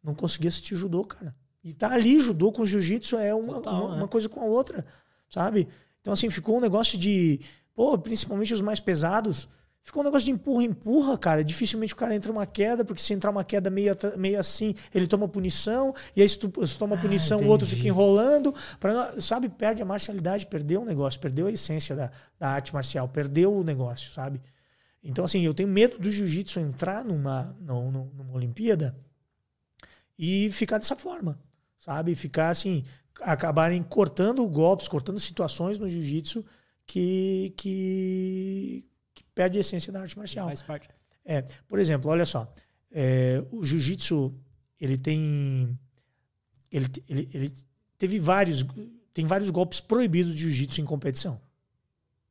não 0.00 0.14
conseguia 0.14 0.46
assistir 0.46 0.76
judô, 0.76 1.04
cara. 1.04 1.34
E 1.64 1.72
tá 1.72 1.90
ali 1.90 2.20
judô 2.20 2.52
com 2.52 2.64
jiu-jitsu 2.64 3.16
é 3.18 3.34
uma, 3.34 3.54
Total, 3.54 3.74
uma, 3.74 3.90
né? 3.90 3.96
uma 3.96 4.08
coisa 4.08 4.28
com 4.28 4.40
a 4.40 4.44
outra, 4.44 4.86
sabe? 5.28 5.66
Então, 6.00 6.12
assim, 6.12 6.30
ficou 6.30 6.56
um 6.56 6.60
negócio 6.60 6.98
de. 6.98 7.40
Pô, 7.74 7.96
principalmente 7.98 8.52
os 8.54 8.60
mais 8.60 8.80
pesados. 8.80 9.48
Ficou 9.82 10.02
um 10.02 10.04
negócio 10.04 10.26
de 10.26 10.32
empurra, 10.32 10.62
empurra, 10.62 11.16
cara. 11.16 11.42
Dificilmente 11.42 11.94
o 11.94 11.96
cara 11.96 12.14
entra 12.14 12.30
uma 12.30 12.46
queda, 12.46 12.84
porque 12.84 13.00
se 13.00 13.14
entrar 13.14 13.30
uma 13.30 13.42
queda 13.42 13.70
meio, 13.70 13.92
meio 14.16 14.38
assim, 14.38 14.74
ele 14.94 15.06
toma 15.06 15.26
punição, 15.26 15.94
e 16.14 16.20
aí 16.20 16.28
se 16.28 16.38
tu 16.38 16.66
se 16.66 16.78
toma 16.78 16.96
ah, 16.96 17.00
punição, 17.00 17.38
entendi. 17.38 17.48
o 17.48 17.52
outro 17.52 17.66
fica 17.66 17.88
enrolando. 17.88 18.54
Pra, 18.78 19.18
sabe, 19.18 19.48
perde 19.48 19.80
a 19.80 19.84
marcialidade, 19.84 20.46
perdeu 20.46 20.82
o 20.82 20.84
negócio, 20.84 21.18
perdeu 21.18 21.46
a 21.46 21.52
essência 21.52 21.96
da, 21.96 22.10
da 22.38 22.50
arte 22.50 22.74
marcial, 22.74 23.08
perdeu 23.08 23.54
o 23.54 23.64
negócio, 23.64 24.10
sabe? 24.12 24.40
Então, 25.02 25.24
assim, 25.24 25.40
eu 25.40 25.54
tenho 25.54 25.68
medo 25.68 25.98
do 25.98 26.10
jiu-jitsu 26.10 26.60
entrar 26.60 27.02
numa, 27.02 27.56
numa, 27.58 28.10
numa 28.14 28.34
Olimpíada 28.34 28.94
e 30.18 30.50
ficar 30.50 30.76
dessa 30.76 30.94
forma, 30.94 31.40
sabe? 31.78 32.14
Ficar 32.14 32.50
assim, 32.50 32.84
acabarem 33.22 33.82
cortando 33.82 34.46
golpes, 34.46 34.88
cortando 34.88 35.18
situações 35.18 35.78
no 35.78 35.88
jiu-jitsu 35.88 36.44
que, 36.86 37.52
que, 37.56 38.84
que, 39.14 39.24
perde 39.34 39.58
a 39.58 39.60
essência 39.60 39.92
da 39.92 40.00
arte 40.00 40.18
marcial. 40.18 40.46
Faz 40.46 40.62
parte. 40.62 40.88
É, 41.24 41.42
por 41.68 41.78
exemplo, 41.78 42.10
olha 42.10 42.26
só, 42.26 42.52
é, 42.90 43.44
o 43.50 43.64
jiu-jitsu 43.64 44.34
ele 44.80 44.96
tem 44.96 45.78
ele, 46.72 46.86
ele, 47.08 47.30
ele 47.32 47.52
teve 47.98 48.18
vários 48.18 48.64
tem 49.12 49.24
vários 49.24 49.50
golpes 49.50 49.80
proibidos 49.80 50.34
de 50.34 50.40
jiu-jitsu 50.40 50.80
em 50.80 50.84
competição. 50.84 51.40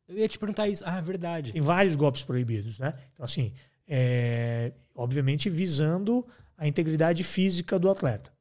Eu 0.08 0.18
ia 0.18 0.28
te 0.28 0.40
perguntar 0.40 0.68
isso. 0.68 0.84
Ah, 0.86 0.98
é 0.98 1.02
verdade. 1.02 1.52
Tem 1.52 1.62
vários 1.62 1.96
golpes 1.96 2.24
proibidos, 2.24 2.80
né? 2.80 2.94
Então 3.14 3.24
assim, 3.24 3.54
é, 3.88 4.74
obviamente 4.96 5.50
visando 5.50 6.26
a 6.58 6.68
integridade 6.68 7.24
física 7.24 7.80
do 7.80 7.90
atleta. 7.90 8.34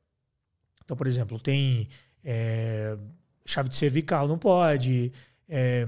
Então, 0.85 0.97
por 0.97 1.07
exemplo, 1.07 1.39
tem 1.39 1.89
é, 2.25 2.97
chave 3.45 3.69
de 3.69 3.77
cervical 3.77 4.29
não 4.29 4.39
pode, 4.39 5.13
é, 5.49 5.87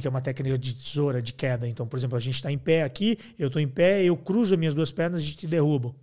que 0.00 0.06
é 0.06 0.10
uma 0.10 0.20
técnica 0.20 0.56
de 0.56 0.74
tesoura, 0.74 1.20
de 1.20 1.32
queda. 1.32 1.68
Então, 1.68 1.86
por 1.86 1.98
exemplo, 1.98 2.16
a 2.16 2.20
gente 2.20 2.34
está 2.34 2.50
em 2.50 2.58
pé 2.58 2.82
aqui, 2.82 3.18
eu 3.38 3.48
estou 3.48 3.60
em 3.60 3.68
pé, 3.68 4.02
eu 4.02 4.16
cruzo 4.16 4.54
as 4.54 4.58
minhas 4.58 4.74
duas 4.74 4.90
pernas 4.90 5.22
e 5.22 5.34
te 5.34 5.46
derrubo. 5.46 5.94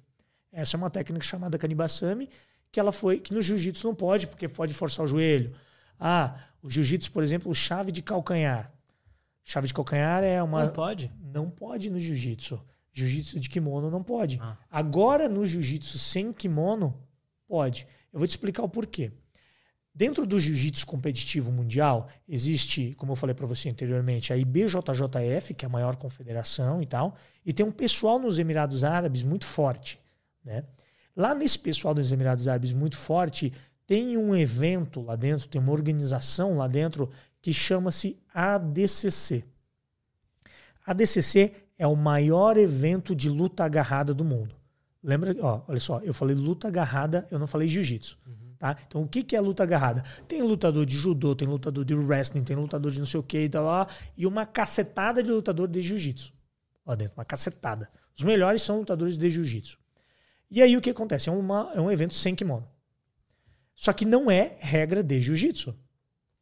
Essa 0.51 0.75
é 0.75 0.77
uma 0.77 0.89
técnica 0.89 1.25
chamada 1.25 1.57
Kanibasami, 1.57 2.29
que 2.71 2.79
ela 2.79 2.91
foi 2.91 3.19
que 3.19 3.33
no 3.33 3.41
jiu-jitsu 3.41 3.87
não 3.87 3.95
pode, 3.95 4.27
porque 4.27 4.47
pode 4.47 4.73
forçar 4.73 5.05
o 5.05 5.07
joelho. 5.07 5.53
Ah, 5.99 6.35
o 6.61 6.69
jiu-jitsu, 6.69 7.11
por 7.11 7.23
exemplo, 7.23 7.53
chave 7.53 7.91
de 7.91 8.01
calcanhar. 8.01 8.71
Chave 9.43 9.67
de 9.67 9.73
calcanhar 9.73 10.23
é 10.23 10.41
uma. 10.41 10.65
Não 10.65 10.73
pode? 10.73 11.11
Não 11.19 11.49
pode 11.49 11.89
no 11.89 11.99
jiu-jitsu. 11.99 12.61
Jiu-jitsu 12.93 13.39
de 13.39 13.49
kimono 13.49 13.89
não 13.89 14.03
pode. 14.03 14.39
Ah. 14.41 14.57
Agora, 14.69 15.27
no 15.27 15.45
jiu-jitsu 15.45 15.97
sem 15.97 16.31
kimono, 16.31 16.95
pode. 17.47 17.87
Eu 18.11 18.19
vou 18.19 18.27
te 18.27 18.31
explicar 18.31 18.63
o 18.63 18.69
porquê. 18.69 19.11
Dentro 19.93 20.25
do 20.25 20.39
jiu-jitsu 20.39 20.85
competitivo 20.85 21.51
mundial, 21.51 22.07
existe, 22.27 22.93
como 22.95 23.11
eu 23.11 23.15
falei 23.15 23.33
para 23.33 23.47
você 23.47 23.69
anteriormente, 23.69 24.31
a 24.31 24.37
IBJJF, 24.37 25.53
que 25.53 25.65
é 25.65 25.67
a 25.67 25.69
maior 25.69 25.95
confederação 25.95 26.81
e 26.81 26.85
tal, 26.85 27.15
e 27.45 27.51
tem 27.51 27.65
um 27.65 27.71
pessoal 27.71 28.19
nos 28.19 28.39
Emirados 28.39 28.83
Árabes 28.83 29.23
muito 29.23 29.45
forte. 29.45 29.99
Né? 30.43 30.63
Lá 31.15 31.35
nesse 31.35 31.59
pessoal 31.59 31.93
dos 31.93 32.11
Emirados 32.11 32.47
Árabes 32.47 32.71
muito 32.71 32.95
forte, 32.95 33.51
tem 33.85 34.15
um 34.15 34.35
evento 34.35 35.01
lá 35.01 35.15
dentro, 35.15 35.47
tem 35.47 35.59
uma 35.59 35.71
organização 35.71 36.55
lá 36.55 36.67
dentro 36.67 37.09
que 37.41 37.51
chama-se 37.51 38.17
ADCC. 38.33 39.43
ADCC 40.85 41.51
é 41.77 41.87
o 41.87 41.95
maior 41.95 42.57
evento 42.57 43.15
de 43.15 43.29
luta 43.29 43.63
agarrada 43.63 44.13
do 44.13 44.23
mundo. 44.23 44.55
Lembra? 45.03 45.35
Ó, 45.39 45.61
olha 45.67 45.79
só, 45.79 45.99
eu 46.01 46.13
falei 46.13 46.35
luta 46.35 46.67
agarrada, 46.67 47.27
eu 47.31 47.39
não 47.39 47.47
falei 47.47 47.67
jiu-jitsu. 47.67 48.17
Tá? 48.59 48.75
Então, 48.85 49.03
o 49.03 49.07
que, 49.07 49.23
que 49.23 49.35
é 49.35 49.41
luta 49.41 49.63
agarrada? 49.63 50.03
Tem 50.27 50.41
lutador 50.41 50.85
de 50.85 50.97
judô, 50.97 51.33
tem 51.33 51.47
lutador 51.47 51.85
de 51.85 51.95
wrestling, 51.95 52.43
tem 52.43 52.57
lutador 52.57 52.91
de 52.91 52.99
não 52.99 53.05
sei 53.05 53.19
o 53.19 53.23
que 53.23 53.39
e 53.39 53.49
tal, 53.49 53.63
lá, 53.63 53.87
e 54.17 54.27
uma 54.27 54.45
cacetada 54.45 55.23
de 55.23 55.31
lutador 55.31 55.67
de 55.67 55.79
jiu-jitsu 55.79 56.33
lá 56.89 56.95
dentro, 56.95 57.13
uma 57.15 57.25
cacetada. 57.25 57.89
Os 58.17 58.23
melhores 58.23 58.63
são 58.63 58.79
lutadores 58.79 59.15
de 59.15 59.29
jiu-jitsu. 59.29 59.79
E 60.49 60.61
aí 60.61 60.75
o 60.75 60.81
que 60.81 60.89
acontece? 60.89 61.29
É, 61.29 61.31
uma, 61.31 61.71
é 61.75 61.79
um 61.79 61.91
evento 61.91 62.15
sem 62.15 62.33
kimono. 62.33 62.67
Só 63.75 63.93
que 63.93 64.03
não 64.03 64.29
é 64.29 64.57
regra 64.59 65.03
de 65.03 65.21
jiu-jitsu. 65.21 65.77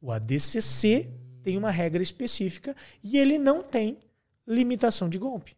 O 0.01 0.09
ADCC 0.11 1.11
tem 1.43 1.57
uma 1.57 1.69
regra 1.69 2.01
específica 2.01 2.73
e 3.03 3.17
ele 3.17 3.37
não 3.37 3.61
tem 3.61 3.99
limitação 4.47 5.09
de 5.09 5.17
golpe. 5.17 5.55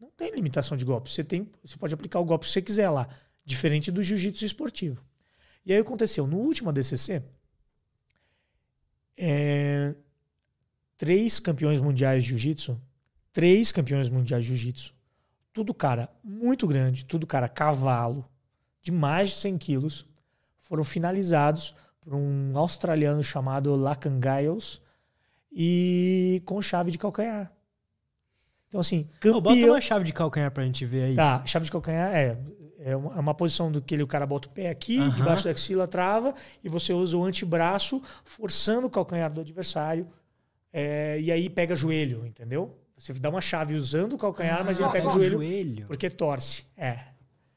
Não 0.00 0.10
tem 0.10 0.32
limitação 0.32 0.76
de 0.76 0.84
golpe. 0.84 1.10
Você, 1.10 1.22
tem, 1.22 1.48
você 1.62 1.76
pode 1.76 1.94
aplicar 1.94 2.18
o 2.18 2.24
golpe 2.24 2.46
que 2.46 2.52
você 2.52 2.60
quiser 2.60 2.90
lá, 2.90 3.08
diferente 3.44 3.92
do 3.92 4.02
jiu-jitsu 4.02 4.44
esportivo. 4.44 5.04
E 5.66 5.72
aí 5.72 5.80
aconteceu, 5.80 6.28
no 6.28 6.36
último 6.36 6.70
ADCC, 6.70 7.24
é, 9.16 9.94
três 10.96 11.40
campeões 11.40 11.80
mundiais 11.80 12.22
de 12.22 12.30
jiu-jitsu, 12.30 12.80
três 13.32 13.72
campeões 13.72 14.08
mundiais 14.08 14.44
de 14.44 14.50
jiu-jitsu, 14.50 14.94
tudo 15.52 15.74
cara 15.74 16.08
muito 16.22 16.68
grande, 16.68 17.04
tudo 17.04 17.26
cara 17.26 17.48
cavalo, 17.48 18.24
de 18.80 18.92
mais 18.92 19.30
de 19.30 19.36
100 19.36 19.58
quilos, 19.58 20.06
foram 20.60 20.84
finalizados 20.84 21.74
por 22.00 22.14
um 22.14 22.56
australiano 22.56 23.22
chamado 23.22 23.74
Lacan 23.74 24.20
Giles 24.22 24.80
e 25.50 26.40
com 26.44 26.62
chave 26.62 26.92
de 26.92 26.98
calcanhar. 26.98 27.52
Então, 28.68 28.80
assim, 28.80 29.08
campeão... 29.18 29.38
Ô, 29.38 29.40
bota 29.40 29.66
uma 29.66 29.80
chave 29.80 30.04
de 30.04 30.12
calcanhar 30.12 30.50
pra 30.52 30.64
gente 30.64 30.84
ver 30.84 31.04
aí. 31.04 31.16
Tá, 31.16 31.44
chave 31.46 31.64
de 31.64 31.72
calcanhar 31.72 32.14
é, 32.14 32.38
é 32.88 32.96
uma, 32.96 33.14
é 33.16 33.20
uma 33.20 33.34
posição 33.34 33.70
do 33.72 33.82
que 33.82 33.94
ele, 33.94 34.02
o 34.02 34.06
cara 34.06 34.24
bota 34.26 34.48
o 34.48 34.50
pé 34.50 34.68
aqui, 34.70 34.98
debaixo 35.10 35.44
da 35.44 35.50
axila, 35.50 35.86
trava, 35.88 36.34
e 36.62 36.68
você 36.68 36.92
usa 36.92 37.16
o 37.16 37.24
antebraço, 37.24 38.00
forçando 38.24 38.86
o 38.86 38.90
calcanhar 38.90 39.32
do 39.32 39.40
adversário, 39.40 40.06
é, 40.72 41.18
e 41.20 41.32
aí 41.32 41.50
pega 41.50 41.74
joelho, 41.74 42.24
entendeu? 42.26 42.78
Você 42.96 43.12
dá 43.14 43.28
uma 43.28 43.40
chave 43.40 43.74
usando 43.74 44.12
o 44.14 44.18
calcanhar, 44.18 44.64
mas 44.64 44.78
ele 44.78 44.88
Ah, 44.88 44.92
pega 44.92 45.06
o 45.06 45.10
o 45.10 45.14
joelho, 45.14 45.32
joelho. 45.38 45.86
porque 45.86 46.08
torce. 46.08 46.64
É. 46.76 47.00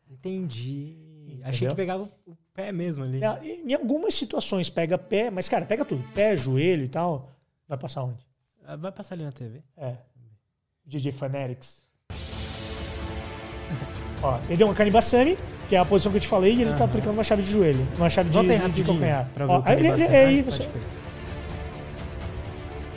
Entendi. 0.10 0.98
Entendeu? 1.28 1.48
Achei 1.48 1.68
que 1.68 1.76
pegava 1.76 2.10
o 2.26 2.36
pé 2.54 2.72
mesmo 2.72 3.04
ali. 3.04 3.22
É, 3.24 3.46
Em 3.46 3.74
algumas 3.74 4.14
situações 4.16 4.70
pega 4.70 4.98
pé, 4.98 5.30
mas, 5.30 5.48
cara, 5.48 5.66
pega 5.66 5.86
tudo. 5.86 6.04
Pé, 6.14 6.36
joelho 6.36 6.84
e 6.84 6.88
tal. 6.90 7.30
Vai 7.68 7.78
passar 7.78 8.04
onde? 8.04 8.26
Ah, 8.66 8.76
Vai 8.76 8.92
passar 8.92 9.16
ali 9.16 9.24
na 9.24 9.32
TV. 9.32 9.62
É. 9.78 9.96
DJ 10.86 11.12
Fanatics. 11.12 11.86
Ó, 14.22 14.38
ele 14.48 14.58
deu 14.58 14.68
uma 14.68 14.74
Kanibasami, 14.74 15.38
que 15.68 15.76
é 15.76 15.80
a 15.80 15.86
posição 15.86 16.12
que 16.12 16.18
eu 16.18 16.22
te 16.22 16.28
falei, 16.28 16.54
e 16.54 16.62
ele 16.62 16.72
tá 16.72 16.78
Aham. 16.78 16.86
aplicando 16.86 17.14
uma 17.14 17.24
chave 17.24 17.42
de 17.42 17.52
joelho. 17.52 17.88
Uma 17.98 18.10
chave 18.10 18.30
de, 18.30 18.36
Volta 18.36 18.52
aí 18.52 18.60
de, 18.60 18.70
de 18.72 18.84
calcanhar. 18.84 19.28
pra 19.34 19.46
ver 19.46 19.52
Ó, 19.52 19.60
o 19.60 19.64
aí 19.66 19.78
ele- 19.80 19.88
é 20.04 20.26
aí 20.26 20.44
Pode 20.44 20.58
você-. 20.58 20.70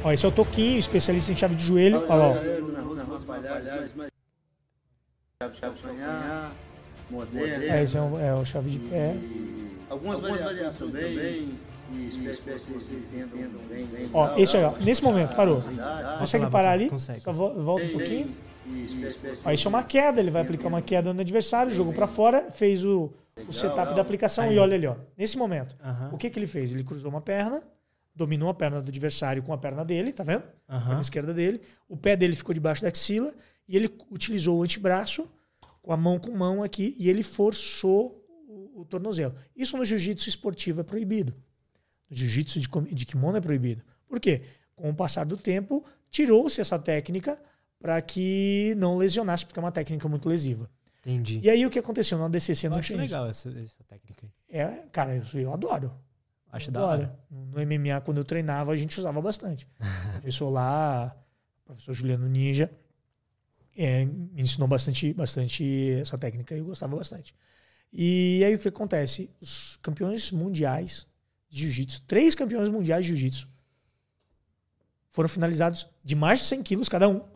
Ó, 0.05 0.13
esse 0.13 0.25
é 0.25 0.29
o 0.29 0.33
Toquinho, 0.33 0.79
especialista 0.79 1.31
em 1.33 1.37
chave 1.37 1.55
de 1.55 1.65
joelho. 1.65 2.05
Olha 2.09 2.15
lá, 2.15 2.29
ó. 2.29 2.35
É, 7.69 7.83
esse 7.83 7.97
é 7.97 8.01
o, 8.01 8.19
é 8.19 8.35
o 8.35 8.45
chave 8.45 8.71
de 8.71 8.79
pé. 8.79 9.15
Algumas 9.91 10.21
variações 10.21 10.93
também. 10.93 11.55
E 11.95 12.09
Ó, 14.15 14.35
esse 14.39 14.57
aí, 14.57 14.65
ó. 14.65 14.73
Nesse 14.81 15.05
momento, 15.05 15.35
parou. 15.35 15.63
Consegue 16.19 16.47
parar 16.47 16.71
ali? 16.73 16.89
consegue. 16.89 17.21
Volta 17.23 17.85
um 17.85 17.89
pouquinho. 17.91 18.31
Vocês 18.67 19.45
Ó, 19.45 19.51
isso 19.51 19.67
é 19.67 19.71
uma 19.71 19.83
queda, 19.83 20.21
ele 20.21 20.31
vai 20.31 20.43
aplicar 20.43 20.69
uma 20.69 20.83
queda 20.83 21.13
no 21.13 21.21
adversário, 21.21 21.73
jogou 21.73 21.93
pra 21.93 22.07
fora, 22.07 22.51
fez 22.51 22.85
o, 22.85 23.13
o 23.49 23.53
setup 23.53 23.95
da 23.95 24.03
aplicação 24.03 24.53
e 24.53 24.59
olha 24.59 24.77
ali, 24.77 24.87
ó. 24.87 24.97
Nesse 25.17 25.37
momento, 25.37 25.77
o 26.13 26.17
que, 26.17 26.31
que 26.31 26.39
ele 26.39 26.47
fez? 26.47 26.73
Ele 26.73 26.85
cruzou 26.85 27.11
uma 27.11 27.21
perna, 27.21 27.63
dominou 28.15 28.49
a 28.49 28.55
perna 28.55 28.81
do 28.81 28.89
adversário 28.89 29.43
com 29.43 29.53
a 29.53 29.59
perna 29.59 29.85
dele, 29.85 30.13
tá 30.13 30.23
vendo? 30.23 30.45
A 30.69 30.81
perna 30.81 31.01
esquerda 31.01 31.35
dele. 31.35 31.61
O 31.89 31.97
pé 31.97 32.17
dele 32.17 32.37
ficou 32.37 32.55
debaixo 32.55 32.83
da 32.83 32.89
axila 32.89 33.33
e 33.69 33.77
ele 33.77 33.91
utilizou 34.11 34.59
o 34.59 34.63
antebraço 34.63 35.29
com 35.81 35.93
a 35.93 35.97
mão 35.97 36.19
com 36.19 36.31
mão 36.31 36.63
aqui 36.63 36.95
e 36.99 37.09
ele 37.09 37.23
forçou 37.23 38.25
o, 38.49 38.83
o 38.83 38.85
tornozelo. 38.85 39.35
Isso 39.57 39.77
no 39.77 39.85
jiu-jitsu 39.85 40.29
esportivo 40.29 40.81
é 40.81 40.85
proibido. 40.85 41.35
No 42.09 42.17
jiu-jitsu 42.17 42.61
de, 42.61 42.69
de 42.95 43.07
kimono 43.07 43.39
é 43.39 43.41
proibido. 43.41 43.83
Por 44.07 44.21
quê? 44.21 44.43
Com 44.77 44.91
o 44.91 44.95
passar 44.95 45.25
do 45.25 45.37
tempo, 45.37 45.85
tirou-se 46.11 46.61
essa 46.61 46.79
técnica 46.79 47.39
para 47.83 48.01
que 48.01 48.77
não 48.79 48.97
lesionasse, 48.97 49.45
porque 49.45 49.59
é 49.59 49.63
uma 49.63 49.73
técnica 49.73 50.09
muito 50.09 50.29
lesiva. 50.29 50.71
Entendi. 51.01 51.41
E 51.43 51.51
aí 51.51 51.67
o 51.67 51.71
que 51.71 51.81
aconteceu 51.81 52.17
no 52.17 52.25
ADCC 52.27 52.69
Eu 52.69 52.71
não 52.71 52.79
acho 52.79 52.95
legal 52.97 53.27
essa, 53.29 53.49
essa 53.59 53.83
técnica 53.89 54.25
aí. 54.25 54.61
É, 54.61 54.85
cara, 54.93 55.17
eu, 55.17 55.41
eu 55.41 55.53
adoro. 55.53 55.93
Acho 56.53 56.69
Eu 56.71 56.75
da 56.75 56.81
adoro. 56.81 57.03
hora. 57.03 57.19
No 57.29 57.59
MMA, 57.67 58.01
quando 58.03 58.19
eu 58.19 58.25
treinava, 58.25 58.71
a 58.71 58.77
gente 58.77 58.97
usava 59.01 59.21
bastante. 59.21 59.67
o 59.81 60.13
professor 60.23 60.49
lá, 60.49 61.13
o 61.63 61.67
professor 61.67 61.93
Juliano 61.93 62.29
Ninja, 62.29 62.71
é, 63.77 64.05
me 64.05 64.43
ensinou 64.43 64.69
bastante, 64.69 65.13
bastante 65.13 65.91
essa 66.01 66.17
técnica 66.17 66.55
e 66.55 66.61
eu 66.61 66.65
gostava 66.67 66.97
bastante. 66.97 67.35
E 67.93 68.45
aí 68.45 68.55
o 68.55 68.61
que 68.61 68.69
acontece? 68.69 69.29
Os 69.41 69.77
campeões 69.83 70.31
mundiais 70.31 71.05
de 71.51 71.63
jiu-jitsu, 71.63 72.03
três 72.03 72.37
campeões 72.37 72.69
mundiais 72.69 73.05
de 73.05 73.09
jiu-jitsu, 73.09 73.49
foram 75.11 75.29
finalizados 75.29 75.89
de 76.05 76.15
mais 76.15 76.39
de 76.39 76.45
100 76.45 76.63
quilos 76.63 76.89
cada 76.89 77.09
um. 77.09 77.32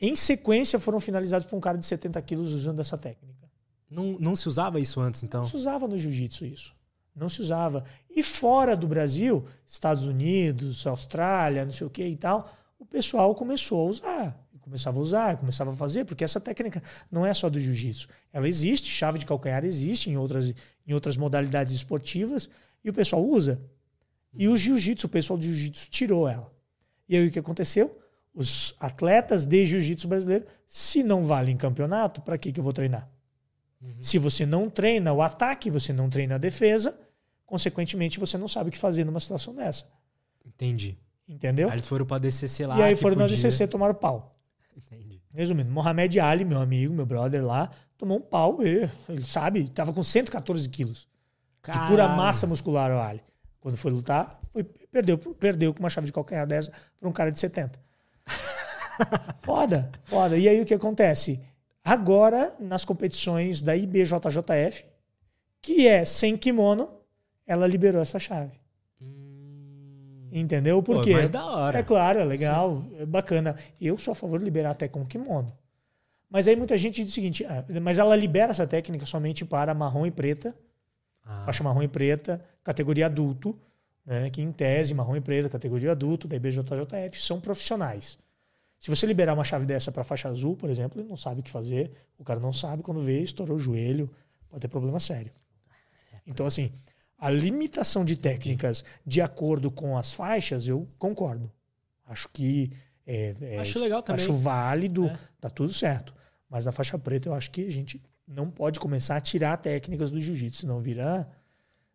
Em 0.00 0.16
sequência, 0.16 0.78
foram 0.78 0.98
finalizados 0.98 1.46
por 1.46 1.56
um 1.56 1.60
cara 1.60 1.76
de 1.76 1.84
70 1.84 2.20
quilos 2.22 2.52
usando 2.52 2.80
essa 2.80 2.96
técnica. 2.96 3.50
Não, 3.90 4.16
não 4.18 4.36
se 4.36 4.48
usava 4.48 4.80
isso 4.80 5.00
antes, 5.00 5.22
então? 5.22 5.42
Não 5.42 5.48
se 5.48 5.56
usava 5.56 5.86
no 5.86 5.98
jiu-jitsu 5.98 6.46
isso. 6.46 6.74
Não 7.14 7.28
se 7.28 7.42
usava. 7.42 7.84
E 8.08 8.22
fora 8.22 8.76
do 8.76 8.86
Brasil, 8.86 9.44
Estados 9.66 10.04
Unidos, 10.06 10.86
Austrália, 10.86 11.64
não 11.64 11.72
sei 11.72 11.86
o 11.86 11.90
que 11.90 12.04
e 12.04 12.16
tal, 12.16 12.50
o 12.78 12.86
pessoal 12.86 13.34
começou 13.34 13.80
a 13.80 13.90
usar. 13.90 14.46
Começava 14.60 14.98
a 14.98 15.02
usar, 15.02 15.36
começava 15.36 15.70
a 15.72 15.74
fazer, 15.74 16.04
porque 16.04 16.22
essa 16.22 16.40
técnica 16.40 16.80
não 17.10 17.26
é 17.26 17.34
só 17.34 17.50
do 17.50 17.58
jiu-jitsu. 17.58 18.06
Ela 18.32 18.46
existe, 18.46 18.88
chave 18.88 19.18
de 19.18 19.26
calcanhar 19.26 19.64
existe 19.64 20.08
em 20.08 20.16
outras, 20.16 20.54
em 20.86 20.92
outras 20.94 21.16
modalidades 21.16 21.74
esportivas, 21.74 22.48
e 22.84 22.88
o 22.88 22.92
pessoal 22.92 23.24
usa. 23.24 23.60
E 24.32 24.48
o 24.48 24.56
jiu-jitsu, 24.56 25.08
o 25.08 25.10
pessoal 25.10 25.36
do 25.36 25.44
jiu-jitsu 25.44 25.90
tirou 25.90 26.28
ela. 26.28 26.52
E 27.08 27.16
aí 27.16 27.26
o 27.26 27.30
que 27.32 27.38
aconteceu? 27.38 27.99
Os 28.34 28.74
atletas 28.78 29.44
de 29.44 29.66
jiu-jitsu 29.66 30.06
brasileiro, 30.06 30.44
se 30.66 31.02
não 31.02 31.24
valem 31.24 31.56
campeonato, 31.56 32.20
para 32.20 32.38
que, 32.38 32.52
que 32.52 32.60
eu 32.60 32.64
vou 32.64 32.72
treinar? 32.72 33.08
Se 33.98 34.18
você 34.18 34.44
não 34.44 34.68
treina 34.68 35.12
o 35.12 35.22
ataque, 35.22 35.70
você 35.70 35.92
não 35.92 36.10
treina 36.10 36.34
a 36.34 36.38
defesa, 36.38 36.94
consequentemente 37.46 38.20
você 38.20 38.36
não 38.36 38.46
sabe 38.46 38.68
o 38.68 38.72
que 38.72 38.78
fazer 38.78 39.04
numa 39.04 39.18
situação 39.18 39.54
dessa. 39.54 39.86
Entendi. 40.44 40.98
Entendeu? 41.26 41.68
Aí 41.68 41.74
eles 41.76 41.88
foram 41.88 42.04
pra 42.04 42.18
DCC 42.18 42.66
lá. 42.66 42.78
e 42.78 42.82
aí 42.82 42.96
foram 42.96 43.16
na 43.16 43.22
podia. 43.24 43.36
DCC 43.36 43.66
tomar 43.66 43.94
pau. 43.94 44.36
Entendi. 44.76 45.22
Resumindo, 45.32 45.70
Mohamed 45.70 46.20
Ali, 46.20 46.44
meu 46.44 46.60
amigo, 46.60 46.92
meu 46.92 47.06
brother 47.06 47.44
lá, 47.44 47.70
tomou 47.96 48.18
um 48.18 48.20
pau. 48.20 48.58
E, 48.62 48.88
ele 49.08 49.24
sabe, 49.24 49.68
tava 49.70 49.92
com 49.92 50.02
114 50.02 50.68
quilos 50.68 51.08
de 51.64 51.86
pura 51.86 52.08
massa 52.08 52.46
muscular, 52.46 52.90
o 52.90 53.00
Ali. 53.00 53.22
Quando 53.60 53.76
foi 53.76 53.90
lutar, 53.90 54.40
foi, 54.50 54.64
perdeu, 54.64 55.16
perdeu 55.18 55.72
com 55.72 55.80
uma 55.80 55.90
chave 55.90 56.06
de 56.06 56.12
calcanhar 56.12 56.46
dessa 56.46 56.72
para 56.98 57.08
um 57.08 57.12
cara 57.12 57.30
de 57.30 57.38
70. 57.38 57.78
foda, 59.40 59.90
foda. 60.04 60.36
E 60.36 60.48
aí 60.48 60.60
o 60.60 60.64
que 60.64 60.74
acontece? 60.74 61.40
Agora, 61.84 62.54
nas 62.60 62.84
competições 62.84 63.62
da 63.62 63.74
IBJJF, 63.76 64.84
que 65.62 65.86
é 65.88 66.04
sem 66.04 66.36
kimono, 66.36 66.88
ela 67.46 67.66
liberou 67.66 68.00
essa 68.02 68.18
chave. 68.18 68.52
Hum, 69.00 70.28
Entendeu? 70.32 70.82
Por 70.82 70.96
Pô, 70.96 71.02
quê? 71.02 71.12
mais 71.14 71.30
da 71.30 71.44
hora. 71.44 71.78
É 71.78 71.82
claro, 71.82 72.20
é 72.20 72.24
legal, 72.24 72.84
é 72.98 73.06
bacana. 73.06 73.56
Eu 73.80 73.96
sou 73.98 74.12
a 74.12 74.14
favor 74.14 74.38
de 74.38 74.44
liberar 74.44 74.70
até 74.70 74.86
com 74.88 75.04
kimono. 75.04 75.48
Mas 76.28 76.46
aí 76.46 76.54
muita 76.54 76.76
gente 76.76 77.02
diz 77.02 77.10
o 77.10 77.14
seguinte, 77.14 77.44
ah, 77.44 77.64
mas 77.82 77.98
ela 77.98 78.14
libera 78.14 78.52
essa 78.52 78.66
técnica 78.66 79.04
somente 79.04 79.44
para 79.44 79.74
marrom 79.74 80.06
e 80.06 80.10
preta, 80.12 80.54
Ah, 81.24 81.42
faixa 81.44 81.64
marrom 81.64 81.82
e 81.82 81.88
preta, 81.88 82.40
categoria 82.62 83.06
adulto, 83.06 83.58
né, 84.10 84.28
que 84.28 84.42
em 84.42 84.50
tese, 84.50 84.92
marrom 84.92 85.14
e 85.16 85.20
preta, 85.20 85.48
categoria 85.48 85.92
adulto, 85.92 86.26
da 86.26 86.34
IBJJF, 86.36 87.20
são 87.20 87.40
profissionais. 87.40 88.18
Se 88.80 88.90
você 88.90 89.06
liberar 89.06 89.34
uma 89.34 89.44
chave 89.44 89.64
dessa 89.64 89.92
para 89.92 90.02
faixa 90.02 90.28
azul, 90.28 90.56
por 90.56 90.68
exemplo, 90.68 91.00
ele 91.00 91.08
não 91.08 91.16
sabe 91.16 91.40
o 91.40 91.42
que 91.42 91.50
fazer, 91.50 91.92
o 92.18 92.24
cara 92.24 92.40
não 92.40 92.52
sabe, 92.52 92.82
quando 92.82 93.00
vê, 93.02 93.20
estourou 93.20 93.56
o 93.56 93.60
joelho, 93.60 94.10
pode 94.48 94.62
ter 94.62 94.68
problema 94.68 94.98
sério. 94.98 95.30
Então, 96.26 96.44
assim, 96.46 96.72
a 97.18 97.30
limitação 97.30 98.04
de 98.04 98.16
técnicas 98.16 98.84
de 99.06 99.20
acordo 99.20 99.70
com 99.70 99.96
as 99.96 100.12
faixas, 100.12 100.66
eu 100.66 100.88
concordo. 100.98 101.50
Acho 102.06 102.28
que 102.32 102.72
é, 103.06 103.34
é- 103.40 103.58
Acho 103.58 103.78
legal 103.78 104.02
também. 104.02 104.22
acho 104.24 104.32
válido, 104.32 105.06
É. 105.06 105.18
tá 105.40 105.48
tudo 105.48 105.72
certo. 105.72 106.12
Mas 106.48 106.66
na 106.66 106.72
faixa 106.72 106.98
preta 106.98 107.28
eu 107.28 107.34
acho 107.34 107.50
que 107.50 107.64
a 107.64 107.70
gente 107.70 108.02
não 108.26 108.50
pode 108.50 108.80
começar 108.80 109.16
a 109.16 109.20
tirar 109.20 109.56
técnicas 109.58 110.10
do 110.10 110.18
jiu-jitsu, 110.20 110.62
senão 110.62 110.80
vira, 110.80 111.28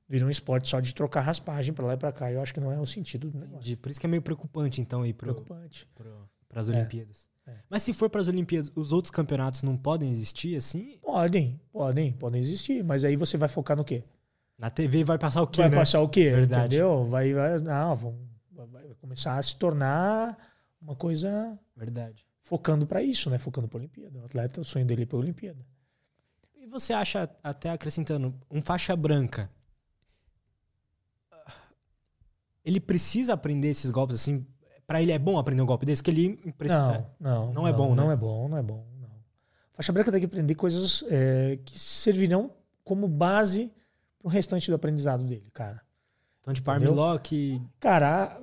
vira 0.07 0.26
um 0.26 0.30
esporte 0.30 0.68
só 0.69 0.80
de 0.80 0.94
trocar 0.94 1.22
raspagem 1.22 1.73
para 1.73 1.86
lá 1.86 1.94
e 1.94 1.98
para 1.98 2.11
cá. 2.11 2.32
Eu 2.32 2.41
acho 2.41 2.53
que 2.53 2.60
não 2.60 2.72
é 2.72 2.80
o 2.80 2.86
sentido 2.86 3.30
do 3.30 3.38
negócio. 3.40 3.57
entendi. 3.57 3.76
Por 3.76 3.90
isso 3.91 3.99
que 3.99 4.06
é 4.06 4.10
meio 4.10 4.22
preocupante, 4.22 4.82
então, 4.82 5.02
aí 5.02 5.14
pro, 5.14 5.34
Preocupante. 5.34 5.88
para 5.95 6.61
as 6.61 6.69
É. 6.69 6.72
Olimpíadas. 6.73 7.27
É. 7.48 7.53
Mas 7.69 7.84
se 7.84 7.94
for 7.94 8.10
para 8.10 8.22
as 8.22 8.27
Olimpíadas, 8.27 8.72
os 8.76 8.91
outros 8.91 9.11
campeonatos 9.11 9.61
não 9.61 9.77
podem 9.77 10.10
existir 10.10 10.56
assim? 10.56 10.98
Podem, 11.02 11.60
podem, 11.72 12.11
podem 12.14 12.41
existir, 12.41 12.84
mas 12.84 13.03
aí 13.03 13.15
você 13.15 13.38
vai 13.38 13.48
focar 13.48 13.77
no 13.77 13.84
quê? 13.86 14.03
Na 14.57 14.69
TV 14.69 15.03
vai 15.03 15.18
passar 15.18 15.41
o 15.41 15.48
quê, 15.48 15.61
vai 15.61 15.69
né? 15.69 15.77
passar 15.77 16.02
o 16.02 16.10
quê? 16.10 16.32
Verdade. 16.32 16.65
Entendeu? 16.76 17.03
Vai, 17.06 17.34
vai, 17.34 17.60
não, 17.60 17.95
vão, 17.95 18.18
vai 18.72 18.84
começar 19.02 19.38
a 19.38 19.41
se 19.44 19.56
tornar 19.57 20.38
uma 20.82 20.95
coisa 20.95 21.60
Verdade. 21.76 22.26
focando 22.41 22.88
para 22.88 23.03
isso, 23.03 23.30
né? 23.30 23.38
Focando 23.38 23.68
para 23.68 23.77
a 23.77 23.82
Olimpíada. 23.82 24.18
O 24.19 24.26
atleta, 24.26 24.61
o 24.61 24.65
sonho 24.65 24.86
dele 24.86 25.03
é 25.03 25.06
para 25.06 25.18
a 25.18 25.22
Olimpíada. 25.22 25.60
E 26.57 26.65
você 26.68 26.94
acha, 26.94 27.30
até 27.44 27.69
acrescentando, 27.69 28.34
um 28.49 28.61
faixa 28.61 28.95
branca, 28.95 29.52
ele 32.65 32.79
precisa 32.79 33.33
aprender 33.33 33.69
esses 33.69 33.89
golpes 33.91 34.15
assim? 34.17 34.45
Pra 34.87 35.01
ele 35.01 35.11
é 35.11 35.19
bom 35.19 35.37
aprender 35.37 35.61
um 35.61 35.65
golpe 35.65 35.85
desse? 35.85 36.03
Que 36.03 36.11
ele 36.11 36.39
impressiona. 36.45 37.05
Não, 37.19 37.45
não, 37.47 37.53
Não 37.53 37.67
é 37.67 37.73
bom, 37.73 37.95
Não 37.95 38.07
né? 38.07 38.13
é 38.13 38.17
bom, 38.17 38.47
não 38.49 38.57
é 38.57 38.61
bom. 38.63 38.85
Não. 38.99 39.09
Faixa 39.73 39.91
branca 39.93 40.11
tem 40.11 40.19
que 40.19 40.25
aprender 40.25 40.55
coisas 40.55 41.03
é, 41.09 41.57
que 41.63 41.77
servirão 41.79 42.51
como 42.83 43.07
base 43.07 43.71
para 44.19 44.27
o 44.27 44.29
restante 44.31 44.69
do 44.69 44.75
aprendizado 44.75 45.23
dele, 45.23 45.49
cara. 45.53 45.81
Então, 46.41 46.53
tipo, 46.53 46.69
armlock, 46.69 47.61
Cara, 47.79 48.39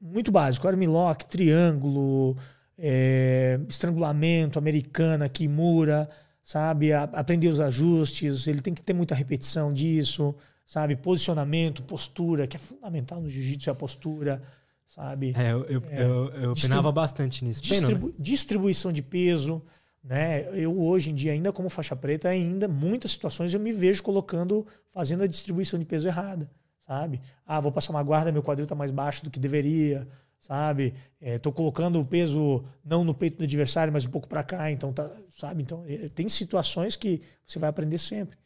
muito 0.00 0.32
básico. 0.32 0.66
Armlock, 0.66 1.26
triângulo, 1.26 2.36
é, 2.78 3.60
estrangulamento, 3.68 4.58
americana, 4.58 5.28
kimura, 5.28 6.08
sabe? 6.42 6.92
A- 6.94 7.04
aprender 7.04 7.48
os 7.48 7.60
ajustes. 7.60 8.46
Ele 8.46 8.60
tem 8.62 8.72
que 8.72 8.82
ter 8.82 8.94
muita 8.94 9.14
repetição 9.14 9.72
disso, 9.72 10.34
sabe? 10.66 10.96
Posicionamento, 10.96 11.82
postura, 11.82 12.46
que 12.46 12.56
é 12.56 12.60
fundamental 12.60 13.20
no 13.20 13.30
jiu-jitsu, 13.30 13.70
é 13.70 13.72
a 13.72 13.74
postura, 13.74 14.42
sabe? 14.88 15.32
É, 15.36 15.52
eu, 15.52 15.64
eu, 15.64 15.82
É. 15.88 16.02
eu, 16.02 16.06
eu 16.30 16.52
Distribu- 16.52 16.74
penava 16.74 16.92
bastante 16.92 17.42
nisso. 17.44 17.62
Pena, 17.62 17.74
né? 17.74 17.78
Distribu- 17.86 18.14
Distribuição 18.18 18.92
de 18.92 19.00
peso, 19.02 19.62
né? 20.04 20.46
Eu 20.52 20.78
hoje 20.78 21.10
em 21.10 21.14
dia, 21.14 21.32
ainda 21.32 21.52
como 21.52 21.68
faixa 21.70 21.96
preta, 21.96 22.28
ainda 22.28 22.68
muitas 22.68 23.12
situações 23.12 23.54
eu 23.54 23.60
me 23.60 23.72
vejo 23.72 24.02
colocando, 24.02 24.66
fazendo 24.90 25.22
a 25.22 25.26
distribuição 25.26 25.78
de 25.78 25.84
peso 25.86 26.06
errada, 26.08 26.50
sabe? 26.80 27.20
Ah, 27.46 27.60
vou 27.60 27.72
passar 27.72 27.92
uma 27.92 28.02
guarda, 28.02 28.30
meu 28.32 28.42
quadril 28.42 28.64
está 28.64 28.74
mais 28.74 28.90
baixo 28.90 29.24
do 29.24 29.30
que 29.30 29.38
deveria, 29.40 30.06
sabe? 30.38 30.94
Estou 31.20 31.52
colocando 31.52 32.00
o 32.00 32.04
peso 32.04 32.64
não 32.84 33.02
no 33.02 33.14
peito 33.14 33.38
do 33.38 33.44
adversário, 33.44 33.92
mas 33.92 34.04
um 34.04 34.10
pouco 34.10 34.28
para 34.28 34.44
cá, 34.44 34.70
então 34.70 34.92
tá, 34.92 35.10
sabe? 35.30 35.62
Então 35.62 35.84
eh, 35.88 36.08
tem 36.08 36.28
situações 36.28 36.94
que 36.94 37.20
você 37.44 37.58
vai 37.58 37.68
aprender 37.70 37.98
sempre. 37.98 38.36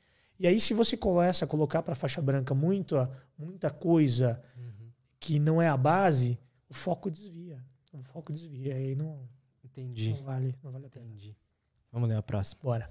E 0.40 0.46
aí, 0.46 0.58
se 0.58 0.72
você 0.72 0.96
começa 0.96 1.44
a 1.44 1.48
colocar 1.48 1.82
para 1.82 1.94
faixa 1.94 2.20
branca 2.22 2.54
muita, 2.54 3.10
muita 3.38 3.68
coisa 3.68 4.42
que 5.20 5.38
não 5.38 5.60
é 5.60 5.68
a 5.68 5.76
base, 5.76 6.38
o 6.66 6.72
foco 6.72 7.10
desvia. 7.10 7.62
O 7.92 8.02
foco 8.02 8.32
desvia. 8.32 8.74
Aí 8.74 8.94
não, 8.96 9.28
Entendi. 9.62 10.14
não 10.14 10.22
vale, 10.24 10.54
não 10.64 10.72
vale 10.72 10.86
a 10.86 10.88
pena. 10.88 11.04
Entendi. 11.04 11.36
Vamos 11.92 12.08
ler 12.08 12.16
a 12.16 12.22
próxima. 12.22 12.58
Bora. 12.62 12.90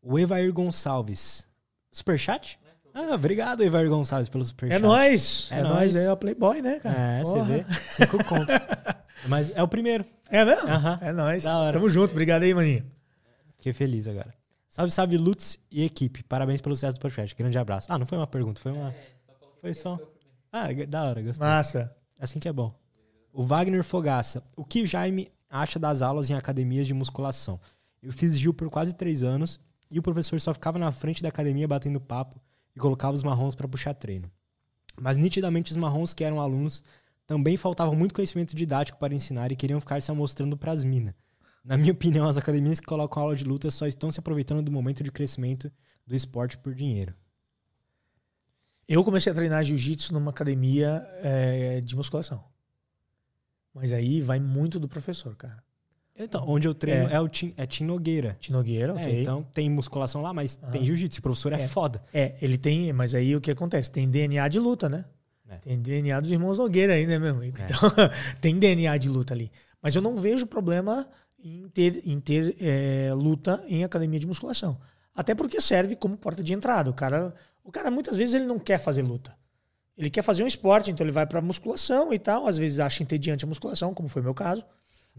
O 0.00 0.16
Evair 0.20 0.52
Gonçalves. 0.52 1.48
Superchat? 1.90 2.60
Ah, 2.92 3.12
obrigado, 3.14 3.64
Evair 3.64 3.88
Gonçalves, 3.88 4.28
pelo 4.28 4.44
superchat. 4.44 4.76
É 4.76 4.78
nóis. 4.78 5.48
É 5.50 5.58
É, 5.58 5.62
nóis. 5.62 5.92
nóis. 5.92 5.96
É 5.96 6.08
a 6.08 6.14
Playboy, 6.14 6.62
né, 6.62 6.78
cara? 6.78 6.96
É, 6.96 7.24
você 7.24 7.42
vê. 7.42 7.64
Cinco 7.90 8.22
contos. 8.24 8.54
Mas 9.28 9.56
é 9.56 9.62
o 9.62 9.66
primeiro. 9.66 10.04
É 10.30 10.44
mesmo? 10.44 10.68
É 10.68 11.54
hora. 11.56 11.72
Tamo 11.72 11.88
junto. 11.88 12.12
Obrigado 12.12 12.44
aí, 12.44 12.54
maninho. 12.54 12.88
Fiquei 13.56 13.72
feliz 13.72 14.06
agora. 14.06 14.32
Salve, 14.74 14.90
salve, 14.90 15.16
Lutz 15.16 15.56
e 15.70 15.84
equipe. 15.84 16.24
Parabéns 16.24 16.60
pelo 16.60 16.74
sucesso 16.74 16.96
do 16.96 17.00
podcast. 17.00 17.32
Grande 17.36 17.56
abraço. 17.56 17.86
Ah, 17.88 17.96
não 17.96 18.04
foi 18.04 18.18
uma 18.18 18.26
pergunta, 18.26 18.60
foi 18.60 18.72
uma. 18.72 18.92
Foi 19.60 19.72
só. 19.72 19.96
Ah, 20.50 20.66
da 20.88 21.04
hora, 21.04 21.22
gostei. 21.22 21.46
Massa. 21.46 21.96
Assim 22.18 22.40
que 22.40 22.48
é 22.48 22.52
bom. 22.52 22.74
O 23.32 23.44
Wagner 23.44 23.84
Fogaça. 23.84 24.42
O 24.56 24.64
que 24.64 24.84
Jaime 24.84 25.30
acha 25.48 25.78
das 25.78 26.02
aulas 26.02 26.28
em 26.28 26.34
academias 26.34 26.88
de 26.88 26.92
musculação? 26.92 27.60
Eu 28.02 28.12
fiz 28.12 28.36
Gil 28.36 28.52
por 28.52 28.68
quase 28.68 28.92
três 28.92 29.22
anos 29.22 29.60
e 29.88 30.00
o 30.00 30.02
professor 30.02 30.40
só 30.40 30.52
ficava 30.52 30.76
na 30.76 30.90
frente 30.90 31.22
da 31.22 31.28
academia 31.28 31.68
batendo 31.68 32.00
papo 32.00 32.42
e 32.74 32.80
colocava 32.80 33.14
os 33.14 33.22
marrons 33.22 33.54
para 33.54 33.68
puxar 33.68 33.94
treino. 33.94 34.28
Mas 35.00 35.16
nitidamente 35.16 35.70
os 35.70 35.76
marrons 35.76 36.12
que 36.12 36.24
eram 36.24 36.40
alunos 36.40 36.82
também 37.28 37.56
faltavam 37.56 37.94
muito 37.94 38.12
conhecimento 38.12 38.56
didático 38.56 38.98
para 38.98 39.14
ensinar 39.14 39.52
e 39.52 39.56
queriam 39.56 39.78
ficar 39.78 40.02
se 40.02 40.10
amostrando 40.10 40.56
para 40.56 40.72
as 40.72 40.82
minas. 40.82 41.14
Na 41.64 41.76
minha 41.78 41.92
opinião, 41.92 42.28
as 42.28 42.36
academias 42.36 42.78
que 42.78 42.86
colocam 42.86 43.22
aula 43.22 43.34
de 43.34 43.44
luta 43.44 43.70
só 43.70 43.86
estão 43.86 44.10
se 44.10 44.20
aproveitando 44.20 44.62
do 44.62 44.70
momento 44.70 45.02
de 45.02 45.10
crescimento 45.10 45.72
do 46.06 46.14
esporte 46.14 46.58
por 46.58 46.74
dinheiro. 46.74 47.14
Eu 48.86 49.02
comecei 49.02 49.32
a 49.32 49.34
treinar 49.34 49.64
jiu-jitsu 49.64 50.12
numa 50.12 50.30
academia 50.30 51.06
é, 51.22 51.80
de 51.80 51.96
musculação. 51.96 52.44
Mas 53.72 53.92
aí 53.92 54.20
vai 54.20 54.38
muito 54.38 54.78
do 54.78 54.86
professor, 54.86 55.34
cara. 55.34 55.62
Então, 56.16 56.44
onde 56.46 56.68
eu 56.68 56.74
treino 56.74 57.08
é, 57.08 57.14
É. 57.14 57.20
o 57.20 57.26
Tim, 57.28 57.52
é 57.56 57.66
Tim 57.66 57.84
Nogueira. 57.84 58.36
É, 58.40 58.92
ok. 58.92 59.20
então 59.20 59.42
tem 59.52 59.68
musculação 59.70 60.20
lá, 60.22 60.32
mas 60.32 60.60
Aham. 60.62 60.70
tem 60.70 60.84
jiu-jitsu. 60.84 61.18
O 61.18 61.22
professor 61.22 61.52
é, 61.54 61.62
É. 61.62 61.66
foda. 61.66 62.04
É, 62.12 62.36
ele 62.40 62.56
tem, 62.58 62.92
mas 62.92 63.14
aí 63.14 63.34
o 63.34 63.40
que 63.40 63.50
acontece? 63.50 63.90
Tem 63.90 64.08
DNA 64.08 64.46
de 64.48 64.60
luta, 64.60 64.88
né? 64.88 65.06
É. 65.48 65.56
Tem 65.56 65.80
DNA 65.80 66.20
dos 66.20 66.30
irmãos 66.30 66.58
Nogueira 66.58 66.92
aí, 66.92 67.06
né, 67.06 67.18
meu? 67.18 67.42
Então, 67.42 67.56
tem 68.40 68.56
DNA 68.58 68.96
de 68.98 69.08
luta 69.08 69.34
ali. 69.34 69.50
Mas 69.82 69.96
eu 69.96 70.02
não 70.02 70.16
vejo 70.16 70.46
problema 70.46 71.08
em 71.44 71.68
ter, 71.68 72.02
em 72.06 72.18
ter 72.18 72.56
é, 72.58 73.12
luta 73.12 73.62
em 73.68 73.84
academia 73.84 74.18
de 74.18 74.26
musculação. 74.26 74.80
Até 75.14 75.34
porque 75.34 75.60
serve 75.60 75.94
como 75.94 76.16
porta 76.16 76.42
de 76.42 76.54
entrada. 76.54 76.90
O 76.90 76.94
cara, 76.94 77.34
o 77.62 77.70
cara 77.70 77.90
muitas 77.90 78.16
vezes 78.16 78.34
ele 78.34 78.46
não 78.46 78.58
quer 78.58 78.78
fazer 78.78 79.02
luta. 79.02 79.36
Ele 79.96 80.10
quer 80.10 80.22
fazer 80.22 80.42
um 80.42 80.46
esporte, 80.46 80.90
então 80.90 81.04
ele 81.04 81.12
vai 81.12 81.26
para 81.26 81.40
musculação 81.40 82.12
e 82.12 82.18
tal. 82.18 82.48
Às 82.48 82.56
vezes 82.56 82.80
acha 82.80 83.02
entediante 83.02 83.44
a 83.44 83.46
musculação, 83.46 83.92
como 83.92 84.08
foi 84.08 84.22
meu 84.22 84.34
caso. 84.34 84.64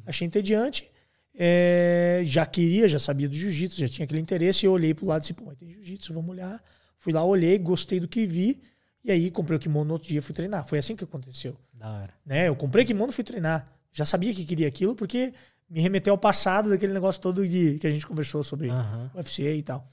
Achei 0.05 0.27
entediante. 0.27 0.89
É, 1.33 2.21
já 2.25 2.45
queria, 2.45 2.87
já 2.87 2.99
sabia 2.99 3.29
do 3.29 3.35
jiu-jitsu, 3.35 3.79
já 3.79 3.87
tinha 3.87 4.03
aquele 4.03 4.19
interesse. 4.19 4.65
E 4.65 4.67
eu 4.67 4.71
olhei 4.71 4.93
pro 4.93 5.05
lado 5.05 5.21
e 5.21 5.21
disse, 5.21 5.33
pô, 5.33 5.53
tem 5.55 5.69
jiu-jitsu, 5.69 6.13
vamos 6.13 6.31
olhar. 6.31 6.61
Fui 6.97 7.13
lá, 7.13 7.23
olhei, 7.23 7.57
gostei 7.59 7.99
do 7.99 8.07
que 8.07 8.25
vi. 8.25 8.61
E 9.03 9.11
aí 9.11 9.29
comprei 9.29 9.55
o 9.55 9.59
kimono 9.59 9.85
no 9.85 9.93
outro 9.93 10.09
dia 10.09 10.21
fui 10.21 10.33
treinar. 10.33 10.65
Foi 10.67 10.79
assim 10.79 10.95
que 10.95 11.03
aconteceu. 11.03 11.55
Da 11.71 11.87
hora. 11.87 12.13
Né? 12.25 12.47
Eu 12.47 12.55
comprei 12.55 12.83
kimono 12.83 13.11
e 13.11 13.13
fui 13.13 13.23
treinar. 13.23 13.71
Já 13.91 14.03
sabia 14.03 14.33
que 14.33 14.43
queria 14.43 14.67
aquilo 14.67 14.93
porque 14.93 15.33
me 15.69 15.81
remeteu 15.81 16.13
ao 16.13 16.17
passado 16.17 16.69
daquele 16.69 16.93
negócio 16.93 17.21
todo 17.21 17.47
de, 17.47 17.77
que 17.79 17.87
a 17.87 17.91
gente 17.91 18.05
conversou 18.05 18.43
sobre 18.43 18.69
Aham. 18.69 19.11
UFC 19.15 19.55
e 19.55 19.63
tal. 19.63 19.87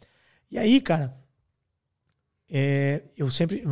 E 0.51 0.59
aí, 0.59 0.81
cara, 0.81 1.17
é, 2.51 3.03
eu 3.17 3.31
sempre 3.31 3.65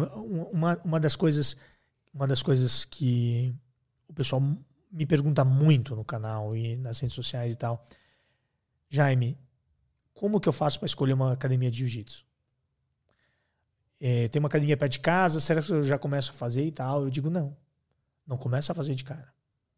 uma, 0.53 0.81
uma 0.83 0.99
das 0.99 1.15
coisas 1.15 1.57
uma 2.13 2.27
das 2.27 2.43
coisas 2.43 2.85
que 2.85 3.55
o 4.09 4.13
pessoal 4.13 4.43
me 4.91 5.07
pergunta 5.07 5.45
muito 5.45 5.95
no 5.95 6.05
canal 6.05 6.57
e 6.57 6.77
nas 6.77 6.99
redes 6.99 7.15
sociais 7.15 7.55
e 7.55 7.57
tal, 7.57 7.83
Jaime, 8.89 9.39
como 10.13 10.41
que 10.41 10.49
eu 10.49 10.53
faço 10.53 10.81
para 10.81 10.87
escolher 10.87 11.13
uma 11.13 11.33
academia 11.33 11.71
de 11.71 11.79
jiu-jitsu? 11.79 12.27
É, 14.01 14.29
tem 14.29 14.41
uma 14.41 14.49
academia 14.49 14.77
perto 14.77 14.93
de 14.93 15.01
casa, 15.01 15.41
será 15.41 15.63
que 15.63 15.71
eu 15.71 15.83
já 15.83 15.99
começo 15.99 16.31
a 16.31 16.35
fazer 16.35 16.65
e 16.65 16.71
tal? 16.73 17.05
Eu 17.05 17.11
digo 17.11 17.31
não, 17.31 17.57
não 18.27 18.37
começa 18.37 18.73
a 18.73 18.75
fazer 18.75 18.95
de 18.95 19.05
cara, 19.05 19.33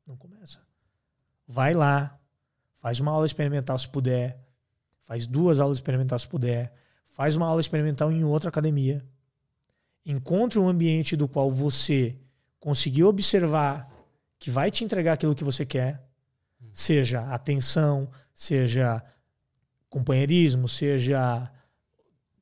não 0.07 0.17
começa. 0.17 0.60
Vai 1.53 1.75
lá, 1.75 2.19
faz 2.77 2.99
uma 2.99 3.13
aula 3.13 3.27
experimental 3.27 3.79
se 3.79 3.87
puder, 3.87 4.43
faz 5.03 5.27
duas 5.27 5.61
aulas 5.61 5.77
experimentais 5.77 6.23
se 6.23 6.29
puder, 6.29 6.73
faz 7.05 7.37
uma 7.37 7.47
aula 7.47 7.61
experimental 7.61 8.11
em 8.11 8.25
outra 8.25 8.49
academia. 8.49 9.05
Encontre 10.07 10.59
um 10.59 10.67
ambiente 10.67 11.15
do 11.15 11.29
qual 11.29 11.51
você 11.51 12.17
conseguiu 12.59 13.07
observar 13.07 13.87
que 14.39 14.51
vai 14.51 14.71
te 14.71 14.83
entregar 14.83 15.13
aquilo 15.13 15.35
que 15.35 15.45
você 15.45 15.67
quer, 15.67 16.03
seja 16.73 17.21
atenção, 17.27 18.09
seja 18.33 19.05
companheirismo, 19.91 20.67
seja 20.67 21.53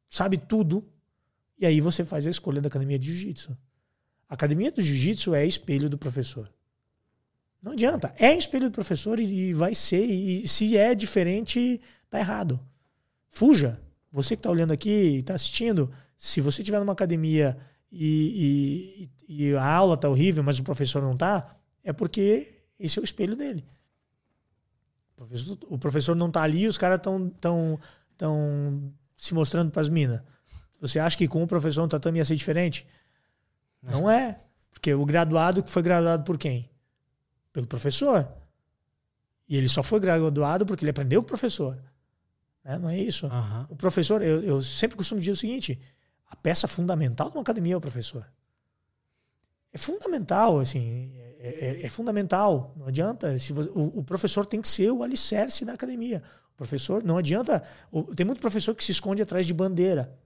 sabe 0.08 0.38
tudo. 0.38 0.84
E 1.58 1.66
aí 1.66 1.80
você 1.80 2.04
faz 2.04 2.28
a 2.28 2.30
escolha 2.30 2.60
da 2.60 2.68
academia 2.68 2.96
de 2.96 3.12
jiu-jitsu. 3.12 3.58
A 4.28 4.34
academia 4.34 4.70
do 4.70 4.80
jiu-jitsu 4.80 5.34
é 5.34 5.44
espelho 5.44 5.90
do 5.90 5.98
professor. 5.98 6.48
Não 7.62 7.72
adianta. 7.72 8.14
É 8.18 8.34
espelho 8.34 8.70
do 8.70 8.74
professor 8.74 9.20
e, 9.20 9.52
vai 9.52 9.74
ser. 9.74 10.04
E 10.04 10.48
se 10.48 10.76
é 10.76 10.94
diferente, 10.94 11.80
tá 12.08 12.18
errado. 12.18 12.60
Fuja. 13.28 13.80
Você 14.12 14.34
que 14.34 14.40
está 14.40 14.50
olhando 14.50 14.72
aqui 14.72 14.90
e 14.90 15.18
está 15.18 15.34
assistindo, 15.34 15.90
se 16.16 16.40
você 16.40 16.62
estiver 16.62 16.80
numa 16.80 16.92
academia 16.92 17.56
e, 17.92 19.08
e, 19.28 19.46
e 19.50 19.54
a 19.54 19.64
aula 19.64 19.96
tá 19.96 20.08
horrível, 20.08 20.42
mas 20.42 20.58
o 20.58 20.64
professor 20.64 21.00
não 21.00 21.16
tá, 21.16 21.54
é 21.84 21.92
porque 21.92 22.64
esse 22.78 22.98
é 22.98 23.02
o 23.02 23.04
espelho 23.04 23.36
dele. 23.36 23.64
O 25.12 25.16
professor, 25.16 25.58
o 25.68 25.78
professor 25.78 26.16
não 26.16 26.30
tá 26.30 26.42
ali, 26.42 26.66
os 26.66 26.76
caras 26.76 26.96
estão 26.96 27.28
tão, 27.40 27.78
tão 28.16 28.92
se 29.16 29.32
mostrando 29.32 29.70
para 29.70 29.82
as 29.82 29.88
minas. 29.88 30.22
Você 30.80 30.98
acha 30.98 31.16
que 31.16 31.28
com 31.28 31.42
o 31.42 31.46
professor 31.46 31.82
no 31.82 31.88
tatame 31.88 32.18
ia 32.18 32.24
ser 32.24 32.34
diferente? 32.34 32.86
Não 33.82 34.10
é. 34.10 34.40
Porque 34.72 34.92
o 34.94 35.04
graduado 35.04 35.62
que 35.62 35.70
foi 35.70 35.82
graduado 35.82 36.24
por 36.24 36.38
quem? 36.38 36.68
Pelo 37.52 37.66
professor. 37.66 38.28
E 39.48 39.56
ele 39.56 39.68
só 39.68 39.82
foi 39.82 39.98
graduado 40.00 40.64
porque 40.64 40.84
ele 40.84 40.90
aprendeu 40.90 41.20
com 41.22 41.26
o 41.26 41.28
professor. 41.28 41.76
Né? 42.64 42.78
Não 42.78 42.88
é 42.88 42.98
isso? 42.98 43.26
Aham. 43.26 43.66
O 43.68 43.76
professor, 43.76 44.22
eu, 44.22 44.42
eu 44.42 44.62
sempre 44.62 44.96
costumo 44.96 45.18
dizer 45.20 45.32
o 45.32 45.36
seguinte: 45.36 45.78
a 46.28 46.36
peça 46.36 46.68
fundamental 46.68 47.28
de 47.30 47.36
uma 47.36 47.42
academia 47.42 47.74
é 47.74 47.76
o 47.76 47.80
professor. 47.80 48.24
É 49.72 49.78
fundamental, 49.78 50.58
assim, 50.58 51.12
é, 51.38 51.80
é- 51.80 51.86
é 51.86 51.88
fundamental. 51.88 52.74
Não 52.76 52.86
adianta. 52.86 53.38
Se 53.38 53.52
vo- 53.52 53.70
o, 53.74 54.00
o 54.00 54.04
professor 54.04 54.44
tem 54.46 54.60
que 54.60 54.68
ser 54.68 54.90
o 54.90 55.02
alicerce 55.02 55.64
da 55.64 55.72
academia. 55.72 56.22
O 56.54 56.56
professor, 56.56 57.02
não 57.02 57.16
adianta. 57.18 57.62
o- 57.90 58.14
tem 58.14 58.26
muito 58.26 58.40
professor 58.40 58.74
que 58.74 58.84
se 58.84 58.92
esconde 58.92 59.22
atrás 59.22 59.46
de 59.46 59.54
bandeira. 59.54 60.16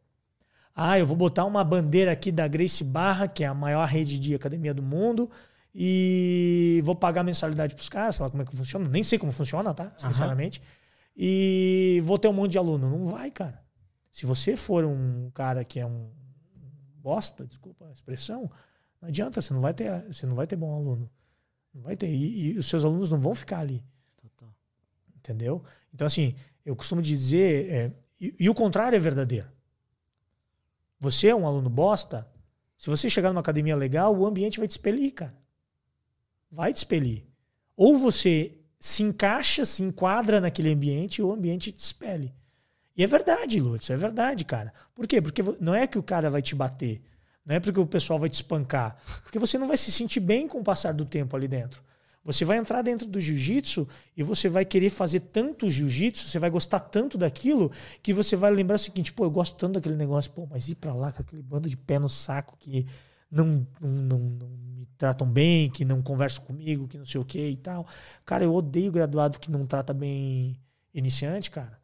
Ah, 0.75 0.99
eu 0.99 1.07
vou 1.07 1.17
botar 1.17 1.44
uma 1.44 1.62
bandeira 1.62 2.11
aqui 2.11 2.33
da 2.33 2.49
Grace 2.49 2.83
Barra, 2.83 3.28
que 3.28 3.44
é 3.44 3.47
a 3.47 3.55
maior 3.55 3.86
rede 3.86 4.19
de 4.19 4.35
academia 4.35 4.75
do 4.75 4.83
mundo, 4.83 5.31
e 5.75 6.81
vou 6.85 6.94
pagar 6.94 7.25
mensalidade 7.25 7.75
para 7.75 7.83
os 7.83 7.89
caras, 7.89 8.15
sei 8.15 8.25
lá 8.25 8.31
como 8.31 8.43
é 8.43 8.47
que 8.47 8.57
funciona. 8.57 8.89
Nem 8.89 9.03
sei 9.03 9.19
como 9.19 9.33
funciona, 9.33 9.75
tá? 9.75 9.93
Sinceramente. 9.99 10.62
E 11.17 12.01
vou 12.05 12.17
ter 12.17 12.28
um 12.28 12.33
monte 12.33 12.53
de 12.53 12.59
aluno. 12.59 12.89
Não 12.89 13.07
vai, 13.07 13.31
cara. 13.31 13.61
Se 14.12 14.25
você 14.25 14.57
for 14.57 14.85
um 14.85 15.31
cara 15.35 15.65
que 15.65 15.81
é 15.81 15.86
um 15.86 16.11
bosta, 16.99 17.44
desculpa 17.44 17.86
a 17.89 17.93
expressão, 17.93 18.49
não 19.03 19.09
adianta, 19.09 19.43
você 19.43 19.53
não 19.53 19.61
vai 19.61 19.75
ter, 19.75 19.91
você 20.07 20.27
não 20.27 20.36
vai 20.36 20.47
ter 20.47 20.55
bom 20.55 20.73
aluno. 20.73 21.11
Não 21.75 21.83
vai 21.83 21.97
ter. 21.97 22.09
E, 22.09 22.53
e 22.53 22.59
os 22.59 22.67
seus 22.67 22.85
alunos 22.85 23.11
não 23.11 23.20
vão 23.20 23.35
ficar 23.35 23.59
ali. 23.59 23.83
Total. 24.17 24.55
Entendeu? 25.17 25.65
Então, 25.93 26.07
assim, 26.07 26.36
eu 26.65 26.77
costumo 26.77 27.03
dizer. 27.03 27.70
é, 27.70 27.93
e, 28.20 28.35
e 28.39 28.49
o 28.49 28.55
contrário 28.55 28.94
é 28.94 29.01
verdadeiro. 29.01 29.49
Você 31.01 31.28
é 31.28 31.35
um 31.35 31.47
aluno 31.47 31.69
bosta, 31.69 32.27
se 32.78 32.89
você 32.89 33.11
chegar 33.11 33.31
numa 33.31 33.41
academia 33.41 33.75
legal, 33.75 34.17
o 34.17 34.25
ambiente 34.25 34.59
vai 34.59 34.69
te 34.69 34.73
expelir, 34.73 35.12
cara. 35.12 35.43
Vai 36.55 36.73
te 36.73 36.76
expelir. 36.76 37.24
Ou 37.76 37.99
você 37.99 38.57
se 38.78 39.02
encaixa, 39.02 39.65
se 39.65 39.83
enquadra 39.83 40.41
naquele 40.41 40.73
ambiente, 40.73 41.20
ou 41.20 41.31
o 41.31 41.34
ambiente 41.34 41.73
te 41.73 41.81
expele. 41.81 42.33
E 42.97 43.02
é 43.02 43.07
verdade, 43.07 43.58
Lutz, 43.58 43.91
é 43.91 43.97
verdade, 43.97 44.44
cara. 44.44 44.73
Por 44.94 45.07
quê? 45.07 45.20
Porque 45.20 45.42
não 45.58 45.74
é 45.74 45.86
que 45.86 45.99
o 45.99 46.02
cara 46.02 46.31
vai 46.31 46.41
te 46.41 46.55
bater, 46.55 47.02
não 47.44 47.57
é 47.57 47.60
porque 47.60 47.81
o 47.81 47.86
pessoal 47.86 48.20
vai 48.20 48.28
te 48.28 48.34
espancar, 48.34 48.97
porque 49.23 49.39
você 49.39 49.58
não 49.58 49.66
vai 49.66 49.76
se 49.76 49.91
sentir 49.91 50.20
bem 50.20 50.47
com 50.47 50.60
o 50.60 50.65
passar 50.65 50.94
do 50.94 51.05
tempo 51.05 51.34
ali 51.34 51.49
dentro. 51.49 51.83
Você 52.24 52.44
vai 52.44 52.57
entrar 52.57 52.83
dentro 52.83 53.07
do 53.07 53.20
jiu-jitsu 53.20 53.86
e 54.16 54.23
você 54.23 54.49
vai 54.49 54.65
querer 54.65 54.91
fazer 54.91 55.20
tanto 55.20 55.68
jiu-jitsu, 55.68 56.28
você 56.28 56.39
vai 56.39 56.49
gostar 56.49 56.78
tanto 56.78 57.18
daquilo, 57.18 57.70
que 58.02 58.15
você 58.15 58.36
vai 58.36 58.50
lembrar 58.50 58.76
o 58.76 58.78
seguinte, 58.78 59.12
pô, 59.12 59.24
eu 59.24 59.31
gosto 59.31 59.57
tanto 59.57 59.74
daquele 59.74 59.97
negócio, 59.97 60.31
pô, 60.31 60.47
mas 60.47 60.68
ir 60.68 60.76
pra 60.76 60.94
lá 60.94 61.10
com 61.10 61.20
aquele 61.20 61.42
bando 61.42 61.68
de 61.68 61.76
pé 61.76 61.99
no 61.99 62.08
saco 62.08 62.57
que 62.58 62.86
não, 63.35 63.67
não, 63.81 64.19
não, 64.19 64.49
me 64.49 64.87
tratam 64.97 65.27
bem, 65.27 65.69
que 65.69 65.85
não 65.85 66.01
conversam 66.01 66.45
comigo, 66.45 66.87
que 66.87 66.97
não 66.97 67.05
sei 67.05 67.21
o 67.21 67.25
que 67.25 67.49
e 67.49 67.57
tal. 67.57 67.87
Cara, 68.25 68.45
eu 68.45 68.55
odeio 68.55 68.93
graduado 68.93 69.39
que 69.39 69.51
não 69.51 69.67
trata 69.67 69.93
bem 69.93 70.59
iniciante, 70.93 71.51
cara. 71.51 71.79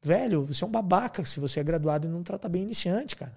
Velho, 0.00 0.44
você 0.44 0.62
é 0.62 0.66
um 0.66 0.70
babaca 0.70 1.24
se 1.24 1.40
você 1.40 1.60
é 1.60 1.64
graduado 1.64 2.06
e 2.06 2.10
não 2.10 2.22
trata 2.22 2.48
bem 2.48 2.62
iniciante, 2.62 3.16
cara. 3.16 3.36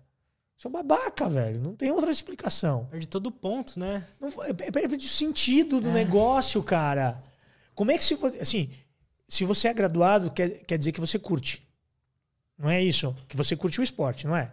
Você 0.58 0.68
é 0.68 0.70
um 0.70 0.74
babaca, 0.74 1.30
velho. 1.30 1.62
Não 1.62 1.76
tem 1.76 1.92
outra 1.92 2.12
explicação. 2.12 2.86
Perde 2.86 3.08
todo 3.08 3.32
ponto, 3.32 3.80
né? 3.80 4.06
Não, 4.20 4.30
é, 4.44 4.50
é, 4.50 4.72
perde 4.72 5.06
o 5.06 5.10
sentido 5.10 5.80
do 5.80 5.92
negócio, 5.92 6.62
cara. 6.62 7.24
Como 7.74 7.92
é 7.92 7.98
que 7.98 8.04
se 8.04 8.16
você. 8.16 8.40
Assim, 8.40 8.70
se 9.28 9.46
você 9.46 9.68
é 9.68 9.74
graduado, 9.74 10.32
quer, 10.32 10.50
quer 10.66 10.78
dizer 10.78 10.92
que 10.92 11.00
você 11.00 11.18
curte. 11.18 11.68
Não 12.58 12.70
é 12.70 12.84
isso? 12.84 13.16
Que 13.28 13.38
você 13.38 13.56
curte 13.56 13.80
o 13.80 13.84
esporte, 13.84 14.26
não 14.26 14.36
é? 14.36 14.52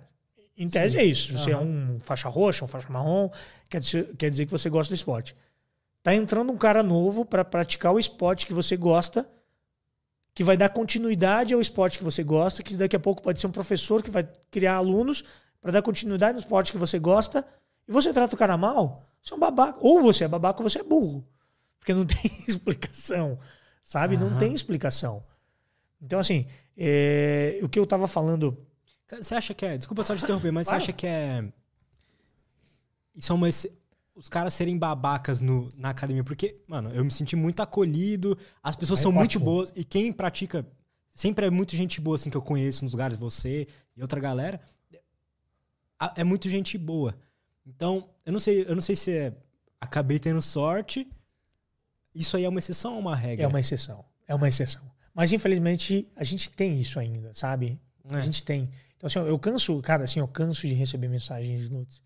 Em 0.57 0.69
tese 0.69 0.99
é 0.99 1.05
isso. 1.05 1.37
Você 1.37 1.51
é 1.51 1.57
um 1.57 1.99
faixa 2.01 2.29
roxa, 2.29 2.65
um 2.65 2.69
faixa 2.69 2.89
marrom, 2.91 3.31
quer 3.69 3.81
dizer, 3.81 4.17
quer 4.17 4.31
dizer 4.31 4.47
que 4.47 4.53
você 4.53 4.71
gosta 4.71 4.95
do 4.95 4.97
esporte. 4.97 5.37
Tá 6.03 6.15
entrando 6.15 6.53
um 6.53 6.57
cara 6.57 6.83
novo 6.83 7.25
para 7.25 7.45
praticar 7.45 7.93
o 7.93 7.99
esporte 7.99 8.47
que 8.47 8.53
você 8.53 8.77
gosta, 8.77 9.29
que 10.35 10.45
vai 10.45 10.57
dar 10.57 10.69
continuidade 10.69 11.55
ao 11.55 11.61
esporte 11.61 11.99
que 11.99 12.05
você 12.05 12.23
gosta, 12.23 12.63
que 12.63 12.77
daqui 12.77 12.95
a 12.95 13.01
pouco 13.01 13.23
pode 13.23 13.41
ser 13.41 13.47
um 13.47 13.53
professor 13.53 14.03
que 14.03 14.11
vai 14.11 14.29
criar 14.51 14.77
alunos 14.77 15.25
para 15.61 15.73
dar 15.73 15.83
continuidade 15.83 16.35
no 16.35 16.41
esporte 16.41 16.71
que 16.71 16.79
você 16.79 16.99
gosta, 16.99 17.45
e 17.89 17.93
você 17.93 18.13
trata 18.13 18.35
o 18.35 18.39
cara 18.39 18.57
mal, 18.57 19.09
você 19.21 19.33
é 19.33 19.37
um 19.37 19.41
babaca. 19.41 19.79
Ou 19.81 20.03
você 20.03 20.25
é 20.25 20.29
babaca 20.29 20.63
ou 20.63 20.69
você 20.69 20.81
é 20.81 20.83
burro. 20.83 21.27
Porque 21.79 21.95
não 21.95 22.05
tem 22.07 22.31
explicação. 22.47 23.39
Sabe? 23.83 24.17
Não 24.17 24.29
Aham. 24.29 24.39
tem 24.39 24.55
explicação. 24.55 25.23
Então, 26.01 26.19
assim, 26.19 26.47
é, 26.77 27.59
o 27.63 27.69
que 27.69 27.79
eu 27.79 27.87
tava 27.87 28.07
falando. 28.07 28.59
Você 29.11 29.35
acha 29.35 29.55
que 29.55 29.65
é. 29.67 29.77
Desculpa 29.79 30.03
só 30.03 30.17
te 30.17 30.25
interromper, 30.25 30.51
mas 30.51 30.67
Claro. 30.67 30.83
você 30.83 30.91
acha 30.91 30.93
que 30.97 31.07
é. 31.07 31.45
Isso 33.15 33.33
é 33.33 33.35
uma. 33.35 33.49
Os 34.17 34.29
caras 34.29 34.55
serem 34.55 34.79
babacas 34.79 35.41
no, 35.41 35.73
na 35.77 35.91
academia. 35.91 36.23
Porque, 36.25 36.61
mano, 36.67 36.91
eu 36.95 37.05
me 37.05 37.11
senti 37.11 37.35
muito 37.37 37.61
acolhido. 37.61 38.39
As 38.63 38.77
pessoas 38.77 39.01
É 39.01 39.03
são 39.03 39.13
muito 39.13 39.25
ótimo. 39.39 39.45
boas. 39.45 39.73
E 39.77 39.85
quem 39.85 40.13
pratica. 40.13 40.67
Sempre 41.11 41.47
é 41.47 41.51
muito 41.51 41.77
gente 41.77 42.01
boa, 42.01 42.17
assim, 42.17 42.29
que 42.29 42.37
eu 42.37 42.43
conheço 42.43 42.83
nos 42.83 42.93
lugares, 42.93 43.17
você 43.17 43.69
e 43.97 44.03
outra 44.03 44.19
galera. 44.21 44.61
a- 45.99 46.13
É 46.17 46.25
muito 46.25 46.49
gente 46.49 46.77
boa. 46.77 47.17
Então, 47.65 48.11
eu 48.27 48.33
não 48.33 48.41
sei, 48.41 48.63
eu 48.67 48.75
não 48.75 48.83
sei 48.83 48.97
se 48.97 49.13
é. 49.17 49.33
Acabei 49.81 50.19
tendo 50.19 50.43
sorte. 50.43 51.09
Isso 52.15 52.37
aí 52.37 52.45
é 52.45 52.49
uma 52.49 52.59
exceção 52.59 52.95
ou 52.95 53.01
uma 53.01 53.15
regra? 53.15 53.45
É 53.45 53.49
uma 53.49 53.61
exceção. 53.61 54.05
É 54.27 54.35
uma 54.35 54.49
exceção. 54.49 54.83
Mas, 55.15 55.33
infelizmente, 55.33 56.09
a 56.17 56.25
gente 56.25 56.51
tem 56.51 56.79
isso 56.81 56.99
ainda, 56.99 57.33
sabe? 57.33 57.79
A 58.11 58.19
É. 58.19 58.23
gente 58.23 58.43
tem. 58.43 58.69
Então, 59.05 59.23
assim, 59.23 59.29
eu 59.29 59.39
canso, 59.39 59.81
cara, 59.83 60.05
assim, 60.05 60.21
eu 60.21 60.29
canso 60.29 60.67
de 60.67 60.73
receber 60.73 61.09
mensagens 61.09 61.69
nudes 61.69 62.03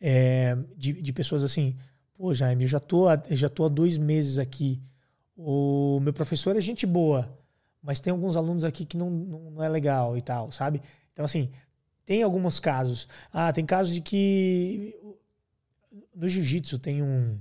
é, 0.00 0.56
de, 0.76 0.92
de 0.94 1.12
pessoas 1.12 1.42
assim, 1.42 1.76
pô, 2.14 2.32
Jaime, 2.32 2.64
eu 2.64 2.68
já 2.68 2.80
tô, 2.80 3.08
há, 3.08 3.22
já 3.30 3.48
tô 3.48 3.64
há 3.64 3.68
dois 3.68 3.98
meses 3.98 4.38
aqui. 4.38 4.80
O 5.36 6.00
meu 6.00 6.12
professor 6.12 6.56
é 6.56 6.60
gente 6.60 6.86
boa, 6.86 7.38
mas 7.82 8.00
tem 8.00 8.10
alguns 8.10 8.36
alunos 8.36 8.64
aqui 8.64 8.84
que 8.84 8.96
não, 8.96 9.10
não, 9.10 9.50
não 9.50 9.62
é 9.62 9.68
legal 9.68 10.16
e 10.16 10.22
tal, 10.22 10.50
sabe? 10.50 10.80
Então, 11.12 11.24
assim, 11.24 11.50
tem 12.04 12.22
alguns 12.22 12.58
casos. 12.58 13.08
Ah, 13.32 13.52
tem 13.52 13.64
casos 13.64 13.94
de 13.94 14.00
que 14.00 14.96
no 16.14 16.28
jiu-jitsu 16.28 16.78
tem 16.78 17.02
um 17.02 17.38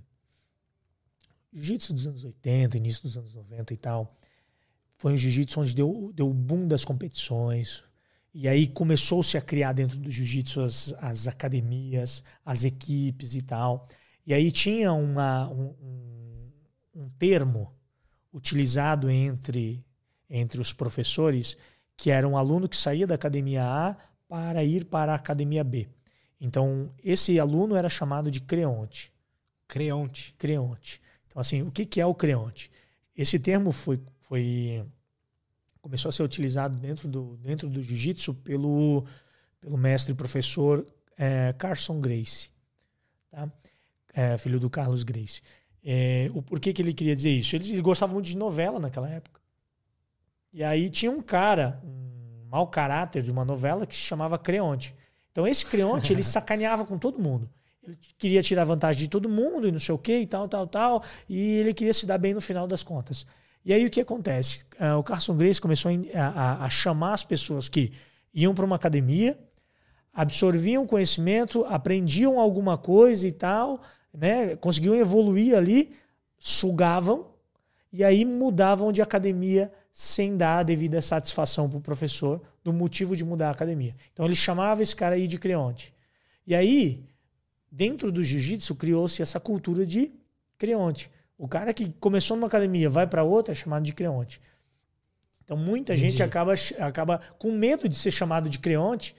jiu-jitsu 1.54 1.94
dos 1.94 2.08
anos 2.08 2.24
80, 2.24 2.78
início 2.78 3.04
dos 3.04 3.18
anos 3.18 3.34
90 3.34 3.74
e 3.74 3.78
tal. 3.78 4.14
Foi 4.98 5.14
um 5.14 5.18
jiu-jitsu 5.18 5.62
onde 5.62 5.76
deu, 5.76 6.12
deu 6.14 6.30
o 6.30 6.34
boom 6.34 6.68
das 6.68 6.84
competições. 6.84 7.84
E 8.40 8.48
aí 8.48 8.68
começou-se 8.68 9.36
a 9.36 9.42
criar 9.42 9.74
dentro 9.74 9.98
do 9.98 10.12
jiu-jitsu 10.12 10.62
as, 10.62 10.94
as 11.00 11.28
academias, 11.28 12.24
as 12.46 12.64
equipes 12.64 13.34
e 13.34 13.42
tal. 13.42 13.84
E 14.28 14.32
aí 14.32 14.52
tinha 14.52 14.94
uma, 14.94 15.50
um, 15.50 15.74
um, 16.94 17.10
termo 17.18 17.74
utilizado 18.32 19.10
entre, 19.10 19.84
entre 20.30 20.62
os 20.62 20.72
professores 20.72 21.58
que 21.96 22.12
era 22.12 22.28
um 22.28 22.38
aluno 22.38 22.70
que 22.70 22.78
saía 22.78 23.08
da 23.08 23.16
academia 23.16 23.64
A 23.66 23.98
para 24.30 24.64
ir 24.64 24.86
para 24.86 25.14
a 25.14 25.16
academia 25.16 25.64
B. 25.64 25.88
Então, 26.40 26.94
esse 27.04 27.40
aluno 27.40 27.76
era 27.76 27.90
chamado 27.90 28.30
de 28.30 28.40
creonte. 28.40 29.12
Creonte. 29.68 30.36
Creonte. 30.38 31.02
Então, 31.26 31.42
assim, 31.42 31.64
o 31.64 31.72
que, 31.72 31.88
que 31.88 32.00
é 32.00 32.06
o 32.06 32.14
creonte? 32.14 32.70
Esse 33.16 33.40
termo 33.40 33.72
foi, 33.72 34.00
foi 34.20 34.86
começou 35.88 36.10
a 36.10 36.12
ser 36.12 36.24
utilizado 36.24 36.76
dentro 36.76 37.08
do, 37.08 37.38
dentro 37.38 37.70
do 37.70 37.82
jiu-jitsu 37.82 38.34
pelo, 38.34 39.06
pelo 39.62 39.78
mestre 39.78 40.14
professor 40.14 40.86
eh, 41.18 41.54
Carson 41.58 42.02
Grace, 42.02 42.50
tá? 43.32 43.50
Eh, 44.14 44.38
filho 44.38 44.60
do 44.60 44.70
Carlos 44.70 45.04
Grace. 45.04 45.42
Eh, 45.82 46.30
o 46.34 46.42
porquê 46.42 46.74
que 46.74 46.82
ele 46.82 46.94
queria 46.94 47.16
dizer 47.16 47.30
isso? 47.30 47.56
Ele, 47.56 47.72
ele 47.72 47.82
gostava 47.82 48.12
muito 48.12 48.26
de 48.26 48.36
novela 48.36 48.80
naquela 48.80 49.10
época. 49.10 49.40
E 50.52 50.62
aí 50.62 50.90
tinha 50.90 51.10
um 51.10 51.22
cara, 51.22 51.80
um 51.86 52.48
mau 52.50 52.68
caráter 52.68 53.22
de 53.22 53.32
uma 53.32 53.46
novela 53.46 53.88
que 53.88 53.96
se 53.96 54.02
chamava 54.02 54.38
Creonte. 54.38 54.94
Então 55.32 55.48
esse 55.48 55.66
Creonte, 55.66 56.12
ele 56.12 56.24
sacaneava 56.24 56.86
com 56.86 56.98
todo 56.98 57.18
mundo. 57.18 57.50
Ele 57.82 57.98
queria 58.18 58.44
tirar 58.44 58.66
vantagem 58.66 59.04
de 59.04 59.08
todo 59.08 59.30
mundo 59.30 59.66
e 59.66 59.72
não 59.72 59.80
sei 59.80 59.96
o 59.96 59.98
que 59.98 60.20
e 60.20 60.28
tal, 60.28 60.50
tal, 60.50 60.68
tal. 60.68 61.04
E 61.30 61.60
ele 61.60 61.74
queria 61.74 61.94
se 61.94 62.06
dar 62.06 62.18
bem 62.18 62.34
no 62.34 62.42
final 62.42 62.68
das 62.68 62.84
contas. 62.84 63.26
E 63.68 63.74
aí 63.74 63.86
o 63.86 63.90
que 63.90 64.00
acontece? 64.00 64.64
Ah, 64.80 64.96
o 64.98 65.04
Carson 65.04 65.36
Grace 65.36 65.60
começou 65.60 65.92
a, 66.16 66.64
a- 66.64 66.70
chamar 66.70 67.12
as 67.12 67.26
pessoas 67.26 67.68
que 67.68 67.92
iam 68.34 68.56
para 68.56 68.64
uma 68.64 68.78
academia, 68.78 69.38
absorviam 70.14 70.88
conhecimento, 70.88 71.66
aprendiam 71.66 72.40
alguma 72.40 72.78
coisa 72.78 73.28
e 73.28 73.32
tal, 73.34 73.82
né? 74.14 74.56
conseguiam 74.56 74.96
evoluir 74.96 75.54
ali, 75.54 75.92
sugavam 76.38 77.28
e 77.92 78.06
aí 78.06 78.24
mudavam 78.24 78.90
de 78.90 79.02
academia 79.02 79.70
sem 79.92 80.38
dar 80.38 80.60
a 80.60 80.64
devida 80.64 81.02
satisfação 81.02 81.70
para 81.70 81.78
o 81.80 81.82
professor 81.82 82.42
do 82.64 82.72
motivo 82.72 83.18
de 83.18 83.26
mudar 83.26 83.50
a 83.50 83.52
academia. 83.52 83.94
Então 84.14 84.26
ele 84.26 84.36
chamava 84.36 84.82
esse 84.82 84.96
cara 84.96 85.16
aí 85.16 85.28
de 85.28 85.38
creonte. 85.38 85.94
E 86.46 86.56
aí, 86.56 87.04
dentro 87.70 88.14
do 88.14 88.24
jiu-jitsu, 88.24 88.76
criou-se 88.76 89.22
essa 89.22 89.42
cultura 89.42 89.86
de 89.86 90.10
creonte. 90.58 91.12
O 91.38 91.48
cara 91.48 91.74
que 91.74 91.90
começou 92.00 92.36
numa 92.36 92.48
academia 92.48 92.90
vai 92.90 93.06
para 93.06 93.24
outra 93.24 93.52
é 93.52 93.56
chamado 93.56 93.84
de 93.84 93.94
creonte. 93.94 94.42
Então 95.44 95.56
muita 95.56 95.94
entendi. 95.94 96.10
gente 96.10 96.24
acaba, 96.24 96.54
acaba 96.80 97.22
com 97.38 97.52
medo 97.52 97.88
de 97.88 97.96
ser 97.96 98.12
chamado 98.12 98.50
de 98.50 98.60
creonte 98.60 99.16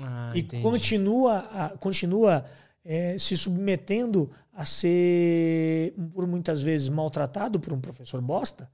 ah, 0.00 0.32
e 0.34 0.40
entendi. 0.40 0.62
continua, 0.62 1.38
a, 1.50 1.70
continua 1.70 2.44
é, 2.84 3.16
se 3.18 3.36
submetendo 3.36 4.30
a 4.52 4.64
ser, 4.64 5.92
por 6.14 6.26
muitas 6.26 6.62
vezes, 6.62 6.88
maltratado 6.88 7.58
por 7.58 7.72
um 7.72 7.80
professor 7.80 8.20
bosta, 8.20 8.70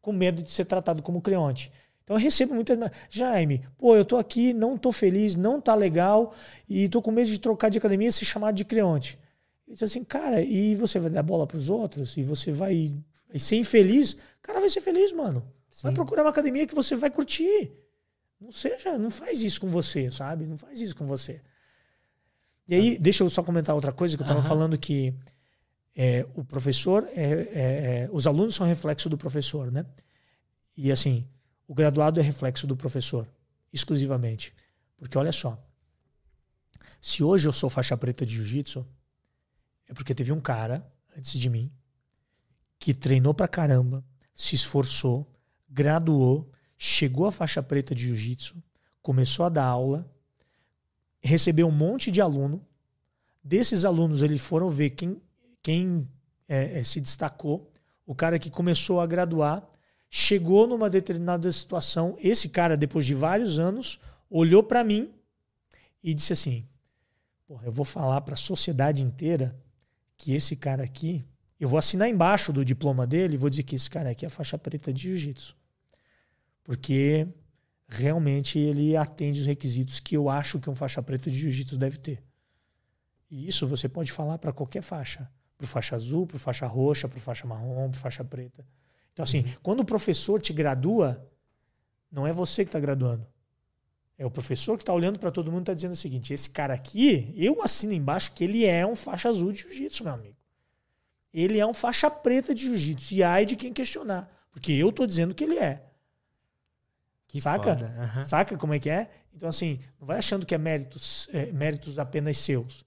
com 0.00 0.12
medo 0.12 0.42
de 0.42 0.50
ser 0.50 0.64
tratado 0.64 1.02
como 1.02 1.20
creonte. 1.20 1.72
Então 2.04 2.16
eu 2.16 2.20
recebo 2.20 2.54
muitas. 2.54 2.78
Jaime, 3.10 3.64
pô, 3.78 3.96
eu 3.96 4.04
tô 4.04 4.16
aqui, 4.16 4.52
não 4.52 4.76
tô 4.76 4.92
feliz, 4.92 5.36
não 5.36 5.60
tá 5.60 5.74
legal, 5.74 6.34
e 6.68 6.88
tô 6.88 7.02
com 7.02 7.10
medo 7.10 7.28
de 7.28 7.38
trocar 7.38 7.68
de 7.68 7.78
academia 7.78 8.08
e 8.08 8.12
ser 8.12 8.24
chamado 8.24 8.54
de 8.54 8.64
creonte. 8.64 9.18
Ele 9.72 9.76
diz 9.76 9.84
assim, 9.84 10.04
cara, 10.04 10.42
e 10.42 10.76
você 10.76 10.98
vai 10.98 11.08
dar 11.08 11.22
bola 11.22 11.46
para 11.46 11.56
os 11.56 11.70
outros? 11.70 12.14
E 12.18 12.22
você 12.22 12.52
vai, 12.52 12.94
vai 13.26 13.38
ser 13.38 13.56
infeliz? 13.56 14.18
Cara, 14.42 14.60
vai 14.60 14.68
ser 14.68 14.82
feliz, 14.82 15.12
mano. 15.12 15.42
Sim. 15.70 15.84
Vai 15.84 15.94
procurar 15.94 16.24
uma 16.24 16.28
academia 16.28 16.66
que 16.66 16.74
você 16.74 16.94
vai 16.94 17.10
curtir. 17.10 17.72
Não 18.38 18.52
seja, 18.52 18.98
não 18.98 19.10
faz 19.10 19.40
isso 19.40 19.62
com 19.62 19.70
você, 19.70 20.10
sabe? 20.10 20.44
Não 20.44 20.58
faz 20.58 20.78
isso 20.78 20.94
com 20.94 21.06
você. 21.06 21.40
E 22.68 22.74
aí, 22.74 22.96
ah. 22.96 22.98
deixa 23.00 23.24
eu 23.24 23.30
só 23.30 23.42
comentar 23.42 23.74
outra 23.74 23.92
coisa 23.92 24.14
que 24.14 24.22
eu 24.22 24.26
estava 24.26 24.42
falando 24.42 24.76
que 24.76 25.14
é, 25.96 26.26
o 26.34 26.44
professor, 26.44 27.08
é, 27.14 27.22
é, 27.22 27.46
é, 28.04 28.08
os 28.12 28.26
alunos 28.26 28.54
são 28.54 28.66
reflexo 28.66 29.08
do 29.08 29.16
professor, 29.16 29.72
né? 29.72 29.86
E 30.76 30.92
assim, 30.92 31.26
o 31.66 31.74
graduado 31.74 32.20
é 32.20 32.22
reflexo 32.22 32.66
do 32.66 32.76
professor, 32.76 33.26
exclusivamente. 33.72 34.52
Porque 34.98 35.16
olha 35.16 35.32
só, 35.32 35.58
se 37.00 37.24
hoje 37.24 37.48
eu 37.48 37.52
sou 37.52 37.70
faixa 37.70 37.96
preta 37.96 38.26
de 38.26 38.34
jiu-jitsu, 38.34 38.86
é 39.92 39.94
porque 39.94 40.14
teve 40.14 40.32
um 40.32 40.40
cara 40.40 40.90
antes 41.16 41.38
de 41.38 41.50
mim 41.50 41.70
que 42.78 42.94
treinou 42.94 43.34
pra 43.34 43.46
caramba, 43.46 44.02
se 44.34 44.54
esforçou, 44.56 45.30
graduou, 45.68 46.50
chegou 46.78 47.26
à 47.26 47.30
faixa 47.30 47.62
preta 47.62 47.94
de 47.94 48.06
jiu-jitsu, 48.06 48.56
começou 49.02 49.44
a 49.44 49.50
dar 49.50 49.66
aula, 49.66 50.10
recebeu 51.20 51.68
um 51.68 51.72
monte 51.72 52.10
de 52.10 52.22
aluno. 52.22 52.66
Desses 53.44 53.84
alunos, 53.84 54.22
eles 54.22 54.40
foram 54.40 54.70
ver 54.70 54.90
quem, 54.90 55.20
quem 55.62 56.08
é, 56.48 56.78
é, 56.78 56.82
se 56.82 56.98
destacou. 56.98 57.70
O 58.06 58.14
cara 58.14 58.38
que 58.38 58.50
começou 58.50 58.98
a 58.98 59.06
graduar 59.06 59.62
chegou 60.08 60.66
numa 60.66 60.88
determinada 60.88 61.52
situação. 61.52 62.16
Esse 62.18 62.48
cara, 62.48 62.78
depois 62.78 63.04
de 63.04 63.14
vários 63.14 63.58
anos, 63.58 64.00
olhou 64.30 64.62
para 64.62 64.82
mim 64.82 65.12
e 66.02 66.14
disse 66.14 66.32
assim: 66.32 66.66
eu 67.62 67.70
vou 67.70 67.84
falar 67.84 68.22
para 68.22 68.34
a 68.34 68.38
sociedade 68.38 69.02
inteira 69.02 69.54
que 70.22 70.32
esse 70.32 70.54
cara 70.54 70.84
aqui, 70.84 71.24
eu 71.58 71.68
vou 71.68 71.76
assinar 71.76 72.08
embaixo 72.08 72.52
do 72.52 72.64
diploma 72.64 73.04
dele 73.04 73.34
e 73.34 73.36
vou 73.36 73.50
dizer 73.50 73.64
que 73.64 73.74
esse 73.74 73.90
cara 73.90 74.10
aqui 74.10 74.24
é 74.24 74.28
faixa 74.28 74.56
preta 74.56 74.92
de 74.92 75.02
jiu-jitsu. 75.02 75.56
Porque 76.62 77.26
realmente 77.88 78.56
ele 78.56 78.96
atende 78.96 79.40
os 79.40 79.46
requisitos 79.46 79.98
que 79.98 80.16
eu 80.16 80.30
acho 80.30 80.60
que 80.60 80.70
um 80.70 80.76
faixa 80.76 81.02
preta 81.02 81.28
de 81.28 81.36
jiu-jitsu 81.36 81.76
deve 81.76 81.98
ter. 81.98 82.22
E 83.28 83.48
isso 83.48 83.66
você 83.66 83.88
pode 83.88 84.12
falar 84.12 84.38
para 84.38 84.52
qualquer 84.52 84.80
faixa. 84.80 85.28
Para 85.58 85.66
faixa 85.66 85.96
azul, 85.96 86.24
para 86.24 86.38
faixa 86.38 86.68
roxa, 86.68 87.08
para 87.08 87.18
faixa 87.18 87.44
marrom, 87.44 87.90
para 87.90 87.98
faixa 87.98 88.22
preta. 88.22 88.64
Então, 89.12 89.24
assim, 89.24 89.40
uhum. 89.40 89.54
quando 89.60 89.80
o 89.80 89.84
professor 89.84 90.40
te 90.40 90.52
gradua, 90.52 91.28
não 92.12 92.28
é 92.28 92.32
você 92.32 92.62
que 92.62 92.68
está 92.68 92.78
graduando. 92.78 93.26
É 94.18 94.26
o 94.26 94.30
professor 94.30 94.76
que 94.76 94.82
está 94.82 94.92
olhando 94.92 95.18
para 95.18 95.30
todo 95.30 95.50
mundo 95.50 95.60
e 95.60 95.62
está 95.62 95.74
dizendo 95.74 95.92
o 95.92 95.96
seguinte: 95.96 96.32
esse 96.32 96.50
cara 96.50 96.74
aqui, 96.74 97.32
eu 97.36 97.62
assino 97.62 97.92
embaixo 97.92 98.32
que 98.32 98.44
ele 98.44 98.64
é 98.64 98.86
um 98.86 98.94
faixa 98.94 99.28
azul 99.28 99.52
de 99.52 99.60
jiu-jitsu, 99.60 100.04
meu 100.04 100.12
amigo. 100.12 100.36
Ele 101.32 101.58
é 101.58 101.66
um 101.66 101.72
faixa 101.72 102.10
preta 102.10 102.54
de 102.54 102.62
jiu-jitsu. 102.62 103.14
E 103.14 103.22
ai 103.22 103.46
de 103.46 103.56
quem 103.56 103.72
questionar. 103.72 104.28
Porque 104.50 104.72
eu 104.72 104.90
estou 104.90 105.06
dizendo 105.06 105.34
que 105.34 105.44
ele 105.44 105.58
é. 105.58 105.82
Que 107.26 107.40
Saca? 107.40 107.72
Uhum. 108.16 108.24
Saca 108.24 108.58
como 108.58 108.74
é 108.74 108.78
que 108.78 108.90
é? 108.90 109.08
Então, 109.34 109.48
assim, 109.48 109.80
não 109.98 110.06
vai 110.06 110.18
achando 110.18 110.44
que 110.44 110.54
é 110.54 110.58
méritos, 110.58 111.28
é, 111.32 111.50
méritos 111.52 111.98
apenas 111.98 112.36
seus. 112.36 112.84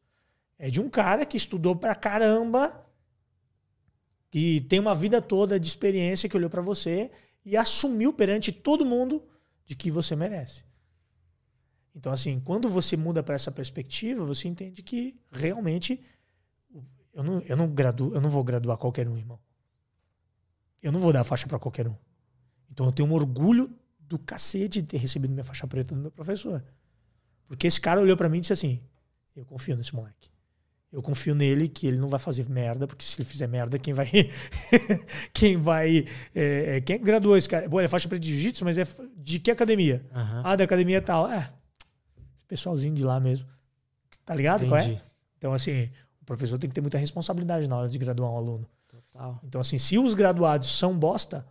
É 0.59 0.69
de 0.69 0.79
um 0.79 0.89
cara 0.89 1.25
que 1.25 1.35
estudou 1.35 1.75
pra 1.75 1.95
caramba, 1.95 2.85
que 4.29 4.61
tem 4.61 4.79
uma 4.79 4.93
vida 4.93 5.21
toda 5.21 5.59
de 5.59 5.67
experiência, 5.67 6.29
que 6.29 6.37
olhou 6.37 6.49
para 6.49 6.61
você 6.61 7.09
e 7.43 7.55
assumiu 7.55 8.11
perante 8.11 8.51
todo 8.51 8.85
mundo 8.85 9.23
de 9.65 9.75
que 9.75 9.89
você 9.89 10.15
merece. 10.15 10.64
Então, 11.95 12.11
assim, 12.11 12.41
quando 12.41 12.67
você 12.69 12.97
muda 12.97 13.23
para 13.23 13.35
essa 13.35 13.51
perspectiva, 13.51 14.25
você 14.25 14.47
entende 14.49 14.83
que 14.83 15.15
realmente 15.31 16.03
eu 17.13 17.23
não, 17.23 17.39
eu 17.41 17.55
não 17.55 17.69
graduo, 17.69 18.13
eu 18.13 18.19
não 18.19 18.29
vou 18.29 18.43
graduar 18.43 18.77
qualquer 18.77 19.07
um, 19.07 19.17
irmão. 19.17 19.39
Eu 20.83 20.91
não 20.91 20.99
vou 20.99 21.13
dar 21.13 21.23
faixa 21.23 21.47
para 21.47 21.57
qualquer 21.57 21.87
um. 21.87 21.95
Então 22.69 22.85
eu 22.85 22.91
tenho 22.91 23.07
um 23.07 23.13
orgulho 23.13 23.71
do 23.97 24.19
cacete 24.19 24.81
de 24.81 24.87
ter 24.87 24.97
recebido 24.97 25.31
minha 25.31 25.43
faixa 25.43 25.65
preta 25.65 25.95
do 25.95 26.01
meu 26.01 26.11
professor. 26.11 26.61
Porque 27.47 27.65
esse 27.65 27.79
cara 27.79 28.01
olhou 28.01 28.17
para 28.17 28.27
mim 28.27 28.39
e 28.39 28.41
disse 28.41 28.53
assim: 28.53 28.81
Eu 29.33 29.45
confio 29.45 29.77
nesse 29.77 29.95
moleque. 29.95 30.29
Eu 30.91 31.01
confio 31.01 31.33
nele 31.33 31.67
que 31.67 31.87
ele 31.87 31.97
não 31.97 32.07
vai 32.07 32.19
fazer 32.19 32.49
merda, 32.49 32.85
porque 32.85 33.03
se 33.03 33.19
ele 33.19 33.27
fizer 33.27 33.47
merda, 33.47 33.79
quem 33.79 33.93
vai. 33.93 34.09
quem 35.33 35.57
vai. 35.57 36.05
É, 36.33 36.77
é, 36.77 36.81
quem 36.81 37.01
graduou 37.01 37.37
esse 37.37 37.47
cara? 37.47 37.67
Bom, 37.67 37.79
ele 37.79 37.85
é 37.85 37.89
faixa 37.89 38.07
preta 38.07 38.21
de 38.21 38.31
jiu-jitsu, 38.31 38.65
mas 38.65 38.77
é 38.77 38.85
de 39.17 39.39
que 39.39 39.49
academia? 39.49 40.05
Uhum. 40.13 40.41
Ah, 40.43 40.55
da 40.55 40.63
academia 40.63 41.01
tal. 41.01 41.31
É, 41.31 41.51
pessoalzinho 42.47 42.95
de 42.95 43.03
lá 43.03 43.19
mesmo. 43.19 43.47
Tá 44.25 44.35
ligado? 44.35 44.67
Qual 44.67 44.79
é? 44.79 45.01
Então, 45.37 45.53
assim, 45.53 45.89
o 46.21 46.25
professor 46.25 46.57
tem 46.57 46.69
que 46.69 46.73
ter 46.73 46.81
muita 46.81 46.97
responsabilidade 46.97 47.67
na 47.67 47.77
hora 47.77 47.89
de 47.89 47.97
graduar 47.97 48.31
um 48.31 48.37
aluno. 48.37 48.67
Total. 48.87 49.39
Então, 49.43 49.61
assim, 49.61 49.77
se 49.77 49.97
os 49.97 50.13
graduados 50.13 50.77
são 50.77 50.97
bosta, 50.97 51.45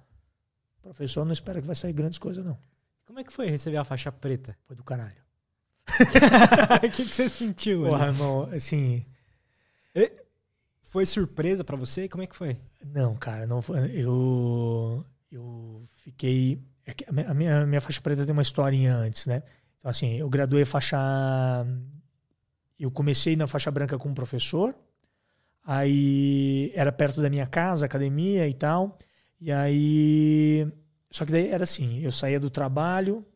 o 0.79 0.83
professor 0.83 1.25
não 1.25 1.33
espera 1.33 1.61
que 1.61 1.67
vai 1.67 1.77
sair 1.77 1.93
grandes 1.93 2.19
coisas, 2.19 2.45
não. 2.45 2.59
Como 3.05 3.21
é 3.21 3.25
que 3.25 3.33
foi 3.33 3.49
receber 3.49 3.77
a 3.77 3.85
faixa 3.85 4.11
preta? 4.11 4.57
Foi 4.67 4.75
do 4.75 4.83
caralho. 4.83 5.23
O 6.77 6.91
que, 6.91 7.05
que, 7.05 7.15
você 7.15 7.29
sentiu? 7.29 7.85
Porra, 7.85 8.07
irmão, 8.07 8.49
assim. 8.53 9.05
Foi 10.83 11.05
surpresa 11.05 11.63
para 11.63 11.77
você? 11.77 12.09
Como 12.09 12.23
é 12.23 12.27
que 12.27 12.37
foi? 12.37 12.57
Não, 12.85 13.15
cara, 13.17 13.47
não 13.47 13.61
foi. 13.61 13.91
Eu, 13.91 15.05
eu 15.31 15.85
fiquei. 16.05 16.63
É 16.87 16.95
a 17.27 17.35
minha, 17.35 17.63
a 17.63 17.67
minha 17.67 17.81
faixa 17.81 18.01
preta 18.01 18.25
tem 18.25 18.33
uma 18.33 18.43
historinha 18.43 18.95
antes, 18.95 19.27
né? 19.27 19.43
Então, 19.85 19.91
assim, 19.91 20.15
eu 20.15 20.31
graduei 20.31 20.65
faixa. 20.65 20.97
Eu 22.79 22.91
comecei 22.91 23.37
na 23.37 23.47
faixa 23.47 23.71
branca 23.71 23.99
com 23.99 24.09
um 24.09 24.15
professor, 24.15 24.75
aí 25.63 26.73
era 26.75 26.91
perto 26.91 27.21
da 27.21 27.29
minha 27.29 27.47
casa, 27.47 27.85
academia 27.85 28.49
e 28.49 28.55
tal. 28.55 28.97
E 29.39 29.53
aí. 29.53 30.67
Só 31.11 31.27
que 31.27 31.33
daí 31.33 31.49
era 31.49 31.65
assim: 31.65 32.01
eu 32.01 32.11
saía 32.11 32.41
do 32.41 32.49
trabalho, 32.49 33.27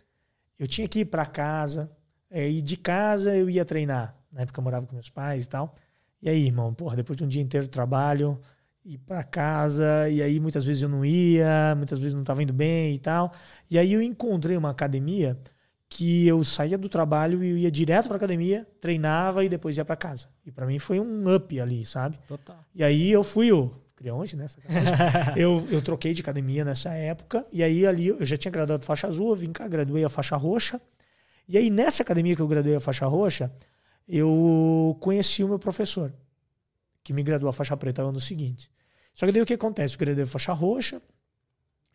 eu 0.59 0.67
tinha 0.67 0.89
que 0.89 1.01
ir 1.01 1.05
para 1.05 1.27
casa, 1.27 1.91
é, 2.31 2.49
e 2.49 2.63
de 2.63 2.79
casa 2.79 3.37
eu 3.37 3.51
ia 3.51 3.63
treinar. 3.63 4.17
Na 4.33 4.41
época 4.41 4.59
eu 4.59 4.65
morava 4.65 4.87
com 4.87 4.95
meus 4.95 5.11
pais 5.11 5.45
e 5.45 5.49
tal. 5.51 5.75
E 6.23 6.31
aí, 6.31 6.47
irmão, 6.47 6.73
porra, 6.73 6.97
depois 6.97 7.19
de 7.19 7.25
um 7.25 7.29
dia 7.29 7.43
inteiro 7.43 7.67
de 7.67 7.71
trabalho, 7.71 8.41
ir 8.87 8.97
para 8.97 9.23
casa, 9.23 10.09
e 10.09 10.23
aí 10.23 10.41
muitas 10.41 10.65
vezes 10.65 10.83
eu 10.83 10.89
não 10.89 11.05
ia, 11.05 11.75
muitas 11.77 11.99
vezes 11.99 12.15
não 12.15 12.23
estava 12.23 12.43
indo 12.43 12.55
bem 12.55 12.95
e 12.95 12.99
tal. 12.99 13.33
E 13.71 13.79
aí 13.79 13.93
eu 13.93 14.01
encontrei 14.01 14.57
uma 14.57 14.71
academia 14.71 15.39
que 15.89 16.27
eu 16.27 16.45
saía 16.45 16.77
do 16.77 16.89
trabalho 16.89 17.43
e 17.43 17.63
ia 17.63 17.71
direto 17.71 18.09
para 18.09 18.17
academia, 18.17 18.67
treinava 18.81 19.45
e 19.45 19.49
depois 19.49 19.77
ia 19.77 19.85
para 19.85 19.97
casa. 19.97 20.29
E 20.45 20.53
para 20.53 20.67
mim 20.67 20.79
foi 20.79 21.01
um 21.01 21.35
up 21.35 21.59
ali, 21.59 21.85
sabe? 21.85 22.19
Total. 22.27 22.63
E 22.75 22.85
aí 22.85 23.11
eu 23.11 23.25
fui 23.25 23.51
o 23.53 23.75
criança, 23.97 24.37
né? 24.37 24.47
eu, 25.37 25.67
eu 25.71 25.83
troquei 25.83 26.13
de 26.13 26.21
academia 26.21 26.65
nessa 26.65 26.91
época 26.91 27.45
e 27.51 27.65
aí 27.65 27.85
ali 27.85 28.09
eu 28.09 28.25
já 28.25 28.37
tinha 28.37 28.53
graduado 28.53 28.85
faixa 28.85 29.09
azul, 29.09 29.31
eu 29.31 29.37
vim 29.37 29.51
cá, 29.51 29.67
graduei 29.67 30.05
a 30.05 30.09
faixa 30.09 30.37
roxa. 30.37 30.81
E 31.49 31.57
aí 31.59 31.71
nessa 31.71 32.03
academia 32.03 32.37
que 32.37 32.43
eu 32.43 32.47
graduei 32.47 32.77
a 32.77 32.81
faixa 32.81 33.07
roxa, 33.07 33.51
eu 34.07 34.97
conheci 35.01 35.43
o 35.43 35.49
meu 35.49 35.59
professor, 35.59 36.13
que 37.03 37.13
me 37.13 37.23
graduou 37.23 37.51
a 37.51 37.53
faixa 37.53 37.77
preta 37.77 38.03
no 38.03 38.11
ano 38.11 38.21
seguinte. 38.21 38.71
Só 39.15 39.27
que 39.27 39.33
daí 39.33 39.43
o 39.43 39.47
que 39.47 39.55
acontece? 39.55 39.95
Eu 39.95 39.99
graduei 39.99 40.25
a 40.25 40.27
faixa 40.27 40.53
roxa, 40.53 41.03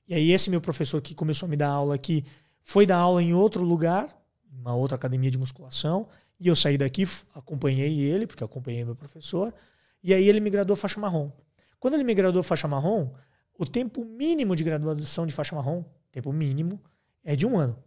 e 0.07 0.13
aí 0.13 0.31
esse 0.31 0.49
meu 0.49 0.59
professor 0.59 1.01
que 1.01 1.15
começou 1.15 1.47
a 1.47 1.49
me 1.49 1.55
dar 1.55 1.69
aula 1.69 1.95
aqui 1.95 2.25
foi 2.63 2.85
dar 2.85 2.97
aula 2.97 3.21
em 3.21 3.33
outro 3.33 3.63
lugar, 3.63 4.07
uma 4.51 4.73
outra 4.73 4.95
academia 4.95 5.29
de 5.29 5.37
musculação, 5.37 6.07
e 6.39 6.47
eu 6.47 6.55
saí 6.55 6.77
daqui, 6.77 7.07
acompanhei 7.33 7.99
ele, 7.99 8.25
porque 8.25 8.43
acompanhei 8.43 8.83
meu 8.83 8.95
professor, 8.95 9.53
e 10.01 10.13
aí 10.13 10.27
ele 10.27 10.39
me 10.39 10.49
graduou 10.49 10.75
faixa 10.75 10.99
marrom. 10.99 11.31
Quando 11.79 11.93
ele 11.95 12.03
me 12.03 12.13
graduou 12.13 12.41
faixa 12.43 12.67
marrom, 12.67 13.11
o 13.57 13.65
tempo 13.65 14.03
mínimo 14.03 14.55
de 14.55 14.63
graduação 14.63 15.27
de 15.27 15.33
faixa 15.33 15.55
marrom, 15.55 15.83
tempo 16.11 16.31
mínimo, 16.33 16.81
é 17.23 17.35
de 17.35 17.45
um 17.45 17.57
ano. 17.57 17.77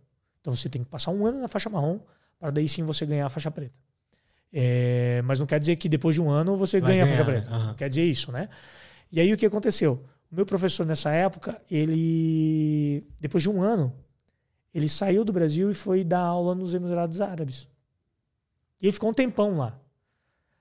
Então 0.41 0.55
você 0.55 0.69
tem 0.69 0.83
que 0.85 0.89
passar 0.89 1.11
um 1.11 1.27
ano 1.27 1.41
na 1.41 1.49
faixa 1.49 1.69
marrom 1.69 1.99
para 2.39 2.51
daí 2.51 2.69
sim 2.69 2.85
você 2.85 3.05
ganhar 3.05 3.27
a 3.27 3.29
faixa 3.29 3.51
preta. 3.51 3.75
É, 4.53 5.21
mas 5.25 5.39
não 5.41 5.47
quer 5.47 5.59
dizer 5.59 5.77
que 5.77 5.89
depois 5.89 6.15
de 6.15 6.21
um 6.21 6.31
ano 6.31 6.57
você 6.57 6.81
Vai 6.81 6.93
ganha 6.93 7.05
a 7.05 7.07
faixa 7.07 7.25
preta. 7.25 7.51
aham. 7.51 7.67
Não 7.69 7.75
quer 7.75 7.89
dizer 7.89 8.05
isso, 8.05 8.31
né? 8.31 8.49
E 9.11 9.21
aí 9.21 9.33
o 9.33 9.37
que 9.37 9.45
aconteceu? 9.47 10.05
O 10.31 10.35
meu 10.37 10.47
professor 10.47 10.87
nessa 10.87 11.11
época, 11.11 11.61
ele 11.71 13.05
depois 13.21 13.43
de 13.43 13.51
um 13.51 13.61
ano, 13.61 13.93
ele 14.77 14.91
saiu 14.91 15.25
do 15.25 15.33
Brasil 15.33 15.71
e 15.71 15.75
foi 15.75 16.05
dar 16.05 16.21
aula 16.21 16.55
nos 16.55 16.75
Emirados 16.75 17.23
Árabes. 17.23 17.67
E 18.79 18.85
ele 18.85 18.93
ficou 18.93 19.09
um 19.09 19.15
tempão 19.15 19.57
lá. 19.57 19.81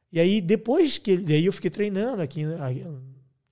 E 0.10 0.22
aí 0.22 0.40
depois 0.40 0.98
que 0.98 1.11
ele, 1.11 1.26
daí 1.26 1.45
eu 1.45 1.52
fiquei 1.52 1.69
treinando 1.69 2.22
aqui, 2.22 2.44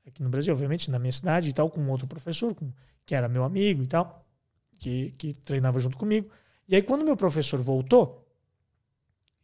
aqui 0.08 0.24
no 0.24 0.30
Brasil, 0.30 0.54
obviamente, 0.54 0.90
na 0.90 0.98
minha 0.98 1.12
cidade 1.12 1.50
e 1.50 1.54
tal, 1.54 1.70
com 1.70 1.86
outro 1.90 2.08
professor, 2.08 2.56
com- 2.56 2.72
que 3.06 3.14
era 3.14 3.28
meu 3.28 3.44
amigo 3.44 3.84
e 3.84 3.88
tal, 3.88 4.26
que, 4.80 5.12
que 5.18 5.34
treinava 5.34 5.82
junto 5.82 5.98
comigo. 5.98 6.30
E 6.66 6.78
aí, 6.78 6.82
quando 6.82 7.04
meu 7.04 7.18
professor 7.18 7.62
voltou, 7.62 8.26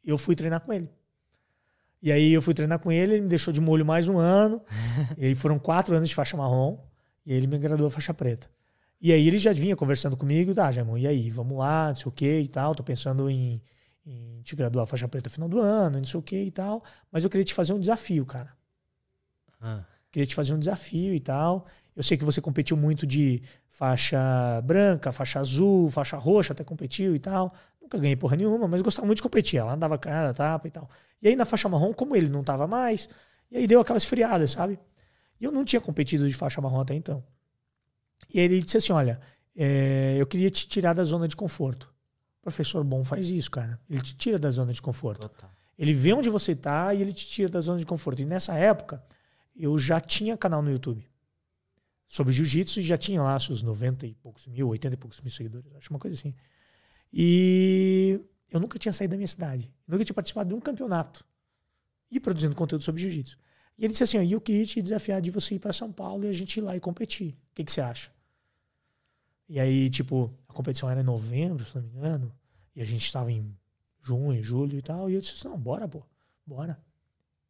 eu 0.06 0.17
fui 0.17 0.38
treinar 0.38 0.61
com 0.61 0.72
ele. 0.72 0.89
E 2.01 2.14
aí, 2.14 2.31
eu 2.31 2.41
fui 2.41 2.53
treinar 2.53 2.80
com 2.80 2.89
ele, 2.89 3.15
ele 3.15 3.23
me 3.23 3.27
deixou 3.27 3.53
de 3.53 3.59
molho 3.59 3.85
mais 3.85 4.07
um 4.07 4.17
ano. 4.17 4.61
e 5.17 5.25
aí, 5.25 5.35
foram 5.35 5.59
quatro 5.59 5.98
anos 5.98 6.07
de 6.07 6.15
faixa 6.15 6.38
marrom. 6.38 6.80
E 7.25 7.33
aí, 7.33 7.38
ele 7.38 7.48
me 7.48 7.57
graduou 7.57 7.88
a 7.88 7.91
faixa 7.91 8.14
preta. 8.14 8.49
E 9.01 9.13
aí, 9.13 9.27
ele 9.27 9.37
já 9.37 9.53
vinha 9.53 9.75
conversando 9.75 10.17
comigo, 10.17 10.53
tá, 10.53 10.71
Jaimon, 10.71 10.97
e 10.97 11.07
aí, 11.07 11.29
vamos 11.29 11.57
lá, 11.57 11.89
não 11.89 11.95
sei 11.95 12.07
o 12.07 12.11
que 12.11 12.39
e 12.41 12.47
tal. 12.47 12.75
Tô 12.75 12.83
pensando 12.83 13.29
em, 13.29 13.61
em 14.05 14.41
te 14.43 14.55
graduar 14.55 14.83
a 14.83 14.87
faixa 14.87 15.07
preta 15.07 15.29
no 15.29 15.33
final 15.33 15.49
do 15.49 15.59
ano, 15.59 15.97
não 15.97 16.05
sei 16.05 16.19
o 16.19 16.23
que 16.23 16.37
e 16.37 16.51
tal. 16.51 16.83
Mas 17.11 17.23
eu 17.23 17.29
queria 17.29 17.45
te 17.45 17.53
fazer 17.53 17.73
um 17.73 17.79
desafio, 17.79 18.25
cara 18.25 18.53
Ah, 19.61 19.83
queria 20.11 20.25
te 20.25 20.35
fazer 20.35 20.53
um 20.53 20.59
desafio 20.59 21.13
e 21.13 21.19
tal. 21.19 21.65
Eu 21.95 22.03
sei 22.03 22.17
que 22.17 22.23
você 22.23 22.41
competiu 22.41 22.77
muito 22.77 23.05
de 23.05 23.41
faixa 23.67 24.61
branca, 24.63 25.11
faixa 25.11 25.39
azul, 25.39 25.89
faixa 25.89 26.17
roxa, 26.17 26.53
até 26.53 26.63
competiu 26.63 27.15
e 27.15 27.19
tal. 27.19 27.53
Nunca 27.81 27.97
ganhei 27.97 28.15
porra 28.15 28.35
nenhuma, 28.37 28.67
mas 28.67 28.81
gostava 28.81 29.05
muito 29.05 29.17
de 29.17 29.23
competir. 29.23 29.57
Ela 29.59 29.75
dava 29.75 29.97
cara, 29.97 30.33
tapa 30.33 30.67
e 30.67 30.71
tal. 30.71 30.89
E 31.21 31.27
aí 31.27 31.35
na 31.35 31.45
faixa 31.45 31.67
marrom, 31.67 31.93
como 31.93 32.15
ele 32.15 32.29
não 32.29 32.43
tava 32.43 32.67
mais, 32.67 33.09
e 33.51 33.57
aí 33.57 33.67
deu 33.67 33.81
aquela 33.81 33.97
esfriada, 33.97 34.47
sabe? 34.47 34.79
E 35.39 35.43
eu 35.43 35.51
não 35.51 35.65
tinha 35.65 35.81
competido 35.81 36.27
de 36.27 36.33
faixa 36.33 36.61
marrom 36.61 36.81
até 36.81 36.93
então. 36.95 37.23
E 38.33 38.40
ele 38.40 38.61
disse 38.61 38.77
assim: 38.77 38.93
Olha, 38.93 39.19
é, 39.56 40.16
eu 40.17 40.25
queria 40.25 40.49
te 40.49 40.67
tirar 40.67 40.93
da 40.93 41.03
zona 41.03 41.27
de 41.27 41.35
conforto. 41.35 41.93
Professor 42.41 42.83
bom 42.83 43.03
faz 43.03 43.30
isso, 43.30 43.51
cara. 43.51 43.80
Ele 43.90 44.01
te 44.01 44.16
tira 44.16 44.40
da 44.40 44.49
zona 44.49 44.72
de 44.72 44.82
conforto. 44.82 45.27
total. 45.27 45.51
Ele 45.77 45.93
vê 45.93 46.14
onde 46.14 46.30
você 46.30 46.56
tá 46.56 46.93
e 46.93 47.01
ele 47.01 47.14
te 47.14 47.27
tira 47.27 47.49
da 47.49 47.61
zona 47.61 47.80
de 47.80 47.85
conforto. 47.85 48.22
E 48.22 48.25
nessa 48.25 48.53
época, 48.53 49.03
eu 49.56 49.77
já 49.77 49.99
tinha 49.99 50.38
canal 50.38 50.61
no 50.61 50.72
YouTube 50.72 51.08
sobre 52.08 52.33
jiu-jitsu 52.33 52.80
e 52.80 52.83
já 52.83 52.98
tinha 52.98 53.22
lá 53.22 53.40
seus 53.40 53.61
90 53.61 54.08
e 54.08 54.16
poucos 54.16 54.48
mil, 54.48 54.67
80 54.69 54.95
e 54.95 54.98
poucos 54.98 55.22
mil 55.22 55.32
seguidores, 55.32 55.72
acho 55.75 55.90
uma 55.91 55.99
coisa 55.99 56.16
assim. 56.17 56.33
E 57.14 58.19
eu 58.49 58.59
nunca 58.59 58.80
tinha 58.80 58.91
saído 58.91 59.11
da 59.11 59.17
minha 59.17 59.27
cidade, 59.27 59.72
nunca 59.88 60.03
tinha 60.03 60.14
participado 60.14 60.49
de 60.49 60.56
um 60.56 60.59
campeonato 60.59 61.24
e 62.09 62.19
produzindo 62.19 62.56
conteúdo 62.56 62.83
sobre 62.83 63.01
jiu-jitsu. 63.01 63.38
E 63.77 63.85
ele 63.85 63.91
disse 63.91 64.03
assim: 64.03 64.17
ó, 64.17 64.22
e 64.22 64.32
eu 64.32 64.41
queria 64.41 64.66
te 64.66 64.82
desafiar 64.82 65.22
de 65.22 65.30
você 65.30 65.56
ir 65.56 65.59
para 65.59 65.72
São 65.72 65.91
Paulo 65.91 66.25
e 66.25 66.27
a 66.27 66.33
gente 66.33 66.58
ir 66.58 66.61
lá 66.61 66.75
e 66.75 66.80
competir. 66.80 67.38
O 67.51 67.56
que, 67.56 67.64
que 67.64 67.72
você 67.72 67.80
acha? 67.80 68.11
E 69.49 69.59
aí, 69.59 69.89
tipo, 69.89 70.31
a 70.47 70.53
competição 70.53 70.89
era 70.89 71.01
em 71.01 71.03
novembro, 71.03 71.65
se 71.65 71.75
não 71.75 71.81
me 71.81 71.89
engano, 71.89 72.31
e 72.75 72.81
a 72.81 72.85
gente 72.85 73.03
estava 73.03 73.31
em 73.31 73.51
junho, 73.99 74.43
julho 74.43 74.77
e 74.77 74.81
tal. 74.81 75.09
E 75.09 75.15
eu 75.15 75.21
disse 75.21 75.33
assim: 75.33 75.47
não, 75.47 75.57
bora, 75.57 75.87
pô, 75.87 76.03
bora. 76.45 76.79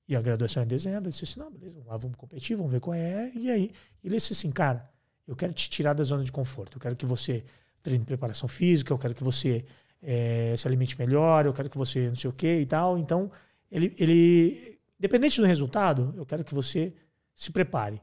E 0.07 0.15
a 0.15 0.21
graduação 0.21 0.63
é 0.63 0.65
em 0.65 0.69
dezembro. 0.69 1.09
Eu 1.09 1.11
disse 1.11 1.25
assim: 1.25 1.39
não, 1.41 1.51
beleza, 1.51 1.83
lá, 1.85 1.97
vamos 1.97 2.15
competir, 2.15 2.55
vamos 2.55 2.71
ver 2.71 2.79
qual 2.79 2.93
é. 2.93 3.29
E 3.35 3.51
aí, 3.51 3.71
ele 4.01 4.15
disse 4.15 4.31
assim: 4.31 4.49
cara, 4.49 4.89
eu 5.27 5.35
quero 5.35 5.51
te 5.51 5.69
tirar 5.69 5.93
da 5.93 6.03
zona 6.03 6.23
de 6.23 6.31
conforto. 6.31 6.77
Eu 6.77 6.81
quero 6.81 6.95
que 6.95 7.05
você 7.05 7.43
treine 7.83 8.05
preparação 8.05 8.47
física, 8.47 8.93
eu 8.93 8.97
quero 8.97 9.13
que 9.13 9.23
você 9.23 9.65
eh, 10.01 10.55
se 10.57 10.67
alimente 10.67 10.97
melhor, 10.97 11.45
eu 11.45 11.53
quero 11.53 11.69
que 11.69 11.77
você 11.77 12.07
não 12.07 12.15
sei 12.15 12.29
o 12.29 12.33
que 12.33 12.61
e 12.61 12.65
tal. 12.65 12.97
Então, 12.97 13.29
ele, 13.69 13.93
ele, 13.97 14.79
independente 14.97 15.39
do 15.39 15.45
resultado, 15.45 16.13
eu 16.15 16.25
quero 16.25 16.45
que 16.45 16.53
você 16.53 16.93
se 17.35 17.51
prepare 17.51 18.01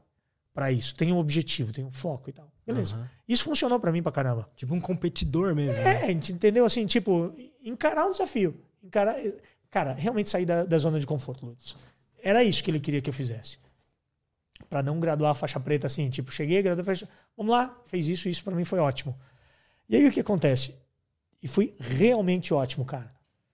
para 0.57 0.71
isso. 0.71 0.95
Tenha 0.95 1.13
um 1.13 1.19
objetivo, 1.19 1.71
tenha 1.71 1.85
um 1.85 1.91
foco 1.91 2.31
e 2.31 2.33
tal. 2.33 2.51
Beleza. 2.65 2.95
Aham. 2.95 3.07
Isso 3.29 3.43
funcionou 3.43 3.79
para 3.79 3.91
mim 3.91 4.01
pra 4.01 4.11
caramba. 4.11 4.49
Tipo 4.55 4.73
um 4.73 4.81
competidor 4.81 5.53
mesmo. 5.53 5.79
né? 5.83 6.01
É, 6.01 6.03
a 6.05 6.07
gente 6.07 6.33
entendeu 6.33 6.65
assim, 6.65 6.83
tipo, 6.87 7.31
encarar 7.63 8.07
um 8.07 8.09
desafio. 8.09 8.59
Encarar, 8.83 9.17
cara, 9.69 9.93
realmente 9.93 10.27
sair 10.29 10.47
da, 10.47 10.63
da 10.65 10.75
zona 10.79 10.99
de 10.99 11.05
conforto, 11.05 11.45
Lutz. 11.45 11.77
Era 12.23 12.43
isso 12.43 12.63
que 12.63 12.71
ele 12.71 12.79
queria 12.79 12.99
que 12.99 13.07
eu 13.07 13.13
fizesse. 13.13 13.59
Pra 14.67 14.81
não 14.81 14.99
graduar 14.99 15.29
a 15.29 15.35
faixa 15.35 15.59
preta 15.59 15.85
assim, 15.85 16.09
tipo, 16.09 16.31
cheguei, 16.31 16.63
graduei 16.63 16.81
a 16.81 16.85
faixa. 16.85 17.07
Vamos 17.37 17.51
lá, 17.51 17.79
fez 17.85 18.07
isso, 18.07 18.27
isso 18.27 18.43
pra 18.43 18.55
mim 18.55 18.63
foi 18.63 18.79
ótimo. 18.79 19.15
E 19.87 19.95
aí 19.95 20.07
o 20.07 20.11
que 20.11 20.21
acontece? 20.21 20.73
E 21.39 21.47
foi 21.47 21.75
realmente 21.79 22.51
ótimo, 22.51 22.83
cara. 22.83 23.13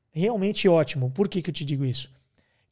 Realmente 0.09 0.69
ótimo. 0.69 1.11
Por 1.11 1.27
que, 1.27 1.41
que 1.41 1.49
eu 1.49 1.53
te 1.53 1.65
digo 1.65 1.83
isso? 1.83 2.09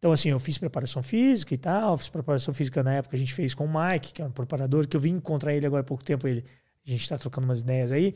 Então, 0.02 0.12
assim, 0.12 0.30
eu 0.30 0.40
fiz 0.40 0.58
preparação 0.58 1.04
física 1.04 1.54
e 1.54 1.58
tal, 1.60 1.96
fiz 1.96 2.10
preparação 2.10 2.52
física 2.56 2.82
na 2.82 2.96
época, 2.96 3.16
a 3.16 3.20
gente 3.20 3.36
fez 3.36 3.54
com 3.54 3.66
o 3.66 3.70
Mike, 3.72 4.14
que 4.14 4.22
é 4.24 4.26
um 4.26 4.32
preparador, 4.32 4.88
que 4.88 4.98
eu 4.98 5.00
vim 5.00 5.12
encontrar 5.12 5.54
ele 5.54 5.64
agora 5.68 5.82
há 5.82 5.84
pouco 5.84 6.04
tempo, 6.04 6.28
ele, 6.28 6.44
a 6.84 6.90
gente 6.90 7.02
está 7.04 7.20
trocando 7.20 7.46
umas 7.46 7.62
ideias 7.62 7.92
aí, 7.92 8.12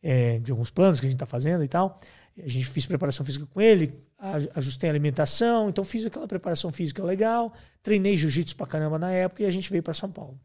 é, 0.00 0.38
de 0.38 0.52
alguns 0.52 0.70
planos 0.70 1.00
que 1.00 1.06
a 1.06 1.08
gente 1.08 1.16
está 1.16 1.26
fazendo 1.26 1.64
e 1.64 1.66
tal. 1.66 1.98
A 2.38 2.46
gente 2.48 2.66
fez 2.66 2.86
preparação 2.86 3.26
física 3.26 3.44
com 3.44 3.60
ele, 3.60 3.92
aj- 4.16 4.48
ajustei 4.54 4.88
a 4.88 4.92
alimentação, 4.92 5.68
então 5.68 5.82
fiz 5.82 6.06
aquela 6.06 6.28
preparação 6.28 6.70
física 6.70 7.02
legal, 7.02 7.52
treinei 7.82 8.16
jiu-jitsu 8.16 8.54
pra 8.54 8.64
caramba 8.68 8.96
na 8.96 9.10
época 9.10 9.42
e 9.42 9.46
a 9.46 9.50
gente 9.50 9.68
veio 9.68 9.82
para 9.82 9.94
São 9.94 10.08
Paulo. 10.12 10.38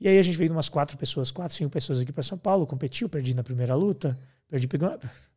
E 0.00 0.08
aí 0.08 0.18
a 0.18 0.22
gente 0.22 0.38
veio 0.38 0.50
umas 0.50 0.70
quatro 0.70 0.96
pessoas, 0.96 1.30
quatro, 1.30 1.54
cinco 1.54 1.68
pessoas 1.70 2.00
aqui 2.00 2.10
para 2.10 2.22
São 2.22 2.38
Paulo, 2.38 2.66
competiu, 2.66 3.06
perdi 3.06 3.34
na 3.34 3.42
primeira 3.42 3.74
luta, 3.74 4.18
perdi, 4.48 4.66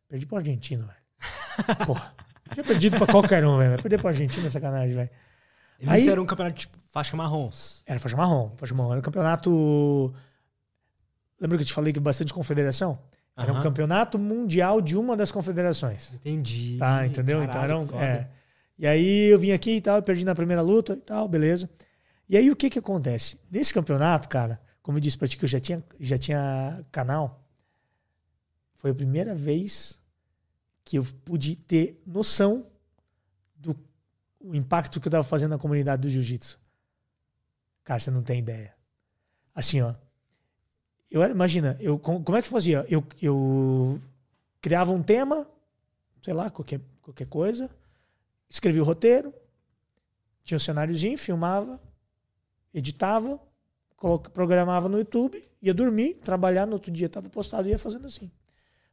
perdi 0.08 0.25
pro 0.25 0.38
argentino, 0.38 0.88
velho. 0.88 1.03
Porra. 1.85 2.16
Tinha 2.51 2.63
perdido 2.63 2.97
pra 2.97 3.07
qualquer 3.07 3.45
um, 3.45 3.57
velho. 3.57 3.72
mas 3.72 3.81
Perder 3.81 3.97
pro 3.99 4.07
argentino 4.09 4.47
é 4.47 4.49
sacanagem, 4.49 4.95
velho. 4.95 5.09
Aí- 5.88 6.07
eram 6.07 6.23
um 6.23 6.25
campeonato 6.25 6.57
tipo 6.57 6.77
faixa 6.89 7.15
marrons. 7.17 7.83
Era 7.85 7.99
faixa 7.99 8.15
marrom, 8.15 8.51
faixa 8.57 8.73
marrom. 8.73 8.91
Era 8.91 8.99
um 8.99 9.03
campeonato. 9.03 10.13
Lembra 11.39 11.57
que 11.57 11.63
eu 11.63 11.67
te 11.67 11.73
falei 11.73 11.91
que 11.91 11.99
bastante 11.99 12.33
confederação? 12.33 12.99
Era 13.35 13.51
um 13.51 13.55
Aham. 13.55 13.63
campeonato 13.63 14.19
mundial 14.19 14.80
de 14.80 14.95
uma 14.95 15.17
das 15.17 15.31
confederações. 15.31 16.13
Entendi. 16.13 16.77
Tá, 16.77 17.05
entendeu? 17.05 17.39
então 17.43 17.61
Caralho, 17.61 17.88
era 17.89 17.95
um, 17.97 17.99
é. 18.01 18.30
E 18.77 18.85
aí 18.88 19.25
eu 19.31 19.39
vim 19.39 19.51
aqui 19.51 19.72
e 19.77 19.81
tal, 19.81 20.01
perdi 20.03 20.23
na 20.23 20.35
primeira 20.35 20.61
luta 20.61 20.93
e 20.93 20.97
tal, 21.01 21.27
beleza. 21.27 21.69
E 22.30 22.38
aí 22.38 22.49
o 22.51 22.55
que 22.55 22.69
que 22.69 22.80
acontece? 22.80 23.39
Nesse 23.51 23.73
campeonato, 23.73 24.30
cara, 24.30 24.59
como 24.83 24.97
eu 24.97 25.01
disse 25.01 25.17
pra 25.17 25.27
ti 25.27 25.35
que 25.38 25.45
eu 25.45 25.49
já 25.49 25.59
tinha, 25.59 25.83
já 25.99 26.17
tinha 26.17 26.83
canal, 26.91 27.43
foi 28.75 28.91
a 28.91 28.95
primeira 28.95 29.33
vez 29.33 29.99
que 30.83 30.97
eu 30.97 31.03
pude 31.25 31.55
ter 31.55 32.01
noção 32.05 32.65
do 33.55 33.75
impacto 34.53 34.99
que 34.99 35.07
eu 35.07 35.11
tava 35.11 35.23
fazendo 35.23 35.51
na 35.51 35.57
comunidade 35.57 36.01
do 36.01 36.09
jiu-jitsu. 36.09 36.59
Cara, 37.83 37.99
você 37.99 38.11
não 38.11 38.21
tem 38.23 38.39
ideia. 38.39 38.75
Assim, 39.55 39.81
ó. 39.81 39.93
Eu 41.09 41.21
era- 41.21 41.31
imagina, 41.31 41.77
eu 41.79 41.97
com- 41.99 42.23
como 42.23 42.37
é 42.37 42.41
que 42.41 42.47
eu 42.47 42.51
fazia? 42.51 42.85
Eu, 42.89 43.05
eu 43.21 44.01
criava 44.59 44.91
um 44.91 45.01
tema, 45.03 45.47
sei 46.21 46.33
lá, 46.33 46.49
qualquer, 46.49 46.81
qualquer 47.01 47.27
coisa, 47.27 47.69
escrevia 48.49 48.81
o 48.81 48.85
roteiro, 48.85 49.33
tinha 50.43 50.55
um 50.55 50.59
cenáriozinho, 50.59 51.17
filmava, 51.17 51.79
editava, 52.73 53.39
programava 54.33 54.89
no 54.89 54.97
YouTube, 54.97 55.41
ia 55.61 55.73
dormir, 55.73 56.15
trabalhar, 56.15 56.65
no 56.65 56.73
outro 56.73 56.91
dia 56.91 57.05
estava 57.07 57.29
postado 57.29 57.67
e 57.67 57.71
ia 57.71 57.79
fazendo 57.79 58.05
assim. 58.07 58.29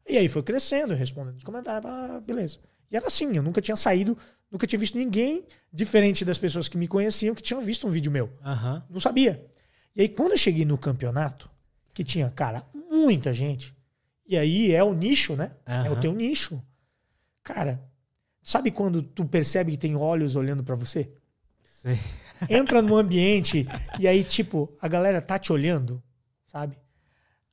E 0.09 0.17
aí 0.17 0.29
foi 0.29 0.43
crescendo, 0.43 0.95
respondendo 0.95 1.37
os 1.37 1.45
comentários, 1.45 1.91
ah, 1.91 2.21
beleza. 2.21 2.59
E 2.91 2.97
era 2.97 3.07
assim, 3.07 3.37
eu 3.37 3.43
nunca 3.43 3.61
tinha 3.61 3.77
saído, 3.77 4.19
nunca 4.51 4.67
tinha 4.67 4.79
visto 4.79 4.99
ninguém 4.99 5.45
diferente 5.73 6.25
das 6.25 6.39
pessoas 6.39 6.69
que 6.69 6.77
me 6.77 6.89
conheciam 6.89 7.35
que 7.35 7.43
tinham 7.43 7.61
visto 7.61 7.87
um 7.87 7.91
vídeo 7.91 8.11
meu. 8.11 8.31
Aham. 8.45 8.85
Não 8.91 9.01
sabia. 9.01 9.47
E 9.95 10.03
aí, 10.03 10.09
quando 10.09 10.33
eu 10.33 10.39
cheguei 10.39 10.65
no 10.65 10.77
campeonato, 10.77 11.51
que 11.93 12.03
tinha, 12.03 12.31
cara, 12.31 12.65
muita 12.91 13.33
gente, 13.33 13.75
e 14.27 14.37
aí 14.37 14.73
é 14.73 14.83
o 14.83 14.95
nicho, 14.95 15.35
né? 15.37 15.53
É 15.67 15.91
o 15.91 15.97
teu 15.97 16.13
nicho. 16.13 16.63
Cara, 17.43 17.83
sabe 18.43 18.71
quando 18.71 19.03
tu 19.03 19.25
percebe 19.25 19.73
que 19.73 19.79
tem 19.79 19.97
olhos 19.97 20.37
olhando 20.37 20.63
pra 20.63 20.75
você? 20.75 21.11
Sei. 21.63 21.99
Entra 22.49 22.81
no 22.81 22.97
ambiente 22.97 23.67
e 23.99 24.09
aí, 24.09 24.25
tipo, 24.25 24.73
a 24.81 24.89
galera 24.89 25.21
tá 25.21 25.39
te 25.39 25.53
olhando, 25.53 26.03
sabe? 26.47 26.79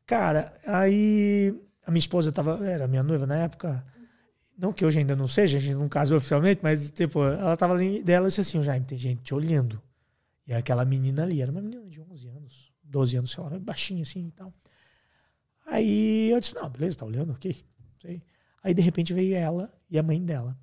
Cara, 0.06 0.54
aí 0.66 1.54
a 1.88 1.92
minha 1.92 2.00
esposa 2.00 2.34
tava, 2.34 2.68
era 2.68 2.86
minha 2.86 3.02
noiva 3.02 3.26
na 3.26 3.38
época, 3.38 3.82
não 4.58 4.74
que 4.74 4.86
hoje 4.86 5.00
ainda 5.00 5.16
não 5.16 5.26
seja, 5.26 5.58
a 5.58 5.62
gente 5.62 5.76
não 5.76 5.88
casou 5.88 6.18
oficialmente, 6.18 6.60
mas, 6.62 6.92
tipo, 6.92 7.24
ela 7.24 7.56
tava 7.56 7.76
ali 7.76 8.04
dela 8.04 8.26
e 8.26 8.28
disse 8.28 8.42
assim, 8.42 8.62
Jaime, 8.62 8.86
tem 8.86 8.98
gente 8.98 9.22
te 9.22 9.34
olhando. 9.34 9.82
E 10.46 10.54
aquela 10.54 10.84
menina 10.84 11.24
ali, 11.24 11.42
era 11.42 11.50
uma 11.50 11.62
menina 11.62 11.88
de 11.90 12.02
11 12.02 12.28
anos, 12.28 12.74
12 12.84 13.18
anos, 13.18 13.32
sei 13.32 13.42
lá, 13.42 13.58
baixinha 13.58 14.02
assim 14.02 14.28
e 14.28 14.32
tal. 14.32 14.54
Aí 15.66 16.30
eu 16.30 16.42
disse, 16.42 16.56
não, 16.56 16.70
beleza, 16.70 16.98
tá 16.98 17.06
olhando, 17.06 17.32
ok. 17.32 17.56
Sei. 18.02 18.22
Aí 18.62 18.74
de 18.74 18.82
repente 18.82 19.14
veio 19.14 19.38
ela 19.38 19.74
e 19.90 19.98
a 19.98 20.04
mãe 20.04 20.22
dela. 20.22 20.58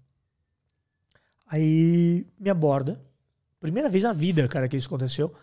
Aí 1.46 2.26
me 2.38 2.50
aborda, 2.50 3.00
primeira 3.58 3.88
vez 3.88 4.04
na 4.04 4.12
vida, 4.12 4.46
cara, 4.46 4.68
que 4.68 4.76
isso 4.76 4.88
aconteceu, 4.88 5.34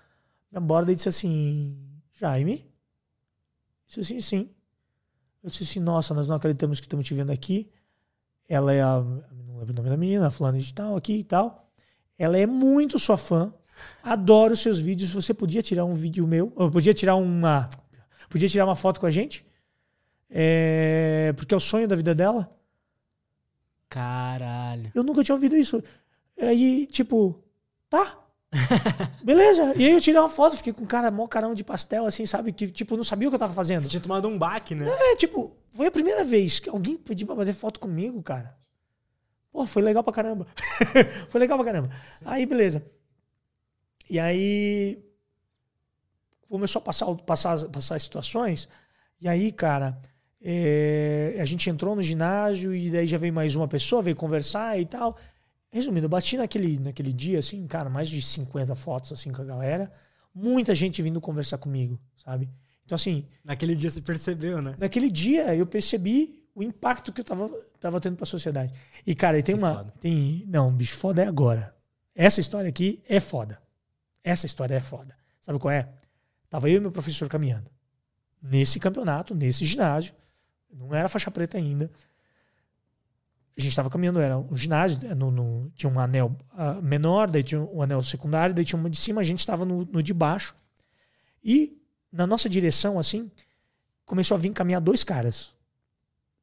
me 0.51 0.59
aborda 0.59 0.91
e 0.91 0.95
disse 0.95 1.09
assim, 1.09 1.75
Jaime? 2.13 2.69
Disse 3.87 3.99
assim, 4.01 4.19
sim. 4.19 4.49
Eu 5.43 5.49
disse 5.49 5.63
assim, 5.63 5.79
nossa, 5.79 6.13
nós 6.13 6.27
não 6.27 6.35
acreditamos 6.35 6.79
que 6.79 6.85
estamos 6.85 7.05
te 7.05 7.13
vendo 7.13 7.31
aqui. 7.31 7.69
ela 8.47 8.73
é 8.73 8.81
a. 8.81 9.01
Não 9.01 9.57
lembro 9.57 9.73
o 9.73 9.75
nome 9.75 9.89
da 9.89 9.97
menina, 9.97 10.27
a 10.27 10.31
fulana 10.31 10.57
de 10.59 10.73
tal, 10.73 10.95
aqui 10.95 11.13
e 11.13 11.23
tal. 11.23 11.69
Ela 12.17 12.37
é 12.37 12.45
muito 12.45 12.99
sua 12.99 13.17
fã. 13.17 13.53
Adoro 14.03 14.53
os 14.53 14.59
seus 14.59 14.79
vídeos. 14.79 15.11
Você 15.11 15.33
podia 15.33 15.61
tirar 15.61 15.85
um 15.85 15.95
vídeo 15.95 16.27
meu? 16.27 16.53
Ou 16.55 16.69
podia 16.69 16.93
tirar 16.93 17.15
uma. 17.15 17.67
Podia 18.29 18.47
tirar 18.47 18.65
uma 18.65 18.75
foto 18.75 18.99
com 18.99 19.07
a 19.07 19.11
gente? 19.11 19.45
É, 20.29 21.33
porque 21.35 21.53
é 21.53 21.57
o 21.57 21.59
sonho 21.59 21.87
da 21.87 21.95
vida 21.95 22.13
dela. 22.13 22.49
Caralho. 23.89 24.91
Eu 24.95 25.03
nunca 25.03 25.23
tinha 25.23 25.35
ouvido 25.35 25.57
isso. 25.57 25.83
Aí, 26.39 26.87
tipo, 26.87 27.43
tá. 27.89 28.20
Beleza. 29.23 29.73
E 29.75 29.85
aí 29.85 29.93
eu 29.93 30.01
tirei 30.01 30.19
uma 30.19 30.29
foto, 30.29 30.57
fiquei 30.57 30.73
com 30.73 30.83
um 30.83 30.87
cara, 30.87 31.09
mó 31.09 31.27
carão 31.27 31.53
de 31.53 31.63
pastel, 31.63 32.05
assim, 32.05 32.25
sabe? 32.25 32.51
Que, 32.51 32.69
tipo, 32.69 32.97
não 32.97 33.03
sabia 33.03 33.27
o 33.27 33.31
que 33.31 33.35
eu 33.35 33.39
tava 33.39 33.53
fazendo. 33.53 33.81
Você 33.81 33.89
tinha 33.89 34.01
tomado 34.01 34.27
um 34.27 34.37
baque, 34.37 34.75
né? 34.75 34.85
É, 34.87 35.15
tipo, 35.15 35.51
foi 35.73 35.87
a 35.87 35.91
primeira 35.91 36.23
vez 36.23 36.59
que 36.59 36.69
alguém 36.69 36.97
pediu 36.97 37.27
pra 37.27 37.35
fazer 37.35 37.53
foto 37.53 37.79
comigo, 37.79 38.21
cara. 38.21 38.57
Pô, 39.51 39.65
foi 39.65 39.81
legal 39.81 40.03
pra 40.03 40.13
caramba. 40.13 40.47
foi 41.29 41.39
legal 41.39 41.57
pra 41.57 41.65
caramba. 41.65 41.89
Aí, 42.25 42.45
beleza. 42.45 42.85
E 44.09 44.19
aí 44.19 45.01
começou 46.47 46.81
a 46.81 46.83
passar, 46.83 47.05
passar, 47.15 47.65
passar 47.69 47.95
as 47.95 48.03
situações. 48.03 48.67
E 49.21 49.27
aí, 49.27 49.51
cara, 49.51 49.97
é, 50.41 51.37
a 51.39 51.45
gente 51.45 51.69
entrou 51.69 51.95
no 51.95 52.01
ginásio 52.01 52.75
e 52.75 52.89
daí 52.89 53.07
já 53.07 53.17
veio 53.17 53.33
mais 53.33 53.55
uma 53.55 53.67
pessoa, 53.67 54.01
veio 54.01 54.15
conversar 54.15 54.79
e 54.79 54.85
tal. 54.85 55.17
Resumindo, 55.71 56.05
eu 56.05 56.09
bati 56.09 56.37
naquele, 56.37 56.77
naquele 56.79 57.13
dia, 57.13 57.39
assim, 57.39 57.65
cara, 57.65 57.89
mais 57.89 58.09
de 58.09 58.21
50 58.21 58.75
fotos, 58.75 59.11
assim, 59.13 59.31
com 59.31 59.41
a 59.41 59.45
galera. 59.45 59.91
Muita 60.33 60.75
gente 60.75 61.01
vindo 61.01 61.21
conversar 61.21 61.57
comigo, 61.57 61.99
sabe? 62.17 62.49
Então, 62.85 62.95
assim, 62.95 63.25
Naquele 63.43 63.75
dia 63.75 63.89
você 63.89 64.01
percebeu, 64.01 64.61
né? 64.61 64.75
naquele 64.77 65.09
dia 65.09 65.55
eu 65.55 65.65
percebi 65.65 66.43
o 66.53 66.61
impacto 66.61 67.13
que 67.13 67.21
eu 67.21 67.25
tava, 67.25 67.49
tava 67.79 68.01
tendo 68.01 68.17
pra 68.17 68.25
sociedade. 68.25 68.73
E, 69.07 69.15
cara, 69.15 69.39
e 69.39 69.43
tem 69.43 69.55
Que 69.55 69.61
uma. 69.63 69.75
foda. 69.75 69.93
Tem, 70.01 70.43
não, 70.47 70.71
bicho, 70.73 70.97
foda 70.97 71.23
é 71.23 71.27
agora. 71.27 71.73
Essa 72.13 72.41
história 72.41 72.67
aqui 72.67 73.01
é 73.07 73.19
foda. 73.21 73.61
Essa 74.23 74.45
história 74.45 74.75
é 74.75 74.81
foda. 74.81 75.15
Sabe 75.39 75.57
qual 75.57 75.71
é? 75.71 75.87
Tava 76.49 76.69
eu 76.69 76.77
e 76.77 76.79
meu 76.81 76.91
professor 76.91 77.29
caminhando. 77.29 77.71
Nesse 78.41 78.79
campeonato, 78.79 79.33
nesse 79.33 79.65
ginásio. 79.65 80.13
Não 80.73 80.93
era 80.93 81.07
faixa 81.07 81.31
preta 81.31 81.57
ainda. 81.57 81.89
A 83.57 83.61
gente 83.61 83.75
tava 83.75 83.89
caminhando, 83.89 84.19
era 84.19 84.37
um 84.37 84.55
ginásio, 84.55 84.99
é, 85.05 85.13
no, 85.13 85.29
no- 85.29 85.69
tinha 85.75 85.91
um 85.91 85.99
anel 85.99 86.35
ah, 86.51 86.81
menor, 86.81 87.29
daí 87.29 87.43
tinha 87.43 87.61
um 87.61 87.81
anel 87.81 88.01
secundário, 88.01 88.55
daí 88.55 88.63
tinha 88.63 88.79
uma 88.79 88.89
de 88.89 88.97
cima, 88.97 89.19
a 89.21 89.23
gente 89.23 89.45
tava 89.45 89.65
no, 89.65 89.85
no 89.85 90.01
de 90.01 90.13
baixo. 90.13 90.55
E 91.43 91.77
na 92.11 92.25
nossa 92.25 92.49
direção, 92.49 92.97
assim, 92.97 93.29
começou 94.05 94.35
a 94.35 94.39
vir 94.39 94.51
caminhar 94.53 94.81
dois 94.81 95.03
caras. 95.03 95.53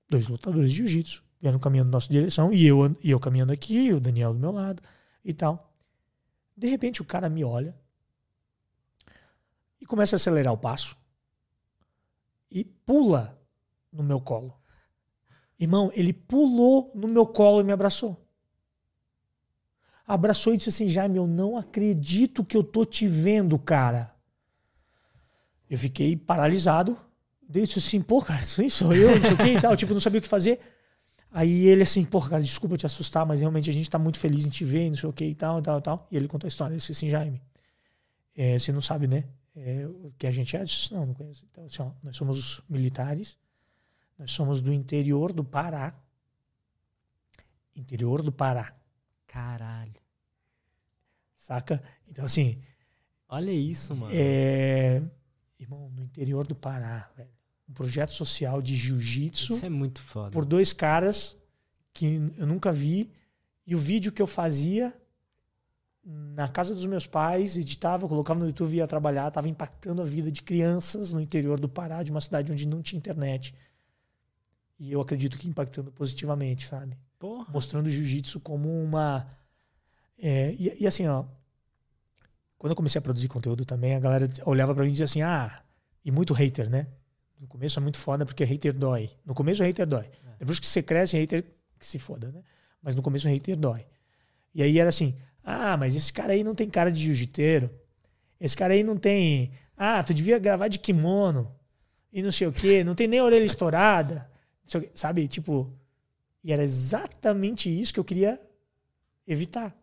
Dois 0.08 0.28
lutadores 0.28 0.70
de 0.70 0.78
jiu-jitsu. 0.78 1.22
Vieram 1.40 1.58
caminhando 1.58 1.86
na 1.88 1.92
nossa 1.92 2.08
direção. 2.08 2.52
E 2.52 2.66
eu, 2.66 2.96
e 3.02 3.10
eu 3.10 3.20
caminhando 3.20 3.52
aqui, 3.52 3.92
o 3.92 4.00
Daniel 4.00 4.32
do 4.34 4.40
meu 4.40 4.50
lado 4.52 4.82
e 5.24 5.32
tal. 5.32 5.72
De 6.56 6.66
repente 6.68 7.00
o 7.00 7.04
cara 7.04 7.28
me 7.28 7.44
olha 7.44 7.74
e 9.80 9.86
começa 9.86 10.16
a 10.16 10.18
acelerar 10.18 10.52
o 10.52 10.58
passo 10.58 10.96
e 12.50 12.64
pula 12.64 13.38
no 13.92 14.02
meu 14.02 14.20
colo. 14.20 14.57
Irmão, 15.58 15.90
ele 15.94 16.12
pulou 16.12 16.92
no 16.94 17.08
meu 17.08 17.26
colo 17.26 17.60
e 17.60 17.64
me 17.64 17.72
abraçou. 17.72 18.16
Abraçou 20.06 20.54
e 20.54 20.56
disse 20.56 20.68
assim: 20.68 20.88
Jaime, 20.88 21.18
eu 21.18 21.26
não 21.26 21.56
acredito 21.56 22.44
que 22.44 22.56
eu 22.56 22.62
tô 22.62 22.84
te 22.84 23.06
vendo, 23.06 23.58
cara. 23.58 24.14
Eu 25.68 25.76
fiquei 25.76 26.16
paralisado. 26.16 26.98
Disse 27.48 27.78
assim: 27.78 28.00
pô, 28.00 28.22
cara, 28.22 28.40
aí 28.58 28.70
sou 28.70 28.94
eu, 28.94 29.10
não 29.10 29.22
sei 29.22 29.32
o 29.32 29.36
que 29.36 29.58
e 29.58 29.60
tal. 29.60 29.74
Tipo, 29.76 29.92
não 29.92 30.00
sabia 30.00 30.18
o 30.18 30.22
que 30.22 30.28
fazer. 30.28 30.60
Aí 31.30 31.66
ele 31.66 31.82
assim, 31.82 32.04
porra, 32.04 32.30
cara, 32.30 32.42
desculpa 32.42 32.76
te 32.76 32.86
assustar, 32.86 33.26
mas 33.26 33.40
realmente 33.40 33.68
a 33.68 33.72
gente 33.72 33.90
tá 33.90 33.98
muito 33.98 34.18
feliz 34.18 34.46
em 34.46 34.48
te 34.48 34.64
ver, 34.64 34.88
não 34.88 34.96
sei 34.96 35.08
o 35.08 35.12
que 35.12 35.24
e 35.24 35.34
tal, 35.34 35.60
tal, 35.60 35.80
tal. 35.82 36.08
E 36.10 36.16
ele 36.16 36.26
contou 36.26 36.46
a 36.46 36.48
história. 36.48 36.72
Ele 36.72 36.78
disse 36.78 36.92
assim, 36.92 37.08
Jaime, 37.08 37.42
é, 38.34 38.58
você 38.58 38.72
não 38.72 38.80
sabe, 38.80 39.06
né? 39.06 39.24
É, 39.54 39.86
o 39.86 40.12
que 40.16 40.26
a 40.26 40.30
gente 40.30 40.56
é? 40.56 40.60
Eu 40.60 40.64
disse, 40.64 40.94
não, 40.94 41.04
não 41.04 41.14
conheço. 41.14 41.44
Então, 41.50 41.64
assim, 41.66 41.82
ó, 41.82 41.90
nós 42.02 42.16
somos 42.16 42.62
militares, 42.68 43.36
nós 44.18 44.30
somos 44.30 44.60
do 44.60 44.72
interior 44.72 45.32
do 45.32 45.44
Pará. 45.44 45.94
Interior 47.76 48.22
do 48.22 48.32
Pará, 48.32 48.74
Caralho. 49.26 49.92
saca? 51.36 51.82
Então, 52.08 52.24
assim, 52.24 52.60
Olha 53.28 53.52
isso, 53.52 53.94
mano. 53.94 54.12
é, 54.12 55.00
irmão, 55.58 55.88
no 55.90 56.02
interior 56.02 56.46
do 56.46 56.54
Pará, 56.56 57.08
velho. 57.16 57.28
Um 57.68 57.72
projeto 57.72 58.10
social 58.10 58.60
de 58.62 58.74
jiu-jitsu. 58.74 59.52
Isso 59.52 59.66
é 59.66 59.68
muito 59.68 60.00
foda. 60.00 60.30
por 60.30 60.44
dois 60.44 60.72
caras 60.72 61.36
que 61.92 62.32
eu 62.38 62.46
nunca 62.46 62.72
vi. 62.72 63.12
E 63.66 63.74
o 63.76 63.78
vídeo 63.78 64.10
que 64.10 64.22
eu 64.22 64.26
fazia 64.26 64.92
na 66.02 66.48
casa 66.48 66.74
dos 66.74 66.86
meus 66.86 67.06
pais, 67.06 67.58
editava, 67.58 68.08
colocava 68.08 68.40
no 68.40 68.46
YouTube 68.46 68.72
e 68.72 68.76
ia 68.76 68.86
trabalhar, 68.88 69.28
estava 69.28 69.46
impactando 69.48 70.00
a 70.00 70.04
vida 70.06 70.32
de 70.32 70.42
crianças 70.42 71.12
no 71.12 71.20
interior 71.20 71.60
do 71.60 71.68
Pará, 71.68 72.02
de 72.02 72.10
uma 72.10 72.20
cidade 72.20 72.50
onde 72.50 72.66
não 72.66 72.80
tinha 72.80 72.98
internet. 72.98 73.54
E 74.78 74.92
eu 74.92 75.00
acredito 75.00 75.36
que 75.36 75.48
impactando 75.48 75.90
positivamente, 75.90 76.66
sabe? 76.66 76.96
Porra. 77.18 77.52
Mostrando 77.52 77.86
o 77.86 77.90
jiu-jitsu 77.90 78.40
como 78.40 78.68
uma. 78.82 79.26
é, 80.18 80.54
e, 80.58 80.76
e 80.80 80.86
assim, 80.86 81.06
ó. 81.06 81.24
Quando 82.56 82.72
eu 82.72 82.76
comecei 82.76 82.98
a 82.98 83.02
produzir 83.02 83.28
conteúdo 83.28 83.64
também, 83.64 83.94
a 83.94 84.00
galera 84.00 84.28
olhava 84.44 84.74
pra 84.74 84.82
mim 84.82 84.90
e 84.90 84.92
dizia 84.92 85.04
assim: 85.04 85.22
ah, 85.22 85.62
e 86.04 86.10
muito 86.10 86.32
hater, 86.32 86.68
né? 86.68 86.86
No 87.40 87.46
começo 87.46 87.78
é 87.78 87.82
muito 87.82 87.98
foda 87.98 88.26
porque 88.26 88.44
hater 88.44 88.72
dói. 88.72 89.10
No 89.24 89.34
começo 89.34 89.62
o 89.62 89.66
hater 89.66 89.86
dói. 89.86 90.10
Depois 90.38 90.58
que 90.58 90.66
você 90.66 90.82
cresce, 90.82 91.16
hater 91.16 91.44
que 91.78 91.86
se 91.86 91.98
foda, 91.98 92.30
né? 92.32 92.42
Mas 92.82 92.94
no 92.94 93.02
começo 93.02 93.28
o 93.28 93.30
hater 93.30 93.56
dói. 93.56 93.86
E 94.54 94.62
aí 94.62 94.78
era 94.78 94.88
assim: 94.88 95.14
ah, 95.44 95.76
mas 95.76 95.94
esse 95.94 96.12
cara 96.12 96.32
aí 96.32 96.44
não 96.44 96.54
tem 96.54 96.68
cara 96.68 96.90
de 96.90 97.00
jiu-jiteiro. 97.00 97.70
Esse 98.40 98.56
cara 98.56 98.74
aí 98.74 98.82
não 98.82 98.96
tem. 98.96 99.50
Ah, 99.76 100.02
tu 100.02 100.12
devia 100.12 100.38
gravar 100.38 100.68
de 100.68 100.78
kimono. 100.78 101.54
E 102.12 102.22
não 102.22 102.32
sei 102.32 102.46
o 102.46 102.52
quê. 102.52 102.82
Não 102.84 102.94
tem 102.94 103.06
nem 103.06 103.20
orelha 103.20 103.44
estourada. 103.44 104.27
Sabe? 104.94 105.26
Tipo. 105.28 105.72
E 106.44 106.52
era 106.52 106.62
exatamente 106.62 107.68
isso 107.68 107.92
que 107.92 108.00
eu 108.00 108.04
queria 108.04 108.40
evitar. 109.26 109.76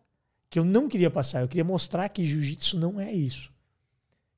Que 0.48 0.58
eu 0.58 0.64
não 0.64 0.88
queria 0.88 1.10
passar. 1.10 1.42
Eu 1.42 1.48
queria 1.48 1.64
mostrar 1.64 2.08
que 2.08 2.24
jiu-jitsu 2.24 2.78
não 2.78 3.00
é 3.00 3.12
isso. 3.12 3.52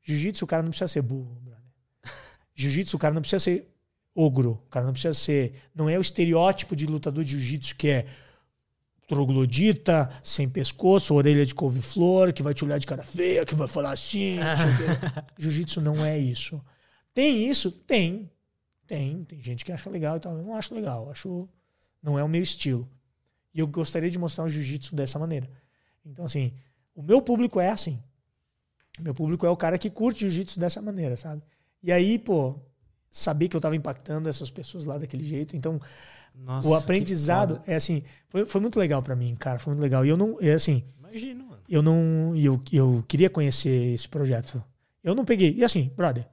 Jiu-jitsu, 0.03 0.45
o 0.45 0.49
cara 0.49 0.63
não 0.63 0.71
precisa 0.71 0.89
ser 0.89 1.03
burro, 1.03 1.39
brother. 1.41 1.63
Jiu-jitsu, 2.55 2.97
o 2.97 2.99
cara 2.99 3.15
não 3.15 3.21
precisa 3.21 3.39
ser 3.41 3.69
ogro. 4.15 4.63
O 4.67 4.71
cara 4.71 4.85
não 4.85 4.93
precisa 4.93 5.15
ser. 5.15 5.55
Não 5.75 5.89
é 5.89 5.97
o 5.97 6.01
estereótipo 6.01 6.75
de 6.75 6.87
lutador 6.87 7.23
de 7.23 7.31
jiu-jitsu 7.31 7.77
que 7.77 7.89
é 7.89 8.07
troglodita, 9.07 10.11
sem 10.23 10.49
pescoço, 10.49 11.15
orelha 11.15 11.47
de 11.47 11.55
couve-flor, 11.55 12.33
que 12.33 12.43
vai 12.43 12.53
te 12.53 12.63
olhar 12.65 12.79
de 12.79 12.87
cara 12.87 13.03
feia, 13.03 13.45
que 13.45 13.55
vai 13.55 13.67
falar 13.67 13.93
assim. 13.93 14.39
Jiu-jitsu 15.39 15.81
não 15.81 16.05
é 16.05 16.19
isso. 16.19 16.61
Tem 17.15 17.49
isso? 17.49 17.71
Tem. 17.71 18.31
Tem. 18.89 19.23
Tem 19.25 19.41
gente 19.41 19.65
que 19.65 19.71
acha 19.71 19.89
legal 19.89 20.17
e 20.17 20.21
tal. 20.21 20.37
Eu 20.37 20.43
não 20.43 20.57
acho 20.57 20.75
legal. 20.75 21.09
Acho. 21.11 21.49
Não 22.03 22.19
é 22.19 22.25
o 22.25 22.29
meu 22.29 22.43
estilo. 22.43 22.89
E 23.55 23.61
eu 23.61 23.67
gostaria 23.67 24.11
de 24.11 24.19
mostrar 24.19 24.45
o 24.45 24.49
jiu-jitsu 24.49 24.97
dessa 24.97 25.19
maneira. 25.19 25.49
Então, 26.05 26.25
assim, 26.25 26.53
o 26.95 27.03
meu 27.03 27.21
público 27.21 27.61
é 27.61 27.69
assim. 27.71 28.03
Meu 28.99 29.15
público 29.15 29.47
é 29.47 29.51
o 29.51 29.57
cara 29.57 29.79
que 29.79 29.91
curte 29.91 30.21
jiu-jitsu 30.21 30.59
dessa 30.59 30.81
maneira, 30.81 31.17
sabe? 31.17 31.43
E 31.83 31.93
aí, 31.93 32.19
pô, 32.19 32.59
saber 33.11 33.49
que 33.49 33.57
eu 33.57 33.61
tava 33.61 33.77
impactando 33.77 34.29
essas 34.29 34.51
pessoas 34.51 34.85
lá 34.85 34.99
daquele 34.99 35.25
jeito. 35.25 35.57
Então, 35.57 35.81
Nossa, 36.35 36.69
o 36.69 36.75
aprendizado 36.75 37.63
é 37.67 37.77
assim, 37.77 38.03
foi, 38.29 38.47
foi 38.47 38.61
muito 38.61 38.79
legal 38.79 39.03
pra 39.03 39.15
mim, 39.15 39.35
cara, 39.35 39.59
foi 39.59 39.73
muito 39.75 39.83
legal. 39.83 40.05
E 40.05 40.09
eu 40.09 40.17
não, 40.17 40.39
é 40.41 40.53
assim, 40.53 40.83
Imagino, 40.99 41.45
mano. 41.45 41.63
eu 41.69 41.83
não, 41.83 42.37
eu, 42.37 42.61
eu 42.73 43.05
queria 43.07 43.31
conhecer 43.31 43.95
esse 43.95 44.09
projeto. 44.09 44.63
Eu 45.03 45.15
não 45.15 45.25
peguei. 45.25 45.55
E 45.55 45.65
assim, 45.65 45.93
brother, 45.97 46.27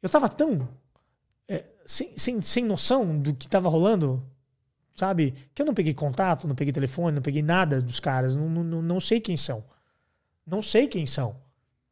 eu 0.00 0.08
tava 0.08 0.28
tão 0.28 0.68
sem, 1.86 2.16
sem, 2.16 2.40
sem 2.40 2.64
noção 2.64 3.18
do 3.18 3.34
que 3.34 3.48
tava 3.48 3.68
rolando, 3.68 4.22
sabe? 4.94 5.34
Que 5.54 5.62
eu 5.62 5.66
não 5.66 5.74
peguei 5.74 5.94
contato, 5.94 6.46
não 6.48 6.54
peguei 6.54 6.72
telefone, 6.72 7.14
não 7.14 7.22
peguei 7.22 7.42
nada 7.42 7.80
dos 7.80 8.00
caras, 8.00 8.34
não, 8.36 8.48
não, 8.48 8.64
não- 8.64 8.82
não 8.82 9.00
sei 9.00 9.20
quem 9.20 9.36
são. 9.36 9.64
Não 10.46 10.60
sei 10.62 10.86
quem 10.88 11.06
são. 11.06 11.36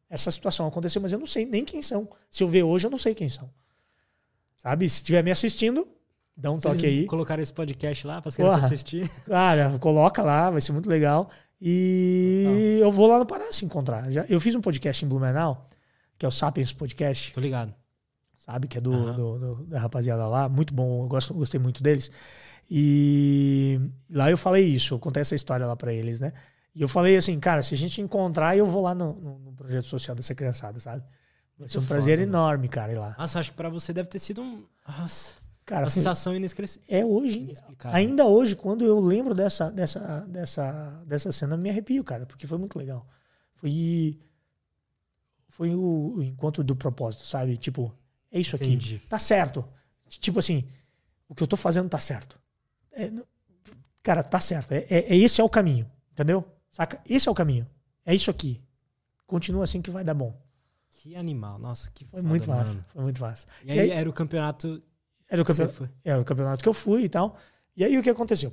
Essa 0.09 0.31
situação 0.31 0.67
aconteceu, 0.67 1.01
mas 1.01 1.13
eu 1.13 1.19
não 1.19 1.27
sei 1.27 1.47
nem 1.47 1.65
quem 1.65 1.83
são. 1.83 2.09
Se 2.31 2.43
eu 2.43 2.49
ver 2.49 2.65
hoje, 2.65 2.87
eu 2.87 2.91
não 2.91 2.99
sei 2.99 3.15
quem 3.15 3.29
são. 3.29 3.49
Sabe? 4.59 4.89
Se 4.89 4.97
estiver 4.97 5.23
me 5.23 5.31
assistindo, 5.31 5.87
dá 6.37 6.51
um 6.51 6.57
Se 6.57 6.63
toque 6.63 6.85
aí. 6.85 7.07
Colocaram 7.07 7.43
esse 7.43 7.53
podcast 7.53 8.07
lá 8.07 8.21
para 8.21 8.29
as 8.31 8.37
crianças 8.37 8.65
assistir. 8.65 9.09
Cara, 9.25 9.79
coloca 9.79 10.21
lá, 10.23 10.51
vai 10.51 10.61
ser 10.61 10.73
muito 10.73 10.89
legal. 10.89 11.31
E 11.61 12.79
eu 12.81 12.91
vou 12.91 13.07
lá 13.07 13.19
no 13.19 13.27
Pará 13.27 13.53
se 13.53 13.65
encontrar. 13.65 14.11
Já, 14.11 14.25
eu 14.29 14.41
fiz 14.41 14.55
um 14.55 14.61
podcast 14.61 15.05
em 15.05 15.09
Blumenau, 15.09 15.69
que 16.19 16.25
é 16.27 16.29
o 16.29 16.33
Sapiens 16.33 16.73
Podcast, 16.73 17.33
Tô 17.33 17.41
ligado. 17.41 17.73
Sabe? 18.41 18.67
Que 18.67 18.79
é 18.79 18.81
do, 18.81 18.93
Aham. 18.93 19.13
do- 19.17 19.39
do- 19.39 19.67
da 19.67 19.79
rapaziada 19.79 20.27
lá. 20.27 20.49
Muito 20.49 20.75
bom, 20.75 21.05
eu 21.05 21.09
gosto, 21.09 21.33
gostei 21.33 21.61
muito 21.61 21.83
deles. 21.83 22.11
E 22.69 23.81
lá 24.11 24.31
eu 24.31 24.37
falei 24.37 24.65
isso, 24.67 24.95
eu 24.95 24.99
contei 24.99 25.21
essa 25.21 25.35
história 25.35 25.67
lá 25.67 25.77
pra 25.77 25.93
eles, 25.93 26.19
né? 26.21 26.33
E 26.75 26.81
eu 26.83 26.89
falei 26.89 27.17
assim, 27.17 27.39
cara, 27.41 27.63
se 27.63 27.75
a 27.75 27.77
gente 27.77 28.01
encontrar, 28.01 28.57
eu 28.57 28.65
vou 28.65 28.83
lá 28.83 28.95
no, 28.95 29.13
no- 29.15 29.39
no 29.41 29.53
projeto 29.53 29.85
social 29.87 30.15
dessa 30.15 30.35
criançada, 30.35 30.79
sabe? 30.79 31.03
Vai 31.59 31.69
ser 31.69 31.79
um 31.79 31.81
Muito 31.81 31.89
prazer 31.89 32.19
foda, 32.19 32.27
mano. 32.31 32.39
enorme, 32.39 32.69
cara, 32.69 32.93
ir 32.93 32.99
lá. 32.99 33.15
Nossa, 33.19 33.41
acho 33.41 33.51
que 33.51 33.57
pra 33.57 33.69
você 33.69 33.93
deve 33.93 34.09
ter 34.09 34.19
sido 34.19 34.41
um. 34.41 34.65
Nossa. 34.89 35.35
Cara, 35.67 35.83
a 35.83 35.87
foi- 35.87 35.95
sensação 35.95 36.35
inesquecível. 36.35 36.83
é 36.89 37.05
hoje, 37.05 37.53
ainda 37.85 38.25
hoje, 38.25 38.57
quando 38.57 38.85
eu 38.85 38.99
lembro 38.99 39.35
dessa, 39.35 39.71
dessa, 39.71 40.21
dessa, 40.29 41.03
dessa 41.07 41.31
cena, 41.33 41.55
eu 41.55 41.59
me 41.59 41.71
arrepio, 41.71 42.03
cara, 42.03 42.25
porque 42.27 42.47
foi 42.47 42.57
muito 42.59 42.79
legal. 42.79 43.07
Foi, 43.55 44.19
foi 45.49 45.75
o, 45.75 46.15
o 46.17 46.23
encontro 46.23 46.65
do 46.65 46.75
propósito, 46.75 47.25
sabe? 47.27 47.57
Tipo, 47.57 47.93
é 48.31 48.39
isso 48.41 48.57
aqui. 48.57 48.67
Entendi. 48.67 48.99
Tá 49.09 49.19
certo. 49.19 49.65
Tipo 50.09 50.39
assim, 50.39 50.69
o 51.29 51.35
que 51.35 51.43
eu 51.43 51.47
tô 51.47 51.57
fazendo 51.57 51.89
tá 51.89 51.99
certo. 51.99 52.39
É, 52.93 53.11
cara, 54.03 54.23
tá 54.23 54.41
certo. 54.41 54.73
É, 54.73 54.87
é- 54.91 55.13
é 55.13 55.17
esse 55.17 55.41
é 55.41 55.45
o 55.45 55.49
caminho, 55.49 55.91
entendeu? 56.13 56.45
Saca? 56.71 57.01
Esse 57.09 57.29
é 57.29 57.31
o 57.31 57.35
caminho. 57.35 57.67
É 58.05 58.15
isso 58.15 58.31
aqui. 58.31 58.61
Continua 59.27 59.65
assim 59.65 59.81
que 59.83 59.91
vai 59.91 60.03
dar 60.05 60.15
bom. 60.15 60.35
Que 60.91 61.15
animal. 61.17 61.59
Nossa, 61.59 61.91
que 61.93 62.05
Foi 62.05 62.19
foda, 62.21 62.29
muito 62.29 62.49
massa. 62.49 62.75
mano. 62.75 62.85
Foi 62.89 63.03
muito 63.03 63.21
massa. 63.21 63.47
E 63.65 63.71
aí, 63.71 63.77
E 63.77 63.81
aí- 63.81 63.91
era 63.91 64.09
o 64.09 64.13
campeonato 64.13 64.83
Era 65.29 65.41
o 65.43 65.45
que 65.45 65.53
você 65.53 65.63
campeonato. 65.67 65.95
foi. 65.95 66.11
Era 66.13 66.21
o 66.21 66.25
campeonato 66.25 66.63
que 66.63 66.69
eu 66.69 66.75
fui 66.75 67.05
e 67.05 67.09
tal. 67.09 67.37
E 67.77 67.85
aí 67.85 67.97
o 67.97 68.03
que 68.03 68.11
aconteceu? 68.11 68.53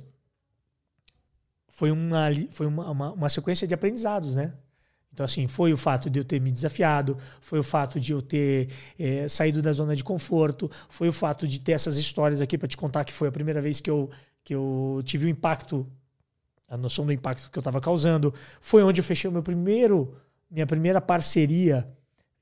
Foi 1.68 1.90
uma, 1.90 2.26
foi 2.50 2.66
uma, 2.66 2.90
uma, 2.90 3.12
uma 3.12 3.28
sequência 3.28 3.66
de 3.66 3.74
aprendizados, 3.74 4.34
né? 4.34 4.52
Então, 5.12 5.24
assim, 5.24 5.48
foi 5.48 5.72
o 5.72 5.76
fato 5.76 6.08
de 6.08 6.20
eu 6.20 6.24
ter 6.24 6.40
me 6.40 6.50
desafiado, 6.50 7.16
foi 7.40 7.58
o 7.58 7.62
fato 7.62 7.98
de 7.98 8.12
eu 8.12 8.22
ter 8.22 8.68
eh, 8.98 9.26
saído 9.28 9.60
da 9.60 9.72
zona 9.72 9.96
de 9.96 10.04
conforto, 10.04 10.70
foi 10.88 11.08
o 11.08 11.12
fato 11.12 11.46
de 11.48 11.58
ter 11.58 11.72
essas 11.72 11.96
histórias 11.96 12.40
aqui 12.40 12.56
para 12.56 12.68
te 12.68 12.76
contar 12.76 13.04
que 13.04 13.12
foi 13.12 13.28
a 13.28 13.32
primeira 13.32 13.60
vez 13.60 13.80
que 13.80 13.90
eu, 13.90 14.08
que 14.44 14.54
eu 14.54 15.02
tive 15.04 15.26
o 15.26 15.28
impacto, 15.28 15.86
a 16.68 16.76
noção 16.76 17.04
do 17.04 17.12
impacto 17.12 17.50
que 17.50 17.58
eu 17.58 17.60
estava 17.60 17.80
causando. 17.80 18.32
Foi 18.60 18.82
onde 18.82 19.00
eu 19.00 19.04
fechei 19.04 19.28
o 19.28 19.32
meu 19.32 19.42
primeiro, 19.42 20.14
minha 20.50 20.66
primeira 20.66 21.00
parceria 21.00 21.88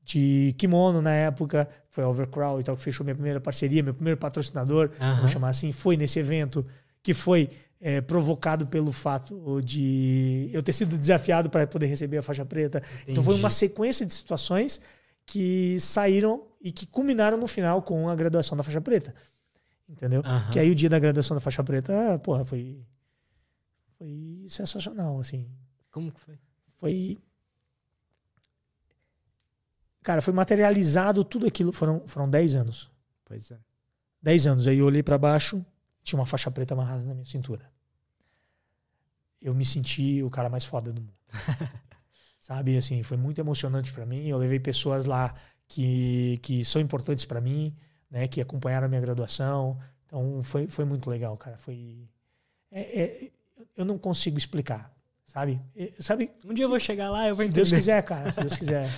de 0.05 0.55
kimono 0.57 1.03
na 1.03 1.12
época, 1.12 1.69
foi 1.91 2.05
a 2.05 2.09
Overcrawl 2.09 2.61
e 2.61 2.62
tal, 2.62 2.77
que 2.77 2.83
fechou 2.83 3.03
minha 3.05 3.15
primeira 3.15 3.41
parceria, 3.41 3.83
meu 3.83 3.93
primeiro 3.93 4.19
patrocinador, 4.19 4.91
Aham. 5.01 5.17
vamos 5.17 5.31
chamar 5.33 5.49
assim, 5.49 5.73
foi 5.73 5.97
nesse 5.97 6.19
evento, 6.20 6.65
que 7.03 7.12
foi 7.12 7.51
é, 7.80 8.00
provocado 8.00 8.66
pelo 8.66 8.92
fato 8.92 9.60
de 9.62 10.48
eu 10.52 10.62
ter 10.62 10.72
sido 10.72 10.96
desafiado 10.96 11.50
para 11.50 11.66
poder 11.66 11.86
receber 11.86 12.18
a 12.18 12.22
faixa 12.22 12.44
preta. 12.44 12.82
Então 13.06 13.22
foi 13.22 13.34
uma 13.34 13.40
Entendi. 13.40 13.55
sequência 13.55 14.06
de 14.06 14.12
situações 14.12 14.80
que 15.24 15.78
saíram 15.80 16.46
e 16.60 16.70
que 16.72 16.86
culminaram 16.86 17.36
no 17.36 17.46
final 17.46 17.82
com 17.82 18.08
a 18.08 18.14
graduação 18.14 18.56
da 18.56 18.62
faixa 18.62 18.80
preta. 18.80 19.14
Entendeu? 19.88 20.22
Aham. 20.24 20.50
Que 20.50 20.58
aí 20.58 20.70
o 20.70 20.74
dia 20.74 20.88
da 20.88 20.98
graduação 20.98 21.36
da 21.36 21.40
faixa 21.40 21.62
preta, 21.62 22.18
porra, 22.20 22.44
foi 22.44 22.80
foi 23.98 24.44
sensacional, 24.48 25.18
assim. 25.18 25.46
Como 25.90 26.12
que 26.12 26.20
foi? 26.20 26.38
Foi 26.76 27.18
Cara, 30.02 30.22
foi 30.22 30.32
materializado 30.32 31.24
tudo 31.24 31.46
aquilo, 31.46 31.72
foram 31.72 32.06
foram 32.06 32.30
10 32.30 32.55
anos. 32.55 32.90
Pois 33.24 33.50
é. 33.50 33.58
10 34.22 34.46
anos. 34.46 34.66
Aí 34.68 34.78
eu 34.78 34.86
olhei 34.86 35.02
para 35.02 35.18
baixo, 35.18 35.64
tinha 36.07 36.18
uma 36.20 36.25
faixa 36.26 36.51
preta 36.51 36.73
amarrada 36.73 37.05
na 37.05 37.12
minha 37.15 37.26
cintura. 37.26 37.68
Eu 39.41 39.52
me 39.55 39.65
senti 39.65 40.23
o 40.23 40.31
cara 40.31 40.49
mais 40.49 40.65
foda 40.65 40.93
do 40.93 41.01
mundo. 41.02 41.12
Sabe, 42.39 42.76
assim, 42.76 43.02
foi 43.02 43.17
muito 43.17 43.41
emocionante 43.41 43.93
para 43.93 44.07
mim. 44.07 44.26
Eu 44.28 44.39
levei 44.39 44.60
pessoas 44.60 45.05
lá 45.05 45.35
que, 45.67 46.39
que 46.43 46.65
são 46.65 46.81
importantes 46.81 47.25
para 47.25 47.41
mim, 47.41 47.75
né, 48.09 48.28
que 48.28 48.41
acompanharam 48.41 48.86
a 48.86 48.89
minha 48.89 49.01
graduação. 49.01 49.78
Então 50.07 50.43
foi, 50.44 50.68
foi 50.68 50.85
muito 50.85 51.10
legal, 51.10 51.36
cara. 51.36 51.59
Foi 51.59 52.09
é- 52.70 53.02
é- 53.02 53.33
eu 53.76 53.85
não 53.85 53.99
consigo 53.99 54.39
explicar, 54.39 54.94
sabe? 55.25 55.60
É, 55.75 55.93
Sabe, 55.99 56.31
Um 56.44 56.55
dia 56.55 56.65
eu 56.67 56.68
vou 56.68 56.78
chegar 56.78 57.10
lá, 57.10 57.28
eu 57.28 57.35
vou 57.35 57.44
se 57.44 57.51
entender. 57.51 57.62
Deus 57.65 57.73
quiser, 57.73 58.02
cara, 58.05 58.31
se 58.31 58.41
Deus 58.41 58.57
quiser. 58.57 58.89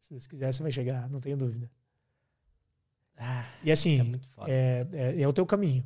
Se 0.00 0.10
Deus 0.10 0.26
quiser, 0.28 0.52
você 0.52 0.62
vai 0.62 0.72
chegar, 0.72 1.10
não 1.10 1.18
tenho 1.20 1.36
dúvida. 1.36 1.68
Ah, 3.16 3.44
E 3.62 3.70
assim, 3.70 4.20
é 4.46 4.50
é, 4.52 4.86
é, 4.92 5.22
é 5.22 5.28
o 5.28 5.32
teu 5.32 5.46
caminho. 5.46 5.84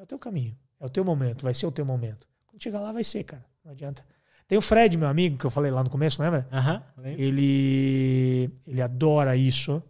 É 0.00 0.02
o 0.02 0.06
teu 0.06 0.18
caminho. 0.18 0.56
É 0.80 0.86
o 0.86 0.88
teu 0.88 1.04
momento. 1.04 1.42
Vai 1.42 1.52
ser 1.52 1.66
o 1.66 1.70
teu 1.70 1.84
momento. 1.84 2.26
Quando 2.46 2.62
chegar 2.62 2.80
lá, 2.80 2.90
vai 2.90 3.04
ser, 3.04 3.22
cara. 3.22 3.44
Não 3.62 3.72
adianta. 3.72 4.02
Tem 4.48 4.56
o 4.56 4.62
Fred, 4.62 4.96
meu 4.96 5.06
amigo, 5.06 5.36
que 5.36 5.44
eu 5.44 5.50
falei 5.50 5.70
lá 5.70 5.84
no 5.84 5.90
começo, 5.90 6.22
lembra? 6.22 6.48
Lembro. 6.96 7.20
Ele, 7.20 8.50
ele 8.66 8.80
adora 8.80 9.36
isso, 9.36 9.82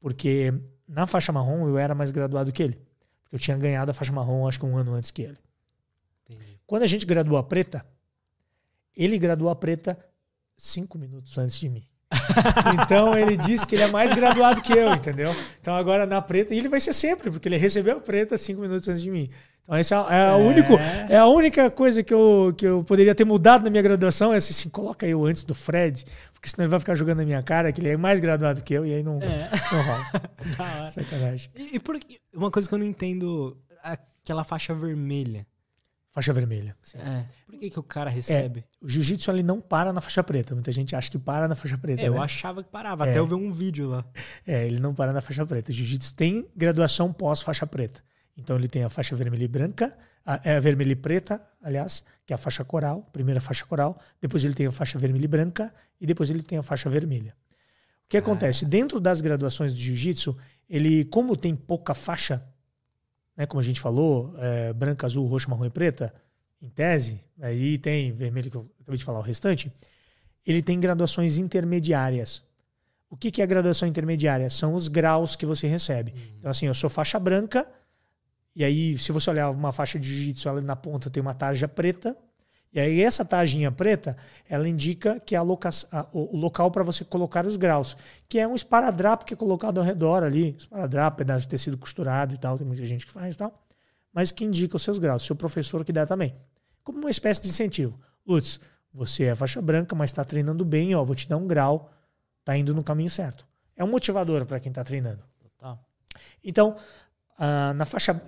porque 0.00 0.52
na 0.88 1.06
faixa 1.06 1.30
marrom 1.30 1.68
eu 1.68 1.78
era 1.78 1.94
mais 1.94 2.10
graduado 2.10 2.52
que 2.52 2.64
ele. 2.64 2.74
Porque 3.22 3.36
eu 3.36 3.38
tinha 3.38 3.56
ganhado 3.56 3.92
a 3.92 3.94
faixa 3.94 4.12
marrom, 4.12 4.48
acho 4.48 4.58
que 4.58 4.66
um 4.66 4.76
ano 4.76 4.92
antes 4.92 5.12
que 5.12 5.22
ele. 5.22 5.38
Entendi. 6.28 6.58
Quando 6.66 6.82
a 6.82 6.86
gente 6.86 7.06
graduou 7.06 7.38
a 7.38 7.44
preta, 7.44 7.86
ele 8.96 9.16
graduou 9.20 9.50
a 9.50 9.54
preta 9.54 9.96
cinco 10.56 10.98
minutos 10.98 11.38
antes 11.38 11.54
de 11.60 11.68
mim. 11.68 11.86
Então 12.82 13.16
ele 13.16 13.36
disse 13.36 13.66
que 13.66 13.74
ele 13.74 13.82
é 13.82 13.90
mais 13.90 14.12
graduado 14.14 14.60
que 14.62 14.72
eu, 14.72 14.92
entendeu? 14.92 15.34
Então 15.60 15.74
agora 15.74 16.06
na 16.06 16.20
preta, 16.20 16.54
e 16.54 16.58
ele 16.58 16.68
vai 16.68 16.80
ser 16.80 16.92
sempre, 16.92 17.30
porque 17.30 17.48
ele 17.48 17.56
recebeu 17.56 17.96
a 17.98 18.00
preta 18.00 18.36
cinco 18.36 18.60
minutos 18.60 18.88
antes 18.88 19.02
de 19.02 19.10
mim. 19.10 19.30
Então 19.64 19.78
esse 19.78 19.94
é, 19.94 19.96
é, 19.96 20.32
o 20.32 20.36
único, 20.36 20.72
é 21.08 21.16
a 21.16 21.26
única 21.26 21.70
coisa 21.70 22.02
que 22.02 22.12
eu, 22.12 22.54
que 22.56 22.66
eu 22.66 22.84
poderia 22.84 23.14
ter 23.14 23.24
mudado 23.24 23.64
na 23.64 23.70
minha 23.70 23.82
graduação, 23.82 24.32
é 24.32 24.36
assim, 24.36 24.68
coloca 24.68 25.06
eu 25.06 25.24
antes 25.24 25.42
do 25.42 25.54
Fred, 25.54 26.04
porque 26.34 26.48
senão 26.50 26.64
ele 26.64 26.70
vai 26.70 26.78
ficar 26.78 26.94
jogando 26.94 27.18
na 27.18 27.24
minha 27.24 27.42
cara 27.42 27.72
que 27.72 27.80
ele 27.80 27.88
é 27.88 27.96
mais 27.96 28.20
graduado 28.20 28.62
que 28.62 28.74
eu, 28.74 28.84
e 28.84 28.94
aí 28.94 29.02
não, 29.02 29.18
É, 29.22 29.50
não 29.72 29.82
rola. 29.82 30.04
da 30.58 30.80
hora. 30.80 30.88
Sacanagem. 30.88 31.50
E, 31.56 31.76
e 31.76 31.80
por 31.80 31.98
uma 32.34 32.50
coisa 32.50 32.68
que 32.68 32.74
eu 32.74 32.78
não 32.78 32.86
entendo, 32.86 33.56
aquela 33.82 34.44
faixa 34.44 34.74
vermelha. 34.74 35.46
Faixa 36.14 36.32
vermelha. 36.32 36.76
É. 36.94 37.24
Por 37.44 37.58
que, 37.58 37.70
que 37.70 37.78
o 37.80 37.82
cara 37.82 38.08
recebe? 38.08 38.64
O 38.80 38.88
jiu-jitsu 38.88 39.32
ele 39.32 39.42
não 39.42 39.60
para 39.60 39.92
na 39.92 40.00
faixa 40.00 40.22
preta. 40.22 40.54
Muita 40.54 40.70
gente 40.70 40.94
acha 40.94 41.10
que 41.10 41.18
para 41.18 41.48
na 41.48 41.56
faixa 41.56 41.76
preta. 41.76 42.02
É, 42.02 42.06
eu 42.06 42.14
né? 42.14 42.20
achava 42.20 42.62
que 42.62 42.70
parava, 42.70 43.04
É. 43.04 43.10
até 43.10 43.18
eu 43.18 43.26
ver 43.26 43.34
um 43.34 43.50
vídeo 43.50 43.88
lá. 43.88 44.04
É, 44.46 44.64
ele 44.64 44.78
não 44.78 44.94
para 44.94 45.12
na 45.12 45.20
faixa 45.20 45.44
preta. 45.44 45.72
O 45.72 45.74
jiu-jitsu 45.74 46.14
tem 46.14 46.46
graduação 46.54 47.12
pós-faixa 47.12 47.66
preta. 47.66 48.00
Então 48.36 48.54
ele 48.54 48.68
tem 48.68 48.84
a 48.84 48.88
faixa 48.88 49.16
vermelha 49.16 49.42
e 49.42 49.48
branca, 49.48 49.92
a, 50.24 50.40
é 50.44 50.56
a 50.56 50.60
vermelha 50.60 50.92
e 50.92 50.96
preta, 50.96 51.42
aliás, 51.60 52.04
que 52.24 52.32
é 52.32 52.36
a 52.36 52.38
faixa 52.38 52.64
coral, 52.64 53.02
primeira 53.12 53.40
faixa 53.40 53.64
coral. 53.66 54.00
Depois 54.20 54.44
ele 54.44 54.54
tem 54.54 54.66
a 54.68 54.72
faixa 54.72 54.96
vermelha 55.00 55.24
e 55.24 55.28
branca 55.28 55.74
e 56.00 56.06
depois 56.06 56.30
ele 56.30 56.44
tem 56.44 56.58
a 56.58 56.62
faixa 56.62 56.88
vermelha. 56.88 57.34
O 58.06 58.08
que 58.08 58.16
acontece? 58.16 58.64
Dentro 58.64 59.00
das 59.00 59.20
graduações 59.20 59.72
do 59.72 59.80
jiu-jitsu, 59.80 60.36
ele, 60.70 61.04
como 61.06 61.36
tem 61.36 61.56
pouca 61.56 61.92
faixa, 61.92 62.44
né, 63.36 63.46
como 63.46 63.60
a 63.60 63.64
gente 63.64 63.80
falou, 63.80 64.34
é, 64.38 64.72
branca, 64.72 65.06
azul, 65.06 65.26
roxa, 65.26 65.48
marrom 65.48 65.66
e 65.66 65.70
preta, 65.70 66.14
em 66.60 66.68
tese, 66.68 67.20
aí 67.40 67.76
tem 67.78 68.12
vermelho 68.12 68.50
que 68.50 68.56
eu 68.56 68.70
acabei 68.80 68.98
de 68.98 69.04
falar, 69.04 69.18
o 69.18 69.22
restante, 69.22 69.70
ele 70.46 70.62
tem 70.62 70.80
graduações 70.80 71.36
intermediárias. 71.36 72.42
O 73.10 73.16
que, 73.16 73.30
que 73.30 73.40
é 73.40 73.44
a 73.44 73.46
graduação 73.46 73.86
intermediária? 73.86 74.48
São 74.48 74.74
os 74.74 74.88
graus 74.88 75.36
que 75.36 75.46
você 75.46 75.66
recebe. 75.66 76.14
Então, 76.38 76.50
assim, 76.50 76.66
eu 76.66 76.74
sou 76.74 76.88
faixa 76.90 77.18
branca, 77.18 77.68
e 78.56 78.64
aí, 78.64 78.96
se 78.98 79.10
você 79.10 79.30
olhar 79.30 79.50
uma 79.50 79.72
faixa 79.72 79.98
de 79.98 80.06
jiu-jitsu, 80.06 80.48
ela 80.48 80.60
na 80.60 80.76
ponta 80.76 81.10
tem 81.10 81.20
uma 81.20 81.34
tarja 81.34 81.66
preta, 81.66 82.16
e 82.74 82.80
aí 82.80 83.00
essa 83.02 83.24
tarjinha 83.24 83.70
preta, 83.70 84.16
ela 84.48 84.68
indica 84.68 85.20
que 85.20 85.34
é 85.34 85.38
a 85.38 85.42
loca 85.42 85.70
a- 85.92 86.06
o 86.12 86.36
o 86.36 86.38
local 86.38 86.70
para 86.70 86.82
você 86.82 87.04
colocar 87.04 87.46
os 87.46 87.56
graus, 87.56 87.96
que 88.28 88.38
é 88.38 88.46
um 88.48 88.54
esparadrapo 88.54 89.24
que 89.24 89.32
é 89.32 89.36
colocado 89.36 89.78
ao 89.78 89.84
redor 89.84 90.24
ali, 90.24 90.56
esparadrapo, 90.58 91.18
pedaço 91.18 91.42
de 91.46 91.48
tecido 91.48 91.78
costurado 91.78 92.34
e 92.34 92.38
tal, 92.38 92.58
tem 92.58 92.66
muita 92.66 92.84
gente 92.84 93.06
que 93.06 93.12
faz 93.12 93.34
e 93.36 93.38
tal, 93.38 93.64
mas 94.12 94.30
que 94.32 94.44
indica 94.44 94.76
os 94.76 94.82
seus 94.82 94.98
graus, 94.98 95.24
seu 95.24 95.36
professor 95.36 95.84
que 95.84 95.92
dá 95.92 96.04
também. 96.04 96.34
Como 96.82 96.98
uma 96.98 97.10
espécie 97.10 97.40
de 97.40 97.48
incentivo. 97.48 97.98
Lutz, 98.26 98.60
você 98.92 99.24
é 99.24 99.34
faixa 99.34 99.62
branca, 99.62 99.94
mas 99.94 100.10
está 100.10 100.24
treinando 100.24 100.64
bem, 100.64 100.94
ó, 100.94 101.02
vou 101.04 101.14
te 101.14 101.28
dar 101.28 101.36
um 101.36 101.46
grau, 101.46 101.90
tá 102.44 102.56
indo 102.56 102.74
no 102.74 102.82
caminho 102.84 103.08
certo. 103.10 103.46
É 103.76 103.82
um 103.82 103.88
motivador 103.88 104.44
para 104.46 104.60
quem 104.60 104.70
está 104.70 104.84
treinando. 104.84 105.22
Então, 106.42 106.76
ah, 107.38 107.72
na 107.74 107.84
faixa, 107.84 108.20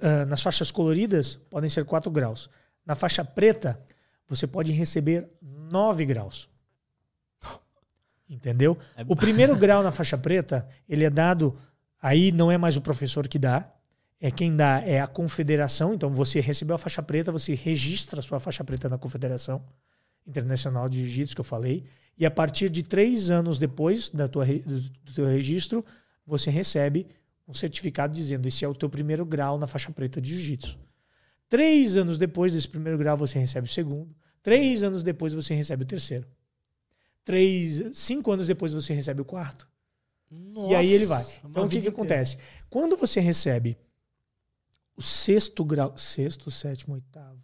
ah, 0.00 0.26
nas 0.26 0.42
faixas 0.42 0.70
coloridas 0.70 1.36
podem 1.50 1.68
ser 1.68 1.84
4 1.84 2.10
graus. 2.10 2.48
Na 2.84 2.94
faixa 2.94 3.24
preta, 3.24 3.80
você 4.28 4.46
pode 4.46 4.72
receber 4.72 5.28
9 5.40 6.04
graus. 6.04 6.48
Entendeu? 8.28 8.78
É- 8.96 9.04
O 9.06 9.14
primeiro 9.14 9.54
grau 9.58 9.82
na 9.82 9.92
faixa 9.92 10.16
preta, 10.16 10.66
ele 10.88 11.04
é 11.04 11.10
dado, 11.10 11.58
aí 12.00 12.32
não 12.32 12.50
é 12.50 12.56
mais 12.56 12.76
o 12.76 12.80
professor 12.80 13.28
que 13.28 13.38
dá, 13.38 13.70
é 14.20 14.30
quem 14.30 14.56
dá 14.56 14.80
é 14.80 15.00
a 15.00 15.06
confederação. 15.06 15.92
Então, 15.94 16.10
você 16.10 16.40
recebeu 16.40 16.76
a 16.76 16.78
faixa 16.78 17.02
preta, 17.02 17.32
você 17.32 17.54
registra 17.54 18.20
a 18.20 18.22
sua 18.22 18.40
faixa 18.40 18.64
preta 18.64 18.88
na 18.88 18.96
confederação 18.96 19.62
internacional 20.26 20.88
de 20.88 21.00
jiu-jitsu 21.00 21.34
que 21.34 21.40
eu 21.40 21.44
falei, 21.44 21.84
e 22.16 22.24
a 22.24 22.30
partir 22.30 22.68
de 22.68 22.82
três 22.82 23.30
anos 23.30 23.58
depois 23.58 24.08
da 24.08 24.28
tua, 24.28 24.46
do 24.46 25.12
teu 25.12 25.26
registro, 25.26 25.84
você 26.24 26.50
recebe 26.50 27.06
um 27.48 27.52
certificado 27.52 28.14
dizendo 28.14 28.46
esse 28.46 28.64
é 28.64 28.68
o 28.68 28.74
teu 28.74 28.88
primeiro 28.88 29.26
grau 29.26 29.58
na 29.58 29.66
faixa 29.66 29.90
preta 29.90 30.20
de 30.20 30.30
jiu-jitsu. 30.34 30.78
Três 31.52 31.98
anos 31.98 32.16
depois 32.16 32.54
desse 32.54 32.66
primeiro 32.66 32.96
grau, 32.96 33.14
você 33.14 33.38
recebe 33.38 33.68
o 33.68 33.70
segundo. 33.70 34.16
Três 34.42 34.82
anos 34.82 35.02
depois, 35.02 35.34
você 35.34 35.54
recebe 35.54 35.82
o 35.82 35.86
terceiro. 35.86 36.26
Três, 37.26 37.82
cinco 37.92 38.32
anos 38.32 38.46
depois, 38.46 38.72
você 38.72 38.94
recebe 38.94 39.20
o 39.20 39.24
quarto. 39.26 39.68
e 40.30 40.74
aí 40.74 40.90
ele 40.90 41.04
vai. 41.04 41.22
Nossa, 41.22 41.40
Então, 41.44 41.66
o 41.66 41.68
que, 41.68 41.82
que 41.82 41.88
acontece? 41.88 42.38
Quando 42.70 42.96
você 42.96 43.20
recebe 43.20 43.76
o 44.96 45.02
sexto 45.02 45.62
grau, 45.62 45.92
sexto, 45.98 46.50
sétimo, 46.50 46.94
oitavo, 46.94 47.38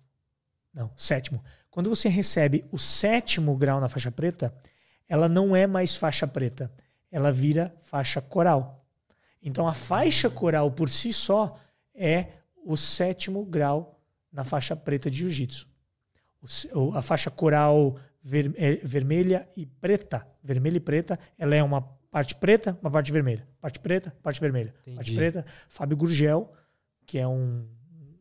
não, 0.73 0.91
sétimo. 0.97 1.45
Quando 1.71 1.91
você 1.91 2.09
recebe 2.09 2.65
o 2.73 2.79
sétimo 2.79 3.55
grau 3.59 3.79
na 3.79 3.89
faixa 3.89 4.11
preta, 4.11 4.55
ela 5.07 5.29
não 5.29 5.55
é 5.55 5.67
mais 5.67 5.97
faixa 5.97 6.27
preta, 6.27 6.73
ela 7.13 7.31
vira 7.31 7.77
faixa 7.83 8.23
coral. 8.23 8.89
Então 9.43 9.69
a 9.69 9.75
faixa 9.75 10.31
coral 10.31 10.71
por 10.71 10.89
si 10.89 11.13
só, 11.13 11.61
é 11.95 12.29
o 12.65 12.75
sétimo 12.75 13.45
grau 13.45 13.98
na 14.39 14.45
faixa 14.45 14.77
preta 14.77 15.11
de 15.11 15.17
jiu-jitsu. 15.17 15.67
A 16.95 17.03
faixa 17.03 17.29
coral 17.29 17.97
ver- 18.23 18.55
é, 18.57 18.77
vermelha 18.77 19.49
e 19.57 19.67
preta, 19.67 20.25
vermelha 20.41 20.77
e 20.77 20.81
preta, 20.81 21.19
ela 21.37 21.57
é 21.57 21.63
uma 21.63 21.81
parte 22.09 22.37
preta, 22.37 22.79
uma 22.81 22.89
parte 22.89 23.11
vermelha. 23.11 23.45
Parte 23.61 23.81
preta, 23.81 24.15
parte 24.23 24.41
vermelha. 24.41 24.73
Parte 24.73 24.91
Entendi. 25.11 25.17
preta, 25.17 25.45
Fábio 25.69 25.97
Gurgel, 25.97 26.53
que 27.05 27.19
é 27.19 27.27
um, 27.27 27.67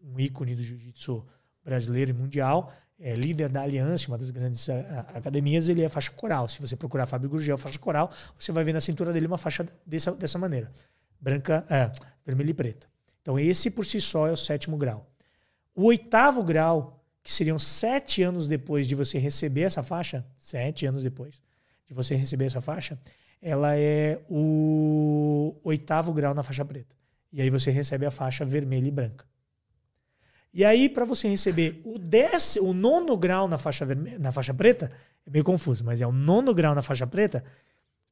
um 0.03 0.19
ícone 0.19 0.55
do 0.55 0.63
jiu-jitsu 0.63 1.23
brasileiro 1.63 2.09
e 2.09 2.13
mundial, 2.15 2.73
é 2.99 3.13
líder 3.13 3.49
da 3.49 3.61
Aliança, 3.61 4.07
uma 4.07 4.17
das 4.17 4.31
grandes 4.31 4.67
academias, 5.13 5.69
ele 5.69 5.83
é 5.83 5.89
faixa 5.89 6.09
coral. 6.09 6.47
Se 6.49 6.59
você 6.59 6.75
procurar 6.75 7.05
Fábio 7.05 7.29
Gurgel, 7.29 7.59
faixa 7.59 7.77
coral, 7.77 8.09
você 8.39 8.51
vai 8.51 8.63
ver 8.63 8.73
na 8.73 8.81
cintura 8.81 9.13
dele 9.13 9.27
uma 9.27 9.37
faixa 9.37 9.67
dessa, 9.85 10.11
dessa 10.13 10.39
maneira. 10.39 10.71
Branca, 11.21 11.63
é, 11.69 11.91
vermelha 12.25 12.49
e 12.49 12.53
preta. 12.55 12.87
Então 13.21 13.37
esse 13.37 13.69
por 13.69 13.85
si 13.85 14.01
só 14.01 14.25
é 14.27 14.31
o 14.31 14.35
sétimo 14.37 14.77
grau. 14.77 15.07
O 15.77 15.83
oitavo 15.85 16.43
grau, 16.43 16.99
que 17.21 17.31
seriam 17.31 17.59
sete 17.59 18.23
anos 18.23 18.47
depois 18.47 18.87
de 18.87 18.95
você 18.95 19.19
receber 19.19 19.61
essa 19.61 19.83
faixa, 19.83 20.25
sete 20.39 20.87
anos 20.87 21.03
depois 21.03 21.39
de 21.87 21.93
você 21.93 22.15
receber 22.15 22.45
essa 22.45 22.59
faixa, 22.59 22.97
ela 23.39 23.77
é 23.77 24.19
o 24.27 25.55
oitavo 25.63 26.11
grau 26.11 26.33
na 26.33 26.41
faixa 26.41 26.65
preta. 26.65 26.95
E 27.31 27.43
aí 27.43 27.51
você 27.51 27.69
recebe 27.69 28.07
a 28.07 28.09
faixa 28.09 28.43
vermelha 28.43 28.87
e 28.87 28.91
branca. 28.91 29.23
E 30.51 30.65
aí, 30.65 30.89
para 30.89 31.05
você 31.05 31.27
receber 31.27 31.79
o, 31.85 31.99
décimo, 31.99 32.69
o 32.69 32.73
nono 32.73 33.15
grau 33.15 33.47
na 33.47 33.59
faixa, 33.59 33.85
verme- 33.85 34.17
na 34.17 34.31
faixa 34.31 34.55
preta, 34.55 34.91
é 35.27 35.29
meio 35.29 35.43
confuso, 35.43 35.83
mas 35.85 36.01
é 36.01 36.07
o 36.07 36.11
nono 36.11 36.55
grau 36.55 36.73
na 36.73 36.81
faixa 36.81 37.05
preta, 37.05 37.43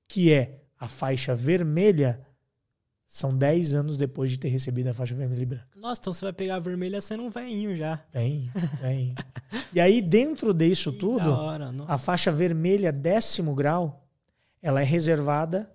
que 0.08 0.32
é 0.32 0.60
a 0.80 0.88
faixa 0.88 1.34
vermelha, 1.34 2.20
são 3.16 3.34
10 3.34 3.74
anos 3.74 3.96
depois 3.96 4.30
de 4.30 4.38
ter 4.38 4.50
recebido 4.50 4.90
a 4.90 4.94
faixa 4.94 5.16
vermelha 5.16 5.42
e 5.42 5.46
branca. 5.46 5.70
Nossa, 5.74 6.02
então 6.02 6.12
você 6.12 6.26
vai 6.26 6.34
pegar 6.34 6.58
a 6.58 6.60
vermelha 6.60 7.00
sendo 7.00 7.24
um 7.24 7.30
veinho 7.30 7.74
já. 7.74 8.04
Vem, 8.12 8.52
vem. 8.82 9.16
e 9.72 9.80
aí, 9.80 10.02
dentro 10.02 10.54
disso 10.54 10.92
Que 10.92 11.00
tudo, 11.00 11.32
hora, 11.32 11.74
a 11.88 11.98
faixa 11.98 12.30
vermelha 12.30 12.92
décimo 12.92 13.56
grau, 13.56 14.06
ela 14.62 14.82
é 14.82 14.84
reservada 14.84 15.74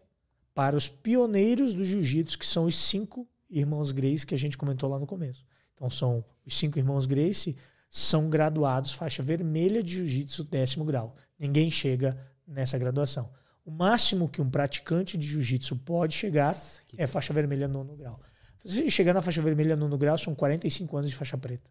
para 0.55 0.77
os 0.77 0.87
pioneiros 0.87 1.73
do 1.73 1.83
jiu-jitsu, 1.83 2.39
que 2.39 2.45
são 2.45 2.67
os 2.67 2.77
cinco 2.77 3.27
irmãos 3.49 3.91
Grace 3.91 4.27
que 4.27 4.35
a 4.35 4.39
gente 4.39 4.59
comentou 4.59 4.91
lá 4.91 4.99
no 4.99 5.07
começo. 5.07 5.43
Então 5.73 5.89
são 5.89 6.23
os 6.45 6.55
cinco 6.55 6.79
irmãos 6.79 7.07
Grace 7.07 7.57
são 7.89 8.29
graduados 8.29 8.93
faixa 8.93 9.23
vermelha 9.23 9.83
de 9.83 9.93
jiu-jitsu 9.93 10.45
décimo 10.45 10.85
grau. 10.85 11.17
Ninguém 11.39 11.71
chega 11.71 12.15
nessa 12.47 12.77
graduação. 12.77 13.31
O 13.71 13.73
máximo 13.73 14.29
que 14.29 14.43
um 14.43 14.51
praticante 14.51 15.17
de 15.17 15.25
jiu-jitsu 15.29 15.77
pode 15.77 16.13
chegar 16.13 16.49
Nossa, 16.49 16.81
é 16.99 17.07
faixa 17.07 17.33
vermelha 17.33 17.69
nono 17.69 17.95
grau. 17.95 18.19
Se 18.65 18.75
você 18.75 18.91
chegar 18.91 19.15
na 19.15 19.23
faixa 19.23 19.41
vermelha 19.41 19.77
nono 19.77 19.97
grau, 19.97 20.19
são 20.19 20.35
45 20.35 20.97
anos 20.97 21.11
de 21.11 21.15
faixa 21.15 21.39
preta. 21.39 21.71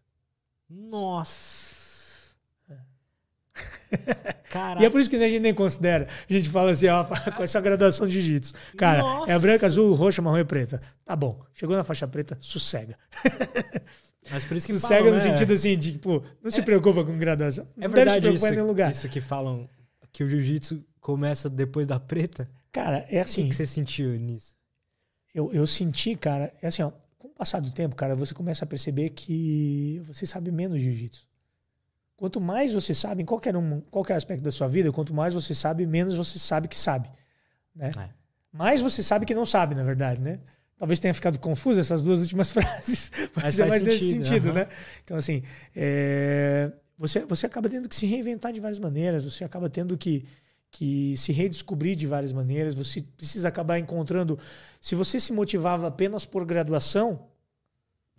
Nossa. 0.68 1.78
E 4.80 4.84
é 4.84 4.88
por 4.88 4.98
isso 4.98 5.10
que 5.10 5.16
a 5.16 5.28
gente 5.28 5.40
nem 5.40 5.52
considera. 5.52 6.08
A 6.28 6.32
gente 6.32 6.48
fala 6.48 6.70
assim, 6.70 6.88
ó, 6.88 7.04
com 7.36 7.42
essa 7.42 7.60
graduação 7.60 8.06
de 8.06 8.14
jiu-jitsu. 8.14 8.54
Cara, 8.78 9.00
Nossa. 9.00 9.32
é 9.32 9.38
branca, 9.38 9.66
azul, 9.66 9.94
roxa, 9.94 10.22
marrom 10.22 10.38
e 10.38 10.44
preta. 10.44 10.80
Tá 11.04 11.14
bom. 11.14 11.44
Chegou 11.52 11.76
na 11.76 11.84
faixa 11.84 12.08
preta, 12.08 12.38
sossega. 12.40 12.96
Mas 14.30 14.46
por 14.46 14.56
isso 14.56 14.66
que 14.66 14.72
sossega 14.72 15.04
falam, 15.04 15.18
no 15.18 15.22
né? 15.22 15.30
sentido 15.30 15.52
assim, 15.52 15.76
de 15.76 15.92
tipo, 15.92 16.24
não 16.42 16.50
se 16.50 16.62
preocupa 16.62 17.04
com 17.04 17.18
graduação. 17.18 17.68
É 17.76 17.86
não 17.86 17.90
deve 17.90 17.90
se 17.90 17.96
verdade 17.96 18.20
preocupar 18.22 18.36
isso, 18.36 18.46
em 18.46 18.56
nenhum 18.56 18.66
lugar. 18.66 18.90
isso 18.90 19.08
que 19.08 19.20
falam 19.20 19.68
que 20.12 20.24
o 20.24 20.28
jiu-jitsu 20.28 20.82
começa 21.00 21.48
depois 21.50 21.86
da 21.86 21.98
preta? 21.98 22.48
Cara, 22.72 22.98
é 22.98 23.04
O 23.04 23.08
que, 23.08 23.18
assim, 23.18 23.48
que 23.48 23.54
você 23.54 23.66
sentiu 23.66 24.10
nisso? 24.18 24.54
eu, 25.34 25.52
eu 25.52 25.66
senti, 25.66 26.16
cara, 26.16 26.52
é 26.60 26.66
assim, 26.66 26.82
ó, 26.82 26.90
com 27.18 27.28
o 27.28 27.30
passar 27.30 27.60
do 27.60 27.70
tempo, 27.70 27.94
cara, 27.94 28.14
você 28.14 28.34
começa 28.34 28.64
a 28.64 28.68
perceber 28.68 29.10
que 29.10 30.00
você 30.04 30.26
sabe 30.26 30.50
menos 30.50 30.78
de 30.80 30.84
jiu-jitsu. 30.86 31.28
Quanto 32.16 32.40
mais 32.40 32.72
você 32.72 32.92
sabe 32.92 33.22
em 33.22 33.26
qualquer, 33.26 33.56
um, 33.56 33.80
qualquer 33.90 34.14
aspecto 34.14 34.42
da 34.42 34.50
sua 34.50 34.68
vida, 34.68 34.92
quanto 34.92 35.14
mais 35.14 35.32
você 35.32 35.54
sabe, 35.54 35.86
menos 35.86 36.16
você 36.16 36.38
sabe 36.38 36.68
que 36.68 36.76
sabe. 36.78 37.08
Né? 37.74 37.90
É. 37.96 38.08
Mais 38.52 38.80
você 38.82 39.02
sabe 39.02 39.24
que 39.24 39.34
não 39.34 39.46
sabe, 39.46 39.74
na 39.74 39.82
verdade, 39.84 40.20
né? 40.20 40.40
Talvez 40.76 40.98
tenha 40.98 41.14
ficado 41.14 41.38
confuso 41.38 41.78
essas 41.78 42.02
duas 42.02 42.20
últimas 42.20 42.50
frases, 42.52 43.10
mas, 43.34 43.44
Mas 43.44 43.60
é 43.60 43.66
mais 43.66 43.82
nesse 43.84 43.98
sentido, 44.00 44.24
sentido, 44.24 44.46
aham. 44.48 44.54
né? 44.54 44.68
Então, 45.04 45.16
assim, 45.16 45.42
é, 45.74 46.72
você, 46.98 47.20
você 47.24 47.46
acaba 47.46 47.68
tendo 47.68 47.88
que 47.88 47.94
se 47.94 48.06
reinventar 48.06 48.52
de 48.52 48.60
várias 48.60 48.78
maneiras, 48.78 49.24
você 49.24 49.44
acaba 49.44 49.70
tendo 49.70 49.96
que, 49.96 50.26
que 50.70 51.16
se 51.16 51.32
redescobrir 51.32 51.96
de 51.96 52.06
várias 52.06 52.32
maneiras, 52.32 52.74
você 52.74 53.02
precisa 53.02 53.48
acabar 53.48 53.78
encontrando. 53.78 54.38
Se 54.80 54.94
você 54.94 55.18
se 55.18 55.32
motivava 55.32 55.88
apenas 55.88 56.24
por 56.24 56.44
graduação, 56.44 57.26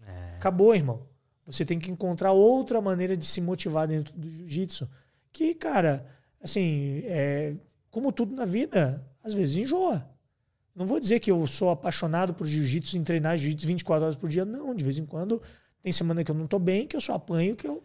É. 0.05 0.35
acabou, 0.35 0.75
irmão. 0.75 1.07
Você 1.45 1.65
tem 1.65 1.79
que 1.79 1.89
encontrar 1.91 2.31
outra 2.31 2.81
maneira 2.81 3.15
de 3.17 3.25
se 3.25 3.41
motivar 3.41 3.87
dentro 3.87 4.13
do 4.17 4.29
jiu-jitsu. 4.29 4.87
Que, 5.31 5.53
cara, 5.55 6.05
assim, 6.41 7.01
é, 7.05 7.55
como 7.89 8.11
tudo 8.11 8.35
na 8.35 8.45
vida, 8.45 9.05
às 9.23 9.33
vezes 9.33 9.55
enjoa. 9.57 10.07
Não 10.75 10.85
vou 10.85 10.99
dizer 10.99 11.19
que 11.19 11.31
eu 11.31 11.45
sou 11.47 11.69
apaixonado 11.69 12.33
por 12.33 12.45
jiu-jitsu, 12.47 12.97
em 12.97 13.03
treinar 13.03 13.35
jiu-jitsu 13.37 13.67
24 13.67 14.03
horas 14.05 14.15
por 14.15 14.29
dia. 14.29 14.45
Não, 14.45 14.73
de 14.73 14.83
vez 14.83 14.97
em 14.97 15.05
quando 15.05 15.41
tem 15.81 15.91
semana 15.91 16.23
que 16.23 16.31
eu 16.31 16.35
não 16.35 16.47
tô 16.47 16.59
bem, 16.59 16.85
que 16.87 16.95
eu 16.95 17.01
só 17.01 17.15
apanho, 17.15 17.55
que 17.55 17.67
eu 17.67 17.83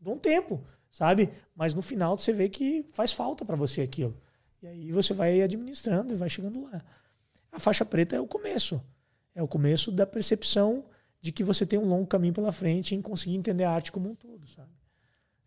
dou 0.00 0.14
um 0.14 0.18
tempo, 0.18 0.62
sabe? 0.92 1.30
Mas 1.56 1.74
no 1.74 1.82
final 1.82 2.16
você 2.16 2.32
vê 2.32 2.48
que 2.48 2.84
faz 2.92 3.12
falta 3.12 3.44
para 3.44 3.56
você 3.56 3.80
aquilo. 3.80 4.16
E 4.62 4.66
aí 4.68 4.92
você 4.92 5.12
vai 5.12 5.40
administrando 5.40 6.12
e 6.12 6.16
vai 6.16 6.28
chegando 6.28 6.62
lá. 6.62 6.84
A 7.50 7.58
faixa 7.58 7.84
preta 7.84 8.14
é 8.14 8.20
o 8.20 8.26
começo. 8.28 8.80
É 9.34 9.42
o 9.42 9.48
começo 9.48 9.90
da 9.90 10.06
percepção 10.06 10.84
de 11.20 11.32
que 11.32 11.42
você 11.42 11.66
tem 11.66 11.78
um 11.78 11.88
longo 11.88 12.06
caminho 12.06 12.34
pela 12.34 12.52
frente 12.52 12.94
em 12.94 13.00
conseguir 13.00 13.36
entender 13.36 13.64
a 13.64 13.70
arte 13.70 13.90
como 13.90 14.10
um 14.10 14.14
todo, 14.14 14.46
sabe? 14.46 14.70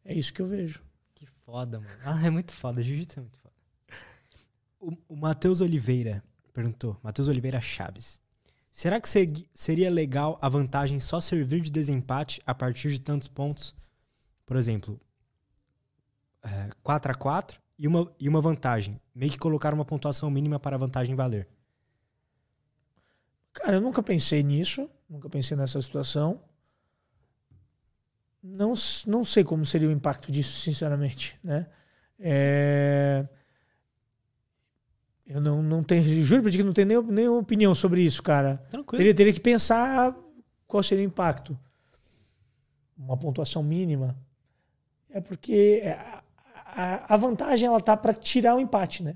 É 0.04 0.14
isso 0.14 0.34
que 0.34 0.42
eu 0.42 0.46
vejo. 0.46 0.84
Que 1.14 1.26
foda, 1.26 1.80
mano. 1.80 1.92
Ah, 2.04 2.26
é 2.26 2.30
muito 2.30 2.54
foda. 2.54 2.82
Jiu-jitsu 2.82 3.20
é 3.20 3.22
muito 3.22 3.38
foda. 3.38 3.56
O, 4.80 4.92
o 5.10 5.16
Matheus 5.16 5.62
Oliveira 5.62 6.24
perguntou. 6.54 6.98
Matheus 7.04 7.28
Oliveira 7.28 7.62
Chaves. 7.62 8.20
Será 8.72 9.00
que 9.00 9.08
seria 9.54 9.90
legal 9.90 10.38
a 10.42 10.50
vantagem 10.50 11.00
só 11.00 11.20
servir 11.22 11.62
de 11.62 11.72
desempate 11.72 12.42
a 12.46 12.54
partir 12.54 12.92
de 12.92 13.00
tantos 13.00 13.28
pontos? 13.28 13.74
Por 14.46 14.58
exemplo, 14.58 15.00
é, 16.46 16.70
4 16.84 17.12
a 17.12 17.16
4 17.16 17.60
e 17.78 17.88
uma, 17.88 18.12
e 18.20 18.30
uma 18.30 18.40
vantagem. 18.40 19.00
Meio 19.14 19.32
que 19.32 19.38
colocar 19.38 19.74
uma 19.74 19.86
pontuação 19.86 20.30
mínima 20.30 20.60
para 20.60 20.76
a 20.76 20.80
vantagem 20.80 21.16
valer. 21.16 21.48
Cara, 23.54 23.78
eu 23.78 23.82
nunca 23.82 24.04
pensei 24.04 24.44
nisso, 24.44 24.90
nunca 25.10 25.30
pensei 25.30 25.56
nessa 25.58 25.82
situação. 25.82 26.42
Não, 28.44 28.74
não 29.08 29.26
sei 29.26 29.44
como 29.44 29.66
seria 29.66 29.88
o 29.88 29.92
impacto 29.92 30.32
disso, 30.32 30.60
sinceramente, 30.60 31.38
né? 31.44 31.68
É, 32.20 33.28
Eu 35.26 35.42
não, 35.42 35.64
não 35.64 35.84
tenho, 35.84 36.04
juro 36.24 36.44
pra 36.44 36.52
ti 36.52 36.58
que 36.58 36.64
não 36.64 36.74
tenho 36.74 36.88
nem, 36.88 37.02
nem 37.02 37.28
opinião 37.28 37.74
sobre 37.74 38.02
isso, 38.02 38.22
cara. 38.22 38.58
Tranquilo. 38.70 38.98
Teria, 38.98 39.16
teria 39.16 39.34
que 39.34 39.40
pensar 39.40 40.16
qual 40.68 40.84
seria 40.84 41.04
o 41.04 41.08
impacto. 41.08 41.58
Uma 42.96 43.18
pontuação 43.18 43.64
mínima. 43.64 44.16
É 45.10 45.20
porque 45.20 45.82
a, 45.86 46.24
a- 46.76 47.14
a 47.14 47.18
vantagem 47.18 47.68
ela 47.68 47.80
tá 47.80 47.96
para 47.96 48.14
tirar 48.14 48.56
o 48.56 48.60
empate, 48.60 49.04
né? 49.04 49.16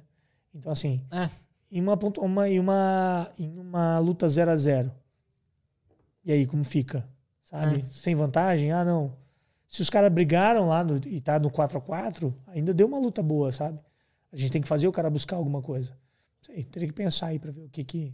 Então 0.53 0.71
assim, 0.71 1.01
É. 1.11 1.29
em 1.71 1.81
uma 1.81 1.97
uma 2.19 2.49
em 2.49 2.59
uma 2.59 3.31
em 3.37 3.59
uma 3.59 3.99
luta 3.99 4.27
0 4.27 4.51
a 4.51 4.55
0. 4.55 4.91
E 6.25 6.31
aí 6.31 6.45
como 6.45 6.63
fica? 6.63 7.07
Sabe? 7.43 7.85
Sem 7.89 8.13
vantagem? 8.15 8.71
Ah, 8.71 8.85
não. 8.85 9.13
Se 9.67 9.81
os 9.81 9.89
caras 9.89 10.11
brigaram 10.11 10.67
lá 10.67 10.83
no, 10.83 10.97
e 11.07 11.19
tá 11.21 11.39
no 11.39 11.49
4 11.51 11.77
a 11.77 11.81
4, 11.81 12.35
ainda 12.47 12.73
deu 12.73 12.87
uma 12.87 12.99
luta 12.99 13.21
boa, 13.23 13.51
sabe? 13.51 13.79
A 14.31 14.37
gente 14.37 14.51
tem 14.51 14.61
que 14.61 14.67
fazer 14.67 14.87
o 14.87 14.91
cara 14.91 15.09
buscar 15.09 15.35
alguma 15.35 15.61
coisa. 15.61 15.93
Sei, 16.41 16.63
teria 16.63 16.87
que 16.87 16.93
pensar 16.93 17.27
aí 17.27 17.39
para 17.39 17.51
ver 17.51 17.61
o 17.61 17.69
que 17.69 17.83
que 17.83 18.13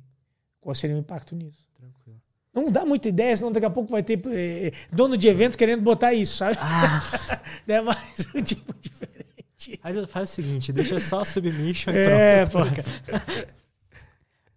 qual 0.62 0.74
seria 0.76 0.96
o 0.96 1.00
impacto 1.00 1.36
nisso. 1.36 1.66
Tranquilo. 1.74 2.22
Não 2.54 2.72
dá 2.72 2.86
muita 2.86 3.10
ideia, 3.10 3.36
senão 3.36 3.52
daqui 3.52 3.66
a 3.66 3.70
pouco 3.70 3.92
vai 3.92 4.02
ter 4.02 4.22
eh, 4.28 4.72
dono 4.94 5.18
de 5.18 5.28
evento 5.28 5.58
querendo 5.58 5.82
botar 5.84 6.14
isso, 6.14 6.38
sabe? 6.38 6.58
Ah, 6.62 7.00
É 7.68 7.82
mais 7.82 8.28
um 8.34 8.42
tipo 8.42 8.74
diferente. 8.80 9.35
Faz, 9.82 10.06
faz 10.10 10.30
o 10.30 10.34
seguinte, 10.34 10.72
deixa 10.74 11.00
só 11.00 11.22
a 11.22 11.26
submission 11.26 11.92
e 11.94 11.98
É, 11.98 12.46
pronto. 12.46 12.82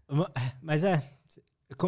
Ma- 0.09 0.31
Mas 0.63 0.85
é, 0.85 1.03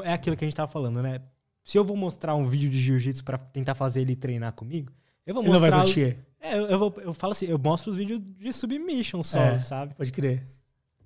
é 0.05 0.13
aquilo 0.13 0.37
que 0.37 0.45
a 0.45 0.47
gente 0.49 0.57
tava 0.57 0.71
falando, 0.71 1.03
né? 1.03 1.21
Se 1.65 1.79
eu 1.79 1.85
vou 1.85 1.97
mostrar 1.97 2.35
um 2.35 2.47
vídeo 2.47 2.69
de 2.71 2.81
jiu-jitsu 2.81 3.25
pra 3.25 3.39
tentar 3.39 3.75
fazer 3.75 4.01
ele 4.03 4.17
treinar 4.17 4.53
comigo, 4.53 4.93
eu 5.27 5.35
vou 5.35 5.43
Ele 5.43 5.53
não 5.53 5.61
vai 5.61 5.71
mostrar. 5.71 5.85
curtir. 5.85 6.17
É, 6.41 6.59
eu, 6.59 6.67
eu, 6.67 6.79
vou, 6.79 6.95
eu 7.03 7.13
falo 7.15 7.33
assim, 7.33 7.47
eu 7.47 7.59
mostro 7.59 7.91
os 7.91 7.97
vídeos 7.97 8.21
de 8.39 8.53
submission 8.53 9.23
só, 9.23 9.41
É. 9.41 9.59
sabe? 9.59 9.95
Pode 9.95 10.11
crer. 10.11 10.47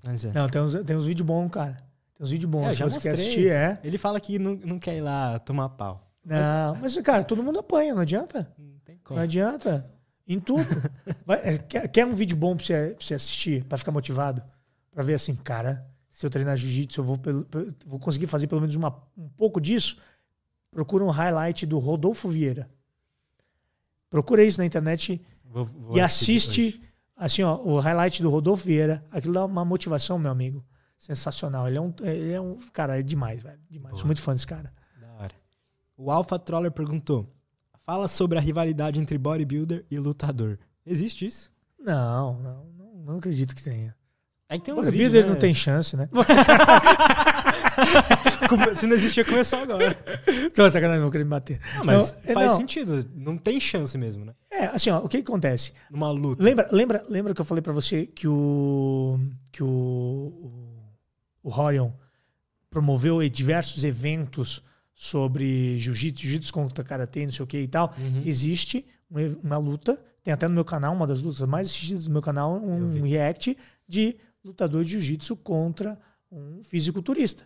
Mas 0.04 0.24
é. 0.24 0.32
Não, 0.32 0.48
tem 0.48 0.60
uns, 0.62 0.74
tem 0.84 0.96
uns 0.96 1.06
vídeos 1.06 1.26
bons, 1.26 1.48
cara. 1.50 1.72
Tem 2.14 2.24
uns 2.24 2.30
vídeos 2.30 2.50
bons. 2.50 2.68
É, 2.68 2.72
já 2.72 2.84
mostrei. 2.84 3.12
assistir, 3.12 3.50
é. 3.50 3.78
Ele 3.82 3.98
fala 3.98 4.20
que 4.20 4.38
não, 4.38 4.54
não 4.54 4.78
quer 4.78 4.96
ir 4.96 5.00
lá 5.00 5.38
tomar 5.40 5.68
pau. 5.70 6.00
Não, 6.24 6.76
mas, 6.80 6.96
cara, 7.00 7.22
todo 7.24 7.42
mundo 7.42 7.58
apanha, 7.58 7.92
não 7.94 8.00
adianta. 8.02 8.48
Não 8.56 8.78
tem 8.84 8.94
Não 8.96 9.02
como. 9.04 9.20
adianta. 9.20 9.90
Em 10.26 10.40
tudo. 10.40 10.64
Vai- 11.26 11.40
é, 11.42 11.58
quer, 11.58 11.88
quer 11.88 12.06
um 12.06 12.14
vídeo 12.14 12.36
bom 12.36 12.56
pra 12.56 12.64
você, 12.64 12.94
pra 12.96 13.04
você 13.06 13.14
assistir, 13.14 13.64
pra 13.64 13.76
ficar 13.78 13.92
motivado? 13.92 14.42
Pra 14.90 15.02
ver 15.02 15.14
assim, 15.14 15.34
cara, 15.34 15.86
se 16.08 16.24
eu 16.24 16.30
treinar 16.30 16.56
jiu-jitsu, 16.56 17.00
eu 17.00 17.04
vou, 17.04 17.18
pelo- 17.18 17.44
pe- 17.44 17.66
vou 17.86 17.98
conseguir 17.98 18.26
fazer 18.26 18.46
pelo 18.46 18.60
menos 18.60 18.74
uma, 18.76 19.02
um 19.16 19.28
pouco 19.28 19.60
disso. 19.60 19.98
procura 20.70 21.04
um 21.04 21.10
highlight 21.10 21.66
do 21.66 21.78
Rodolfo 21.78 22.28
Vieira. 22.28 22.68
Procura 24.10 24.42
isso 24.44 24.58
na 24.58 24.66
internet 24.66 25.20
Vou- 25.44 25.64
vou 25.64 25.96
e 25.96 26.00
assiste 26.00 26.80
assim, 27.16 27.42
ó, 27.42 27.56
o 27.62 27.78
highlight 27.78 28.22
do 28.22 28.30
Rodolfo 28.30 28.64
Vieira. 28.64 29.04
Aquilo 29.10 29.34
dá 29.34 29.44
uma 29.44 29.64
motivação, 29.64 30.18
meu 30.18 30.30
amigo. 30.30 30.64
Sensacional. 30.96 31.68
Ele 31.68 31.76
é 31.76 31.80
um, 31.80 31.94
ele 32.02 32.32
é 32.32 32.40
um 32.40 32.56
cara, 32.72 32.98
é 32.98 33.02
demais, 33.02 33.42
velho. 33.42 33.58
Demais. 33.68 33.96
Sou 33.98 34.06
muito 34.06 34.22
fã 34.22 34.32
desse 34.32 34.46
cara. 34.46 34.72
Da 35.00 35.12
hora. 35.14 35.34
O 35.96 36.10
Alpha 36.10 36.38
Troller 36.38 36.70
perguntou: 36.72 37.28
Fala 37.84 38.08
sobre 38.08 38.38
a 38.38 38.40
rivalidade 38.40 38.98
entre 38.98 39.18
bodybuilder 39.18 39.84
e 39.90 39.98
lutador. 39.98 40.58
Existe 40.86 41.26
isso? 41.26 41.52
Não, 41.78 42.40
não, 42.40 42.66
não, 42.78 42.94
não 43.04 43.18
acredito 43.18 43.54
que 43.54 43.62
tenha. 43.62 43.94
É 44.48 44.58
que 44.58 44.64
tem 44.64 44.72
uns 44.72 44.86
bodybuilder 44.86 45.10
vídeos, 45.10 45.24
né? 45.26 45.30
não 45.30 45.38
tem 45.38 45.54
chance, 45.54 45.96
né? 45.96 46.08
Se 48.74 48.86
não 48.86 48.94
existia, 48.94 49.24
começou 49.24 49.58
agora. 49.58 49.96
Tô 50.54 50.68
sacanagem, 50.70 51.02
não 51.02 51.10
querer 51.10 51.24
me 51.24 51.30
bater. 51.30 51.60
Não, 51.76 51.84
mas 51.84 52.12
Não, 52.12 52.20
é, 52.24 52.32
faz 52.32 52.52
não. 52.52 52.56
sentido. 52.56 53.10
Não 53.14 53.36
tem 53.36 53.60
chance 53.60 53.96
mesmo, 53.98 54.24
né? 54.24 54.34
É, 54.50 54.66
assim, 54.66 54.90
ó, 54.90 54.98
o 54.98 55.08
que, 55.08 55.22
que 55.22 55.30
acontece? 55.30 55.72
Numa 55.90 56.10
luta. 56.10 56.42
Lembra, 56.42 56.68
lembra, 56.70 57.04
lembra 57.08 57.34
que 57.34 57.40
eu 57.40 57.44
falei 57.44 57.62
pra 57.62 57.72
você 57.72 58.06
que 58.06 58.28
o 58.28 59.18
que 59.50 59.62
o, 59.62 59.66
o, 59.66 60.78
o 61.42 61.50
Horion 61.50 61.90
promoveu 62.70 63.28
diversos 63.28 63.84
eventos 63.84 64.62
sobre 64.94 65.76
jiu-jitsu, 65.76 66.22
jiu-jitsu 66.22 66.52
contra 66.52 66.84
karatê, 66.84 67.24
não 67.26 67.32
sei 67.32 67.42
o 67.42 67.46
que 67.46 67.58
e 67.58 67.68
tal. 67.68 67.92
Uhum. 67.98 68.22
Existe 68.24 68.86
uma, 69.42 69.56
luta, 69.58 70.00
tem 70.22 70.32
até 70.32 70.46
no 70.48 70.54
meu 70.54 70.64
canal, 70.64 70.94
uma 70.94 71.06
das 71.06 71.20
lutas 71.22 71.40
mais 71.48 71.66
assistidas 71.68 72.04
do 72.04 72.10
meu 72.10 72.22
canal, 72.22 72.54
um 72.62 73.02
react 73.02 73.56
de 73.88 74.16
lutador 74.44 74.84
de 74.84 74.90
jiu-jitsu 74.92 75.36
contra 75.36 75.98
um 76.30 76.62
fisiculturista, 76.62 77.44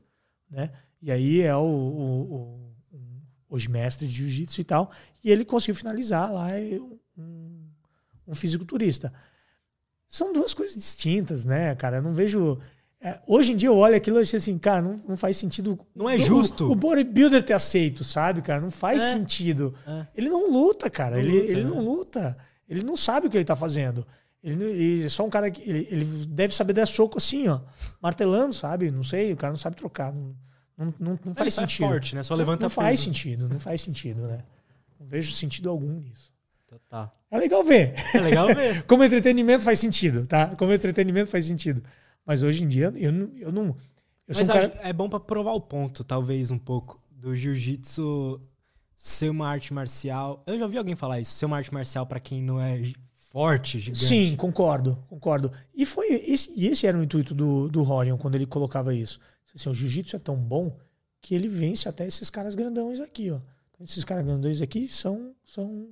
né? 0.50 0.70
E 1.00 1.10
aí 1.12 1.40
é 1.42 1.54
o, 1.56 1.60
o, 1.60 2.34
o- 2.34 2.74
hoje 3.48 3.68
mestre 3.70 4.06
de 4.06 4.14
jiu-jitsu 4.14 4.60
e 4.60 4.64
tal, 4.64 4.90
e 5.24 5.30
ele 5.30 5.44
conseguiu 5.44 5.74
finalizar 5.74 6.30
lá 6.32 6.48
um, 7.16 7.66
um 8.26 8.34
fisiculturista. 8.34 9.12
São 10.06 10.32
duas 10.32 10.54
coisas 10.54 10.74
distintas, 10.76 11.44
né, 11.44 11.74
cara? 11.74 11.98
Eu 11.98 12.02
não 12.02 12.12
vejo. 12.12 12.58
É, 13.00 13.18
hoje 13.26 13.52
em 13.52 13.56
dia 13.56 13.68
eu 13.68 13.76
olho 13.76 13.94
aquilo 13.96 14.18
e 14.18 14.22
acho 14.22 14.36
assim, 14.36 14.58
cara, 14.58 14.82
não, 14.82 15.00
não 15.08 15.16
faz 15.16 15.36
sentido. 15.36 15.78
Não 15.94 16.08
é 16.10 16.16
o- 16.16 16.20
justo. 16.20 16.70
O, 16.70 16.74
bodybuilder 16.74 17.42
ter 17.42 17.52
aceito, 17.54 18.02
sabe, 18.04 18.42
cara? 18.42 18.60
Não 18.60 18.70
faz 18.70 19.02
É. 19.02 19.12
sentido. 19.12 19.74
É. 19.86 20.06
Ele 20.16 20.28
não 20.28 20.50
luta, 20.50 20.90
cara. 20.90 21.16
Não 21.16 21.22
ele 21.22 21.40
luta, 21.40 21.52
ele 21.52 21.64
não 21.64 21.80
luta. 21.84 22.36
Ele 22.68 22.82
não 22.82 22.96
sabe 22.96 23.26
o 23.26 23.30
que 23.30 23.36
ele 23.36 23.44
tá 23.44 23.54
fazendo. 23.56 24.06
Ele, 24.42 24.56
não- 24.56 24.66
ele 24.66 25.04
é 25.04 25.08
só 25.08 25.24
um 25.24 25.30
cara 25.30 25.50
que. 25.50 25.62
Ele, 25.68 25.86
ele 25.90 26.04
deve 26.28 26.54
saber 26.54 26.72
dar 26.72 26.86
soco 26.86 27.18
assim, 27.18 27.48
ó. 27.48 27.60
Martelando, 28.00 28.52
sabe? 28.52 28.90
Não 28.90 29.02
sei, 29.04 29.32
o 29.32 29.36
cara 29.36 29.52
não 29.52 29.58
sabe 29.58 29.76
trocar. 29.76 30.12
Não, 30.12 30.34
não, 30.76 30.94
não, 30.98 31.18
não 31.24 31.34
faz 31.34 31.56
Ele 31.58 31.66
sentido. 31.66 31.84
É 31.84 31.88
forte, 31.88 32.14
né? 32.14 32.22
Só 32.22 32.34
levanta 32.34 32.64
não 32.64 32.70
faz 32.70 32.90
peso. 33.00 33.04
sentido, 33.04 33.48
não 33.48 33.58
faz 33.58 33.80
sentido, 33.80 34.22
né? 34.28 34.38
Não 34.98 35.06
vejo 35.06 35.32
sentido 35.32 35.68
algum 35.70 35.92
nisso. 36.00 36.32
Total. 36.66 37.12
É 37.30 37.38
legal 37.38 37.64
ver. 37.64 37.94
É 38.14 38.20
legal 38.20 38.46
ver. 38.48 38.82
Como 38.86 39.02
entretenimento 39.02 39.64
faz 39.64 39.78
sentido, 39.78 40.26
tá? 40.26 40.48
Como 40.56 40.72
entretenimento 40.72 41.30
faz 41.30 41.46
sentido. 41.46 41.82
Mas 42.28 42.42
hoje 42.42 42.62
em 42.62 42.68
dia, 42.68 42.92
eu 42.94 43.10
não. 43.10 43.30
Eu, 43.38 43.50
não, 43.50 43.64
eu 43.68 43.76
Mas 44.28 44.40
um 44.40 44.52
cara. 44.52 44.78
é 44.82 44.92
bom 44.92 45.08
pra 45.08 45.18
provar 45.18 45.52
o 45.54 45.60
ponto, 45.62 46.04
talvez, 46.04 46.50
um 46.50 46.58
pouco, 46.58 47.02
do 47.10 47.34
jiu-jitsu 47.34 48.38
ser 48.94 49.30
uma 49.30 49.48
arte 49.48 49.72
marcial. 49.72 50.42
Eu 50.46 50.58
já 50.58 50.64
ouvi 50.66 50.76
alguém 50.76 50.94
falar 50.94 51.20
isso, 51.20 51.32
ser 51.32 51.46
uma 51.46 51.56
arte 51.56 51.72
marcial 51.72 52.04
pra 52.06 52.20
quem 52.20 52.42
não 52.42 52.60
é 52.60 52.92
forte, 53.30 53.80
gigante. 53.80 54.04
Sim, 54.04 54.36
concordo, 54.36 55.02
concordo. 55.08 55.50
E 55.74 55.86
foi 55.86 56.08
esse, 56.12 56.52
e 56.54 56.66
esse 56.66 56.86
era 56.86 56.98
o 56.98 57.02
intuito 57.02 57.34
do, 57.34 57.68
do 57.70 57.82
Horion 57.82 58.18
quando 58.18 58.34
ele 58.34 58.44
colocava 58.46 58.94
isso. 58.94 59.18
Assim, 59.54 59.70
o 59.70 59.74
jiu-jitsu 59.74 60.16
é 60.16 60.18
tão 60.18 60.36
bom 60.36 60.76
que 61.22 61.34
ele 61.34 61.48
vence 61.48 61.88
até 61.88 62.06
esses 62.06 62.28
caras 62.28 62.54
grandões 62.54 63.00
aqui, 63.00 63.30
ó. 63.30 63.40
Então, 63.70 63.84
esses 63.84 64.04
caras 64.04 64.24
grandões 64.26 64.60
aqui 64.60 64.86
são, 64.86 65.34
são 65.46 65.88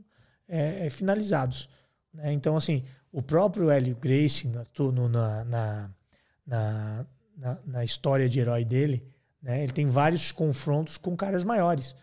é, 0.46 0.86
é, 0.86 0.90
finalizados. 0.90 1.68
né? 2.12 2.32
Então, 2.32 2.56
assim, 2.56 2.84
o 3.10 3.22
próprio 3.22 3.70
Hélio 3.70 3.96
Gracie, 3.96 4.48
na, 4.48 4.62
no- 4.92 5.08
na, 5.08 5.44
na, 5.44 5.90
na, 6.46 7.04
na- 7.36 7.58
na 7.66 7.84
história 7.84 8.28
de 8.28 8.38
herói 8.40 8.64
dele, 8.64 9.06
né, 9.42 9.62
ele 9.62 9.72
tem 9.72 9.88
vários 9.88 10.32
confrontos 10.32 10.96
com 10.96 11.16
caras 11.16 11.42
maiores. 11.44 11.94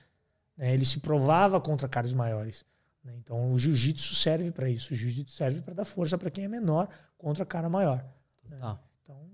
né? 0.57 0.73
Ele 0.73 0.85
se 0.85 0.99
provava 0.99 1.59
contra 1.59 1.87
caras 1.87 2.13
maiores. 2.13 2.65
né? 3.03 3.13
Então, 3.17 3.51
o 3.51 3.57
jiu-jitsu 3.59 4.13
serve 4.15 4.51
para 4.51 4.69
isso. 4.69 4.93
O 4.93 4.97
jiu-jitsu 4.97 5.35
serve 5.35 5.61
para 5.61 5.73
dar 5.73 5.85
força 5.85 6.17
para 6.17 6.29
quem 6.29 6.45
é 6.45 6.47
menor 6.47 6.87
contra 7.17 7.45
cara 7.45 7.67
maior. 7.69 8.05
né? 8.49 8.57
Tá. 8.59 8.79
Então, 9.03 9.29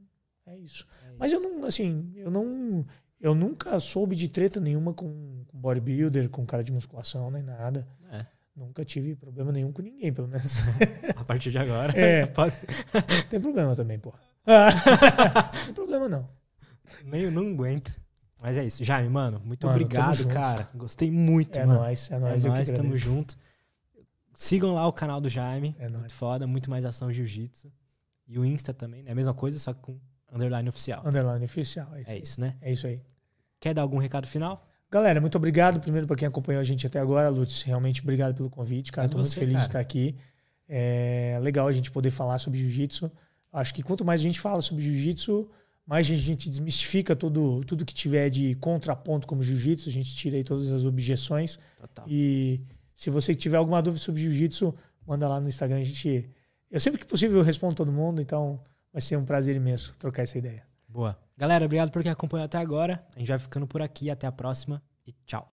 é 0.48 0.58
isso. 0.58 0.88
Mas 1.18 1.32
eu 1.34 1.40
não, 1.42 1.66
assim, 1.66 2.12
eu 2.16 2.32
não. 2.32 2.86
Eu 3.20 3.36
nunca 3.36 3.78
soube 3.82 4.16
de 4.16 4.30
treta 4.30 4.62
nenhuma 4.62 4.94
com, 4.94 5.44
com 5.46 5.60
bodybuilder, 5.60 6.30
com 6.30 6.46
cara 6.46 6.64
de 6.64 6.72
musculação, 6.72 7.30
nem 7.30 7.44
nada. 7.44 7.86
É. 8.10 8.26
Nunca 8.56 8.84
tive 8.86 9.14
problema 9.16 9.52
nenhum 9.52 9.72
com 9.74 9.82
ninguém, 9.82 10.12
pelo 10.14 10.28
menos. 10.28 10.60
A 11.18 11.24
partir 11.26 11.52
de 11.52 11.58
agora. 11.58 11.92
É. 12.00 12.26
pode- 12.26 12.56
Tem 13.30 13.40
problema 13.42 13.76
também, 13.76 14.00
pô. 14.00 14.14
não 15.58 15.66
tem 15.66 15.74
problema, 15.74 16.08
não. 16.10 16.28
Nem 17.06 17.22
eu 17.22 17.32
não 17.32 17.48
aguento. 17.52 17.94
Mas 18.42 18.58
é 18.58 18.64
isso. 18.66 18.84
Jaime, 18.84 19.10
mano, 19.10 19.42
muito 19.44 19.68
Mano, 19.68 19.80
obrigado, 19.82 20.16
junto. 20.16 20.34
cara. 20.34 20.70
Gostei 20.74 21.12
muito, 21.12 21.58
É 21.60 21.66
mano. 21.66 21.82
nóis, 21.82 22.10
é 22.10 22.16
É 22.16 22.20
nóis. 22.20 22.42
que 22.42 22.48
nóis, 22.48 22.72
tamo 22.72 22.96
junto. 22.96 23.38
Sigam 24.34 24.74
lá 24.74 24.88
o 24.88 24.94
canal 24.94 25.20
do 25.20 25.28
Jaime. 25.28 25.76
É 25.78 25.84
nóis. 25.90 26.00
muito 26.00 26.14
foda, 26.14 26.48
muito 26.48 26.70
mais 26.70 26.86
ação 26.86 27.12
jiu-jitsu. 27.12 27.72
E 28.28 28.40
o 28.40 28.46
Insta 28.46 28.74
também, 28.74 29.04
né? 29.04 29.12
A 29.12 29.16
mesma 29.16 29.34
coisa, 29.34 29.60
só 29.60 29.74
que 29.74 29.82
com 29.82 30.00
underline 30.32 30.70
oficial. 30.70 31.02
Underline 31.06 31.44
oficial. 31.44 31.90
É 31.96 32.02
isso, 32.02 32.10
É 32.10 32.14
aí. 32.14 32.22
isso, 32.22 32.42
né? 32.42 32.56
É 32.62 32.72
isso 32.72 32.88
aí. 32.88 33.02
Quer 33.60 33.74
dar 33.74 33.82
algum 33.82 33.98
recado 33.98 34.26
final? 34.28 34.66
Galera, 34.90 35.20
muito 35.20 35.36
obrigado 35.36 35.80
primeiro 35.82 36.08
para 36.08 36.16
quem 36.16 36.28
acompanhou 36.28 36.62
a 36.62 36.64
gente 36.64 36.88
até 36.88 37.00
agora, 37.00 37.28
Lutz. 37.30 37.64
Realmente 37.64 38.02
obrigado 38.02 38.34
pelo 38.36 38.50
convite, 38.50 38.92
cara. 38.92 39.06
É 39.06 39.08
Estou 39.08 39.20
muito 39.20 39.32
você, 39.32 39.40
feliz 39.40 39.54
cara. 39.56 39.64
de 39.64 39.70
estar 39.70 39.80
aqui. 39.80 40.16
É 40.68 41.38
legal 41.42 41.68
a 41.68 41.72
gente 41.72 41.92
poder 41.92 42.10
falar 42.12 42.38
sobre 42.40 42.58
jiu-jitsu. 42.60 43.12
Acho 43.52 43.74
que 43.74 43.82
quanto 43.82 44.06
mais 44.06 44.22
a 44.22 44.24
gente 44.24 44.40
fala 44.40 44.62
sobre 44.62 44.84
jiu-jitsu, 44.84 45.50
mais 45.86 46.10
a 46.10 46.16
gente 46.16 46.50
desmistifica 46.50 47.16
tudo, 47.16 47.64
tudo 47.66 47.86
que 47.86 47.94
tiver 47.94 48.30
de 48.30 48.54
contraponto 48.56 49.26
como 49.26 49.42
jiu-jitsu. 49.42 49.90
A 49.90 49.92
gente 49.92 50.16
tira 50.16 50.38
aí 50.38 50.44
todas 50.44 50.72
as 50.72 50.86
objeções. 50.86 51.60
Total. 51.78 52.06
E 52.08 52.62
se 52.96 53.10
você 53.10 53.34
tiver 53.34 53.58
alguma 53.58 53.82
dúvida 53.82 54.04
sobre 54.04 54.22
jiu-jitsu, 54.22 54.76
manda 55.06 55.28
lá 55.28 55.40
no 55.40 55.48
Instagram. 55.48 55.80
A 55.80 55.84
gente, 55.84 56.30
eu 56.70 56.80
sempre 56.80 57.00
que 57.00 57.08
possível 57.08 57.38
eu 57.38 57.44
respondo 57.44 57.74
todo 57.74 57.92
mundo, 57.92 58.22
então 58.22 58.62
vai 58.94 59.02
ser 59.02 59.18
um 59.18 59.26
prazer 59.26 59.56
imenso 59.56 59.96
trocar 59.98 60.24
essa 60.24 60.38
ideia. 60.38 60.64
Boa. 60.88 61.18
Galera, 61.38 61.66
obrigado 61.66 61.92
por 61.92 62.04
quem 62.04 62.12
acompanhou 62.12 62.46
até 62.46 62.58
agora. 62.58 63.04
A 63.16 63.20
gente 63.20 63.30
vai 63.30 63.40
ficando 63.40 63.66
por 63.66 63.82
aqui. 63.82 64.10
Até 64.10 64.28
a 64.28 64.32
próxima 64.32 64.82
e 65.08 65.14
tchau. 65.26 65.59